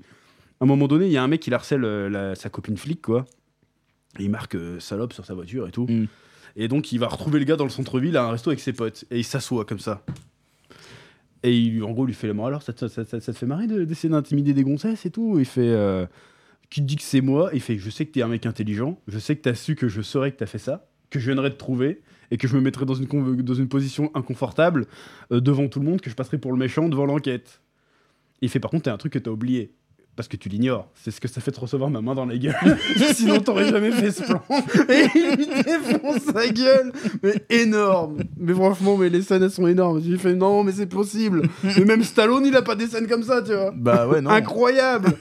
À 0.59 0.63
un 0.63 0.67
moment 0.67 0.87
donné, 0.87 1.07
il 1.07 1.11
y 1.11 1.17
a 1.17 1.23
un 1.23 1.27
mec 1.27 1.41
qui 1.41 1.53
harcèle 1.53 1.83
euh, 1.83 2.09
la- 2.09 2.35
sa 2.35 2.49
copine 2.49 2.77
flic, 2.77 3.01
quoi. 3.01 3.25
Et 4.19 4.23
il 4.23 4.29
marque 4.29 4.55
euh, 4.55 4.79
salope 4.79 5.13
sur 5.13 5.25
sa 5.25 5.33
voiture 5.33 5.67
et 5.67 5.71
tout. 5.71 5.87
Mm. 5.87 6.05
Et 6.57 6.67
donc, 6.67 6.91
il 6.91 6.99
va 6.99 7.07
retrouver 7.07 7.39
le 7.39 7.45
gars 7.45 7.55
dans 7.55 7.63
le 7.63 7.69
centre-ville 7.69 8.15
à 8.17 8.25
un 8.25 8.31
resto 8.31 8.49
avec 8.49 8.59
ses 8.59 8.73
potes. 8.73 9.05
Et 9.09 9.19
il 9.19 9.23
s'assoit 9.23 9.65
comme 9.65 9.79
ça. 9.79 10.03
Et 11.43 11.57
il, 11.57 11.83
en 11.83 11.91
gros, 11.91 12.03
il 12.05 12.07
lui 12.07 12.13
fait 12.13 12.27
le 12.31 12.39
alors, 12.43 12.61
ça 12.61 12.73
te, 12.73 12.87
ça, 12.87 13.03
ça- 13.05 13.19
ça 13.19 13.33
te 13.33 13.37
fait 13.37 13.45
marrer 13.45 13.67
de- 13.67 13.83
d'essayer 13.85 14.09
d'intimider 14.09 14.53
des 14.53 14.63
gonzesses 14.63 15.05
et 15.05 15.09
tout? 15.11 15.37
Il 15.39 15.45
fait. 15.45 15.61
euh, 15.69 16.05
qui 16.69 16.81
te 16.81 16.85
dit 16.85 16.95
que 16.95 17.03
c'est 17.03 17.21
moi? 17.21 17.49
Il 17.53 17.59
fait 17.61 17.77
Je 17.77 17.89
sais 17.89 18.05
que 18.05 18.11
t'es 18.11 18.21
un 18.21 18.27
mec 18.27 18.45
intelligent. 18.45 18.99
Je 19.07 19.17
sais 19.19 19.35
que 19.35 19.41
t'as 19.41 19.55
su 19.55 19.75
que 19.75 19.87
je 19.89 20.01
saurais 20.01 20.31
que 20.31 20.37
t'as 20.37 20.45
fait 20.45 20.57
ça. 20.59 20.87
Que 21.09 21.19
je 21.19 21.25
viendrais 21.25 21.49
te 21.49 21.57
trouver. 21.57 22.01
Et 22.31 22.37
que 22.37 22.47
je 22.47 22.55
me 22.55 22.61
mettrais 22.61 22.85
dans 22.85 22.93
une, 22.95 23.05
conv- 23.07 23.41
dans 23.41 23.53
une 23.53 23.67
position 23.67 24.09
inconfortable 24.15 24.85
euh, 25.31 25.41
devant 25.41 25.67
tout 25.67 25.79
le 25.79 25.85
monde. 25.85 26.01
Que 26.01 26.09
je 26.09 26.15
passerai 26.15 26.37
pour 26.37 26.51
le 26.51 26.57
méchant 26.57 26.87
devant 26.89 27.05
l'enquête. 27.05 27.61
Il 28.41 28.49
fait 28.49 28.59
Par 28.59 28.71
contre, 28.71 28.83
t'as 28.83 28.93
un 28.93 28.97
truc 28.97 29.13
que 29.13 29.19
t'as 29.19 29.31
oublié. 29.31 29.73
Parce 30.17 30.27
que 30.27 30.35
tu 30.35 30.49
l'ignores. 30.49 30.89
C'est 30.93 31.09
ce 31.11 31.21
que 31.21 31.29
ça 31.29 31.39
fait 31.39 31.51
de 31.51 31.59
recevoir 31.59 31.89
ma 31.89 32.01
main 32.01 32.13
dans 32.15 32.25
la 32.25 32.37
gueule. 32.37 32.53
Sinon, 33.13 33.39
t'aurais 33.39 33.69
jamais 33.69 33.91
fait 33.91 34.11
ce 34.11 34.23
plan. 34.23 34.41
Et 34.89 35.05
il 35.15 35.35
lui 35.37 35.47
défonce 35.63 36.23
sa 36.33 36.47
gueule. 36.49 36.91
Mais 37.23 37.33
énorme. 37.49 38.17
Mais 38.37 38.53
franchement, 38.53 38.97
mais 38.97 39.09
les 39.09 39.21
scènes, 39.21 39.43
elles 39.43 39.51
sont 39.51 39.67
énormes. 39.67 40.01
J'ai 40.01 40.17
fait 40.17 40.35
non, 40.35 40.63
mais 40.65 40.73
c'est 40.73 40.85
possible. 40.85 41.43
Mais 41.63 41.85
même 41.85 42.03
Stallone, 42.03 42.45
il 42.45 42.55
a 42.57 42.61
pas 42.61 42.75
des 42.75 42.87
scènes 42.87 43.07
comme 43.07 43.23
ça, 43.23 43.41
tu 43.41 43.53
vois. 43.53 43.71
Bah 43.75 44.05
ouais, 44.07 44.19
non. 44.21 44.31
Incroyable. 44.31 45.13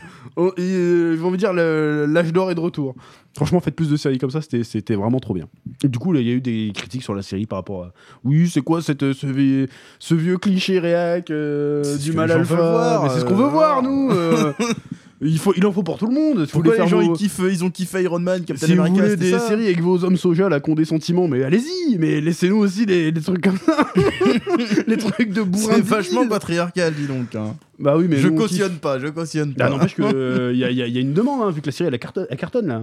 Et, 0.56 0.62
ils 0.62 1.16
vont 1.18 1.30
me 1.30 1.36
dire 1.36 1.52
le- 1.52 2.06
l'âge 2.06 2.32
d'or 2.32 2.50
est 2.50 2.54
de 2.56 2.60
retour. 2.60 2.94
Franchement, 3.36 3.60
faites 3.60 3.76
plus 3.76 3.88
de 3.88 3.96
séries 3.96 4.18
comme 4.18 4.30
ça, 4.30 4.40
c'était- 4.42 4.94
vraiment 4.96 5.20
trop 5.20 5.34
bien. 5.34 5.46
Et 5.84 5.88
du 5.88 5.98
coup, 5.98 6.14
il 6.14 6.26
y 6.26 6.30
a 6.30 6.34
eu 6.34 6.40
des 6.40 6.72
critiques 6.74 7.02
sur 7.04 7.14
la 7.14 7.22
série 7.22 7.46
par 7.46 7.60
rapport 7.60 7.84
à. 7.84 7.92
Oui, 8.24 8.48
c'est 8.52 8.60
quoi 8.60 8.82
cette, 8.82 9.02
euh, 9.04 9.14
ce, 9.14 9.26
vieux, 9.26 9.68
ce 10.00 10.14
vieux 10.14 10.36
cliché 10.36 10.78
réac 10.80 11.30
euh, 11.30 11.96
du 11.98 12.12
mal 12.12 12.30
alpha 12.32 13.08
c'est 13.14 13.20
ce 13.20 13.24
qu'on 13.24 13.34
euh, 13.38 13.44
veut 13.44 13.48
voir, 13.50 13.82
nous. 13.84 14.10
euh. 14.10 14.52
il, 15.20 15.38
faut, 15.38 15.54
il 15.56 15.64
en 15.64 15.70
faut 15.72 15.84
pour 15.84 15.96
tout 15.96 16.08
le 16.08 16.12
monde. 16.14 16.40
Vous 16.40 16.46
Pourquoi 16.46 16.76
les 16.76 16.88
gens 16.88 17.00
vos- 17.00 17.14
ils 17.14 17.16
kiffent, 17.16 17.40
ils 17.48 17.62
ont 17.64 17.70
kiffé 17.70 18.02
Iron 18.02 18.18
Man, 18.18 18.44
Captain 18.44 18.66
si 18.66 18.74
vous 18.74 18.84
voulez 18.84 19.16
des 19.16 19.30
ça 19.30 19.38
séries 19.38 19.66
avec 19.66 19.80
vos 19.80 20.02
hommes 20.04 20.16
soja 20.16 20.48
là 20.48 20.58
qui 20.58 20.68
ont 20.70 20.74
des 20.74 20.84
sentiments, 20.84 21.28
mais 21.28 21.44
allez-y, 21.44 21.98
mais 21.98 22.20
laissez-nous 22.20 22.56
aussi 22.58 22.84
des, 22.84 23.12
trucs 23.12 23.42
comme 23.42 23.58
ça. 23.58 23.86
les 24.88 24.96
trucs 24.96 25.32
de 25.32 25.42
bourrin. 25.42 25.74
C'est 25.76 25.82
vachement 25.84 26.26
patriarcal, 26.26 26.92
dis 26.94 27.06
donc. 27.06 27.34
hein. 27.36 27.54
Bah 27.78 27.96
oui, 27.96 28.06
mais 28.08 28.16
je 28.16 28.28
kiffe. 28.28 28.36
cautionne 28.38 28.74
pas, 28.78 28.98
je 28.98 29.06
cautionne 29.06 29.54
pas. 29.54 29.66
Ah, 29.66 29.70
n'empêche 29.70 29.94
que 29.94 30.02
euh, 30.14 30.52
y, 30.52 30.64
a, 30.64 30.70
y 30.70 30.82
a- 30.82 30.86
y 30.88 30.98
a 30.98 31.00
une 31.00 31.12
demande, 31.14 31.42
hein, 31.42 31.50
vu 31.50 31.60
que 31.60 31.66
la 31.66 31.72
série 31.72 31.88
elle, 31.94 32.00
elle 32.28 32.36
cartonne 32.36 32.66
là. 32.66 32.82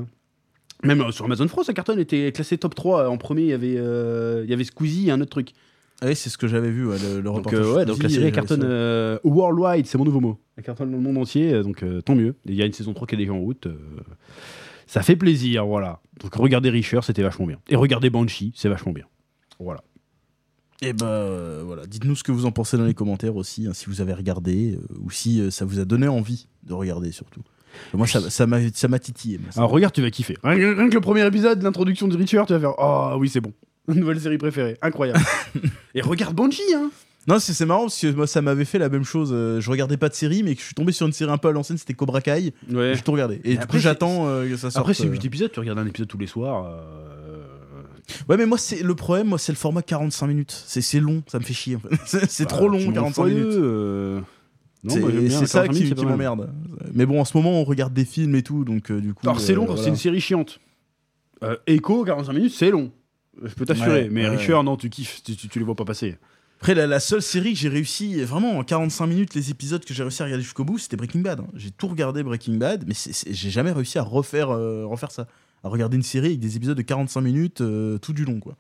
Même 0.84 1.02
euh, 1.02 1.12
sur 1.12 1.26
Amazon 1.26 1.48
France, 1.48 1.68
la 1.68 1.74
cartonne 1.74 2.00
était 2.00 2.32
classée 2.32 2.58
top 2.58 2.76
3. 2.76 3.10
En 3.10 3.18
premier, 3.18 3.42
il 3.44 3.48
y 3.50 3.54
avait, 3.54 3.76
euh, 3.78 4.42
il 4.44 4.50
y 4.50 4.54
avait 4.54 4.64
Squeezie 4.64 5.08
et 5.08 5.12
un 5.12 5.20
autre 5.22 5.32
truc. 5.32 5.54
Ah 6.02 6.06
oui, 6.08 6.16
c'est 6.16 6.30
ce 6.30 6.38
que 6.38 6.48
j'avais 6.48 6.70
vu, 6.70 6.86
ouais, 6.86 6.98
le, 7.00 7.16
le 7.18 7.22
Donc, 7.24 7.38
reportage. 7.38 7.66
euh, 7.66 7.74
ouais, 7.76 7.86
donc 7.86 8.04
la 8.04 8.10
série 8.10 8.32
euh, 8.64 9.18
worldwide, 9.24 9.88
c'est 9.88 9.98
mon 9.98 10.06
nouveau 10.06 10.20
mot. 10.20 10.38
Elle 10.56 10.64
cartonne 10.64 10.92
dans 10.92 10.98
le 10.98 11.02
monde 11.04 11.18
entier, 11.18 11.52
euh, 11.54 11.64
donc 11.64 11.82
euh, 11.82 12.02
tant 12.02 12.14
mieux. 12.14 12.36
Il 12.46 12.54
y 12.54 12.62
a 12.62 12.66
une 12.68 12.74
saison 12.74 12.94
3 12.94 13.08
qui 13.08 13.16
est 13.16 13.18
déjà 13.18 13.34
en 13.34 13.40
route. 13.40 13.66
euh, 13.66 13.76
ça 14.86 15.02
fait 15.02 15.16
plaisir, 15.16 15.66
voilà. 15.66 16.00
Donc 16.22 16.36
regardez 16.36 16.70
Richer, 16.70 17.00
c'était 17.02 17.24
vachement 17.24 17.48
bien. 17.48 17.58
Et 17.68 17.76
regardez 17.76 18.12
Banshee, 18.12 18.54
c'est 18.56 18.70
vachement 18.70 18.92
bien. 18.94 19.06
Voilà. 19.60 19.82
Et 20.84 20.94
bah 20.94 21.08
euh, 21.08 21.64
voilà, 21.66 21.88
dites-nous 21.88 22.16
ce 22.16 22.24
que 22.24 22.32
vous 22.32 22.46
en 22.46 22.52
pensez 22.52 22.78
dans 22.78 22.86
les 22.86 22.94
commentaires 22.94 23.36
aussi, 23.36 23.66
hein, 23.66 23.74
si 23.74 23.88
vous 23.88 24.00
avez 24.00 24.14
regardé 24.14 24.76
euh, 24.76 24.86
ou 25.04 25.10
si 25.10 25.42
euh, 25.42 25.50
ça 25.50 25.66
vous 25.66 25.80
a 25.80 25.86
donné 25.86 26.08
envie 26.08 26.48
de 26.64 26.74
regarder 26.74 27.12
surtout. 27.12 27.42
Moi, 27.94 28.08
ça 28.08 28.30
ça 28.30 28.48
m'a 28.48 28.60
ça 28.74 28.88
m'a 28.88 29.00
titillé. 29.00 29.38
moi, 29.38 29.48
ça. 29.52 29.60
Alors 29.60 29.72
regarde, 29.72 29.94
tu 29.94 30.02
vas 30.02 30.10
kiffer. 30.12 30.38
Rien, 30.44 30.76
rien 30.76 30.90
que 30.90 30.94
le 30.96 31.02
premier 31.02 31.26
épisode, 31.26 31.62
l'introduction 31.64 32.08
de 32.08 32.16
Richer, 32.18 32.44
tu 32.48 32.54
vas 32.54 32.60
faire 32.60 32.74
Oh 32.78 33.16
oui, 33.20 33.30
c'est 33.30 33.42
bon. 33.42 33.54
Nouvelle 33.88 34.20
série 34.20 34.38
préférée, 34.38 34.78
incroyable. 34.82 35.20
et 35.96 36.02
regarde 36.02 36.36
Banshee, 36.36 36.62
hein. 36.76 36.92
Non, 37.28 37.40
c'est 37.40 37.52
c'est 37.54 37.66
marrant 37.66 37.84
parce 37.84 38.00
que 38.00 38.08
moi, 38.12 38.26
ça 38.26 38.42
m'avait 38.42 38.64
fait 38.66 38.80
la 38.80 38.88
même 38.90 39.04
chose. 39.04 39.32
euh, 39.34 39.60
je 39.60 39.70
regardais 39.70 39.98
pas 39.98 40.08
de 40.10 40.14
série, 40.14 40.44
mais 40.44 40.56
que 40.56 40.62
je 40.62 40.66
suis 40.68 40.76
tombé 40.76 40.94
sur 40.94 41.06
une 41.08 41.12
série 41.14 41.30
un 41.32 41.38
peu 41.38 41.50
à 41.50 41.52
l'ancienne, 41.52 41.78
c'était 41.78 41.94
Cobra 41.94 42.22
Kai. 42.22 42.54
Ouais. 42.72 42.94
J'ai 42.96 43.02
tout 43.02 43.12
regardé. 43.12 43.42
Et 43.44 43.52
du 43.56 43.58
après, 43.58 43.78
coup, 43.78 43.82
j'attends 43.82 44.28
euh, 44.30 44.48
que 44.50 44.56
ça 44.56 44.72
sorte. 44.72 44.78
Après, 44.78 44.94
c'est 44.94 45.06
euh. 45.06 45.12
8 45.12 45.26
épisodes, 45.26 45.52
tu 45.52 45.60
regardes 45.60 45.80
un 45.80 45.86
épisode 45.86 46.08
tous 46.08 46.18
les 46.18 46.28
soirs. 46.28 46.66
euh, 46.66 47.44
Ouais, 48.30 48.38
mais 48.38 48.46
moi, 48.46 48.58
c'est 48.58 48.82
le 48.82 48.96
problème, 48.96 49.28
moi, 49.28 49.38
c'est 49.38 49.52
le 49.52 49.58
format 49.58 49.82
45 49.82 50.28
minutes. 50.28 50.64
C'est 50.66 50.80
c'est 50.82 51.02
long, 51.02 51.22
ça 51.28 51.40
me 51.40 51.44
fait 51.44 51.54
chier. 51.54 51.76
en 51.76 51.80
fait. 51.80 51.96
c'est 52.06 52.26
c'est 52.32 52.44
bah, 52.46 52.50
trop 52.50 52.66
tu 52.72 52.78
long, 52.78 52.86
montes 52.86 52.94
45 52.94 53.14
fois 53.14 53.30
deux, 53.30 53.36
minutes. 53.36 53.58
euh, 53.58 54.20
C'est 54.90 55.30
c'est 55.30 55.46
ça 55.48 55.62
45 55.64 55.74
qui, 55.74 55.82
qui 55.94 56.00
c'est 56.00 56.06
m'emmerde. 56.06 56.50
Mais 56.94 57.06
bon, 57.06 57.20
en 57.22 57.26
ce 57.26 57.36
moment, 57.38 57.52
on 57.60 57.64
regarde 57.64 57.94
des 57.94 58.06
films 58.06 58.36
et 58.36 58.44
tout, 58.44 58.64
donc 58.66 58.92
euh, 58.92 59.00
du 59.02 59.14
coup. 59.14 59.22
Alors, 59.28 59.40
c'est 59.40 59.54
long 59.54 59.64
euh, 59.64 59.68
quand 59.68 59.74
c'est 59.76 59.82
voilà. 59.82 59.90
une 59.94 59.98
série 59.98 60.22
chiante. 60.22 60.60
Euh, 61.44 61.56
Echo, 61.68 62.04
45 62.04 62.34
minutes, 62.34 62.54
c'est 62.56 62.72
long. 62.72 62.92
Je 63.44 63.54
peux 63.54 63.66
t'assurer. 63.66 64.04
Ouais, 64.04 64.10
mais 64.12 64.28
ouais. 64.30 64.36
Richer, 64.38 64.60
non, 64.64 64.76
tu 64.78 64.90
kiffes, 64.90 65.22
tu, 65.24 65.36
tu- 65.36 65.48
tu 65.50 65.60
les 65.60 65.66
vois 65.66 65.76
pas 65.76 65.86
passer. 65.86 66.18
Après, 66.60 66.74
la, 66.74 66.88
la 66.88 67.00
seule 67.00 67.22
série 67.22 67.54
que 67.54 67.60
j'ai 67.60 67.70
réussi, 67.70 68.20
vraiment 68.24 68.58
en 68.58 68.64
45 68.64 69.06
minutes, 69.06 69.36
les 69.36 69.52
épisodes 69.52 69.86
que 69.86 69.94
j'ai 69.94 70.02
réussi 70.02 70.24
à 70.24 70.26
regarder 70.26 70.44
jusqu'au 70.44 70.64
bout, 70.64 70.80
c'était 70.80 70.98
Breaking 70.98 71.20
Bad. 71.22 71.42
hein. 71.42 71.48
J'ai 71.54 71.70
tout 71.70 71.88
regardé 71.88 72.24
Breaking 72.24 72.56
Bad, 72.56 72.86
mais 72.88 72.96
c'est- 72.96 73.14
c'est- 73.14 73.32
j'ai 73.32 73.52
jamais 73.52 73.72
réussi 73.72 74.00
à 74.00 74.02
refaire, 74.02 74.50
euh, 74.50 74.86
refaire 74.88 75.12
ça. 75.12 75.28
À 75.64 75.70
regarder 75.70 75.98
une 75.98 76.04
série 76.04 76.28
avec 76.28 76.40
des 76.40 76.56
épisodes 76.56 76.78
de 76.78 76.82
45 76.82 77.22
minutes 77.22 77.62
euh, 77.62 78.00
tout 78.00 78.14
du 78.14 78.26
long, 78.26 78.40
quoi. 78.40 78.56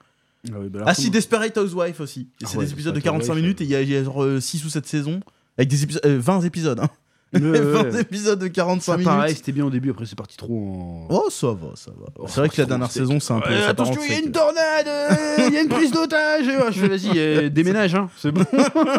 Ah 0.85 0.93
si, 0.93 1.09
Desperate 1.09 1.57
Housewife 1.57 1.99
aussi. 1.99 2.27
Ah 2.43 2.47
c'est 2.47 2.57
ouais, 2.57 2.65
des 2.65 2.71
épisodes 2.71 2.93
de 2.93 2.99
Desperate 2.99 3.19
45 3.21 3.31
Housewife, 3.33 3.43
minutes 3.43 3.61
et 3.61 3.63
il 3.63 3.69
y 3.71 3.75
a, 3.75 3.81
il 3.81 3.89
y 3.89 3.95
a 3.95 4.03
genre 4.03 4.23
6 4.39 4.63
ou 4.65 4.69
7 4.69 4.85
saisons. 4.85 5.19
Avec 5.57 5.69
des 5.69 5.83
épisodes, 5.83 6.05
euh, 6.05 6.19
20 6.19 6.41
épisodes, 6.41 6.79
hein. 6.79 6.89
Ouais, 7.33 7.41
ouais, 7.49 7.59
20 7.59 7.83
ouais. 7.91 8.01
épisodes 8.01 8.39
de 8.39 8.47
45 8.47 8.83
Ça, 8.91 8.97
minutes. 8.97 9.05
pareil, 9.11 9.35
c'était 9.35 9.51
bien 9.51 9.65
au 9.65 9.69
début, 9.69 9.91
après 9.91 10.05
c'est 10.05 10.15
parti 10.17 10.37
trop 10.37 10.53
en. 10.53 11.07
Oh, 11.09 11.27
ça 11.29 11.47
va, 11.47 11.69
ça 11.75 11.91
va. 11.91 12.05
Oh, 12.17 12.25
c'est 12.27 12.39
vrai 12.39 12.49
que 12.49 12.61
la 12.61 12.65
dernière 12.67 12.89
saison, 12.91 13.19
c'est 13.19 13.33
un 13.33 13.41
peu. 13.41 13.53
En 13.53 13.67
attention, 13.69 14.01
il 14.07 14.13
y 14.13 14.15
a 14.15 14.19
une 14.19 14.31
tornade, 14.31 14.87
euh, 14.87 15.09
il 15.49 15.53
y 15.53 15.57
a 15.57 15.61
une 15.61 15.67
prise 15.69 15.91
d'otage. 15.91 16.47
Ouais, 16.47 16.55
Je 16.71 16.79
fais, 16.79 16.87
vas-y, 16.87 17.11
euh, 17.17 17.49
déménage, 17.49 17.95
hein, 17.95 18.09
c'est 18.17 18.31
bon. 18.31 18.43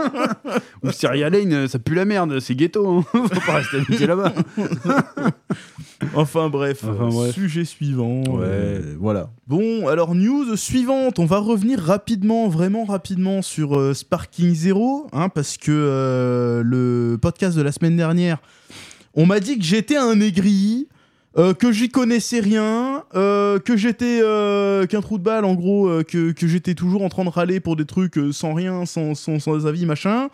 Ou 0.84 0.90
Syria 0.92 1.30
Lane, 1.30 1.68
ça 1.68 1.78
pue 1.78 1.94
la 1.94 2.04
merde, 2.04 2.38
c'est 2.40 2.54
ghetto, 2.54 2.86
hein. 2.98 3.04
faut 3.12 3.28
pas 3.46 3.54
rester 3.54 3.78
habité 3.78 4.06
là-bas. 4.06 4.32
Enfin 6.14 6.48
bref, 6.48 6.84
Enfin, 6.84 7.06
euh, 7.06 7.10
bref. 7.10 7.34
sujet 7.34 7.64
suivant. 7.64 8.22
Ouais. 8.22 8.44
euh, 8.44 8.94
voilà. 9.00 9.30
Bon, 9.48 9.88
alors 9.88 10.14
news 10.14 10.56
suivante. 10.56 11.18
On 11.18 11.24
va 11.24 11.38
revenir 11.38 11.80
rapidement, 11.80 12.48
vraiment 12.48 12.84
rapidement 12.84 13.42
sur 13.42 13.76
euh, 13.78 13.94
Sparking 13.94 14.54
Zero, 14.54 15.08
hein, 15.12 15.28
parce 15.28 15.56
que 15.56 15.72
euh, 15.72 16.62
le 16.64 17.18
podcast 17.20 17.56
de 17.56 17.62
la 17.62 17.72
semaine 17.72 17.96
dernière, 17.96 18.17
on 19.14 19.26
m'a 19.26 19.40
dit 19.40 19.58
que 19.58 19.64
j'étais 19.64 19.96
un 19.96 20.20
aigri. 20.20 20.88
euh, 21.36 21.54
que 21.54 21.70
j'y 21.70 21.88
connaissais 21.88 22.40
rien, 22.40 23.04
euh, 23.14 23.60
que 23.60 23.76
j'étais 23.76 24.20
euh, 24.22 24.86
qu'un 24.86 25.00
trou 25.00 25.18
de 25.18 25.22
balle 25.22 25.44
en 25.44 25.54
gros, 25.54 26.02
que, 26.04 26.34
j'étais 26.42 26.74
toujours 26.74 27.02
en 27.02 27.08
train 27.08 27.24
de 27.24 27.28
râler 27.28 27.60
pour 27.60 27.76
des 27.76 27.84
trucs 27.84 28.18
sans 28.32 28.54
rien, 28.54 28.86
sans, 28.86 29.14
sans, 29.14 29.66
avis, 29.66 29.86
machin, 29.86 30.30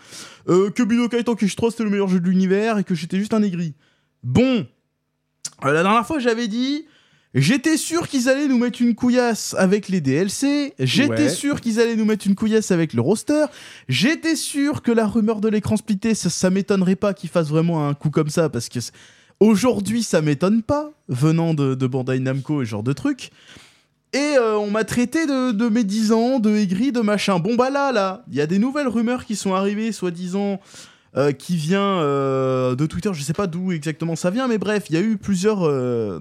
que 0.47 0.83
Budokai 0.83 1.25
Tenkaichi 1.25 1.57
3 1.57 1.73
c'était 1.73 1.85
le 1.85 1.91
meilleur 1.91 2.09
jeu 2.09 2.21
de 2.21 2.29
l'univers 2.29 2.79
et 2.79 2.85
que 2.85 2.95
j'étais 2.95 3.19
juste 3.19 3.35
un 3.35 3.43
aigri. 3.43 3.75
Bon, 4.23 4.67
la 5.63 5.83
dernière 5.83 6.07
fois, 6.07 6.19
j'avais 6.19 6.49
dit. 6.49 6.87
J'étais 7.35 7.77
sûr 7.77 8.07
qu'ils 8.09 8.29
allaient 8.29 8.47
nous 8.47 8.59
mettre 8.59 8.81
une 8.81 8.95
couillasse 8.95 9.57
avec 9.59 9.89
les 9.89 10.01
DLC. 10.01 10.73
J'étais 10.79 11.09
Ouais. 11.25 11.29
sûr 11.29 11.61
qu'ils 11.61 11.81
allaient 11.81 11.97
nous 11.97 12.05
mettre 12.05 12.27
une 12.29 12.37
couillasse 12.37 12.71
avec 12.71 12.93
le 12.93 13.01
roster. 13.01 13.47
J'étais 13.89 14.37
sûr 14.37 14.83
que 14.83 14.93
la 14.93 15.07
rumeur 15.07 15.41
de 15.41 15.49
l'écran 15.49 15.77
splitté, 15.77 16.15
ça, 16.15 16.31
ça 16.31 16.51
m'étonnerait 16.51 16.95
pas 16.95 17.13
qu'ils 17.13 17.31
fassent 17.31 17.49
vraiment 17.49 17.89
un 17.89 17.95
coup 17.95 18.11
comme 18.11 18.29
ça 18.29 18.49
parce 18.49 18.69
que 18.69 18.79
aujourd'hui, 19.41 20.03
ça 20.05 20.21
m'étonne 20.23 20.63
pas 20.63 20.93
venant 21.09 21.55
de, 21.55 21.75
de 21.75 21.87
Bandai 21.89 22.21
Namco 22.21 22.63
et 22.63 22.67
ce 22.67 22.71
genre 22.71 22.83
de 22.85 22.93
truc. 22.93 23.31
Et 24.13 24.37
euh, 24.39 24.57
on 24.57 24.71
m'a 24.71 24.85
traité 24.85 25.27
de, 25.27 25.51
de 25.51 25.69
médisant, 25.69 26.39
de 26.39 26.55
aigri, 26.55 26.93
de 26.93 27.01
machin. 27.01 27.41
Bon 27.41 27.57
bah 27.57 27.69
là, 27.69 27.91
là, 27.91 28.25
il 28.31 28.37
y 28.37 28.41
a 28.41 28.47
des 28.47 28.61
nouvelles 28.61 28.87
rumeurs 28.87 29.25
qui 29.25 29.35
sont 29.35 29.55
arrivées, 29.55 29.91
soi-disant 29.91 30.61
euh, 31.17 31.33
qui 31.33 31.57
vient 31.57 31.81
euh, 31.99 32.77
de 32.77 32.87
Twitter, 32.87 33.11
je 33.13 33.23
sais 33.23 33.33
pas 33.33 33.49
d'où 33.49 33.73
exactement 33.73 34.15
ça 34.15 34.31
vient, 34.31 34.47
mais 34.47 34.59
bref, 34.59 34.85
il 34.89 34.95
y 34.95 34.99
a 34.99 35.03
eu 35.03 35.17
plusieurs. 35.17 35.65
euh, 35.67 36.21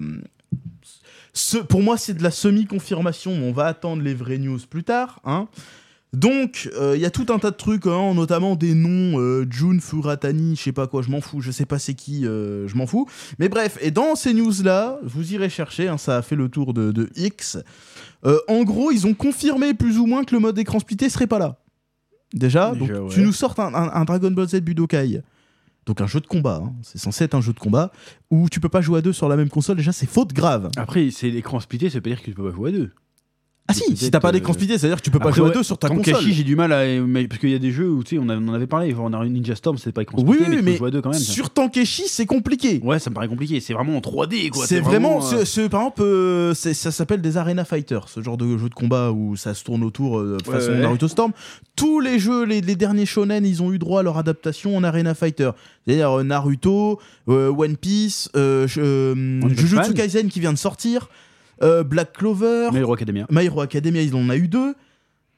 ce- 1.34 1.58
pour 1.58 1.82
moi, 1.82 1.98
c'est 1.98 2.14
de 2.14 2.22
la 2.22 2.30
semi-confirmation, 2.30 3.36
mais 3.36 3.46
on 3.46 3.52
va 3.52 3.66
attendre 3.66 4.02
les 4.02 4.14
vraies 4.14 4.38
news 4.38 4.58
plus 4.70 4.84
tard. 4.84 5.20
Hein. 5.24 5.48
Donc, 6.12 6.70
euh, 6.78 6.92
il 6.94 7.02
y 7.02 7.04
a 7.06 7.10
tout 7.10 7.26
un 7.30 7.40
tas 7.40 7.50
de 7.50 7.56
trucs, 7.56 7.88
hein, 7.88 8.14
notamment 8.14 8.54
des 8.54 8.72
noms, 8.74 9.18
euh, 9.20 9.44
Jun 9.50 9.80
Furatani, 9.80 10.54
je 10.54 10.62
sais 10.62 10.70
pas 10.72 10.86
quoi, 10.86 11.02
je 11.02 11.10
m'en 11.10 11.20
fous, 11.20 11.40
je 11.40 11.50
sais 11.50 11.66
pas 11.66 11.80
c'est 11.80 11.94
qui, 11.94 12.24
euh, 12.24 12.68
je 12.68 12.76
m'en 12.76 12.86
fous. 12.86 13.08
Mais 13.40 13.48
bref, 13.48 13.78
et 13.80 13.90
dans 13.90 14.14
ces 14.14 14.32
news-là, 14.32 14.98
vous 15.02 15.32
irez 15.32 15.50
chercher, 15.50 15.88
hein, 15.88 15.98
ça 15.98 16.16
a 16.16 16.22
fait 16.22 16.36
le 16.36 16.48
tour 16.48 16.72
de, 16.72 16.92
de 16.92 17.10
X. 17.16 17.58
Euh, 18.24 18.38
en 18.46 18.62
gros, 18.62 18.92
ils 18.92 19.08
ont 19.08 19.14
confirmé 19.14 19.74
plus 19.74 19.98
ou 19.98 20.06
moins 20.06 20.22
que 20.22 20.36
le 20.36 20.40
mode 20.40 20.56
écran 20.56 20.78
splitté 20.78 21.08
serait 21.08 21.26
pas 21.26 21.40
là. 21.40 21.58
Déjà, 22.32 22.70
Déjà, 22.72 22.94
donc 22.94 23.08
ouais. 23.08 23.12
tu 23.14 23.20
nous 23.22 23.32
sortes 23.32 23.58
un, 23.58 23.74
un- 23.74 23.90
un 23.92 24.04
Dragon 24.04 24.30
Ball 24.30 24.48
Z 24.48 24.60
Budokai. 24.60 25.20
Donc 25.86 26.00
un 26.00 26.06
jeu 26.06 26.20
de 26.20 26.26
combat, 26.26 26.62
hein. 26.64 26.72
c'est 26.82 26.98
censé 26.98 27.24
être 27.24 27.34
un 27.34 27.40
jeu 27.40 27.52
de 27.52 27.58
combat 27.58 27.92
où 28.30 28.48
tu 28.48 28.60
peux 28.60 28.68
pas 28.68 28.80
jouer 28.80 28.98
à 28.98 29.02
deux 29.02 29.12
sur 29.12 29.28
la 29.28 29.36
même 29.36 29.50
console. 29.50 29.76
Déjà, 29.76 29.92
c'est 29.92 30.06
faute 30.06 30.32
grave. 30.32 30.70
Après, 30.76 31.10
c'est 31.10 31.30
l'écran 31.30 31.60
splitté, 31.60 31.90
ça 31.90 31.96
veut 31.96 32.02
pas 32.02 32.10
dire 32.10 32.20
que 32.20 32.26
tu 32.26 32.34
peux 32.34 32.48
pas 32.48 32.54
jouer 32.54 32.70
à 32.70 32.72
deux. 32.72 32.90
Ah 33.66 33.72
si, 33.72 33.96
si 33.96 34.10
t'as 34.10 34.20
pas 34.20 34.30
euh, 34.30 34.52
splitté, 34.52 34.76
c'est-à-dire 34.76 34.98
que 34.98 35.02
tu 35.02 35.10
peux 35.10 35.18
pas 35.18 35.28
Après, 35.28 35.38
jouer 35.38 35.46
ouais, 35.46 35.52
à 35.52 35.54
deux 35.54 35.62
sur 35.62 35.78
ta 35.78 35.88
console. 35.88 36.16
j'ai 36.20 36.42
du 36.44 36.54
mal 36.54 36.70
à. 36.70 36.84
mais- 37.00 37.26
parce 37.26 37.40
qu'il 37.40 37.48
y 37.48 37.54
a 37.54 37.58
des 37.58 37.70
jeux 37.72 37.88
où, 37.88 38.04
tu 38.04 38.16
sais, 38.16 38.22
on, 38.22 38.28
a- 38.28 38.36
on 38.36 38.48
en 38.48 38.52
avait 38.52 38.66
parlé, 38.66 38.94
on 38.94 39.10
a 39.14 39.24
une 39.24 39.32
Ninja 39.32 39.54
Storm, 39.54 39.78
c'est 39.78 39.90
pas 39.90 40.02
écran 40.02 40.18
Oui, 40.18 40.36
oui, 40.38 40.46
mais, 40.50 40.56
tu 40.56 40.62
mais 40.62 40.72
peux 40.72 40.76
jouer 40.78 40.88
à 40.88 40.90
deux 40.90 41.00
quand 41.00 41.08
même. 41.08 41.18
Sur 41.18 41.48
Tankeshi, 41.48 42.02
c'est 42.06 42.26
compliqué. 42.26 42.78
Ouais, 42.84 42.98
ça 42.98 43.08
me 43.08 43.14
paraît 43.14 43.26
compliqué. 43.26 43.60
C'est 43.60 43.72
vraiment 43.72 43.96
en 43.96 44.00
3D, 44.00 44.50
quoi. 44.50 44.66
C'est 44.66 44.80
vraiment, 44.80 45.24
euh, 45.32 45.46
c'est- 45.46 45.70
par 45.70 45.80
exemple, 45.80 46.02
euh, 46.02 46.52
ça 46.52 46.74
s'appelle 46.92 47.22
des 47.22 47.38
Arena 47.38 47.64
Fighter, 47.64 48.00
ce 48.06 48.20
genre 48.22 48.36
de 48.36 48.58
jeu 48.58 48.68
de 48.68 48.74
combat 48.74 49.12
où 49.12 49.34
ça 49.34 49.54
se 49.54 49.64
tourne 49.64 49.82
autour 49.82 50.18
euh, 50.18 50.36
façon 50.44 50.68
Ouais, 50.68 50.74
ouais. 50.74 50.80
Naruto 50.82 51.08
Storm. 51.08 51.32
Tous 51.74 52.00
les 52.00 52.18
jeux, 52.18 52.44
les, 52.44 52.60
les 52.60 52.76
derniers 52.76 53.06
shonen, 53.06 53.46
ils 53.46 53.62
ont 53.62 53.72
eu 53.72 53.78
droit 53.78 54.00
à 54.00 54.02
leur 54.02 54.18
adaptation 54.18 54.76
en 54.76 54.84
Arena 54.84 55.14
Fighter. 55.14 55.52
C'est-à-dire 55.86 56.18
euh, 56.18 56.22
Naruto, 56.22 57.00
One 57.26 57.78
Piece, 57.78 58.28
Jujutsu. 58.36 59.94
Kaisen 59.94 60.28
qui 60.28 60.40
vient 60.40 60.52
de 60.52 60.58
sortir, 60.58 61.08
Black 61.60 62.12
Clover, 62.12 62.68
Mais 62.72 62.80
Hero 62.80 62.92
Academia. 62.94 63.26
My 63.30 63.44
Hero 63.44 63.60
Academia, 63.60 64.02
ils 64.02 64.14
en 64.14 64.18
ont 64.18 64.32
eu 64.32 64.48
deux. 64.48 64.74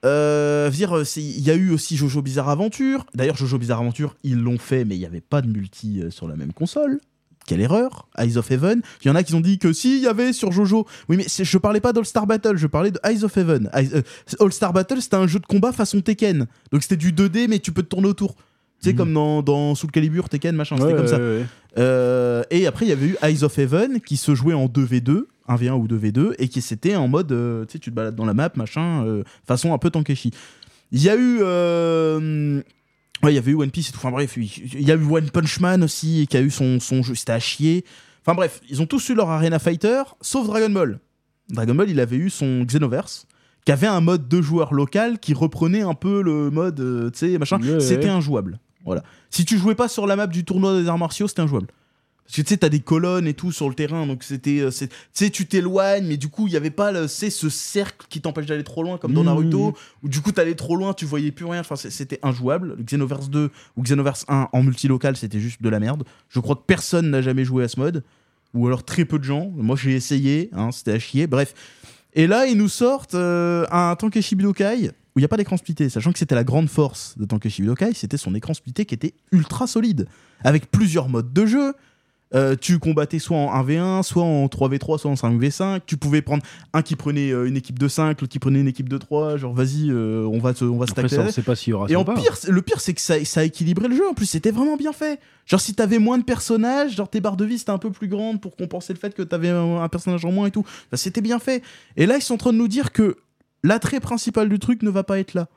Euh, 0.04 0.70
dire, 0.70 0.92
il 1.16 1.40
y 1.40 1.50
a 1.50 1.54
eu 1.54 1.70
aussi 1.72 1.96
Jojo 1.96 2.22
Bizarre 2.22 2.48
Aventure. 2.48 3.06
D'ailleurs, 3.14 3.36
Jojo 3.36 3.58
Bizarre 3.58 3.80
Aventure, 3.80 4.14
ils 4.22 4.38
l'ont 4.38 4.58
fait, 4.58 4.84
mais 4.84 4.94
il 4.94 4.98
n'y 5.00 5.06
avait 5.06 5.20
pas 5.20 5.42
de 5.42 5.48
multi 5.48 6.00
euh, 6.02 6.10
sur 6.10 6.28
la 6.28 6.36
même 6.36 6.52
console. 6.52 7.00
Quelle 7.46 7.60
erreur 7.60 8.08
Eyes 8.18 8.36
of 8.36 8.50
Heaven. 8.50 8.82
Il 9.02 9.08
y 9.08 9.10
en 9.10 9.14
a 9.14 9.22
qui 9.22 9.34
ont 9.34 9.40
dit 9.40 9.58
que 9.58 9.72
si, 9.72 9.96
il 9.98 10.02
y 10.02 10.06
avait 10.08 10.32
sur 10.32 10.52
Jojo. 10.52 10.86
Oui, 11.08 11.16
mais 11.16 11.26
je 11.28 11.58
parlais 11.58 11.80
pas 11.80 11.92
d'All 11.92 12.04
Star 12.04 12.26
Battle, 12.26 12.56
je 12.56 12.66
parlais 12.66 12.90
de 12.90 12.98
Eyes 13.04 13.24
of 13.24 13.36
Heaven. 13.36 13.70
Euh, 13.74 14.02
All 14.40 14.52
Star 14.52 14.72
Battle, 14.72 15.00
c'était 15.00 15.16
un 15.16 15.26
jeu 15.26 15.38
de 15.38 15.46
combat 15.46 15.72
façon 15.72 16.00
Tekken. 16.00 16.46
Donc 16.72 16.82
c'était 16.82 16.96
du 16.96 17.12
2D, 17.12 17.46
mais 17.48 17.58
tu 17.60 17.72
peux 17.72 17.82
te 17.82 17.88
tourner 17.88 18.08
autour. 18.08 18.34
Tu 18.34 18.42
sais, 18.88 18.92
Mhm. 18.92 18.96
comme 18.98 19.12
dans, 19.14 19.42
dans 19.42 19.74
Soul 19.74 19.90
Calibur, 19.90 20.28
Tekken, 20.28 20.54
machin, 20.54 20.76
c'était 20.76 20.88
Ouais, 20.90 20.96
comme 20.96 21.06
ça. 21.06 21.18
ouais. 21.18 21.46
Euh, 21.79 22.43
et 22.51 22.66
après, 22.66 22.87
il 22.87 22.89
y 22.89 22.93
avait 22.93 23.07
eu 23.07 23.16
Eyes 23.22 23.45
of 23.45 23.59
Heaven 23.59 24.01
qui 24.01 24.16
se 24.16 24.35
jouait 24.35 24.55
en 24.55 24.66
2v2, 24.66 25.24
1v1 25.49 25.72
ou 25.72 25.87
2v2, 25.87 26.35
et 26.39 26.49
qui 26.49 26.62
c'était 26.62 26.97
en 26.97 27.09
mode, 27.09 27.33
euh, 27.33 27.64
tu 27.66 27.72
sais, 27.72 27.79
tu 27.79 27.91
te 27.91 27.95
balades 27.95 28.14
dans 28.14 28.24
la 28.24 28.35
map, 28.35 28.51
machin, 28.57 29.05
euh, 29.05 29.22
façon 29.47 29.74
un 29.74 29.79
peu 29.79 29.91
Tankeshi. 29.91 30.31
Il 30.93 31.03
y 31.03 31.11
a 31.11 31.16
eu. 31.16 31.41
Ouais, 33.22 33.33
il 33.33 33.35
y 33.35 33.39
avait 33.39 33.53
eu 33.53 33.57
One 33.57 33.70
Piece 33.70 33.89
et 33.89 33.93
tout. 33.93 33.99
Enfin 33.99 34.11
bref, 34.11 34.37
il 34.37 34.83
y 34.83 34.93
a 34.93 34.95
eu 34.95 35.05
One 35.05 35.31
Punch 35.31 35.61
Man 35.61 35.83
aussi, 35.83 36.27
qui 36.29 36.37
a 36.37 36.43
eu 36.43 36.51
son, 36.51 36.81
son 36.81 37.03
jeu, 37.03 37.14
c'était 37.14 37.33
à 37.33 37.39
chier. 37.39 37.85
Enfin 38.22 38.35
bref, 38.35 38.61
ils 38.68 38.83
ont 38.83 38.87
tous 38.87 39.09
eu 39.09 39.14
leur 39.14 39.31
Arena 39.31 39.59
Fighter, 39.59 40.03
sauf 40.20 40.47
Dragon 40.47 40.68
Ball. 40.68 41.01
Dragon 41.49 41.74
Ball, 41.74 41.89
il 41.91 41.99
avait 41.99 42.16
eu 42.16 42.29
son 42.29 42.64
Xenoverse, 42.64 43.27
qui 43.64 43.72
avait 43.72 43.87
un 43.87 44.01
mode 44.01 44.29
de 44.29 44.43
joueur 44.43 44.74
local 44.74 45.18
qui 45.18 45.33
reprenait 45.33 45.81
un 45.81 45.95
peu 45.95 46.22
le 46.22 46.51
mode, 46.51 47.11
tu 47.12 47.18
sais, 47.18 47.39
machin. 47.39 47.59
C'était 47.81 48.09
injouable. 48.09 48.59
Voilà. 48.87 49.03
Si 49.30 49.45
tu 49.45 49.59
jouais 49.59 49.74
pas 49.74 49.89
sur 49.89 50.07
la 50.07 50.16
map 50.16 50.26
du 50.26 50.45
tournoi 50.45 50.80
des 50.80 50.89
arts 50.89 50.97
martiaux, 50.99 51.28
c'était 51.28 51.43
injouable. 51.43 51.66
Parce 52.24 52.37
que 52.39 52.43
tu 52.43 52.49
sais, 52.49 52.57
t'as 52.57 52.68
des 52.68 52.80
colonnes 52.80 53.28
et 53.28 53.34
tout 53.34 53.53
sur 53.53 53.68
le 53.68 53.74
terrain, 53.76 54.05
donc 54.05 54.24
c'était. 54.24 54.59
euh, 54.61 54.70
c'est- 54.72 54.89
Tu 54.89 54.95
sais, 55.12 55.30
tu 55.30 55.47
t'éloignes, 55.47 56.07
mais 56.09 56.16
du 56.16 56.28
coup, 56.28 56.49
il 56.49 56.53
y 56.53 56.57
avait 56.57 56.70
pas 56.72 56.91
le, 56.91 57.07
c'est 57.07 57.30
ce 57.30 57.49
cercle 57.49 58.07
qui 58.09 58.20
t'empêche 58.20 58.47
d'aller 58.47 58.64
trop 58.64 58.82
loin, 58.82 58.99
comme 58.99 59.12
dans 59.12 59.22
Mmh. 59.22 59.26
Naruto, 59.26 59.74
où 60.03 60.09
du 60.09 60.20
coup, 60.20 60.32
t'allais 60.32 60.55
trop 60.57 60.74
loin, 60.74 60.93
tu 60.93 61.05
voyais 61.05 61.30
plus 61.30 61.45
rien. 61.45 61.61
Enfin, 61.61 61.76
c'était 61.76 62.18
injouable. 62.24 62.74
Le 62.78 62.82
Xenoverse 62.82 63.28
2 63.30 63.51
ou 63.76 63.82
Xenoverse 63.82 64.24
1 64.26 64.49
en 64.53 64.62
multilocal, 64.64 65.16
c'était 65.16 65.39
juste 65.39 65.62
de 65.62 65.68
la 65.68 65.78
merde. 65.78 66.03
Je 66.28 66.41
crois 66.41 66.57
que 66.57 66.62
personne 66.66 67.11
n'a 67.11 67.22
jamais 67.22 67.45
joué 67.45 67.62
à 67.62 67.68
ce 67.68 67.78
mode, 67.78 68.03
ou 68.55 68.66
alors 68.66 68.84
très 68.84 69.05
peu 69.05 69.20
de 69.20 69.24
gens. 69.24 69.53
Moi, 69.55 69.76
j'ai 69.76 69.93
essayé, 69.95 70.51
hein, 70.53 70.70
c'était 70.72 70.93
à 70.93 70.99
chier. 70.99 71.28
Bref. 71.28 71.55
Et 72.14 72.26
là, 72.26 72.47
ils 72.47 72.57
nous 72.59 72.68
sortent 72.68 73.14
euh, 73.14 73.66
un 73.70 73.95
Tankeshi 73.95 74.34
Budokai 74.34 74.91
où 75.16 75.18
il 75.18 75.22
n'y 75.22 75.24
a 75.24 75.28
pas 75.28 75.38
d'écran 75.38 75.56
splitté, 75.56 75.88
sachant 75.88 76.12
que 76.12 76.18
c'était 76.18 76.34
la 76.34 76.44
grande 76.44 76.68
force 76.68 77.16
de 77.16 77.24
Tankeshi 77.24 77.62
Budokai, 77.62 77.94
c'était 77.94 78.18
son 78.18 78.34
écran 78.34 78.52
splitté 78.52 78.84
qui 78.84 78.94
était 78.94 79.14
ultra 79.32 79.66
solide, 79.66 80.06
avec 80.44 80.70
plusieurs 80.70 81.08
modes 81.08 81.32
de 81.32 81.46
jeu. 81.46 81.74
Euh, 82.34 82.56
tu 82.60 82.80
combattais 82.80 83.20
soit 83.20 83.36
en 83.36 83.62
1v1, 83.62 84.02
soit 84.02 84.24
en 84.24 84.46
3v3, 84.46 84.98
soit 84.98 85.10
en 85.10 85.14
5v5. 85.14 85.80
Tu 85.86 85.96
pouvais 85.96 86.22
prendre 86.22 86.42
un 86.72 86.82
qui 86.82 86.96
prenait 86.96 87.30
euh, 87.30 87.46
une 87.46 87.56
équipe 87.56 87.78
de 87.78 87.86
5, 87.86 88.20
l'autre 88.20 88.30
qui 88.30 88.40
prenait 88.40 88.60
une 88.60 88.68
équipe 88.68 88.88
de 88.88 88.98
3. 88.98 89.36
Genre, 89.36 89.54
vas-y, 89.54 89.90
euh, 89.90 90.26
on 90.26 90.38
va 90.38 90.52
se, 90.52 90.64
on 90.64 90.76
va 90.76 90.86
se 90.86 90.92
aura 91.72 91.86
Et 91.88 91.94
en 91.94 92.04
pas. 92.04 92.14
pire, 92.14 92.36
le 92.48 92.62
pire, 92.62 92.80
c'est 92.80 92.94
que 92.94 93.00
ça, 93.00 93.24
ça 93.24 93.40
a 93.40 93.44
équilibré 93.44 93.86
le 93.86 93.94
jeu. 93.94 94.06
En 94.08 94.12
plus, 94.12 94.26
c'était 94.26 94.50
vraiment 94.50 94.76
bien 94.76 94.92
fait. 94.92 95.20
Genre, 95.46 95.60
si 95.60 95.74
t'avais 95.74 96.00
moins 96.00 96.18
de 96.18 96.24
personnages, 96.24 96.96
genre 96.96 97.08
tes 97.08 97.20
barres 97.20 97.36
de 97.36 97.44
vie 97.44 97.58
c'était 97.58 97.70
un 97.70 97.78
peu 97.78 97.92
plus 97.92 98.08
grandes 98.08 98.40
pour 98.40 98.56
compenser 98.56 98.92
le 98.92 98.98
fait 98.98 99.14
que 99.14 99.22
t'avais 99.22 99.50
un, 99.50 99.80
un 99.80 99.88
personnage 99.88 100.24
en 100.24 100.32
moins 100.32 100.48
et 100.48 100.50
tout. 100.50 100.64
Enfin, 100.66 100.96
c'était 100.96 101.20
bien 101.20 101.38
fait. 101.38 101.62
Et 101.96 102.06
là, 102.06 102.16
ils 102.16 102.22
sont 102.22 102.34
en 102.34 102.38
train 102.38 102.52
de 102.52 102.58
nous 102.58 102.68
dire 102.68 102.90
que 102.90 103.16
l'attrait 103.66 104.00
principal 104.00 104.48
du 104.48 104.58
truc 104.58 104.82
ne 104.82 104.90
va 104.90 105.02
pas 105.02 105.18
être 105.18 105.34
là. 105.34 105.48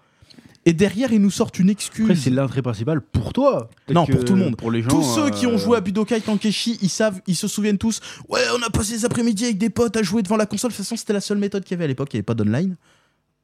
Et 0.66 0.74
derrière, 0.74 1.14
ils 1.14 1.22
nous 1.22 1.32
sortent 1.32 1.58
une 1.58 1.70
excuse. 1.70 2.04
Après, 2.06 2.16
c'est 2.16 2.30
l'entrée 2.30 2.62
principale 2.62 3.00
pour 3.02 3.32
toi. 3.32 3.70
Non, 3.90 4.06
pour 4.06 4.26
tout 4.26 4.34
le 4.36 4.40
monde. 4.44 4.56
Pour 4.58 4.72
les 4.72 4.82
gens. 4.82 4.90
Tous 4.90 5.04
ceux 5.04 5.30
qui 5.30 5.48
ont 5.48 5.54
euh, 5.54 5.58
joué 5.58 5.78
à 5.78 5.82
Budokai 5.82 6.20
Tankeshi, 6.20 6.78
ils 6.82 6.90
savent, 6.90 7.22
ils 7.28 7.36
se 7.36 7.48
souviennent 7.48 7.78
tous. 7.78 8.02
Ouais, 8.28 8.42
on 8.58 8.62
a 8.62 8.70
passé 8.70 8.94
les 8.94 9.06
après-midi 9.06 9.46
avec 9.46 9.58
des 9.58 9.70
potes 9.70 9.96
à 9.96 10.04
jouer 10.04 10.22
devant 10.22 10.36
la 10.36 10.46
console. 10.46 10.72
De 10.72 10.76
toute 10.76 10.84
façon, 10.86 10.98
c'était 10.98 11.14
la 11.14 11.22
seule 11.22 11.38
méthode 11.38 11.64
qu'il 11.64 11.72
y 11.72 11.76
avait 11.76 11.86
à 11.86 11.88
l'époque. 11.88 12.10
Il 12.14 12.18
n'y 12.18 12.20
avait 12.20 12.24
pas 12.24 12.34
d'online. 12.34 12.76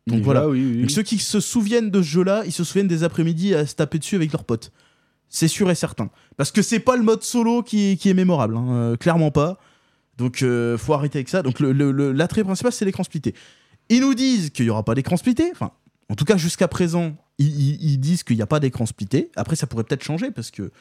Donc 0.07 0.21
voilà. 0.21 0.47
oui, 0.49 0.63
oui, 0.73 0.81
Donc 0.81 0.91
ceux 0.91 1.01
qui 1.03 1.17
se 1.17 1.39
souviennent 1.39 1.89
de 1.89 2.01
ce 2.01 2.07
jeu-là, 2.07 2.43
ils 2.45 2.51
se 2.51 2.63
souviennent 2.63 2.87
des 2.89 3.03
après-midi 3.03 3.55
à 3.55 3.65
se 3.65 3.73
taper 3.75 3.97
dessus 3.97 4.15
avec 4.15 4.31
leurs 4.33 4.43
potes. 4.43 4.71
C'est 5.29 5.47
sûr 5.47 5.71
et 5.71 5.75
certain. 5.75 6.09
Parce 6.37 6.51
que 6.51 6.61
c'est 6.61 6.79
pas 6.79 6.95
le 6.97 7.01
mode 7.03 7.23
solo 7.23 7.63
qui 7.63 7.91
est, 7.91 7.95
qui 7.95 8.09
est 8.09 8.13
mémorable, 8.13 8.55
hein, 8.57 8.65
euh, 8.69 8.95
clairement 8.97 9.31
pas. 9.31 9.57
Donc 10.17 10.43
euh, 10.43 10.77
faut 10.77 10.93
arrêter 10.93 11.17
avec 11.17 11.29
ça. 11.29 11.41
Donc 11.41 11.59
le- 11.59 11.71
le- 11.71 11.91
le- 11.91 12.11
l'attrait 12.11 12.43
principal, 12.43 12.71
c'est 12.71 12.85
l'écran 12.85 13.03
splitté. 13.03 13.33
Ils 13.89 14.01
nous 14.01 14.13
disent 14.13 14.49
qu'il 14.49 14.65
y 14.65 14.69
aura 14.69 14.83
pas 14.83 14.95
d'écran 14.95 15.17
splitté. 15.17 15.49
Enfin, 15.51 15.71
en 16.09 16.15
tout 16.15 16.25
cas 16.25 16.37
jusqu'à 16.37 16.67
présent, 16.67 17.15
ils, 17.37 17.97
disent 17.97 18.23
qu'il 18.23 18.35
n'y 18.35 18.41
a 18.41 18.47
pas 18.47 18.59
d'écran 18.59 18.85
splitté. 18.85 19.31
Après, 19.35 19.55
ça 19.55 19.67
pourrait 19.67 19.83
peut-être 19.83 20.03
changer 20.03 20.31
parce 20.31 20.51
que 20.51 20.71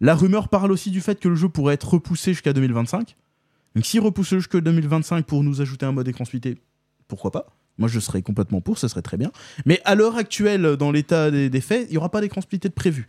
la 0.00 0.14
rumeur 0.14 0.48
parle 0.48 0.72
aussi 0.72 0.90
du 0.90 1.00
fait 1.00 1.18
que 1.18 1.28
le 1.28 1.34
jeu 1.34 1.48
pourrait 1.48 1.74
être 1.74 1.88
repoussé 1.88 2.32
jusqu'à 2.32 2.52
2025. 2.52 3.16
Donc 3.74 3.84
s'ils 3.84 4.00
repoussent 4.00 4.34
jusqu'à 4.34 4.60
2025 4.60 5.26
pour 5.26 5.42
nous 5.42 5.60
ajouter 5.60 5.86
un 5.86 5.92
mode 5.92 6.08
écran 6.08 6.24
splitté, 6.24 6.58
pourquoi 7.08 7.30
pas? 7.30 7.46
Moi, 7.78 7.88
je 7.88 8.00
serais 8.00 8.22
complètement 8.22 8.62
pour, 8.62 8.78
ce 8.78 8.88
serait 8.88 9.02
très 9.02 9.18
bien. 9.18 9.30
Mais 9.66 9.80
à 9.84 9.94
l'heure 9.94 10.16
actuelle, 10.16 10.76
dans 10.76 10.90
l'état 10.90 11.30
des, 11.30 11.60
faits, 11.60 11.86
il 11.88 11.92
n'y 11.92 11.98
aura 11.98 12.08
pas 12.08 12.22
d'écran 12.22 12.40
splitté 12.40 12.68
de 12.68 12.74
prévu. 12.74 13.06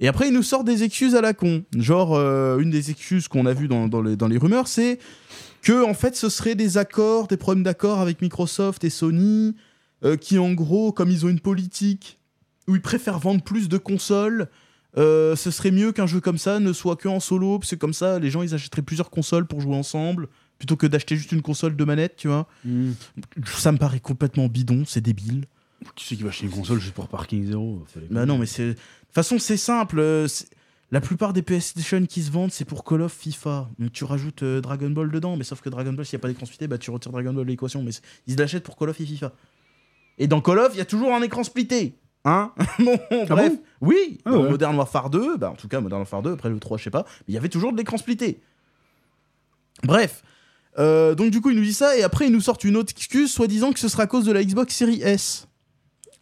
Et 0.00 0.08
après, 0.08 0.28
ils 0.28 0.34
nous 0.34 0.42
sortent 0.42 0.66
des 0.66 0.82
excuses 0.82 1.14
à 1.14 1.20
la 1.20 1.34
con. 1.34 1.64
Genre, 1.76 2.14
euh, 2.16 2.58
une 2.58 2.70
des 2.70 2.90
excuses 2.90 3.28
qu'on 3.28 3.46
a 3.46 3.52
vues 3.52 3.68
dans 3.68 4.28
les 4.28 4.38
rumeurs, 4.38 4.66
c'est 4.66 4.98
que, 5.62 5.84
en 5.84 5.94
fait, 5.94 6.16
ce 6.16 6.28
serait 6.28 6.54
des 6.54 6.78
accords, 6.78 7.26
des 7.28 7.36
problèmes 7.36 7.64
d'accord 7.64 8.00
avec 8.00 8.22
Microsoft 8.22 8.84
et 8.84 8.90
Sony, 8.90 9.54
euh, 10.04 10.16
qui, 10.16 10.38
en 10.38 10.52
gros, 10.52 10.92
comme 10.92 11.10
ils 11.10 11.26
ont 11.26 11.28
une 11.28 11.40
politique 11.40 12.18
où 12.66 12.74
ils 12.76 12.82
préfèrent 12.82 13.18
vendre 13.18 13.42
plus 13.42 13.68
de 13.68 13.78
consoles, 13.78 14.48
Euh, 14.96 15.36
ce 15.36 15.50
serait 15.50 15.70
mieux 15.70 15.92
qu'un 15.92 16.06
jeu 16.06 16.18
comme 16.18 16.38
ça 16.38 16.58
ne 16.60 16.72
soit 16.72 16.96
que 16.96 17.08
en 17.08 17.20
solo, 17.20 17.58
parce 17.58 17.70
que 17.72 17.76
comme 17.76 17.92
ça, 17.92 18.18
les 18.18 18.30
gens 18.30 18.42
ils 18.42 18.54
achèteraient 18.54 18.82
plusieurs 18.82 19.10
consoles 19.10 19.46
pour 19.46 19.60
jouer 19.60 19.76
ensemble, 19.76 20.28
plutôt 20.58 20.76
que 20.76 20.86
d'acheter 20.88 21.14
juste 21.14 21.30
une 21.30 21.42
console 21.42 21.76
de 21.76 21.84
manette, 21.84 22.16
tu 22.16 22.26
vois. 22.26 22.48
Hmm. 22.64 22.92
Ça 23.44 23.70
me 23.70 23.76
paraît 23.78 24.00
complètement 24.00 24.48
bidon, 24.48 24.84
c'est 24.86 25.02
débile. 25.02 25.44
Qui 25.94 26.06
c'est 26.06 26.16
qui 26.16 26.22
va 26.22 26.30
acheter 26.30 26.46
une 26.46 26.52
console 26.52 26.80
juste 26.80 26.94
pour 26.94 27.06
Parking 27.06 27.46
Zero 27.46 27.84
Bah 28.10 28.24
non, 28.24 28.38
mais 28.38 28.46
c'est. 28.46 28.68
De 28.68 28.72
toute 28.72 28.82
façon, 29.14 29.38
c'est 29.38 29.58
simple. 29.58 30.00
euh, 30.00 30.26
c'est- 30.26 30.48
La 30.90 31.00
plupart 31.02 31.34
des 31.34 31.42
PlayStation 31.42 32.04
qui 32.06 32.22
se 32.22 32.30
vendent, 32.30 32.50
c'est 32.50 32.64
pour 32.64 32.82
Call 32.82 33.02
of 33.02 33.12
FIFA. 33.12 33.68
Donc 33.78 33.92
tu 33.92 34.04
rajoutes 34.04 34.42
euh, 34.42 34.60
Dragon 34.62 34.88
Ball 34.88 35.10
dedans, 35.10 35.36
mais 35.36 35.44
sauf 35.44 35.60
que 35.60 35.68
Dragon 35.68 35.92
Ball, 35.92 36.06
s'il 36.06 36.16
n'y 36.16 36.20
a 36.20 36.22
pas 36.22 36.28
d'écran 36.28 36.46
splitté, 36.46 36.66
bah 36.66 36.78
tu 36.78 36.90
retires 36.90 37.12
Dragon 37.12 37.32
Ball 37.34 37.44
de 37.44 37.50
l'équation. 37.50 37.82
Mais 37.82 37.90
ils 38.26 38.36
l'achètent 38.36 38.64
pour 38.64 38.76
Call 38.76 38.88
of 38.88 39.00
et 39.00 39.04
FIFA. 39.04 39.32
Et 40.16 40.26
dans 40.26 40.40
Call 40.40 40.58
of, 40.60 40.70
il 40.74 40.78
y 40.78 40.80
a 40.80 40.86
toujours 40.86 41.14
un 41.14 41.20
écran 41.22 41.44
splitté. 41.44 41.94
Hein 42.24 42.52
Bon, 42.78 42.98
bref. 43.28 43.52
bon 43.52 43.62
oui, 43.82 44.18
Ah 44.24 44.30
dans 44.32 44.42
ouais. 44.44 44.50
Modern 44.50 44.76
Warfare 44.76 45.10
2, 45.10 45.36
bah 45.36 45.50
en 45.50 45.54
tout 45.54 45.68
cas 45.68 45.80
Modern 45.80 46.00
Warfare 46.00 46.22
2, 46.22 46.32
après 46.32 46.48
le 46.48 46.58
3, 46.58 46.78
je 46.78 46.84
sais 46.84 46.90
pas, 46.90 47.04
mais 47.20 47.24
il 47.28 47.34
y 47.34 47.38
avait 47.38 47.48
toujours 47.48 47.72
de 47.72 47.76
l'écran 47.76 47.96
splitté. 47.98 48.40
Bref. 49.84 50.22
Euh, 50.78 51.14
donc 51.14 51.30
du 51.30 51.40
coup, 51.40 51.50
il 51.50 51.56
nous 51.56 51.64
dit 51.64 51.74
ça, 51.74 51.96
et 51.96 52.02
après, 52.02 52.26
il 52.26 52.32
nous 52.32 52.40
sort 52.40 52.58
une 52.64 52.76
autre 52.76 52.92
excuse, 52.96 53.30
soi-disant 53.32 53.72
que 53.72 53.78
ce 53.78 53.88
sera 53.88 54.04
à 54.04 54.06
cause 54.06 54.24
de 54.24 54.32
la 54.32 54.42
Xbox 54.42 54.74
Series 54.74 55.02
S. 55.02 55.48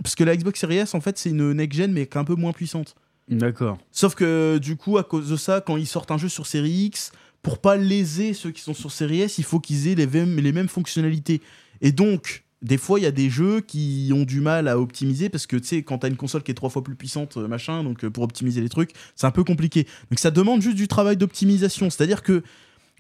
Parce 0.03 0.15
que 0.15 0.25
la 0.25 0.37
Xbox 0.37 0.61
Series 0.61 0.79
S, 0.79 0.95
en 0.95 1.01
fait, 1.01 1.19
c'est 1.19 1.31
une 1.31 1.53
next-gen, 1.53 1.93
mais 1.93 2.09
un 2.17 2.25
peu 2.25 2.35
moins 2.35 2.53
puissante. 2.53 2.95
D'accord. 3.29 3.79
Sauf 3.91 4.15
que 4.15 4.59
du 4.59 4.77
coup, 4.77 4.99
à 4.99 5.05
cause 5.05 5.29
de 5.29 5.37
ça, 5.37 5.61
quand 5.61 5.77
ils 5.77 5.87
sortent 5.87 6.11
un 6.11 6.19
jeu 6.19 6.29
sur 6.29 6.47
série 6.47 6.87
X, 6.87 7.13
pour 7.43 7.59
pas 7.59 7.77
léser 7.77 8.35
ceux 8.35 8.51
qui 8.51 8.61
sont 8.61 8.75
sur 8.75 8.91
série 8.91 9.21
S, 9.21 9.39
il 9.39 9.45
faut 9.45 9.61
qu'ils 9.61 9.89
aient 9.89 9.95
les 9.95 10.07
mêmes, 10.07 10.37
les 10.37 10.53
mêmes 10.53 10.69
fonctionnalités. 10.69 11.41
Et 11.81 11.93
donc, 11.93 12.45
des 12.63 12.79
fois, 12.79 12.99
il 12.99 13.03
y 13.03 13.07
a 13.07 13.13
des 13.13 13.31
jeux 13.31 13.61
qui 13.61 14.11
ont 14.15 14.25
du 14.25 14.41
mal 14.41 14.67
à 14.69 14.79
optimiser 14.79 15.29
parce 15.29 15.47
que 15.47 15.57
tu 15.57 15.67
sais, 15.67 15.83
quand 15.83 15.99
t'as 15.99 16.09
une 16.09 16.17
console 16.17 16.43
qui 16.43 16.51
est 16.51 16.55
trois 16.55 16.71
fois 16.71 16.83
plus 16.83 16.97
puissante, 16.97 17.37
euh, 17.37 17.47
machin, 17.49 17.85
donc 17.85 18.05
euh, 18.05 18.11
pour 18.11 18.25
optimiser 18.25 18.61
les 18.61 18.69
trucs, 18.69 18.91
c'est 19.15 19.27
un 19.27 19.31
peu 19.31 19.45
compliqué. 19.45 19.87
Donc 20.11 20.19
ça 20.19 20.31
demande 20.31 20.63
juste 20.63 20.77
du 20.77 20.89
travail 20.89 21.17
d'optimisation. 21.17 21.91
C'est-à-dire 21.91 22.23
que 22.23 22.43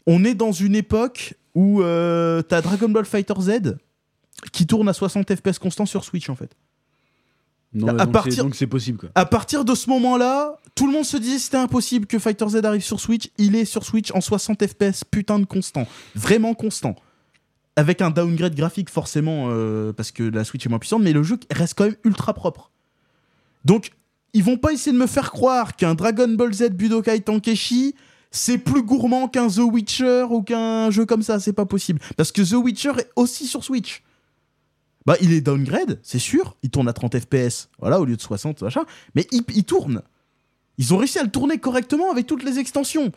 on 0.07 0.25
est 0.25 0.35
dans 0.35 0.53
une 0.53 0.77
époque 0.77 1.35
où 1.55 1.83
euh, 1.83 2.43
t'as 2.43 2.61
Dragon 2.61 2.89
Ball 2.89 3.05
Fighter 3.05 3.35
Z 3.41 3.77
qui 4.53 4.67
tourne 4.67 4.89
à 4.89 4.93
60 4.93 5.35
FPS 5.35 5.59
constant 5.59 5.87
sur 5.87 6.05
Switch 6.05 6.29
en 6.29 6.37
fait. 6.37 6.55
Non, 7.75 7.89
À 7.89 8.05
donc 8.05 8.13
partir- 8.13 8.33
c'est- 8.33 8.43
donc 8.43 8.55
c'est 8.55 8.67
possible 8.67 8.99
quoi. 8.99 9.09
À 9.15 9.27
partir 9.27 9.65
de 9.65 9.75
ce 9.75 9.91
moment-là, 9.91 10.57
tout 10.75 10.87
le 10.87 10.93
monde 10.93 11.05
se 11.05 11.17
disait 11.17 11.39
c'était 11.39 11.57
impossible 11.59 12.07
que 12.07 12.19
Fighter 12.19 12.49
Z 12.49 12.57
arrive 12.65 12.83
sur 12.83 13.01
Switch. 13.01 13.29
Il 13.39 13.55
est 13.55 13.65
sur 13.65 13.85
Switch 13.85 14.11
en 14.13 14.21
60 14.21 14.67
FPS, 14.67 15.05
putain 15.05 15.39
de 15.39 15.45
constant. 15.45 15.87
Vraiment 16.15 16.55
constant. 16.55 16.97
Avec 17.79 18.01
un 18.01 18.11
downgrade 18.11 18.55
graphique, 18.55 18.89
forcément, 18.89 19.49
euh, 19.51 19.93
parce 19.93 20.11
que 20.11 20.23
la 20.23 20.45
Switch 20.45 20.65
est 20.65 20.69
moins 20.71 20.79
puissante, 20.79 21.03
mais 21.03 21.13
le 21.13 21.23
jeu 21.23 21.39
reste 21.51 21.75
quand 21.77 21.85
même 21.85 21.97
ultra 22.05 22.33
propre. 22.33 22.71
Donc, 23.67 23.91
ils 24.33 24.43
vont 24.43 24.57
pas 24.57 24.73
essayer 24.73 24.93
de 24.93 24.99
me 24.99 25.07
faire 25.07 25.31
croire 25.31 25.77
qu'un 25.77 25.95
Dragon 25.95 26.29
Ball 26.29 26.55
Z 26.55 26.71
Budokai 26.71 27.21
Tankeshi, 27.21 27.95
c'est 28.31 28.57
plus 28.59 28.83
gourmand 28.83 29.29
qu'un 29.29 29.49
The 29.49 29.59
Witcher 29.59 30.25
ou 30.31 30.43
qu'un 30.43 30.91
jeu 30.91 31.05
comme 31.05 31.23
ça. 31.23 31.39
C'est 31.41 31.53
pas 31.53 31.67
possible. 31.67 32.01
Parce 32.17 32.33
que 32.33 32.41
The 32.43 32.55
Witcher 32.55 32.93
est 32.99 33.11
aussi 33.17 33.47
sur 33.47 33.63
Switch. 33.63 34.03
Bah, 35.07 35.17
il 35.21 35.33
est 35.33 35.41
downgrade, 35.41 36.01
c'est 36.03 36.19
sûr. 36.19 36.57
Il 36.63 36.71
tourne 36.71 36.89
à 36.89 36.93
30 36.93 37.19
FPS, 37.21 37.69
voilà, 37.79 38.01
au 38.01 38.05
lieu 38.05 38.17
de 38.17 38.21
60, 38.21 38.63
machin. 38.63 38.83
Mais 39.15 39.27
il, 39.33 39.43
il 39.55 39.65
tourne. 39.65 40.03
Ils 40.79 40.93
ont 40.93 40.97
réussi 40.99 41.19
à 41.19 41.23
le 41.23 41.31
tourner 41.31 41.59
correctement 41.59 42.11
avec 42.11 42.27
toutes 42.27 42.43
les 42.43 42.59
extensions. 42.59 43.13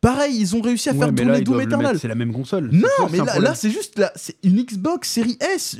Pareil, 0.00 0.36
ils 0.38 0.56
ont 0.56 0.60
réussi 0.60 0.88
à 0.88 0.92
Ouais, 0.92 0.98
faire 0.98 1.12
mais 1.12 1.22
tourner 1.22 1.38
là, 1.38 1.40
Doom 1.44 1.60
Eternal. 1.60 1.98
C'est 1.98 2.08
la 2.08 2.14
même 2.14 2.32
console. 2.32 2.70
Non, 2.72 2.88
mais 3.10 3.18
là, 3.18 3.54
c'est 3.54 3.70
juste 3.70 3.98
là, 3.98 4.12
c'est 4.16 4.36
une 4.42 4.62
Xbox 4.62 5.08
série 5.08 5.38
S. 5.40 5.76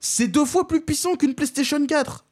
C'est 0.00 0.28
deux 0.28 0.44
fois 0.44 0.66
plus 0.68 0.80
puissant 0.80 1.16
qu'une 1.16 1.34
PlayStation 1.34 1.84
4. 1.84 2.24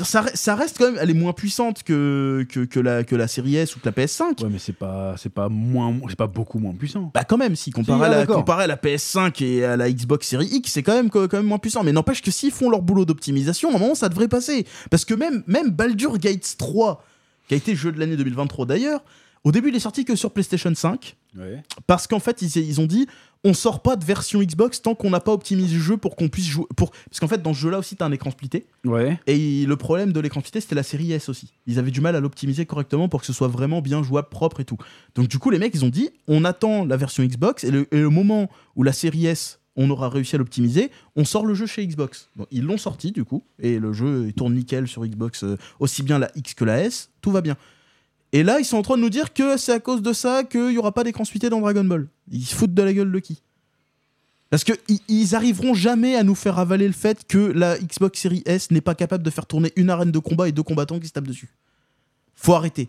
Ça, 0.00 0.24
ça 0.34 0.54
reste 0.54 0.78
quand 0.78 0.92
même, 0.92 0.98
elle 1.00 1.10
est 1.10 1.14
moins 1.14 1.32
puissante 1.32 1.82
que, 1.82 2.46
que, 2.48 2.60
que 2.60 2.78
la, 2.78 3.02
que 3.02 3.16
la 3.16 3.26
série 3.26 3.56
S 3.56 3.74
ou 3.74 3.80
que 3.80 3.86
la 3.86 3.92
PS5. 3.92 4.42
Ouais, 4.42 4.48
mais 4.50 4.58
c'est 4.58 4.72
pas, 4.72 5.16
c'est 5.16 5.32
pas 5.32 5.48
moins, 5.48 5.92
c'est 6.08 6.16
pas 6.16 6.26
beaucoup 6.28 6.58
moins 6.58 6.72
puissant. 6.74 7.10
Bah 7.12 7.24
quand 7.24 7.36
même, 7.36 7.56
si 7.56 7.70
comparé, 7.70 7.98
Si, 7.98 8.04
à, 8.04 8.06
ah, 8.06 8.10
la, 8.10 8.16
d'accord. 8.18 8.36
comparé 8.36 8.64
à 8.64 8.66
la 8.68 8.76
PS5 8.76 9.42
et 9.42 9.64
à 9.64 9.76
la 9.76 9.90
Xbox 9.90 10.28
Series 10.28 10.48
X, 10.52 10.72
c'est 10.72 10.82
quand 10.82 10.94
même, 10.94 11.10
quand 11.10 11.32
même 11.32 11.46
moins 11.46 11.58
puissant. 11.58 11.82
Mais 11.82 11.92
n'empêche 11.92 12.22
que 12.22 12.30
s'ils 12.30 12.52
font 12.52 12.70
leur 12.70 12.82
boulot 12.82 13.04
d'optimisation, 13.04 13.72
à 13.72 13.76
un 13.76 13.78
moment, 13.78 13.94
ça 13.94 14.08
devrait 14.08 14.28
passer. 14.28 14.66
Parce 14.90 15.04
que 15.04 15.14
même, 15.14 15.42
même 15.46 15.70
Baldur 15.70 16.18
Gates 16.18 16.56
3, 16.58 17.04
qui 17.48 17.54
a 17.54 17.56
été 17.56 17.74
jeu 17.74 17.90
de 17.90 17.98
l'année 17.98 18.16
2023 18.16 18.66
d'ailleurs, 18.66 19.02
au 19.44 19.52
début, 19.52 19.68
il 19.70 19.76
est 19.76 19.80
sorti 19.80 20.04
que 20.04 20.14
sur 20.14 20.32
PlayStation 20.32 20.72
5. 20.74 21.16
Ouais. 21.36 21.62
Parce 21.86 22.06
qu'en 22.06 22.20
fait, 22.20 22.42
ils, 22.42 22.56
ils 22.56 22.80
ont 22.80 22.86
dit 22.86 23.06
on 23.44 23.54
sort 23.54 23.82
pas 23.82 23.96
de 23.96 24.04
version 24.04 24.40
Xbox 24.40 24.82
tant 24.82 24.94
qu'on 24.94 25.10
n'a 25.10 25.20
pas 25.20 25.32
optimisé 25.32 25.76
le 25.76 25.80
jeu 25.80 25.96
pour 25.96 26.16
qu'on 26.16 26.28
puisse 26.28 26.46
jouer. 26.46 26.66
Pour... 26.76 26.90
Parce 26.90 27.20
qu'en 27.20 27.28
fait, 27.28 27.42
dans 27.42 27.54
ce 27.54 27.60
jeu-là 27.60 27.78
aussi, 27.78 27.96
t'as 27.96 28.06
un 28.06 28.12
écran 28.12 28.30
splitté. 28.30 28.66
Ouais. 28.84 29.18
Et 29.26 29.64
le 29.66 29.76
problème 29.76 30.12
de 30.12 30.20
l'écran 30.20 30.40
splitté, 30.40 30.60
c'était 30.60 30.74
la 30.74 30.82
série 30.82 31.12
S 31.12 31.28
aussi. 31.28 31.52
Ils 31.66 31.78
avaient 31.78 31.90
du 31.90 32.00
mal 32.00 32.16
à 32.16 32.20
l'optimiser 32.20 32.66
correctement 32.66 33.08
pour 33.08 33.20
que 33.20 33.26
ce 33.26 33.32
soit 33.32 33.48
vraiment 33.48 33.80
bien 33.80 34.02
jouable, 34.02 34.28
propre 34.28 34.60
et 34.60 34.64
tout. 34.64 34.78
Donc, 35.14 35.28
du 35.28 35.38
coup, 35.38 35.50
les 35.50 35.58
mecs, 35.58 35.74
ils 35.74 35.84
ont 35.84 35.90
dit 35.90 36.10
on 36.26 36.44
attend 36.44 36.84
la 36.84 36.96
version 36.96 37.24
Xbox 37.24 37.64
et 37.64 37.70
le, 37.70 37.86
et 37.94 38.00
le 38.00 38.10
moment 38.10 38.50
où 38.76 38.82
la 38.82 38.92
série 38.92 39.26
S, 39.26 39.60
on 39.76 39.88
aura 39.90 40.08
réussi 40.08 40.34
à 40.34 40.38
l'optimiser, 40.38 40.90
on 41.14 41.24
sort 41.24 41.46
le 41.46 41.54
jeu 41.54 41.66
chez 41.66 41.86
Xbox. 41.86 42.30
Ils 42.50 42.64
l'ont 42.64 42.78
sorti, 42.78 43.12
du 43.12 43.24
coup, 43.24 43.44
et 43.60 43.78
le 43.78 43.92
jeu 43.92 44.24
il 44.26 44.34
tourne 44.34 44.54
nickel 44.54 44.88
sur 44.88 45.06
Xbox, 45.06 45.44
euh, 45.44 45.56
aussi 45.78 46.02
bien 46.02 46.18
la 46.18 46.30
X 46.34 46.54
que 46.54 46.64
la 46.64 46.82
S, 46.82 47.10
tout 47.20 47.30
va 47.30 47.40
bien. 47.40 47.56
Et 48.32 48.42
là, 48.42 48.58
ils 48.60 48.64
sont 48.64 48.76
en 48.76 48.82
train 48.82 48.96
de 48.96 49.02
nous 49.02 49.10
dire 49.10 49.32
que 49.32 49.56
c'est 49.56 49.72
à 49.72 49.80
cause 49.80 50.02
de 50.02 50.12
ça 50.12 50.44
qu'il 50.44 50.68
n'y 50.68 50.78
aura 50.78 50.92
pas 50.92 51.02
d'écran 51.04 51.24
splitté 51.24 51.48
dans 51.48 51.60
Dragon 51.60 51.84
Ball. 51.84 52.08
Ils 52.30 52.44
se 52.44 52.54
foutent 52.54 52.74
de 52.74 52.82
la 52.82 52.92
gueule 52.92 53.10
de 53.10 53.18
qui? 53.20 53.40
Parce 54.50 54.64
que 54.64 54.72
i- 54.88 55.00
ils 55.08 55.34
arriveront 55.34 55.74
jamais 55.74 56.14
à 56.16 56.22
nous 56.22 56.34
faire 56.34 56.58
avaler 56.58 56.86
le 56.86 56.92
fait 56.92 57.26
que 57.26 57.38
la 57.38 57.78
Xbox 57.78 58.18
Series 58.20 58.42
S 58.46 58.70
n'est 58.70 58.80
pas 58.80 58.94
capable 58.94 59.22
de 59.22 59.30
faire 59.30 59.46
tourner 59.46 59.72
une 59.76 59.90
arène 59.90 60.10
de 60.10 60.18
combat 60.18 60.48
et 60.48 60.52
deux 60.52 60.62
combattants 60.62 60.98
qui 60.98 61.06
se 61.08 61.12
tapent 61.12 61.26
dessus. 61.28 61.48
Faut 62.34 62.54
arrêter. 62.54 62.88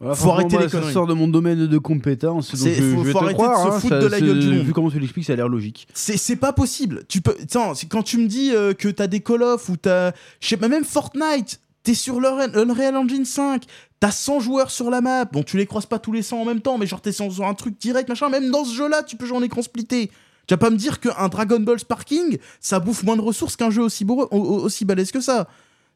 Voilà, 0.00 0.14
Faut 0.14 0.30
arrêter 0.30 0.56
moi, 0.56 0.62
les 0.62 0.68
ça 0.68 0.78
conneries. 0.78 0.92
sort 0.92 1.06
de 1.06 1.14
mon 1.14 1.26
domaine 1.28 1.66
de 1.66 1.78
compétence. 1.78 2.50
donc 2.54 2.60
je, 2.68 2.74
faut- 2.74 2.80
je 2.80 2.96
vais 3.06 3.12
faut 3.12 3.18
te 3.18 3.24
arrêter 3.24 3.34
croire, 3.42 3.64
de 3.66 3.70
se 3.70 3.76
hein, 3.76 3.80
foutre 3.80 3.94
ça- 3.94 4.00
de 4.00 4.06
la 4.06 4.20
gueule 4.20 4.40
du 4.40 4.48
monde. 4.48 4.66
Vu 4.66 4.72
comment 4.72 4.90
tu 4.90 4.98
l'expliques, 5.00 5.24
ça 5.24 5.32
a 5.32 5.36
l'air 5.36 5.48
logique. 5.48 5.86
C'est 5.94 6.36
pas 6.36 6.52
possible. 6.52 7.04
Tu 7.08 7.20
peux. 7.22 7.34
Tiens, 7.48 7.72
quand 7.88 8.02
tu 8.02 8.18
me 8.18 8.26
dis 8.26 8.52
euh, 8.54 8.74
que 8.74 8.88
t'as 8.88 9.06
des 9.06 9.20
Call 9.20 9.42
of 9.42 9.68
ou 9.68 9.76
t'as. 9.76 10.12
Je 10.40 10.48
sais 10.48 10.56
pas, 10.58 10.68
même 10.68 10.84
Fortnite, 10.84 11.60
t'es 11.86 11.94
sur 11.94 12.18
l'Unreal 12.20 12.50
Unreal 12.58 12.96
Engine 12.96 13.24
5, 13.24 13.62
t'as 14.00 14.10
100 14.10 14.40
joueurs 14.40 14.72
sur 14.72 14.90
la 14.90 15.00
map. 15.00 15.24
Bon, 15.26 15.44
tu 15.44 15.56
les 15.56 15.66
croises 15.66 15.86
pas 15.86 16.00
tous 16.00 16.10
les 16.10 16.22
100 16.22 16.38
en 16.40 16.44
même 16.44 16.60
temps, 16.60 16.78
mais 16.78 16.86
genre 16.86 17.00
t'es 17.00 17.12
sur 17.12 17.46
un 17.46 17.54
truc 17.54 17.78
direct, 17.80 18.08
machin. 18.08 18.28
Même 18.28 18.50
dans 18.50 18.64
ce 18.64 18.74
jeu-là, 18.74 19.04
tu 19.04 19.16
peux 19.16 19.24
jouer 19.24 19.38
en 19.38 19.42
écran 19.42 19.62
splitté. 19.62 20.10
Tu 20.48 20.54
vas 20.54 20.58
pas 20.58 20.70
me 20.70 20.76
dire 20.76 20.98
qu'un 20.98 21.28
Dragon 21.28 21.60
Ball 21.60 21.78
Sparking, 21.78 22.38
ça 22.60 22.80
bouffe 22.80 23.04
moins 23.04 23.16
de 23.16 23.20
ressources 23.20 23.54
qu'un 23.54 23.70
jeu 23.70 23.82
aussi, 23.82 24.04
beau- 24.04 24.26
au- 24.30 24.36
au- 24.36 24.60
aussi 24.64 24.84
balèze 24.84 25.12
que 25.12 25.20
ça. 25.20 25.46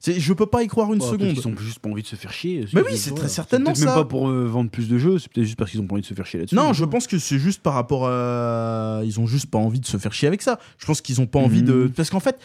Je 0.06 0.32
peux 0.32 0.46
pas 0.46 0.62
y 0.62 0.66
croire 0.68 0.92
une 0.94 1.00
seconde. 1.00 1.34
qu'ils 1.34 1.46
ont 1.48 1.56
juste 1.58 1.80
pas 1.80 1.90
envie 1.90 2.02
de 2.02 2.06
se 2.06 2.16
faire 2.16 2.32
chier. 2.32 2.64
Mais 2.72 2.82
oui, 2.82 2.96
c'est 2.96 3.14
très 3.14 3.28
certainement 3.28 3.72
peut-être 3.72 3.80
même 3.80 3.88
ça. 3.90 3.94
pas 3.96 4.04
pour 4.06 4.28
euh, 4.30 4.46
vendre 4.46 4.70
plus 4.70 4.88
de 4.88 4.96
jeux, 4.96 5.18
c'est 5.18 5.30
peut-être 5.30 5.44
juste 5.44 5.58
parce 5.58 5.70
qu'ils 5.72 5.80
ont 5.80 5.86
pas 5.86 5.92
envie 5.94 6.02
de 6.02 6.06
se 6.06 6.14
faire 6.14 6.24
chier 6.24 6.38
là-dessus. 6.38 6.54
Non, 6.54 6.72
je 6.72 6.84
pense 6.86 7.06
que 7.06 7.18
c'est 7.18 7.38
juste 7.38 7.60
par 7.62 7.74
rapport 7.74 8.06
à. 8.08 9.02
Ils 9.04 9.20
ont 9.20 9.26
juste 9.26 9.46
pas 9.50 9.58
envie 9.58 9.78
de 9.80 9.86
se 9.86 9.96
faire 9.98 10.12
chier 10.14 10.26
avec 10.28 10.40
ça. 10.40 10.58
Je 10.78 10.86
pense 10.86 11.00
qu'ils 11.02 11.20
ont 11.20 11.26
pas 11.26 11.38
envie 11.40 11.60
Mhm. 11.62 11.66
de. 11.68 11.90
Parce 11.94 12.08
qu'en 12.10 12.20
fait, 12.20 12.38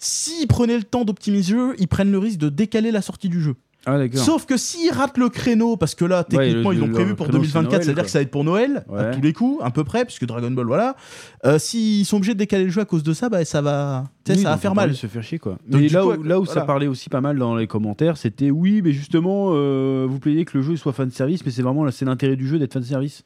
s'ils 0.00 0.48
prenaient 0.48 0.76
le 0.78 0.82
temps 0.84 1.04
d'optimiser 1.04 1.52
le 1.54 1.58
jeu, 1.58 1.74
ils 1.78 1.86
prennent 1.88 2.10
le 2.10 2.18
risque 2.18 2.38
de 2.40 2.48
décaler 2.48 2.90
la 2.90 3.02
sortie 3.02 3.28
du 3.28 3.40
jeu. 3.40 3.54
Ah. 3.86 3.96
Sauf 4.12 4.44
que 4.44 4.58
s'ils 4.58 4.92
ratent 4.92 5.16
le 5.16 5.30
créneau, 5.30 5.78
parce 5.78 5.94
que 5.94 6.04
là, 6.04 6.22
techniquement, 6.22 6.68
le- 6.70 6.76
ils 6.76 6.80
l'ont 6.80 6.90
prévu 6.90 7.14
pour 7.14 7.26
créneau, 7.28 7.42
c'est 7.42 7.52
2024, 7.52 7.70
Noël, 7.72 7.84
c'est-à-dire 7.84 8.04
que 8.04 8.10
ça 8.10 8.18
va 8.18 8.22
être 8.24 8.30
pour 8.30 8.44
Noël, 8.44 8.84
à 8.94 9.04
tous 9.04 9.22
les 9.22 9.32
coups, 9.32 9.64
à 9.64 9.70
peu 9.70 9.84
près, 9.84 10.04
puisque 10.04 10.26
Dragon 10.26 10.50
Ball, 10.50 10.66
voilà. 10.66 10.96
Euh, 11.46 11.58
s'ils 11.58 12.04
sont 12.04 12.18
obligés 12.18 12.34
de 12.34 12.38
décaler 12.38 12.64
le 12.64 12.70
jeu 12.70 12.82
à 12.82 12.84
cause 12.84 13.02
de 13.02 13.14
ça, 13.14 13.30
bah, 13.30 13.42
ça 13.46 13.62
va, 13.62 14.04
Oui, 14.28 14.36
ça 14.38 14.50
va 14.50 14.58
faire 14.58 14.74
mal. 14.74 14.94
se 14.94 15.06
faire 15.06 15.22
chier 15.22 15.38
quoi. 15.38 15.56
Donc, 15.66 15.80
mais 15.80 15.88
là, 15.88 16.02
coup, 16.02 16.10
où, 16.12 16.22
là 16.22 16.38
où 16.40 16.44
ça 16.44 16.60
parlait 16.60 16.88
aussi 16.88 17.08
pas 17.08 17.22
mal 17.22 17.38
dans 17.38 17.56
les 17.56 17.66
commentaires, 17.66 18.18
c'était 18.18 18.50
oui, 18.50 18.82
mais 18.84 18.92
justement, 18.92 19.52
euh, 19.54 20.06
vous 20.06 20.18
plaignez 20.18 20.44
que 20.44 20.58
le 20.58 20.62
jeu 20.62 20.76
soit 20.76 20.92
fan 20.92 21.10
service, 21.10 21.44
mais 21.46 21.50
c'est 21.50 21.62
vraiment 21.62 21.90
c'est 21.90 22.04
l'intérêt 22.04 22.36
du 22.36 22.46
jeu 22.46 22.58
d'être 22.58 22.74
fan 22.74 22.82
service. 22.82 23.22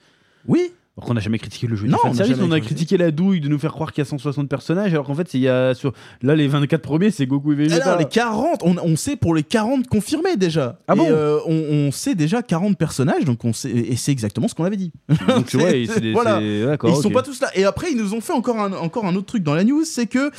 Oui, 0.46 0.70
Alors 0.96 1.08
qu'on 1.08 1.14
n'a 1.14 1.20
jamais 1.20 1.40
critiqué 1.40 1.66
le 1.66 1.74
jeu 1.74 1.88
Non, 1.88 1.98
de 2.08 2.14
service, 2.14 2.36
on 2.40 2.52
a 2.52 2.60
critiqué. 2.60 2.96
la 2.96 3.10
douille 3.10 3.40
de 3.40 3.48
nous 3.48 3.58
faire 3.58 3.72
croire 3.72 3.92
qu'il 3.92 4.00
y 4.02 4.06
a 4.06 4.08
160 4.08 4.48
personnages, 4.48 4.92
alors 4.92 5.04
qu'en 5.06 5.14
fait, 5.16 5.34
il 5.34 5.40
y 5.40 5.48
a 5.48 5.74
sur 5.74 5.92
là 6.22 6.36
les 6.36 6.46
24 6.46 6.80
premiers, 6.82 7.10
c'est 7.10 7.26
Goku 7.26 7.52
et 7.52 7.56
Ah 7.56 7.58
Vegeta. 7.64 7.92
non, 7.94 7.98
les 7.98 8.04
40, 8.04 8.60
on, 8.62 8.76
on 8.78 8.94
sait 8.94 9.16
pour 9.16 9.34
les 9.34 9.42
40 9.42 9.88
confirmés 9.88 10.36
déjà. 10.36 10.78
Ah 10.86 10.94
et 10.94 10.96
bon 10.96 11.06
euh, 11.10 11.40
on, 11.46 11.88
on 11.88 11.90
sait 11.90 12.14
déjà 12.14 12.42
40 12.42 12.78
personnages, 12.78 13.24
donc 13.24 13.44
on 13.44 13.52
sait, 13.52 13.70
et 13.70 13.96
c'est 13.96 14.12
exactement 14.12 14.46
ce 14.46 14.54
qu'on 14.54 14.64
avait 14.64 14.76
dit. 14.76 14.92
Donc 15.26 15.46
c'est- 15.50 15.56
ouais, 15.56 15.84
c'est 15.92 16.00
des- 16.00 16.12
Voilà. 16.12 16.38
c'est- 16.38 16.44
Et 16.46 16.64
d'accord. 16.64 16.90
ils 16.90 17.02
sont 17.02 17.08
ok. 17.08 17.14
pas 17.14 17.22
tous 17.22 17.40
là. 17.40 17.48
Et 17.56 17.64
après, 17.64 17.90
ils 17.90 17.96
nous 17.98 18.14
ont 18.14 18.20
fait 18.20 18.32
encore 18.32 18.60
un, 18.60 18.72
encore 18.74 19.04
un 19.06 19.16
autre 19.16 19.26
truc 19.26 19.42
dans 19.42 19.54
la 19.56 19.64
news, 19.64 19.84
c'est 19.84 20.06
que 20.06 20.30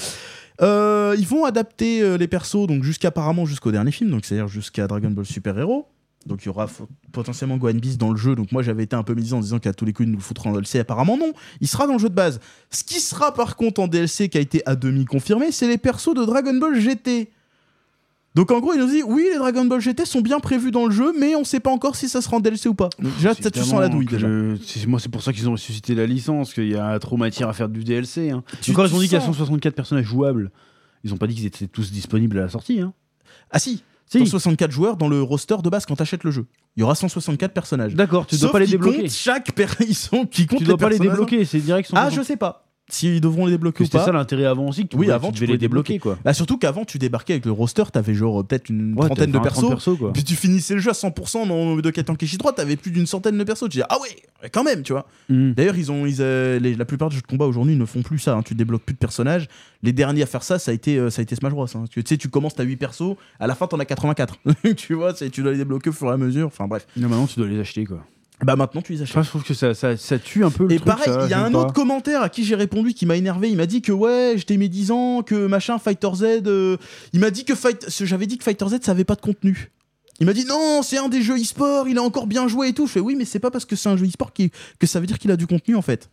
euh, 0.61 1.15
ils 1.19 1.27
vont 1.27 1.43
adapter 1.43 2.01
euh, 2.01 2.17
les 2.17 2.29
persos, 2.29 2.65
donc 2.65 2.81
jusqu'apparemment 2.83 3.45
jusqu'au 3.45 3.71
dernier 3.73 3.91
film, 3.91 4.09
donc 4.09 4.23
c'est-à-dire 4.23 4.47
jusqu'à 4.47 4.87
Dragon 4.87 5.09
Ball 5.11 5.25
Super 5.25 5.57
Hero. 5.59 5.87
Donc 6.25 6.43
il 6.43 6.47
y 6.47 6.49
aura 6.49 6.67
potentiellement 7.11 7.57
Gohan 7.57 7.75
Beast 7.75 7.99
dans 7.99 8.09
le 8.11 8.17
jeu. 8.17 8.35
Donc 8.35 8.51
moi 8.51 8.63
j'avais 8.63 8.83
été 8.83 8.95
un 8.95 9.03
peu 9.03 9.13
médisant 9.13 9.37
en 9.37 9.41
disant 9.41 9.59
qu'à 9.59 9.73
tous 9.73 9.85
les 9.85 9.93
coups 9.93 10.07
ils 10.07 10.11
nous 10.11 10.17
le 10.17 10.23
foutraient 10.23 10.49
en 10.49 10.53
DLC. 10.53 10.79
Apparemment 10.79 11.17
non, 11.17 11.33
il 11.61 11.67
sera 11.67 11.85
dans 11.87 11.93
le 11.93 11.99
jeu 11.99 12.09
de 12.09 12.15
base. 12.15 12.39
Ce 12.71 12.83
qui 12.83 12.99
sera 12.99 13.33
par 13.33 13.55
contre 13.55 13.79
en 13.81 13.87
DLC 13.87 14.29
qui 14.29 14.37
a 14.37 14.41
été 14.41 14.63
à 14.65 14.75
demi 14.75 15.05
confirmé, 15.05 15.51
c'est 15.51 15.67
les 15.67 15.77
persos 15.77 16.15
de 16.15 16.25
Dragon 16.25 16.55
Ball 16.57 16.79
GT. 16.79 17.29
Donc 18.33 18.51
en 18.51 18.59
gros 18.59 18.73
il 18.73 18.79
nous 18.79 18.87
dit 18.89 19.01
oui 19.03 19.27
les 19.31 19.37
Dragon 19.37 19.63
Ball 19.65 19.79
GT 19.79 20.03
sont 20.05 20.19
bien 20.21 20.39
prévus 20.39 20.71
dans 20.71 20.85
le 20.85 20.91
jeu, 20.91 21.13
mais 21.17 21.35
on 21.35 21.43
sait 21.45 21.59
pas 21.61 21.69
encore 21.71 21.95
si 21.95 22.09
ça 22.09 22.21
sera 22.21 22.37
en 22.37 22.39
DLC 22.41 22.67
ou 22.67 22.73
pas. 22.73 22.89
Donc 22.99 23.15
déjà 23.15 23.33
ça 23.33 23.49
tu 23.51 23.59
sens 23.63 23.79
la 23.79 23.87
douille 23.87 24.07
déjà. 24.07 24.27
le- 24.27 24.57
Moi, 24.87 24.99
c'est 24.99 25.09
pour 25.09 25.21
ça 25.23 25.31
qu'ils 25.31 25.47
ont 25.47 25.53
ressuscité 25.53 25.95
la 25.95 26.05
licence, 26.05 26.53
qu'il 26.53 26.67
y 26.67 26.75
a 26.75 26.97
trop 26.99 27.15
matière 27.17 27.47
à 27.49 27.53
faire 27.53 27.69
du 27.69 27.83
DLC. 27.85 28.31
Hein. 28.31 28.43
Tu 28.61 28.71
ils 28.71 28.79
ont 28.79 28.83
dit 28.85 28.91
qu'il 29.07 29.13
y 29.13 29.15
a 29.15 29.19
sens- 29.21 29.37
164 29.37 29.73
personnages 29.75 30.05
jouables. 30.05 30.51
Ils 31.05 31.13
ont 31.13 31.17
pas 31.17 31.27
dit 31.27 31.35
qu'ils 31.35 31.45
étaient 31.45 31.67
tous 31.67 31.91
disponibles 31.91 32.37
à 32.39 32.41
la 32.41 32.49
sortie. 32.49 32.81
Hein. 32.81 32.93
Ah 33.51 33.59
Si. 33.59 33.83
164 34.11 34.71
joueurs 34.71 34.97
dans 34.97 35.07
le 35.07 35.21
roster 35.21 35.55
de 35.63 35.69
base 35.69 35.85
quand 35.85 35.95
t'achètes 35.95 36.23
le 36.23 36.31
jeu. 36.31 36.45
Il 36.75 36.81
y 36.81 36.83
aura 36.83 36.95
164 36.95 37.53
personnages. 37.53 37.95
D'accord, 37.95 38.27
tu 38.27 38.35
dois 38.35 38.41
Sauf 38.41 38.51
pas 38.51 38.59
les 38.59 38.67
débloquer. 38.67 39.09
chaque 39.09 39.51
per... 39.53 39.67
ils 39.79 39.95
sont 39.95 40.25
qui 40.25 40.45
comptent 40.47 40.59
Tu 40.59 40.65
dois 40.65 40.77
pas 40.77 40.89
les 40.89 40.99
débloquer, 40.99 41.45
c'est 41.45 41.59
direct. 41.59 41.89
Ah, 41.93 42.09
je 42.09 42.21
sais 42.21 42.37
pas 42.37 42.64
s'ils 42.89 43.19
devront 43.21 43.45
les 43.47 43.51
débloquer 43.53 43.83
ou 43.83 43.85
C'était 43.85 43.97
pas. 43.97 44.05
ça 44.05 44.11
l'intérêt 44.11 44.45
avant 44.45 44.67
aussi. 44.67 44.83
Que 44.83 44.89
tu 44.89 44.95
Oui, 44.97 45.05
pouvais- 45.05 45.13
avant, 45.15 45.31
tu 45.31 45.41
devais 45.41 45.53
les 45.53 45.57
débloquer 45.57 45.97
quoi. 45.99 46.17
Bah, 46.23 46.33
surtout 46.33 46.57
qu'avant, 46.57 46.85
tu 46.85 46.97
débarquais 46.99 47.33
avec 47.33 47.45
le 47.45 47.51
roster, 47.51 47.83
t'avais 47.91 48.13
genre 48.13 48.41
euh, 48.41 48.43
peut-être 48.43 48.69
une 48.69 48.93
Ouais, 48.93 49.05
trentaine 49.07 49.31
de 49.31 49.37
t'avais 49.37 49.49
20, 49.49 49.51
30 49.55 49.69
persos. 49.69 49.97
quoi. 49.97 50.13
Puis 50.13 50.23
tu 50.23 50.35
finissais 50.35 50.75
le 50.75 50.79
jeu 50.79 50.91
à 50.91 50.93
100% 50.93 51.47
dans 51.47 51.75
Budokai 51.75 52.03
Tenkaichi 52.03 52.37
3, 52.37 52.53
t'avais 52.53 52.75
plus 52.75 52.91
d'une 52.91 53.05
centaine 53.07 53.37
de 53.37 53.43
persos. 53.43 53.63
Tu 53.63 53.69
disais, 53.77 53.85
ah 53.89 53.97
ouais, 54.01 54.49
quand 54.51 54.63
même, 54.63 54.83
tu 54.83 54.93
vois. 54.93 55.07
Mhm. 55.29 55.53
D'ailleurs, 55.55 55.77
ils 55.77 55.91
ont, 55.91 56.05
ils, 56.05 56.17
euh, 56.19 56.59
les- 56.59 56.75
la 56.75 56.85
plupart 56.85 57.09
des 57.09 57.15
jeux 57.15 57.21
de 57.21 57.27
combat 57.27 57.45
aujourd'hui 57.45 57.75
ne 57.75 57.85
font 57.85 58.03
plus 58.03 58.19
ça. 58.19 58.35
hein. 58.35 58.43
Tu 58.43 58.53
débloques 58.53 58.83
plus 58.83 58.93
de 58.93 58.99
personnages. 58.99 59.47
Les 59.81 59.91
derniers 59.93 60.21
à 60.23 60.27
faire 60.27 60.43
ça, 60.43 60.59
ça 60.59 60.71
a 60.71 60.73
été, 60.73 60.97
euh, 60.97 61.09
ça 61.09 61.21
a 61.21 61.23
été 61.23 61.35
Smash 61.35 61.53
Bros. 61.53 61.65
hein. 61.75 61.85
Tu 61.89 62.03
sais, 62.05 62.17
tu 62.17 62.29
commences, 62.29 62.55
t'as 62.55 62.63
8 62.63 62.77
persos, 62.77 63.15
à 63.39 63.47
la 63.47 63.55
fin, 63.55 63.65
t'en 63.67 63.79
as 63.79 63.85
84. 63.85 64.37
tu 64.77 64.93
vois, 64.93 65.15
c'est- 65.15 65.29
tu 65.31 65.41
dois 65.41 65.51
les 65.51 65.57
débloquer 65.57 65.89
au 65.89 65.93
fur 65.93 66.07
et 66.09 66.11
à 66.13 66.17
mesure. 66.17 66.47
Enfin 66.47 66.67
bref. 66.67 66.85
Non, 66.97 67.09
maintenant 67.09 67.25
tu 67.27 67.39
dois 67.39 67.47
les 67.47 67.59
acheter 67.59 67.85
quoi. 67.85 68.05
Bah 68.43 68.55
maintenant, 68.57 68.81
tu 68.81 68.91
les 68.93 69.01
achètes. 69.01 69.15
Enfin, 69.15 69.23
je 69.23 69.29
trouve 69.29 69.43
que 69.43 69.53
ça, 69.53 69.73
ça, 69.73 69.95
ça 69.95 70.19
tue 70.19 70.43
un 70.43 70.51
peu 70.51 70.65
le 70.65 70.71
Et 70.73 70.75
truc. 70.75 70.87
pareil, 70.87 71.13
il 71.23 71.29
y 71.29 71.33
a 71.33 71.43
un 71.43 71.51
pas. 71.51 71.59
autre 71.59 71.73
commentaire 71.73 72.21
à 72.21 72.29
qui 72.29 72.43
j'ai 72.43 72.55
répondu 72.55 72.93
qui 72.93 73.05
m'a 73.05 73.15
énervé. 73.15 73.49
Il 73.49 73.55
m'a 73.55 73.65
dit 73.65 73.81
que 73.81 73.91
ouais, 73.93 74.33
j'étais 74.35 74.57
mes 74.57 74.67
10 74.67 74.91
ans, 74.91 75.23
que 75.23 75.47
machin 75.47 75.79
Fighter 75.79 76.09
Z. 76.15 76.23
euh, 76.45 76.75
Il 77.13 77.21
m'a 77.21 77.31
dit 77.31 77.45
que 77.45 77.55
Fight... 77.55 77.87
j'avais 78.03 78.27
dit 78.27 78.37
que 78.37 78.43
Fighter 78.43 78.67
Z 78.67 78.77
ça 78.81 78.91
avait 78.91 79.05
pas 79.05 79.15
de 79.15 79.21
contenu. 79.21 79.71
Il 80.19 80.25
m'a 80.25 80.33
dit 80.33 80.45
non, 80.45 80.81
c'est 80.83 80.97
un 80.97 81.07
des 81.09 81.21
jeux 81.21 81.37
e-sport, 81.37 81.87
il 81.87 81.97
a 81.97 82.01
encore 82.03 82.27
bien 82.27 82.47
joué 82.47 82.69
et 82.69 82.73
tout. 82.73 82.87
Je 82.87 82.91
fais 82.93 82.99
oui, 82.99 83.15
mais 83.17 83.25
c'est 83.25 83.39
pas 83.39 83.51
parce 83.51 83.65
que 83.65 83.75
c'est 83.77 83.89
un 83.89 83.97
jeu 83.97 84.05
e-sport 84.05 84.33
qui... 84.33 84.51
que 84.79 84.87
ça 84.87 84.99
veut 84.99 85.07
dire 85.07 85.17
qu'il 85.19 85.31
a 85.31 85.37
du 85.37 85.47
contenu 85.47 85.75
en 85.75 85.81
fait. 85.81 86.09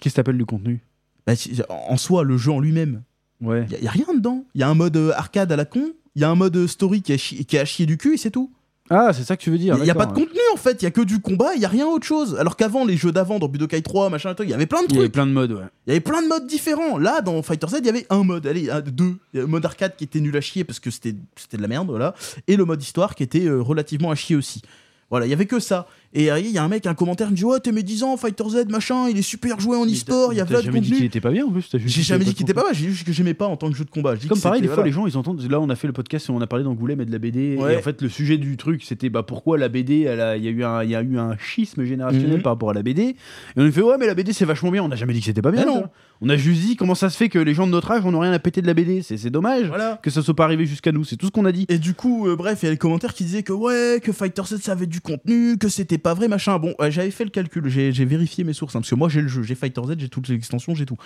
Qu'est-ce 0.00 0.12
que 0.14 0.16
t'appelles 0.16 0.38
du 0.38 0.46
contenu? 0.46 0.80
Bah, 1.26 1.34
en 1.68 1.96
soi, 1.98 2.24
le 2.24 2.38
jeu 2.38 2.50
en 2.52 2.60
lui-même, 2.60 3.02
Ouais. 3.42 3.66
il 3.68 3.72
y, 3.74 3.76
a- 3.76 3.80
y 3.84 3.88
a 3.88 3.90
rien 3.90 4.06
dedans. 4.14 4.44
Il 4.54 4.60
y 4.62 4.64
a 4.64 4.68
un 4.68 4.74
mode 4.74 4.96
euh, 4.96 5.12
arcade 5.14 5.52
à 5.52 5.56
la 5.56 5.64
con, 5.66 5.92
il 6.16 6.22
y 6.22 6.24
a 6.24 6.30
un 6.30 6.34
mode 6.34 6.56
euh, 6.56 6.66
story 6.66 7.02
qui 7.02 7.12
a, 7.12 7.18
chi- 7.18 7.44
qui 7.44 7.56
a 7.58 7.64
chié 7.66 7.84
du 7.86 7.96
cul 7.98 8.14
et 8.14 8.16
c'est 8.16 8.30
tout. 8.30 8.50
Ah, 8.90 9.12
c'est 9.12 9.24
ça 9.24 9.36
que 9.36 9.42
tu 9.42 9.50
veux 9.50 9.58
dire. 9.58 9.76
Il 9.80 9.86
y 9.86 9.90
a 9.90 9.94
pas 9.94 10.06
de 10.06 10.12
contenu 10.12 10.38
en 10.52 10.56
fait, 10.56 10.80
il 10.82 10.84
y 10.84 10.86
a 10.86 10.90
que 10.90 11.00
du 11.00 11.20
combat, 11.20 11.54
il 11.54 11.60
y 11.60 11.64
a 11.64 11.68
rien 11.68 11.86
autre 11.86 12.06
chose. 12.06 12.36
Alors 12.38 12.56
qu'avant, 12.56 12.84
les 12.84 12.96
jeux 12.96 13.12
d'avant, 13.12 13.38
dans 13.38 13.48
Budokai 13.48 13.82
3, 13.82 14.08
machin, 14.10 14.34
il 14.40 14.48
y 14.48 14.54
avait 14.54 14.66
plein 14.66 14.82
de 14.82 14.86
Il 14.88 14.94
y 14.94 14.98
avait 14.98 15.04
trucs. 15.06 15.12
plein 15.12 15.26
de 15.26 15.32
modes, 15.32 15.52
ouais. 15.52 15.64
Il 15.86 15.90
y 15.90 15.92
avait 15.92 16.00
plein 16.00 16.22
de 16.22 16.28
modes 16.28 16.46
différents. 16.46 16.98
Là, 16.98 17.20
dans 17.20 17.42
Fighter 17.42 17.66
Z, 17.68 17.76
il 17.80 17.86
y 17.86 17.90
avait 17.90 18.06
un 18.10 18.24
mode, 18.24 18.46
allez, 18.46 18.70
un, 18.70 18.80
deux. 18.80 19.16
Il 19.32 19.36
y 19.36 19.38
a 19.38 19.42
le 19.42 19.46
mode 19.46 19.64
arcade 19.64 19.94
qui 19.96 20.04
était 20.04 20.20
nul 20.20 20.36
à 20.36 20.40
chier 20.40 20.64
parce 20.64 20.80
que 20.80 20.90
c'était 20.90 21.14
c'était 21.36 21.56
de 21.56 21.62
la 21.62 21.68
merde, 21.68 21.88
voilà. 21.88 22.14
Et 22.46 22.56
le 22.56 22.64
mode 22.64 22.82
histoire 22.82 23.14
qui 23.14 23.22
était 23.22 23.46
euh, 23.46 23.60
relativement 23.60 24.10
à 24.10 24.14
chier 24.14 24.36
aussi. 24.36 24.62
Voilà, 25.10 25.26
il 25.26 25.30
y 25.30 25.32
avait 25.32 25.46
que 25.46 25.58
ça. 25.58 25.86
Et 26.14 26.30
euh, 26.32 26.38
il 26.40 26.50
y 26.50 26.56
a 26.56 26.64
un 26.64 26.68
mec, 26.68 26.86
un 26.86 26.94
commentaire, 26.94 27.30
me 27.30 27.36
dit 27.36 27.44
Ouais, 27.44 27.60
t'es 27.60 27.70
mes 27.70 27.82
10 27.82 28.02
ans, 28.02 28.16
Fighter 28.16 28.44
Z, 28.48 28.68
machin, 28.70 29.08
il 29.10 29.18
est 29.18 29.22
super 29.22 29.60
joué 29.60 29.76
en 29.76 29.84
e-sport, 29.84 30.32
il 30.32 30.36
y 30.36 30.40
a 30.40 30.46
plein 30.46 30.60
de 30.60 30.64
jamais 30.64 30.80
dit 30.80 30.86
qu'il 30.86 30.94
contenu. 30.94 31.06
était 31.06 31.20
pas 31.20 31.30
bien 31.30 31.44
en 31.44 31.50
plus. 31.50 31.68
J'ai 31.74 32.02
jamais 32.02 32.24
dit 32.24 32.32
qu'il 32.32 32.44
était 32.44 32.54
pas 32.54 32.62
mal, 32.64 32.74
j'ai 32.74 32.86
dit 32.86 32.92
juste 32.92 33.06
que 33.06 33.12
j'aimais 33.12 33.34
pas 33.34 33.46
en 33.46 33.56
tant 33.58 33.70
que 33.70 33.76
jeu 33.76 33.84
de 33.84 33.90
combat. 33.90 34.14
Comme 34.28 34.40
pareil, 34.40 34.62
des 34.62 34.68
fois 34.68 34.84
les 34.84 34.92
gens 34.92 35.06
ils 35.06 35.16
entendent. 35.18 35.42
Là, 35.50 35.60
on 35.60 35.68
a 35.68 35.76
fait 35.76 35.86
le 35.86 35.92
podcast 35.92 36.28
et 36.28 36.32
on 36.32 36.40
a 36.40 36.46
parlé 36.46 36.64
d'Angoulême 36.64 37.00
et 37.02 37.04
de 37.04 37.12
la 37.12 37.18
BD. 37.18 37.56
Et 37.58 37.76
en 37.76 37.82
fait, 37.82 38.00
le 38.00 38.08
sujet 38.08 38.38
du 38.38 38.56
truc, 38.56 38.82
c'était 38.84 39.10
bah, 39.10 39.22
pourquoi 39.22 39.58
la 39.58 39.68
BD, 39.68 39.94
il 39.96 40.02
y, 40.44 40.48
a 40.48 40.50
eu 40.50 40.64
un- 40.64 40.82
il 40.82 40.90
y 40.90 40.96
a 40.96 41.02
eu 41.02 41.18
un 41.18 41.36
schisme 41.38 41.84
générationnel 41.84 42.36
Mhm. 42.38 42.42
par 42.42 42.52
rapport 42.52 42.70
à 42.70 42.74
la 42.74 42.82
BD. 42.82 43.02
Et 43.02 43.16
on 43.56 43.66
a 43.66 43.70
fait 43.70 43.82
ouais, 43.82 43.96
mais 43.98 44.06
la 44.06 44.14
BD 44.14 44.32
c'est 44.32 44.44
vachement 44.46 44.70
bien. 44.70 44.82
On 44.82 44.88
n'a 44.88 44.96
jamais 44.96 45.12
dit 45.12 45.20
que 45.20 45.26
c'était 45.26 45.42
pas 45.42 45.50
bien. 45.50 45.64
Mais 45.66 45.70
non. 45.70 45.84
On 46.20 46.28
a 46.30 46.36
juste 46.36 46.62
dit 46.62 46.74
comment 46.74 46.96
ça 46.96 47.10
se 47.10 47.16
fait 47.16 47.28
que 47.28 47.38
les 47.38 47.54
gens 47.54 47.66
de 47.66 47.72
notre 47.72 47.90
âge, 47.92 48.02
on 48.04 48.10
n'a 48.12 48.18
rien 48.20 48.32
à 48.32 48.38
péter 48.40 48.60
de 48.62 48.66
la 48.66 48.74
BD. 48.74 49.02
C'est 49.02 49.16
c'est 49.18 49.30
dommage 49.30 49.70
que 50.02 50.10
ça 50.10 50.22
soit 50.22 50.34
pas 50.34 50.44
arrivé 50.44 50.64
jusqu'à 50.66 50.90
nous. 50.90 51.04
C'est 51.04 51.16
tout 51.16 51.26
ce 51.26 51.30
qu'on 51.30 51.44
a 51.44 51.52
dit. 51.52 51.66
Et 51.68 51.78
du 51.78 51.92
coup, 51.94 52.26
euh, 52.26 52.34
bref, 52.34 52.60
il 52.62 52.66
y 52.66 52.68
a 52.68 52.72
les 52.72 52.76
commentaires 52.78 53.12
qui 53.14 53.24
disaient 53.24 53.42
que 53.44 53.52
ouais, 53.52 54.00
que 54.02 54.10
Fighter 54.12 54.42
Z 54.46 54.56
ça 54.62 54.72
avait 54.72 54.86
du 54.86 55.00
contenu, 55.00 55.58
que 55.58 55.68
c'était 55.68 55.97
pas 55.98 56.14
vrai, 56.14 56.28
machin. 56.28 56.58
Bon, 56.58 56.74
euh, 56.80 56.90
j'avais 56.90 57.10
fait 57.10 57.24
le 57.24 57.30
calcul, 57.30 57.68
j'ai 57.68 58.04
vérifié 58.04 58.44
mes 58.44 58.52
sources, 58.52 58.74
hein, 58.76 58.80
parce 58.80 58.90
que 58.90 58.94
moi 58.94 59.08
j'ai 59.08 59.20
le 59.20 59.28
jeu, 59.28 59.42
j'ai 59.42 59.54
Fighter 59.54 59.82
Z, 59.86 59.94
j'ai 59.98 60.08
toutes 60.08 60.28
les 60.28 60.34
extensions, 60.34 60.74
j'ai 60.74 60.86
tout. 60.86 60.96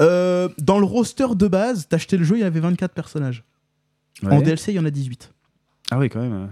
Euh, 0.00 0.48
dans 0.58 0.78
le 0.78 0.84
roster 0.84 1.26
de 1.34 1.46
base, 1.48 1.86
t'achetais 1.88 2.16
le 2.16 2.24
jeu, 2.24 2.36
il 2.36 2.40
y 2.40 2.44
avait 2.44 2.60
24 2.60 2.92
personnages. 2.92 3.44
En. 4.28 4.40
DLC, 4.40 4.72
il 4.72 4.76
y 4.76 4.78
en 4.78 4.84
a 4.84 4.90
18. 4.90 5.32
Ah 5.90 5.98
oui, 5.98 6.08
quand 6.08 6.20
même. 6.20 6.32
ouais. 6.32 6.48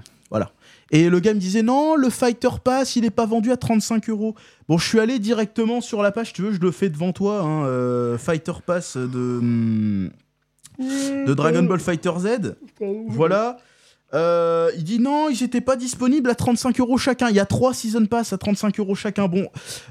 Et 0.93 1.09
le 1.09 1.20
gars 1.20 1.35
me 1.35 1.39
disait 1.39 1.62
non, 1.62 1.95
le 1.95 2.11
Fighter 2.11 2.49
Pass, 2.62 2.97
il 2.97 3.05
est 3.05 3.11
pas 3.11 3.26
vendu 3.26 3.53
à 3.53 3.57
35 3.57 4.09
euros. 4.11 4.35
Bon, 4.68 4.76
je 4.76 4.87
suis 4.89 4.99
allé 4.99 5.18
directement 5.18 5.81
sur 5.81 6.03
la 6.03 6.11
page, 6.11 6.33
tu 6.33 6.43
veux, 6.43 6.53
je 6.53 6.59
le 6.59 6.72
fais 6.72 6.89
devant 6.89 7.12
toi, 7.12 7.43
hein, 7.43 7.64
euh, 7.66 8.18
Fighter 8.18 8.55
Pass 8.66 8.97
de, 8.97 9.39
hum, 9.39 10.11
de 10.81 11.33
Dragon 11.35 11.62
Ball 11.62 11.78
Fighter 11.78 12.12
Z. 12.18 12.57
Voilà. 13.09 13.59
Euh, 14.12 14.70
il 14.76 14.84
dit 14.84 14.98
non, 14.98 15.28
ils 15.28 15.42
étaient 15.42 15.61
pas 15.61 15.76
disponibles 15.76 16.30
à 16.30 16.34
35 16.34 16.80
euros 16.80 16.98
chacun. 16.98 17.28
Il 17.28 17.36
y 17.36 17.40
a 17.40 17.46
trois 17.46 17.74
Season 17.74 18.04
Pass 18.06 18.32
à 18.32 18.38
35 18.38 18.78
euros 18.80 18.94
chacun. 18.94 19.28
Bon, 19.28 19.46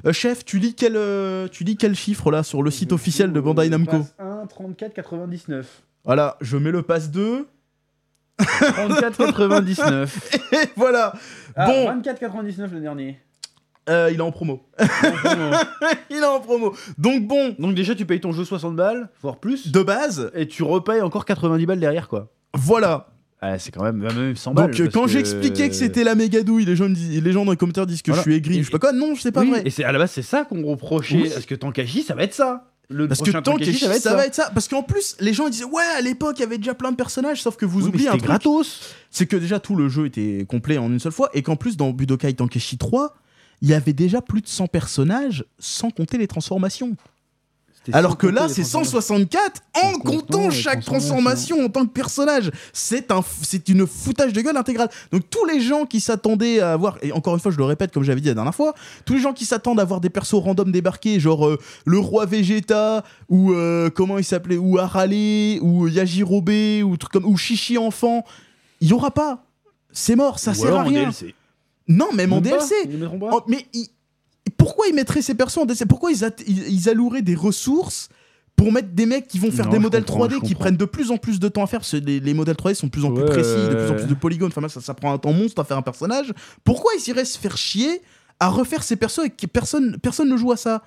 euh, 0.06 0.12
chef, 0.14 0.44
tu 0.44 0.60
lis 0.60 0.76
quel, 0.76 0.96
euh, 0.96 1.48
tu 1.48 1.64
lis 1.64 1.78
quel 1.78 1.96
chiffre 1.96 2.30
là 2.32 2.44
sur 2.44 2.62
le 2.62 2.72
site 2.72 2.92
officiel 2.92 3.32
de 3.32 3.40
Bandai 3.40 3.70
Namco 3.70 4.06
1, 4.20 4.48
34, 4.48 4.94
99. 4.94 5.84
Voilà, 6.04 6.38
je 6.42 6.58
mets 6.58 6.72
le 6.72 6.82
pass 6.82 7.10
2. 7.12 7.48
34, 8.38 9.18
99. 9.18 10.38
Et 10.54 10.58
voilà. 10.76 11.14
Bon. 11.58 11.86
24, 11.88 12.20
99 12.20 12.72
le 12.74 12.80
dernier. 12.80 13.20
Euh, 13.90 14.10
il 14.12 14.18
est 14.20 14.22
en 14.22 14.32
promo. 14.34 14.62
il 16.10 16.18
est 16.18 16.26
en 16.26 16.40
promo. 16.40 16.76
Donc 16.98 17.28
bon, 17.28 17.56
Donc 17.58 17.74
déjà 17.76 17.96
tu 17.96 18.06
payes 18.06 18.22
ton 18.22 18.32
jeu 18.32 18.46
60 18.46 18.76
balles, 18.76 19.10
voire 19.22 19.38
plus, 19.38 19.72
de 19.72 19.82
base, 19.82 20.32
et 20.36 20.48
tu 20.48 20.64
repayes 20.64 21.02
encore 21.02 21.26
90 21.26 21.66
balles 21.66 21.80
derrière 21.80 22.08
quoi. 22.08 22.30
voilà. 22.54 23.08
Ah, 23.42 23.58
c'est 23.58 23.72
quand 23.72 23.84
même, 23.84 23.98
même 23.98 24.36
100 24.36 24.54
balles. 24.54 24.72
Donc 24.72 24.80
euh, 24.80 24.84
parce 24.86 24.94
quand 24.96 25.04
que- 25.06 25.12
j'expliquais 25.12 25.70
que 25.70 25.76
c'était 25.76 26.04
la 26.04 26.14
méga 26.16 26.44
douille, 26.44 26.66
les 26.66 26.76
gens, 26.76 26.90
me 26.90 26.94
disent- 26.96 27.22
les 27.24 27.32
gens 27.32 27.46
dans 27.46 27.52
les 27.52 27.58
commentaires 27.58 27.86
disent 27.88 28.02
que 28.02 28.12
Voilà. 28.12 28.24
je 28.24 28.30
suis 28.30 28.36
aigri. 28.38 28.56
Et- 28.58 28.60
Je 28.60 28.66
sais 28.66 28.72
pas 28.72 28.80
quoi. 28.80 28.92
Non, 28.92 29.16
c'est 29.16 29.32
pas 29.32 29.42
Oui, 29.42 29.50
vrai. 29.52 29.62
Et 29.66 29.70
c'est 29.70 29.84
à 29.86 29.92
la 29.94 30.00
base 30.00 30.12
c'est 30.12 30.22
ça 30.22 30.44
qu'on 30.44 30.62
reprochait, 30.66 31.22
Oui. 31.22 31.30
parce 31.34 31.46
que 31.46 31.56
Tankashi 31.56 32.04
ça 32.04 32.16
va 32.16 32.24
être 32.24 32.34
ça. 32.34 32.66
Le 32.92 33.08
Parce 33.08 33.22
que 33.22 33.30
Tankashi, 33.30 33.78
ça 34.00 34.16
va 34.16 34.26
être 34.26 34.34
ça. 34.34 34.50
Parce 34.52 34.68
qu'en 34.68 34.82
plus, 34.82 35.16
les 35.20 35.32
gens 35.32 35.46
ils 35.46 35.52
disaient 35.52 35.64
ouais, 35.64 35.84
à 35.96 36.02
l'époque 36.02 36.38
il 36.38 36.42
y 36.42 36.44
avait 36.44 36.58
déjà 36.58 36.74
plein 36.74 36.90
de 36.92 36.96
personnages, 36.98 37.42
sauf 37.42 37.56
que 37.56 37.66
vous 37.66 37.84
Oui, 37.84 37.88
oubliez 37.90 38.08
un 38.08 38.14
c'était 38.14 38.26
truc. 38.26 38.30
gratos. 38.30 38.96
c'est 39.12 39.28
que 39.28 39.38
déjà 39.38 39.60
tout 39.60 39.76
le 39.76 39.88
jeu 39.90 40.08
était 40.08 40.44
complet 40.50 40.80
en 40.80 40.92
une 40.92 41.00
seule 41.00 41.12
fois 41.12 41.30
et 41.36 41.44
qu'en 41.44 41.56
plus 41.56 41.78
dans 41.78 41.92
Budokai 41.92 42.34
Tenkaichi 42.34 42.78
3, 42.80 43.16
il 43.62 43.70
y 43.70 43.74
avait 43.76 43.94
déjà 43.94 44.22
plus 44.24 44.42
de 44.42 44.48
100 44.48 44.66
personnages 44.68 45.46
sans 45.60 45.92
compter 45.92 46.18
les 46.18 46.28
transformations. 46.28 46.96
Alors 47.94 48.18
que 48.18 48.28
là 48.28 48.48
c'est 48.48 48.62
transformations. 48.62 49.02
164 49.02 49.62
en 49.76 49.80
En 49.90 50.00
comptant 50.00 50.50
chaque 50.50 50.84
transformation 50.84 51.64
en 51.66 51.70
tant 51.70 51.86
que 51.86 51.92
personnage. 51.92 52.52
C'est 52.74 53.12
un 53.12 53.22
c'est 53.42 53.70
une 53.70 53.86
foutage 53.88 54.34
de 54.34 54.42
gueule 54.42 54.58
intégrale. 54.58 54.90
Donc 55.12 55.30
tous 55.30 55.46
les 55.46 55.62
gens 55.62 55.86
qui 55.86 56.00
s'attendaient 56.00 56.60
à 56.60 56.74
avoir 56.74 56.98
et 57.02 57.12
encore 57.12 57.34
une 57.34 57.40
fois 57.40 57.52
je 57.52 57.58
le 57.58 57.64
répète 57.66 57.92
comme 57.92 58.04
j'avais 58.04 58.22
dit 58.22 58.28
la 58.28 58.34
dernière 58.36 58.56
fois, 58.56 58.74
tous 59.06 59.14
les 59.14 59.20
gens 59.22 59.34
qui 59.34 59.46
s'attendent 59.46 59.80
à 59.80 59.86
voir 59.86 60.02
des 60.02 60.10
persos 60.10 60.36
random 60.36 60.72
débarquer 60.72 61.20
genre 61.20 61.48
euh, 61.48 61.58
le 61.86 62.00
roi 62.00 62.26
Vegeta 62.26 63.04
ou 63.30 63.54
euh, 63.54 63.90
comment 63.90 64.18
il 64.18 64.24
s'appelait 64.24 64.58
ou 64.58 64.78
Harale 64.78 65.10
ou 65.62 65.88
Yajirobe 65.88 66.50
ou 66.84 66.98
truc 66.98 67.12
comme 67.12 67.26
ou 67.26 67.38
Shishi 67.38 67.78
enfant, 67.78 68.24
il 68.82 68.90
y 68.90 68.94
aura 68.94 69.12
pas. 69.12 69.46
C'est 69.92 70.16
mort, 70.16 70.38
ça 70.40 70.52
Ou 70.52 70.56
sert 70.56 70.68
alors 70.68 70.80
à 70.82 70.84
en 70.84 70.88
rien. 70.88 71.02
DLC. 71.04 71.34
Non, 71.88 72.12
même 72.14 72.32
en 72.34 72.42
pas, 72.42 72.50
DLC. 72.50 72.76
ils. 72.86 73.10
Oh, 73.32 73.42
mais 73.48 73.66
ils- 73.74 73.88
pourquoi 74.50 74.88
ils 74.88 74.96
mettraient 74.96 75.22
ces 75.22 75.36
persos 75.36 75.58
en 75.58 75.66
DLC 75.66 75.86
Pourquoi 75.86 76.12
ils, 76.12 76.24
ils, 76.48 76.90
alloueraient 76.90 77.22
des 77.22 77.36
ressources 77.36 78.10
pour 78.56 78.72
mettre 78.72 78.90
des 78.90 79.06
mecs 79.06 79.28
qui 79.28 79.40
vont 79.40 79.52
faire 79.52 79.66
Non, 79.66 79.72
des 79.72 79.80
modèles 79.80 80.06
comprends, 80.06 80.28
3D 80.28 80.36
je 80.36 80.48
qui 80.48 80.56
prennent 80.56 80.78
de 80.78 80.86
plus 80.86 81.12
en 81.12 81.18
plus 81.18 81.40
de 81.40 81.48
temps 81.48 81.64
à 81.64 81.68
faire? 81.68 81.80
Parce 81.80 81.92
que 81.92 81.98
les, 81.98 82.20
les 82.20 82.34
modèles 82.34 82.56
3D 82.56 82.74
sont 82.76 82.88
de 82.88 82.92
plus 82.92 83.06
en 83.06 83.12
plus 83.12 83.24
Ouais, 83.24 83.30
précis, 83.30 83.56
de 83.70 83.76
plus 83.76 83.92
en 83.92 83.96
plus 83.96 84.08
de 84.08 84.14
polygones. 84.14 84.52
Enfin, 84.56 84.68
ça, 84.68 84.82
ça 84.82 84.94
prend 84.94 85.14
un 85.14 85.18
temps 85.18 85.34
monstre 85.34 85.62
à 85.62 85.66
faire 85.66 85.78
un 85.78 85.82
personnage. 85.82 86.34
Pourquoi 86.64 86.92
ils 86.98 87.10
iraient 87.10 87.26
se 87.26 87.38
faire 87.38 87.58
chier 87.58 88.02
à 88.40 88.50
refaire 88.50 88.84
ces 88.84 88.96
persos 88.96 89.26
et 89.26 89.30
que 89.30 89.46
personne, 89.46 89.98
personne 90.02 90.30
ne 90.30 90.38
joue 90.38 90.52
à 90.52 90.58
ça? 90.58 90.84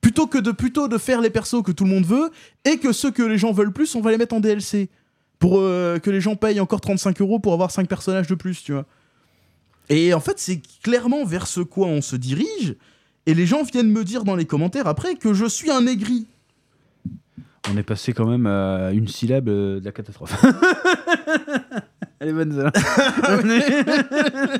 Plutôt 0.00 0.26
que 0.26 0.38
de 0.38 0.50
plutôt 0.50 0.88
de 0.88 0.96
faire 0.96 1.20
les 1.20 1.28
persos 1.28 1.62
que 1.62 1.72
tout 1.72 1.84
le 1.84 1.90
monde 1.90 2.06
veut 2.06 2.30
et 2.64 2.78
que 2.78 2.92
ceux 2.92 3.10
que 3.10 3.22
les 3.22 3.36
gens 3.36 3.52
veulent 3.52 3.72
plus, 3.72 3.94
on 3.94 4.00
va 4.00 4.10
les 4.10 4.18
mettre 4.18 4.34
en 4.34 4.40
DLC 4.40 4.88
pour 5.38 5.58
euh, 5.58 5.98
que 5.98 6.10
les 6.10 6.20
gens 6.20 6.36
payent 6.36 6.60
encore 6.60 6.80
35 6.80 7.20
euros 7.20 7.38
pour 7.38 7.52
avoir 7.52 7.70
5 7.70 7.86
personnages 7.86 8.26
de 8.26 8.34
plus, 8.34 8.62
tu 8.62 8.72
vois. 8.72 8.86
Et 9.90 10.14
en 10.14 10.20
fait, 10.20 10.38
c'est 10.38 10.62
clairement 10.82 11.24
vers 11.24 11.46
ce 11.46 11.60
quoi 11.60 11.88
on 11.88 12.00
se 12.00 12.14
dirige. 12.14 12.76
Et 13.26 13.34
les 13.34 13.46
gens 13.46 13.62
viennent 13.62 13.90
me 13.90 14.04
dire 14.04 14.24
dans 14.24 14.36
les 14.36 14.46
commentaires 14.46 14.86
après 14.86 15.14
que 15.14 15.34
je 15.34 15.46
suis 15.46 15.70
un 15.70 15.86
aigri. 15.86 16.26
On 17.72 17.76
est 17.76 17.82
passé 17.82 18.12
quand 18.12 18.26
même 18.26 18.46
à 18.46 18.90
une 18.92 19.06
syllabe 19.06 19.48
euh, 19.48 19.80
de 19.80 19.84
la 19.84 19.92
catastrophe. 19.92 20.34
Elle 22.20 22.28
est 22.28 22.32
bonne 22.32 22.52
ça. 22.52 22.72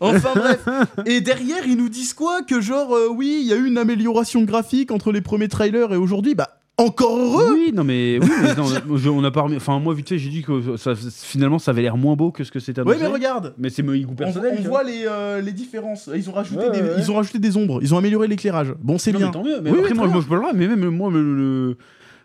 Enfin 0.00 0.32
bref. 0.34 0.66
Et 1.06 1.20
derrière, 1.20 1.66
ils 1.66 1.76
nous 1.76 1.88
disent 1.88 2.12
quoi? 2.12 2.42
Que 2.42 2.60
genre, 2.60 2.94
euh, 2.94 3.08
oui, 3.08 3.38
il 3.40 3.46
y 3.46 3.52
a 3.52 3.56
eu 3.56 3.66
une 3.66 3.78
amélioration 3.78 4.42
graphique 4.42 4.90
entre 4.90 5.12
les 5.12 5.22
premiers 5.22 5.48
trailers 5.48 5.92
et 5.92 5.96
aujourd'hui? 5.96 6.34
Bah, 6.34 6.57
encore 6.78 7.18
heureux 7.18 7.52
oui, 7.54 7.72
non 7.74 7.82
mais, 7.84 8.18
oui, 8.22 8.28
mais 8.42 8.54
non, 8.54 8.64
je- 8.96 9.08
on 9.08 9.24
a 9.24 9.30
pas 9.30 9.42
remis- 9.42 9.56
Enfin, 9.56 9.78
moi, 9.80 9.94
vite 9.94 10.08
fait, 10.08 10.18
j'ai 10.18 10.30
dit 10.30 10.42
que 10.42 10.76
ça- 10.76 10.94
finalement, 10.94 11.58
ça 11.58 11.72
avait 11.72 11.82
l'air 11.82 11.96
moins 11.96 12.14
beau 12.14 12.30
que 12.30 12.44
ce 12.44 12.52
que 12.52 12.60
c'était 12.60 12.80
Oui, 12.82 12.92
annoncé. 12.92 13.06
mais 13.06 13.12
regarde. 13.12 13.54
Mais 13.58 13.68
c'est 13.70 13.82
mon 13.82 13.96
goût 13.96 14.08
On, 14.12 14.14
personnel. 14.14 14.54
on 14.58 14.62
tu 14.62 14.68
voit 14.68 14.84
les, 14.84 15.04
euh, 15.08 15.40
les 15.40 15.52
différences. 15.52 16.08
Ils 16.14 16.30
ont, 16.30 16.32
rajouté 16.32 16.60
Ouais, 16.66 16.70
des, 16.70 16.80
ouais, 16.82 16.88
ouais. 16.90 16.94
ils 16.98 17.10
ont 17.10 17.16
rajouté 17.16 17.38
des 17.38 17.56
ombres. 17.56 17.80
Ils 17.82 17.94
ont 17.94 17.98
amélioré 17.98 18.28
l'éclairage. 18.28 18.72
Bon, 18.80 18.96
c'est 18.98 19.12
Non, 19.12 19.18
bien. 19.18 19.26
mais 19.28 19.32
tant 19.32 19.42
mieux. 19.44 19.60
Mais 19.60 19.70
Oui, 19.70 19.78
après, 19.80 19.90
oui, 19.92 19.96
moi, 19.96 20.04
très 20.06 20.12
moi, 20.14 20.22
je 20.22 20.28
peux 20.28 20.34
le 20.34 20.40
voir, 20.40 20.54
mais 20.54 20.68
même 20.68 20.88
moi, 20.90 21.10
le. 21.10 21.34
le- 21.36 21.76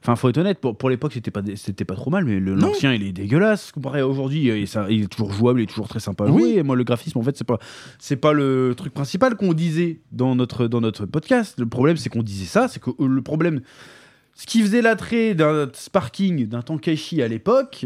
Enfin, 0.05 0.17
faut 0.17 0.27
être 0.27 0.37
honnête, 0.37 0.59
pour, 0.59 0.77
pour 0.77 0.89
l'époque, 0.89 1.13
c'était 1.13 1.31
pas, 1.31 1.41
c'était 1.55 1.85
pas 1.85 1.95
trop 1.95 2.09
mal, 2.11 2.25
mais 2.25 2.37
le- 2.37 2.55
Non. 2.55 2.67
l'ancien, 2.67 2.93
il 2.93 3.03
est 3.07 3.13
dégueulasse 3.13 3.71
comparé 3.71 4.01
à 4.01 4.07
aujourd'hui. 4.07 4.49
Et 4.49 4.65
ça, 4.65 4.85
il 4.89 5.03
est 5.03 5.07
toujours 5.07 5.31
jouable, 5.31 5.61
il 5.61 5.63
est 5.63 5.67
toujours 5.67 5.87
très 5.87 6.01
sympa 6.01 6.25
à 6.25 6.27
Oui. 6.29 6.41
jouer. 6.41 6.55
Et 6.57 6.63
moi, 6.63 6.75
le 6.75 6.83
graphisme, 6.83 7.17
en 7.19 7.23
fait, 7.23 7.37
c'est 7.37 7.45
pas, 7.47 7.57
c'est 7.99 8.17
pas 8.17 8.33
le 8.33 8.73
truc 8.75 8.93
principal 8.93 9.35
qu'on 9.38 9.53
disait 9.53 10.01
dans 10.11 10.35
notre, 10.35 10.67
dans 10.67 10.81
notre 10.81 11.05
podcast. 11.05 11.55
Le 11.57 11.67
problème, 11.67 11.95
c'est 11.95 12.09
qu'on 12.09 12.21
disait 12.21 12.43
ça, 12.45 12.67
c'est 12.67 12.81
que 12.84 12.89
euh, 12.89 13.07
le 13.07 13.21
problème, 13.21 13.61
ce 14.35 14.45
qui 14.45 14.61
faisait 14.61 14.81
l'attrait 14.81 15.35
d'un 15.35 15.69
Sparking, 15.73 16.47
d'un 16.47 16.61
Tankaichi 16.61 17.22
à 17.22 17.27
l'époque, 17.27 17.85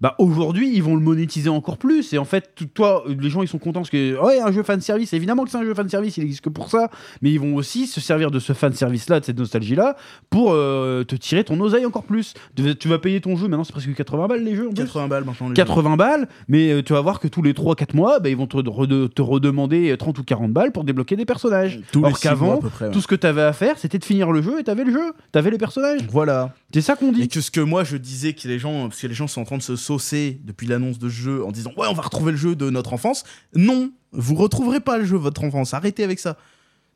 Bah 0.00 0.14
aujourd'hui, 0.18 0.70
ils 0.74 0.82
vont 0.82 0.94
le 0.94 1.00
monétiser 1.00 1.48
encore 1.48 1.78
plus. 1.78 2.12
Et 2.12 2.18
en 2.18 2.24
fait, 2.24 2.50
toi, 2.74 3.04
euh, 3.08 3.14
les 3.18 3.30
gens, 3.30 3.42
ils 3.42 3.48
sont 3.48 3.58
contents 3.58 3.80
parce 3.80 3.90
que, 3.90 4.18
ouais, 4.22 4.40
un 4.40 4.52
jeu 4.52 4.62
fan 4.62 4.80
service, 4.80 5.12
évidemment 5.12 5.44
que 5.44 5.50
c'est 5.50 5.56
un 5.58 5.64
jeu 5.64 5.74
fan 5.74 5.88
service, 5.88 6.16
il 6.16 6.24
existe 6.24 6.42
que 6.42 6.48
pour 6.50 6.70
ça. 6.70 6.90
Mais 7.22 7.30
ils 7.30 7.40
vont 7.40 7.54
aussi 7.54 7.86
se 7.86 8.00
servir 8.00 8.30
de 8.30 8.38
ce 8.38 8.52
fan 8.52 8.72
service-là, 8.72 9.20
de 9.20 9.24
cette 9.24 9.38
nostalgie-là, 9.38 9.96
pour 10.30 10.52
euh, 10.52 11.04
te 11.04 11.16
tirer 11.16 11.44
ton 11.44 11.58
oseille 11.60 11.86
encore 11.86 12.04
plus. 12.04 12.34
Tu 12.56 12.76
tu 12.76 12.88
vas 12.88 12.98
payer 12.98 13.20
ton 13.20 13.36
jeu, 13.36 13.48
maintenant 13.48 13.64
c'est 13.64 13.72
presque 13.72 13.94
80 13.94 14.26
balles 14.28 14.44
les 14.44 14.54
jeux 14.54 14.68
en 14.68 14.72
plus. 14.72 14.84
80 14.84 15.08
balles 15.08 15.24
maintenant. 15.24 15.48
les 15.48 15.54
80 15.54 15.96
balles, 15.96 16.28
mais 16.48 16.70
euh, 16.72 16.82
tu 16.82 16.92
vas 16.92 17.00
voir 17.00 17.20
que 17.20 17.28
tous 17.28 17.42
les 17.42 17.52
3-4 17.52 17.96
mois, 17.96 18.20
bah, 18.20 18.28
ils 18.28 18.36
vont 18.36 18.46
te, 18.46 18.60
te 19.08 19.22
redemander 19.22 19.90
euh, 19.92 19.96
30 19.96 20.18
ou 20.18 20.24
40 20.24 20.52
balles 20.52 20.72
pour 20.72 20.84
débloquer 20.84 21.16
des 21.16 21.24
personnages. 21.24 21.80
Tous 21.92 22.00
mois, 22.00 22.12
qu'avant, 22.12 22.60
ouais. 22.60 22.90
tout 22.92 23.00
ce 23.00 23.06
que 23.06 23.14
tu 23.14 23.26
avais 23.26 23.42
à 23.42 23.52
faire, 23.52 23.78
c'était 23.78 23.98
de 23.98 24.04
finir 24.04 24.30
le 24.30 24.42
jeu 24.42 24.60
et 24.60 24.64
t'avais 24.64 24.84
le 24.84 24.92
jeu, 24.92 25.12
t'avais 25.32 25.50
les 25.50 25.58
personnages. 25.58 26.00
Voilà. 26.10 26.54
C'est 26.72 26.80
ça 26.82 26.94
qu'on 26.96 27.10
Et 27.10 27.12
dit. 27.12 27.28
que 27.28 27.40
ce 27.40 27.50
que 27.50 27.60
moi 27.60 27.84
je 27.84 27.96
disais 27.96 28.34
que 28.34 28.46
les 28.48 28.58
gens, 28.58 28.88
parce 28.88 29.00
que 29.00 29.06
les 29.06 29.14
gens 29.14 29.26
sont 29.26 29.40
en 29.40 29.44
train 29.44 29.56
de 29.56 29.62
se 29.62 29.76
saucer 29.86 30.40
depuis 30.44 30.66
l'annonce 30.66 30.98
de 30.98 31.08
ce 31.08 31.14
jeu 31.14 31.44
en 31.44 31.52
disant 31.52 31.70
ouais 31.76 31.86
on 31.88 31.94
va 31.94 32.02
retrouver 32.02 32.32
le 32.32 32.38
jeu 32.38 32.54
de 32.56 32.68
notre 32.70 32.92
enfance. 32.92 33.24
Non, 33.54 33.90
vous 34.12 34.34
retrouverez 34.34 34.80
pas 34.80 34.98
le 34.98 35.04
jeu 35.04 35.16
de 35.16 35.22
votre 35.22 35.42
enfance. 35.44 35.72
Arrêtez 35.74 36.04
avec 36.04 36.18
ça. 36.18 36.36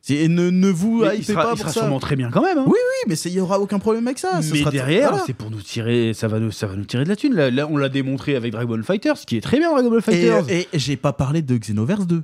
Et 0.09 0.27
ne, 0.27 0.49
ne 0.49 0.69
vous 0.69 1.03
hypez 1.05 1.21
sera, 1.23 1.43
pas 1.43 1.47
il 1.49 1.51
pour 1.51 1.59
sera 1.59 1.71
ça. 1.71 1.79
sûrement 1.81 1.99
très 1.99 2.15
bien 2.15 2.31
quand 2.31 2.41
même. 2.41 2.57
hein. 2.57 2.63
Oui, 2.65 2.73
Oui, 2.73 3.03
mais 3.07 3.15
il 3.15 3.33
y 3.33 3.39
aura 3.39 3.59
aucun 3.59 3.77
problème 3.77 4.07
avec 4.07 4.17
ça. 4.17 4.37
Mais 4.37 4.59
sera- 4.59 4.71
derrière, 4.71 5.09
voilà. 5.11 5.23
c'est 5.27 5.33
pour 5.33 5.51
nous 5.51 5.61
tirer, 5.61 6.13
ça 6.15 6.27
va 6.27 6.39
nous, 6.39 6.49
ça 6.51 6.65
va 6.65 6.75
nous 6.75 6.85
tirer 6.85 7.03
de 7.03 7.09
la 7.09 7.15
thune. 7.15 7.35
Là, 7.35 7.51
là, 7.51 7.67
on 7.69 7.77
l'a 7.77 7.87
démontré 7.87 8.35
avec 8.35 8.51
Dragon 8.51 8.69
Ball 8.71 8.83
Fighters, 8.83 9.17
ce 9.17 9.25
qui 9.27 9.37
est 9.37 9.41
très 9.41 9.59
bien 9.59 9.71
Dragon 9.71 9.89
Ball 9.91 9.99
Et, 9.99 10.01
Fighters. 10.01 10.49
et 10.49 10.67
j'ai 10.73 10.97
pas 10.97 11.13
parlé 11.13 11.43
de 11.43 11.55
Xenoverse 11.55 12.07
2. 12.07 12.23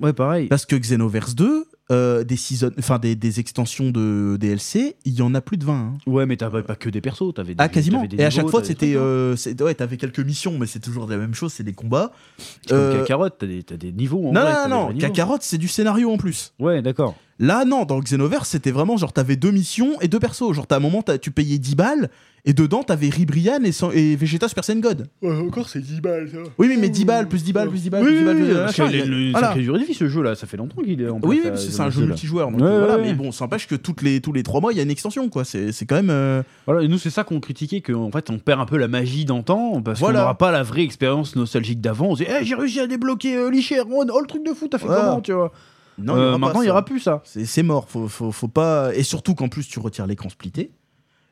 Ouais, 0.00 0.12
pareil. 0.12 0.46
Parce 0.46 0.64
que 0.64 0.76
Xenoverse 0.76 1.34
2, 1.34 1.64
euh, 1.90 2.22
des, 2.24 2.36
season, 2.36 2.70
enfin, 2.78 2.98
des, 2.98 3.16
des 3.16 3.40
extensions 3.40 3.90
de 3.90 4.36
DLC, 4.38 4.96
il 5.04 5.14
y 5.14 5.22
en 5.22 5.34
a 5.34 5.40
plus 5.40 5.56
de 5.56 5.64
20. 5.64 5.72
hein. 5.74 5.94
Ouais, 6.06 6.26
mais 6.26 6.36
t'avais 6.36 6.62
pas 6.62 6.76
que 6.76 6.90
des 6.90 7.00
persos, 7.00 7.32
t'avais 7.34 7.54
des 7.54 7.62
Ah, 7.62 7.68
quasiment. 7.68 8.04
des 8.04 8.16
Et 8.20 8.24
à 8.24 8.30
chaque 8.30 8.48
fois, 8.48 8.62
c'était. 8.62 8.94
hein. 8.94 9.00
euh, 9.00 9.36
ouais, 9.60 9.74
t'avais 9.74 9.96
quelques 9.96 10.20
missions, 10.20 10.58
mais 10.58 10.66
c'est 10.66 10.80
toujours 10.80 11.06
la 11.06 11.16
même 11.16 11.34
chose, 11.34 11.52
c'est 11.52 11.62
des 11.64 11.72
combats. 11.72 12.12
C'est 12.62 12.68
comme 12.70 12.78
euh, 12.78 12.98
Kakarot, 13.00 13.30
t'as 13.30 13.46
des, 13.46 13.92
niveaux. 13.92 14.28
En 14.28 14.32
non, 14.32 14.40
vrai, 14.42 14.68
non, 14.68 14.88
non, 14.88 14.92
non. 14.92 14.98
Kakarot, 14.98 15.38
c'est 15.40 15.58
du 15.58 15.68
scénario 15.68 16.10
en 16.12 16.18
plus. 16.18 16.52
Ouais, 16.58 16.82
d'accord. 16.82 17.14
Là, 17.40 17.64
non, 17.64 17.84
dans 17.84 17.96
le 17.96 18.02
Xenoverse, 18.02 18.48
c'était 18.48 18.72
vraiment 18.72 18.96
genre, 18.96 19.12
t'avais 19.12 19.36
deux 19.36 19.52
missions 19.52 20.00
et 20.00 20.08
deux 20.08 20.18
persos. 20.18 20.52
Genre, 20.54 20.66
t'as 20.66 20.76
un 20.76 20.80
moment, 20.80 21.02
t'as- 21.02 21.18
tu 21.18 21.30
payais 21.30 21.58
10 21.58 21.76
balles, 21.76 22.10
et 22.44 22.52
dedans, 22.52 22.82
t'avais 22.82 23.08
Ribrian 23.10 23.60
et, 23.62 23.70
San- 23.70 23.92
et 23.94 24.16
Vegeta 24.16 24.48
Super 24.48 24.64
Saiyan 24.64 24.80
God. 24.80 25.06
Ouais, 25.22 25.36
encore 25.38 25.68
c'est 25.68 25.80
10 25.80 26.00
balles, 26.00 26.28
ça. 26.32 26.38
Oui, 26.58 26.66
oui, 26.68 26.76
mais 26.80 26.88
10 26.88 27.04
balles, 27.04 27.28
plus 27.28 27.44
10 27.44 27.52
balles, 27.52 27.68
plus 27.68 27.82
10 27.82 27.90
balles, 27.90 28.02
Oui, 28.02 28.08
plus 28.08 28.14
10 28.16 28.18
oui, 28.20 28.24
balles. 28.26 28.36
oui, 28.38 28.44
plus- 28.44 28.54
parce 28.54 28.78
machin, 28.78 28.86
qu'il 28.90 29.00
a 29.00 29.04
il 29.04 29.10
y 29.12 29.14
a- 29.14 29.18
une 29.26 29.30
voilà. 29.32 29.46
sacrée 29.48 29.62
durée 29.62 29.78
de 29.78 29.84
vie 29.84 29.94
ce 29.94 30.08
jeu 30.08 30.22
là, 30.22 30.34
ça 30.34 30.48
fait 30.48 30.56
longtemps 30.56 30.82
qu'il 30.82 31.00
est 31.00 31.08
en 31.08 31.16
Oui, 31.16 31.20
oui, 31.22 31.40
euh, 31.44 31.50
parce 31.50 31.64
que 31.64 31.70
ce 31.70 31.76
c'est 31.76 31.82
un 31.82 31.90
jeu 31.90 32.00
jeu-là. 32.00 32.06
multijoueur. 32.08 32.50
Donc 32.50 32.60
Ouais, 32.60 32.66
euh, 32.66 32.78
voilà, 32.78 32.96
ouais, 32.96 33.02
mais 33.02 33.14
bon, 33.14 33.30
ça 33.30 33.44
n'empêche 33.44 33.68
que 33.68 33.76
toutes 33.76 34.02
les, 34.02 34.20
tous 34.20 34.32
les 34.32 34.42
3 34.42 34.60
mois, 34.60 34.72
il 34.72 34.76
y 34.76 34.80
a 34.80 34.82
une 34.82 34.90
extension, 34.90 35.28
quoi. 35.28 35.44
C'est 35.44 35.70
c'est 35.70 35.86
quand 35.86 35.94
même. 35.96 36.10
euh, 36.10 36.42
Voilà, 36.66 36.82
et 36.82 36.88
nous 36.88 36.98
c'est 36.98 37.10
ça 37.10 37.22
qu'on 37.22 37.38
critiquait, 37.38 37.82
qu'en 37.82 38.10
fait 38.10 38.30
on 38.30 38.38
perd 38.40 38.60
un 38.60 38.66
peu 38.66 38.78
la 38.78 38.88
magie 38.88 39.24
d'antan, 39.24 39.80
parce 39.80 40.00
Voilà. 40.00 40.14
qu'on 40.18 40.22
n'aura 40.22 40.38
pas 40.38 40.50
la 40.50 40.64
vraie 40.64 40.82
expérience 40.82 41.36
nostalgique 41.36 41.80
d'avant. 41.80 42.06
On 42.08 42.16
se 42.16 42.24
dit, 42.24 42.28
Eh, 42.40 42.44
j'ai 42.44 42.56
réussi 42.56 42.80
à 42.80 42.88
débloquer 42.88 43.36
euh, 43.36 43.48
Licheron, 43.50 44.04
oh 44.12 44.20
le 44.20 44.26
truc 44.26 44.44
de 44.44 44.52
fou, 44.54 44.66
t'as 44.68 44.78
fait 44.78 44.86
Voilà. 44.86 45.02
comment, 45.10 45.20
tu 45.20 45.32
vois? 45.32 45.52
Non, 45.98 46.14
Euh, 46.14 46.18
il 46.18 46.20
y 46.20 46.28
aura 46.28 46.32
pas 46.32 46.38
Maintenant 46.38 46.60
il 46.62 46.64
y 46.64 46.66
ça. 46.66 46.72
aura 46.72 46.84
plus 46.84 47.00
ça. 47.00 47.22
C'est 47.24 47.62
mort, 47.62 47.88
faut, 47.88 48.08
faut, 48.08 48.30
faut 48.32 48.48
pas. 48.48 48.94
Et 48.94 49.02
surtout 49.02 49.34
qu'en 49.34 49.48
plus, 49.48 49.66
tu 49.68 49.78
retires 49.80 50.06
l'écran 50.06 50.28
splitté. 50.28 50.70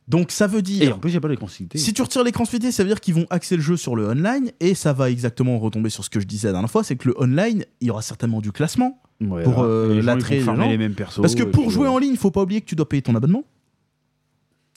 Donc 0.09 0.31
ça 0.31 0.47
veut 0.47 0.61
Et 0.61 0.63
dire. 0.63 0.95
en 0.97 0.99
plus 1.01 1.11
il 1.11 1.15
n'y 1.15 1.19
a 1.19 1.21
pas 1.21 1.27
les 1.29 1.37
consiglités. 1.37 1.79
Si 1.79 1.93
tu 1.93 2.01
retires 2.03 2.23
l'écran 2.23 2.45
splitté, 2.45 2.71
ça 2.71 2.85
veut 2.85 2.89
dire 2.89 3.01
qu'ils 3.01 3.15
vont 3.15 3.27
axer 3.29 3.57
le 3.57 3.63
jeu 3.63 3.77
sur 3.77 3.97
le 3.97 4.07
online, 4.09 4.53
et 4.61 4.75
ça 4.77 4.93
va 4.93 5.11
exactement 5.11 5.59
retomber 5.59 5.91
sur 5.91 6.05
ce 6.05 6.11
que 6.11 6.21
je 6.21 6.27
disais 6.27 6.47
la 6.49 6.53
dernière 6.53 6.71
fois, 6.71 6.85
c'est 6.85 6.95
que 6.97 7.09
le 7.09 7.21
online, 7.21 7.65
il 7.81 7.89
y 7.89 7.91
aura 7.91 8.03
certainement 8.03 8.41
du 8.41 8.53
classement. 8.53 9.01
Ouais, 9.21 9.43
pour, 9.43 9.63
euh, 9.65 9.91
Et 9.91 9.95
les 9.97 10.03
l'attrait 10.03 10.41
les 10.69 10.79
mêmes 10.79 10.95
persos. 10.95 11.21
Parce 11.23 11.35
que 11.35 11.43
et 11.43 11.47
pour 11.47 11.71
jouer 11.71 11.89
en 11.89 11.99
ligne, 11.99 12.13
il 12.13 12.19
faut 12.19 12.31
pas 12.31 12.43
oublier 12.43 12.61
que 12.61 12.67
tu 12.67 12.77
dois 12.77 12.89
payer 12.89 13.03
ton 13.03 13.15
abonnement. 13.17 13.43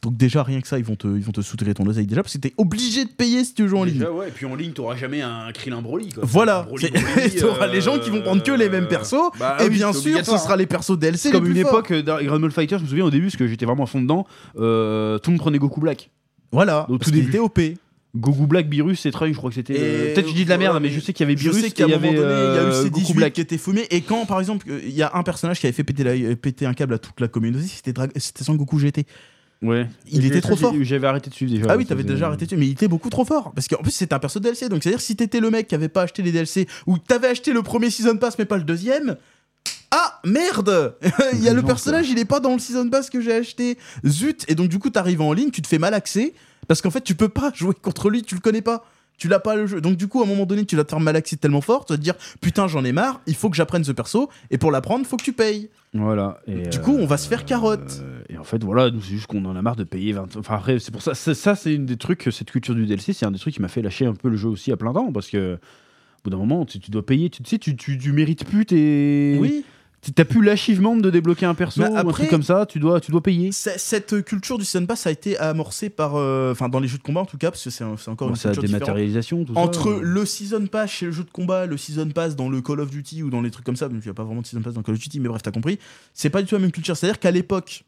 Donc 0.01 0.15
déjà, 0.15 0.43
rien 0.43 0.61
que 0.61 0.67
ça, 0.67 0.77
ils 0.79 0.85
vont 0.85 0.95
te, 0.95 1.07
ils 1.07 1.23
vont 1.23 1.33
te 1.33 1.41
soutirer 1.41 1.73
ton 1.73 1.85
oseille 1.85 2.07
déjà, 2.07 2.23
parce 2.23 2.33
que 2.33 2.37
t'es 2.39 2.53
obligé 2.57 3.03
de 3.03 3.09
payer 3.09 3.43
si 3.43 3.53
tu 3.53 3.67
jouer 3.67 3.79
en 3.79 3.83
ligne. 3.83 3.95
Déjà, 3.99 4.11
ouais, 4.11 4.29
et 4.29 4.31
puis 4.31 4.45
en 4.45 4.55
ligne, 4.55 4.71
t'auras 4.71 4.95
jamais 4.95 5.21
un 5.21 5.51
Krillin 5.51 5.81
Broly. 5.81 6.09
Quoi. 6.09 6.23
Voilà, 6.25 6.65
t'auras 7.39 7.67
euh, 7.67 7.71
les 7.71 7.81
gens 7.81 7.99
qui 7.99 8.09
vont 8.09 8.21
prendre 8.21 8.41
que 8.41 8.51
les 8.51 8.69
mêmes 8.69 8.87
persos, 8.87 9.15
bah 9.37 9.57
et 9.59 9.63
oui, 9.63 9.69
bien 9.71 9.91
sûr, 9.91 10.17
ce 10.25 10.37
sera 10.37 10.55
les 10.55 10.65
persos 10.67 10.97
DLC 10.97 11.27
les 11.27 11.31
comme 11.33 11.43
plus 11.43 11.53
une 11.55 11.61
forts. 11.63 11.71
époque 11.79 11.91
euh, 11.91 12.01
dans 12.01 12.15
Dragon 12.15 12.39
Ball 12.39 12.51
Fighter, 12.51 12.77
je 12.77 12.83
me 12.83 12.87
souviens 12.87 13.05
au 13.05 13.09
début, 13.11 13.25
parce 13.25 13.35
que 13.35 13.47
j'étais 13.47 13.65
vraiment 13.65 13.83
à 13.83 13.87
fond 13.87 14.01
dedans, 14.01 14.25
euh, 14.57 15.17
tout 15.19 15.31
le 15.31 15.33
monde 15.35 15.41
prenait 15.41 15.57
Goku 15.59 15.81
Black. 15.81 16.09
Voilà, 16.53 16.85
parce 16.87 17.01
tout 17.01 17.11
début. 17.11 17.27
était 17.29 17.39
OP. 17.39 17.59
Goku 18.15 18.47
Black, 18.47 18.67
Virus 18.69 19.05
et 19.05 19.11
Trunks, 19.11 19.33
je 19.33 19.37
crois 19.37 19.51
que 19.51 19.55
c'était. 19.55 19.75
Euh, 19.77 20.13
Peut-être 20.15 20.25
que 20.25 20.31
je 20.31 20.35
dis 20.35 20.45
de 20.45 20.49
la 20.49 20.57
merde, 20.57 20.73
ouais, 20.75 20.79
mais 20.79 20.89
je 20.89 20.99
sais 20.99 21.13
qu'il 21.13 21.27
y 21.27 21.29
avait 21.29 21.37
Je 21.37 21.43
Virus 21.43 21.61
sais 21.61 21.69
qu'à 21.69 21.83
il 21.85 21.89
y 21.91 21.93
un 21.93 21.99
moment 21.99 22.09
avait 22.09 22.17
donné, 22.17 22.33
il 22.33 22.55
y 22.55 22.57
a 22.57 22.63
eu 22.63 22.65
euh, 22.65 22.83
ces 22.83 22.89
Goku 22.89 22.99
18 23.01 23.13
Black. 23.15 23.33
qui 23.33 23.41
étaient 23.41 23.57
fumés. 23.59 23.85
Et 23.91 24.01
quand, 24.01 24.25
par 24.25 24.39
exemple, 24.39 24.65
euh, 24.67 24.79
il 24.83 24.93
y 24.95 25.03
a 25.03 25.11
un 25.13 25.21
personnage 25.21 25.59
qui 25.59 25.67
avait 25.67 25.73
fait 25.73 25.83
péter, 25.83 26.03
la- 26.03 26.35
péter 26.35 26.65
un 26.65 26.73
câble 26.73 26.95
à 26.95 26.97
toute 26.97 27.19
la 27.21 27.27
communauté, 27.27 27.65
c'était 27.67 27.93
Dra- 27.93 28.07
c'était 28.15 28.43
Son 28.43 28.55
Goku 28.55 28.79
GT. 28.79 29.05
Ouais. 29.61 29.87
Il 30.07 30.25
était 30.25 30.41
trop 30.41 30.55
fort. 30.55 30.73
J'avais 30.81 31.07
arrêté 31.07 31.29
de 31.29 31.35
suivre 31.35 31.51
déjà. 31.51 31.65
Ah 31.69 31.75
oui, 31.77 31.85
t'avais 31.85 32.03
déjà 32.03 32.27
arrêté 32.27 32.45
dessus, 32.45 32.57
mais 32.57 32.67
il 32.67 32.71
était 32.71 32.87
beaucoup 32.87 33.09
trop 33.09 33.25
fort. 33.25 33.51
Parce 33.53 33.67
qu'en 33.67 33.81
plus, 33.81 33.91
c'était 33.91 34.13
un 34.13 34.19
perso 34.19 34.39
DLC. 34.39 34.69
Donc, 34.69 34.83
c'est-à-dire, 34.83 35.01
si 35.01 35.15
t'étais 35.15 35.39
le 35.39 35.49
mec 35.49 35.67
qui 35.67 35.75
avait 35.75 35.89
pas 35.89 36.03
acheté 36.03 36.21
les 36.21 36.31
DLC, 36.31 36.67
ou 36.87 36.97
t'avais 36.97 37.27
acheté 37.27 37.51
le 37.51 37.61
premier 37.61 37.89
Season 37.89 38.17
Pass, 38.17 38.37
mais 38.39 38.45
pas 38.45 38.57
le 38.57 38.63
deuxième. 38.63 39.17
Ah 39.91 40.21
merde 40.23 40.95
Il 41.33 41.43
y 41.43 41.49
a 41.49 41.53
le 41.53 41.63
personnage, 41.63 42.09
il 42.09 42.19
est 42.19 42.25
pas 42.25 42.39
dans 42.39 42.53
le 42.53 42.59
Season 42.59 42.89
Pass 42.89 43.09
que 43.09 43.21
j'ai 43.21 43.33
acheté. 43.33 43.77
Zut 44.05 44.45
Et 44.47 44.55
donc, 44.55 44.69
du 44.69 44.79
coup, 44.79 44.89
t'arrives 44.89 45.21
en 45.21 45.33
ligne, 45.33 45.51
tu 45.51 45.61
te 45.61 45.67
fais 45.67 45.79
mal 45.79 45.93
axer. 45.93 46.33
Parce 46.67 46.81
qu'en 46.81 46.91
fait, 46.91 47.01
tu 47.01 47.15
peux 47.15 47.29
pas 47.29 47.51
jouer 47.55 47.73
contre 47.73 48.09
lui, 48.09 48.23
tu 48.23 48.35
le 48.35 48.41
connais 48.41 48.61
pas. 48.61 48.85
Tu 49.19 49.27
l'as 49.27 49.39
pas 49.39 49.55
le 49.55 49.67
jeu. 49.67 49.81
Donc, 49.81 49.97
du 49.97 50.07
coup, 50.07 50.21
à 50.21 50.23
un 50.23 50.27
moment 50.27 50.45
donné, 50.45 50.65
tu 50.65 50.75
vas 50.75 50.83
te 50.83 50.89
faire 50.89 50.99
malaxer 50.99 51.37
tellement 51.37 51.61
fort, 51.61 51.85
tu 51.85 51.93
vas 51.93 51.97
te 51.97 52.01
dire 52.03 52.15
Putain, 52.41 52.67
j'en 52.67 52.83
ai 52.83 52.91
marre, 52.91 53.21
il 53.27 53.35
faut 53.35 53.49
que 53.51 53.55
j'apprenne 53.55 53.83
ce 53.83 53.91
perso. 53.91 54.29
Et 54.49 54.57
pour 54.57 54.71
l'apprendre, 54.71 55.05
faut 55.05 55.17
que 55.17 55.23
tu 55.23 55.33
payes. 55.33 55.69
Voilà. 55.93 56.39
Et, 56.47 56.67
Du 56.69 56.79
coup, 56.79 56.95
on 56.97 57.05
va 57.05 57.17
se 57.17 57.27
faire 57.27 57.45
carotte. 57.45 58.01
euh, 58.01 58.21
et 58.29 58.37
en 58.37 58.43
fait, 58.43 58.63
voilà, 58.63 58.89
nous, 58.89 59.01
c'est 59.01 59.11
juste 59.13 59.27
qu'on 59.27 59.43
en 59.45 59.55
a 59.55 59.61
marre 59.61 59.75
de 59.75 59.83
payer 59.83 60.13
20. 60.13 60.37
Enfin, 60.37 60.55
après, 60.55 60.79
c'est 60.79 60.91
pour 60.91 61.01
ça. 61.01 61.13
Ça, 61.13 61.55
c'est 61.55 61.73
une 61.75 61.85
des 61.85 61.97
trucs, 61.97 62.29
cette 62.31 62.49
culture 62.49 62.73
du 62.73 62.85
DLC, 62.85 63.13
c'est 63.13 63.25
un 63.25 63.31
des 63.31 63.39
trucs 63.39 63.53
qui 63.53 63.61
m'a 63.61 63.67
fait 63.67 63.81
lâcher 63.81 64.05
un 64.05 64.13
peu 64.13 64.29
le 64.29 64.37
jeu 64.37 64.47
aussi 64.49 64.71
à 64.71 64.77
plein 64.77 64.93
temps. 64.93 65.11
Parce 65.11 65.29
que. 65.29 65.55
Au 65.55 66.21
bout 66.25 66.29
d'un 66.31 66.37
moment, 66.37 66.65
tu, 66.65 66.79
tu 66.79 66.91
dois 66.91 67.05
payer, 67.05 67.29
tu 67.29 67.43
tu 67.43 67.49
sais, 67.49 67.57
tu, 67.59 67.77
tu, 67.77 67.97
tu 67.97 68.11
mérites 68.11 68.43
plus 68.45 68.65
tes. 68.65 69.37
Oui. 69.39 69.63
Tu- 70.01 70.13
T'as 70.13 70.23
plus 70.25 70.41
l'achievement 70.43 70.95
de 70.95 71.09
débloquer 71.09 71.45
un 71.45 71.53
perso 71.53 71.81
Mais 71.81 71.89
ou 71.89 71.97
un 71.97 72.03
truc 72.05 72.29
comme 72.29 72.43
ça, 72.43 72.65
tu 72.65 72.79
dois, 72.79 73.01
tu 73.01 73.11
dois 73.11 73.21
payer. 73.21 73.51
Cette 73.51 74.23
culture 74.23 74.57
du 74.57 74.63
Season 74.65 74.85
Pass 74.85 75.05
a 75.07 75.11
été 75.11 75.37
amorcée 75.37 75.89
par. 75.89 76.15
euh, 76.15 76.51
Enfin, 76.51 76.69
dans 76.69 76.79
les 76.79 76.87
jeux 76.87 76.97
de 76.97 77.03
combat 77.03 77.21
en 77.21 77.25
tout 77.25 77.37
cas, 77.37 77.51
parce 77.51 77.63
que 77.63 77.69
c'est 77.69 77.83
encore 77.83 77.99
Bon, 78.29 78.29
une 78.29 78.35
c'est 78.35 78.47
la 78.47 78.53
culture 78.53 78.63
différente. 78.63 78.79
dématérialisation, 78.81 79.43
tout 79.45 79.53
ça. 79.53 79.59
Entre 79.59 79.99
le 80.01 80.25
Season 80.25 80.65
Pass 80.67 80.89
chez 80.91 81.05
le 81.07 81.11
jeu 81.11 81.23
de 81.23 81.29
combat, 81.31 81.65
le 81.65 81.75
Season 81.77 82.07
Pass 82.09 82.35
dans 82.35 82.49
le 82.49 82.61
Call 82.61 82.79
of 82.79 82.89
Duty 82.89 83.23
ou 83.23 83.29
dans 83.29 83.41
les 83.41 83.51
trucs 83.51 83.65
comme 83.65 83.75
ça, 83.75 83.89
même 83.89 83.97
s'il 84.01 84.07
n'y 84.09 84.11
a 84.11 84.13
pas 84.13 84.23
vraiment 84.23 84.41
de 84.41 84.47
Season 84.47 84.61
Pass 84.61 84.73
dans 84.73 84.81
Call 84.83 84.95
of 84.95 85.01
Duty, 85.01 85.19
mais 85.19 85.27
bref, 85.29 85.41
t'as 85.41 85.51
compris, 85.51 85.79
c'est 86.13 86.29
pas 86.29 86.41
du 86.41 86.47
tout 86.47 86.55
la 86.55 86.61
même 86.61 86.71
culture. 86.71 86.95
C'est-à-dire 86.95 87.19
qu'à 87.19 87.31
l'époque, 87.31 87.83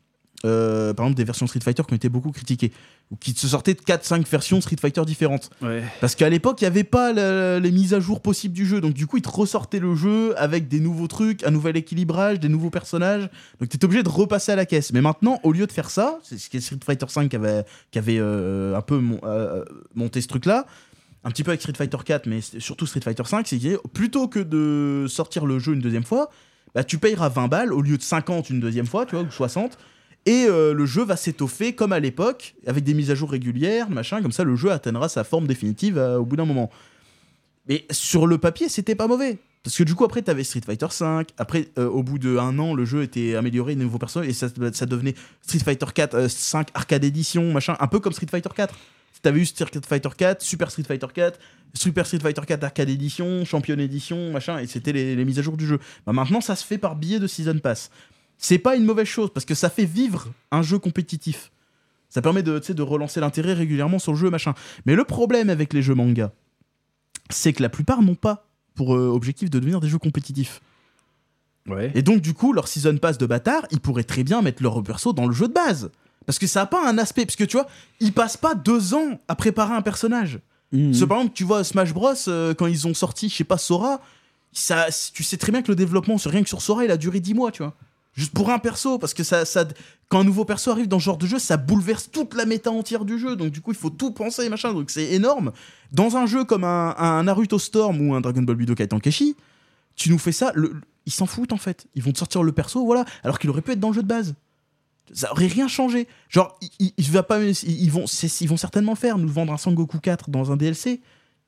euh, 0.46 0.94
par 0.94 1.06
exemple, 1.06 1.18
des 1.18 1.24
versions 1.24 1.48
Street 1.48 1.60
Fighter 1.64 1.84
qui 1.88 1.94
ont 1.94 1.96
été 1.96 2.10
beaucoup 2.10 2.32
critiquées, 2.32 2.72
ou 3.12 3.16
qui 3.16 3.32
se 3.34 3.48
sortaient 3.48 3.74
de 3.74 3.82
4-5 3.82 4.28
versions 4.30 4.60
Street 4.62 4.78
Fighter 4.80 5.04
différentes. 5.06 5.50
Ouais. 5.62 5.84
Parce 6.00 6.16
qu'à 6.16 6.30
l'époque, 6.30 6.62
il 6.62 6.64
n'y 6.64 6.68
avait 6.68 6.84
pas 6.84 7.14
la- 7.14 7.60
les 7.60 7.72
mises 7.72 7.94
à 7.94 8.00
jour 8.00 8.22
possibles 8.22 8.54
du 8.54 8.66
jeu. 8.66 8.82
Donc, 8.82 8.94
du 8.94 9.06
coup, 9.08 9.18
ils 9.18 9.22
te 9.22 9.30
ressortaient 9.30 9.80
le 9.80 9.94
jeu 9.96 10.34
avec 10.40 10.68
des 10.68 10.80
nouveaux 10.80 11.08
trucs, 11.08 11.44
un 11.44 11.52
nouvel 11.52 11.78
équilibrage, 11.78 12.40
des 12.40 12.50
nouveaux 12.50 12.70
personnages. 12.70 13.30
Donc, 13.60 13.70
tu 13.70 13.78
obligé 13.86 14.02
de 14.04 14.10
repasser 14.10 14.52
à 14.52 14.56
la 14.56 14.66
caisse. 14.66 14.94
Mais 14.94 15.02
maintenant, 15.02 15.40
au 15.44 15.52
lieu 15.52 15.68
de 15.68 15.72
faire 15.72 15.90
ça, 15.90 16.20
c'est 16.24 16.38
ce 16.38 16.50
qui 16.50 16.58
est 16.58 16.62
Street 16.62 16.80
Fighter 16.86 17.06
V 17.16 17.30
qui 17.30 17.36
avait, 17.36 17.64
qui 17.92 18.00
avait 18.00 18.18
euh, 18.20 18.76
un 18.76 18.82
peu 18.82 18.98
mon- 18.98 19.20
euh, 19.24 19.64
monté 19.96 20.22
ce 20.22 20.28
truc-là. 20.28 20.66
Un 21.24 21.30
petit 21.30 21.44
peu 21.44 21.52
avec 21.52 21.62
Street 21.62 21.74
Fighter 21.78 21.98
4, 22.04 22.26
mais 22.26 22.40
surtout 22.42 22.88
Street 22.88 23.02
Fighter 23.04 23.24
5, 23.26 23.46
c'est 23.48 23.60
que 23.60 23.78
plutôt 23.90 24.28
que 24.28 24.40
de 24.40 25.06
sortir 25.08 25.46
le 25.46 25.60
jeu 25.60 25.74
une 25.74 25.80
deuxième 25.82 26.04
fois, 26.04 26.32
bah, 26.74 26.84
tu 26.84 26.98
payeras 26.98 27.30
20 27.30 27.48
balles 27.48 27.74
au 27.74 27.82
lieu 27.82 27.98
de 27.98 28.02
50 28.02 28.50
une 28.50 28.60
deuxième 28.60 28.88
fois, 28.88 29.06
tu 29.06 29.16
vois, 29.16 29.24
ou 29.26 29.30
60. 29.30 29.78
Et 30.26 30.46
euh, 30.46 30.74
le 30.74 30.86
jeu 30.86 31.04
va 31.04 31.16
s'étoffer 31.16 31.74
comme 31.74 31.94
à 31.94 32.00
l'époque, 32.00 32.56
avec 32.68 32.84
des 32.84 32.94
mises 32.94 33.10
à 33.10 33.16
jour 33.16 33.32
régulières, 33.32 33.90
machin, 33.90 34.22
comme 34.22 34.32
ça 34.32 34.44
le 34.44 34.56
jeu 34.56 34.72
atteindra 34.72 35.10
sa 35.10 35.24
forme 35.24 35.48
définitive 35.48 35.98
euh, 35.98 36.18
au 36.18 36.26
bout 36.26 36.36
d'un 36.36 36.46
moment. 36.46 36.70
Mais 37.68 37.86
sur 37.92 38.28
le 38.28 38.38
papier, 38.38 38.70
c'était 38.70 38.96
pas 38.96 39.08
mauvais. 39.08 39.40
Parce 39.64 39.78
que 39.78 39.84
du 39.84 39.94
coup, 39.94 40.04
après, 40.04 40.22
t'avais 40.24 40.44
Street 40.44 40.62
Fighter 40.66 40.88
5. 40.90 41.30
Après, 41.38 41.68
euh, 41.78 41.88
au 41.88 42.02
bout 42.02 42.18
d'un 42.18 42.58
an, 42.58 42.74
le 42.74 42.86
jeu 42.86 43.04
était 43.04 43.36
amélioré, 43.36 43.76
des 43.76 43.84
nouveaux 43.84 44.00
personnages, 44.00 44.30
et 44.30 44.34
ça, 44.34 44.48
devenait 44.50 45.14
Street 45.42 45.60
Fighter 45.60 45.86
4, 45.94 46.16
euh, 46.16 46.30
5 46.30 46.70
Arcade 46.74 47.04
Edition, 47.04 47.52
machin, 47.52 47.76
un 47.80 47.88
peu 47.88 48.00
comme 48.00 48.14
Street 48.14 48.28
Fighter 48.30 48.50
4. 48.56 48.76
T'avais 49.22 49.40
eu 49.40 49.46
Street 49.46 49.68
Fighter 49.88 50.10
4, 50.18 50.42
Super 50.42 50.72
Street 50.72 50.84
Fighter 50.84 51.06
4, 51.14 51.40
Super 51.76 52.08
Street 52.08 52.20
Fighter 52.20 52.42
4 52.42 52.64
Arcade 52.64 52.90
Edition, 52.90 53.46
Champion 53.46 53.78
Edition, 53.78 54.32
machin, 54.32 54.58
et 54.58 54.66
c'était 54.66 54.94
les, 54.94 55.24
mises 55.24 55.38
à 55.38 55.44
jour 55.44 55.58
du 55.58 55.68
jeu. 55.68 55.80
Bah, 56.08 56.14
maintenant, 56.14 56.42
ça 56.42 56.56
se 56.56 56.66
fait 56.66 56.80
par 56.80 56.96
biais 56.96 57.20
de 57.20 57.28
Season 57.28 57.60
Pass. 57.60 57.92
C'est 58.42 58.58
pas 58.58 58.76
une 58.76 58.84
mauvaise 58.84 59.08
chose, 59.08 59.30
parce 59.34 59.46
que 59.46 59.54
ça 59.54 59.70
fait 59.70 59.86
vivre 59.86 60.28
un 60.50 60.64
jeu 60.64 60.80
compétitif. 60.80 61.52
Ça 62.10 62.22
permet 62.22 62.44
de, 62.44 62.60
de 62.60 62.82
relancer 62.82 63.22
l'intérêt 63.22 63.54
régulièrement 63.54 64.00
sur 64.00 64.12
le 64.12 64.18
jeu, 64.18 64.30
machin. 64.30 64.56
Mais 64.86 64.96
le 64.96 65.06
problème 65.06 65.50
avec 65.50 65.74
les 65.74 65.82
jeux 65.82 65.94
manga, 65.94 66.34
c'est 67.30 67.54
que 67.54 67.62
la 67.62 67.70
plupart 67.70 68.02
n'ont 68.02 68.16
pas 68.16 68.48
pour 68.76 68.96
euh, 68.96 69.08
objectif 69.08 69.50
de 69.50 69.60
devenir 69.60 69.80
des 69.80 69.88
jeux 69.88 70.00
compétitifs. 70.00 70.60
Ouais. 71.68 71.92
Et 71.94 72.02
donc, 72.02 72.22
du 72.22 72.34
coup, 72.34 72.52
leur 72.52 72.68
season 72.68 72.98
pass 72.98 73.20
de 73.20 73.28
bâtard, 73.28 73.66
ils 73.70 73.80
pourraient 73.80 74.04
très 74.04 74.24
bien 74.24 74.42
mettre 74.42 74.64
leur 74.64 74.82
perso 74.82 75.14
dans 75.14 75.28
le 75.28 75.34
jeu 75.34 75.48
de 75.48 75.54
base. 75.54 75.92
Parce 76.26 76.40
que 76.40 76.48
ça 76.48 76.62
a 76.62 76.66
pas 76.66 76.86
un 76.90 76.98
aspect. 76.98 77.26
Parce 77.26 77.36
que 77.36 77.44
tu 77.44 77.58
vois, 77.58 77.68
ils 78.00 78.12
passent 78.12 78.38
pas 78.38 78.56
deux 78.56 78.96
ans 78.96 79.20
à 79.28 79.36
préparer 79.36 79.74
un 79.74 79.84
personnage. 79.84 80.40
Parce 80.72 81.00
que, 81.02 81.06
par 81.06 81.18
exemple, 81.20 81.36
tu 81.36 81.44
vois, 81.44 81.64
Smash 81.64 81.94
Bros, 81.94 82.14
euh, 82.28 82.54
quand 82.56 82.66
ils 82.66 82.88
ont 82.88 82.94
sorti, 82.94 83.30
je 83.30 83.36
sais 83.36 83.44
pas, 83.44 83.58
Sora, 83.58 84.02
ça, 84.52 84.88
tu 85.14 85.22
sais 85.22 85.38
très 85.38 85.52
bien 85.52 85.62
que 85.62 85.70
le 85.70 85.76
développement, 85.76 86.18
sur 86.18 86.32
rien 86.32 86.42
que 86.42 86.50
sur 86.50 86.62
Sora, 86.62 86.86
il 86.86 86.92
a 86.92 86.98
duré 86.98 87.20
10 87.20 87.34
mois, 87.34 87.52
tu 87.52 87.62
vois. 87.62 87.76
Juste 88.14 88.34
pour 88.34 88.50
un 88.50 88.60
perso, 88.60 89.00
parce 89.00 89.14
que 89.14 89.24
ça, 89.24 89.46
ça, 89.46 89.66
quand 90.10 90.20
un 90.20 90.24
nouveau 90.26 90.44
perso 90.44 90.70
arrive 90.72 90.88
dans 90.90 91.00
ce 91.00 91.06
genre 91.06 91.18
de 91.18 91.26
jeu, 91.26 91.40
ça 91.40 91.56
bouleverse 91.56 92.10
toute 92.12 92.34
la 92.34 92.46
méta 92.46 92.70
entière 92.70 93.06
du 93.06 93.18
jeu. 93.18 93.36
Donc 93.38 93.52
du 93.52 93.62
coup, 93.62 93.72
il 93.72 93.78
faut 93.78 93.90
tout 93.90 94.12
penser, 94.12 94.50
machin. 94.50 94.74
Donc 94.74 94.90
c'est 94.90 95.14
énorme. 95.14 95.54
Dans 95.94 96.18
un 96.18 96.26
jeu 96.26 96.44
comme 96.44 96.64
un, 96.66 96.94
un 96.98 97.24
Naruto 97.24 97.58
Storm 97.58 98.02
ou 98.02 98.14
un 98.14 98.20
Dragon 98.22 98.42
Ball 98.42 98.58
Budokai 98.58 98.88
Tenkaichi, 98.88 99.36
tu 99.96 100.10
nous 100.10 100.18
fais 100.18 100.32
ça, 100.34 100.52
le- 100.56 100.74
ils 101.06 101.12
s'en 101.14 101.26
foutent 101.26 101.54
en 101.54 101.58
fait. 101.58 101.88
Ils 101.96 102.04
vont 102.04 102.12
te 102.12 102.18
sortir 102.20 102.44
le 102.44 102.52
perso, 102.52 102.86
voilà. 102.86 103.06
Alors 103.24 103.40
qu'il 103.40 103.50
aurait 103.50 103.62
pu 103.62 103.72
être 103.72 103.80
dans 103.80 103.90
le 103.90 103.96
jeu 103.96 104.04
de 104.04 104.08
base. 104.08 104.36
Ça 105.14 105.32
aurait 105.32 105.48
rien 105.48 105.68
changé. 105.70 106.08
Genre, 106.30 106.58
il, 106.80 106.92
il- 106.98 107.12
va 107.12 107.24
pas, 107.24 107.42
ils, 107.42 107.90
vont, 107.92 108.06
ils 108.06 108.48
vont 108.50 108.58
certainement 108.58 108.92
le 108.94 108.98
faire, 108.98 109.18
nous 109.18 109.28
vendre 109.30 109.52
un 109.54 109.58
Sangoku 109.58 110.00
4 110.00 110.30
dans 110.30 110.52
un 110.52 110.58
DLC. 110.58 111.02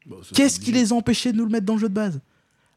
Bah, 0.05 0.15
Qu'est-ce 0.33 0.59
qui 0.61 0.71
les 0.71 0.91
a 0.91 0.95
empêchés 0.95 1.31
de 1.33 1.37
nous 1.37 1.45
le 1.45 1.51
mettre 1.51 1.65
dans 1.65 1.73
le 1.75 1.79
jeu 1.79 1.89
de 1.89 1.93
base? 1.93 2.19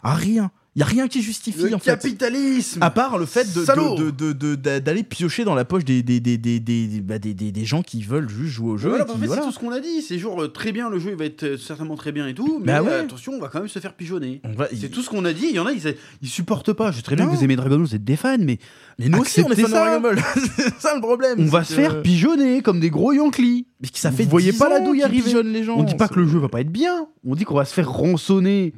Ah, 0.03 0.15
Rien. 0.15 0.51
Il 0.77 0.81
y 0.81 0.83
a 0.83 0.87
rien 0.87 1.09
qui 1.09 1.23
justifie 1.23 1.63
Le 1.63 1.75
en 1.75 1.79
fait. 1.79 1.93
capitalisme 1.93 2.83
À 2.83 2.91
part 2.91 3.17
le 3.17 3.25
fait 3.25 3.51
de- 3.55 3.65
Salaud 3.65 3.97
de- 3.97 4.33
de- 4.35 4.55
d'aller 4.79 5.03
piocher 5.03 5.43
dans 5.45 5.55
la 5.55 5.65
poche 5.65 5.87
des, 5.87 6.03
des, 6.03 6.21
des, 6.21 6.37
des, 6.37 6.61
bah, 7.01 7.19
des- 7.19 7.65
gens 7.65 7.81
qui 7.83 8.03
veulent 8.03 8.29
juste 8.29 8.53
jouer 8.53 8.73
au 8.73 8.77
jeu. 8.77 8.91
Voilà, 8.91 9.05
bah, 9.07 9.15
en 9.17 9.19
fait, 9.19 9.27
voilà. 9.27 9.41
c'est 9.43 9.49
tout 9.49 9.55
ce 9.55 9.59
qu'on 9.59 9.73
a 9.73 9.81
dit. 9.81 10.03
C'est 10.03 10.19
genre 10.19 10.43
euh, 10.43 10.49
très 10.49 10.73
bien, 10.73 10.91
le 10.91 10.99
jeu 10.99 11.11
il 11.13 11.17
va 11.17 11.25
être 11.25 11.45
euh, 11.45 11.57
certainement 11.57 11.97
très 11.97 12.13
bien 12.13 12.29
et 12.29 12.35
tout, 12.35 12.59
mais 12.61 12.67
Bah 12.75 12.83
ouais. 12.83 12.91
euh, 12.91 13.01
attention, 13.05 13.33
on 13.33 13.41
va 13.41 13.49
quand 13.49 13.61
même 13.61 13.69
se 13.69 13.79
faire 13.79 13.95
pigeonner. 13.95 14.43
C'est 14.71 14.83
il- 14.83 14.91
tout 14.91 15.01
ce 15.01 15.09
qu'on 15.09 15.25
a 15.25 15.33
dit. 15.33 15.47
Il 15.49 15.57
y 15.57 15.59
en 15.59 15.65
a, 15.65 15.73
ils, 15.73 15.95
ils 16.21 16.29
supportent 16.29 16.75
pas. 16.75 16.91
Je 16.93 16.99
sais 16.99 17.03
très 17.03 17.17
bien 17.17 17.25
que 17.27 17.35
vous 17.35 17.43
aimez 17.43 17.57
Dragon 17.57 17.77
Ball, 17.79 17.87
vous 17.87 17.95
êtes 17.95 18.05
des 18.05 18.17
fans, 18.17 18.37
mais 18.39 18.59
Mais 18.99 19.09
nous 19.09 19.21
aussi, 19.21 19.41
on 19.41 19.51
est 19.51 19.57
fans 19.57 19.69
de. 19.69 19.73
Dragon 19.73 20.01
Ball. 20.03 20.19
c'est 20.57 20.79
ça 20.79 20.95
le 20.95 21.01
problème. 21.01 21.39
on 21.41 21.47
va 21.47 21.65
se 21.65 21.73
faire 21.73 22.03
pigeonner 22.03 22.61
comme 22.61 22.81
des 22.81 22.91
gros 22.91 23.15
Yankees. 23.15 23.67
Mais 23.81 23.89
que 23.89 23.99
ça 23.99 24.11
Vous 24.11 24.17
fait 24.19 24.25
voyez 24.25 24.53
10 24.53 24.59
pas 24.59 24.69
la 24.69 24.81
douille 24.81 25.03
arriver. 25.03 25.43
les 25.43 25.65
gens. 25.65 25.77
On 25.79 25.85
dit 25.85 25.95
pas 25.95 26.09
que 26.09 26.21
le 26.21 26.29
jeu 26.29 26.39
va 26.39 26.51
pas 26.51 26.61
être 26.61 26.71
bien. 26.71 27.07
On 27.27 27.35
dit 27.35 27.45
qu'on 27.45 27.55
va 27.57 27.65
se 27.65 27.73
faire 27.73 27.91
rançonner. 27.91 28.75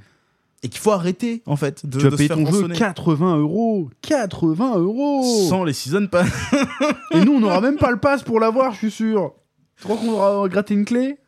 Et 0.63 0.69
qu'il 0.69 0.81
faut 0.81 0.91
arrêter, 0.91 1.43
en 1.47 1.55
fait, 1.57 1.87
de, 1.87 1.99
tu 1.99 2.05
vas 2.05 2.11
de 2.11 2.17
se 2.17 2.17
payer 2.17 2.29
faire 2.29 2.37
ton 2.37 2.47
jeu 2.47 2.57
rançonner. 2.63 2.75
80 2.77 3.37
euros. 3.39 3.91
80 4.03 4.79
euros. 4.79 5.47
Sans 5.49 5.63
les 5.63 5.73
season 5.73 6.09
pass. 6.09 6.29
Et 7.13 7.25
nous, 7.25 7.35
on 7.35 7.41
n'aura 7.41 7.61
même 7.61 7.77
pas 7.77 7.93
le 7.93 7.99
pass 7.99 8.23
pour 8.25 8.41
l'avoir, 8.41 8.73
je 8.73 8.79
suis 8.79 8.91
sûr. 8.91 9.35
Tu 9.77 9.85
crois 9.85 9.97
qu'on 9.97 10.11
aura 10.11 10.49
gratté 10.49 10.75
une 10.75 10.85
clé? 10.85 11.19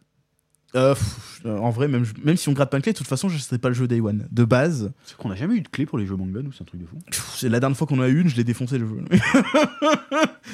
Euh, 0.74 0.94
pff, 0.94 1.02
euh, 1.02 1.29
en 1.44 1.70
vrai, 1.70 1.88
même, 1.88 2.04
même 2.24 2.36
si 2.36 2.48
on 2.48 2.52
gratte 2.52 2.70
pas 2.70 2.76
une 2.76 2.82
clé, 2.82 2.92
de 2.92 2.98
toute 2.98 3.06
façon, 3.06 3.28
je 3.28 3.38
sais 3.38 3.58
pas 3.58 3.68
le 3.68 3.74
jeu 3.74 3.86
Day 3.88 4.00
One. 4.00 4.26
De 4.30 4.44
base, 4.44 4.92
C'est 5.04 5.16
qu'on 5.16 5.30
a 5.30 5.34
jamais 5.34 5.54
eu 5.56 5.60
de 5.60 5.68
clé 5.68 5.86
pour 5.86 5.98
les 5.98 6.06
jeux 6.06 6.16
manga, 6.16 6.40
nous, 6.42 6.52
c'est 6.52 6.62
un 6.62 6.64
truc 6.66 6.80
de 6.80 6.86
fou. 6.86 6.96
c'est 7.36 7.48
la 7.48 7.60
dernière 7.60 7.76
fois 7.76 7.86
qu'on 7.86 7.98
en 7.98 8.02
a 8.02 8.08
eu 8.08 8.20
une, 8.20 8.28
je 8.28 8.36
l'ai 8.36 8.44
défoncé 8.44 8.78
le 8.78 8.86
jeu. 8.86 8.96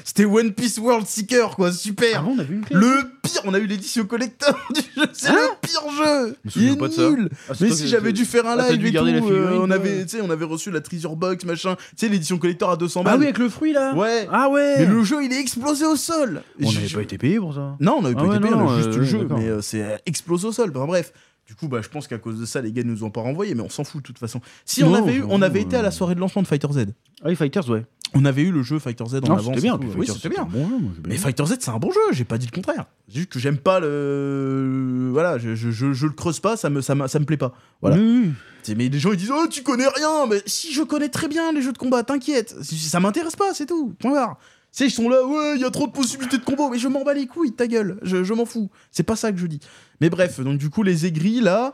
C'était 0.05 0.25
One 0.25 0.53
Piece 0.53 0.79
World 0.79 1.07
Seeker, 1.07 1.57
quoi, 1.57 1.73
super. 1.73 2.21
Avant, 2.21 2.33
on 2.37 2.39
a 2.39 2.43
vu 2.45 2.57
une 2.57 2.65
clé 2.65 2.77
Le 2.77 3.11
pire, 3.23 3.41
on 3.45 3.55
a 3.55 3.59
eu 3.59 3.67
l'édition 3.67 4.05
collector 4.05 4.57
du 4.75 4.81
jeu, 4.81 5.07
c'est 5.13 5.29
Hein 5.31 5.37
le 5.37 5.69
pire 5.69 5.83
jeu. 6.05 6.37
Je 6.45 6.61
Il 6.61 6.73
est 6.73 6.77
pas 6.77 6.89
nul. 6.89 7.29
Ah, 7.49 7.53
Mais 7.61 7.71
si 7.71 7.89
j'avais 7.89 8.13
dû 8.13 8.25
faire 8.25 8.47
un 8.47 8.59
Ah, 8.59 8.71
live 8.71 8.87
et 8.87 8.93
tout, 8.93 9.29
euh, 9.31 9.59
on 9.61 9.71
avait, 9.71 10.05
on 10.23 10.31
avait 10.31 10.45
reçu 10.45 10.71
la 10.71 10.81
Treasure 10.81 11.17
Box, 11.17 11.45
machin, 11.45 11.77
tu 11.77 11.83
sais, 11.97 12.09
l'édition 12.09 12.39
collector 12.39 12.71
à 12.71 12.77
200 12.77 13.03
balles. 13.03 13.15
Ah 13.15 13.19
oui, 13.19 13.25
avec 13.25 13.39
le 13.39 13.49
fruit 13.49 13.73
là 13.73 13.95
Ouais. 13.95 14.29
Ah 14.31 14.49
ouais 14.49 14.75
Mais 14.79 14.87
le 14.87 15.03
jeu, 15.03 15.25
il 15.25 15.33
est 15.33 15.41
explosé 15.41 15.85
au 15.87 15.97
sol. 15.97 16.43
On 16.63 16.71
n'avait 16.73 16.89
pas 16.89 17.03
été 17.03 17.19
payé 17.19 17.39
pour 17.39 17.55
ça. 17.55 17.77
Non, 17.81 17.97
on 17.99 18.03
n'avait 18.03 18.15
Ah 18.19 18.23
pas 18.25 18.35
été 18.37 18.41
payé, 18.41 18.51
non, 18.55 18.67
on 18.67 18.73
a 18.73 18.77
juste 18.77 18.89
euh, 18.89 18.93
le 18.97 19.01
ouais, 19.01 19.07
jeu, 19.07 19.29
mais 19.31 19.49
euh, 19.49 19.61
c'est 19.63 19.83
euh, 19.83 19.97
explosé 20.07 20.47
au 20.47 20.53
sol. 20.53 20.71
Enfin, 20.77 20.87
bref. 20.87 21.13
Du 21.47 21.55
coup, 21.55 21.69
bah, 21.69 21.81
je 21.81 21.89
pense 21.89 22.09
qu'à 22.09 22.19
cause 22.19 22.41
de 22.41 22.45
ça, 22.45 22.61
les 22.61 22.73
gars 22.73 22.83
nous 22.83 23.05
ont 23.05 23.11
pas 23.11 23.21
renvoyé, 23.21 23.55
mais 23.55 23.63
on 23.63 23.69
s'en 23.69 23.85
fout 23.85 24.03
de 24.03 24.07
toute 24.07 24.19
façon. 24.19 24.41
Si 24.65 24.83
on 24.83 24.91
Non, 24.91 24.95
avait 24.97 25.15
eu, 25.15 25.23
on 25.29 25.41
avait 25.43 25.61
été 25.61 25.77
à 25.77 25.83
la 25.83 25.93
soirée 25.93 26.17
de 26.17 26.21
lancement 26.21 26.43
de 26.43 26.49
Fighter 26.49 26.67
Z. 26.73 26.87
Ah, 27.23 27.29
les 27.29 27.37
Fighters, 27.37 27.69
ouais. 27.71 27.85
On 28.15 28.25
avait 28.25 28.43
eu 28.43 28.51
le 28.51 28.65
jeu 28.65 28.81
Fighter 28.81 29.05
Z 29.07 29.15
en 29.17 29.21
Non, 29.21 29.33
avance. 29.35 29.45
c'était 29.47 29.61
bien. 29.61 29.79
puis 29.79 29.89
Oui, 29.97 30.09
c'était 30.09 30.29
bien. 30.29 30.43
bon 30.45 30.69
jeu, 30.69 30.77
moi, 30.81 30.91
Mais. 31.07 31.17
Fighter 31.17 31.47
Z, 31.47 31.57
c'est 31.61 31.71
un 31.71 31.79
bon 31.79 31.93
jeu, 31.93 32.01
j'ai 32.11 32.25
pas 32.25 32.37
dit 32.39 32.47
le 32.47 32.51
contraire. 32.53 32.87
Juste 33.09 33.29
que 33.29 33.39
j'aime 33.39 33.59
pas 33.59 33.79
le. 33.79 35.11
Voilà, 35.13 35.39
je, 35.39 35.55
je, 35.55 35.71
je, 35.71 35.93
je 35.93 36.07
le 36.07 36.13
creuse 36.13 36.41
pas, 36.41 36.57
ça 36.57 36.69
me, 36.71 36.81
ça, 36.81 36.95
me- 36.97 37.07
ça 37.07 37.19
me 37.21 37.25
plaît 37.25 37.37
pas. 37.37 37.53
Voilà. 37.81 37.97
Oui, 37.97 38.33
oui. 38.69 38.75
Mais 38.77 38.89
les 38.89 38.99
gens 38.99 39.13
ils 39.13 39.17
disent 39.17 39.31
Oh, 39.33 39.47
tu 39.49 39.63
connais 39.63 39.87
rien 39.87 40.27
Mais 40.29 40.43
si 40.47 40.73
je 40.73 40.83
connais 40.83 41.09
très 41.09 41.29
bien 41.29 41.53
les 41.53 41.63
jeux 41.63 41.73
de 41.73 41.79
combat, 41.79 42.03
t'inquiète. 42.03 42.57
Ça 42.65 42.99
m'intéresse 42.99 43.37
pas, 43.37 43.55
c'est 43.55 43.67
tout. 43.67 43.95
Point 44.01 44.11
barre. 44.13 44.39
Tu 44.77 44.83
sais, 44.83 44.89
ils 44.89 44.91
sont 44.93 45.09
là, 45.09 45.25
ouais, 45.27 45.55
il 45.57 45.63
y 45.63 45.65
a 45.65 45.71
trop 45.71 45.87
de 45.87 45.93
possibilités 45.93 46.37
de 46.37 46.45
combo, 46.45 46.69
mais 46.69 46.79
je 46.79 46.87
m'en 46.87 47.03
bats 47.03 47.15
les 47.15 47.27
couilles, 47.27 47.53
ta 47.53 47.67
gueule. 47.67 47.99
Je, 48.03 48.23
je 48.25 48.35
m'en 48.35 48.45
fous. 48.45 48.69
C'est 48.91 49.05
pas 49.05 49.17
ça 49.17 49.33
que 49.33 49.39
je 49.39 49.47
dis. 49.47 49.59
Mais 50.03 50.11
bref, 50.11 50.39
donc 50.41 50.59
du 50.59 50.69
coup, 50.69 50.83
les 50.83 51.07
aigris 51.07 51.41
là. 51.41 51.73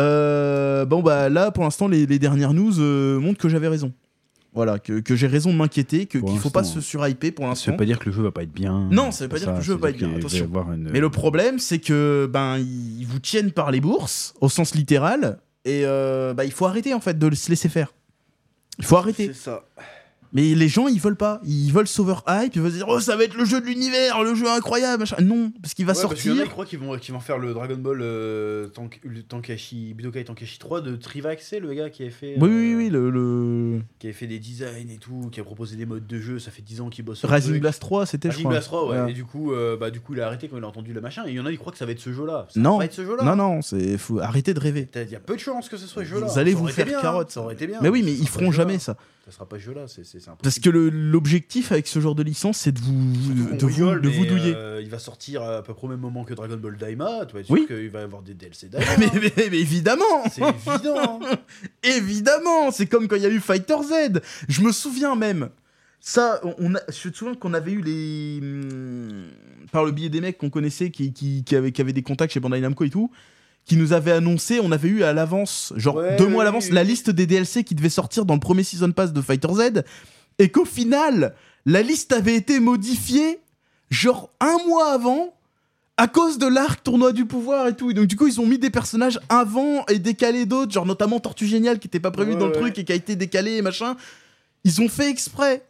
euh, 0.00 0.84
bon, 0.84 1.00
bah 1.00 1.28
là, 1.28 1.52
pour 1.52 1.62
l'instant, 1.64 1.86
les, 1.86 2.06
les 2.06 2.18
dernières 2.18 2.52
news 2.52 2.80
euh, 2.80 3.20
montrent 3.20 3.38
que 3.40 3.48
j'avais 3.48 3.68
raison. 3.68 3.92
Voilà, 4.52 4.80
que, 4.80 4.98
que 4.98 5.14
j'ai 5.14 5.28
raison 5.28 5.52
de 5.52 5.56
m'inquiéter, 5.56 6.06
qu'il 6.06 6.38
faut 6.40 6.50
pas 6.50 6.64
se 6.64 6.80
surhyper 6.80 7.30
pour 7.30 7.44
Ça 7.44 7.50
l'instant. 7.50 7.70
veut 7.70 7.76
pas 7.76 7.84
dire 7.84 8.00
que 8.00 8.06
le 8.06 8.12
jeu 8.12 8.22
va 8.22 8.32
pas 8.32 8.42
être 8.42 8.52
bien. 8.52 8.88
Non, 8.90 9.12
ça 9.12 9.24
veut 9.24 9.28
pas 9.28 9.38
dire 9.38 9.52
que 9.52 9.58
le 9.58 9.62
jeu 9.62 9.74
va 9.74 9.80
pas 9.80 9.90
être 9.90 9.98
bien, 9.98 10.12
attention. 10.16 10.50
une- 10.72 10.90
Mais 10.90 10.98
le 10.98 11.08
problème, 11.08 11.60
c'est 11.60 11.78
que 11.78 12.28
ben 12.28 12.58
ils 12.58 13.04
vous 13.06 13.20
tiennent 13.20 13.52
par 13.52 13.70
les 13.70 13.80
bourses, 13.80 14.34
au 14.40 14.48
sens 14.48 14.74
littéral, 14.74 15.38
et 15.64 15.82
euh, 15.84 16.34
bah, 16.34 16.44
il 16.44 16.50
faut 16.50 16.66
arrêter 16.66 16.94
en 16.94 17.00
fait 17.00 17.16
de 17.16 17.32
se 17.32 17.48
laisser 17.48 17.68
faire. 17.68 17.94
Il 18.80 18.84
faut 18.84 18.96
arrêter. 18.96 19.28
C'est 19.28 19.34
ça. 19.40 19.62
Mais 20.32 20.54
les 20.54 20.68
gens, 20.68 20.86
ils 20.88 21.00
veulent 21.00 21.16
pas. 21.16 21.40
Ils 21.44 21.72
veulent 21.72 21.88
Sauver 21.88 22.14
Hype, 22.28 22.54
ils 22.54 22.62
veulent 22.62 22.72
dire 22.72 22.86
oh 22.88 23.00
ça 23.00 23.16
va 23.16 23.24
être 23.24 23.34
le 23.34 23.44
jeu 23.44 23.60
de 23.60 23.66
l'univers, 23.66 24.22
le 24.22 24.34
jeu 24.34 24.48
incroyable, 24.48 25.00
machin. 25.00 25.16
Non, 25.20 25.52
parce 25.60 25.74
qu'il 25.74 25.86
va 25.86 25.92
Ouais, 25.92 26.02
parce 26.02 26.24
y 26.24 26.30
en 26.30 26.32
a, 26.32 26.36
sortir. 26.36 26.44
ils 26.46 26.50
croient 26.50 26.66
qu'ils 26.66 26.78
vont, 27.12 27.20
faire 27.20 27.38
le 27.38 27.52
Dragon 27.52 27.76
Ball 27.76 28.00
euh, 28.00 28.68
Tank- 28.68 29.00
Tankashi, 29.28 29.94
Budokai 29.94 30.24
Tankashi 30.24 30.58
3 30.58 30.80
de 30.80 30.96
Trivax, 30.96 31.44
c'est 31.44 31.60
le 31.60 31.72
gars 31.74 31.90
qui 31.90 32.02
avait 32.02 32.10
fait. 32.12 32.36
Oui, 32.40 32.48
euh, 32.48 32.52
oui, 32.52 32.74
oui, 32.76 32.90
le, 32.90 33.10
le... 33.10 33.80
Qui 33.98 34.06
avait 34.06 34.14
fait 34.14 34.26
des 34.26 34.38
designs 34.38 34.88
et 34.88 34.98
tout, 34.98 35.28
qui 35.32 35.40
a 35.40 35.44
proposé 35.44 35.76
des 35.76 35.86
modes 35.86 36.06
de 36.06 36.20
jeu, 36.20 36.38
ça 36.38 36.50
fait 36.50 36.62
10 36.62 36.80
ans 36.80 36.90
qu'il 36.90 37.04
bosse 37.04 37.24
Rising. 37.24 37.58
Blast 37.60 37.80
3, 37.80 38.06
c'était 38.06 38.28
Rising. 38.28 38.48
Blast 38.48 38.66
3, 38.66 38.82
ouais. 38.82 38.86
Voilà. 38.96 39.10
Et 39.10 39.12
du 39.12 39.24
coup, 39.24 39.52
euh, 39.52 39.76
bah, 39.76 39.90
du 39.90 40.00
coup, 40.00 40.14
il 40.14 40.20
a 40.20 40.26
arrêté 40.26 40.48
quand 40.48 40.56
il 40.58 40.64
a 40.64 40.68
entendu 40.68 40.92
le 40.92 41.00
machin. 41.00 41.24
Et 41.26 41.30
il 41.30 41.36
y 41.36 41.40
en 41.40 41.46
a, 41.46 41.50
ils 41.50 41.58
croient 41.58 41.72
que 41.72 41.78
ça 41.78 41.86
va 41.86 41.92
être 41.92 42.00
ce 42.00 42.12
jeu-là. 42.12 42.46
Non. 42.56 42.78
va 42.78 42.84
être 42.84 42.94
ce. 42.94 43.02
Non, 43.24 43.36
non, 43.36 43.62
c'est 43.62 43.98
faut 43.98 44.20
arrêter 44.20 44.54
de 44.54 44.60
rêver. 44.60 44.88
Il 44.94 45.10
y 45.10 45.16
a 45.16 45.20
peu 45.20 45.34
de 45.34 45.40
chances 45.40 45.68
que 45.68 45.76
ce 45.76 45.86
soit 45.86 46.02
ce 46.04 46.08
jeu-là. 46.08 46.26
Vous 46.26 46.38
allez 46.38 46.54
vous 46.54 46.68
faire 46.68 46.86
bien, 46.86 47.00
carotte. 47.00 47.30
Ça 47.30 47.40
aurait 47.40 47.54
été 47.54 47.66
bien. 47.66 47.78
Mais 47.82 47.88
oui, 47.88 48.02
mais 48.04 48.12
ils 48.12 48.28
feront 48.28 48.52
jamais 48.52 48.78
ça. 48.78 48.96
Ça 49.30 49.36
sera 49.36 49.48
pas 49.48 49.56
ce 49.58 49.62
jeu-là, 49.62 49.86
c'est 49.86 50.04
c'est. 50.04 50.18
Parce 50.42 50.58
que 50.58 50.68
le- 50.70 50.88
l'objectif 50.90 51.70
avec 51.70 51.86
ce 51.86 52.00
genre 52.00 52.16
de 52.16 52.22
licence, 52.24 52.58
c'est 52.58 52.72
de 52.72 52.80
vous, 52.80 53.14
de 53.54 53.64
vous, 53.66 54.00
de 54.00 54.08
vous 54.08 54.26
douiller. 54.26 54.52
euh, 54.56 54.80
il 54.82 54.90
va 54.90 54.98
sortir 54.98 55.42
à 55.42 55.62
peu 55.62 55.72
près 55.72 55.86
au 55.86 55.90
même 55.90 56.00
moment 56.00 56.24
que 56.24 56.34
Dragon 56.34 56.56
Ball 56.56 56.76
Daima. 56.76 57.26
Tu 57.26 57.34
vas 57.34 57.40
être 57.40 57.50
Oui. 57.50 57.60
sûr 57.60 57.68
qu'il 57.76 57.90
va 57.90 58.00
y 58.00 58.02
avoir 58.02 58.22
des 58.22 58.34
DLC 58.34 58.68
Daima. 58.70 58.84
mais, 58.98 59.06
mais- 59.14 59.32
mais 59.50 59.58
évidemment 59.60 60.24
C'est 60.32 60.42
évident. 60.42 61.20
Évidemment, 61.82 62.70
c'est 62.72 62.86
comme 62.86 63.08
quand 63.08 63.16
il 63.16 63.22
y 63.22 63.26
a 63.26 63.30
eu 63.30 63.40
Fighter 63.40 63.76
Z. 63.82 64.20
Je 64.48 64.60
me 64.62 64.72
souviens 64.72 65.14
même. 65.16 65.50
Ça, 66.00 66.40
on 66.58 66.74
a, 66.74 66.80
je 66.90 67.08
me 67.08 67.12
souviens 67.14 67.34
qu'on 67.34 67.54
avait 67.54 67.72
eu 67.72 67.82
les. 67.82 68.38
hum, 68.42 69.26
par 69.70 69.84
le 69.84 69.92
biais 69.92 70.08
des 70.08 70.20
mecs 70.20 70.38
qu'on 70.38 70.50
connaissait 70.50 70.90
qui, 70.90 71.12
qui, 71.12 71.44
qui, 71.44 71.54
avaient, 71.56 71.72
qui 71.72 71.80
avaient 71.80 71.92
des 71.92 72.02
contacts 72.02 72.32
chez 72.32 72.40
Bandai 72.40 72.60
Namco 72.60 72.84
et 72.84 72.90
tout, 72.90 73.10
qui 73.64 73.76
nous 73.76 73.92
avaient 73.92 74.12
annoncé, 74.12 74.58
on 74.62 74.72
avait 74.72 74.88
eu 74.88 75.02
à 75.04 75.12
l'avance, 75.12 75.72
genre 75.76 75.96
Ouais, 75.96 76.16
deux 76.16 76.26
mois 76.26 76.42
à 76.42 76.44
l'avance, 76.44 76.66
oui. 76.66 76.72
la 76.72 76.82
liste 76.84 77.10
des 77.10 77.26
DLC 77.26 77.62
qui 77.64 77.74
devait 77.74 77.88
sortir 77.88 78.24
dans 78.24 78.34
le 78.34 78.40
premier 78.40 78.62
Season 78.64 78.90
Pass 78.92 79.12
de 79.12 79.20
Fighter 79.20 79.48
Z, 79.54 79.82
et 80.38 80.48
qu'au 80.50 80.64
final, 80.64 81.34
la 81.66 81.82
liste 81.82 82.12
avait 82.12 82.34
été 82.34 82.58
modifiée, 82.58 83.38
genre 83.90 84.30
un 84.40 84.56
mois 84.66 84.92
avant, 84.92 85.34
à 85.96 86.08
cause 86.08 86.38
de 86.38 86.46
l'arc 86.46 86.82
tournoi 86.82 87.12
du 87.12 87.26
pouvoir 87.26 87.68
et 87.68 87.76
tout. 87.76 87.90
Et 87.90 87.94
donc, 87.94 88.06
du 88.06 88.16
coup, 88.16 88.26
ils 88.26 88.40
ont 88.40 88.46
mis 88.46 88.58
des 88.58 88.70
personnages 88.70 89.20
avant 89.28 89.84
et 89.86 89.98
décalé 89.98 90.46
d'autres, 90.46 90.72
genre 90.72 90.86
notamment 90.86 91.20
Tortue 91.20 91.46
Géniale 91.46 91.78
qui 91.78 91.88
était 91.88 92.00
pas 92.00 92.10
prévu 92.10 92.32
Ouais, 92.32 92.38
dans 92.38 92.46
le 92.46 92.52
ouais. 92.54 92.60
truc 92.60 92.78
et 92.78 92.84
qui 92.84 92.92
a 92.92 92.94
été 92.94 93.16
décalé 93.16 93.56
et 93.56 93.62
machin. 93.62 93.96
Ils 94.64 94.80
ont 94.80 94.88
fait 94.88 95.10
exprès. 95.10 95.62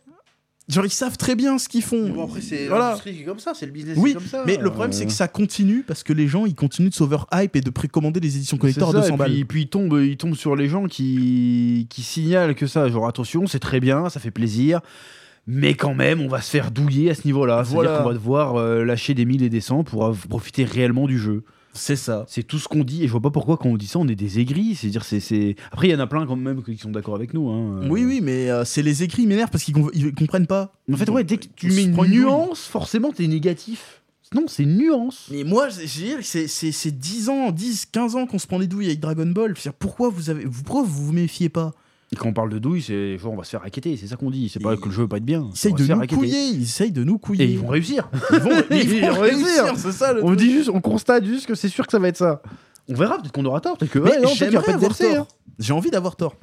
Genre, 0.71 0.85
ils 0.87 0.91
savent 0.91 1.17
très 1.17 1.35
bien 1.35 1.59
ce 1.59 1.69
qu'ils 1.69 1.83
font. 1.83 2.09
Bon, 2.11 2.25
après, 2.25 2.41
c'est 2.41 2.67
Voilà. 2.69 2.89
l'industrie 2.91 3.15
qui 3.15 3.21
est 3.23 3.25
comme 3.25 3.39
ça, 3.41 3.53
c'est 3.55 3.67
le 3.67 3.73
business 3.73 3.97
Oui, 3.99 4.11
qui 4.11 4.17
est 4.17 4.21
comme 4.21 4.29
ça. 4.29 4.45
mais 4.47 4.57
le 4.57 4.71
problème, 4.71 4.93
c'est 4.93 5.07
que 5.07 5.13
ça 5.13 5.27
continue 5.29 5.83
parce 5.87 6.03
que 6.03 6.13
les 6.13 6.29
gens, 6.29 6.47
ils 6.47 6.55
continuent 6.55 6.89
de 6.91 6.95
sauver 6.95 7.17
hype 7.33 7.57
et 7.57 7.61
de 7.61 7.71
précommander 7.71 8.21
les 8.21 8.37
éditions 8.37 8.57
collector 8.57 8.89
à 8.91 8.93
c'est 8.93 8.97
ça, 8.99 9.03
200 9.03 9.15
et 9.15 9.19
balles. 9.19 9.31
puis, 9.33 9.45
puis 9.45 9.63
il 9.63 9.69
tombe, 9.69 9.99
il 10.01 10.17
tombe 10.17 10.35
sur 10.35 10.55
les 10.57 10.69
gens 10.69 10.87
qui, 10.87 11.87
qui 11.91 12.03
signalent 12.03 12.55
que 12.55 12.67
ça, 12.67 12.89
genre 12.89 13.07
attention, 13.09 13.47
c'est 13.47 13.59
très 13.59 13.81
bien, 13.81 14.09
ça 14.09 14.21
fait 14.21 14.31
plaisir, 14.31 14.81
mais 15.47 15.75
quand 15.75 15.95
même, 15.95 16.21
on 16.21 16.29
va 16.29 16.41
se 16.41 16.51
faire 16.51 16.71
douiller 16.71 17.11
à 17.11 17.15
ce 17.15 17.23
niveau-là. 17.27 17.63
Voilà. 17.63 17.89
C'est-à-dire 17.91 18.03
qu'on 18.05 18.09
va 18.11 18.15
devoir 18.15 18.57
euh, 18.57 18.85
lâcher 18.85 19.15
des 19.15 19.25
1000 19.25 19.43
et 19.43 19.49
des 19.49 19.61
100 19.61 19.85
pour 19.85 20.15
profiter 20.29 20.65
réellement 20.65 21.07
du 21.07 21.19
jeu. 21.19 21.43
C'est 21.73 21.97
ça. 21.97 22.25
C'est 22.29 22.43
tout 22.43 22.59
ce 22.59 22.67
qu'on 22.69 22.83
dit, 22.83 23.05
et 23.05 23.07
je 23.07 23.13
vois 23.13 23.21
pas 23.21 23.31
pourquoi 23.31 23.57
quand 23.57 23.69
on 23.69 23.77
dit 23.77 23.87
ça, 23.87 23.99
on 24.01 24.09
est 24.09 24.17
des 24.17 24.41
aigris. 24.41 24.75
C'est-à-dire, 24.75 25.05
c'est, 25.05 25.21
c'est... 25.21 25.55
Après, 25.71 25.89
il 25.89 25.91
y 25.93 25.95
en 25.95 26.01
a 26.01 26.07
plein 26.07 26.27
quand 26.27 26.35
même 26.37 26.63
qui 26.63 26.77
sont 26.77 26.91
d'accord 26.91 27.15
avec 27.15 27.33
nous. 27.33 27.49
hein. 27.49 27.83
Oui, 27.89 28.05
oui, 28.05 28.21
mais 28.23 28.51
euh, 28.51 28.65
c'est 28.65 28.83
les 28.83 29.03
écrits, 29.05 29.23
ils 29.23 29.29
m'énervent 29.29 29.51
parce 29.51 29.63
qu'ils 29.65 29.75
com- 29.75 29.91
comprennent 30.19 30.47
pas. 30.49 30.73
En 30.93 30.97
fait, 30.97 31.09
ouais, 31.11 31.25
dès 31.25 31.37
que 31.39 31.47
tu 31.55 31.71
mets 31.71 31.85
une 31.85 31.95
nuance, 32.07 32.67
forcément, 32.67 33.13
t'es 33.13 33.27
négatif. 33.29 34.03
Non, 34.35 34.45
c'est 34.47 34.63
une 34.63 34.77
nuance. 34.79 35.29
Mais 35.33 35.43
moi, 35.45 35.69
je 35.69 35.87
je 35.87 36.01
veux 36.01 36.07
dire, 36.07 36.19
c'est- 36.23 36.47
c'est 36.47 36.71
c'est 36.71 36.93
10 36.97 37.29
ans, 37.29 37.51
10, 37.51 37.87
15 37.87 38.15
ans 38.15 38.27
qu'on 38.27 38.39
se 38.39 38.47
prend 38.47 38.61
des 38.61 38.69
douilles 38.69 38.87
avec 38.87 39.01
Dragon 39.01 39.27
Ball. 39.27 39.55
Dire, 39.55 39.73
pourquoi 39.75 40.09
vous 40.09 40.31
avez, 40.31 40.45
vous- 40.45 40.63
pourquoi 40.63 40.83
vous 40.85 41.07
vous 41.07 41.13
méfiez 41.13 41.49
pas? 41.49 41.73
Quand 42.17 42.29
on 42.29 42.33
parle 42.33 42.51
de 42.51 42.59
douille, 42.59 42.83
c'est 42.83 43.19
genre 43.19 43.33
on 43.33 43.37
va 43.37 43.45
se 43.45 43.51
faire 43.51 43.61
raqueter, 43.63 43.97
c'est 43.97 44.07
ça 44.09 44.17
qu'on 44.17 44.31
dit. 44.31 44.49
C'est 44.49 44.59
pas 44.61 44.77
que 44.77 44.87
le 44.87 44.91
jeu 44.91 45.03
va 45.03 45.09
pas 45.09 45.17
être 45.19 45.25
bien. 45.25 45.47
Ils 45.49 45.53
essayent 45.55 45.75
de 45.75 45.87
nous 45.87 45.97
raqueter. 45.99 46.17
couiller, 46.17 46.45
ils 46.55 46.63
essayent 46.63 46.91
de 46.93 47.05
nous 47.05 47.19
couiller. 47.19 47.45
Et 47.45 47.49
ils 47.53 47.59
vont 47.59 47.69
réussir. 47.69 48.11
Ils 48.33 48.39
vont, 48.41 48.51
ils 48.71 49.05
réussir, 49.11 49.73
c'est 49.77 49.93
ça 49.93 50.13
le 50.13 50.23
On 50.25 50.29
truc. 50.29 50.39
dit 50.41 50.51
juste, 50.53 50.71
on 50.71 50.81
constate 50.81 51.25
juste 51.25 51.47
que 51.47 51.55
c'est 51.55 51.69
sûr 51.69 51.87
que 51.87 51.93
ça 51.93 51.99
va 52.01 52.09
être 52.09 52.17
ça. 52.17 52.43
On 52.89 52.95
verra, 52.95 53.19
peut-être 53.19 53.33
qu'on 53.33 53.45
aura 53.45 53.61
tort, 53.61 53.79
peut-être 53.79 53.93
que 53.93 53.99
ouais, 54.01 54.17
non, 54.21 54.29
peut-être 54.29 54.39
qu'il 54.39 54.53
y 54.53 54.57
aura 54.57 54.65
j'aimerais 54.67 54.67
pas 54.67 54.73
de 54.73 54.77
avoir 54.85 54.91
DLC, 54.99 55.15
tort. 55.15 55.23
hein. 55.25 55.53
J'ai 55.61 55.73
envie 55.73 55.91
d'avoir 55.91 56.17
tort. 56.17 56.35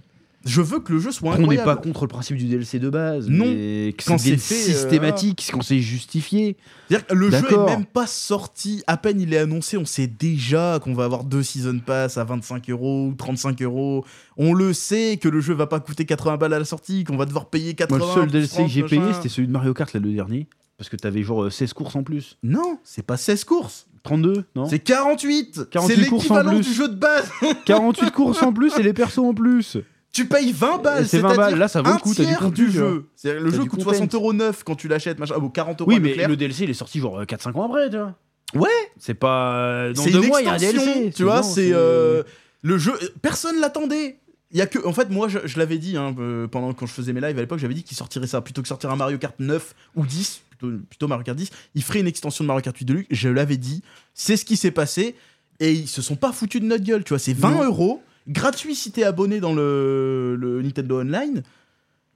Je 0.47 0.61
veux 0.61 0.79
que 0.79 0.93
le 0.93 0.99
jeu 0.99 1.11
soit 1.11 1.29
On 1.29 1.33
n'est 1.35 1.39
incroyable. 1.41 1.65
pas 1.65 1.75
contre 1.75 2.03
le 2.03 2.07
principe 2.07 2.37
du 2.37 2.45
DLC 2.45 2.79
de 2.79 2.89
base. 2.89 3.27
Non. 3.29 3.45
mais 3.45 3.93
que 3.97 4.03
Quand 4.05 4.17
c'est 4.17 4.33
euh, 4.33 4.37
systématique, 4.37 5.49
quand 5.51 5.61
c'est 5.61 5.79
justifié. 5.79 6.57
C'est-à-dire 6.89 7.07
que 7.07 7.13
le 7.13 7.29
jeu 7.31 7.51
est 7.51 7.65
même 7.65 7.85
pas 7.85 8.07
sorti, 8.07 8.83
à 8.87 8.97
peine 8.97 9.19
il 9.19 9.33
est 9.33 9.37
annoncé, 9.37 9.77
on 9.77 9.85
sait 9.85 10.07
déjà 10.07 10.79
qu'on 10.81 10.93
va 10.93 11.03
avoir 11.05 11.23
deux 11.23 11.43
Season 11.43 11.79
Pass 11.85 12.17
à 12.17 12.23
25 12.23 12.69
euros 12.69 13.07
ou 13.07 13.13
35 13.13 13.61
euros. 13.61 14.05
On 14.37 14.53
le 14.53 14.73
sait 14.73 15.17
que 15.21 15.27
le 15.29 15.41
jeu 15.41 15.53
va 15.53 15.67
pas 15.67 15.79
coûter 15.79 16.05
80 16.05 16.37
balles 16.37 16.53
à 16.53 16.59
la 16.59 16.65
sortie, 16.65 17.03
qu'on 17.03 17.17
va 17.17 17.25
devoir 17.25 17.47
payer 17.49 17.73
80 17.73 17.97
Moi, 17.97 18.07
le 18.07 18.21
seul 18.21 18.31
DLC 18.31 18.63
que 18.63 18.69
j'ai 18.69 18.81
30, 18.81 18.89
payé, 18.89 19.13
c'était 19.13 19.29
celui 19.29 19.47
de 19.47 19.53
Mario 19.53 19.73
Kart, 19.73 19.91
là, 19.93 19.99
le 19.99 20.11
dernier. 20.13 20.47
Parce 20.77 20.89
que 20.89 20.95
t'avais 20.95 21.23
genre 21.23 21.45
euh, 21.45 21.49
16 21.49 21.73
courses 21.73 21.95
en 21.95 22.03
plus. 22.03 22.37
Non, 22.43 22.77
c'est 22.83 23.03
pas 23.05 23.17
16 23.17 23.43
courses, 23.45 23.87
32, 24.03 24.45
non 24.55 24.67
c'est 24.67 24.77
48 24.79 25.69
48 25.71 25.95
C'est 25.95 26.07
courses 26.07 26.29
en 26.31 26.35
l'équivalent 26.35 26.51
plus. 26.59 26.67
du 26.69 26.73
jeu 26.73 26.87
de 26.87 26.95
base 26.95 27.29
48 27.65 28.11
courses 28.11 28.43
en 28.43 28.53
plus 28.53 28.77
et 28.77 28.83
les 28.83 28.93
persos 28.93 29.17
en 29.19 29.33
plus. 29.33 29.77
Tu 30.13 30.25
payes 30.25 30.51
20 30.51 30.79
balles, 30.81 31.07
C'est 31.07 31.19
20 31.19 31.29
c'est-à-dire 31.29 31.37
balles, 31.51 31.59
là, 31.59 31.67
ça 31.67 31.81
vaut 31.81 31.91
le 31.93 31.99
coup, 31.99 32.13
t'as 32.15 32.25
du 32.25 32.35
contenu, 32.35 32.71
jeu. 32.71 33.05
Le 33.23 33.51
jeu 33.51 33.59
coûte 33.65 33.79
content. 33.83 33.83
60 33.91 34.13
euros 34.15 34.33
neuf 34.33 34.63
quand 34.63 34.75
tu 34.75 34.87
l'achètes, 34.87 35.19
machin, 35.19 35.35
ah, 35.37 35.39
bon, 35.39 35.49
40 35.49 35.81
euros 35.81 35.91
Oui, 35.91 35.99
mais 35.99 36.15
le 36.27 36.35
DLC, 36.35 36.63
il 36.63 36.69
est 36.69 36.73
sorti 36.73 36.99
genre 36.99 37.21
4-5 37.23 37.55
ans 37.57 37.65
après, 37.65 37.89
tu 37.89 37.97
vois. 37.97 38.15
Ouais. 38.55 38.69
C'est 38.97 39.13
pas. 39.13 39.57
euh, 39.57 39.93
Dans 39.93 40.03
c'est 40.03 40.11
deux 40.11 40.21
une 40.23 40.27
mois, 40.29 40.41
il 40.41 40.45
y 40.45 40.47
a 40.49 40.53
un 40.53 40.57
DLC. 40.57 41.11
tu 41.15 41.23
vois, 41.23 41.43
c'est 41.43 41.71
euh, 41.73 42.23
le 42.63 42.77
jeu. 42.77 42.93
Personne 43.21 43.59
l'attendait. 43.59 44.19
Il 44.51 44.57
y 44.57 44.61
a 44.61 44.65
que, 44.65 44.79
en 44.87 44.93
fait, 44.93 45.09
moi, 45.09 45.27
je, 45.27 45.39
je 45.45 45.59
l'avais 45.59 45.77
dit 45.77 45.97
hein, 45.97 46.15
euh, 46.19 46.47
pendant 46.47 46.73
quand 46.73 46.85
je 46.85 46.93
faisais 46.93 47.11
mes 47.11 47.19
lives 47.19 47.37
à 47.37 47.41
l'époque, 47.41 47.59
j'avais 47.59 47.73
dit 47.73 47.83
qu'il 47.83 47.97
sortirait 47.97 48.27
ça 48.27 48.39
plutôt 48.39 48.61
que 48.61 48.67
sortir 48.69 48.89
un 48.89 48.95
Mario 48.95 49.17
Kart 49.17 49.35
9 49.37 49.75
ou 49.97 50.05
10, 50.05 50.41
plutôt, 50.57 50.77
plutôt 50.89 51.07
Mario 51.09 51.25
Kart 51.25 51.37
10. 51.37 51.49
Il 51.75 51.83
ferait 51.83 51.99
une 51.99 52.07
extension 52.07 52.45
de 52.45 52.47
Mario 52.47 52.61
Kart 52.61 52.75
8 52.77 52.85
Deluxe. 52.85 53.07
Je 53.11 53.27
l'avais 53.27 53.57
dit. 53.57 53.83
C'est 54.13 54.37
ce 54.37 54.45
qui 54.45 54.55
s'est 54.55 54.71
passé 54.71 55.15
et 55.59 55.73
ils 55.73 55.89
se 55.89 56.01
sont 56.01 56.15
pas 56.15 56.31
foutus 56.31 56.61
de 56.61 56.65
notre 56.65 56.85
gueule. 56.85 57.03
Tu 57.03 57.09
vois, 57.09 57.19
c'est 57.19 57.33
20 57.33 57.51
Non. 57.51 57.63
euros 57.65 58.01
gratuit 58.27 58.75
si 58.75 58.91
t'es 58.91 59.03
abonné 59.03 59.39
dans 59.39 59.53
le, 59.53 60.35
le 60.39 60.61
Nintendo 60.61 60.99
Online. 61.01 61.43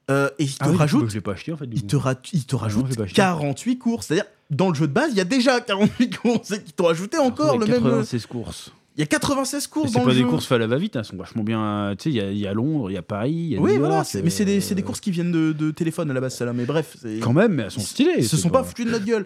Euh, 0.09 0.29
et 0.39 0.43
il 0.43 0.49
te 0.53 0.57
Ah 0.61 0.69
oui, 0.71 0.77
rajoute 0.77 1.09
Je 1.09 1.13
l'ai 1.15 1.21
pas 1.21 1.33
acheté 1.33 1.53
en 1.53 1.57
fait. 1.57 1.67
du 1.67 1.75
il 1.77 1.81
coup. 1.81 1.87
te, 1.87 1.95
ra- 1.95 2.15
il 2.33 2.45
te 2.45 2.55
rajoute 2.55 2.87
j'ai 2.89 2.95
pas 2.95 3.03
acheté. 3.03 3.15
48 3.15 3.77
courses. 3.77 4.07
C'est-à-dire, 4.07 4.25
dans 4.49 4.69
le 4.69 4.75
jeu 4.75 4.87
de 4.87 4.91
base, 4.93 5.11
il 5.11 5.17
y 5.17 5.21
a 5.21 5.25
déjà 5.25 5.61
48 5.61 6.17
courses 6.17 6.51
et 6.51 6.61
qu'ils 6.61 6.73
t'ont 6.73 6.85
rajouté 6.85 7.17
encore 7.17 7.57
le 7.57 7.65
même. 7.65 7.81
96 7.83 8.25
courses. 8.25 8.71
Il 8.97 8.99
y 8.99 9.03
a 9.03 9.05
96 9.05 9.63
Et 9.65 9.69
courses 9.69 9.87
C'est 9.87 9.93
dans 9.99 10.01
pas 10.03 10.09
le 10.09 10.15
des 10.15 10.21
jeu. 10.23 10.27
courses 10.27 10.45
fait 10.47 10.55
à 10.55 10.57
la 10.57 10.67
va-vite, 10.67 10.97
elles 10.97 11.05
sont 11.05 11.15
vachement 11.15 11.43
bien. 11.43 11.95
Tu 11.97 12.03
sais, 12.03 12.09
il 12.09 12.15
y 12.15 12.19
a- 12.19 12.29
il 12.31 12.37
y, 12.37 12.45
a 12.47 12.53
Londres, 12.53 12.91
il 12.91 12.95
y 12.95 12.97
a 12.97 13.01
Paris, 13.01 13.31
il 13.31 13.47
y 13.53 13.55
a 13.57 13.59
Oui, 13.61 13.73
New 13.73 13.79
voilà. 13.79 13.95
York, 13.97 14.07
c'est- 14.09 14.21
Mais 14.21 14.29
c'est 14.29 14.43
des, 14.43 14.59
c'est 14.59 14.75
des 14.75 14.81
euh, 14.81 14.85
courses 14.85 14.99
qui 14.99 15.11
viennent 15.11 15.31
de, 15.31 15.53
de 15.53 15.71
téléphone 15.71 16.11
à 16.11 16.13
la 16.13 16.19
base, 16.19 16.35
celle-là. 16.35 16.51
Mais 16.51 16.65
bref. 16.65 16.97
c'est- 17.01 17.19
Quand 17.19 17.31
même, 17.31 17.53
mais 17.53 17.63
elles 17.63 17.71
sont 17.71 17.79
stylées. 17.79 18.15
Ils 18.17 18.23
se 18.25 18.35
c'est 18.35 18.41
sont 18.41 18.49
pas 18.49 18.63
foutus 18.63 18.85
de 18.85 18.91
notre 18.91 19.05
gueule. 19.05 19.25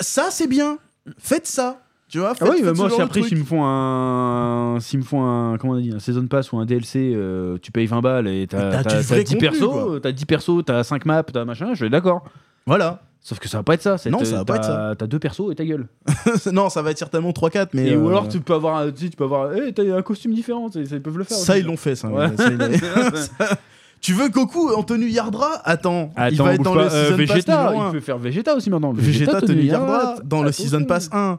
Ça, 0.00 0.28
c'est 0.30 0.46
bien. 0.46 0.78
Faites 1.18 1.46
ça. 1.46 1.82
Tu 2.08 2.20
vois, 2.20 2.34
Ah 2.40 2.44
oui, 2.50 2.58
ce 2.62 2.70
moi, 2.70 2.88
si 2.88 3.00
après, 3.00 3.22
s'ils 3.22 3.38
me 3.38 3.44
font 3.44 3.64
un. 3.64 4.78
S'ils 4.80 5.00
me 5.00 5.04
font 5.04 5.24
un. 5.24 5.58
Comment 5.58 5.72
on 5.74 5.80
dit 5.80 5.90
Un 5.92 5.98
Season 5.98 6.24
Pass 6.26 6.52
ou 6.52 6.58
un 6.58 6.64
DLC, 6.64 7.12
euh, 7.16 7.58
tu 7.60 7.72
payes 7.72 7.86
20 7.86 8.00
balles 8.00 8.28
et 8.28 8.46
t'as 8.48 8.70
t'as 8.70 8.82
t'as- 8.84 9.00
du 9.00 9.06
t'as 9.06 9.14
vrai 9.14 9.24
10 9.24 9.34
contenu, 9.34 9.48
persos, 9.48 10.00
t'as 10.02 10.12
10 10.12 10.24
persos, 10.26 10.64
t'as 10.64 10.84
5 10.84 11.04
maps, 11.04 11.24
t'as 11.24 11.44
machin, 11.44 11.70
je 11.72 11.76
suis 11.82 11.90
d'accord. 11.90 12.22
Voilà. 12.66 13.02
Sauf 13.20 13.40
que 13.40 13.48
ça 13.48 13.58
va 13.58 13.64
pas 13.64 13.74
être 13.74 13.82
ça. 13.82 13.96
Non, 14.08 14.24
ça 14.24 14.36
va 14.36 14.44
pas 14.44 14.54
être 14.56 14.64
ça. 14.64 14.94
T'as 14.96 15.08
deux 15.08 15.18
persos 15.18 15.50
et 15.50 15.56
ta 15.56 15.64
gueule. 15.64 15.88
non, 16.52 16.68
ça 16.68 16.80
va 16.82 16.92
être 16.92 16.98
certainement 16.98 17.30
3-4, 17.32 17.70
mais. 17.72 17.88
Et, 17.88 17.96
Ou 17.96 18.06
euh, 18.06 18.10
alors 18.10 18.28
tu 18.28 18.38
peux 18.38 18.54
avoir, 18.54 18.76
un- 18.76 18.92
tu 18.92 19.04
sais, 19.06 19.10
tu 19.10 19.16
peux 19.16 19.24
avoir, 19.24 19.52
hey, 19.52 19.74
t'as 19.74 19.82
un 19.96 20.02
costume 20.02 20.32
différent, 20.32 20.68
ils 20.76 21.02
peuvent 21.02 21.18
le 21.18 21.24
faire. 21.24 21.36
Ça, 21.36 21.54
aussi. 21.54 21.62
ils 21.62 21.66
l'ont 21.66 21.76
fait, 21.76 21.96
ça. 21.96 22.06
Ouais. 22.08 22.28
Ça, 22.36 22.44
ils 22.48 22.56
l'ont- 22.56 22.68
Tu 24.00 24.12
veux 24.12 24.28
Goku 24.28 24.70
en 24.72 24.84
tenue 24.84 25.08
Yardra? 25.08 25.60
Attends, 25.64 26.12
il 26.16 26.22
Attends, 26.34 26.44
va 26.44 26.54
être 26.54 26.62
dans 26.62 26.74
pas. 26.74 26.84
le 26.84 26.90
Euh, 26.92 27.04
Season 27.06 27.16
Pass 27.16 27.28
Vegeta, 27.34 27.72
il 27.74 27.92
peut 27.92 28.00
faire 28.00 28.18
Vegeta 28.18 28.54
aussi 28.54 28.70
maintenant. 28.70 28.92
Vegeta 28.92 29.40
tenue 29.40 29.62
Yardra 29.64 29.92
Yardra, 29.96 30.14
dans 30.22 30.42
le. 30.44 30.52
Season 30.52 30.84
Pass 30.84 31.08
1. 31.12 31.38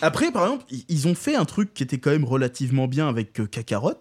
Après, 0.00 0.30
par 0.32 0.44
exemple, 0.44 0.64
ils 0.88 1.08
ont 1.08 1.14
fait 1.14 1.34
un 1.34 1.44
truc 1.44 1.74
qui 1.74 1.82
était 1.82 1.98
quand 1.98 2.10
même 2.10 2.24
relativement 2.24 2.86
bien 2.88 3.08
avec 3.08 3.40
euh, 3.40 3.46
Kakarot, 3.46 3.94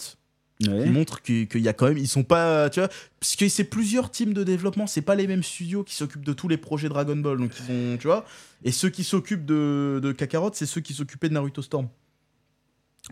Ouais. 0.67 0.83
qui 0.83 0.89
montre 0.91 1.23
que- 1.23 1.43
qu'il 1.45 1.61
y 1.61 1.67
a 1.67 1.73
quand 1.73 1.87
même, 1.87 1.97
ils 1.97 2.07
sont 2.07 2.23
pas, 2.23 2.69
tu 2.69 2.79
vois, 2.79 2.89
parce 3.19 3.35
que 3.35 3.49
c'est 3.49 3.63
plusieurs 3.63 4.11
teams 4.11 4.31
de 4.33 4.43
développement, 4.43 4.85
c'est 4.85 5.01
pas 5.01 5.15
les 5.15 5.25
mêmes 5.25 5.41
studios 5.41 5.83
qui 5.83 5.95
s'occupent 5.95 6.23
de 6.23 6.33
tous 6.33 6.47
les 6.47 6.57
projets 6.57 6.87
Dragon 6.87 7.15
Ball, 7.15 7.39
donc 7.39 7.51
ils 7.67 7.71
ont, 7.73 7.97
tu 7.97 8.05
vois, 8.05 8.25
et 8.63 8.71
ceux 8.71 8.89
qui 8.89 9.03
s'occupent 9.03 9.45
de, 9.45 9.99
de 10.03 10.11
Kakarot, 10.11 10.51
c'est 10.53 10.67
ceux 10.67 10.81
qui 10.81 10.93
s'occupaient 10.93 11.29
de 11.29 11.33
Naruto 11.33 11.63
Storm. 11.63 11.87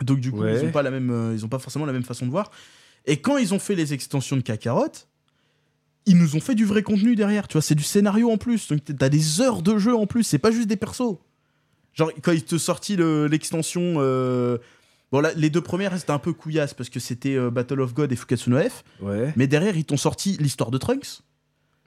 Donc 0.01 0.19
du 0.19 0.31
coup, 0.31 0.41
Ouais. 0.41 0.59
ils 0.61 0.65
ont 0.67 0.71
pas 0.71 0.83
la 0.83 0.91
même, 0.91 1.09
euh, 1.09 1.33
ils 1.35 1.43
ont 1.43 1.49
pas 1.49 1.57
forcément 1.57 1.87
la 1.87 1.93
même 1.93 2.03
façon 2.03 2.27
de 2.27 2.31
voir. 2.31 2.51
Et 3.07 3.17
quand 3.17 3.37
ils 3.37 3.51
ont 3.55 3.59
fait 3.59 3.73
les 3.73 3.93
extensions 3.93 4.37
de 4.37 4.41
Kakarot, 4.41 4.91
ils 6.05 6.17
nous 6.17 6.35
ont 6.35 6.39
fait 6.41 6.53
du 6.55 6.65
vrai 6.65 6.83
contenu 6.83 7.15
derrière, 7.15 7.47
tu 7.47 7.53
vois, 7.53 7.63
c'est 7.63 7.73
du 7.73 7.83
scénario 7.83 8.29
en 8.31 8.37
plus, 8.37 8.67
donc 8.67 8.81
t'as 8.85 9.09
des 9.09 9.41
heures 9.41 9.63
de 9.63 9.77
jeu 9.79 9.95
en 9.95 10.05
plus, 10.05 10.21
c'est 10.23 10.37
pas 10.37 10.51
juste 10.51 10.67
des 10.67 10.75
persos. 10.77 11.17
Genre 11.99 12.11
quand 12.23 12.31
ils 12.31 12.43
te 12.43 12.57
sorti 12.57 12.95
le- 12.95 13.27
l'extension, 13.27 13.95
euh, 13.97 14.57
bon 15.11 15.19
là, 15.19 15.31
les 15.35 15.49
deux 15.49 15.61
premières 15.61 15.95
c'était 15.97 16.11
un 16.11 16.17
peu 16.19 16.34
couillasse 16.34 16.73
parce 16.73 16.89
que 16.89 16.99
c'était 16.99 17.35
euh, 17.35 17.51
Battle 17.51 17.81
of 17.81 17.93
God 17.93 18.11
et 18.11 18.15
Fukatsu 18.15 18.49
no 18.49 18.57
F, 18.59 18.84
Ouais. 19.01 19.34
mais 19.35 19.45
derrière 19.47 19.76
ils 19.77 19.85
t'ont 19.85 19.97
sorti 19.97 20.38
l'histoire 20.39 20.71
de 20.71 20.77
Trunks. 20.77 21.19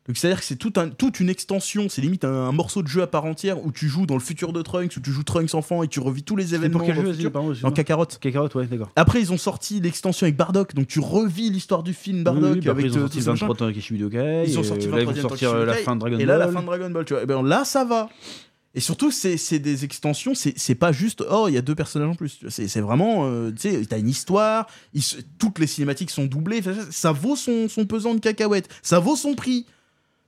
Donc 0.09 0.17
c'est 0.17 0.27
à 0.27 0.31
dire 0.31 0.41
que 0.41 0.45
c'est 0.45 0.57
tout 0.57 0.73
un- 0.77 0.89
toute 0.89 1.21
une 1.21 1.31
extension, 1.31 1.87
c'est 1.89 2.03
limite 2.03 2.25
un, 2.25 2.33
un 2.49 2.51
morceau 2.51 2.83
de 2.83 2.89
jeu 2.89 3.03
à 3.03 3.07
part 3.07 3.25
entière 3.25 3.65
où 3.65 3.71
tu 3.71 3.87
joues 3.87 4.05
dans 4.05 4.17
le 4.17 4.21
futur 4.21 4.53
de 4.53 4.61
Trunks, 4.61 4.97
où 4.97 5.01
tu 5.01 5.13
joues 5.13 5.23
Trunks 5.23 5.55
enfant 5.55 5.85
et 5.85 5.87
tu 5.89 6.01
revis 6.01 6.25
tous 6.25 6.35
les 6.35 6.57
événements 6.57 6.79
pour 6.81 6.87
quel 6.89 6.97
dans 6.97 7.03
jeu 7.05 7.13
futur. 7.13 7.31
pardon, 7.31 7.51
excuse-moi. 7.51 7.73
Kakarot. 7.73 8.07
Kakarot, 8.21 8.49
ouais, 8.57 8.67
d'accord. 8.67 8.91
Après, 8.97 9.21
ils 9.21 9.33
ont 9.33 9.39
sorti 9.39 9.79
l'extension 9.81 10.25
avec 10.25 10.37
Bardock, 10.37 10.75
donc 10.75 10.89
tu 10.89 10.99
revis 10.99 11.51
l'histoire 11.51 11.85
du 11.85 11.95
film 11.95 12.25
Bardock 12.25 12.43
Oui, 12.43 12.51
oui, 12.55 12.61
puis 12.61 12.69
après, 12.71 12.83
avec 12.83 12.93
ils 12.93 12.99
ont 12.99 13.03
euh, 13.03 13.05
sorti 13.05 13.19
tout 13.19 13.25
ce 13.25 13.31
machin. 13.31 13.47
23 13.47 13.69
Takeshi 13.69 13.93
Budokai. 13.95 14.45
Ils 14.49 14.59
ont 14.59 14.63
et, 14.63 14.65
sorti 14.65 14.89
euh, 14.89 14.91
là, 14.91 15.01
ils 15.03 15.07
vont 15.07 15.13
23e 15.13 15.21
sortir 15.21 15.29
Takeshi 15.31 15.45
euh, 15.47 15.59
la 15.61 15.65
Budokai, 15.67 15.85
fin 15.85 15.95
de 15.95 16.01
Dragon 16.01 16.17
Et 16.19 16.27
Ball. 16.27 16.27
là, 16.27 16.39
la 16.47 16.53
fin 16.53 16.61
de 16.61 16.67
Dragon 16.67 16.91
Ball, 16.91 17.05
tu 17.05 17.13
vois. 17.15 17.23
Et 17.23 17.27
ben 17.27 17.43
là, 17.45 17.65
ça 17.65 17.85
va. 17.85 18.09
Et 18.75 18.81
surtout, 18.81 19.11
c'est 19.11 19.59
des 19.59 19.85
extensions, 19.85 20.33
c'est 20.35 20.75
pas 20.75 20.93
juste, 20.93 21.23
oh, 21.31 21.45
il 21.49 21.55
y 21.55 21.59
a 21.59 21.63
deux 21.63 21.75
personnages 21.75 22.09
en 22.09 22.15
plus. 22.15 22.39
C'est 22.49 22.81
vraiment, 22.81 23.27
euh, 23.27 23.51
tu 23.51 23.69
sais, 23.71 23.85
t'as 23.85 23.99
une 23.99 24.09
histoire, 24.09 24.67
toutes 25.39 25.59
les 25.59 25.67
cinématiques 25.67 26.11
sont 26.11 26.25
doublées, 26.25 26.63
ça- 26.63 26.73
ça 26.91 27.13
vaut 27.13 27.37
son, 27.37 27.69
son 27.69 27.85
pesant 27.85 28.15
de 28.15 28.21
cacahuètes, 28.21 28.71
ça 28.83 28.99
vaut 28.99 29.15
son 29.17 29.35
prix. 29.35 29.67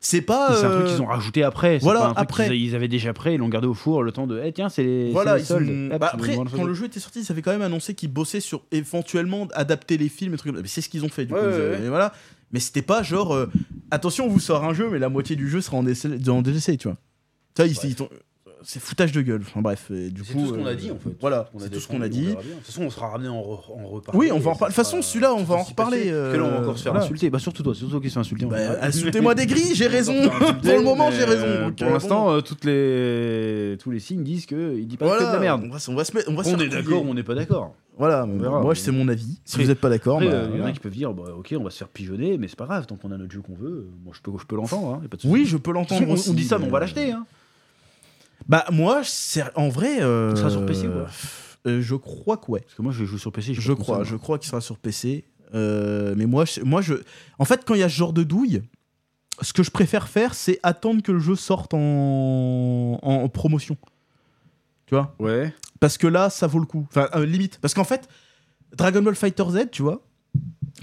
C'est 0.00 0.20
pas. 0.20 0.54
C'est 0.56 0.66
un 0.66 0.70
truc 0.70 0.86
euh, 0.86 0.92
qu'ils 0.92 1.00
ont 1.00 1.06
rajouté 1.06 1.42
après. 1.42 1.78
voilà, 1.78 2.00
pas 2.00 2.06
un 2.08 2.08
truc 2.10 2.18
après. 2.42 2.58
Ils 2.60 2.74
avaient 2.74 2.88
déjà 2.88 3.14
prêt, 3.14 3.36
ils 3.36 3.38
l'ont 3.38 3.48
gardé 3.48 3.66
au 3.66 3.72
four 3.72 4.02
le 4.02 4.12
temps 4.12 4.26
de. 4.26 4.38
Eh 4.44 4.52
tiens, 4.52 4.68
c'est 4.68 4.82
les. 4.84 5.10
Voilà, 5.12 5.38
les 5.38 5.44
soldes. 5.44 5.70
Hop, 5.94 5.98
bah, 5.98 6.10
après, 6.12 6.36
quand 6.36 6.64
le 6.64 6.74
jeu 6.74 6.84
était 6.84 7.00
sorti, 7.00 7.20
ils 7.22 7.32
avaient 7.32 7.40
quand 7.40 7.52
même 7.52 7.62
annoncé 7.62 7.94
qu'ils 7.94 8.12
bossaient 8.12 8.40
sur 8.40 8.64
éventuellement 8.70 9.48
adapter 9.54 9.96
les 9.96 10.10
films 10.10 10.34
et 10.34 10.36
trucs 10.36 10.54
ça. 10.54 10.60
C'est 10.66 10.82
ce 10.82 10.90
qu'ils 10.90 11.06
ont 11.06 11.08
fait, 11.08 11.24
du 11.24 11.32
Ouais, 11.32 11.40
coup. 11.40 11.46
ouais, 11.46 11.52
ils 11.52 11.56
avaient- 11.62 11.76
ouais. 11.78 11.86
et 11.86 11.88
voilà. 11.88 12.12
Mais 12.52 12.60
c'était 12.60 12.82
pas 12.82 13.02
genre, 13.02 13.32
euh, 13.34 13.46
attention, 13.90 14.26
on 14.26 14.28
vous 14.28 14.40
sort 14.40 14.62
un 14.64 14.74
jeu, 14.74 14.90
mais 14.92 14.98
la 14.98 15.08
moitié 15.08 15.36
du 15.36 15.48
jeu 15.48 15.62
sera 15.62 15.78
en 15.78 15.82
DLC, 15.82 16.10
en 16.28 16.42
DLC, 16.42 16.76
tu 16.76 16.88
vois. 16.88 16.98
Tu 17.56 17.62
vois, 17.62 17.66
ils- 17.66 17.88
ils 17.90 17.96
c'est 18.64 18.80
foutage 18.80 19.12
de 19.12 19.20
gueule. 19.22 19.42
Enfin 19.42 19.60
bref, 19.60 19.90
et 19.90 20.10
du 20.10 20.24
C'est 20.24 20.32
coup. 20.32 20.40
tout 20.40 20.46
ce 20.48 20.52
qu'on 20.54 20.66
euh, 20.66 20.72
a 20.72 20.74
dit 20.74 20.90
en 20.90 20.98
fait. 20.98 21.10
Voilà, 21.20 21.48
On 21.54 21.58
c'est 21.58 21.70
tout 21.70 21.80
ce 21.80 21.86
qu'on 21.88 22.00
a 22.02 22.06
on 22.06 22.08
dit. 22.08 22.26
De 22.28 22.32
toute 22.34 22.64
façon, 22.64 22.82
on 22.82 22.90
sera 22.90 23.08
ramené 23.08 23.28
en, 23.28 23.40
re- 23.40 23.72
en 23.78 23.86
reparler. 23.86 24.18
Oui, 24.18 24.30
on 24.32 24.38
va 24.38 24.50
en 24.50 24.54
reparler. 24.54 24.72
De 24.72 24.76
toute 24.76 24.84
façon, 24.84 25.02
celui-là, 25.02 25.34
on 25.34 25.44
va 25.44 25.54
en 25.56 25.62
reparler, 25.62 26.04
euh, 26.06 26.32
Que 26.32 26.38
là, 26.38 26.44
on 26.44 26.50
va 26.50 26.60
encore 26.60 26.78
se 26.78 26.82
faire 26.82 26.96
insulter. 26.96 27.30
Bah, 27.30 27.38
surtout 27.38 27.62
toi, 27.62 27.74
surtout 27.74 27.92
toi 27.92 28.00
qui 28.00 28.08
se 28.08 28.14
fait 28.14 28.20
insulter. 28.20 28.46
Bah, 28.46 28.56
on 28.80 28.84
insultez-moi 28.84 29.34
des 29.34 29.46
grilles, 29.46 29.74
j'ai 29.74 29.86
raison. 29.98 30.14
On 30.14 30.54
Pour 30.54 30.76
le 30.76 30.82
moment, 30.82 31.10
j'ai 31.10 31.24
raison. 31.24 31.44
euh, 31.46 31.70
Pour 31.70 31.86
euh, 31.88 31.92
l'instant, 31.92 32.24
bon. 32.26 32.32
euh, 32.32 32.40
toutes 32.40 32.64
les... 32.64 33.76
tous 33.78 33.90
les 33.90 34.00
signes 34.00 34.22
disent 34.24 34.46
qu'il 34.46 34.86
dit 34.86 34.96
pas 34.96 35.18
que 35.18 35.24
de 35.24 35.32
la 35.32 35.38
merde. 35.38 35.62
On 35.64 35.72
va, 35.72 35.78
se- 35.78 35.90
on 35.90 35.94
mettre. 35.94 36.14
On, 36.28 36.34
On 36.36 36.58
est 36.60 36.68
d'accord 36.68 37.04
ou 37.04 37.08
on 37.08 37.14
n'est 37.14 37.22
pas 37.22 37.34
d'accord. 37.34 37.74
Voilà, 37.96 38.26
verra. 38.28 38.60
moi, 38.60 38.74
c'est 38.74 38.90
mon 38.90 39.06
avis. 39.06 39.38
Si 39.44 39.56
vous 39.60 39.68
n'êtes 39.68 39.78
pas 39.80 39.88
d'accord, 39.88 40.18
bah, 40.18 40.26
euh, 40.26 40.48
il 40.52 40.58
y 40.58 40.62
en 40.62 40.66
a 40.66 40.72
qui 40.72 40.80
peuvent 40.80 40.90
dire 40.90 41.12
bah, 41.12 41.24
ok, 41.38 41.54
on 41.58 41.62
va 41.62 41.70
se 41.70 41.78
faire 41.78 41.88
pigeonner, 41.88 42.38
mais 42.38 42.48
c'est 42.48 42.58
pas 42.58 42.64
grave, 42.66 42.86
tant 42.86 42.96
qu'on 42.96 43.12
a 43.12 43.16
notre 43.16 43.32
jeu 43.32 43.40
qu'on 43.40 43.54
veut. 43.54 43.86
Moi, 44.04 44.12
je 44.16 44.20
peux, 44.20 44.36
je 44.36 44.46
peux 44.46 44.56
l'entendre. 44.56 45.00
Hein. 45.00 45.08
Oui, 45.26 45.44
je 45.46 45.56
peux 45.56 45.70
l'entendre. 45.72 46.04
on, 46.08 46.30
on 46.30 46.34
dit 46.34 46.42
ça, 46.44 46.58
mais 46.58 46.66
on 46.66 46.70
va 46.70 46.78
euh, 46.78 46.80
l'acheter. 46.80 47.12
Hein. 47.12 47.24
Bah 48.48 48.64
moi, 48.70 49.00
c'est 49.04 49.44
en 49.56 49.68
vrai. 49.68 50.02
euh, 50.02 50.32
Il 50.34 50.38
sera 50.38 50.50
sur 50.50 50.64
PC 50.66 50.86
ou 50.88 50.92
euh, 51.66 51.80
Je 51.80 51.94
crois 51.94 52.36
que 52.36 52.50
ouais. 52.50 52.60
Parce 52.60 52.74
que 52.74 52.82
moi, 52.82 52.92
je 52.92 53.00
vais 53.00 53.06
jouer 53.06 53.18
sur 53.18 53.32
PC. 53.32 53.54
Je 53.54 53.72
crois, 53.72 53.98
console, 53.98 54.06
je 54.06 54.16
crois 54.16 54.38
qu'il 54.38 54.48
sera 54.48 54.60
sur 54.60 54.78
PC. 54.78 55.24
Euh, 55.54 56.14
mais 56.16 56.26
moi, 56.26 56.44
je- 56.44 56.60
moi, 56.62 56.82
je. 56.82 56.94
En 57.38 57.44
fait, 57.44 57.64
quand 57.64 57.74
il 57.74 57.80
y 57.80 57.84
a 57.84 57.88
ce 57.88 57.94
genre 57.94 58.12
de 58.12 58.22
douille, 58.22 58.62
ce 59.40 59.52
que 59.52 59.62
je 59.62 59.70
préfère 59.70 60.08
faire, 60.08 60.34
c'est 60.34 60.58
attendre 60.62 61.02
que 61.02 61.12
le 61.12 61.18
jeu 61.20 61.36
sorte 61.36 61.72
en, 61.74 62.98
en 63.02 63.28
promotion. 63.28 63.76
Tu 64.86 64.94
vois? 64.94 65.14
Ouais. 65.18 65.54
Parce 65.80 65.96
que 65.98 66.06
là, 66.06 66.28
ça 66.30 66.46
vaut 66.46 66.58
le 66.58 66.66
coup. 66.66 66.86
Enfin, 66.90 67.08
euh, 67.14 67.24
limite. 67.24 67.58
Parce 67.60 67.72
qu'en 67.74 67.84
fait, 67.84 68.08
Dragon 68.76 69.02
Ball 69.02 69.14
Fighter 69.14 69.44
Z, 69.48 69.70
tu 69.72 69.82
vois, 69.82 70.02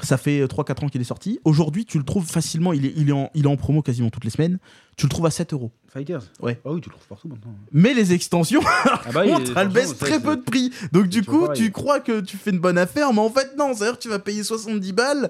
ça 0.01 0.17
fait 0.17 0.45
3-4 0.45 0.85
ans 0.85 0.89
qu'il 0.89 1.01
est 1.01 1.05
sorti. 1.05 1.39
Aujourd'hui, 1.43 1.85
tu 1.85 1.97
le 1.97 2.03
trouves 2.03 2.25
facilement. 2.25 2.73
Il 2.73 2.85
est, 2.85 2.93
il, 2.95 3.09
est 3.09 3.13
en, 3.13 3.29
il 3.33 3.43
est 3.45 3.47
en 3.49 3.57
promo 3.57 3.81
quasiment 3.81 4.09
toutes 4.09 4.23
les 4.23 4.29
semaines. 4.29 4.57
Tu 4.97 5.05
le 5.05 5.09
trouves 5.09 5.25
à 5.25 5.31
7 5.31 5.53
euros. 5.53 5.71
Fighters 5.87 6.21
Ouais. 6.39 6.59
Ah 6.65 6.71
oui, 6.71 6.81
tu 6.81 6.89
le 6.89 6.95
trouves 6.95 7.07
partout 7.07 7.27
maintenant. 7.27 7.53
Mais 7.71 7.93
les 7.93 8.13
extensions, 8.13 8.61
Ah 8.65 9.01
bah, 9.13 9.23
contre, 9.23 9.51
elle 9.51 9.57
attention, 9.57 9.69
baisse 9.71 9.89
ça, 9.89 10.05
très 10.05 10.19
peu 10.21 10.37
de 10.37 10.41
prix. 10.41 10.71
Donc 10.91 11.07
du 11.07 11.23
coup, 11.23 11.47
tu 11.53 11.71
crois 11.71 11.99
que 11.99 12.21
tu 12.21 12.37
fais 12.37 12.51
une 12.51 12.59
bonne 12.59 12.77
affaire, 12.77 13.11
mais 13.13 13.19
en 13.19 13.29
fait 13.29 13.55
non. 13.57 13.73
C'est-à-dire 13.73 13.97
que 13.97 14.03
tu 14.03 14.09
vas 14.09 14.19
payer 14.19 14.43
70 14.43 14.93
balles 14.93 15.29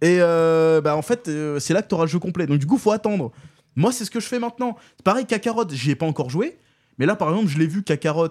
et 0.00 0.18
euh, 0.20 0.80
bah 0.80 0.96
en 0.96 1.02
fait 1.02 1.28
euh, 1.28 1.60
c'est 1.60 1.72
là 1.72 1.82
que 1.82 1.88
tu 1.88 1.94
auras 1.94 2.04
le 2.04 2.10
jeu 2.10 2.18
complet. 2.18 2.46
Donc 2.46 2.58
du 2.58 2.66
coup, 2.66 2.78
faut 2.78 2.90
attendre. 2.90 3.30
Moi, 3.76 3.92
c'est 3.92 4.04
ce 4.04 4.10
que 4.10 4.20
je 4.20 4.26
fais 4.26 4.38
maintenant. 4.40 4.76
C'est 4.96 5.04
pareil, 5.04 5.24
Kakarot, 5.26 5.68
j'y 5.70 5.92
ai 5.92 5.94
pas 5.94 6.06
encore 6.06 6.28
joué, 6.28 6.58
mais 6.98 7.06
là 7.06 7.14
par 7.14 7.30
exemple, 7.30 7.48
je 7.48 7.58
l'ai 7.58 7.66
vu 7.66 7.82
Kakarot, 7.82 8.28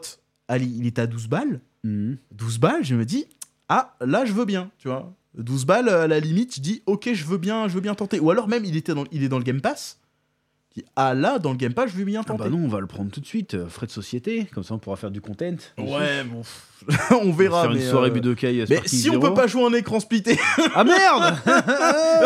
allez, 0.47 0.65
il 0.65 0.85
était 0.85 1.01
à 1.01 1.07
12 1.07 1.27
balles. 1.27 1.61
Mhm. 1.83 2.17
12 2.33 2.59
balles, 2.59 2.83
je 2.83 2.95
me 2.95 3.05
dis 3.05 3.25
ah, 3.69 3.95
là 4.01 4.25
je 4.25 4.33
veux 4.33 4.45
bien, 4.45 4.69
tu 4.77 4.89
vois. 4.89 5.13
12 5.37 5.65
balles 5.65 5.89
à 5.89 6.07
la 6.07 6.19
limite, 6.19 6.55
je 6.55 6.61
dis 6.61 6.83
OK, 6.85 7.09
je 7.13 7.25
veux 7.25 7.37
bien, 7.37 7.67
je 7.67 7.73
veux 7.73 7.81
bien 7.81 7.95
tenter. 7.95 8.19
Ou 8.19 8.31
alors 8.31 8.47
même 8.47 8.65
il 8.65 8.75
était 8.75 8.93
dans 8.93 9.05
il 9.11 9.23
est 9.23 9.29
dans 9.29 9.37
le 9.37 9.43
Game 9.43 9.61
Pass. 9.61 9.97
qui 10.71 10.83
ah 10.95 11.13
là 11.13 11.39
dans 11.39 11.51
le 11.51 11.57
Game 11.57 11.73
Pass 11.73 11.89
je 11.91 11.97
vais 11.97 12.03
bien 12.05 12.21
Ah 12.23 12.27
tenter. 12.27 12.43
bah 12.43 12.49
non, 12.49 12.59
on 12.63 12.67
va 12.67 12.79
le 12.79 12.87
prendre 12.87 13.11
tout 13.11 13.19
de 13.21 13.25
suite. 13.25 13.53
euh, 13.55 13.67
Frais 13.69 13.87
de 13.87 13.91
société, 13.91 14.47
comme 14.53 14.63
ça 14.63 14.73
on 14.73 14.79
pourra 14.79 14.95
faire 14.97 15.11
du 15.11 15.21
content. 15.21 15.55
Ouais, 15.77 16.23
bon, 16.25 16.41
on 17.21 17.31
verra. 17.31 17.61
Faire 17.63 17.71
une 17.71 17.77
mais, 17.77 17.89
soirée 17.89 18.09
euh, 18.09 18.13
Budokai. 18.13 18.53
Mais 18.69 18.75
Sparking 18.77 18.99
si 18.99 19.09
on 19.09 19.19
peut 19.19 19.33
pas 19.33 19.47
jouer 19.47 19.63
en 19.63 19.73
écran 19.73 19.99
splitté, 20.01 20.37
Ah 20.75 20.83
merde 20.83 21.35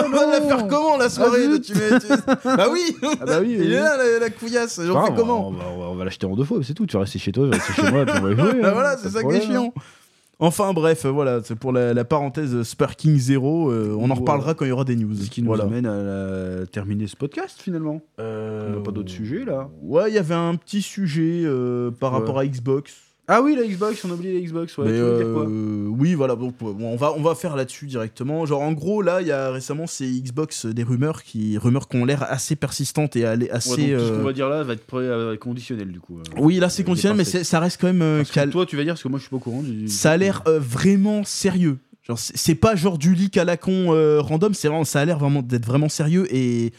on 0.06 0.10
va 0.10 0.26
la 0.28 0.42
faire 0.42 0.68
comment 0.68 0.98
la 0.98 1.10
soirée 1.10 1.46
Ah, 1.54 1.60
tu 1.60 1.74
mets- 1.76 2.00
tu- 2.00 2.08
Bah 2.58 2.68
oui 2.72 2.96
Ah 3.22 3.26
bah 3.26 3.40
oui, 3.42 3.56
Il 3.60 3.72
est 3.72 3.80
là 3.82 3.98
la, 3.98 4.20
la 4.20 4.30
couillasse, 4.32 4.80
j'en 4.84 5.00
Ah, 5.00 5.06
fais 5.08 5.12
on 5.12 5.16
comment 5.16 5.52
va- 5.52 5.66
on 5.72 5.78
va, 5.80 5.86
on 5.90 5.96
va 5.96 6.06
l'acheter 6.06 6.26
en 6.26 6.36
deux 6.36 6.44
fois, 6.44 6.60
c'est 6.64 6.74
tout. 6.74 6.86
Tu 6.88 6.94
vas 6.94 7.02
rester 7.02 7.20
chez 7.20 7.32
toi, 7.32 7.46
je 7.46 7.52
vais 7.52 7.58
rester 7.58 7.74
chez 7.82 7.92
moi, 7.92 8.04
puis 8.06 8.16
on 8.18 8.22
va 8.24 8.32
jouer. 8.36 8.62
Bah 8.62 8.70
hein, 8.70 8.72
voilà, 8.74 8.98
c'est 8.98 9.10
ça 9.10 9.22
qui 9.22 9.36
est 9.36 9.40
problème, 9.40 9.42
chiant. 9.44 9.74
Enfin 10.40 10.74
bref, 10.74 11.06
euh, 11.06 11.10
voilà, 11.12 11.40
c'est 11.44 11.56
pour 11.56 11.72
la, 11.72 11.94
la 11.94 12.04
parenthèse 12.04 12.62
Sparking 12.64 13.18
Zero. 13.18 13.72
euh, 13.72 13.96
on 13.98 14.10
en 14.10 14.16
reparlera 14.16 14.54
quand 14.54 14.66
il 14.66 14.70
y 14.70 14.72
aura 14.72 14.84
des 14.84 14.96
news. 14.98 15.16
Ce 15.16 15.30
qui 15.30 15.42
nous 15.42 15.48
voilà. 15.48 15.64
amène 15.64 15.86
à 15.86 16.04
la- 16.04 16.66
terminer 16.68 17.08
ce 17.08 17.16
podcast 17.16 17.62
finalement. 17.62 18.02
Euh, 18.20 18.68
On 18.74 18.78
n'a 18.78 18.82
pas 18.84 18.92
d'autres 18.92 19.12
sujets 19.12 19.46
là. 19.46 19.70
Ouais, 19.82 20.10
il 20.12 20.16
y 20.16 20.18
avait 20.18 20.36
un 20.36 20.56
petit 20.56 20.82
sujet 20.82 21.44
euh, 21.46 21.90
par 21.92 22.12
Ouais. 22.14 22.20
rapport 22.20 22.40
à 22.40 22.46
Xbox. 22.46 22.94
Ah 23.28 23.42
oui, 23.42 23.56
la 23.56 23.66
Xbox, 23.66 24.06
on 24.06 24.12
a 24.12 24.14
oublié 24.14 24.40
la 24.40 24.46
Xbox. 24.46 24.78
Ouais, 24.78 24.86
Mais, 24.86 24.92
tu 24.98 25.02
veux 25.04 25.18
dire 25.18 25.34
quoi 25.34 25.46
euh, 25.48 25.88
oui, 25.90 26.14
voilà, 26.14 26.36
donc 26.36 26.56
bon, 26.60 26.76
on 26.80 26.96
va 26.96 27.12
on 27.18 27.22
va 27.22 27.34
faire 27.34 27.56
là-dessus 27.56 27.88
directement. 27.88 28.46
Genre 28.46 28.62
en 28.62 28.72
gros 28.74 29.02
là, 29.02 29.22
il 29.22 29.28
y 29.28 29.32
a 29.32 29.50
récemment 29.52 29.88
c'est 29.88 30.06
Xbox 30.08 30.66
euh, 30.68 30.74
des 30.74 30.84
rumeurs 30.84 31.24
qui 31.24 31.58
rumeurs 31.58 31.88
qui 31.88 31.98
ont 31.98 32.06
l'air 32.06 32.22
assez 32.24 32.56
persistantes 32.56 33.16
et 33.16 33.24
Ouais, 33.26 33.50
assez. 33.50 33.70
donc, 33.70 33.78
tout 33.78 34.06
ce 34.06 34.12
euh, 34.12 34.18
qu'on 34.20 34.24
va 34.26 34.34
dire 34.34 34.48
là 34.50 34.62
va 34.64 34.74
être 34.74 34.86
prêt 34.86 35.10
à- 35.10 35.36
conditionnel 35.38 35.92
du 35.92 36.00
coup. 36.00 36.20
euh. 36.20 36.24
Oui, 36.38 36.58
là 36.60 36.70
c'est 36.70 36.84
conditionnel, 36.84 37.18
mais 37.18 37.24
ça 37.44 37.60
reste 37.60 37.82
quand 37.82 37.88
même 37.88 38.02
euh, 38.04 38.18
Parce 38.20 38.32
que 38.32 38.50
toi, 38.52 38.66
tu 38.68 38.76
vas 38.78 38.84
dire 38.84 38.94
parce 38.94 39.04
que 39.04 39.08
moi 39.08 39.18
je 39.18 39.24
suis 39.24 39.30
pas 39.32 39.38
au 39.38 39.40
courant. 39.40 39.64
du- 39.64 39.88
Ça 39.88 40.12
a 40.12 40.18
l'air 40.18 40.44
euh, 40.48 40.60
vraiment 40.60 41.24
sérieux. 41.24 41.80
Genre 42.04 42.20
c'est 42.20 42.54
pas 42.54 42.76
genre 42.76 43.00
du 43.00 43.16
leak 43.16 43.38
à 43.38 43.44
la 43.46 43.58
con 43.58 43.92
euh, 43.96 44.22
random, 44.22 44.54
c'est 44.54 44.68
vraiment 44.68 44.84
ça 44.84 45.00
a 45.00 45.06
l'air 45.06 45.18
vraiment 45.18 45.42
d'être 45.42 45.66
vraiment 45.66 45.90
sérieux 45.90 46.28
et 46.30 46.72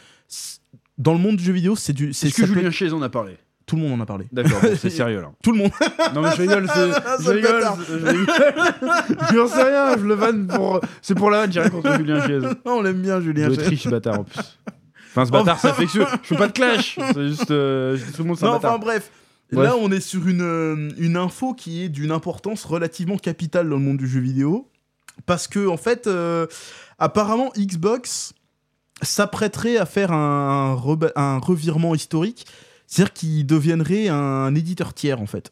dans 0.97 1.11
le 1.13 1.19
monde 1.19 1.35
du 1.35 1.43
jeu 1.43 1.51
vidéo, 1.53 1.75
c'est 1.75 1.91
du 1.93 2.13
c'est 2.13 2.27
Est-ce 2.27 2.37
que 2.41 2.47
Julien 2.47 2.71
Chiez 2.71 2.91
en 2.93 3.01
a 3.01 3.09
parlé? 3.09 3.33
Tout 3.67 3.75
le 3.75 3.83
monde 3.83 3.99
en 3.99 4.03
a 4.03 4.05
parlé. 4.07 4.25
D'accord, 4.31 4.59
bon, 4.61 4.69
c'est 4.75 4.89
sérieux 5.01 5.21
là. 5.21 5.31
Tout 5.43 5.51
le 5.51 5.59
monde. 5.59 5.71
Non 6.15 6.21
mais 6.21 6.31
je 6.31 6.41
rigole, 6.41 6.67
c'est- 6.73 7.23
je 7.23 7.29
rigole, 7.29 7.63
je 7.87 7.93
rigole. 7.93 8.25
Je 9.31 9.35
n'en 9.37 9.47
sais 9.47 9.63
rien, 9.63 9.97
je 9.97 10.03
le 10.05 10.13
vanne 10.15 10.47
pour. 10.47 10.81
C'est 11.01 11.13
pour 11.15 11.29
la 11.29 11.41
vanne, 11.41 11.51
j'ai 11.51 11.59
rien 11.59 11.69
contre 11.69 11.95
Julien 11.97 12.25
Chiez. 12.25 12.39
on 12.65 12.81
l'aime 12.81 13.01
bien 13.01 13.21
Julien. 13.21 13.47
doit 13.47 13.55
être 13.55 13.69
riche, 13.69 13.83
ce 13.83 13.89
bâtard 13.89 14.21
en 14.21 14.23
plus. 14.23 14.39
Enfin, 15.11 15.25
ce 15.25 15.31
bâtard, 15.31 15.59
c'est 15.59 15.67
affectueux. 15.69 16.05
Je 16.23 16.27
fais 16.29 16.37
pas 16.37 16.47
de 16.47 16.53
clash. 16.53 16.97
C'est 17.13 17.27
juste. 17.27 17.51
euh, 17.51 17.97
tout 18.15 18.23
le 18.23 18.29
monde, 18.29 18.41
Non, 18.41 18.53
enfin 18.55 18.77
bref. 18.79 19.11
Là, 19.51 19.75
on 19.79 19.91
est 19.91 20.01
sur 20.01 20.27
une, 20.27 20.41
euh, 20.41 20.89
une 20.97 21.15
info 21.15 21.53
qui 21.53 21.83
est 21.83 21.89
d'une 21.89 22.11
importance 22.11 22.65
relativement 22.65 23.17
capitale 23.17 23.69
dans 23.69 23.77
le 23.77 23.81
monde 23.81 23.97
du 23.97 24.07
jeu 24.07 24.19
vidéo. 24.19 24.69
Parce 25.25 25.47
que, 25.47 25.67
en 25.67 25.77
fait, 25.77 26.05
euh, 26.07 26.45
apparemment, 26.99 27.51
Xbox 27.57 28.33
s'apprêterait 29.01 29.77
à 29.77 29.85
faire 29.85 30.11
un, 30.11 30.77
un 31.15 31.37
revirement 31.39 31.95
historique. 31.95 32.45
C'est-à-dire 32.87 33.13
qu'il 33.13 33.45
deviendrait 33.45 34.07
un 34.07 34.55
éditeur 34.55 34.93
tiers, 34.93 35.21
en 35.21 35.27
fait. 35.27 35.51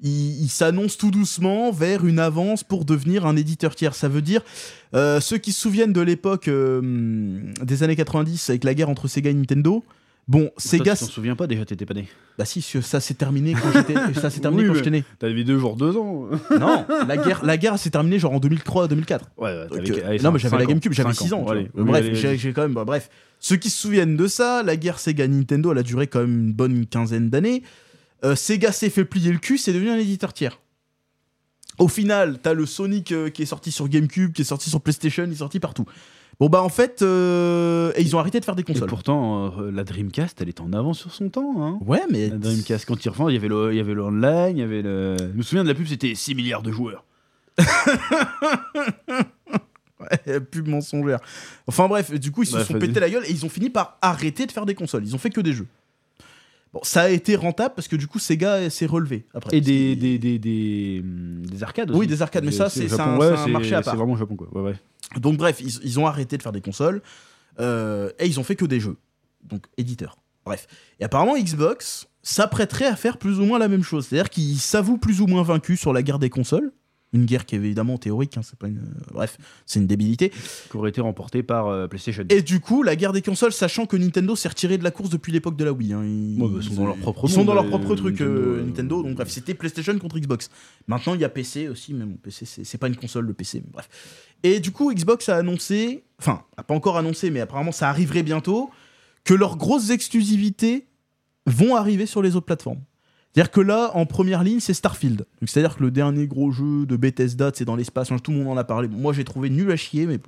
Il, 0.00 0.48
s'annonce 0.48 0.96
tout 0.96 1.10
doucement 1.10 1.72
vers 1.72 2.06
une 2.06 2.20
avance 2.20 2.62
pour 2.62 2.84
devenir 2.84 3.26
un 3.26 3.34
éditeur 3.34 3.74
tiers. 3.74 3.96
Ça 3.96 4.08
veut 4.08 4.22
dire, 4.22 4.42
euh, 4.94 5.20
ceux 5.20 5.38
qui 5.38 5.52
se 5.52 5.60
souviennent 5.60 5.92
de 5.92 6.00
l'époque 6.00 6.46
euh, 6.46 7.52
des 7.62 7.82
années 7.82 7.96
90 7.96 8.50
avec 8.50 8.62
la 8.62 8.74
guerre 8.74 8.90
entre 8.90 9.08
Sega 9.08 9.30
et 9.30 9.34
Nintendo, 9.34 9.82
bon, 10.28 10.50
Sega, 10.56 10.94
tu 10.94 11.00
t'en 11.04 11.10
souviens 11.10 11.34
pas 11.34 11.46
déjà, 11.46 11.64
t'étais 11.64 11.86
pas 11.86 11.94
né. 11.94 12.06
bah 12.38 12.44
si, 12.44 12.62
ça 12.62 13.00
s'est 13.00 13.14
terminé 13.14 13.54
quand 13.54 13.72
j'étais, 13.72 13.94
ça 14.20 14.30
s'est 14.30 14.40
terminé 14.40 14.62
Oui, 14.62 14.68
quand 14.68 14.74
j'étais 14.74 14.90
né. 14.90 15.04
T'avais 15.18 15.42
deux 15.42 15.58
jours, 15.58 15.74
deux 15.76 15.96
ans. 15.96 16.28
Non, 16.60 16.84
la 17.06 17.16
guerre, 17.16 17.44
la 17.44 17.56
guerre 17.56 17.78
s'est 17.78 17.90
terminée 17.90 18.18
genre 18.18 18.32
en 18.34 18.38
2003-2004. 18.40 19.20
Ouais, 19.36 19.50
ouais. 19.50 19.66
Donc, 19.68 19.84
t'avais- 19.84 20.02
euh, 20.02 20.08
allez, 20.08 20.18
non, 20.20 20.30
mais 20.32 20.38
j'avais 20.38 20.58
la 20.58 20.66
GameCube, 20.66 20.92
j'avais 20.92 21.12
Cinq 21.14 21.24
6 21.26 21.32
ans. 21.32 21.46
Allez, 21.48 21.70
oui, 21.74 21.84
bref, 21.84 22.06
j'ai 22.14 22.52
quand 22.52 22.62
même. 22.62 22.74
bah, 22.74 22.84
bref, 22.84 23.10
ceux 23.40 23.56
qui 23.56 23.70
se 23.70 23.80
souviennent 23.80 24.16
de 24.16 24.26
ça, 24.26 24.62
la 24.62 24.76
guerre 24.76 24.98
Sega 24.98 25.26
Nintendo, 25.26 25.72
elle 25.72 25.78
a 25.78 25.82
duré 25.82 26.06
quand 26.06 26.20
même 26.20 26.38
une 26.46 26.52
bonne 26.52 26.86
quinzaine 26.86 27.30
d'années. 27.30 27.62
Euh, 28.24 28.34
Sega 28.36 28.72
s'est 28.72 28.90
fait 28.90 29.04
plier 29.04 29.32
le 29.32 29.38
cul, 29.38 29.58
c'est 29.58 29.72
devenu 29.72 29.90
un 29.90 29.96
éditeur 29.98 30.32
tiers. 30.32 30.58
Au 31.78 31.86
final, 31.86 32.40
t'as 32.42 32.54
le 32.54 32.66
Sonic 32.66 33.12
euh, 33.12 33.30
qui 33.30 33.42
est 33.42 33.46
sorti 33.46 33.70
sur 33.70 33.88
GameCube, 33.88 34.32
qui 34.32 34.42
est 34.42 34.44
sorti 34.44 34.68
sur 34.68 34.80
PlayStation, 34.80 35.24
il 35.24 35.32
est 35.32 35.36
sorti 35.36 35.60
partout. 35.60 35.84
Bon 36.40 36.48
bah 36.48 36.62
en 36.62 36.68
fait, 36.68 37.02
euh, 37.02 37.90
et 37.96 38.02
ils 38.02 38.14
ont 38.14 38.20
arrêté 38.20 38.38
de 38.38 38.44
faire 38.44 38.54
des 38.54 38.60
Et 38.62 38.64
consoles. 38.64 38.88
pourtant, 38.88 39.58
euh, 39.58 39.72
la 39.72 39.82
Dreamcast, 39.82 40.40
elle 40.40 40.48
était 40.48 40.60
en 40.60 40.72
avance 40.72 41.00
sur 41.00 41.12
son 41.12 41.28
temps. 41.30 41.54
Hein. 41.64 41.78
Ouais, 41.84 42.02
mais 42.12 42.28
La 42.28 42.38
Dreamcast, 42.38 42.84
quand 42.86 43.04
il 43.04 43.08
refait, 43.08 43.24
il 43.28 43.34
y 43.34 43.36
avait 43.36 43.48
le, 43.48 43.72
il 43.72 43.76
y 43.76 43.80
avait 43.80 43.94
le 43.94 44.04
online, 44.04 44.56
il 44.56 44.60
y 44.60 44.62
avait 44.62 44.82
le. 44.82 45.16
Je 45.18 45.36
me 45.36 45.42
souviens 45.42 45.64
de 45.64 45.68
la 45.68 45.74
pub, 45.74 45.86
c'était 45.88 46.14
6 46.14 46.34
milliards 46.36 46.62
de 46.62 46.70
joueurs. 46.70 47.04
Ouais, 50.00 50.38
pub 50.40 50.68
mensongère. 50.68 51.18
Enfin 51.66 51.88
bref, 51.88 52.12
du 52.14 52.30
coup, 52.30 52.44
ils 52.44 52.46
se 52.46 52.52
Bref, 52.52 52.68
sont 52.68 52.78
pété 52.78 53.00
la 53.00 53.10
gueule 53.10 53.24
et 53.26 53.32
ils 53.32 53.44
ont 53.44 53.48
fini 53.48 53.68
par 53.68 53.98
arrêter 54.00 54.46
de 54.46 54.52
faire 54.52 54.64
des 54.64 54.76
consoles. 54.76 55.04
Ils 55.04 55.12
ont 55.16 55.18
fait 55.18 55.28
que 55.30 55.40
des 55.40 55.52
jeux. 55.52 55.66
Bon, 56.72 56.78
ça 56.84 57.02
a 57.02 57.08
été 57.08 57.34
rentable 57.34 57.74
parce 57.74 57.88
que 57.88 57.96
du 57.96 58.06
coup, 58.06 58.20
Sega 58.20 58.70
s'est 58.70 58.86
relevé 58.86 59.26
après. 59.34 59.56
Et 59.56 59.60
des, 59.60 59.96
des, 59.96 60.18
des, 60.20 60.38
des, 60.38 61.00
hum, 61.02 61.42
des 61.44 61.62
arcades 61.64 61.90
aussi. 61.90 61.98
Oui, 61.98 62.06
des 62.06 62.22
arcades, 62.22 62.44
mais 62.44 62.52
ça, 62.52 62.68
c'est- 62.68 62.84
un- 63.00 63.18
ouais, 63.18 63.26
c'est 63.36 63.42
un 63.42 63.46
marché 63.48 63.74
à 63.74 63.82
part. 63.82 63.94
C'est 63.94 63.98
vraiment 63.98 64.12
au 64.12 64.16
Japon, 64.16 64.36
quoi. 64.36 64.46
Ouais, 64.52 64.70
ouais. 64.70 64.76
Donc 65.16 65.36
bref, 65.36 65.60
ils, 65.60 65.98
ont 65.98 66.06
arrêté 66.06 66.36
de 66.36 66.42
faire 66.42 66.52
des 66.52 66.60
consoles 66.60 67.02
euh, 67.60 68.10
et 68.18 68.26
ils 68.26 68.38
ont 68.38 68.44
fait 68.44 68.56
que 68.56 68.64
des 68.64 68.80
jeux. 68.80 68.96
Donc 69.42 69.66
éditeur. 69.76 70.16
Bref. 70.44 70.66
Et 71.00 71.04
apparemment, 71.04 71.36
Xbox 71.38 72.08
s'apprêterait 72.22 72.86
à 72.86 72.96
faire 72.96 73.18
plus 73.18 73.38
ou 73.38 73.44
moins 73.44 73.58
la 73.58 73.68
même 73.68 73.82
chose. 73.82 74.06
C'est-à-dire 74.06 74.30
qu'ils 74.30 74.58
s'avouent 74.58 74.98
plus 74.98 75.20
ou 75.20 75.26
moins 75.26 75.42
vaincus 75.42 75.80
sur 75.80 75.92
la 75.92 76.02
guerre 76.02 76.18
des 76.18 76.30
consoles. 76.30 76.72
Une 77.14 77.24
guerre 77.24 77.46
qui 77.46 77.54
est 77.54 77.58
évidemment 77.58 77.96
théorique, 77.96 78.36
hein, 78.36 78.42
c'est 78.42 78.58
pas 78.58 78.68
une. 78.68 78.78
euh, 78.78 79.12
bref, 79.14 79.38
c'est 79.64 79.80
une 79.80 79.86
débilité. 79.86 80.30
Qui 80.70 80.76
aurait 80.76 80.90
été 80.90 81.00
remporté 81.00 81.42
par 81.42 81.68
euh, 81.68 81.86
PlayStation. 81.86 82.24
Et 82.28 82.42
du 82.42 82.60
coup, 82.60 82.82
la 82.82 82.96
guerre 82.96 83.12
des 83.14 83.22
consoles, 83.22 83.52
sachant 83.52 83.86
que 83.86 83.96
Nintendo 83.96 84.36
s'est 84.36 84.48
retiré 84.48 84.76
de 84.76 84.84
la 84.84 84.90
course 84.90 85.08
depuis 85.08 85.32
l'époque 85.32 85.56
de 85.56 85.64
la 85.64 85.72
Wii. 85.72 85.94
hein. 85.94 86.02
Ils, 86.04 86.36
Ouais, 86.40 86.48
bah, 86.48 86.58
ils 86.60 86.68
sont 86.68 86.74
dans 86.74 86.86
leur 86.86 86.96
propre 86.96 87.24
ils 87.24 87.30
sont 87.30 87.38
monde, 87.38 87.46
dans 87.46 87.54
leur 87.54 87.64
euh, 87.64 87.68
propre 87.70 87.94
truc, 87.94 88.20
Nintendo, 88.20 88.62
Nintendo. 88.62 89.02
Donc 89.02 89.14
bref, 89.14 89.28
c'était 89.30 89.54
PlayStation 89.54 89.98
contre 89.98 90.18
Xbox. 90.18 90.50
Maintenant, 90.86 91.14
il 91.14 91.20
y 91.20 91.24
a 91.24 91.30
PC 91.30 91.68
aussi, 91.68 91.94
mais 91.94 92.04
bon, 92.04 92.16
PC, 92.22 92.44
c'est 92.44 92.64
c'est 92.64 92.78
pas 92.78 92.88
une 92.88 92.96
console, 92.96 93.24
le 93.24 93.32
PC, 93.32 93.62
mais 93.64 93.70
bref. 93.72 93.88
Et 94.42 94.60
du 94.60 94.70
coup, 94.70 94.92
Xbox 94.92 95.30
a 95.30 95.36
annoncé, 95.36 96.04
enfin, 96.18 96.42
a 96.58 96.62
pas 96.62 96.74
encore 96.74 96.98
annoncé, 96.98 97.30
mais 97.30 97.40
apparemment 97.40 97.72
ça 97.72 97.88
arriverait 97.88 98.22
bientôt, 98.22 98.70
que 99.24 99.32
leurs 99.34 99.56
grosses 99.56 99.90
exclusivités 99.90 100.86
vont 101.46 101.74
arriver 101.74 102.04
sur 102.06 102.20
les 102.22 102.36
autres 102.36 102.46
plateformes. 102.46 102.80
C'est-à-dire 103.34 103.50
que 103.50 103.60
là, 103.60 103.90
en 103.94 104.06
première 104.06 104.42
ligne, 104.42 104.60
c'est 104.60 104.74
Starfield. 104.74 105.26
C'est-à-dire 105.46 105.76
que 105.76 105.82
le 105.82 105.90
dernier 105.90 106.26
gros 106.26 106.50
jeu 106.50 106.86
de 106.86 106.96
Bethesda, 106.96 107.50
c'est 107.54 107.64
dans 107.64 107.76
l'espace, 107.76 108.10
hein, 108.10 108.18
tout 108.18 108.30
le 108.30 108.38
monde 108.38 108.48
en 108.48 108.56
a 108.56 108.64
parlé. 108.64 108.88
Moi, 108.88 109.12
j'ai 109.12 109.24
trouvé 109.24 109.50
nul 109.50 109.70
à 109.70 109.76
chier, 109.76 110.06
mais 110.06 110.18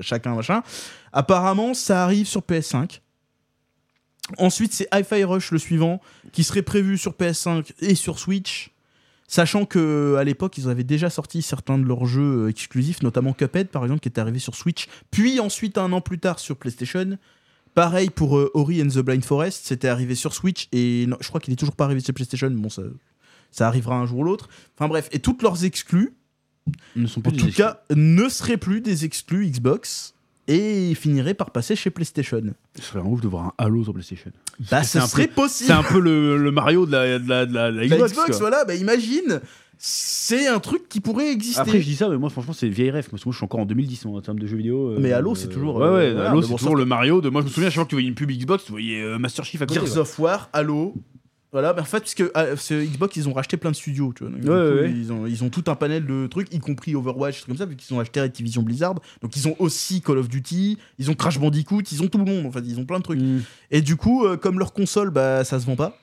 chacun 0.00 0.34
machin. 0.34 0.62
Apparemment, 1.12 1.74
ça 1.74 2.02
arrive 2.02 2.26
sur 2.26 2.40
PS5. 2.40 3.00
Ensuite, 4.36 4.72
c'est 4.72 4.88
Hi-Fi 4.92 5.24
Rush, 5.24 5.52
le 5.52 5.58
suivant, 5.58 6.00
qui 6.32 6.44
serait 6.44 6.62
prévu 6.62 6.98
sur 6.98 7.12
PS5 7.12 7.72
et 7.80 7.94
sur 7.94 8.18
Switch. 8.18 8.72
Sachant 9.26 9.66
que 9.66 10.16
à 10.18 10.24
l'époque, 10.24 10.56
ils 10.56 10.68
avaient 10.68 10.84
déjà 10.84 11.10
sorti 11.10 11.42
certains 11.42 11.78
de 11.78 11.84
leurs 11.84 12.06
jeux 12.06 12.46
euh, 12.46 12.48
exclusifs, 12.48 13.02
notamment 13.02 13.34
Cuphead, 13.34 13.68
par 13.68 13.82
exemple, 13.82 14.00
qui 14.00 14.08
est 14.08 14.18
arrivé 14.18 14.38
sur 14.38 14.54
Switch, 14.54 14.86
puis 15.10 15.38
ensuite 15.38 15.76
un 15.76 15.92
an 15.92 16.00
plus 16.00 16.18
tard 16.18 16.38
sur 16.38 16.56
PlayStation. 16.56 17.18
Pareil 17.78 18.10
pour 18.10 18.36
euh, 18.38 18.50
Ori 18.54 18.82
and 18.82 18.88
the 18.88 18.98
Blind 18.98 19.24
Forest, 19.24 19.60
c'était 19.66 19.86
arrivé 19.86 20.16
sur 20.16 20.34
Switch 20.34 20.66
et 20.72 21.06
non, 21.06 21.16
je 21.20 21.28
crois 21.28 21.40
qu'il 21.40 21.52
est 21.52 21.56
toujours 21.56 21.76
pas 21.76 21.84
arrivé 21.84 22.00
sur 22.00 22.12
PlayStation. 22.12 22.50
Bon, 22.50 22.68
ça, 22.68 22.82
ça 23.52 23.68
arrivera 23.68 23.94
un 23.96 24.04
jour 24.04 24.18
ou 24.18 24.24
l'autre. 24.24 24.48
Enfin 24.76 24.88
bref, 24.88 25.08
et 25.12 25.20
toutes 25.20 25.42
leurs 25.42 25.64
exclus, 25.64 26.12
ne 26.96 27.06
sont 27.06 27.20
en 27.20 27.30
plus 27.30 27.38
tout 27.38 27.46
exclus. 27.46 27.62
cas, 27.62 27.80
ne 27.94 28.28
seraient 28.28 28.56
plus 28.56 28.80
des 28.80 29.04
exclus 29.04 29.46
Xbox 29.48 30.14
et 30.48 30.92
finiraient 30.96 31.34
par 31.34 31.52
passer 31.52 31.76
chez 31.76 31.90
PlayStation. 31.90 32.42
Ce 32.74 32.82
serait 32.82 32.98
un 32.98 33.04
ouf 33.04 33.20
de 33.20 33.28
voir 33.28 33.44
un 33.44 33.52
Halo 33.58 33.84
sur 33.84 33.92
PlayStation. 33.92 34.32
Bah, 34.70 34.82
c'est 34.82 34.98
ça 34.98 35.04
un 35.04 35.06
serait 35.06 35.28
peu- 35.28 35.34
possible. 35.34 35.68
C'est 35.68 35.72
un 35.72 35.84
peu 35.84 36.00
le, 36.00 36.36
le 36.36 36.50
Mario 36.50 36.84
de 36.84 36.90
la, 36.90 37.18
de 37.20 37.28
la, 37.28 37.46
de 37.46 37.54
la, 37.54 37.70
de 37.70 37.76
la 37.78 37.86
Xbox. 37.86 38.38
Voilà, 38.40 38.64
bah 38.64 38.74
imagine, 38.74 39.40
c'est 39.78 40.48
un 40.48 40.58
truc 40.58 40.88
qui 40.88 41.00
pourrait 41.00 41.30
exister. 41.30 41.60
Après, 41.60 41.80
je 41.80 41.84
dis 41.86 41.94
ça, 41.96 42.08
mais 42.08 42.18
moi, 42.18 42.30
franchement, 42.30 42.52
c'est 42.52 42.68
vieille 42.68 42.90
ref. 42.90 43.08
Parce 43.08 43.22
que 43.22 43.28
moi, 43.28 43.32
je 43.32 43.36
suis 43.36 43.44
encore 43.44 43.60
en 43.60 43.66
2010 43.66 44.06
en 44.06 44.20
termes 44.20 44.38
de 44.40 44.46
jeux 44.46 44.56
vidéo. 44.56 44.90
euh, 44.90 44.98
Mais 45.00 45.12
Halo, 45.12 45.34
c'est 45.34 45.48
toujours, 45.48 45.76
Ouais, 45.76 45.84
euh, 45.86 45.94
ouais, 45.96 46.12
voilà, 46.14 46.30
Halo, 46.30 46.42
c'est 46.42 46.48
bon, 46.48 46.56
toujours 46.56 46.76
le 46.76 46.84
Mario 46.84 47.20
de. 47.20 47.28
Moi, 47.28 47.42
je 47.42 47.46
me 47.46 47.50
souviens, 47.50 47.68
à 47.68 47.70
chaque 47.70 47.76
fois 47.76 47.84
que 47.84 47.90
tu 47.90 47.94
voyais 47.94 48.08
une 48.08 48.14
pub 48.14 48.30
Xbox, 48.30 48.64
tu 48.64 48.72
voyais 48.72 49.00
euh, 49.02 49.18
Master 49.18 49.44
Chief 49.44 49.62
à 49.62 49.66
côté. 49.66 49.80
Gears 49.80 49.96
of 49.98 50.18
War, 50.18 50.50
Halo. 50.52 50.94
Voilà, 51.50 51.72
mais 51.72 51.80
en 51.80 51.84
fait, 51.84 52.00
parce 52.00 52.14
que 52.14 52.30
euh, 52.36 52.56
ce 52.56 52.74
Xbox, 52.74 53.16
ils 53.16 53.26
ont 53.26 53.32
racheté 53.32 53.56
plein 53.56 53.70
de 53.70 53.76
studios, 53.76 54.12
tu 54.14 54.22
vois. 54.24 54.30
Donc, 54.32 54.40
Ouais, 54.42 54.46
coup, 54.46 54.52
ouais, 54.52 54.80
ouais. 54.82 54.90
Ils, 54.94 55.10
ont, 55.10 55.26
ils 55.26 55.42
ont 55.44 55.48
tout 55.48 55.64
un 55.68 55.74
panel 55.76 56.04
de 56.04 56.26
trucs, 56.26 56.52
y 56.52 56.58
compris 56.58 56.94
Overwatch, 56.94 57.36
des 57.36 57.40
trucs 57.40 57.46
comme 57.48 57.56
ça, 57.56 57.64
vu 57.64 57.74
qu'ils 57.76 57.96
ont 57.96 58.00
acheté 58.00 58.20
Activision 58.20 58.62
Blizzard. 58.62 58.96
Donc, 59.22 59.34
ils 59.34 59.48
ont 59.48 59.56
aussi 59.58 60.02
Call 60.02 60.18
of 60.18 60.28
Duty, 60.28 60.76
ils 60.98 61.10
ont 61.10 61.14
Crash 61.14 61.38
Bandicoot, 61.38 61.80
ils 61.90 62.02
ont 62.02 62.08
tout 62.08 62.18
le 62.18 62.24
monde, 62.26 62.44
en 62.44 62.50
fait, 62.50 62.62
ils 62.66 62.78
ont 62.78 62.84
plein 62.84 62.98
de 62.98 63.02
trucs. 63.04 63.20
Mm. 63.20 63.38
Et 63.70 63.80
du 63.80 63.96
coup, 63.96 64.26
euh, 64.26 64.36
comme 64.36 64.58
leur 64.58 64.74
console, 64.74 65.08
bah, 65.08 65.42
ça 65.44 65.58
se 65.58 65.64
vend 65.64 65.76
pas. 65.76 65.96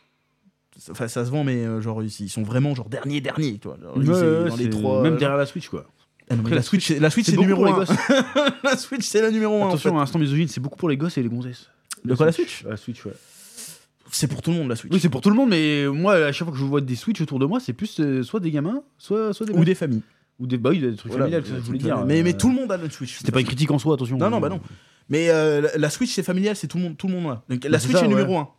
Enfin, 0.91 1.07
ça 1.07 1.23
se 1.26 1.31
vend, 1.31 1.43
mais 1.43 1.65
euh, 1.65 1.80
genre, 1.81 2.03
ils 2.03 2.11
ils 2.19 2.30
sont 2.30 2.43
vraiment 2.43 2.76
genre 2.76 2.89
dernier, 2.89 3.22
dernier, 3.22 3.57
tu 3.60 3.68
vois. 3.68 3.77
Genre, 3.81 3.93
ils- 3.97 4.10
Ouais, 4.10 4.49
dans 4.49 4.56
les 4.57 4.69
trois. 4.69 5.02
Même 5.03 5.18
derrière 5.18 5.38
la 5.38 5.45
Switch, 5.45 5.69
quoi. 5.69 5.85
Ah 6.30 6.35
non, 6.35 6.38
mais 6.38 6.39
Après, 6.41 6.49
la 6.52 6.56
la 6.57 6.61
Switch, 6.64 6.88
c'est- 6.88 6.99
la 6.99 7.10
Switch, 7.10 7.26
c'est 7.27 7.38
numéro 7.38 7.64
pour 7.64 7.65
les 7.68 7.72
1. 7.72 7.76
gosses. 7.76 7.89
la 8.64 8.77
Switch, 8.77 9.06
c'est 9.06 9.22
la 9.22 9.31
numéro 9.31 9.64
1. 9.64 9.68
Attention, 9.68 9.95
à 9.97 10.02
l'instant 10.02 10.19
misogyne, 10.19 10.47
c'est 10.47 10.60
beaucoup 10.60 10.77
pour 10.77 10.89
les 10.89 10.97
gosses 10.97 11.18
et 11.18 11.23
les 11.23 11.30
gonzesses. 11.30 11.69
De 12.03 12.14
quoi, 12.15 12.26
la 12.26 12.31
Switch? 12.31 12.64
La 12.68 12.77
Switch, 12.77 13.06
ouais. 13.06 13.14
C'est 14.11 14.27
pour 14.27 14.41
tout 14.41 14.52
le 14.52 14.57
monde, 14.57 14.69
la 14.69 14.76
Switch. 14.76 14.91
Oui, 14.93 14.99
c'est 14.99 15.10
pour 15.10 15.22
tout 15.22 15.30
le 15.30 15.35
monde, 15.35 15.49
mais 15.49 15.85
moi, 15.88 16.15
à 16.15 16.31
chaque 16.31 16.45
fois 16.47 16.53
que 16.53 16.60
je 16.60 16.64
vois 16.65 16.81
des 16.81 16.95
Switch 16.95 17.19
autour 17.22 17.39
de 17.39 17.45
moi, 17.45 17.60
c'est 17.60 17.73
plus 17.73 17.99
euh, 17.99 18.22
soit 18.23 18.39
des 18.39 18.52
gamins, 18.52 18.81
soit, 18.97 19.34
soit 19.34 19.45
des 19.45 19.53
Ou 19.53 19.64
des 19.65 19.76
familles. 19.76 20.02
Ou 20.39 20.47
des, 20.47 20.57
bah 20.57 20.72
oui, 20.72 20.80
des 20.80 20.95
trucs 20.95 21.11
Voilà, 21.14 21.26
familiales, 21.26 21.43
je 21.47 21.61
voulais 21.65 21.80
dire. 21.80 22.06
mais, 22.06 22.22
mais 22.22 22.34
euh, 22.34 22.38
tout 22.38 22.49
le 22.49 22.56
monde 22.56 22.72
a 22.72 22.77
la 22.77 22.89
Switch. 22.89 23.18
C'était 23.18 23.31
pas 23.31 23.39
une 23.39 23.45
critique 23.47 23.72
en 23.72 23.80
soi, 23.80 23.93
attention. 23.95 24.18
Non, 24.18 24.30
non, 24.30 24.39
bah 24.39 24.49
non. 24.49 24.60
Mais 25.10 25.30
euh, 25.30 25.68
la- 25.77 25.89
Switch, 25.89 26.11
c'est 26.11 26.23
familial, 26.23 26.56
c'est 26.56 26.68
tout 26.68 26.77
le 26.77 26.84
monde, 26.84 26.97
tout 26.97 27.07
le 27.07 27.14
monde 27.14 27.26
là. 27.27 27.43
Donc, 27.49 27.64
la 27.64 27.69
Bah, 27.69 27.80
c'est 27.80 27.85
Switch 27.85 27.97
ça, 27.97 28.06
est 28.06 28.07
ouais. 28.07 28.15
numéro 28.15 28.38
1 28.38 28.49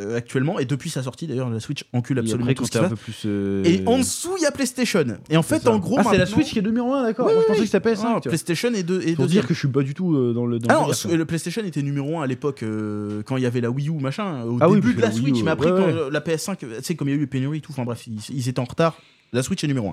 actuellement, 0.00 0.58
et 0.58 0.64
depuis 0.64 0.90
sa 0.90 1.02
sortie 1.02 1.26
d'ailleurs, 1.26 1.48
la 1.50 1.60
Switch 1.60 1.84
encule 1.92 2.18
Et 2.18 2.20
absolument 2.20 2.44
après, 2.44 2.54
tout 2.54 2.62
quand 2.64 2.66
ce 2.66 2.78
qui 2.78 2.84
un 2.84 2.88
peu 2.88 2.96
plus. 2.96 3.22
euh, 3.26 3.62
Et 3.64 3.82
en 3.86 3.98
dessous, 3.98 4.34
il 4.38 4.42
y 4.42 4.46
a 4.46 4.50
PlayStation. 4.50 5.04
Et 5.30 5.36
en 5.36 5.42
fait, 5.42 5.66
en 5.68 5.78
gros, 5.78 5.96
Ah, 6.00 6.04
c'est 6.10 6.18
la 6.18 6.26
Switch 6.26 6.50
qui 6.50 6.58
est 6.58 6.62
numéro 6.62 6.92
1, 6.92 7.04
d'accord. 7.04 7.26
Oui, 7.26 7.32
Moi, 7.34 7.42
je 7.42 7.52
oui, 7.52 7.56
pensais 7.58 7.60
que 7.60 7.66
c'était 7.72 7.90
PS5. 7.90 8.02
Non, 8.14 8.20
tu 8.20 8.28
vois. 8.28 8.36
PlayStation 8.36 8.72
est, 8.74 8.82
deux, 8.82 9.00
est 9.02 9.14
Pour 9.14 9.26
dire 9.26 9.46
que 9.46 9.54
je 9.54 9.58
suis 9.60 9.68
pas 9.68 9.82
du 9.82 9.94
tout 9.94 10.14
euh, 10.16 10.32
dans 10.32 10.46
le. 10.46 10.58
Dans 10.58 10.68
Ah 10.68 10.86
le 10.88 11.10
non, 11.10 11.16
le 11.16 11.24
PlayStation 11.24 11.62
était 11.64 11.82
numéro 11.82 12.18
1 12.18 12.22
à 12.24 12.26
l'époque 12.26 12.62
euh, 12.64 13.22
quand 13.24 13.36
il 13.36 13.42
y 13.42 13.46
avait 13.46 13.60
la 13.60 13.70
Wii 13.70 13.88
U 13.88 13.92
machin 14.00 14.42
au 14.44 14.58
Ah 14.60 14.68
oui, 14.68 14.76
début 14.80 14.94
de 14.94 15.00
la 15.00 15.12
Switch 15.12 15.38
U, 15.40 15.42
mais 15.44 15.50
après 15.52 15.70
ouais, 15.70 15.78
quand 15.80 15.86
ouais. 15.86 15.92
euh, 15.92 16.10
la 16.10 16.20
PS5 16.20 16.56
tu 16.58 16.66
sais 16.82 16.94
comme 16.96 17.08
il 17.08 17.12
y 17.12 17.14
a 17.14 17.16
eu 17.16 17.20
les 17.20 17.26
pénuries 17.26 17.58
et 17.58 17.60
tout 17.60 17.72
enfin 17.72 17.84
bref 17.84 18.06
ils, 18.06 18.18
ils 18.30 18.48
étaient 18.48 18.60
en 18.60 18.64
retard 18.64 18.98
la 19.32 19.42
Switch 19.42 19.62
est 19.62 19.66
numéro 19.68 19.88
1 19.90 19.92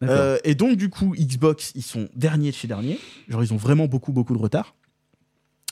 D'accord. 0.00 0.16
Euh, 0.20 0.38
et 0.44 0.54
donc 0.54 0.76
du 0.76 0.88
coup 0.90 1.14
Xbox 1.18 1.72
ils 1.74 1.82
sont 1.82 2.08
derniers 2.16 2.50
de 2.50 2.56
chez 2.56 2.66
derniers 2.68 2.98
genre 3.28 3.42
ils 3.44 3.52
ont 3.52 3.56
vraiment 3.58 3.86
beaucoup 3.86 4.12
beaucoup 4.12 4.34
de 4.34 4.40
retard 4.42 4.74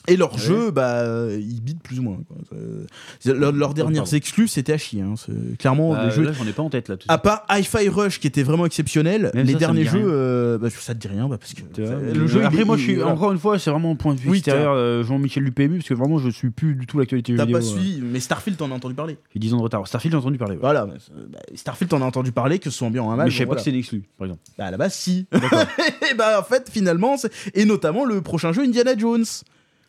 et 0.07 0.17
leurs 0.17 0.33
Ouais. 0.33 0.39
jeux 0.39 0.71
bah 0.71 0.95
euh, 1.01 1.37
ils 1.39 1.61
bident 1.61 1.81
plus 1.81 1.99
ou 1.99 2.03
moins 2.03 2.17
quoi. 2.27 2.37
Euh, 2.53 2.85
leurs, 3.25 3.51
leurs 3.51 3.73
dernières 3.73 4.03
pardon. 4.03 4.17
exclus 4.17 4.47
c'était 4.47 4.73
à 4.73 4.77
chier 4.77 5.01
hein. 5.01 5.13
Clairement 5.59 5.91
Bah, 5.93 6.05
les 6.05 6.11
jeux 6.11 6.23
Là, 6.23 6.31
j'en 6.33 6.45
ai 6.47 6.51
pas 6.53 6.63
en 6.63 6.69
tête 6.69 6.89
là. 6.89 6.97
tout 6.97 7.05
à 7.09 7.17
part 7.17 7.45
Hi-Fi 7.49 7.87
Rush 7.89 8.19
qui 8.19 8.27
était 8.27 8.43
vraiment 8.43 8.65
exceptionnel, 8.65 9.31
Même 9.33 9.45
les 9.45 9.53
ça, 9.53 9.59
derniers 9.59 9.85
jeux, 9.85 10.01
euh, 10.03 10.57
bah, 10.57 10.69
ça 10.69 10.93
te 10.93 10.99
dit 10.99 11.07
rien 11.07 11.27
bah, 11.27 11.37
parce 11.37 11.53
que 11.53 11.61
ça- 11.75 11.95
le 11.95 12.27
jeu. 12.27 12.39
il 12.41 12.45
Après, 12.45 12.61
est- 12.61 12.65
moi, 12.65 12.75
je 12.77 12.81
il- 12.81 12.85
suis 12.85 12.95
voilà. 12.95 13.11
encore 13.11 13.31
une 13.31 13.39
fois, 13.39 13.57
c'est 13.59 13.69
vraiment 13.71 13.91
un 13.91 13.95
point 13.95 14.13
de 14.15 14.19
vue 14.19 14.29
Oui, 14.29 14.37
extérieur. 14.39 14.73
euh, 14.73 15.03
Jean-Michel 15.03 15.43
du 15.43 15.51
PMU, 15.51 15.77
parce 15.77 15.89
que 15.89 15.93
vraiment, 15.93 16.17
je 16.17 16.29
suis 16.29 16.49
plus 16.49 16.75
du 16.75 16.85
tout 16.87 16.99
l'actualité 16.99 17.35
T'as 17.35 17.45
pas 17.45 17.57
euh. 17.57 17.61
suivi, 17.61 18.01
mais 18.01 18.19
Starfield 18.19 18.57
t'en 18.57 18.71
as 18.71 18.75
entendu 18.75 18.93
parler. 18.95 19.17
J'ai 19.33 19.39
10 19.39 19.53
ans 19.53 19.57
de 19.57 19.63
retard. 19.63 19.87
Starfield, 19.87 20.13
j'ai 20.13 20.17
entendu 20.19 20.37
parler. 20.37 20.55
ouais. 20.55 20.61
Voilà, 20.61 20.85
bah, 20.85 20.93
bah, 21.31 21.39
Starfield 21.55 21.89
t'en 21.89 22.01
as 22.01 22.05
entendu 22.05 22.31
parler, 22.31 22.59
que 22.59 22.69
ce 22.69 22.77
soit 22.77 22.89
bien 22.89 23.03
ou 23.03 23.09
un 23.09 23.15
mal. 23.15 23.25
Mais 23.25 23.31
je 23.31 23.37
sais 23.37 23.45
pas 23.45 23.55
que 23.55 23.61
c'est 23.61 23.69
une 23.71 23.77
exclu, 23.77 24.03
par 24.17 24.25
exemple. 24.25 24.41
Bah, 24.57 24.65
à 24.65 24.71
la 24.71 24.77
base, 24.77 24.93
si. 24.93 25.25
et 26.11 26.13
bah 26.15 26.39
en 26.39 26.43
fait, 26.43 26.69
finalement, 26.71 27.17
c'est- 27.17 27.31
et 27.53 27.65
notamment 27.65 28.05
le 28.05 28.21
prochain 28.21 28.51
jeu 28.53 28.63
Indiana 28.63 28.91
Jones. 28.97 29.23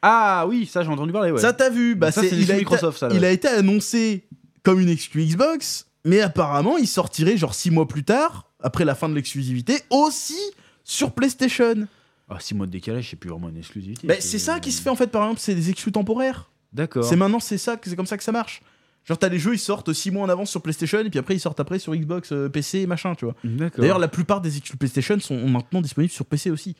Ah 0.06 0.46
oui, 0.46 0.66
ça, 0.66 0.82
j'ai 0.82 0.90
entendu 0.90 1.12
parler. 1.12 1.30
Ouais. 1.30 1.40
Ça 1.40 1.52
t'as 1.54 1.70
vu 1.70 1.94
Bah 1.94 2.12
ça, 2.12 2.20
c'est 2.20 2.28
il, 2.28 2.34
a 2.34 2.36
exclu 2.38 2.52
été, 2.52 2.58
Microsoft, 2.60 2.98
ça. 2.98 3.08
là, 3.08 3.14
il 3.14 3.20
ouais. 3.20 3.26
a 3.26 3.30
été 3.30 3.48
annoncé 3.48 4.26
comme 4.62 4.78
une 4.80 4.90
exclu 4.90 5.24
Xbox, 5.24 5.86
mais 6.04 6.20
apparemment 6.20 6.76
il 6.76 6.86
sortirait 6.86 7.36
genre 7.38 7.54
6 7.54 7.70
mois 7.70 7.88
plus 7.88 8.04
tard, 8.04 8.50
après 8.60 8.84
la 8.84 8.94
fin 8.94 9.08
de 9.08 9.14
l'exclusivité, 9.14 9.80
aussi 9.90 10.38
sur 10.84 11.12
PlayStation. 11.12 11.86
Ah, 12.28 12.36
6 12.38 12.54
mois 12.54 12.66
de 12.66 12.72
décalage, 12.72 13.08
c'est 13.10 13.16
plus 13.16 13.30
vraiment 13.30 13.48
une 13.48 13.56
exclusivité. 13.56 14.06
Bah, 14.06 14.14
c'est 14.20 14.38
ça 14.38 14.60
qui 14.60 14.72
se 14.72 14.82
fait 14.82 14.90
en 14.90 14.96
fait 14.96 15.06
par 15.08 15.22
exemple, 15.22 15.40
c'est 15.40 15.54
des 15.54 15.70
exclus 15.70 15.92
temporaires. 15.92 16.50
D'accord. 16.74 17.04
C'est 17.04 17.16
maintenant 17.16 17.40
c'est 17.40 17.58
ça, 17.58 17.76
que- 17.78 17.88
c'est 17.88 17.96
comme 17.96 18.06
ça 18.06 18.16
que 18.18 18.24
ça 18.24 18.32
marche. 18.32 18.60
Genre 19.06 19.18
t'as 19.18 19.28
les 19.28 19.38
jeux 19.38 19.54
ils 19.54 19.58
sortent 19.58 19.92
6 19.92 20.10
mois 20.10 20.24
en 20.24 20.28
avance 20.28 20.50
sur 20.50 20.60
PlayStation 20.62 20.98
et 21.00 21.08
puis 21.10 21.18
après 21.18 21.34
ils 21.36 21.40
sortent 21.40 21.60
après 21.60 21.78
sur 21.78 21.94
Xbox, 21.94 22.32
euh, 22.32 22.48
PC 22.48 22.80
et 22.80 22.86
machin, 22.86 23.14
tu 23.14 23.24
vois. 23.26 23.34
D'accord. 23.44 23.80
D'ailleurs, 23.80 23.98
la 23.98 24.08
plupart 24.08 24.40
des 24.40 24.56
exclus 24.58 24.76
PlayStation 24.78 25.18
sont 25.20 25.46
maintenant 25.48 25.80
disponibles 25.82 26.12
sur 26.12 26.24
PC 26.26 26.50
aussi. 26.50 26.74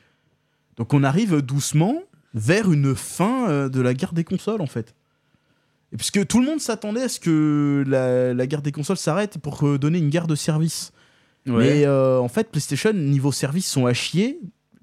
Donc 0.77 0.93
on 0.93 1.03
arrive 1.03 1.41
doucement 1.41 2.01
vers 2.35 2.71
une 2.71 2.93
fin 2.95 3.49
euh, 3.49 3.69
de 3.69 3.81
la 3.81 3.95
guerre 3.95 4.13
des 4.13 4.25
consoles 4.25 4.61
en 4.61 4.67
fait. 4.67 4.93
Et 5.91 5.97
puisque 5.97 6.27
tout 6.27 6.39
le 6.39 6.45
monde 6.45 6.59
s'attendait 6.59 7.03
à 7.03 7.09
ce 7.09 7.19
que 7.19 7.83
la, 7.87 8.33
la 8.33 8.47
guerre 8.47 8.61
des 8.61 8.73
consoles 8.73 8.97
s'arrête 8.97 9.37
pour 9.39 9.65
euh, 9.65 9.79
donner 9.79 9.97
une 9.97 10.09
guerre 10.09 10.27
de 10.27 10.35
service. 10.35 10.91
Ouais. 11.47 11.53
Mais 11.53 11.85
euh, 11.85 12.19
en 12.19 12.27
fait, 12.27 12.51
PlayStation, 12.51 12.91
niveau 12.91 13.31
service, 13.31 13.67
sont 13.67 13.85
à 13.85 13.93
chier. 13.93 14.39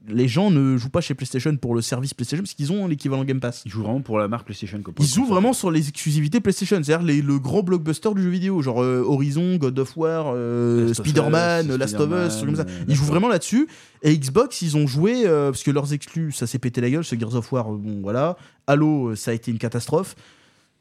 Les 0.08 0.26
gens 0.26 0.50
ne 0.50 0.76
jouent 0.76 0.90
pas 0.90 1.00
chez 1.00 1.14
PlayStation 1.14 1.56
pour 1.56 1.74
le 1.74 1.80
service 1.80 2.12
PlayStation 2.12 2.42
parce 2.42 2.54
qu'ils 2.54 2.72
ont 2.72 2.88
l'équivalent 2.88 3.24
Game 3.24 3.38
Pass. 3.38 3.62
Ils 3.64 3.70
jouent 3.70 3.82
vraiment 3.82 4.00
pour 4.00 4.18
la 4.18 4.26
marque 4.26 4.46
PlayStation. 4.46 4.82
quoi, 4.82 4.92
Ils 4.98 5.06
jouent 5.06 5.26
vraiment 5.26 5.52
sur 5.52 5.70
les 5.70 5.88
exclusivités 5.88 6.40
PlayStation, 6.40 6.82
c'est-à-dire 6.82 7.22
le 7.22 7.38
gros 7.38 7.62
blockbuster 7.62 8.10
du 8.14 8.22
jeu 8.22 8.30
vidéo, 8.30 8.62
genre 8.62 8.82
euh, 8.82 9.04
Horizon, 9.06 9.56
God 9.56 9.78
of 9.78 9.96
War, 9.96 10.32
euh, 10.34 10.92
Spider-Man, 10.92 11.76
Last 11.76 11.94
of 12.00 12.10
Us, 12.10 12.36
trucs 12.36 12.46
comme 12.46 12.56
ça. 12.56 12.66
Ils 12.88 12.94
jouent 12.96 13.04
vraiment 13.04 13.28
là-dessus. 13.28 13.68
Et 14.02 14.16
Xbox, 14.18 14.62
ils 14.62 14.76
ont 14.76 14.88
joué, 14.88 15.26
euh, 15.26 15.50
parce 15.50 15.62
que 15.62 15.70
leurs 15.70 15.92
exclus, 15.92 16.32
ça 16.32 16.48
s'est 16.48 16.58
pété 16.58 16.80
la 16.80 16.90
gueule, 16.90 17.04
ce 17.04 17.14
Gears 17.16 17.36
of 17.36 17.52
War, 17.52 17.70
bon 17.70 18.00
voilà. 18.02 18.36
Halo, 18.66 19.14
ça 19.14 19.30
a 19.30 19.34
été 19.34 19.52
une 19.52 19.58
catastrophe. 19.58 20.16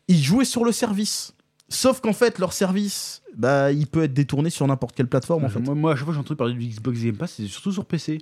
Ils 0.07 0.23
jouaient 0.23 0.45
sur 0.45 0.65
le 0.65 0.71
service. 0.71 1.33
Sauf 1.69 2.01
qu'en 2.01 2.13
fait, 2.13 2.37
leur 2.39 2.51
service, 2.51 3.21
bah, 3.37 3.71
il 3.71 3.87
peut 3.87 4.03
être 4.03 4.13
détourné 4.13 4.49
sur 4.49 4.67
n'importe 4.67 4.95
quelle 4.95 5.07
plateforme, 5.07 5.45
en 5.45 5.49
fait. 5.49 5.59
Moi, 5.59 5.73
moi, 5.75 5.93
à 5.93 5.95
chaque 5.95 6.03
fois 6.03 6.13
que 6.13 6.15
j'ai 6.15 6.19
entendu 6.19 6.35
parler 6.35 6.53
du 6.53 6.67
Xbox 6.67 6.99
Game 6.99 7.15
Pass, 7.15 7.35
c'est 7.37 7.47
surtout 7.47 7.71
sur 7.71 7.85
PC. 7.85 8.17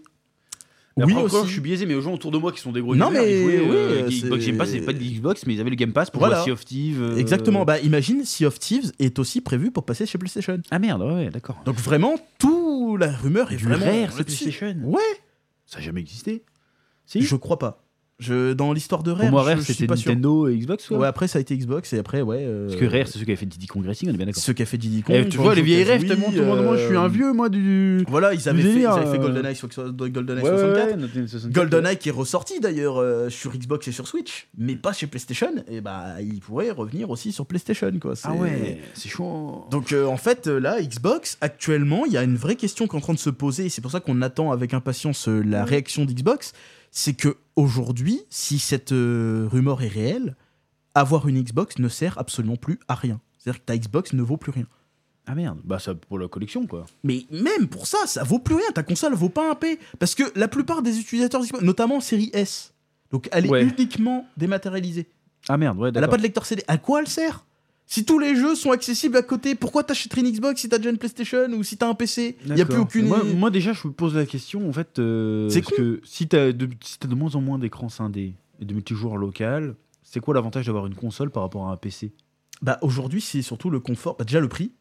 Et 0.99 1.03
Oui, 1.05 1.13
après, 1.13 1.23
encore, 1.26 1.45
je 1.45 1.51
suis 1.51 1.61
biaisé, 1.61 1.85
mais 1.85 1.93
aux 1.95 2.01
gens 2.01 2.13
autour 2.13 2.31
de 2.31 2.38
moi 2.38 2.51
qui 2.51 2.59
sont 2.59 2.71
des 2.71 2.81
gros 2.81 2.95
Non, 2.95 3.07
gamers, 3.07 3.23
mais 3.23 3.31
ils 3.31 3.41
jouaient, 3.43 3.59
oui, 3.59 3.67
euh, 3.69 4.03
euh, 4.05 4.09
Xbox 4.09 4.45
Game 4.45 4.57
Pass, 4.57 4.69
c'est 4.71 4.81
pas 4.81 4.93
de 4.93 4.99
Xbox, 4.99 5.45
mais 5.45 5.53
ils 5.53 5.61
avaient 5.61 5.69
le 5.69 5.76
Game 5.76 5.93
Pass 5.93 6.09
pour 6.09 6.19
Voilà. 6.19 6.43
Sea 6.43 6.51
of 6.51 6.65
Thieves. 6.65 7.01
euh, 7.01 7.15
Exactement. 7.17 7.65
Bah, 7.65 7.80
imagine, 7.80 8.26
Sea 8.26 8.45
of 8.45 8.59
Thieves 8.59 8.91
est 8.99 9.17
aussi 9.19 9.41
prévu 9.41 9.71
pour 9.71 9.85
passer 9.85 10.05
chez 10.05 10.17
PlayStation. 10.17 10.57
Ah 10.71 10.80
merde, 10.80 11.01
ouais, 11.01 11.30
d'accord. 11.30 11.61
Donc 11.65 11.76
vraiment, 11.77 12.15
tout 12.38 12.97
la 12.97 13.11
rumeur 13.11 13.51
est 13.51 13.57
Du 13.57 13.65
vraiment 13.65 13.85
Rare. 13.85 14.13
PlayStation. 14.13 14.76
Ouais, 14.84 15.01
Ça 15.65 15.80
n'a 15.80 15.85
jamais 15.85 16.01
existé. 16.01 16.43
Si 17.05 17.21
je 17.21 17.35
crois 17.35 17.57
pas. 17.59 17.84
Je, 18.19 18.51
dans 18.53 18.73
l'histoire 18.73 19.01
de 19.01 19.11
Rare, 19.11 19.21
Pour 19.21 19.31
moi, 19.31 19.43
Rare, 19.43 19.61
c'était 19.61 19.85
sûr. 19.95 20.11
Nintendo 20.11 20.47
et 20.49 20.57
Xbox, 20.57 20.87
quoi. 20.87 20.97
Ouais, 20.97 21.07
après 21.07 21.27
ça 21.29 21.37
a 21.37 21.41
été 21.41 21.55
Xbox 21.57 21.93
et 21.93 21.99
après 21.99 22.21
ouais. 22.21 22.39
euh, 22.41 22.67
Parce 22.67 22.79
que 22.79 22.85
Rare, 22.85 23.07
c'est 23.07 23.17
ceux 23.17 23.23
qui 23.25 23.31
avaient 23.31 23.37
fait 23.37 23.45
Diddy 23.45 23.67
Kong 23.67 23.85
Racing, 23.85 24.09
on 24.09 24.13
est 24.13 24.17
bien 24.17 24.25
d'accord. 24.25 24.43
ceux 24.43 24.51
qui 24.53 24.61
a 24.61 24.65
fait 24.65 24.77
Diddy 24.77 25.03
Kong. 25.03 25.15
Eh, 25.17 25.29
tu 25.29 25.37
vois, 25.37 25.55
les 25.55 25.61
vieilles 25.61 25.83
rêves, 25.85 26.01
Banjo-Kazooie, 26.01 26.07
tellement 26.09 26.31
tout 26.31 26.37
le 26.37 26.45
monde. 26.57 26.65
Moi, 26.65 26.77
je 26.77 26.85
suis 26.85 26.97
un 26.97 27.07
vieux, 27.07 27.31
moi, 27.31 27.47
du. 27.49 28.03
Voilà, 28.09 28.33
ils 28.33 28.49
avaient, 28.49 28.61
du 28.61 28.69
fait, 28.69 28.79
ils 28.81 28.85
avaient 28.85 29.05
fait 29.11 29.17
euh. 29.17 29.21
GoldenEye, 29.21 30.11
GoldenEye 30.11 30.43
Ouais, 30.43 30.49
ouais, 30.51 30.57
64. 30.57 30.87
ouais, 30.87 30.95
Nintendo 30.97 31.27
64. 31.27 31.53
GoldenEye 31.53 31.97
qui 31.97 32.09
est 32.09 32.11
ressorti 32.11 32.59
d'ailleurs 32.59 32.97
euh, 32.97 33.29
sur 33.29 33.51
Xbox 33.53 33.87
et 33.87 33.91
sur 33.91 34.07
Switch, 34.07 34.47
mais 34.57 34.75
pas 34.75 34.93
chez 34.93 35.07
PlayStation. 35.07 35.51
Et 35.69 35.81
bah, 35.81 36.21
il 36.21 36.39
pourrait 36.39 36.71
revenir 36.71 37.09
aussi 37.09 37.31
sur 37.31 37.45
PlayStation 37.45 37.91
quoi. 38.01 38.13
Ah 38.23 38.33
ouais, 38.33 38.79
c'est 38.93 39.09
chaud. 39.09 39.65
Donc 39.71 39.91
euh, 39.91 40.05
en 40.05 40.17
fait 40.17 40.47
euh, 40.47 40.59
là 40.59 40.81
Xbox 40.81 41.37
actuellement 41.41 42.05
il 42.05 42.11
y 42.13 42.17
a 42.17 42.23
une 42.23 42.35
vraie 42.35 42.55
question 42.55 42.87
qui 42.87 42.95
est 42.95 42.97
en 42.97 43.01
train 43.01 43.13
de 43.13 43.19
se 43.19 43.29
poser 43.29 43.65
et 43.65 43.69
c'est 43.69 43.81
pour 43.81 43.91
ça 43.91 43.99
qu'on 43.99 44.21
attend 44.21 44.51
avec 44.51 44.73
impatience 44.73 45.27
la 45.27 45.63
réaction 45.65 46.05
d'Xbox, 46.05 46.53
c'est 46.91 47.14
que 47.14 47.38
aujourd'hui 47.56 48.22
si 48.30 48.60
cette 48.60 48.91
euh, 48.91 49.48
rumeur 49.52 49.82
est 49.82 49.88
réelle, 49.88 50.36
avoir 50.95 51.28
une 51.28 51.41
Xbox 51.41 51.78
ne 51.80 51.88
sert 51.88 52.18
absolument 52.18 52.56
plus 52.56 52.80
à 52.88 52.95
rien. 52.95 53.20
C'est-à-dire 53.38 53.61
que 53.61 53.66
ta 53.66 53.78
Xbox 53.78 54.14
ne 54.14 54.22
vaut 54.22 54.38
plus 54.38 54.52
rien. 54.52 54.66
Ah 55.28 55.36
merde, 55.36 55.60
bah 55.64 55.78
ça 55.78 55.94
pour 55.94 56.18
la 56.18 56.28
collection, 56.28 56.66
quoi. 56.66 56.86
Mais 57.03 57.26
même 57.30 57.68
pour 57.68 57.86
ça, 57.86 57.99
ça 58.07 58.24
vaut 58.24 58.40
plus 58.40 58.56
rien. 58.56 58.66
Ta 58.74 58.82
console 58.84 59.14
vaut 59.14 59.30
pas 59.30 59.52
un 59.52 59.56
P. 59.56 59.80
Parce 59.99 60.16
que 60.16 60.24
la 60.36 60.48
plupart 60.48 60.82
des 60.82 60.99
utilisateurs 60.99 61.41
Xbox, 61.44 61.64
notamment 61.64 61.99
série 62.02 62.32
S, 62.34 62.74
donc 63.11 63.30
elle 63.32 63.45
est 63.45 63.49
Ouais. 63.49 63.64
uniquement 63.64 64.28
dématérialisée. 64.38 65.07
Ah 65.48 65.57
merde, 65.57 65.78
ouais, 65.78 65.90
Elle 65.90 65.98
a 65.98 66.02
d'accord. 66.02 66.11
pas 66.14 66.18
de 66.18 66.24
lecteur 66.24 66.45
CD. 66.45 66.64
À 66.68 66.78
quoi 66.80 67.02
elle 67.02 67.07
sert? 67.07 67.45
Si 67.91 68.06
tous 68.06 68.20
les 68.20 68.36
jeux 68.36 68.53
sont 68.53 68.70
accessibles 68.70 69.18
à 69.18 69.24
côté, 69.24 69.56
pourquoi 69.56 69.84
t'achèterais 69.84 70.22
une 70.22 70.30
Xbox 70.32 70.61
si 70.61 70.70
t'as 70.70 70.78
déjà 70.78 70.91
une 70.91 70.99
PlayStation 70.99 71.48
ou 71.53 71.64
si 71.64 71.76
t'as 71.76 71.90
un 71.90 71.95
PC 71.95 72.38
Il 72.45 72.56
y 72.56 72.61
a 72.61 72.66
plus 72.66 72.78
aucune. 72.78 73.07
Moi, 73.07 73.24
moi, 73.24 73.49
déjà, 73.49 73.74
je 73.74 73.88
me 73.88 73.94
pose 73.94 74.14
la 74.16 74.28
question, 74.28 74.70
en 74.70 74.72
fait. 74.72 74.99
euh, 74.99 75.49
C'est 75.49 75.64
que 75.64 75.99
si 76.03 76.28
t'as 76.28 76.52
de, 76.52 76.70
si 76.84 76.99
t'as 76.99 77.07
de 77.07 77.16
moins 77.16 77.34
en 77.34 77.41
moins 77.41 77.57
d'écrans 77.57 77.90
scindés 77.90 78.36
et 78.61 78.66
de 78.66 78.74
multijoueurs 78.76 79.18
local, 79.18 79.74
c'est 80.03 80.20
quoi 80.20 80.36
l'avantage 80.36 80.68
d'avoir 80.68 80.86
une 80.86 80.94
console 80.94 81.32
par 81.32 81.41
rapport 81.41 81.68
à 81.68 81.72
un 81.72 81.78
PC 81.78 82.11
Bah 82.61 82.78
aujourd'hui, 82.84 83.22
c'est 83.22 83.41
surtout 83.41 83.72
le 83.72 83.80
confort. 83.80 84.16
Bah, 84.18 84.24
déjà 84.24 84.40
le 84.40 84.49
prix. 84.49 84.72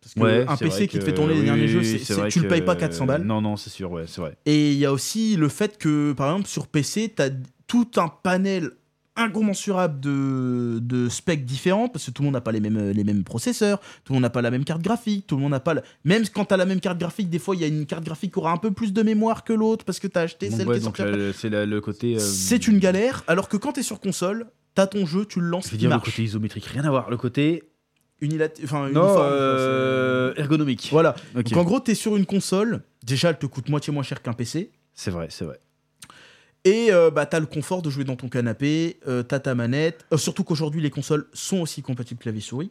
Parce 0.00 0.14
que 0.14 0.20
Ouais, 0.20 0.44
un 0.48 0.56
PC 0.56 0.88
qui 0.88 0.98
te 0.98 1.04
fait 1.04 1.14
tourner 1.14 1.34
les 1.34 1.44
derniers 1.44 1.68
jeux, 1.68 1.84
c'est- 1.84 2.12
vrai 2.14 2.30
tu 2.30 2.40
le 2.40 2.48
payes 2.48 2.62
pas 2.62 2.74
que- 2.74 2.80
400 2.80 3.06
balles. 3.06 3.22
Non, 3.22 3.40
non, 3.42 3.56
c'est 3.56 3.70
sûr, 3.70 3.92
ouais, 3.92 4.06
c'est 4.08 4.20
vrai. 4.20 4.36
Et 4.44 4.72
il 4.72 4.78
y 4.78 4.84
a 4.86 4.92
aussi 4.92 5.36
le 5.36 5.48
fait 5.48 5.78
que, 5.78 6.12
par 6.14 6.30
exemple, 6.32 6.48
sur 6.48 6.66
PC, 6.66 7.12
t'as 7.14 7.30
tout 7.68 7.88
un 7.96 8.08
panel 8.08 8.72
incommensurable 9.16 10.00
de, 10.00 10.78
de 10.80 11.08
specs 11.08 11.44
différents, 11.44 11.88
parce 11.88 12.06
que 12.06 12.10
tout 12.10 12.22
le 12.22 12.26
monde 12.26 12.34
n'a 12.34 12.40
pas 12.40 12.52
les 12.52 12.60
mêmes, 12.60 12.90
les 12.90 13.04
mêmes 13.04 13.24
processeurs, 13.24 13.80
tout 14.04 14.12
le 14.12 14.14
monde 14.14 14.22
n'a 14.22 14.30
pas 14.30 14.42
la 14.42 14.50
même 14.50 14.64
carte 14.64 14.82
graphique, 14.82 15.26
tout 15.26 15.36
le 15.36 15.42
monde 15.42 15.52
n'a 15.52 15.60
pas... 15.60 15.74
la- 15.74 15.82
Même 16.04 16.24
quand 16.32 16.44
t'as 16.46 16.56
la 16.56 16.66
même 16.66 16.80
carte 16.80 16.98
graphique, 16.98 17.30
des 17.30 17.38
fois, 17.38 17.54
il 17.54 17.60
y 17.60 17.64
a 17.64 17.68
une 17.68 17.86
carte 17.86 18.04
graphique 18.04 18.32
qui 18.32 18.38
aura 18.38 18.52
un 18.52 18.56
peu 18.56 18.70
plus 18.72 18.92
de 18.92 19.02
mémoire 19.02 19.44
que 19.44 19.52
l'autre, 19.52 19.84
parce 19.84 20.00
que 20.00 20.06
t'as 20.08 20.22
acheté 20.22 20.48
Donc, 20.48 20.58
celle 20.58 20.68
ouais, 20.68 20.74
qui 20.74 20.80
est 20.82 20.84
donc 20.84 20.96
c'est 21.34 21.50
la- 21.50 21.66
le 21.66 21.80
côté. 21.80 22.16
euh, 22.16 22.18
C'est 22.18 22.66
une 22.68 22.78
galère, 22.78 23.22
alors 23.26 23.48
que 23.48 23.56
quand 23.56 23.72
t'es 23.72 23.82
sur 23.82 24.00
console, 24.00 24.46
t'as 24.74 24.86
ton 24.86 25.06
jeu, 25.06 25.24
tu 25.24 25.40
le 25.40 25.46
lances, 25.46 25.66
Je 25.66 25.72
veux 25.72 25.78
dire 25.78 25.90
le 25.90 26.04
côté 26.04 26.22
isométrique, 26.24 26.64
rien 26.66 26.84
à 26.84 26.90
voir. 26.90 27.08
Le 27.10 27.16
côté. 27.16 27.62
Non, 28.92 29.16
euh, 29.18 30.34
ergonomique. 30.36 30.88
Voilà. 30.90 31.14
Donc 31.34 31.52
en 31.56 31.64
gros, 31.64 31.80
t'es 31.80 31.94
sur 31.94 32.16
une 32.16 32.26
console, 32.26 32.82
déjà 33.04 33.30
elle 33.30 33.38
te 33.38 33.46
coûte 33.46 33.68
moitié 33.68 33.92
moins 33.92 34.02
cher 34.02 34.22
qu'un 34.22 34.32
PC, 34.32 34.70
C'est 34.94 35.10
vrai, 35.10 35.26
c'est 35.30 35.44
vrai. 35.44 35.60
Et 36.64 36.90
euh, 36.90 37.10
bah, 37.10 37.26
t'as 37.26 37.40
le 37.40 37.46
confort 37.46 37.82
de 37.82 37.90
jouer 37.90 38.04
dans 38.04 38.16
ton 38.16 38.28
canapé, 38.28 38.98
euh, 39.06 39.22
t'as 39.22 39.38
ta 39.38 39.54
manette. 39.54 40.06
Euh, 40.12 40.16
surtout 40.16 40.44
qu'aujourd'hui, 40.44 40.80
les 40.80 40.90
consoles 40.90 41.26
sont 41.32 41.58
aussi 41.58 41.82
compatibles 41.82 42.20
clavier-souris. 42.20 42.70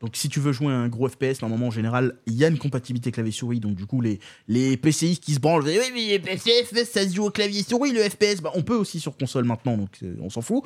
Donc 0.00 0.16
si 0.16 0.30
tu 0.30 0.40
veux 0.40 0.52
jouer 0.52 0.72
un 0.72 0.88
gros 0.88 1.08
FPS, 1.08 1.42
normalement 1.42 1.66
en 1.66 1.70
général, 1.70 2.16
il 2.26 2.34
y 2.34 2.44
a 2.44 2.48
une 2.48 2.58
compatibilité 2.58 3.12
clavier-souris. 3.12 3.60
Donc 3.60 3.74
du 3.74 3.86
coup, 3.86 4.00
les, 4.00 4.18
les 4.48 4.78
qui 4.78 5.34
se 5.34 5.40
branlent, 5.40 5.64
oui, 5.64 5.78
mais 5.92 6.06
les 6.06 6.18
PC, 6.18 6.64
FPS, 6.64 6.90
ça 6.90 7.06
se 7.06 7.14
joue 7.14 7.26
au 7.26 7.30
clavier-souris, 7.30 7.92
le 7.92 8.02
FPS, 8.02 8.40
bah, 8.42 8.50
on 8.54 8.62
peut 8.62 8.76
aussi 8.76 8.98
sur 8.98 9.16
console 9.16 9.44
maintenant, 9.44 9.76
donc 9.76 9.90
euh, 10.02 10.16
on 10.20 10.30
s'en 10.30 10.40
fout. 10.40 10.64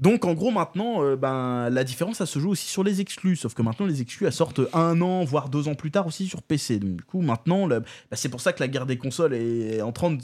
Donc 0.00 0.24
en 0.24 0.34
gros, 0.34 0.50
maintenant, 0.50 1.04
euh, 1.04 1.14
ben, 1.14 1.70
la 1.70 1.84
différence, 1.84 2.16
ça 2.16 2.26
se 2.26 2.40
joue 2.40 2.50
aussi 2.50 2.66
sur 2.66 2.82
les 2.82 3.00
exclus. 3.00 3.36
Sauf 3.36 3.54
que 3.54 3.62
maintenant, 3.62 3.86
les 3.86 4.02
exclus, 4.02 4.26
elles 4.26 4.32
sortent 4.32 4.62
un 4.72 5.00
an, 5.02 5.22
voire 5.22 5.48
deux 5.48 5.68
ans 5.68 5.76
plus 5.76 5.92
tard 5.92 6.08
aussi 6.08 6.26
sur 6.26 6.42
PC. 6.42 6.80
Du 6.80 7.04
coup, 7.04 7.20
maintenant, 7.20 7.68
bah, 7.68 7.80
c'est 8.12 8.28
pour 8.28 8.40
ça 8.40 8.52
que 8.52 8.58
la 8.58 8.66
guerre 8.66 8.86
des 8.86 8.98
consoles 8.98 9.34
est 9.34 9.82
en 9.82 9.92
train 9.92 10.10
de 10.10 10.20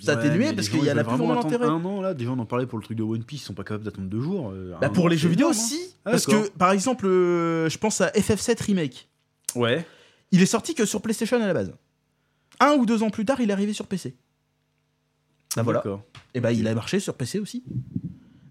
s'atténuer, 0.00 0.46
Ouais, 0.48 0.52
parce 0.54 0.68
qu'il 0.68 0.84
y 0.84 0.90
en 0.90 0.96
a 0.96 1.04
plus 1.04 1.16
vraiment 1.16 1.40
d'intérêt. 1.42 1.66
Un 1.66 1.84
an 1.84 2.00
là, 2.00 2.14
des 2.14 2.24
gens 2.24 2.36
en 2.38 2.44
parlé 2.46 2.66
pour 2.66 2.78
le 2.78 2.84
truc 2.84 2.96
de 2.98 3.02
One 3.02 3.22
Piece, 3.24 3.42
ils 3.42 3.44
sont 3.44 3.54
pas 3.54 3.64
capables 3.64 3.84
d'attendre 3.84 4.08
deux 4.08 4.20
jours. 4.20 4.50
euh, 4.50 4.74
Bah 4.80 4.88
pour 4.88 5.04
an, 5.04 5.08
les 5.08 5.16
jeux 5.16 5.28
vidéo 5.28 5.46
hein. 5.48 5.50
aussi. 5.50 5.94
Ah, 6.04 6.10
parce 6.12 6.26
que, 6.26 6.48
par 6.50 6.72
exemple, 6.72 7.06
euh, 7.06 7.68
je 7.68 7.78
pense 7.78 8.00
à 8.00 8.08
FF7 8.10 8.62
Remake. 8.62 9.08
Ouais. 9.54 9.86
Il 10.32 10.42
est 10.42 10.46
sorti 10.46 10.74
que 10.74 10.84
sur 10.84 11.00
PlayStation 11.00 11.40
à 11.40 11.46
la 11.46 11.54
base. 11.54 11.72
Un 12.60 12.74
ou 12.74 12.86
deux 12.86 13.02
ans 13.02 13.10
plus 13.10 13.24
tard, 13.24 13.40
il 13.40 13.50
est 13.50 13.52
arrivé 13.52 13.72
sur 13.72 13.86
PC. 13.86 14.14
Bah 15.56 15.62
voilà. 15.62 15.82
Et 16.34 16.40
bah 16.40 16.50
il 16.52 16.66
a 16.66 16.74
marché 16.74 16.98
sur 16.98 17.14
PC 17.14 17.38
aussi. 17.38 17.62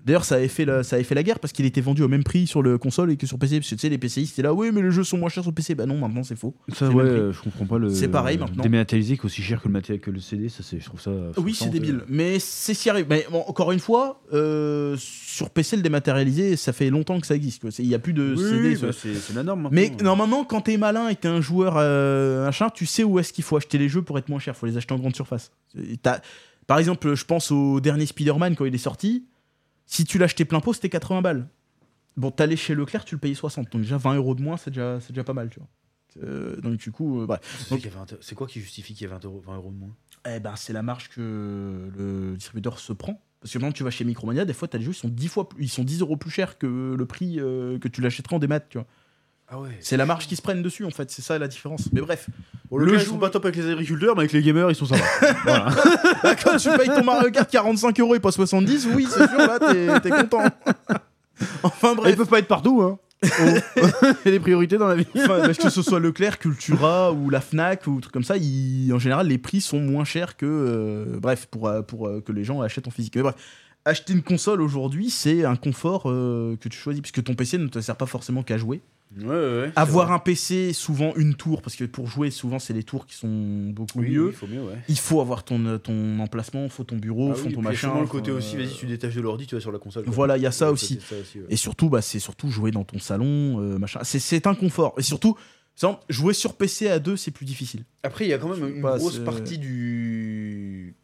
D'ailleurs, 0.05 0.25
ça 0.25 0.35
avait 0.35 0.49
fait 0.49 0.65
la, 0.65 0.83
ça 0.83 0.97
avait 0.97 1.03
fait 1.05 1.15
la 1.15 1.23
guerre 1.23 1.39
parce 1.39 1.53
qu'il 1.53 1.65
était 1.65 1.79
vendu 1.79 2.01
au 2.03 2.09
même 2.09 2.23
prix 2.25 2.45
sur 2.45 2.61
le 2.61 2.77
console 2.77 3.11
et 3.11 3.15
que 3.17 3.25
sur 3.25 3.39
PC. 3.39 3.59
Parce 3.59 3.69
que 3.69 3.75
tu 3.75 3.79
sais, 3.79 3.87
les 3.89 3.97
PCistes 3.97 4.33
étaient 4.33 4.41
là, 4.41 4.53
oui, 4.53 4.69
mais 4.73 4.81
les 4.81 4.91
jeux 4.91 5.03
sont 5.05 5.17
moins 5.17 5.29
chers 5.29 5.43
sur 5.43 5.53
PC. 5.53 5.75
Bah 5.75 5.85
non, 5.85 5.97
maintenant 5.97 6.23
c'est 6.23 6.35
faux. 6.37 6.53
Ça, 6.75 6.89
ouais, 6.89 7.03
euh, 7.03 7.31
je 7.31 7.41
comprends 7.41 7.65
pas 7.65 7.77
le. 7.77 7.89
C'est 7.89 8.09
pareil, 8.09 8.37
maintenant. 8.37 8.63
Dématérialisé 8.63 9.17
aussi 9.23 9.41
cher 9.41 9.61
que 9.61 9.69
le, 9.69 9.73
maté- 9.79 9.99
que 9.99 10.11
le 10.11 10.19
CD, 10.19 10.49
ça, 10.49 10.61
c'est, 10.61 10.79
je 10.79 10.85
trouve 10.85 10.99
ça. 10.99 11.11
Oui, 11.11 11.31
frustrant, 11.53 11.65
c'est 11.65 11.71
débile. 11.71 11.95
euh. 12.01 12.05
Mais 12.09 12.37
c'est 12.39 12.73
si 12.73 12.89
arrive. 12.89 13.05
Mais 13.09 13.25
bon, 13.31 13.43
encore 13.47 13.71
une 13.71 13.79
fois, 13.79 14.21
euh, 14.33 14.95
sur 14.99 15.49
PC, 15.49 15.77
le 15.77 15.81
dématérialisé, 15.83 16.57
ça 16.57 16.73
fait 16.73 16.89
longtemps 16.89 17.19
que 17.21 17.27
ça 17.27 17.35
existe. 17.35 17.63
Il 17.79 17.87
n'y 17.87 17.95
a 17.95 17.99
plus 17.99 18.13
de 18.13 18.33
Oui, 18.37 18.43
CD. 18.43 18.69
oui, 18.69 18.77
bah, 18.81 18.87
c'est, 18.91 19.33
la 19.33 19.43
norme. 19.43 19.61
Maintenant. 19.63 19.75
Mais 19.75 19.91
normalement, 20.03 20.43
quand 20.43 20.61
t'es 20.61 20.75
malin 20.77 21.07
et 21.07 21.15
que 21.15 21.21
t'es 21.21 21.27
un 21.29 21.39
joueur 21.39 21.75
euh, 21.77 22.43
machin, 22.45 22.69
tu 22.69 22.85
sais 22.85 23.03
où 23.05 23.19
est-ce 23.19 23.31
qu'il 23.31 23.45
faut 23.45 23.55
acheter 23.55 23.77
les 23.77 23.87
jeux 23.87 24.01
pour 24.01 24.17
être 24.17 24.27
moins 24.27 24.39
cher. 24.39 24.55
Faut 24.57 24.65
les 24.65 24.75
acheter 24.75 24.93
en 24.93 24.97
grande 24.99 25.15
surface. 25.15 25.51
Par 26.67 26.79
exemple, 26.79 27.15
je 27.15 27.25
pense 27.25 27.51
au 27.51 27.79
dernier 27.79 28.05
Spider-Man 28.05 28.55
quand 28.55 28.65
il 28.65 28.75
est 28.75 28.77
sorti. 28.77 29.25
Si 29.85 30.05
tu 30.05 30.17
l'achetais 30.17 30.45
plein 30.45 30.59
pot, 30.59 30.73
c'était 30.73 30.89
80 30.89 31.21
balles. 31.21 31.47
Bon, 32.15 32.31
t'allais 32.31 32.55
chez 32.55 32.75
Leclerc, 32.75 33.05
tu 33.05 33.15
le 33.15 33.19
payais 33.19 33.35
60. 33.35 33.71
Donc 33.71 33.81
déjà 33.81 33.97
20 33.97 34.15
euros 34.15 34.35
de 34.35 34.41
moins, 34.41 34.57
c'est 34.57 34.69
déjà, 34.71 34.99
c'est 34.99 35.13
déjà 35.13 35.23
pas 35.23 35.33
mal, 35.33 35.49
tu 35.49 35.59
vois. 35.59 35.69
Euh, 36.23 36.59
donc 36.61 36.77
du 36.77 36.91
coup, 36.91 37.21
euh, 37.21 37.25
bref. 37.25 37.41
C'est, 37.67 37.91
c'est 38.21 38.35
quoi 38.35 38.47
qui 38.47 38.59
justifie 38.59 38.93
qu'il 38.93 39.07
y 39.07 39.09
ait 39.09 39.13
20 39.13 39.25
euros, 39.25 39.41
20 39.45 39.55
euros 39.55 39.71
de 39.71 39.77
moins? 39.77 39.95
Eh 40.27 40.39
ben, 40.39 40.55
c'est 40.55 40.73
la 40.73 40.83
marge 40.83 41.09
que 41.09 41.91
le 41.95 42.35
distributeur 42.35 42.79
se 42.79 42.93
prend. 42.93 43.21
Parce 43.41 43.51
que 43.51 43.59
maintenant, 43.59 43.73
tu 43.73 43.83
vas 43.83 43.89
chez 43.89 44.05
Micromania, 44.05 44.45
des 44.45 44.53
fois, 44.53 44.69
t'as 44.69 44.77
des 44.77 44.85
jeux 44.85 44.93
qui 44.93 44.99
sont 44.99 45.09
10 45.09 45.27
fois 45.27 45.49
plus, 45.49 45.63
ils 45.63 45.69
sont 45.69 45.83
10 45.83 45.99
euros 45.99 46.15
plus 46.15 46.31
chers 46.31 46.57
que 46.57 46.95
le 46.97 47.05
prix 47.05 47.39
euh, 47.39 47.77
que 47.77 47.89
tu 47.89 47.99
l'achèterais 47.99 48.35
en 48.35 48.39
démat, 48.39 48.61
tu 48.61 48.77
vois. 48.77 48.87
Ah 49.55 49.59
ouais. 49.59 49.77
C'est 49.81 49.97
la 49.97 50.05
marge 50.07 50.25
qui 50.27 50.35
se 50.35 50.41
prennent 50.41 50.63
dessus, 50.63 50.83
en 50.83 50.89
fait. 50.89 51.11
C'est 51.11 51.21
ça 51.21 51.37
la 51.37 51.47
différence. 51.47 51.89
Mais 51.91 52.01
bref. 52.01 52.27
le 52.71 52.85
le 52.85 52.93
jeu, 52.97 53.01
ils 53.03 53.07
sont 53.07 53.17
pas 53.19 53.29
top 53.29 53.45
avec 53.45 53.55
les 53.57 53.69
agriculteurs, 53.69 54.15
mais 54.15 54.21
avec 54.21 54.31
les 54.31 54.41
gamers, 54.41 54.71
ils 54.71 54.75
sont 54.75 54.85
sympas. 54.87 55.03
voilà. 55.43 55.69
Bah, 56.23 56.35
quand 56.35 56.57
tu 56.57 56.69
payes 56.77 56.87
ton 56.87 57.03
Mario 57.03 57.29
Kart 57.29 57.49
45 57.49 57.99
euros 57.99 58.15
et 58.15 58.19
pas 58.19 58.31
70, 58.31 58.87
oui, 58.95 59.07
c'est 59.09 59.27
sûr, 59.27 59.37
là, 59.37 59.59
t'es 60.01 60.09
content. 60.09 60.43
enfin, 61.63 61.91
Ils 61.91 61.95
bref. 61.97 62.15
peuvent 62.15 62.27
pas 62.27 62.39
être 62.39 62.47
partout, 62.47 62.81
hein. 62.81 62.97
Il 63.23 63.61
y 64.25 64.27
a 64.27 64.31
des 64.31 64.39
priorités 64.39 64.77
dans 64.77 64.87
la 64.87 64.95
vie. 64.95 65.05
Enfin, 65.15 65.39
parce 65.45 65.57
que 65.57 65.69
ce 65.69 65.81
soit 65.81 65.99
Leclerc, 65.99 66.39
Cultura 66.39 67.13
ou 67.13 67.29
la 67.29 67.39
Fnac 67.39 67.87
ou 67.87 68.01
trucs 68.01 68.11
comme 68.13 68.23
ça, 68.23 68.35
ils- 68.37 68.91
en 68.93 68.99
général, 68.99 69.27
les 69.27 69.37
prix 69.37 69.61
sont 69.61 69.79
moins 69.79 70.03
chers 70.03 70.35
que. 70.35 70.45
euh, 70.45 71.19
bref, 71.19 71.45
pour, 71.49 71.67
euh, 71.67 71.81
pour 71.81 72.07
euh, 72.07 72.21
que 72.21 72.31
les 72.33 72.43
gens 72.43 72.61
achètent 72.61 72.87
en 72.87 72.91
physique. 72.91 73.15
Mais 73.15 73.21
bref, 73.21 73.35
acheter 73.85 74.11
une 74.13 74.23
console 74.23 74.61
aujourd'hui, 74.61 75.09
c'est 75.09 75.45
un 75.45 75.55
confort 75.55 76.03
euh, 76.09 76.57
que 76.59 76.67
tu 76.67 76.77
choisis, 76.77 77.01
puisque 77.01 77.23
ton 77.23 77.33
PC 77.35 77.57
ne 77.59 77.67
te 77.67 77.79
sert 77.79 77.95
pas 77.95 78.07
forcément 78.07 78.43
qu'à 78.43 78.57
jouer. 78.57 78.81
Ouais, 79.19 79.27
ouais. 79.27 79.71
Avoir 79.75 80.11
un 80.11 80.19
PC, 80.19 80.73
souvent 80.73 81.13
une 81.15 81.35
tour, 81.35 81.61
parce 81.61 81.75
que 81.75 81.83
pour 81.83 82.07
jouer, 82.07 82.31
souvent, 82.31 82.57
c'est 82.59 82.73
les 82.73 82.83
tours 82.83 83.05
qui 83.05 83.15
sont 83.15 83.69
beaucoup 83.69 83.99
oui, 83.99 84.09
mieux. 84.11 84.27
il 84.29 84.33
faut 84.35 84.47
mieux, 84.47 84.63
ouais. 84.63 84.77
Il 84.87 84.97
faut 84.97 85.21
avoir 85.21 85.43
ton, 85.43 85.63
euh, 85.65 85.77
ton 85.77 86.19
emplacement, 86.19 86.63
il 86.63 86.69
faut 86.69 86.83
ton 86.83 86.97
bureau, 86.97 87.27
il 87.29 87.31
Ah 87.31 87.35
faut 87.35 87.47
oui, 87.47 87.53
ton 87.53 87.61
machin. 87.61 87.79
sûrement 87.89 88.01
le 88.01 88.07
côté 88.07 88.31
aussi, 88.31 88.55
euh, 88.55 88.59
vas-y, 88.63 88.73
tu 88.75 88.85
détaches 88.87 89.15
de 89.15 89.21
l'ordi, 89.21 89.45
tu 89.45 89.55
vas 89.55 89.61
sur 89.61 89.71
la 89.71 89.77
console. 89.79 90.03
Voilà, 90.07 90.37
il 90.37 90.43
y 90.43 90.47
a 90.47 90.51
ça 90.51 90.71
aussi. 90.71 90.99
ça 91.07 91.15
aussi. 91.19 91.39
Et 91.49 91.55
surtout, 91.57 91.89
bah, 91.89 92.01
c'est 92.01 92.19
surtout 92.19 92.49
jouer 92.49 92.71
dans 92.71 92.83
ton 92.83 92.99
salon, 92.99 93.59
euh, 93.59 93.77
machin. 93.77 93.99
C'est- 94.03 94.47
un 94.47 94.55
confort. 94.55 94.93
Et 94.97 95.03
surtout, 95.03 95.37
jouer 96.09 96.33
sur 96.33 96.55
PC 96.55 96.89
à 96.89 96.99
deux, 96.99 97.15
c'est 97.15 97.31
plus 97.31 97.45
difficile. 97.45 97.85
Après, 98.03 98.25
il 98.25 98.29
y 98.29 98.33
a 98.33 98.37
quand 98.37 98.49
même 98.55 98.75
une 98.75 98.81
grosse 98.81 99.19
partie 99.19 99.57
du. 99.57 100.95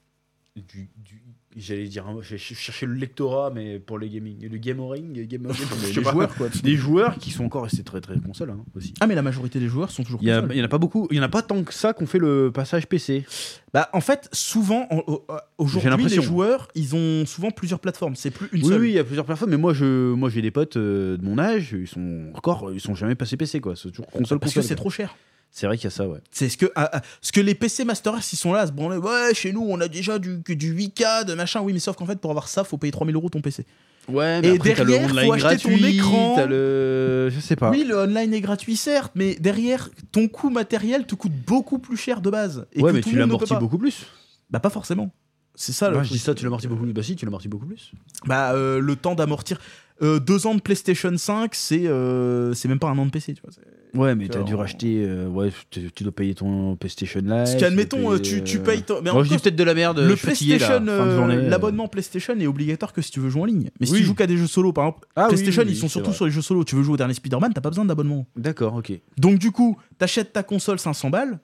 du, 0.56 0.90
du- 0.98 1.22
J'allais 1.60 1.88
dire, 1.88 2.06
j'ai 2.22 2.38
cherché 2.38 2.86
le 2.86 2.94
lectorat, 2.94 3.52
mais 3.54 3.80
pour 3.80 4.00
les 4.00 4.10
gaming. 4.10 4.48
Le 4.50 4.58
gamoring, 4.58 5.26
gamer, 5.28 5.54
je 5.54 5.64
sais 5.64 5.94
les 5.94 6.02
pas. 6.02 6.12
joueurs, 6.12 6.36
quoi. 6.36 6.48
Des 6.64 6.76
joueurs 6.76 7.18
qui 7.18 7.32
sont 7.32 7.44
encore 7.46 7.64
restés 7.64 7.84
très 7.84 8.02
très 8.02 8.18
console 8.20 8.52
hein, 8.52 8.60
aussi. 8.76 8.94
Ah, 9.02 9.08
mais 9.08 9.16
la 9.16 9.22
majorité 9.22 9.60
des 9.60 9.68
joueurs 9.68 9.92
sont 9.92 10.04
toujours 10.04 10.20
Il 10.22 10.28
y, 10.28 10.32
a, 10.32 10.42
consoles. 10.42 10.56
il 10.56 10.60
y 10.60 10.62
en 10.62 10.66
a 10.66 10.70
pas 10.70 10.78
beaucoup, 10.78 11.08
il 11.12 11.18
y 11.18 11.20
en 11.20 11.24
a 11.24 11.30
pas 11.30 11.42
tant 11.42 11.62
que 11.64 11.74
ça 11.74 11.94
qu'on 11.94 12.08
fait 12.08 12.18
le 12.20 12.52
passage 12.54 12.88
PC. 12.88 13.26
Bah, 13.74 13.90
en 13.94 14.02
fait, 14.02 14.30
souvent, 14.32 14.88
euh, 14.92 15.38
aujourd'hui, 15.58 16.06
les 16.06 16.22
joueurs, 16.22 16.68
ils 16.76 16.96
ont 16.96 17.26
souvent 17.26 17.52
plusieurs 17.52 17.80
plateformes. 17.80 18.16
C'est 18.16 18.32
plus 18.32 18.48
une 18.54 18.64
oui, 18.64 18.68
seule. 18.70 18.82
oui, 18.82 18.90
il 18.90 18.96
y 18.96 19.00
a 19.00 19.04
plusieurs 19.04 19.26
plateformes, 19.26 19.52
mais 19.52 19.58
moi 19.58 19.74
je, 19.74 20.14
moi 20.14 20.30
j'ai 20.30 20.42
des 20.42 20.52
potes 20.52 20.78
euh, 20.78 21.18
de 21.18 21.24
mon 21.26 21.38
âge, 21.38 21.76
ils 21.78 21.88
sont 21.88 22.32
encore, 22.34 22.72
ils 22.74 22.80
sont 22.82 22.96
jamais 22.96 23.16
passés 23.16 23.38
PC 23.38 23.60
quoi. 23.60 23.76
C'est 23.76 23.90
toujours 23.90 24.08
console 24.08 24.40
Parce 24.40 24.54
que 24.54 24.60
console. 24.60 24.70
c'est 24.70 24.76
trop 24.76 24.90
cher. 24.90 25.16
C'est 25.52 25.66
vrai 25.66 25.78
qu'il 25.78 25.86
y 25.86 25.88
a 25.88 25.92
ça, 25.92 26.08
ouais. 26.08 26.20
C'est 26.32 26.48
ce 26.48 26.58
que, 26.58 26.68
ah, 26.76 26.90
ah, 26.94 27.02
ce 27.22 27.32
que 27.32 27.42
les 27.42 27.56
PC 27.56 27.84
Master 27.84 28.14
Race, 28.14 28.32
ils 28.34 28.38
sont 28.38 28.54
là 28.54 28.62
à 28.62 28.68
se 28.68 28.72
branler. 28.72 28.98
Ouais, 28.98 29.34
chez 29.34 29.52
nous, 29.52 29.66
on 29.68 29.82
a 29.82 29.88
déjà 29.88 30.20
du, 30.20 30.42
que 30.42 30.54
du 30.54 30.74
8K, 30.74 31.26
de 31.26 31.34
machin. 31.34 31.62
Oui, 31.62 31.74
mais 31.74 31.80
sauf 31.80 31.96
qu'en 31.96 32.06
fait, 32.06 32.20
pour 32.20 32.30
avoir 32.32 32.48
ça, 32.48 32.64
faut 32.64 32.78
payer 32.78 32.92
3000 32.92 33.16
euros 33.16 33.30
ton 33.30 33.42
PC. 33.42 33.66
Ouais, 34.08 34.42
mais 34.42 34.56
après, 34.56 34.74
t'as 34.74 34.84
le 34.84 34.92
derrière, 34.92 35.10
faut 35.10 35.18
online 35.18 35.46
acheter 35.46 35.70
ton 35.70 35.86
écran. 35.86 36.46
le, 36.48 37.30
je 37.32 37.40
sais 37.40 37.56
pas. 37.56 37.70
Oui, 37.70 37.84
le 37.88 37.98
online 37.98 38.34
est 38.34 38.42
gratuit, 38.42 38.76
certes, 38.76 39.12
mais 39.16 39.36
derrière, 39.36 39.90
ton 40.12 40.28
coût 40.28 40.50
matériel 40.50 41.06
te 41.06 41.16
coûte 41.16 41.34
beaucoup 41.46 41.80
plus 41.80 41.98
cher 41.98 42.22
de 42.22 42.30
base. 42.30 42.66
Et 42.74 42.82
ouais, 42.82 42.94
mais 42.94 43.02
tout 43.02 43.10
tu 43.10 43.18
l'amortis 43.18 43.54
pas. 43.54 43.60
beaucoup 43.60 43.78
plus. 43.78 44.06
Bah, 44.50 44.60
pas 44.60 44.70
forcément. 44.70 45.12
C'est 45.56 45.74
ça 45.74 45.90
le 45.90 45.98
Bah, 45.98 46.04
je 46.04 46.12
dis 46.12 46.20
ça, 46.20 46.34
tu 46.34 46.44
l'amortis 46.44 46.68
beaucoup 46.68 46.84
plus. 46.84 46.94
Bah 46.94 47.04
si, 47.04 47.16
tu 47.16 47.26
l'amortis 47.26 47.50
beaucoup 47.50 47.66
plus. 47.66 47.92
Bah, 48.26 48.54
euh, 48.54 48.80
le 48.80 48.96
temps 48.96 49.14
d'amortir. 49.14 49.60
euh, 50.02 50.20
deux 50.20 50.48
ans 50.48 50.56
de 50.56 50.62
PlayStation 50.62 51.16
5, 51.16 51.54
c'est 51.54 51.86
euh, 51.88 52.54
c'est 52.54 52.68
même 52.68 52.80
pas 52.80 52.88
un 52.88 52.98
an 52.98 53.06
de 53.06 53.12
PC, 53.12 53.34
tu 53.34 53.42
vois. 53.42 53.52
Ouais, 53.96 54.14
mais 54.16 54.26
Tu 54.26 54.30
t'as 54.32 54.44
dû 54.44 54.54
racheter. 54.56 55.04
euh, 55.04 55.28
ouais, 55.28 55.52
tu, 55.72 55.92
tu 55.92 56.04
dois 56.04 56.12
payer 56.12 56.36
ton 56.36 56.76
PlayStation 56.76 57.20
Live. 57.22 57.30
Parce 57.30 57.54
tu 57.54 57.58
qu'admettons, 57.58 58.12
euh, 58.14 58.18
payer, 58.20 58.22
tu, 58.22 58.44
tu 58.44 58.58
euh, 58.58 58.64
payes. 58.64 58.84
ton- 58.84 59.02
Mais 59.02 59.10
en 59.10 59.24
je 59.24 59.30
dis 59.30 59.36
cause, 59.36 59.42
peut-être 59.42 59.56
de 59.56 59.64
la 59.64 59.74
merde. 59.74 60.00
le 60.00 60.10
je 60.10 60.16
suis 60.16 60.28
fatigué, 60.28 60.58
là, 60.60 60.68
PlayStation, 60.68 60.86
fin 60.86 61.28
de 61.28 61.32
euh, 61.34 61.50
l'abonnement 61.50 61.88
PlayStation 61.88 62.40
est 62.40 62.46
obligatoire 62.48 62.94
que 62.94 63.02
si 63.02 63.10
tu 63.12 63.20
veux 63.20 63.30
jouer 63.30 63.42
en 63.42 63.46
ligne. 63.46 63.70
Mais 63.80 63.86
si 63.88 63.94
Oui. 63.94 64.00
tu 64.00 64.06
joues 64.06 64.14
qu'à 64.16 64.28
des 64.28 64.38
jeux 64.38 64.46
solo, 64.48 64.74
par 64.74 64.86
exemple, 64.86 65.08
Ah 65.16 65.24
oui, 65.30 65.36
PlayStation, 65.36 65.64
oui, 65.64 65.70
ils 65.72 65.76
sont 65.76 65.88
c'est 65.88 65.94
surtout 65.94 66.10
vrai. 66.10 66.16
sur 66.18 66.26
les 66.26 66.32
jeux 66.32 66.42
solo. 66.42 66.64
Tu 66.64 66.76
veux 66.76 66.84
jouer 66.84 66.94
au 66.94 66.98
dernier 66.98 67.14
Spider-Man, 67.16 67.52
t'as 67.54 67.62
pas 67.62 67.70
besoin 67.70 67.86
d'abonnement. 67.86 68.28
D'accord, 68.36 68.76
ok. 68.76 68.92
Donc, 69.18 69.40
du 69.40 69.52
coup, 69.52 69.78
t'achètes 69.98 70.34
ta 70.34 70.44
console 70.44 70.78
500 70.80 71.10
balles, 71.10 71.40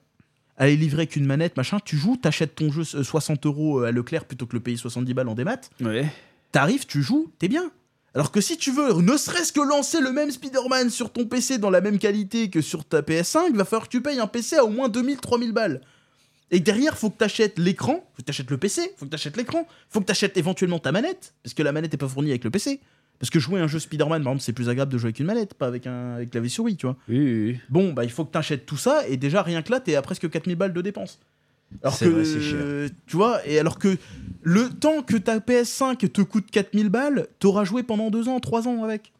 elle 0.56 0.70
est 0.70 0.76
livrée 0.76 1.06
qu'une 1.08 1.26
manette, 1.26 1.56
machin, 1.56 1.78
tu 1.84 1.96
joues, 1.96 2.16
t'achètes 2.16 2.54
ton 2.54 2.70
jeu 2.70 2.82
euh, 2.94 3.02
60 3.02 3.44
euros 3.46 3.80
à 3.80 3.90
Leclerc 3.90 4.24
plutôt 4.24 4.46
que 4.46 4.54
le 4.54 4.60
payer 4.60 4.76
70 4.76 5.12
balles 5.14 5.28
en 5.28 5.34
démat. 5.34 5.60
Ouais. 5.82 6.06
T'arrives, 6.52 6.86
tu 6.86 7.02
joues, 7.02 7.30
t'es 7.38 7.48
bien. 7.48 7.70
Alors 8.16 8.32
que 8.32 8.40
si 8.40 8.56
tu 8.56 8.72
veux 8.72 8.94
ne 9.02 9.14
serait-ce 9.18 9.52
que 9.52 9.60
lancer 9.60 10.00
le 10.00 10.10
même 10.10 10.30
Spider-Man 10.30 10.88
sur 10.88 11.12
ton 11.12 11.26
PC 11.26 11.58
dans 11.58 11.68
la 11.68 11.82
même 11.82 11.98
qualité 11.98 12.48
que 12.48 12.62
sur 12.62 12.86
ta 12.86 13.02
PS5, 13.02 13.48
il 13.50 13.56
va 13.56 13.66
falloir 13.66 13.88
que 13.88 13.90
tu 13.90 14.00
payes 14.00 14.18
un 14.18 14.26
PC 14.26 14.56
à 14.56 14.64
au 14.64 14.70
moins 14.70 14.88
2000, 14.88 15.18
3000 15.18 15.52
balles. 15.52 15.82
Et 16.50 16.58
derrière, 16.58 16.96
faut 16.96 17.10
que 17.10 17.18
t'achètes 17.18 17.58
l'écran, 17.58 18.08
faut 18.14 18.22
que 18.22 18.26
t'achètes 18.26 18.50
le 18.50 18.56
PC, 18.56 18.94
faut 18.96 19.04
que 19.04 19.10
t'achètes 19.10 19.36
l'écran, 19.36 19.68
faut 19.90 20.00
que 20.00 20.06
t'achètes 20.06 20.38
éventuellement 20.38 20.78
ta 20.78 20.92
manette, 20.92 21.34
parce 21.42 21.52
que 21.52 21.62
la 21.62 21.72
manette 21.72 21.92
est 21.92 21.98
pas 21.98 22.08
fournie 22.08 22.30
avec 22.30 22.42
le 22.42 22.48
PC. 22.48 22.80
Parce 23.18 23.28
que 23.28 23.38
jouer 23.38 23.60
un 23.60 23.66
jeu 23.66 23.78
Spider-Man, 23.78 24.22
par 24.22 24.32
exemple, 24.32 24.40
c'est 24.40 24.54
plus 24.54 24.70
agréable 24.70 24.92
de 24.92 24.96
jouer 24.96 25.08
avec 25.08 25.20
une 25.20 25.26
manette, 25.26 25.52
pas 25.52 25.66
avec 25.66 25.86
un 25.86 26.14
avec 26.14 26.30
clavier 26.30 26.48
souris, 26.48 26.76
tu 26.78 26.86
vois. 26.86 26.96
Oui, 27.10 27.18
oui, 27.18 27.44
oui. 27.50 27.60
Bon, 27.68 27.92
bah 27.92 28.04
il 28.04 28.10
faut 28.10 28.24
que 28.24 28.32
t'achètes 28.32 28.64
tout 28.64 28.78
ça, 28.78 29.06
et 29.06 29.18
déjà 29.18 29.42
rien 29.42 29.60
que 29.60 29.70
là, 29.70 29.78
t'es 29.78 29.94
à 29.94 30.00
presque 30.00 30.30
4000 30.30 30.56
balles 30.56 30.72
de 30.72 30.80
dépenses. 30.80 31.20
Alors 31.82 31.98
que, 31.98 32.04
vrai, 32.06 32.24
cher. 32.24 32.40
euh, 32.54 32.88
tu 33.06 33.16
vois, 33.16 33.46
et 33.46 33.58
alors 33.58 33.78
que 33.78 33.96
le 34.42 34.68
temps 34.70 35.02
que 35.02 35.16
ta 35.16 35.38
PS5 35.38 36.08
te 36.10 36.22
coûte 36.22 36.50
4000 36.50 36.88
balles, 36.88 37.26
t'auras 37.38 37.64
joué 37.64 37.82
pendant 37.82 38.10
2 38.10 38.28
ans, 38.28 38.40
3 38.40 38.68
ans 38.68 38.84
avec. 38.84 39.12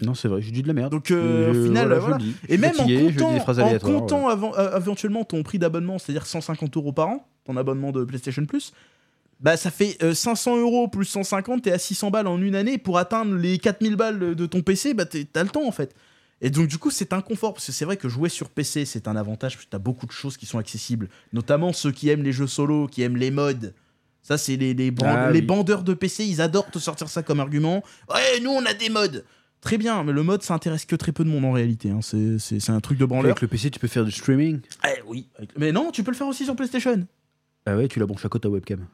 Non, 0.00 0.14
c'est 0.14 0.26
vrai, 0.28 0.42
j'ai 0.42 0.50
dit 0.50 0.62
de 0.62 0.68
la 0.68 0.74
merde. 0.74 0.90
Donc 0.90 1.10
euh, 1.12 1.50
au 1.50 1.54
final, 1.66 1.86
voilà, 1.88 1.94
euh, 1.94 2.00
je 2.00 2.00
voilà. 2.00 2.16
le 2.18 2.22
dis. 2.24 2.34
Je 2.48 2.54
Et 2.54 2.58
même 2.58 2.72
fatigué, 2.74 2.98
en 2.98 3.06
comptant, 3.06 3.62
en 3.62 3.78
comptant 3.78 4.26
ouais. 4.26 4.32
avant- 4.32 4.54
euh, 4.58 4.76
éventuellement 4.76 5.24
ton 5.24 5.42
prix 5.44 5.58
d'abonnement, 5.60 5.98
c'est-à-dire 5.98 6.26
150 6.26 6.76
euros 6.76 6.92
par 6.92 7.08
an, 7.08 7.26
ton 7.44 7.56
abonnement 7.56 7.92
de 7.92 8.04
PlayStation 8.04 8.44
Plus, 8.44 8.72
bah 9.40 9.56
ça 9.56 9.70
fait 9.70 9.96
euh, 10.02 10.12
500 10.14 10.56
euros 10.58 10.88
plus 10.88 11.04
150, 11.04 11.62
t'es 11.62 11.72
à 11.72 11.78
600 11.78 12.10
balles 12.10 12.26
en 12.26 12.40
une 12.40 12.56
année. 12.56 12.78
Pour 12.78 12.98
atteindre 12.98 13.36
les 13.36 13.58
4000 13.58 13.94
balles 13.96 14.34
de 14.34 14.46
ton 14.46 14.62
PC, 14.62 14.92
bah 14.94 15.04
t'as 15.04 15.42
le 15.44 15.48
temps 15.50 15.66
en 15.66 15.72
fait. 15.72 15.94
Et 16.44 16.50
donc 16.50 16.66
du 16.68 16.76
coup 16.76 16.90
c'est 16.90 17.12
un 17.12 17.20
confort, 17.22 17.54
parce 17.54 17.66
que 17.66 17.72
c'est 17.72 17.84
vrai 17.84 17.96
que 17.96 18.08
jouer 18.08 18.28
sur 18.28 18.50
PC 18.50 18.84
c'est 18.84 19.06
un 19.08 19.16
avantage, 19.16 19.54
parce 19.54 19.64
que 19.64 19.70
t'as 19.70 19.78
beaucoup 19.78 20.06
de 20.06 20.12
choses 20.12 20.36
qui 20.36 20.44
sont 20.44 20.58
accessibles, 20.58 21.08
notamment 21.32 21.72
ceux 21.72 21.92
qui 21.92 22.08
aiment 22.08 22.22
les 22.24 22.32
jeux 22.32 22.46
solo, 22.48 22.86
qui 22.88 23.02
aiment 23.02 23.16
les 23.16 23.30
mods. 23.30 23.70
Ça 24.24 24.36
c'est 24.38 24.56
les, 24.56 24.74
les, 24.74 24.92
Ah 25.04 25.30
les 25.30 25.40
oui. 25.40 25.46
bandeurs 25.46 25.82
de 25.84 25.94
PC, 25.94 26.24
ils 26.26 26.40
adorent 26.40 26.70
te 26.70 26.78
sortir 26.78 27.08
ça 27.08 27.22
comme 27.22 27.40
argument. 27.40 27.82
Ouais, 28.12 28.40
nous 28.42 28.50
on 28.50 28.64
a 28.66 28.74
des 28.74 28.88
mods. 28.90 29.22
Très 29.60 29.78
bien, 29.78 30.02
mais 30.02 30.12
le 30.12 30.24
mode 30.24 30.42
ça 30.42 30.54
intéresse 30.54 30.84
que 30.84 30.96
très 30.96 31.12
peu 31.12 31.22
de 31.24 31.28
monde 31.28 31.44
en 31.44 31.52
réalité. 31.52 31.90
hein. 31.90 32.00
C'est- 32.02 32.68
un 32.70 32.80
truc 32.80 32.98
de 32.98 33.04
branleur. 33.04 33.30
Avec 33.30 33.40
le 33.42 33.46
PC, 33.48 33.70
tu 33.70 33.78
peux 33.78 33.86
faire 33.86 34.04
du 34.04 34.10
streaming. 34.10 34.60
Eh 34.84 35.00
oui. 35.06 35.28
Mais 35.56 35.70
non, 35.70 35.92
tu 35.92 36.02
peux 36.02 36.10
le 36.10 36.16
faire 36.16 36.26
aussi 36.26 36.44
sur 36.44 36.56
PlayStation. 36.56 37.06
Ah 37.66 37.76
ouais, 37.76 37.86
tu 37.86 38.00
la 38.00 38.06
branches 38.06 38.24
à 38.24 38.28
côté 38.28 38.42
ta 38.42 38.48
webcam? 38.48 38.84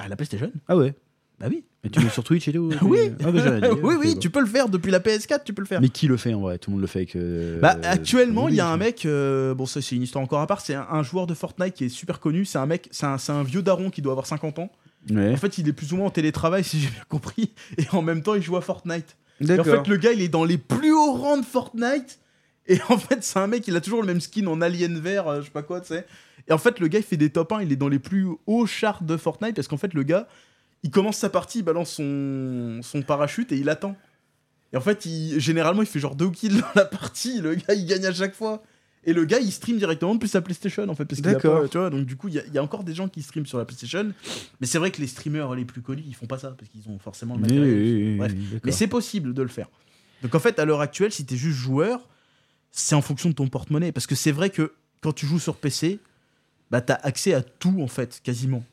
Ah, 0.00 0.08
la 0.08 0.16
PlayStation 0.16 0.50
Ah 0.66 0.76
ouais. 0.76 0.94
Bah 1.40 1.46
oui. 1.48 1.64
Et 1.84 1.90
tu 1.90 2.00
mets 2.00 2.08
sur 2.10 2.24
Twitch 2.24 2.48
et 2.48 2.52
tout 2.52 2.72
Oui. 2.82 2.98
Ah 3.24 3.30
bah, 3.30 3.40
rien 3.42 3.60
dit. 3.74 3.80
oui, 3.82 3.94
oui, 4.00 4.18
tu 4.18 4.28
peux 4.30 4.40
le 4.40 4.46
faire 4.46 4.68
depuis 4.68 4.90
la 4.90 4.98
PS4, 4.98 5.44
tu 5.44 5.52
peux 5.54 5.62
le 5.62 5.66
faire. 5.68 5.80
Mais 5.80 5.88
qui 5.88 6.08
le 6.08 6.16
fait 6.16 6.34
en 6.34 6.40
vrai? 6.40 6.58
Tout 6.58 6.70
le 6.70 6.74
monde 6.74 6.80
le 6.80 6.86
fait 6.88 6.98
avec. 7.00 7.14
euh, 7.16 7.60
Bah, 7.60 7.76
actuellement, 7.84 8.48
il 8.48 8.56
y 8.56 8.60
a 8.60 8.66
un 8.68 8.76
mec, 8.76 9.06
euh, 9.06 9.54
bon, 9.54 9.64
ça 9.66 9.80
c'est 9.80 9.94
une 9.94 10.02
histoire 10.02 10.22
encore 10.24 10.40
à 10.40 10.46
part, 10.48 10.60
c'est 10.60 10.74
un, 10.74 10.86
un 10.90 11.02
joueur 11.02 11.26
de 11.28 11.34
Fortnite 11.34 11.74
qui 11.74 11.84
est 11.84 11.88
super 11.88 12.18
connu. 12.18 12.44
C'est 12.44 12.58
un 12.58 12.66
mec, 12.66 12.88
c'est 12.90 13.06
un, 13.06 13.16
un 13.28 13.42
vieux 13.44 13.62
daron 13.62 13.90
qui 13.90 14.02
doit 14.02 14.12
avoir 14.12 14.26
50 14.26 14.58
ans. 14.58 14.70
Ouais. 15.10 15.32
En 15.32 15.36
fait, 15.36 15.58
il 15.58 15.68
est 15.68 15.72
plus 15.72 15.92
ou 15.92 15.96
moins 15.96 16.06
en 16.06 16.10
télétravail, 16.10 16.64
si 16.64 16.80
j'ai 16.80 16.88
bien 16.90 17.02
compris. 17.08 17.52
Et 17.78 17.84
en 17.92 18.02
même 18.02 18.22
temps, 18.22 18.34
il 18.34 18.42
joue 18.42 18.56
à 18.56 18.60
Fortnite. 18.60 19.16
Et 19.40 19.52
en 19.58 19.62
fait, 19.62 19.86
le 19.86 19.96
gars, 19.96 20.10
il 20.12 20.20
est 20.22 20.28
dans 20.28 20.44
les 20.44 20.58
plus 20.58 20.92
hauts 20.92 21.12
rangs 21.12 21.36
de 21.38 21.44
Fortnite. 21.44 22.18
Et 22.66 22.80
en 22.90 22.98
fait, 22.98 23.22
c'est 23.22 23.38
un 23.38 23.46
mec, 23.46 23.66
il 23.68 23.76
a 23.76 23.80
toujours 23.80 24.00
le 24.02 24.06
même 24.08 24.20
skin 24.20 24.46
en 24.48 24.60
alien 24.60 24.98
vert, 24.98 25.26
euh, 25.28 25.40
je 25.40 25.44
sais 25.46 25.50
pas 25.52 25.62
quoi, 25.62 25.80
tu 25.80 25.86
sais. 25.86 26.04
Et 26.48 26.52
en 26.52 26.58
fait, 26.58 26.80
le 26.80 26.88
gars, 26.88 26.98
il 26.98 27.04
fait 27.04 27.16
des 27.16 27.30
top 27.30 27.52
1, 27.52 27.62
il 27.62 27.72
est 27.72 27.76
dans 27.76 27.88
les 27.88 27.98
plus 28.00 28.26
hauts 28.46 28.66
charts 28.66 29.02
de 29.04 29.16
Fortnite 29.16 29.54
parce 29.54 29.68
qu'en 29.68 29.76
fait, 29.78 29.94
le 29.94 30.02
gars, 30.02 30.26
il 30.82 30.90
commence 30.90 31.16
sa 31.16 31.28
partie, 31.30 31.58
il 31.58 31.62
balance 31.64 31.90
son, 31.90 32.80
son 32.82 33.02
parachute 33.02 33.52
et 33.52 33.56
il 33.56 33.68
attend. 33.68 33.96
Et 34.72 34.76
en 34.76 34.80
fait, 34.80 35.06
il, 35.06 35.38
généralement, 35.40 35.82
il 35.82 35.86
fait 35.88 35.98
genre 36.00 36.14
2 36.14 36.30
kills 36.30 36.60
dans 36.60 36.66
la 36.74 36.84
partie, 36.84 37.40
le 37.40 37.54
gars, 37.54 37.74
il 37.74 37.86
gagne 37.86 38.06
à 38.06 38.12
chaque 38.12 38.34
fois. 38.34 38.62
Et 39.04 39.12
le 39.14 39.24
gars, 39.24 39.38
il 39.38 39.50
stream 39.50 39.78
directement 39.78 40.14
depuis 40.14 40.28
sa 40.28 40.42
PlayStation, 40.42 40.86
en 40.88 40.94
fait. 40.94 41.04
Parce 41.06 41.22
D'accord. 41.22 41.62
pas- 41.62 41.68
tu 41.68 41.78
vois, 41.78 41.88
donc 41.88 42.04
du 42.04 42.16
coup, 42.16 42.28
il 42.28 42.34
y, 42.34 42.38
a- 42.38 42.44
il 42.46 42.52
y 42.52 42.58
a 42.58 42.62
encore 42.62 42.84
des 42.84 42.94
gens 42.94 43.08
qui 43.08 43.22
streament 43.22 43.46
sur 43.46 43.56
la 43.56 43.64
PlayStation. 43.64 44.12
Mais 44.60 44.66
c'est 44.66 44.78
vrai 44.78 44.90
que 44.90 45.00
les 45.00 45.06
streamers 45.06 45.54
les 45.54 45.64
plus 45.64 45.80
connus, 45.80 46.02
ils 46.06 46.14
font 46.14 46.26
pas 46.26 46.38
ça, 46.38 46.50
parce 46.50 46.68
qu'ils 46.70 46.88
ont 46.90 46.98
forcément 46.98 47.36
le 47.36 47.40
matériel. 47.42 48.16
Bref. 48.18 48.32
Mais 48.64 48.72
c'est 48.72 48.88
possible 48.88 49.32
de 49.32 49.40
le 49.42 49.48
faire. 49.48 49.68
Donc 50.22 50.34
en 50.34 50.40
fait, 50.40 50.58
à 50.58 50.64
l'heure 50.66 50.80
actuelle, 50.80 51.12
si 51.12 51.24
t'es 51.24 51.36
juste 51.36 51.56
joueur, 51.56 52.06
c'est 52.70 52.94
en 52.96 53.00
fonction 53.00 53.30
de 53.30 53.34
ton 53.34 53.48
porte-monnaie. 53.48 53.92
Parce 53.92 54.06
que 54.06 54.16
c'est 54.16 54.32
vrai 54.32 54.50
que 54.50 54.74
quand 55.00 55.12
tu 55.12 55.26
joues 55.26 55.38
sur 55.38 55.56
PC, 55.56 56.00
bah 56.70 56.80
t'as 56.82 56.94
accès 57.02 57.32
à 57.32 57.40
tout, 57.40 57.80
en 57.80 57.86
fait, 57.88 58.20
quasiment. 58.22 58.64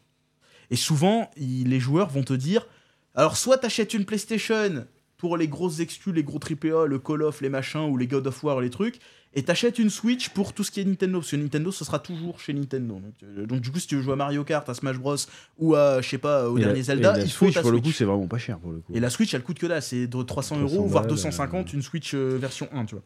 Et 0.71 0.75
souvent, 0.75 1.29
les 1.37 1.79
joueurs 1.79 2.09
vont 2.09 2.23
te 2.23 2.33
dire 2.33 2.67
alors, 3.15 3.37
soit 3.37 3.57
t'achètes 3.57 3.93
une 3.93 4.05
PlayStation 4.05 4.85
pour 5.17 5.37
les 5.37 5.47
grosses 5.47 5.79
exclus, 5.79 6.11
les 6.11 6.23
gros 6.23 6.39
AAA, 6.39 6.87
le 6.87 6.99
Call 6.99 7.23
of, 7.23 7.39
les 7.41 7.49
machins, 7.49 7.89
ou 7.89 7.95
les 7.95 8.07
God 8.07 8.27
of 8.27 8.43
War, 8.43 8.59
les 8.59 8.69
trucs, 8.69 8.99
et 9.35 9.43
t'achètes 9.43 9.79
une 9.79 9.89
Switch 9.89 10.29
pour 10.29 10.53
tout 10.53 10.63
ce 10.63 10.71
qui 10.71 10.79
est 10.79 10.85
Nintendo. 10.85 11.19
Parce 11.19 11.31
que 11.31 11.35
Nintendo, 11.35 11.71
ce 11.71 11.83
sera 11.85 11.99
toujours 11.99 12.39
chez 12.39 12.53
Nintendo. 12.53 12.95
Donc, 12.95 13.13
euh, 13.23 13.45
donc, 13.45 13.61
du 13.61 13.69
coup, 13.71 13.79
si 13.79 13.87
tu 13.87 13.95
veux 13.97 14.01
jouer 14.01 14.13
à 14.13 14.15
Mario 14.15 14.43
Kart, 14.45 14.67
à 14.69 14.73
Smash 14.73 14.97
Bros, 14.97 15.15
ou 15.57 15.75
à, 15.75 16.01
je 16.01 16.07
sais 16.09 16.17
pas, 16.17 16.49
au 16.49 16.57
Et 16.57 16.61
la- 16.61 16.67
dernier 16.67 16.83
Zelda, 16.83 17.13
et 17.15 17.17
la 17.19 17.23
il 17.25 17.29
faut 17.31 17.45
Switch, 17.45 17.53
ta 17.55 17.61
pour 17.61 17.71
le 17.71 17.77
Switch. 17.77 17.85
coup, 17.87 17.91
c'est 17.97 18.05
vraiment 18.05 18.27
pas 18.27 18.37
cher 18.37 18.57
pour 18.59 18.71
le 18.71 18.79
coup. 18.79 18.93
Et 18.95 18.99
la 18.99 19.09
Switch, 19.09 19.33
elle 19.33 19.43
coûte 19.43 19.59
que 19.59 19.67
dalle, 19.67 19.81
c'est 19.81 20.07
de 20.07 20.23
300 20.23 20.57
euros, 20.59 20.67
300 20.69 20.85
voire 20.87 21.03
balles, 21.03 21.09
250, 21.11 21.73
une 21.73 21.81
Switch 21.81 22.13
euh, 22.13 22.37
version 22.39 22.69
1, 22.71 22.85
tu 22.85 22.95
vois. 22.95 23.03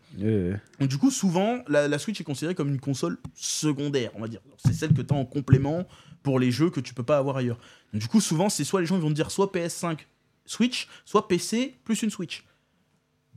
Donc 0.79 0.87
du 0.89 0.97
coup, 0.97 1.11
souvent, 1.11 1.59
la, 1.67 1.87
la 1.87 1.97
Switch 1.99 2.21
est 2.21 2.23
considérée 2.23 2.55
comme 2.55 2.69
une 2.69 2.79
console 2.79 3.17
secondaire, 3.33 4.11
on 4.15 4.21
va 4.21 4.27
dire. 4.27 4.41
C'est 4.63 4.73
celle 4.73 4.93
que 4.93 5.01
tu 5.01 5.13
as 5.13 5.17
en 5.17 5.25
complément 5.25 5.87
pour 6.23 6.39
les 6.39 6.51
jeux 6.51 6.69
que 6.69 6.79
tu 6.79 6.93
peux 6.93 7.03
pas 7.03 7.17
avoir 7.17 7.37
ailleurs. 7.37 7.59
Donc, 7.93 8.01
du 8.01 8.07
coup, 8.07 8.21
souvent, 8.21 8.49
c'est 8.49 8.63
soit 8.63 8.81
les 8.81 8.85
gens 8.85 8.95
ils 8.97 9.01
vont 9.01 9.09
te 9.09 9.13
dire 9.15 9.31
soit 9.31 9.51
PS5, 9.51 9.99
Switch, 10.45 10.87
soit 11.05 11.27
PC 11.27 11.75
plus 11.83 12.03
une 12.03 12.09
Switch. 12.09 12.43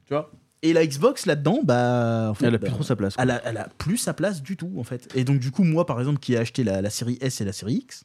Tu 0.04 0.12
vois? 0.14 0.30
Et 0.62 0.72
la 0.72 0.86
Xbox 0.86 1.26
là-dedans, 1.26 1.60
bah, 1.64 2.28
en 2.30 2.34
fait, 2.34 2.46
Elle 2.46 2.54
a 2.54 2.58
bah, 2.58 2.66
plus 2.66 2.74
trop 2.74 2.82
sa 2.84 2.94
place. 2.94 3.14
quoi. 3.16 3.24
elle 3.24 3.30
a, 3.32 3.42
elle 3.44 3.56
a 3.56 3.68
plus 3.78 3.96
sa 3.96 4.14
place 4.14 4.42
du 4.42 4.56
tout, 4.56 4.70
en 4.78 4.84
fait. 4.84 5.08
Et 5.16 5.24
donc, 5.24 5.38
du 5.40 5.50
coup, 5.50 5.64
moi, 5.64 5.86
par 5.86 5.98
exemple, 5.98 6.20
qui 6.20 6.34
ai 6.34 6.38
acheté 6.38 6.62
la, 6.62 6.80
la 6.80 6.90
série 6.90 7.18
S 7.20 7.40
et 7.40 7.44
la 7.44 7.52
série 7.52 7.74
X, 7.74 8.04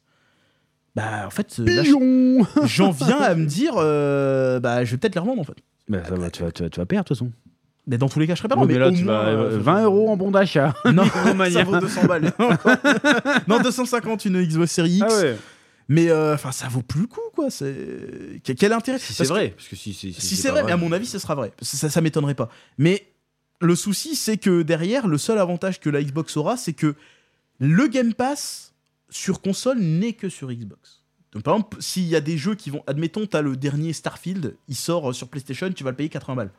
bah, 0.96 1.24
en 1.26 1.30
fait, 1.30 1.56
euh, 1.60 2.44
j'en 2.64 2.90
viens 2.90 3.20
à 3.20 3.34
me 3.36 3.46
dire, 3.46 3.74
euh, 3.76 4.58
bah, 4.58 4.84
je 4.84 4.90
vais 4.90 4.96
peut-être 4.96 5.14
les 5.14 5.20
revendre, 5.20 5.40
en 5.40 5.44
fait. 5.44 5.56
Bah, 5.88 5.98
ça 6.08 6.16
va, 6.16 6.30
tu, 6.30 6.42
vas, 6.42 6.50
tu, 6.50 6.64
vas, 6.64 6.68
tu 6.70 6.80
vas 6.80 6.86
perdre 6.86 7.04
de 7.04 7.08
toute 7.08 7.16
façon. 7.16 7.30
Mais 7.86 7.96
dans 7.96 8.08
tous 8.08 8.18
les 8.18 8.26
cas, 8.26 8.34
je 8.34 8.38
serais 8.40 8.48
pas 8.48 8.56
loin, 8.56 8.66
mais 8.66 8.76
là, 8.78 8.90
tu 8.90 9.04
vas. 9.04 9.28
euh, 9.28 9.52
euh, 9.52 9.58
20 9.58 9.84
euros 9.84 10.10
en 10.10 10.16
bon 10.16 10.30
d'achat. 10.30 10.74
Non, 10.92 11.04
ça 11.50 11.62
vaut 11.64 11.78
200 11.80 12.04
balles. 12.04 12.32
non, 13.48 13.60
250 13.60 14.26
une 14.26 14.42
Xbox 14.44 14.72
Series 14.72 14.98
X. 14.98 15.06
Ah 15.08 15.20
ouais. 15.22 15.36
Mais 15.88 16.10
euh, 16.10 16.34
enfin, 16.34 16.52
ça 16.52 16.68
vaut 16.68 16.82
plus 16.82 17.02
le 17.02 17.06
coup, 17.06 17.20
quoi. 17.34 17.50
C'est 17.50 18.40
quel 18.44 18.72
intérêt? 18.72 18.98
Si 18.98 19.14
c'est 19.14 19.24
que- 19.24 19.28
vrai. 19.28 19.50
Parce 19.50 19.68
que 19.68 19.76
si, 19.76 19.94
si, 19.94 20.12
Si 20.12 20.36
c'est 20.36 20.50
vrai, 20.50 20.62
mais 20.62 20.72
à 20.72 20.76
mon 20.76 20.92
avis, 20.92 21.06
ce 21.06 21.18
sera 21.18 21.34
vrai. 21.34 21.52
Ça, 21.62 21.88
ça 21.88 22.00
m'étonnerait 22.00 22.34
pas. 22.34 22.50
Mais 22.76 23.06
le 23.60 23.74
souci, 23.74 24.14
c'est 24.14 24.36
que 24.36 24.62
derrière, 24.62 25.06
le 25.06 25.16
seul 25.18 25.38
avantage 25.38 25.80
que 25.80 25.88
la 25.88 26.02
Xbox 26.02 26.36
aura, 26.36 26.56
c'est 26.56 26.74
que 26.74 26.94
le 27.58 27.86
Game 27.88 28.12
Pass 28.12 28.74
sur 29.08 29.40
console 29.40 29.78
n'est 29.78 30.12
que 30.12 30.28
sur 30.28 30.52
Xbox. 30.52 31.02
Donc, 31.32 31.42
par 31.42 31.54
exemple, 31.54 31.78
s'il 31.80 32.04
y 32.04 32.16
a 32.16 32.20
des 32.20 32.38
jeux 32.38 32.54
qui 32.54 32.70
vont. 32.70 32.82
Admettons, 32.86 33.26
t'as 33.26 33.42
le 33.42 33.56
dernier 33.56 33.92
Starfield, 33.92 34.56
il 34.68 34.76
sort 34.76 35.10
euh, 35.10 35.12
sur 35.12 35.28
PlayStation, 35.28 35.70
tu 35.72 35.84
vas 35.84 35.90
le 35.90 35.96
payer 35.96 36.08
80 36.08 36.36
balles. 36.36 36.50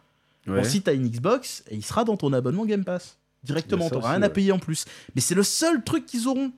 Bon, 0.48 0.64
si 0.64 0.82
t'as 0.82 0.96
une 0.96 1.08
Xbox, 1.08 1.64
et 1.70 1.76
il 1.76 1.86
sera 1.86 2.04
dans 2.04 2.18
ton 2.18 2.34
abonnement 2.34 2.66
Game 2.66 2.84
Pass. 2.84 3.18
Directement, 3.44 3.90
t'auras 3.90 4.12
rien 4.12 4.22
à 4.24 4.28
ouais. 4.28 4.34
payer 4.34 4.52
en 4.52 4.60
plus. 4.60 4.86
Mais 5.16 5.22
c'est 5.22 5.36
le 5.36 5.44
seul 5.44 5.84
truc 5.84 6.06
qu'ils 6.06 6.28
auront. 6.28 6.52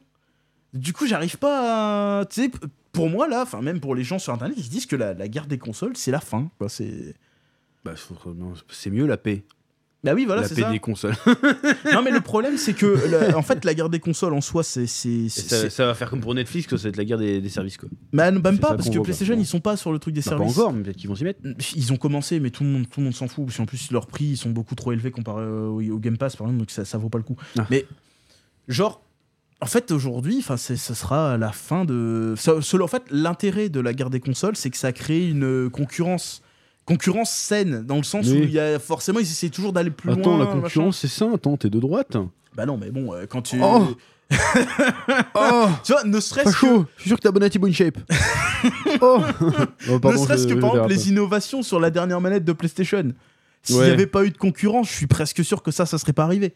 Du 0.74 0.94
coup, 0.94 1.06
j'arrive 1.06 1.38
pas 1.38 2.20
à. 2.22 2.26
Tu 2.26 2.44
sais, 2.44 2.52
pour 2.92 3.10
moi, 3.10 3.28
là, 3.28 3.42
enfin, 3.44 3.62
même 3.62 3.80
pour 3.80 3.96
les 3.96 4.04
gens 4.04 4.20
sur 4.20 4.34
internet, 4.34 4.56
ils 4.58 4.64
se 4.64 4.70
disent 4.70 4.86
que 4.86 4.96
la, 4.96 5.14
la 5.14 5.28
guerre 5.28 5.48
des 5.48 5.58
consoles, 5.58 5.96
c'est 5.98 6.12
la 6.12 6.20
fin. 6.22 6.50
Quoi. 6.58 6.70
C'est. 6.70 7.16
Bah, 7.84 7.94
c'est 8.70 8.90
mieux 8.90 9.06
la 9.08 9.18
paix. 9.18 9.44
Bah 10.04 10.14
oui, 10.16 10.26
voilà, 10.26 10.42
la 10.42 10.50
paix 10.50 10.62
ça. 10.62 10.72
des 10.72 10.80
consoles. 10.80 11.14
Non, 11.94 12.02
mais 12.02 12.10
le 12.10 12.22
problème, 12.22 12.58
c'est 12.58 12.74
que, 12.74 12.86
la- 13.08 13.38
en 13.38 13.44
fait, 13.44 13.64
la 13.66 13.74
guerre 13.76 13.90
des 13.90 14.00
consoles 14.00 14.34
en 14.34 14.42
soi, 14.42 14.64
c'est. 14.64 14.88
ça, 14.88 15.70
ça 15.70 15.86
va 15.86 15.94
faire 15.94 16.10
comme 16.10 16.22
pour 16.22 16.34
Netflix, 16.34 16.68
quoi, 16.68 16.78
ça 16.80 16.84
va 16.86 16.90
être 16.90 16.98
la 16.98 17.06
guerre 17.06 17.18
des, 17.20 17.40
des 17.42 17.50
services. 17.50 17.78
Quoi. 17.78 17.88
Bah, 18.14 18.32
même 18.32 18.42
pas, 18.60 18.76
parce 18.76 18.90
que 18.90 18.96
voit, 18.96 19.04
PlayStation, 19.04 19.36
ils 19.38 19.46
sont 19.46 19.60
pas 19.60 19.78
sur 19.78 19.92
le 19.92 20.00
truc 20.00 20.16
des 20.16 20.22
Bah, 20.22 20.32
pas 20.32 20.38
services. 20.38 20.58
encore, 20.58 20.74
mais 20.74 20.82
peut-être 20.84 20.98
qu'ils 20.98 21.10
vont 21.10 21.16
s'y 21.16 21.24
mettre. 21.24 21.42
Ils 21.76 21.94
ont 21.94 21.98
commencé, 21.98 22.40
mais 22.40 22.50
tout 22.50 22.64
le 22.64 22.70
monde, 22.70 22.90
tout 22.90 23.00
le 23.00 23.04
monde 23.06 23.14
s'en 23.16 23.28
fout. 23.28 23.46
Parce 23.46 23.58
qu'en 23.58 23.66
plus, 23.68 23.92
leurs 23.92 24.08
prix, 24.08 24.26
ils 24.26 24.38
sont 24.38 24.50
beaucoup 24.50 24.74
trop 24.74 24.92
élevés 24.92 25.12
comparé 25.12 25.46
au, 25.46 25.82
au 25.82 26.00
Game 26.00 26.18
Pass, 26.18 26.36
par 26.36 26.48
exemple, 26.48 26.60
donc 26.62 26.72
ça, 26.72 26.84
ça 26.86 26.98
vaut 26.98 27.10
pas 27.10 27.20
le 27.20 27.24
coup. 27.24 27.36
Ah. 27.60 27.68
Mais, 27.70 27.86
genre, 28.68 29.04
en 29.62 29.66
fait, 29.68 29.92
aujourd'hui, 29.92 30.38
enfin, 30.40 30.58
ce 30.58 30.76
sera 30.76 31.38
la 31.38 31.52
fin 31.52 31.86
de. 31.86 32.34
seul- 32.38 32.82
en 32.82 32.88
fait, 32.88 33.04
l'intérêt 33.12 33.70
de 33.70 33.80
la 33.80 33.94
guerre 33.94 34.10
des 34.10 34.20
consoles, 34.20 34.56
c'est 34.56 34.70
que 34.70 34.78
ça 34.78 34.92
crée 34.92 35.28
une 35.30 35.70
concurrence. 35.70 36.42
Concurrence 36.86 37.30
saine, 37.30 37.84
dans 37.86 37.98
le 37.98 38.04
sens 38.04 38.28
où 38.28 38.34
il 38.36 38.52
y 38.52 38.60
a 38.60 38.80
forcément, 38.80 39.20
ils 39.20 39.24
essaient 39.24 39.50
toujours 39.50 39.72
d'aller 39.72 39.92
plus 39.92 40.12
Attends, 40.12 40.32
loin. 40.38 40.40
la 40.40 40.46
machin. 40.46 40.62
concurrence, 40.62 40.98
c'est 40.98 41.08
ça. 41.08 41.28
Attends, 41.34 41.56
t'es 41.56 41.70
de 41.70 41.80
droite. 41.80 42.18
Bah 42.56 42.66
non, 42.66 42.76
mais 42.78 42.90
bon, 42.90 43.14
euh, 43.14 43.26
quand 43.30 43.44
tu. 43.44 43.60
Oh 43.62 43.88
Oh 45.36 45.68
Tu 45.84 45.92
vois, 45.92 46.04
ne 46.04 46.20
serait-ce 46.20 46.50
que. 46.50 46.52
chaud 46.56 46.86
Je 46.98 47.02
suis 47.02 47.10
sûr 47.10 47.20
que 47.20 47.28
abonné 47.28 47.46
à 47.46 47.50
Thibaut 47.50 47.68
InShape. 47.68 47.98
oh 49.02 49.20
Oh, 49.90 49.94
ne 49.94 49.98
pardon, 50.00 50.24
serait-ce 50.24 50.48
je- 50.48 50.54
que 50.56 50.60
par 50.60 50.72
exemple 50.72 50.90
les 50.90 51.10
innovations 51.10 51.62
sur 51.64 51.80
la 51.80 51.90
dernière 51.92 52.20
manette 52.22 52.44
de 52.46 52.54
PlayStation. 52.54 53.12
S'il 53.64 53.76
n'y 53.76 53.82
Ouais. 53.82 53.92
avait 53.92 54.08
pas 54.08 54.26
eu 54.26 54.32
de 54.32 54.38
concurrence, 54.38 54.88
je 54.90 54.94
suis 54.96 55.08
presque 55.08 55.46
sûr 55.46 55.62
que 55.62 55.70
ça, 55.72 55.86
ça 55.86 55.98
serait 56.00 56.14
pas 56.14 56.24
arrivé. 56.24 56.56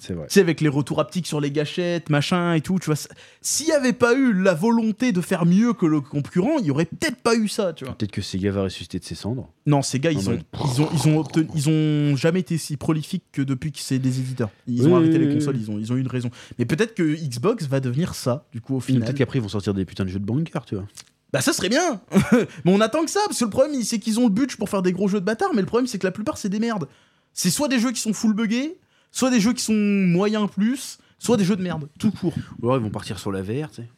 C'est 0.00 0.12
vrai. 0.14 0.26
Tu 0.26 0.34
sais, 0.34 0.40
avec 0.40 0.60
les 0.60 0.68
retours 0.68 1.00
haptiques 1.00 1.26
sur 1.26 1.40
les 1.40 1.50
gâchettes, 1.50 2.10
machin 2.10 2.54
et 2.54 2.60
tout, 2.60 2.78
tu 2.78 2.86
vois. 2.86 2.96
S'il 3.40 3.66
n'y 3.66 3.72
avait 3.72 3.92
pas 3.92 4.14
eu 4.14 4.32
la 4.32 4.52
volonté 4.54 5.12
de 5.12 5.20
faire 5.20 5.46
mieux 5.46 5.72
que 5.72 5.86
le 5.86 6.00
concurrent, 6.00 6.58
il 6.58 6.66
y 6.66 6.70
aurait 6.70 6.84
peut-être 6.86 7.16
pas 7.22 7.34
eu 7.36 7.48
ça, 7.48 7.72
tu 7.72 7.84
vois. 7.84 7.94
Peut-être 7.94 8.10
que 8.12 8.20
Sega 8.22 8.50
va 8.50 8.62
ressusciter 8.64 8.98
de 8.98 9.04
ses 9.04 9.14
cendres. 9.14 9.48
Non, 9.64 9.82
ces 9.82 10.00
gars, 10.00 10.10
ils 10.12 10.28
ont, 10.28 10.32
mode- 10.32 10.42
ils 10.74 10.82
ont, 10.82 10.88
ils 10.92 11.08
ont, 11.08 11.22
obtenu- 11.22 11.48
ils 11.54 11.68
ont 11.68 12.16
jamais 12.16 12.40
été 12.40 12.58
si 12.58 12.76
prolifiques 12.76 13.24
que 13.32 13.42
depuis 13.42 13.72
que 13.72 13.78
c'est 13.78 13.98
des 13.98 14.18
éditeurs. 14.20 14.50
Ils 14.66 14.82
Oui, 14.82 14.88
ont 14.92 14.96
arrêté 14.96 15.18
oui, 15.18 15.26
les 15.26 15.34
consoles, 15.34 15.56
oui. 15.56 15.62
ils 15.66 15.70
ont, 15.70 15.78
ils 15.78 15.92
ont 15.92 15.96
eu 15.96 16.00
une 16.00 16.08
raison. 16.08 16.30
Mais 16.58 16.64
peut-être 16.64 16.94
que 16.94 17.02
Xbox 17.02 17.66
va 17.66 17.80
devenir 17.80 18.14
ça, 18.14 18.46
du 18.52 18.60
coup, 18.60 18.76
au 18.76 18.80
final. 18.80 19.02
Peut-être 19.02 19.16
qu'après 19.18 19.38
ils 19.38 19.42
vont 19.42 19.48
sortir 19.48 19.72
des 19.74 19.84
putains 19.84 20.04
de 20.04 20.10
jeux 20.10 20.18
de 20.18 20.24
banker, 20.26 20.64
tu 20.66 20.74
vois. 20.74 20.84
Bah 21.32 21.40
ça 21.40 21.52
serait 21.52 21.68
bien 21.68 22.00
Mais 22.64 22.72
on 22.72 22.80
attend 22.80 23.04
que 23.04 23.10
ça, 23.10 23.20
parce 23.26 23.38
que 23.40 23.44
le 23.44 23.50
problème 23.50 23.82
c'est 23.82 23.98
qu'ils 23.98 24.20
ont 24.20 24.24
le 24.24 24.32
budget 24.32 24.56
pour 24.56 24.68
faire 24.68 24.82
des 24.82 24.92
gros 24.92 25.08
jeux 25.08 25.20
de 25.20 25.24
bâtards, 25.24 25.50
mais 25.54 25.60
le 25.60 25.66
problème 25.66 25.86
c'est 25.88 25.98
que 25.98 26.06
la 26.06 26.12
plupart 26.12 26.38
c'est 26.38 26.48
des 26.48 26.60
merdes. 26.60 26.86
C'est 27.34 27.50
soit 27.50 27.66
des 27.68 27.78
jeux 27.80 27.90
qui 27.92 28.00
sont 28.00 28.12
full 28.12 28.32
buggés, 28.32 28.78
soit 29.16 29.30
des 29.30 29.40
jeux 29.40 29.52
qui 29.54 29.62
sont 29.62 29.72
moyens 29.74 30.48
plus, 30.50 30.98
soit 31.18 31.36
des 31.36 31.44
jeux 31.44 31.56
de 31.56 31.62
merde, 31.62 31.88
tout 31.98 32.10
court. 32.10 32.34
Ou 32.60 32.66
alors 32.66 32.76
ils 32.78 32.82
vont 32.82 32.90
partir 32.90 33.18
sur 33.18 33.32
la 33.32 33.42
VR, 33.42 33.70
tu 33.70 33.76
sais. 33.82 33.88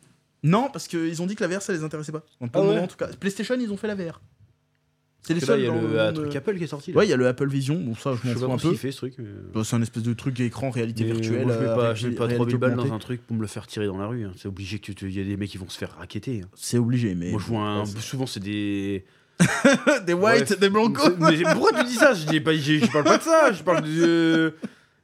Non, 0.45 0.69
parce 0.73 0.87
qu'ils 0.87 1.21
ont 1.21 1.27
dit 1.27 1.35
que 1.35 1.43
la 1.45 1.49
VR 1.57 1.63
ça 1.63 1.73
les 1.73 1.83
intéressait 1.83 2.13
pas. 2.13 2.21
Pour 2.21 2.49
Ah 2.53 2.59
le 2.59 2.61
ouais 2.61 2.67
moment 2.75 2.85
en 2.85 2.87
tout 2.87 2.97
cas. 2.97 3.09
PlayStation 3.09 3.57
ils 3.59 3.73
ont 3.73 3.77
fait 3.77 3.89
la 3.89 3.97
VR. 3.97 4.21
C'est 5.23 5.35
les 5.35 5.41
seuls 5.41 5.59
il 5.61 5.65
y 5.65 5.69
a 5.69 5.73
le 5.75 5.81
le 5.81 5.89
monde, 5.89 6.15
truc 6.15 6.35
euh, 6.35 6.39
Apple 6.39 6.57
qui 6.59 6.65
est 6.65 6.69
sorti. 6.69 6.93
là. 6.93 6.99
Ouais, 6.99 7.07
il 7.07 7.11
y 7.11 7.13
a 7.13 7.17
le 7.17 7.27
Apple 7.27 7.49
Vision, 7.49 7.75
bon 7.75 7.95
ça 7.97 8.15
je 8.15 8.29
Je 8.31 8.35
m'en 8.39 8.39
fous 8.39 8.53
un 8.53 8.57
peu. 8.57 8.69
qu'il 8.71 8.79
fait 8.79 8.93
ce 8.93 8.97
truc. 8.99 9.15
mais- 9.19 9.25
Bah, 9.53 9.63
c'est 9.65 9.75
un 9.77 9.83
espèce 9.83 10.05
de 10.05 10.15
truc 10.15 10.39
écran 10.41 10.71
réalité 10.71 11.05
Mais 11.05 11.13
virtuelle. 11.13 11.45
moi, 11.45 11.53
je 11.55 11.59
vais 11.59 11.67
euh, 11.67 11.75
pas, 11.75 11.95
je 11.95 12.05
vais 12.05 12.09
ré- 12.11 12.15
pas 12.15 12.25
réalité 12.27 12.53
3000 12.53 12.57
balles 12.77 12.77
dans 12.89 12.95
un 12.95 12.99
truc 13.01 13.27
pour 13.27 13.37
me 13.37 13.43
le 13.43 13.49
faire 13.49 13.67
tirer 13.67 13.87
dans 13.87 13.99
la 13.99 14.07
rue. 14.07 14.25
hein. 14.25 14.33
C'est 14.37 14.47
obligé 14.49 14.79
que 14.79 14.93
il 15.05 15.11
y 15.19 15.21
a 15.21 15.25
des 15.25 15.37
mecs 15.37 15.51
qui 15.51 15.59
vont 15.59 15.69
se 15.69 15.77
faire 15.77 15.97
raqueter. 15.99 16.43
hein. 16.45 16.49
C'est 16.55 16.79
obligé, 16.79 17.15
mais. 17.17 17.33
Moi, 17.33 17.41
je 17.41 17.47
vois 17.47 17.61
un- 17.63 17.81
Ouais, 17.85 18.01
souvent 18.01 18.27
c'est 18.27 18.41
des. 18.41 19.05
des 20.07 20.15
white, 20.15 20.51
Ouais, 20.51 20.57
des 20.57 20.71
blancos. 20.71 21.11
Mais 21.19 21.43
pourquoi 21.53 21.73
tu 21.75 21.85
dis 21.85 21.95
ça? 21.95 22.15
Je, 22.15 22.25
dis 22.27 22.41
pas, 22.41 22.55
je, 22.55 22.79
je 22.79 22.87
parle 22.91 23.05
pas 23.05 23.19
de 23.19 23.23
ça. 23.23 23.53
Je 23.53 23.63
parle 23.65 23.83
de. 23.85 24.55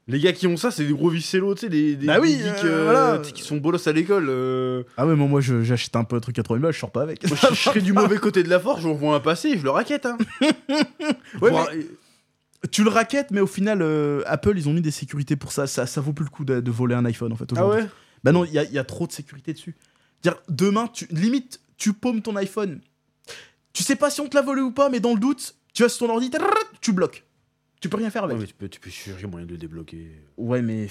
Les 0.07 0.21
gars 0.21 0.33
qui 0.35 0.47
ont 0.47 0.57
ça, 0.59 0.71
c'est 0.71 0.85
des 0.85 0.93
gros 0.93 1.09
vicellos, 1.09 1.55
tu 1.55 1.63
sais, 1.63 1.69
des, 1.71 1.97
des, 1.97 2.07
Bah 2.07 2.19
oui, 2.21 2.37
des 2.37 2.43
geeks, 2.45 2.65
euh, 2.65 2.67
euh, 2.67 2.85
voilà. 2.85 3.19
qui 3.23 3.43
sont 3.43 3.57
bolos 3.57 3.87
à 3.89 3.93
l'école. 3.93 4.27
euh. 4.29 4.83
Ah 4.99 5.07
ouais, 5.07 5.17
mais 5.17 5.27
moi 5.27 5.41
je- 5.41 5.63
j'achète 5.63 5.97
un 5.97 6.05
peu 6.05 6.17
un 6.17 6.21
truc 6.21 6.39
à 6.39 6.43
3000 6.43 6.61
balles, 6.63 6.73
je 6.75 6.79
sors 6.79 6.91
pas 6.93 7.01
avec. 7.03 7.27
Moi, 7.27 7.39
je, 7.41 7.55
je 7.55 7.61
serais 7.63 7.81
du 7.81 7.95
mauvais 7.95 8.19
côté 8.19 8.43
de 8.43 8.51
la 8.51 8.61
force, 8.61 8.83
je 8.83 8.89
vois 8.89 9.15
un 9.15 9.21
passer, 9.21 9.57
je 9.57 9.63
le 9.65 9.71
raquette. 9.71 10.05
Hein. 10.07 10.19
Ouais, 11.41 11.51
Voir- 11.51 11.69
tu 12.71 12.83
le 12.85 12.91
raquettes, 12.91 13.31
mais 13.31 13.41
au 13.41 13.47
final, 13.47 13.81
euh, 13.83 14.23
Apple, 14.27 14.55
ils 14.57 14.69
ont 14.69 14.73
mis 14.73 14.81
des 14.81 14.91
sécurités 14.91 15.37
pour 15.37 15.53
ça. 15.53 15.67
Ça, 15.67 15.87
ça 15.87 16.01
vaut 16.01 16.13
plus 16.13 16.25
le 16.25 16.31
coup 16.31 16.45
de, 16.45 16.61
de 16.61 16.71
voler 16.71 16.95
un 16.95 17.05
iPhone, 17.05 17.33
en 17.33 17.37
fait. 17.37 17.45
Ah 17.57 17.65
aujourd'hui. 17.65 17.83
ouais? 17.85 17.89
Bah 18.23 18.33
non, 18.33 18.45
il 18.45 18.53
y 18.53 18.59
a, 18.59 18.65
il 18.65 18.73
y 18.73 18.79
a 18.79 18.85
trop 18.85 19.07
de 19.07 19.13
sécurité 19.13 19.53
dessus. 19.53 19.75
Dire, 20.23 20.37
demain, 20.49 20.89
tu, 20.93 21.07
limite, 21.11 21.61
tu 21.77 21.93
paumes 21.93 22.23
ton 22.23 22.37
iPhone. 22.37 22.81
Tu 23.75 23.83
sais 23.83 23.97
pas 23.97 24.09
si 24.11 24.21
on 24.23 24.29
te 24.29 24.37
l'a 24.37 24.43
volé 24.43 24.63
ou 24.63 24.71
pas, 24.71 24.89
mais 24.89 25.01
dans 25.01 25.13
le 25.15 25.21
doute, 25.21 25.57
tu 25.75 25.83
vas 25.83 25.89
sur 25.91 26.07
ton 26.07 26.13
ordi, 26.15 26.31
trrrr, 26.31 26.47
tu 26.81 26.93
bloques. 26.93 27.25
Tu 27.85 27.91
peux 27.91 27.99
rien 27.99 28.09
faire 28.09 28.25
avec. 28.25 28.37
Ouais, 28.39 28.41
mais 28.41 28.47
tu 28.47 28.55
peux, 28.55 28.67
tu 28.67 28.81
peux 28.81 28.89
chercher 28.89 29.27
moyen 29.27 29.45
de 29.45 29.53
le 29.53 29.59
débloquer. 29.59 30.11
Ouais, 30.39 30.63
mais. 30.63 30.89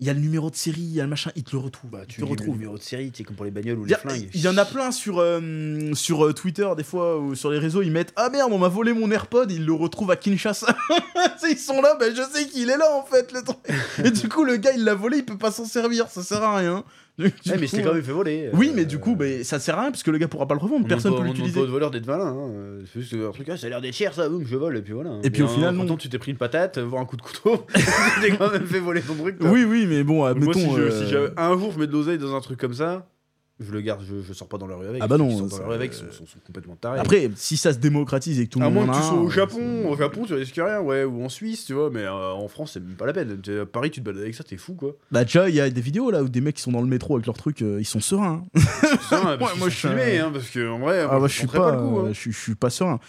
Il 0.00 0.06
y 0.06 0.10
a 0.10 0.14
le 0.14 0.20
numéro 0.20 0.48
de 0.50 0.56
série, 0.56 0.80
il 0.80 0.94
y 0.94 1.00
a 1.00 1.04
le 1.04 1.08
machin, 1.10 1.30
il 1.36 1.44
te 1.44 1.52
le 1.52 1.58
retrouve. 1.58 1.90
Bah, 1.90 2.04
tu 2.08 2.16
te 2.16 2.20
le 2.22 2.26
retrouve. 2.26 2.54
numéro 2.56 2.78
de 2.78 2.82
série, 2.82 3.10
tu 3.10 3.18
sais, 3.18 3.24
comme 3.24 3.36
pour 3.36 3.44
les 3.44 3.50
bagnoles 3.50 3.78
ou 3.78 3.84
les 3.84 3.88
Il 3.88 3.90
y 3.92 3.94
a- 3.94 3.98
flingues. 3.98 4.28
Il 4.32 4.40
y 4.40 4.48
en 4.48 4.56
a 4.56 4.64
plein 4.64 4.90
sur, 4.90 5.18
euh, 5.20 5.92
sur 5.94 6.24
euh, 6.24 6.32
Twitter, 6.32 6.66
des 6.78 6.82
fois, 6.84 7.18
ou 7.18 7.34
sur 7.34 7.50
les 7.50 7.58
réseaux, 7.58 7.82
ils 7.82 7.90
mettent 7.92 8.12
Ah 8.16 8.30
merde, 8.30 8.52
on 8.52 8.58
m'a 8.58 8.68
volé 8.68 8.94
mon 8.94 9.10
AirPod, 9.10 9.50
ils 9.52 9.64
le 9.66 9.72
retrouvent 9.74 10.10
à 10.10 10.16
Kinshasa. 10.16 10.74
Ils 11.50 11.58
sont 11.58 11.80
là, 11.82 11.94
ben 12.00 12.14
je 12.14 12.22
sais 12.22 12.46
qu'il 12.48 12.68
est 12.70 12.76
là 12.78 12.90
en 12.96 13.04
fait, 13.04 13.32
le 13.32 13.42
truc. 13.42 13.58
Et 14.04 14.10
du 14.10 14.28
coup, 14.28 14.44
le 14.44 14.56
gars, 14.56 14.72
il 14.74 14.82
l'a 14.84 14.94
volé, 14.94 15.18
il 15.18 15.24
peut 15.24 15.38
pas 15.38 15.50
s'en 15.52 15.64
servir, 15.66 16.08
ça 16.08 16.22
sert 16.22 16.42
à 16.42 16.56
rien. 16.56 16.82
Du- 17.18 17.24
du 17.30 17.50
Ouais, 17.50 17.56
mais 17.58 17.66
c'est 17.66 17.82
quand 17.82 17.94
même 17.94 18.02
fait 18.02 18.12
voler. 18.12 18.50
Oui, 18.52 18.68
euh, 18.68 18.72
mais 18.76 18.84
du 18.84 18.98
coup, 18.98 19.16
ben, 19.16 19.42
ça 19.42 19.58
sert 19.58 19.78
à 19.78 19.82
rien 19.82 19.90
parce 19.90 20.02
que 20.02 20.10
le 20.10 20.18
gars 20.18 20.28
pourra 20.28 20.46
pas 20.46 20.54
le 20.54 20.60
revendre, 20.60 20.86
personne 20.86 21.16
peut 21.16 21.22
l'utiliser. 21.24 21.60
pas 21.60 21.66
de 21.66 21.70
voleur 21.70 21.90
d'être 21.90 22.06
malin. 22.06 22.26
Hein. 22.26 22.84
C'est 22.92 23.00
juste 23.00 23.14
un 23.14 23.30
truc, 23.32 23.48
ah, 23.50 23.56
ça 23.56 23.66
a 23.66 23.70
l'air 23.70 23.80
d'être 23.80 23.94
cher 23.94 24.12
ça, 24.12 24.28
boum, 24.28 24.44
je 24.46 24.54
vole, 24.56 24.76
et 24.76 24.82
puis 24.82 24.92
voilà. 24.92 25.18
Et 25.22 25.30
puis 25.30 25.42
au 25.42 25.48
final, 25.48 25.74
non. 25.74 25.80
Pourtant, 25.80 25.96
tu 25.96 26.08
t'es 26.10 26.18
pris 26.18 26.32
une 26.32 26.36
patate, 26.36 26.78
voir 26.78 27.00
un 27.00 27.06
coup 27.06 27.16
de 27.16 27.22
couteau, 27.22 27.64
tu 27.74 27.80
t'es 28.20 28.36
quand 28.36 28.50
même 28.52 28.66
fait 28.66 28.80
voler 28.80 29.00
ton 29.00 29.14
truc. 29.14 29.36
Oui, 29.40 29.64
oui, 29.64 29.86
mais 29.88 30.02
bon, 30.04 30.16
Moi, 30.16 30.30
admettons. 30.30 30.76
euh, 30.76 30.90
si 30.90 31.08
j'avais- 31.10 31.30
un 31.38 31.56
jour 31.58 31.72
je 31.72 31.78
mets 31.78 31.86
de 31.86 31.92
l'oseille 31.92 32.18
dans 32.18 32.34
un 32.34 32.40
truc 32.40 32.60
comme 32.60 32.74
ça, 32.74 33.08
Je 33.58 33.72
le 33.72 33.80
garde, 33.80 34.02
je, 34.06 34.20
je 34.20 34.32
sors 34.34 34.48
pas 34.48 34.58
dans 34.58 34.66
la 34.66 34.76
rue 34.76 34.86
avec. 34.86 35.02
Ah 35.02 35.08
bah 35.08 35.16
non, 35.16 35.30
Ceux 35.30 35.44
qui 35.44 35.50
sont 35.50 35.56
dans 35.56 35.62
la 35.62 35.68
rue 35.68 35.74
avec 35.76 35.94
sont, 35.94 36.04
sont- 36.12 36.26
sont 36.26 36.38
complètement 36.46 36.76
tarés. 36.76 36.98
Après, 37.00 37.30
si 37.36 37.56
ça 37.56 37.72
se 37.72 37.78
démocratise 37.78 38.38
et 38.38 38.44
que 38.46 38.50
tout 38.50 38.58
le 38.58 38.66
à 38.66 38.68
monde 38.68 38.84
moins 38.86 38.94
que 38.94 39.00
tu 39.00 39.06
sois 39.08 39.18
au 39.18 39.26
euh, 39.28 39.30
Japon, 39.30 39.88
au 39.88 39.96
Japon 39.96 40.24
tu 40.26 40.34
risques 40.34 40.56
rien, 40.56 40.80
ouais, 40.80 41.04
ou 41.04 41.24
en 41.24 41.30
Suisse, 41.30 41.64
tu 41.64 41.72
vois, 41.72 41.88
mais 41.90 42.02
euh, 42.02 42.32
en 42.32 42.48
France 42.48 42.72
c'est 42.74 42.80
même 42.80 42.96
pas 42.96 43.06
la 43.06 43.14
peine. 43.14 43.40
T'es 43.40 43.60
à 43.60 43.64
Paris, 43.66 43.90
tu 43.90 44.00
te 44.00 44.04
balades 44.04 44.20
avec 44.20 44.34
ça, 44.34 44.44
t'es 44.44 44.58
fou 44.58 44.74
quoi. 44.74 44.92
Bah 45.10 45.24
déjà, 45.24 45.48
il 45.48 45.54
y 45.54 45.60
a 45.62 45.70
des 45.70 45.80
vidéos 45.80 46.10
là 46.10 46.22
où 46.22 46.28
des 46.28 46.42
mecs 46.42 46.56
qui 46.56 46.62
sont 46.62 46.72
dans 46.72 46.82
le 46.82 46.86
métro 46.88 47.14
avec 47.14 47.24
leur 47.24 47.36
truc, 47.38 47.62
euh, 47.62 47.78
ils 47.80 47.86
sont 47.86 48.00
sereins. 48.00 48.44
hein. 48.54 48.60
Putain, 48.60 48.98
parce 49.08 49.16
Ouais, 49.16 49.36
qu'ils 49.36 49.38
moi, 49.38 49.48
sont 49.58 49.64
je 49.68 49.70
suis 49.70 49.88
filmés, 49.88 50.18
hein, 50.18 50.30
parce 50.34 50.50
que 50.50 50.68
en 50.68 50.78
vrai, 50.78 51.00
Ah 51.04 51.12
moi, 51.12 51.20
bah, 51.20 51.26
je 51.26 51.32
suis 51.32 51.46
tenterais 51.46 51.58
pas, 51.58 51.72
le 51.76 51.78
coup. 51.88 51.98
hein. 51.98 52.04
euh, 52.04 52.08
je 52.12 52.20
suis- 52.20 52.32
je 52.32 52.38
suis 52.38 52.54
pas 52.56 52.68
serein. 52.68 53.00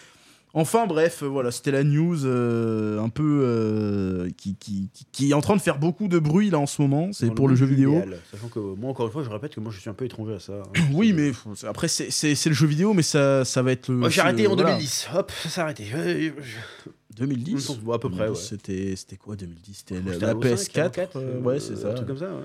Enfin 0.59 0.88
bref, 0.88 1.21
euh, 1.21 1.27
voilà, 1.27 1.51
c'était 1.51 1.69
la 1.71 1.84
news 1.84 2.25
euh, 2.25 2.99
un 2.99 3.09
peu 3.09 3.41
euh, 3.43 4.29
qui, 4.38 4.55
qui, 4.55 4.89
qui- 4.91 5.05
qui 5.11 5.29
est 5.29 5.34
en 5.35 5.41
train 5.41 5.55
de 5.55 5.61
faire 5.61 5.77
beaucoup 5.77 6.07
de 6.07 6.17
bruit 6.17 6.49
là 6.49 6.57
en 6.57 6.65
ce 6.65 6.81
moment. 6.81 7.09
C'est 7.13 7.29
pour 7.29 7.47
le 7.47 7.55
jeu 7.55 7.67
vidéo. 7.67 7.91
idéal. 8.01 8.17
Sachant 8.31 8.47
que 8.47 8.57
moi, 8.59 8.89
encore 8.89 9.05
une 9.05 9.11
fois, 9.11 9.23
je 9.23 9.29
répète 9.29 9.53
que 9.53 9.59
moi 9.59 9.71
je 9.71 9.79
suis 9.79 9.89
un 9.89 9.93
peu 9.93 10.05
étranger 10.05 10.34
à 10.34 10.39
ça. 10.39 10.53
hein. 10.53 10.81
Oui, 10.93 11.13
mais 11.13 11.31
après 11.67 11.88
c'est- 11.88 12.45
le 12.47 12.53
jeu 12.55 12.65
vidéo, 12.65 12.93
mais 12.93 13.03
ça, 13.03 13.45
ça 13.45 13.61
va 13.61 13.71
être. 13.71 13.89
le- 13.91 14.09
j'ai 14.09 14.21
arrêté 14.21 14.47
en 14.47 14.55
voilà. 14.55 14.71
2010, 14.71 15.09
hop, 15.13 15.31
ça 15.43 15.49
s'est 15.49 15.61
arrêté. 15.61 15.84
Euh, 15.93 16.31
je- 16.41 16.89
2010 17.17 17.71
Bon, 17.84 17.91
à 17.93 17.99
peu 17.99 18.09
près, 18.09 18.29
ouais. 18.29 18.35
C'était 18.35 18.95
c'était 18.95 19.15
quoi 19.17 19.35
2010 19.35 19.73
C'était 19.88 20.01
la, 20.01 20.11
J'étais 20.13 20.25
la 20.25 20.27
à 20.27 20.31
Halo 20.31 20.41
5, 20.41 20.49
PS4 20.55 20.79
Halo 20.79 20.89
4, 20.89 21.17
euh, 21.17 21.39
Ouais, 21.41 21.59
c'est 21.59 21.75
ça. 21.75 21.91
Un 21.91 21.93
truc 21.93 22.07
comme 22.07 22.17
ça, 22.17 22.25
ouais. 22.34 22.41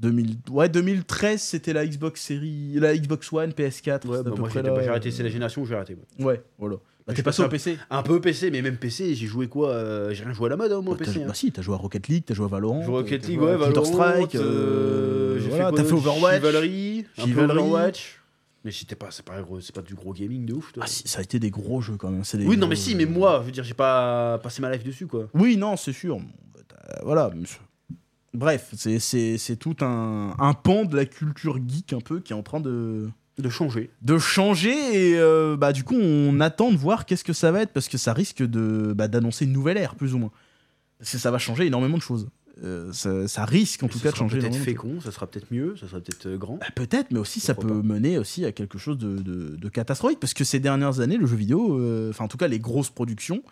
2000, 0.00 0.36
ouais, 0.50 0.68
2013, 0.68 1.40
c'était 1.40 1.72
la 1.72 1.86
Xbox 1.86 2.20
série, 2.20 2.74
la 2.74 2.96
Xbox 2.96 3.32
One, 3.32 3.50
PS4. 3.52 4.06
Ouais, 4.06 4.18
à 4.18 4.22
bah, 4.22 4.32
peu 4.32 4.40
moi 4.40 4.50
j'ai 4.52 4.60
là. 4.62 4.74
j'ai 4.82 4.88
arrêté, 4.88 5.10
c'est 5.10 5.22
la 5.22 5.28
génération 5.30 5.62
où 5.62 5.66
j'ai 5.66 5.74
arrêté. 5.74 5.96
Ouais, 6.18 6.42
voilà. 6.58 6.76
Bah, 7.06 7.12
t'es 7.12 7.20
au 7.20 7.24
passé 7.24 7.46
PC 7.48 7.78
Un 7.90 8.02
peu 8.02 8.18
PC, 8.20 8.50
mais 8.50 8.62
même 8.62 8.78
PC, 8.78 9.14
j'ai 9.14 9.26
joué 9.26 9.46
quoi 9.46 9.70
euh, 9.70 10.14
J'ai 10.14 10.24
rien 10.24 10.32
joué 10.32 10.46
à 10.46 10.50
la 10.50 10.56
mode, 10.56 10.72
hein, 10.72 10.80
moi, 10.80 10.96
bah, 10.98 11.04
PC. 11.04 11.22
hein. 11.22 11.26
bah 11.28 11.34
si, 11.34 11.52
t'as 11.52 11.60
joué 11.60 11.74
à 11.74 11.76
Rocket 11.76 12.08
League, 12.08 12.24
t'as 12.26 12.32
joué 12.32 12.46
à 12.46 12.48
Valorant. 12.48 12.82
Joué 12.82 12.94
à 12.94 12.98
Rocket 12.98 13.28
League, 13.28 13.40
ouais, 13.40 13.56
Valorant, 13.56 13.82
Counter-Strike, 13.82 14.34
euh, 14.36 15.36
euh, 15.36 15.46
voilà, 15.50 15.70
t'as 15.72 15.84
fait 15.84 15.92
Overwatch. 15.92 16.34
Chivalry, 16.36 17.06
Chivalry. 17.18 17.50
Overwatch. 17.58 18.20
Mais 18.64 18.70
c'était 18.70 18.96
pas, 18.96 19.08
c'est 19.10 19.22
pas, 19.24 19.34
c'est 19.60 19.74
pas 19.74 19.82
du 19.82 19.94
gros 19.94 20.14
gaming 20.14 20.46
de 20.46 20.54
ouf. 20.54 20.72
toi. 20.72 20.84
Ah 20.86 20.88
si, 20.88 21.06
ça 21.06 21.18
a 21.18 21.22
été 21.22 21.38
des 21.38 21.50
gros 21.50 21.82
jeux 21.82 21.96
quand 21.98 22.08
même. 22.10 22.22
des 22.22 22.46
oui, 22.46 22.56
non, 22.56 22.66
mais 22.66 22.76
si, 22.76 22.94
mais 22.94 23.04
moi, 23.04 23.40
je 23.42 23.46
veux 23.46 23.52
dire, 23.52 23.64
j'ai 23.64 23.74
pas 23.74 24.38
passé 24.38 24.62
ma 24.62 24.70
life 24.72 24.82
dessus, 24.82 25.06
quoi. 25.06 25.28
Oui, 25.34 25.58
non, 25.58 25.76
c'est 25.76 25.92
sûr. 25.92 26.16
Bah, 26.18 27.00
Voilà. 27.02 27.30
Bref, 28.32 28.72
c'est 28.74 29.56
tout 29.60 29.76
un, 29.82 30.34
un 30.38 30.54
pan 30.54 30.86
de 30.86 30.96
la 30.96 31.04
culture 31.04 31.58
geek 31.68 31.92
un 31.92 32.00
peu 32.00 32.20
qui 32.20 32.32
est 32.32 32.36
en 32.36 32.42
train 32.42 32.60
de, 32.60 33.10
De 33.38 33.48
changer. 33.48 33.90
de 34.02 34.16
changer 34.18 34.70
et 35.10 35.18
euh, 35.18 35.56
bah 35.56 35.72
du 35.72 35.82
coup 35.82 35.96
on 35.96 36.38
attend 36.40 36.70
de 36.70 36.76
voir 36.76 37.04
qu'est-ce 37.04 37.24
que 37.24 37.32
ça 37.32 37.50
va 37.50 37.62
être 37.62 37.72
parce 37.72 37.88
que 37.88 37.98
ça 37.98 38.12
risque 38.12 38.42
de 38.44 38.92
bah, 38.96 39.08
d'annoncer 39.08 39.44
une 39.44 39.52
nouvelle 39.52 39.76
ère 39.76 39.96
plus 39.96 40.14
ou 40.14 40.18
moins. 40.18 40.30
Parce 40.98 41.10
que 41.10 41.18
ça 41.18 41.30
va 41.32 41.38
changer 41.38 41.66
énormément 41.66 41.96
de 41.96 42.02
choses. 42.02 42.28
Euh, 42.62 42.92
ça, 42.92 43.26
ça 43.26 43.44
risque 43.44 43.82
en 43.82 43.88
tout 43.88 43.98
cas 43.98 44.12
de 44.12 44.16
changer 44.16 44.38
Peut-être 44.38 44.54
fécond, 44.54 45.00
ça 45.00 45.10
sera 45.10 45.26
peut-être 45.26 45.50
mieux, 45.50 45.74
ça 45.76 45.88
sera 45.88 45.98
peut-être 45.98 46.26
euh, 46.26 46.36
grand. 46.38 46.58
Bah, 46.58 46.66
Peut-être, 46.76 47.10
mais 47.10 47.18
aussi 47.18 47.40
ça 47.40 47.54
peut 47.56 47.82
mener 47.82 48.16
aussi 48.16 48.44
à 48.44 48.52
quelque 48.52 48.78
chose 48.78 48.96
de, 48.98 49.16
de- 49.18 49.56
de 49.56 49.68
catastrophique 49.68 50.20
parce 50.20 50.34
que 50.34 50.44
ces 50.44 50.60
dernières 50.60 51.00
années, 51.00 51.16
le 51.16 51.26
jeu 51.26 51.34
vidéo, 51.36 51.80
euh, 51.80 52.10
enfin 52.10 52.26
en 52.26 52.28
tout 52.28 52.36
cas 52.36 52.46
les 52.46 52.60
grosses 52.60 52.90
productions, 52.90 53.42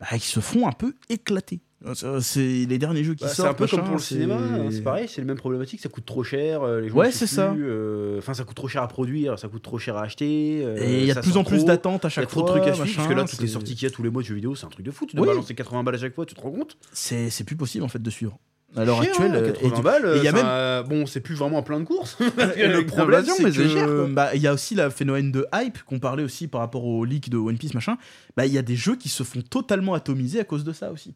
bah, 0.00 0.08
ils 0.14 0.20
se 0.20 0.40
font 0.40 0.66
un 0.66 0.72
peu 0.72 0.94
éclater. 1.08 1.60
Euh, 1.84 2.20
C'est 2.20 2.40
les 2.66 2.78
derniers 2.78 3.02
jeux 3.04 3.14
qui 3.14 3.24
Bah, 3.24 3.28
c'est 3.30 3.36
sortent. 3.36 3.50
un 3.50 3.54
peu 3.54 3.66
comme 3.66 3.82
pour 3.82 3.94
le 3.94 3.98
c'est- 3.98 4.14
cinéma, 4.14 4.36
hein, 4.36 4.68
c'est 4.70 4.82
pareil, 4.82 5.08
c'est 5.08 5.20
la 5.20 5.26
même 5.26 5.36
problématique, 5.36 5.80
ça 5.80 5.88
coûte 5.88 6.04
trop 6.06 6.22
cher, 6.22 6.62
euh, 6.62 6.80
les 6.80 6.88
gens 6.88 6.96
Ouais, 6.96 7.10
c'est 7.10 7.26
ça. 7.26 7.52
euh, 7.52 8.18
Enfin, 8.18 8.34
ça 8.34 8.44
coûte 8.44 8.56
trop 8.56 8.68
cher 8.68 8.82
à 8.82 8.88
produire, 8.88 9.38
ça 9.38 9.48
coûte 9.48 9.62
trop 9.62 9.78
cher 9.78 9.96
à 9.96 10.02
acheter. 10.02 10.62
euh, 10.64 10.76
Et 10.80 11.00
il 11.00 11.06
y 11.06 11.10
a 11.10 11.14
de 11.14 11.20
plus 11.20 11.36
en 11.36 11.44
plus 11.44 11.64
d'attentes 11.64 12.04
à 12.04 12.08
Il 12.08 12.10
y 12.10 12.12
a 12.12 12.14
chaque 12.22 12.28
trop 12.28 12.46
fois. 12.46 12.54
de 12.54 12.60
trucs 12.60 12.68
à 12.70 12.74
suivre, 12.74 12.96
parce 12.96 13.08
que 13.08 13.14
là, 13.14 13.24
toutes 13.24 13.40
les 13.40 13.46
c'est- 13.48 13.52
sorties 13.54 13.74
qu'il 13.74 13.84
y 13.84 13.86
a 13.86 13.90
tous 13.94 14.02
les 14.02 14.10
mois 14.10 14.22
de 14.22 14.26
jeux 14.28 14.34
vidéo, 14.36 14.54
c'est 14.54 14.66
un 14.66 14.70
truc 14.70 14.86
de 14.86 14.90
fou. 14.90 15.06
Tu 15.06 15.16
dois 15.16 15.26
Oui. 15.26 15.32
balancer 15.32 15.54
80 15.54 15.82
balles 15.82 15.96
à 15.96 15.98
chaque 15.98 16.14
fois, 16.14 16.24
tu 16.26 16.34
te 16.34 16.40
rends 16.40 16.52
compte 16.52 16.76
C'est 16.92 17.30
c'est 17.30 17.44
plus 17.44 17.56
possible 17.56 17.84
en 17.84 17.88
fait 17.88 18.00
de 18.02 18.10
suivre. 18.10 18.38
À 18.74 18.86
l'heure 18.86 19.00
actuelle, 19.02 19.32
hein, 19.32 19.42
euh, 19.42 19.48
et 19.50 19.52
80 19.52 19.76
du- 19.76 19.82
balles, 19.82 20.12
et 20.14 20.18
il 20.18 20.24
y 20.24 20.28
a 20.28 20.32
même 20.32 20.88
bon, 20.88 21.04
c'est 21.04 21.20
plus 21.20 21.34
vraiment 21.34 21.58
un 21.58 21.62
plein 21.62 21.78
de 21.78 21.84
courses. 21.84 22.16
Le 22.56 22.82
problème, 22.86 23.24
c'est 23.26 23.52
c'est 23.52 24.06
bah, 24.14 24.30
il 24.34 24.40
y 24.40 24.46
a 24.46 24.54
aussi 24.54 24.74
le 24.74 24.88
phénomène 24.88 25.30
de 25.30 25.46
hype 25.54 25.82
qu'on 25.82 25.98
parlait 25.98 26.22
aussi 26.22 26.48
par 26.48 26.62
rapport 26.62 26.86
au 26.86 27.04
leak 27.04 27.28
de 27.28 27.36
One 27.36 27.58
Piece 27.58 27.74
machin. 27.74 27.98
Bah 28.36 28.46
il 28.46 28.52
y 28.52 28.56
a 28.56 28.62
des 28.62 28.76
jeux 28.76 28.96
qui 28.96 29.10
se 29.10 29.24
font 29.24 29.42
totalement 29.42 29.92
atomiser 29.92 30.40
à 30.40 30.44
cause 30.44 30.64
de 30.64 30.72
ça 30.72 30.90
aussi. 30.90 31.14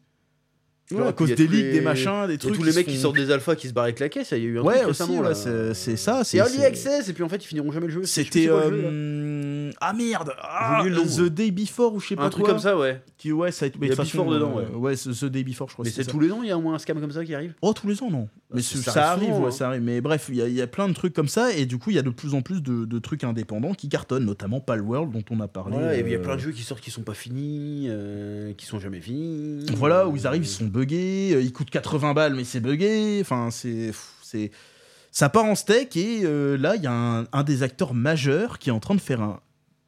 Ouais, 0.89 1.05
à 1.05 1.11
cause 1.11 1.27
des 1.35 1.35
leaks, 1.47 1.51
les- 1.51 1.71
des 1.73 1.81
machins, 1.81 2.27
des 2.27 2.37
trucs. 2.37 2.55
tous 2.55 2.63
les 2.63 2.71
mecs 2.71 2.87
qui 2.87 2.97
sortent 2.97 3.17
des 3.17 3.29
alphas 3.29 3.55
qui 3.55 3.67
se 3.67 3.73
barrent 3.73 3.83
avec 3.85 3.99
la 3.99 4.07
caisse, 4.07 4.29
il 4.31 4.37
y 4.37 4.41
a 4.41 4.43
eu 4.45 4.59
un 4.59 4.61
Ouais, 4.61 4.75
truc 4.75 4.87
récemment. 4.87 5.17
ouais, 5.19 5.29
là. 5.29 5.35
c'est- 5.35 5.73
c'est 5.73 5.97
ça, 5.97 6.23
c'est- 6.23 6.37
early 6.37 6.63
access, 6.63 7.09
et 7.09 7.13
puis 7.13 7.23
en 7.23 7.29
fait, 7.29 7.43
ils 7.43 7.47
finiront 7.47 7.71
jamais 7.73 7.87
le 7.87 7.93
jeu. 7.93 8.03
C'était 8.05 8.47
euh, 8.49 9.71
ah 9.81 9.91
merde, 9.93 10.33
ah, 10.41 10.83
le. 10.85 10.95
The 11.01 11.29
Day 11.29 11.51
Before 11.51 11.93
ou 11.93 11.99
je 11.99 12.07
sais 12.07 12.15
pas 12.15 12.23
Un 12.23 12.29
truc 12.29 12.45
quoi. 12.45 12.53
comme 12.53 12.61
ça, 12.61 12.77
ouais. 12.77 13.01
Qui 13.17 13.31
ouais, 13.33 13.51
ça 13.51 13.65
a 13.65 13.67
été 13.67 13.77
Il 13.81 13.87
y 13.87 13.91
a 13.91 13.95
Before 13.95 14.25
dedans, 14.31 14.59
euh, 14.59 14.77
ouais, 14.77 14.95
The 14.95 15.11
The 15.19 15.25
Day 15.25 15.43
Before, 15.43 15.67
je 15.67 15.73
crois. 15.73 15.83
Mais 15.85 15.91
c'est 15.91 16.05
tous 16.05 16.19
les 16.19 16.31
ans, 16.31 16.39
il 16.41 16.47
y 16.49 16.51
a 16.51 16.57
au 16.57 16.61
moins 16.61 16.75
un 16.75 16.79
scam 16.79 16.99
comme 17.01 17.11
ça 17.11 17.25
qui 17.25 17.33
arrive. 17.35 17.53
Oh, 17.61 17.73
tous 17.73 17.87
les 17.87 18.01
ans, 18.01 18.09
non. 18.09 18.29
Mais 18.53 18.61
ça- 18.61 18.77
ça, 18.77 18.91
ça 18.91 19.11
arrive, 19.11 19.27
souvent, 19.29 19.39
ouais, 19.41 19.47
hein. 19.47 19.51
ça 19.51 19.67
arrive. 19.67 19.81
Mais 19.81 19.99
bref, 19.99 20.27
il 20.29 20.35
y, 20.35 20.41
a- 20.41 20.47
il 20.47 20.53
y 20.53 20.61
a 20.61 20.67
plein 20.67 20.87
de 20.87 20.93
trucs 20.93 21.13
comme 21.13 21.27
ça, 21.27 21.51
et 21.53 21.65
du 21.65 21.77
coup, 21.77 21.89
il 21.89 21.97
y 21.97 21.99
a 21.99 22.01
de 22.01 22.09
plus 22.09 22.33
en 22.33 22.41
plus 22.41 22.61
de, 22.61 22.85
de 22.85 22.99
trucs 22.99 23.23
indépendants 23.25 23.73
qui 23.73 23.89
cartonnent, 23.89 24.23
notamment 24.25 24.61
Palworld, 24.61 25.11
dont 25.11 25.23
on 25.31 25.39
a 25.41 25.47
parlé. 25.49 25.75
Voilà, 25.75 25.95
et 25.97 26.01
puis 26.01 26.11
il 26.11 26.13
y 26.13 26.15
a 26.15 26.19
euh, 26.19 26.23
plein 26.23 26.35
de 26.35 26.41
jeux 26.41 26.51
qui 26.51 26.61
sortent 26.63 26.81
qui 26.81 26.89
sont 26.91 27.01
pas 27.03 27.13
finis, 27.13 27.87
euh, 27.89 28.53
qui 28.53 28.65
sont 28.65 28.79
jamais 28.79 29.01
finis. 29.01 29.65
Voilà, 29.75 30.07
où 30.07 30.15
ils 30.15 30.25
arrivent, 30.25 30.43
ils 30.43 30.47
sont 30.47 30.65
buggés, 30.65 31.31
euh, 31.35 31.41
ils 31.41 31.51
coûtent 31.51 31.69
80 31.69 32.13
balles, 32.13 32.35
mais 32.35 32.45
c'est 32.45 32.61
buggé. 32.61 33.19
Enfin, 33.21 33.49
c'est. 33.51 33.91
ça 35.11 35.29
part 35.29 35.45
en 35.45 35.55
steak, 35.55 35.97
et 35.97 36.21
euh, 36.23 36.57
là, 36.57 36.75
il 36.77 36.83
y 36.83 36.87
a 36.87 36.91
un, 36.93 37.23
un 37.33 37.43
des 37.43 37.63
acteurs 37.63 37.93
majeurs 37.93 38.59
qui 38.59 38.69
est 38.69 38.73
en 38.73 38.79
train 38.79 38.95
de 38.95 39.01
faire 39.01 39.21
un. 39.21 39.39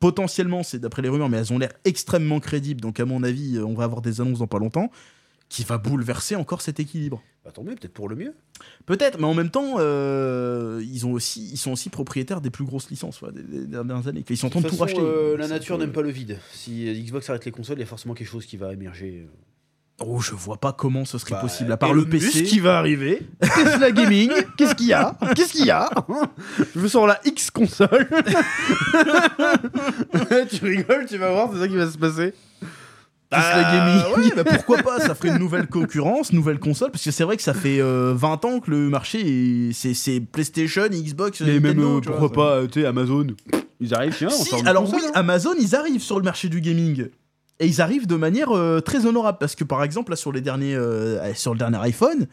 Potentiellement, 0.01 0.63
c'est 0.63 0.79
d'après 0.79 1.01
les 1.01 1.09
rumeurs, 1.09 1.27
mais 1.29 1.37
elles 1.37 1.51
ont 1.53 1.57
l'air 1.59 1.71
extrêmement 1.85 2.39
crédibles, 2.39 2.79
donc 2.81 2.99
à 2.99 3.05
mon 3.05 3.21
avis, 3.23 3.57
euh, 3.57 3.65
on 3.65 3.73
va 3.73 3.83
avoir 3.83 4.01
des 4.01 4.21
annonces 4.21 4.39
dans 4.39 4.47
pas 4.47 4.59
longtemps, 4.59 4.91
qui 5.49 5.63
va 5.63 5.77
bouleverser 5.77 6.35
encore 6.35 6.61
cet 6.61 6.79
équilibre. 6.79 7.21
Bah, 7.43 7.51
tant 7.51 7.63
mieux, 7.63 7.75
peut-être 7.75 7.93
pour 7.93 8.07
le 8.07 8.15
mieux. 8.15 8.35
Peut-être, 8.85 9.17
mais 9.17 9.25
en 9.25 9.33
même 9.33 9.49
temps, 9.49 9.75
euh, 9.77 10.83
ils, 10.85 11.05
ont 11.07 11.11
aussi, 11.11 11.49
ils 11.51 11.57
sont 11.57 11.71
aussi 11.71 11.89
propriétaires 11.89 12.41
des 12.41 12.51
plus 12.51 12.65
grosses 12.65 12.89
licences 12.89 13.21
ouais, 13.21 13.31
des, 13.31 13.41
des 13.41 13.65
dernières 13.65 14.07
années. 14.07 14.23
Ils 14.29 14.37
sont 14.37 14.47
en 14.47 14.51
train 14.51 14.61
de, 14.61 14.67
tout 14.67 14.75
façon, 14.75 14.83
racheter. 14.83 15.01
euh, 15.01 15.37
la 15.37 15.47
nature 15.47 15.77
n'aime 15.77 15.91
pas 15.91 16.03
le 16.03 16.11
vide. 16.11 16.39
Si 16.53 16.85
Xbox 17.03 17.29
arrête 17.29 17.45
les 17.45 17.51
consoles, 17.51 17.77
il 17.77 17.81
y 17.81 17.83
a 17.83 17.87
forcément 17.87 18.13
quelque 18.13 18.27
chose 18.27 18.45
qui 18.45 18.57
va 18.57 18.73
émerger. 18.73 19.27
Oh, 20.01 20.21
je 20.21 20.33
vois 20.33 20.57
pas 20.57 20.71
comment 20.71 21.03
ce 21.03 21.17
serait 21.17 21.31
Bah, 21.31 21.41
possible, 21.41 21.71
à 21.71 21.77
part 21.77 21.93
le 21.93 22.05
PC. 22.05 22.43
Qui 22.43 22.59
va 22.59 22.77
arriver. 22.77 23.21
Tesla 23.41 23.91
Gaming. 23.91 24.31
Qu'est-ce 24.57 24.75
qu'il 24.75 24.87
y 24.87 24.93
a? 24.93 25.17
Qu'est-ce 25.35 25.53
qu'il 25.53 25.65
y 25.65 25.71
a? 25.71 25.89
Je 26.75 26.87
sors 26.87 27.07
la 27.07 27.19
X 27.25 27.51
console. 27.51 28.07
tu 30.49 30.65
rigoles, 30.65 31.05
tu 31.07 31.17
vas 31.17 31.31
voir, 31.31 31.49
c'est 31.51 31.59
ça 31.59 31.67
qui 31.67 31.75
va 31.75 31.89
se 31.89 31.97
passer. 31.97 32.33
Ah, 33.31 34.03
Gaming. 34.15 34.25
Ouais, 34.29 34.35
bah 34.35 34.43
pourquoi 34.43 34.77
pas 34.81 34.99
Ça 34.99 35.13
ferait 35.13 35.29
une 35.29 35.37
nouvelle 35.37 35.67
concurrence, 35.67 36.33
nouvelle 36.33 36.59
console, 36.59 36.91
parce 36.91 37.03
que 37.03 37.11
c'est 37.11 37.23
vrai 37.23 37.37
que 37.37 37.43
ça 37.43 37.53
fait 37.53 37.79
euh, 37.79 38.13
20 38.15 38.45
ans 38.45 38.59
que 38.59 38.71
le 38.71 38.89
marché, 38.89 39.19
est- 39.69 39.93
c'est 39.93 40.19
PlayStation, 40.19 40.87
Xbox, 40.89 41.41
Mais 41.41 41.59
même, 41.59 41.79
euh, 41.79 41.83
vois, 41.83 42.01
pourquoi 42.01 42.31
pas, 42.31 42.51
euh, 42.55 42.67
tu 42.67 42.81
sais, 42.81 42.87
Amazon. 42.87 43.27
Ils 43.79 43.93
arrivent, 43.93 44.15
tiens, 44.17 44.29
on 44.31 44.43
Si, 44.43 44.49
sort 44.49 44.59
une 44.59 44.67
alors 44.67 44.83
console, 44.85 44.99
oui, 45.01 45.05
hein. 45.09 45.11
Amazon, 45.15 45.53
ils 45.59 45.75
arrivent 45.75 46.01
sur 46.01 46.17
le 46.17 46.23
marché 46.23 46.49
du 46.49 46.59
gaming. 46.59 47.07
Et 47.59 47.67
ils 47.67 47.81
arrivent 47.81 48.07
de 48.07 48.15
manière 48.15 48.49
euh, 48.55 48.79
très 48.79 49.05
honorable. 49.05 49.37
Parce 49.39 49.53
que 49.55 49.63
par 49.63 49.83
exemple, 49.83 50.11
là, 50.11 50.15
sur, 50.15 50.31
les 50.31 50.41
derniers, 50.41 50.75
euh, 50.75 51.33
sur 51.35 51.53
le 51.53 51.59
dernier 51.59 51.77
iPhone, 51.81 52.25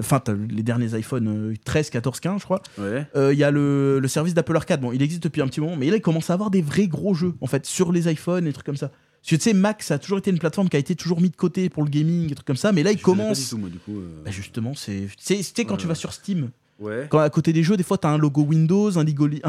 enfin, 0.00 0.20
les 0.50 0.62
derniers 0.62 0.94
iPhone 0.94 1.28
euh, 1.52 1.54
13, 1.64 1.90
14, 1.90 2.20
15, 2.20 2.40
je 2.40 2.44
crois, 2.44 2.62
Ouais. 2.78 3.06
euh, 3.16 3.32
il 3.32 3.38
y 3.38 3.44
a 3.44 3.50
le, 3.50 4.00
le 4.00 4.08
service 4.08 4.34
d'Apple 4.34 4.56
Arcade. 4.56 4.80
Bon, 4.80 4.92
il 4.92 5.02
existe 5.02 5.22
depuis 5.22 5.40
un 5.42 5.46
petit 5.46 5.60
moment, 5.60 5.76
mais 5.76 5.88
là, 5.90 5.96
il 5.96 6.02
commence 6.02 6.30
à 6.30 6.34
avoir 6.34 6.50
des 6.50 6.62
vrais 6.62 6.88
gros 6.88 7.14
jeux, 7.14 7.34
en 7.40 7.46
fait, 7.46 7.64
sur 7.66 7.92
les 7.92 8.10
iPhones 8.10 8.46
et 8.46 8.52
trucs 8.52 8.66
comme 8.66 8.76
ça. 8.76 8.90
Parce 9.28 9.38
que 9.40 9.42
tu 9.42 9.50
sais, 9.50 9.54
Mac, 9.54 9.82
ça 9.82 9.94
a 9.94 9.98
toujours 9.98 10.18
été 10.18 10.30
une 10.30 10.38
plateforme 10.38 10.68
qui 10.68 10.76
a 10.76 10.78
été 10.78 10.94
toujours 10.94 11.20
mis 11.20 11.30
de 11.30 11.36
côté 11.36 11.68
pour 11.68 11.82
le 11.82 11.90
gaming 11.90 12.30
et 12.30 12.34
trucs 12.36 12.46
comme 12.46 12.54
ça, 12.56 12.70
mais 12.70 12.84
là, 12.84 12.92
il 12.92 13.00
connais 13.00 13.16
pas 13.16 13.22
commence. 13.24 13.40
du 13.40 13.48
tout, 13.48 13.58
moi, 13.58 13.68
du 13.68 13.78
coup. 13.78 13.98
euh. 13.98 14.22
Bah, 14.24 14.30
justement, 14.30 14.74
c'est. 14.74 15.08
Tu 15.18 15.42
sais- 15.42 15.64
quand 15.64 15.72
Ouais, 15.74 15.80
tu 15.80 15.86
vas 15.88 15.96
sur 15.96 16.12
Steam, 16.12 16.50
Ouais. 16.78 17.06
quand 17.10 17.18
à 17.18 17.28
côté 17.28 17.52
des 17.52 17.64
jeux, 17.64 17.76
des 17.76 17.82
fois, 17.82 17.98
t'as 17.98 18.10
un 18.10 18.18
logo 18.18 18.42
Windows, 18.42 18.96
un, 18.98 19.04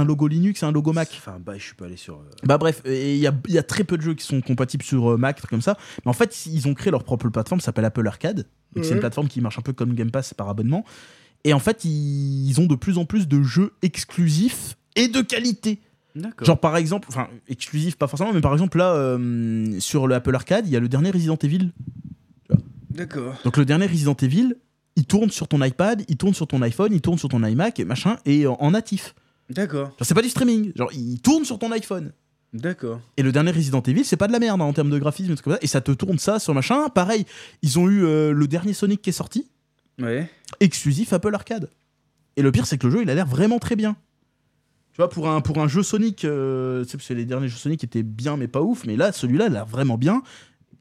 logo 0.05 0.27
Linux 0.27 0.63
et 0.63 0.65
un 0.65 0.71
logo 0.71 0.93
Mac. 0.93 1.09
Enfin, 1.15 1.37
bah, 1.39 1.53
je 1.59 1.63
suis 1.63 1.75
pas 1.75 1.85
allé 1.85 1.95
sur. 1.97 2.15
euh, 2.15 2.23
Bah 2.43 2.57
bref, 2.57 2.81
il 2.87 3.17
y 3.17 3.27
a, 3.27 3.33
y 3.49 3.57
a 3.59 3.63
très 3.63 3.83
peu 3.83 3.97
de 3.97 4.01
jeux 4.01 4.15
qui 4.15 4.25
sont 4.25 4.41
compatibles 4.41 4.83
sur 4.83 5.11
euh, 5.11 5.17
Mac, 5.17 5.37
trucs 5.37 5.49
comme 5.51 5.61
ça. 5.61 5.77
Mais 6.05 6.09
en 6.09 6.13
fait, 6.13 6.47
ils 6.47 6.67
ont 6.67 6.73
créé 6.73 6.89
leur 6.89 7.03
propre 7.03 7.29
plateforme, 7.29 7.59
ça 7.61 7.65
s'appelle 7.65 7.85
Apple 7.85 8.07
Arcade. 8.07 8.47
C'est 8.81 8.93
une 8.93 8.99
plateforme 8.99 9.27
qui 9.27 9.41
marche 9.41 9.59
un 9.59 9.61
peu 9.63 9.73
comme 9.73 9.93
Game 9.93 10.09
Pass 10.09 10.33
par 10.33 10.49
abonnement. 10.49 10.85
Et 11.43 11.53
en 11.53 11.59
fait, 11.59 11.85
ils 11.85 12.55
ont 12.59 12.65
de 12.65 12.75
plus 12.75 12.97
en 12.97 13.05
plus 13.05 13.27
de 13.27 13.43
jeux 13.43 13.73
exclusifs 13.83 14.75
et 14.95 15.07
de 15.07 15.21
qualité. 15.21 15.79
Genre 16.45 16.59
par 16.59 16.77
exemple, 16.77 17.07
enfin 17.09 17.27
exclusifs 17.47 17.95
pas 17.97 18.07
forcément, 18.07 18.33
mais 18.33 18.41
par 18.41 18.53
exemple 18.53 18.77
là, 18.77 18.93
euh, 18.93 19.79
sur 19.79 20.07
le 20.07 20.15
Apple 20.15 20.33
Arcade, 20.35 20.67
il 20.67 20.73
y 20.73 20.75
a 20.75 20.79
le 20.79 20.89
dernier 20.89 21.11
Resident 21.11 21.37
Evil. 21.43 21.71
D'accord. 22.89 23.35
Donc 23.43 23.57
le 23.57 23.65
dernier 23.65 23.85
Resident 23.85 24.15
Evil, 24.21 24.55
il 24.95 25.05
tourne 25.05 25.29
sur 25.29 25.47
ton 25.47 25.61
iPad, 25.63 26.03
il 26.07 26.17
tourne 26.17 26.33
sur 26.33 26.47
ton 26.47 26.61
iPhone, 26.61 26.91
il 26.93 27.01
tourne 27.01 27.17
sur 27.17 27.29
ton 27.29 27.43
iMac 27.43 27.79
et 27.79 27.85
machin, 27.85 28.17
et 28.25 28.47
en, 28.47 28.53
en 28.55 28.71
natif. 28.71 29.13
D'accord. 29.49 29.87
Genre 29.89 29.97
c'est 30.01 30.13
pas 30.13 30.21
du 30.21 30.29
streaming, 30.29 30.71
genre 30.75 30.91
il 30.93 31.19
tourne 31.21 31.45
sur 31.45 31.59
ton 31.59 31.71
iPhone. 31.71 32.11
D'accord. 32.53 33.01
Et 33.17 33.23
le 33.23 33.31
dernier 33.31 33.51
Resident 33.51 33.81
Evil, 33.81 34.03
c'est 34.05 34.17
pas 34.17 34.27
de 34.27 34.31
la 34.31 34.39
merde 34.39 34.61
hein, 34.61 34.65
en 34.65 34.73
termes 34.73 34.89
de 34.89 34.97
graphisme 34.97 35.33
et 35.33 35.35
comme 35.35 35.53
ça. 35.53 35.59
Et 35.61 35.67
ça 35.67 35.81
te 35.81 35.91
tourne 35.91 36.17
ça 36.17 36.39
sur 36.39 36.53
machin. 36.53 36.87
Pareil, 36.89 37.25
ils 37.61 37.77
ont 37.77 37.87
eu 37.89 38.03
euh, 38.05 38.31
le 38.31 38.47
dernier 38.47 38.73
Sonic 38.73 39.01
qui 39.01 39.09
est 39.09 39.13
sorti, 39.13 39.47
Ouais. 40.01 40.29
exclusif 40.59 41.11
Apple 41.13 41.33
Arcade. 41.35 41.69
Et 42.37 42.41
le 42.41 42.51
pire, 42.51 42.65
c'est 42.65 42.77
que 42.77 42.87
le 42.87 42.93
jeu, 42.93 43.01
il 43.03 43.09
a 43.09 43.15
l'air 43.15 43.27
vraiment 43.27 43.59
très 43.59 43.75
bien. 43.75 43.95
Tu 44.97 45.03
vois, 45.03 45.11
pour 45.11 45.29
un, 45.29 45.41
pour 45.41 45.59
un 45.59 45.67
jeu 45.67 45.83
Sonic, 45.83 46.25
euh, 46.25 46.83
tu 46.83 46.89
sais, 46.89 46.97
parce 46.97 47.07
que 47.09 47.13
les 47.13 47.25
derniers 47.25 47.49
jeux 47.49 47.57
Sonic 47.57 47.83
étaient 47.83 48.01
bien, 48.01 48.35
mais 48.35 48.47
pas 48.47 48.61
ouf. 48.63 48.83
Mais 48.87 48.95
là, 48.95 49.11
celui-là, 49.11 49.45
il 49.47 49.55
a 49.55 49.63
vraiment 49.63 49.95
bien. 49.95 50.23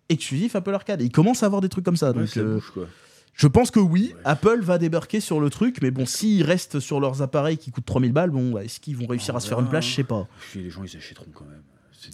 Exclusif 0.08 0.56
Apple 0.56 0.72
Arcade. 0.72 1.02
Et 1.02 1.04
il 1.04 1.12
commence 1.12 1.42
à 1.42 1.46
avoir 1.46 1.60
des 1.60 1.68
trucs 1.68 1.84
comme 1.84 1.98
ça. 1.98 2.12
Ouais, 2.12 2.20
Donc, 2.20 2.28
ça 2.28 2.40
euh, 2.40 2.54
bouge, 2.54 2.70
quoi. 2.72 2.86
Je 3.34 3.46
pense 3.46 3.70
que 3.70 3.78
oui, 3.78 4.12
Ouais. 4.14 4.20
Apple 4.24 4.60
va 4.62 4.78
débarquer 4.78 5.20
sur 5.20 5.38
le 5.38 5.50
truc, 5.50 5.80
mais 5.82 5.90
bon, 5.90 6.06
s'ils 6.06 6.42
restent 6.44 6.80
sur 6.80 6.98
leurs 6.98 7.20
appareils 7.20 7.58
qui 7.58 7.70
coûtent 7.70 7.84
3000 7.84 8.12
balles, 8.14 8.30
bon, 8.30 8.56
est-ce 8.56 8.80
qu'ils 8.80 8.96
vont 8.96 9.06
réussir 9.06 9.34
Ah, 9.34 9.36
à 9.36 9.40
se 9.40 9.48
faire 9.48 9.60
une 9.60 9.68
place? 9.68 9.84
Je 9.84 9.94
sais 9.96 10.04
pas. 10.04 10.26
Puis 10.50 10.62
les 10.62 10.70
gens, 10.70 10.82
ils 10.82 10.96
achèteront 10.96 11.26
quand 11.34 11.44
même. 11.44 11.60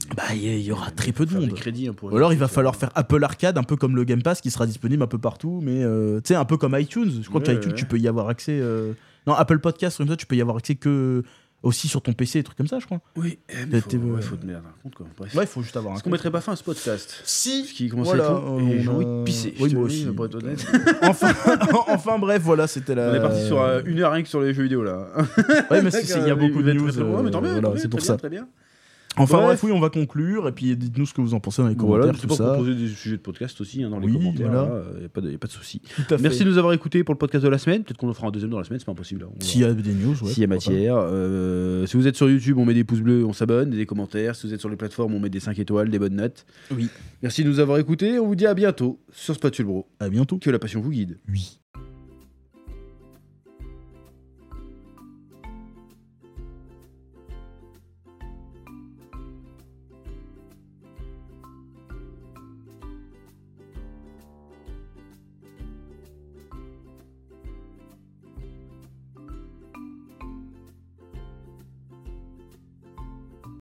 Des- 0.09 0.16
Bah, 0.16 0.23
il 0.35 0.59
y, 0.61 0.73
aura 0.73 0.91
très 0.91 1.12
peu 1.12 1.24
de 1.24 1.35
monde. 1.39 1.53
crédits, 1.55 1.87
hein, 1.87 1.95
Ou 2.03 2.16
alors 2.16 2.33
il 2.33 2.39
va 2.41 2.49
falloir 2.49 2.74
faire 2.74 2.91
Apple 2.97 3.23
Arcade, 3.23 3.59
un 3.59 3.62
peu 3.62 3.77
comme 3.77 3.95
le 3.95 4.03
Game 4.03 4.23
Pass 4.23 4.41
qui 4.41 4.51
sera 4.51 4.66
disponible 4.66 5.03
un 5.03 5.07
peu 5.07 5.19
partout, 5.19 5.61
mais 5.62 5.85
euh, 5.85 6.16
tu 6.20 6.29
sais, 6.29 6.35
un 6.35 6.45
peu 6.47 6.57
comme 6.57 6.77
iTunes. 6.77 7.20
Je 7.23 7.29
crois 7.29 7.41
Ouais, 7.43 7.47
qu'iTunes, 7.55 7.70
ouais. 7.73 7.77
tu 7.79 7.85
peux 7.85 7.99
y 7.99 8.09
avoir 8.09 8.29
accès. 8.29 8.59
euh, 8.59 8.95
Non, 9.29 9.35
Apple 9.35 9.61
Podcast, 9.61 9.99
comme 9.99 10.09
ça, 10.09 10.16
tu 10.16 10.27
peux 10.27 10.35
y 10.35 10.41
avoir 10.41 10.57
accès 10.57 10.74
que 10.74 11.23
aussi 11.63 11.89
sur 11.89 12.03
ton 12.03 12.13
PC, 12.13 12.41
des 12.41 12.43
trucs 12.45 12.57
comme 12.59 12.67
ça, 12.67 12.79
je 12.79 12.87
crois. 12.87 13.01
Oui, 13.17 13.39
eh, 13.49 13.67
mais 13.71 13.81
faut, 13.81 13.91
t'es- 13.91 13.97
ouais, 13.97 14.23
faut 14.23 14.37
te 14.37 14.45
mettre 14.45 14.59
un 14.61 14.83
compte, 14.83 14.95
quoi. 14.95 15.07
Bref. 15.17 15.35
Ouais, 15.35 15.45
il 15.45 15.47
faut 15.47 15.63
juste 15.63 15.77
avoir 15.77 15.93
un. 15.93 15.97
Est-ce 15.97 16.05
qu'on 16.05 16.11
mettrait 16.11 16.31
pas 16.31 16.41
fin 16.41 16.53
à 16.53 16.57
ce 16.57 16.65
podcast 16.65 17.21
Si 17.25 17.61
Parce 17.63 17.73
qu'il 17.73 17.91
commence 17.91 18.07
Voilà, 18.07 18.27
à 18.29 18.31
être 18.33 18.41
long, 18.43 18.59
et 18.69 18.81
j'ai 18.81 18.89
envie 18.89 19.05
de 19.05 19.25
pisser. 19.25 19.55
Oui, 19.61 19.75
moi 19.75 19.85
aussi. 19.85 20.07
pour 20.07 20.27
être 20.27 20.35
honnête. 20.35 20.67
enfin, 21.03 21.33
enfin, 21.89 22.19
bref, 22.19 22.43
voilà, 22.43 22.67
c'était 22.67 22.95
la. 22.95 23.11
On 23.11 23.15
est 23.15 23.21
parti 23.21 23.47
sur 23.47 23.61
euh, 23.63 23.83
une 23.87 24.01
heure 24.01 24.13
rien 24.13 24.23
que 24.23 24.29
sur 24.29 24.41
les 24.41 24.53
jeux 24.55 24.65
vidéo 24.65 24.83
là. 24.83 25.09
Ouais, 25.71 25.83
mais 25.83 25.91
il 26.03 26.27
y 26.27 26.31
a 26.31 26.35
beaucoup 26.35 26.63
de 26.63 26.73
news. 26.73 26.99
Ouais, 26.99 27.23
mais 27.23 27.31
tant 27.31 27.41
mieux, 27.41 27.51
euh, 27.51 27.77
c'est 27.77 27.89
pour 27.89 28.01
ça. 28.01 28.17
Très 28.17 28.29
bien. 28.29 28.49
Enfin 29.19 29.37
Bref. 29.37 29.47
bref, 29.47 29.65
oui, 29.65 29.73
on 29.73 29.81
va 29.81 29.91
conclure 29.91 30.49
et 30.49 30.53
puis 30.53 30.75
dites-nous 30.75 31.05
ce 31.05 31.13
que 31.13 31.21
vous 31.21 31.35
en 31.35 31.41
pensez 31.41 31.61
dans 31.61 31.69
les 31.69 31.75
Voilà, 31.75 32.05
commentaires, 32.07 32.13
n'hésitez 32.13 32.29
tout 32.29 32.29
pas 32.29 32.49
ça. 32.49 32.53
proposer 32.55 32.75
des 32.75 32.89
sujets 32.89 33.17
de 33.19 33.21
podcast 33.21 33.61
aussi 33.61 33.83
hein, 33.83 33.91
dans 33.91 33.99
les 33.99 34.07
Oui, 34.07 34.15
commentaires. 34.15 34.51
voilà. 34.51 34.83
Il 34.95 34.99
n'y 35.01 35.05
a, 35.05 35.09
pas 35.11 35.21
de- 35.21 35.31
y 35.31 35.35
a 35.35 35.39
pas 35.39 35.47
de 35.49 35.53
souci. 35.53 35.81
Tout 35.97 36.03
à 36.15 36.17
fait. 36.17 36.23
Merci 36.23 36.45
de 36.45 36.49
nous 36.51 36.57
avoir 36.57 36.73
écoutés 36.73 37.05
pour 37.05 37.15
le 37.15 37.19
podcast 37.19 37.45
de 37.45 37.51
la 37.51 37.59
semaine. 37.59 37.85
Peut-être 37.85 37.99
qu'on 37.99 38.09
en 38.09 38.15
fera 38.15 38.29
un 38.29 38.31
deuxième 38.31 38.51
dans 38.51 38.59
la 38.59 38.65
semaine, 38.65 38.79
c'est 38.79 38.87
pas 38.87 38.93
impossible. 38.93 39.27
On 39.27 39.41
S'il 39.41 39.61
y 39.61 39.65
a 39.65 39.75
des 39.75 39.93
news, 39.93 40.17
ouais. 40.23 40.31
S'il 40.31 40.41
y 40.41 40.45
a 40.45 40.47
matière. 40.47 40.97
Euh, 40.97 41.85
si 41.87 41.97
vous 41.99 42.07
êtes 42.07 42.17
sur 42.17 42.31
YouTube, 42.31 42.57
on 42.57 42.65
met 42.65 42.73
des 42.75 42.85
pouces 42.85 43.01
bleus, 43.03 43.25
on 43.27 43.35
s'abonne, 43.35 43.69
des 43.71 43.85
commentaires. 43.85 44.35
Si 44.35 44.47
vous 44.47 44.55
êtes 44.55 44.61
sur 44.61 44.71
les 44.71 44.77
plateformes, 44.77 45.13
on 45.15 45.21
met 45.21 45.29
des 45.31 45.41
5 45.41 45.59
étoiles, 45.59 45.91
des 45.91 45.99
bonnes 45.99 46.17
notes. 46.17 46.47
Oui. 46.75 46.89
Merci 47.23 47.45
de 47.45 47.49
nous 47.51 47.61
avoir 47.61 47.77
écoutés. 47.79 48.19
On 48.19 48.27
vous 48.27 48.35
dit 48.35 48.47
à 48.47 48.55
bientôt 48.55 48.99
sur 49.13 49.35
Spatule 49.35 49.67
Bro. 49.67 49.87
À 50.01 50.09
bientôt. 50.09 50.39
Que 50.39 50.49
la 50.49 50.59
passion 50.59 50.81
vous 50.81 50.91
guide. 50.91 51.19
Oui. 51.29 51.59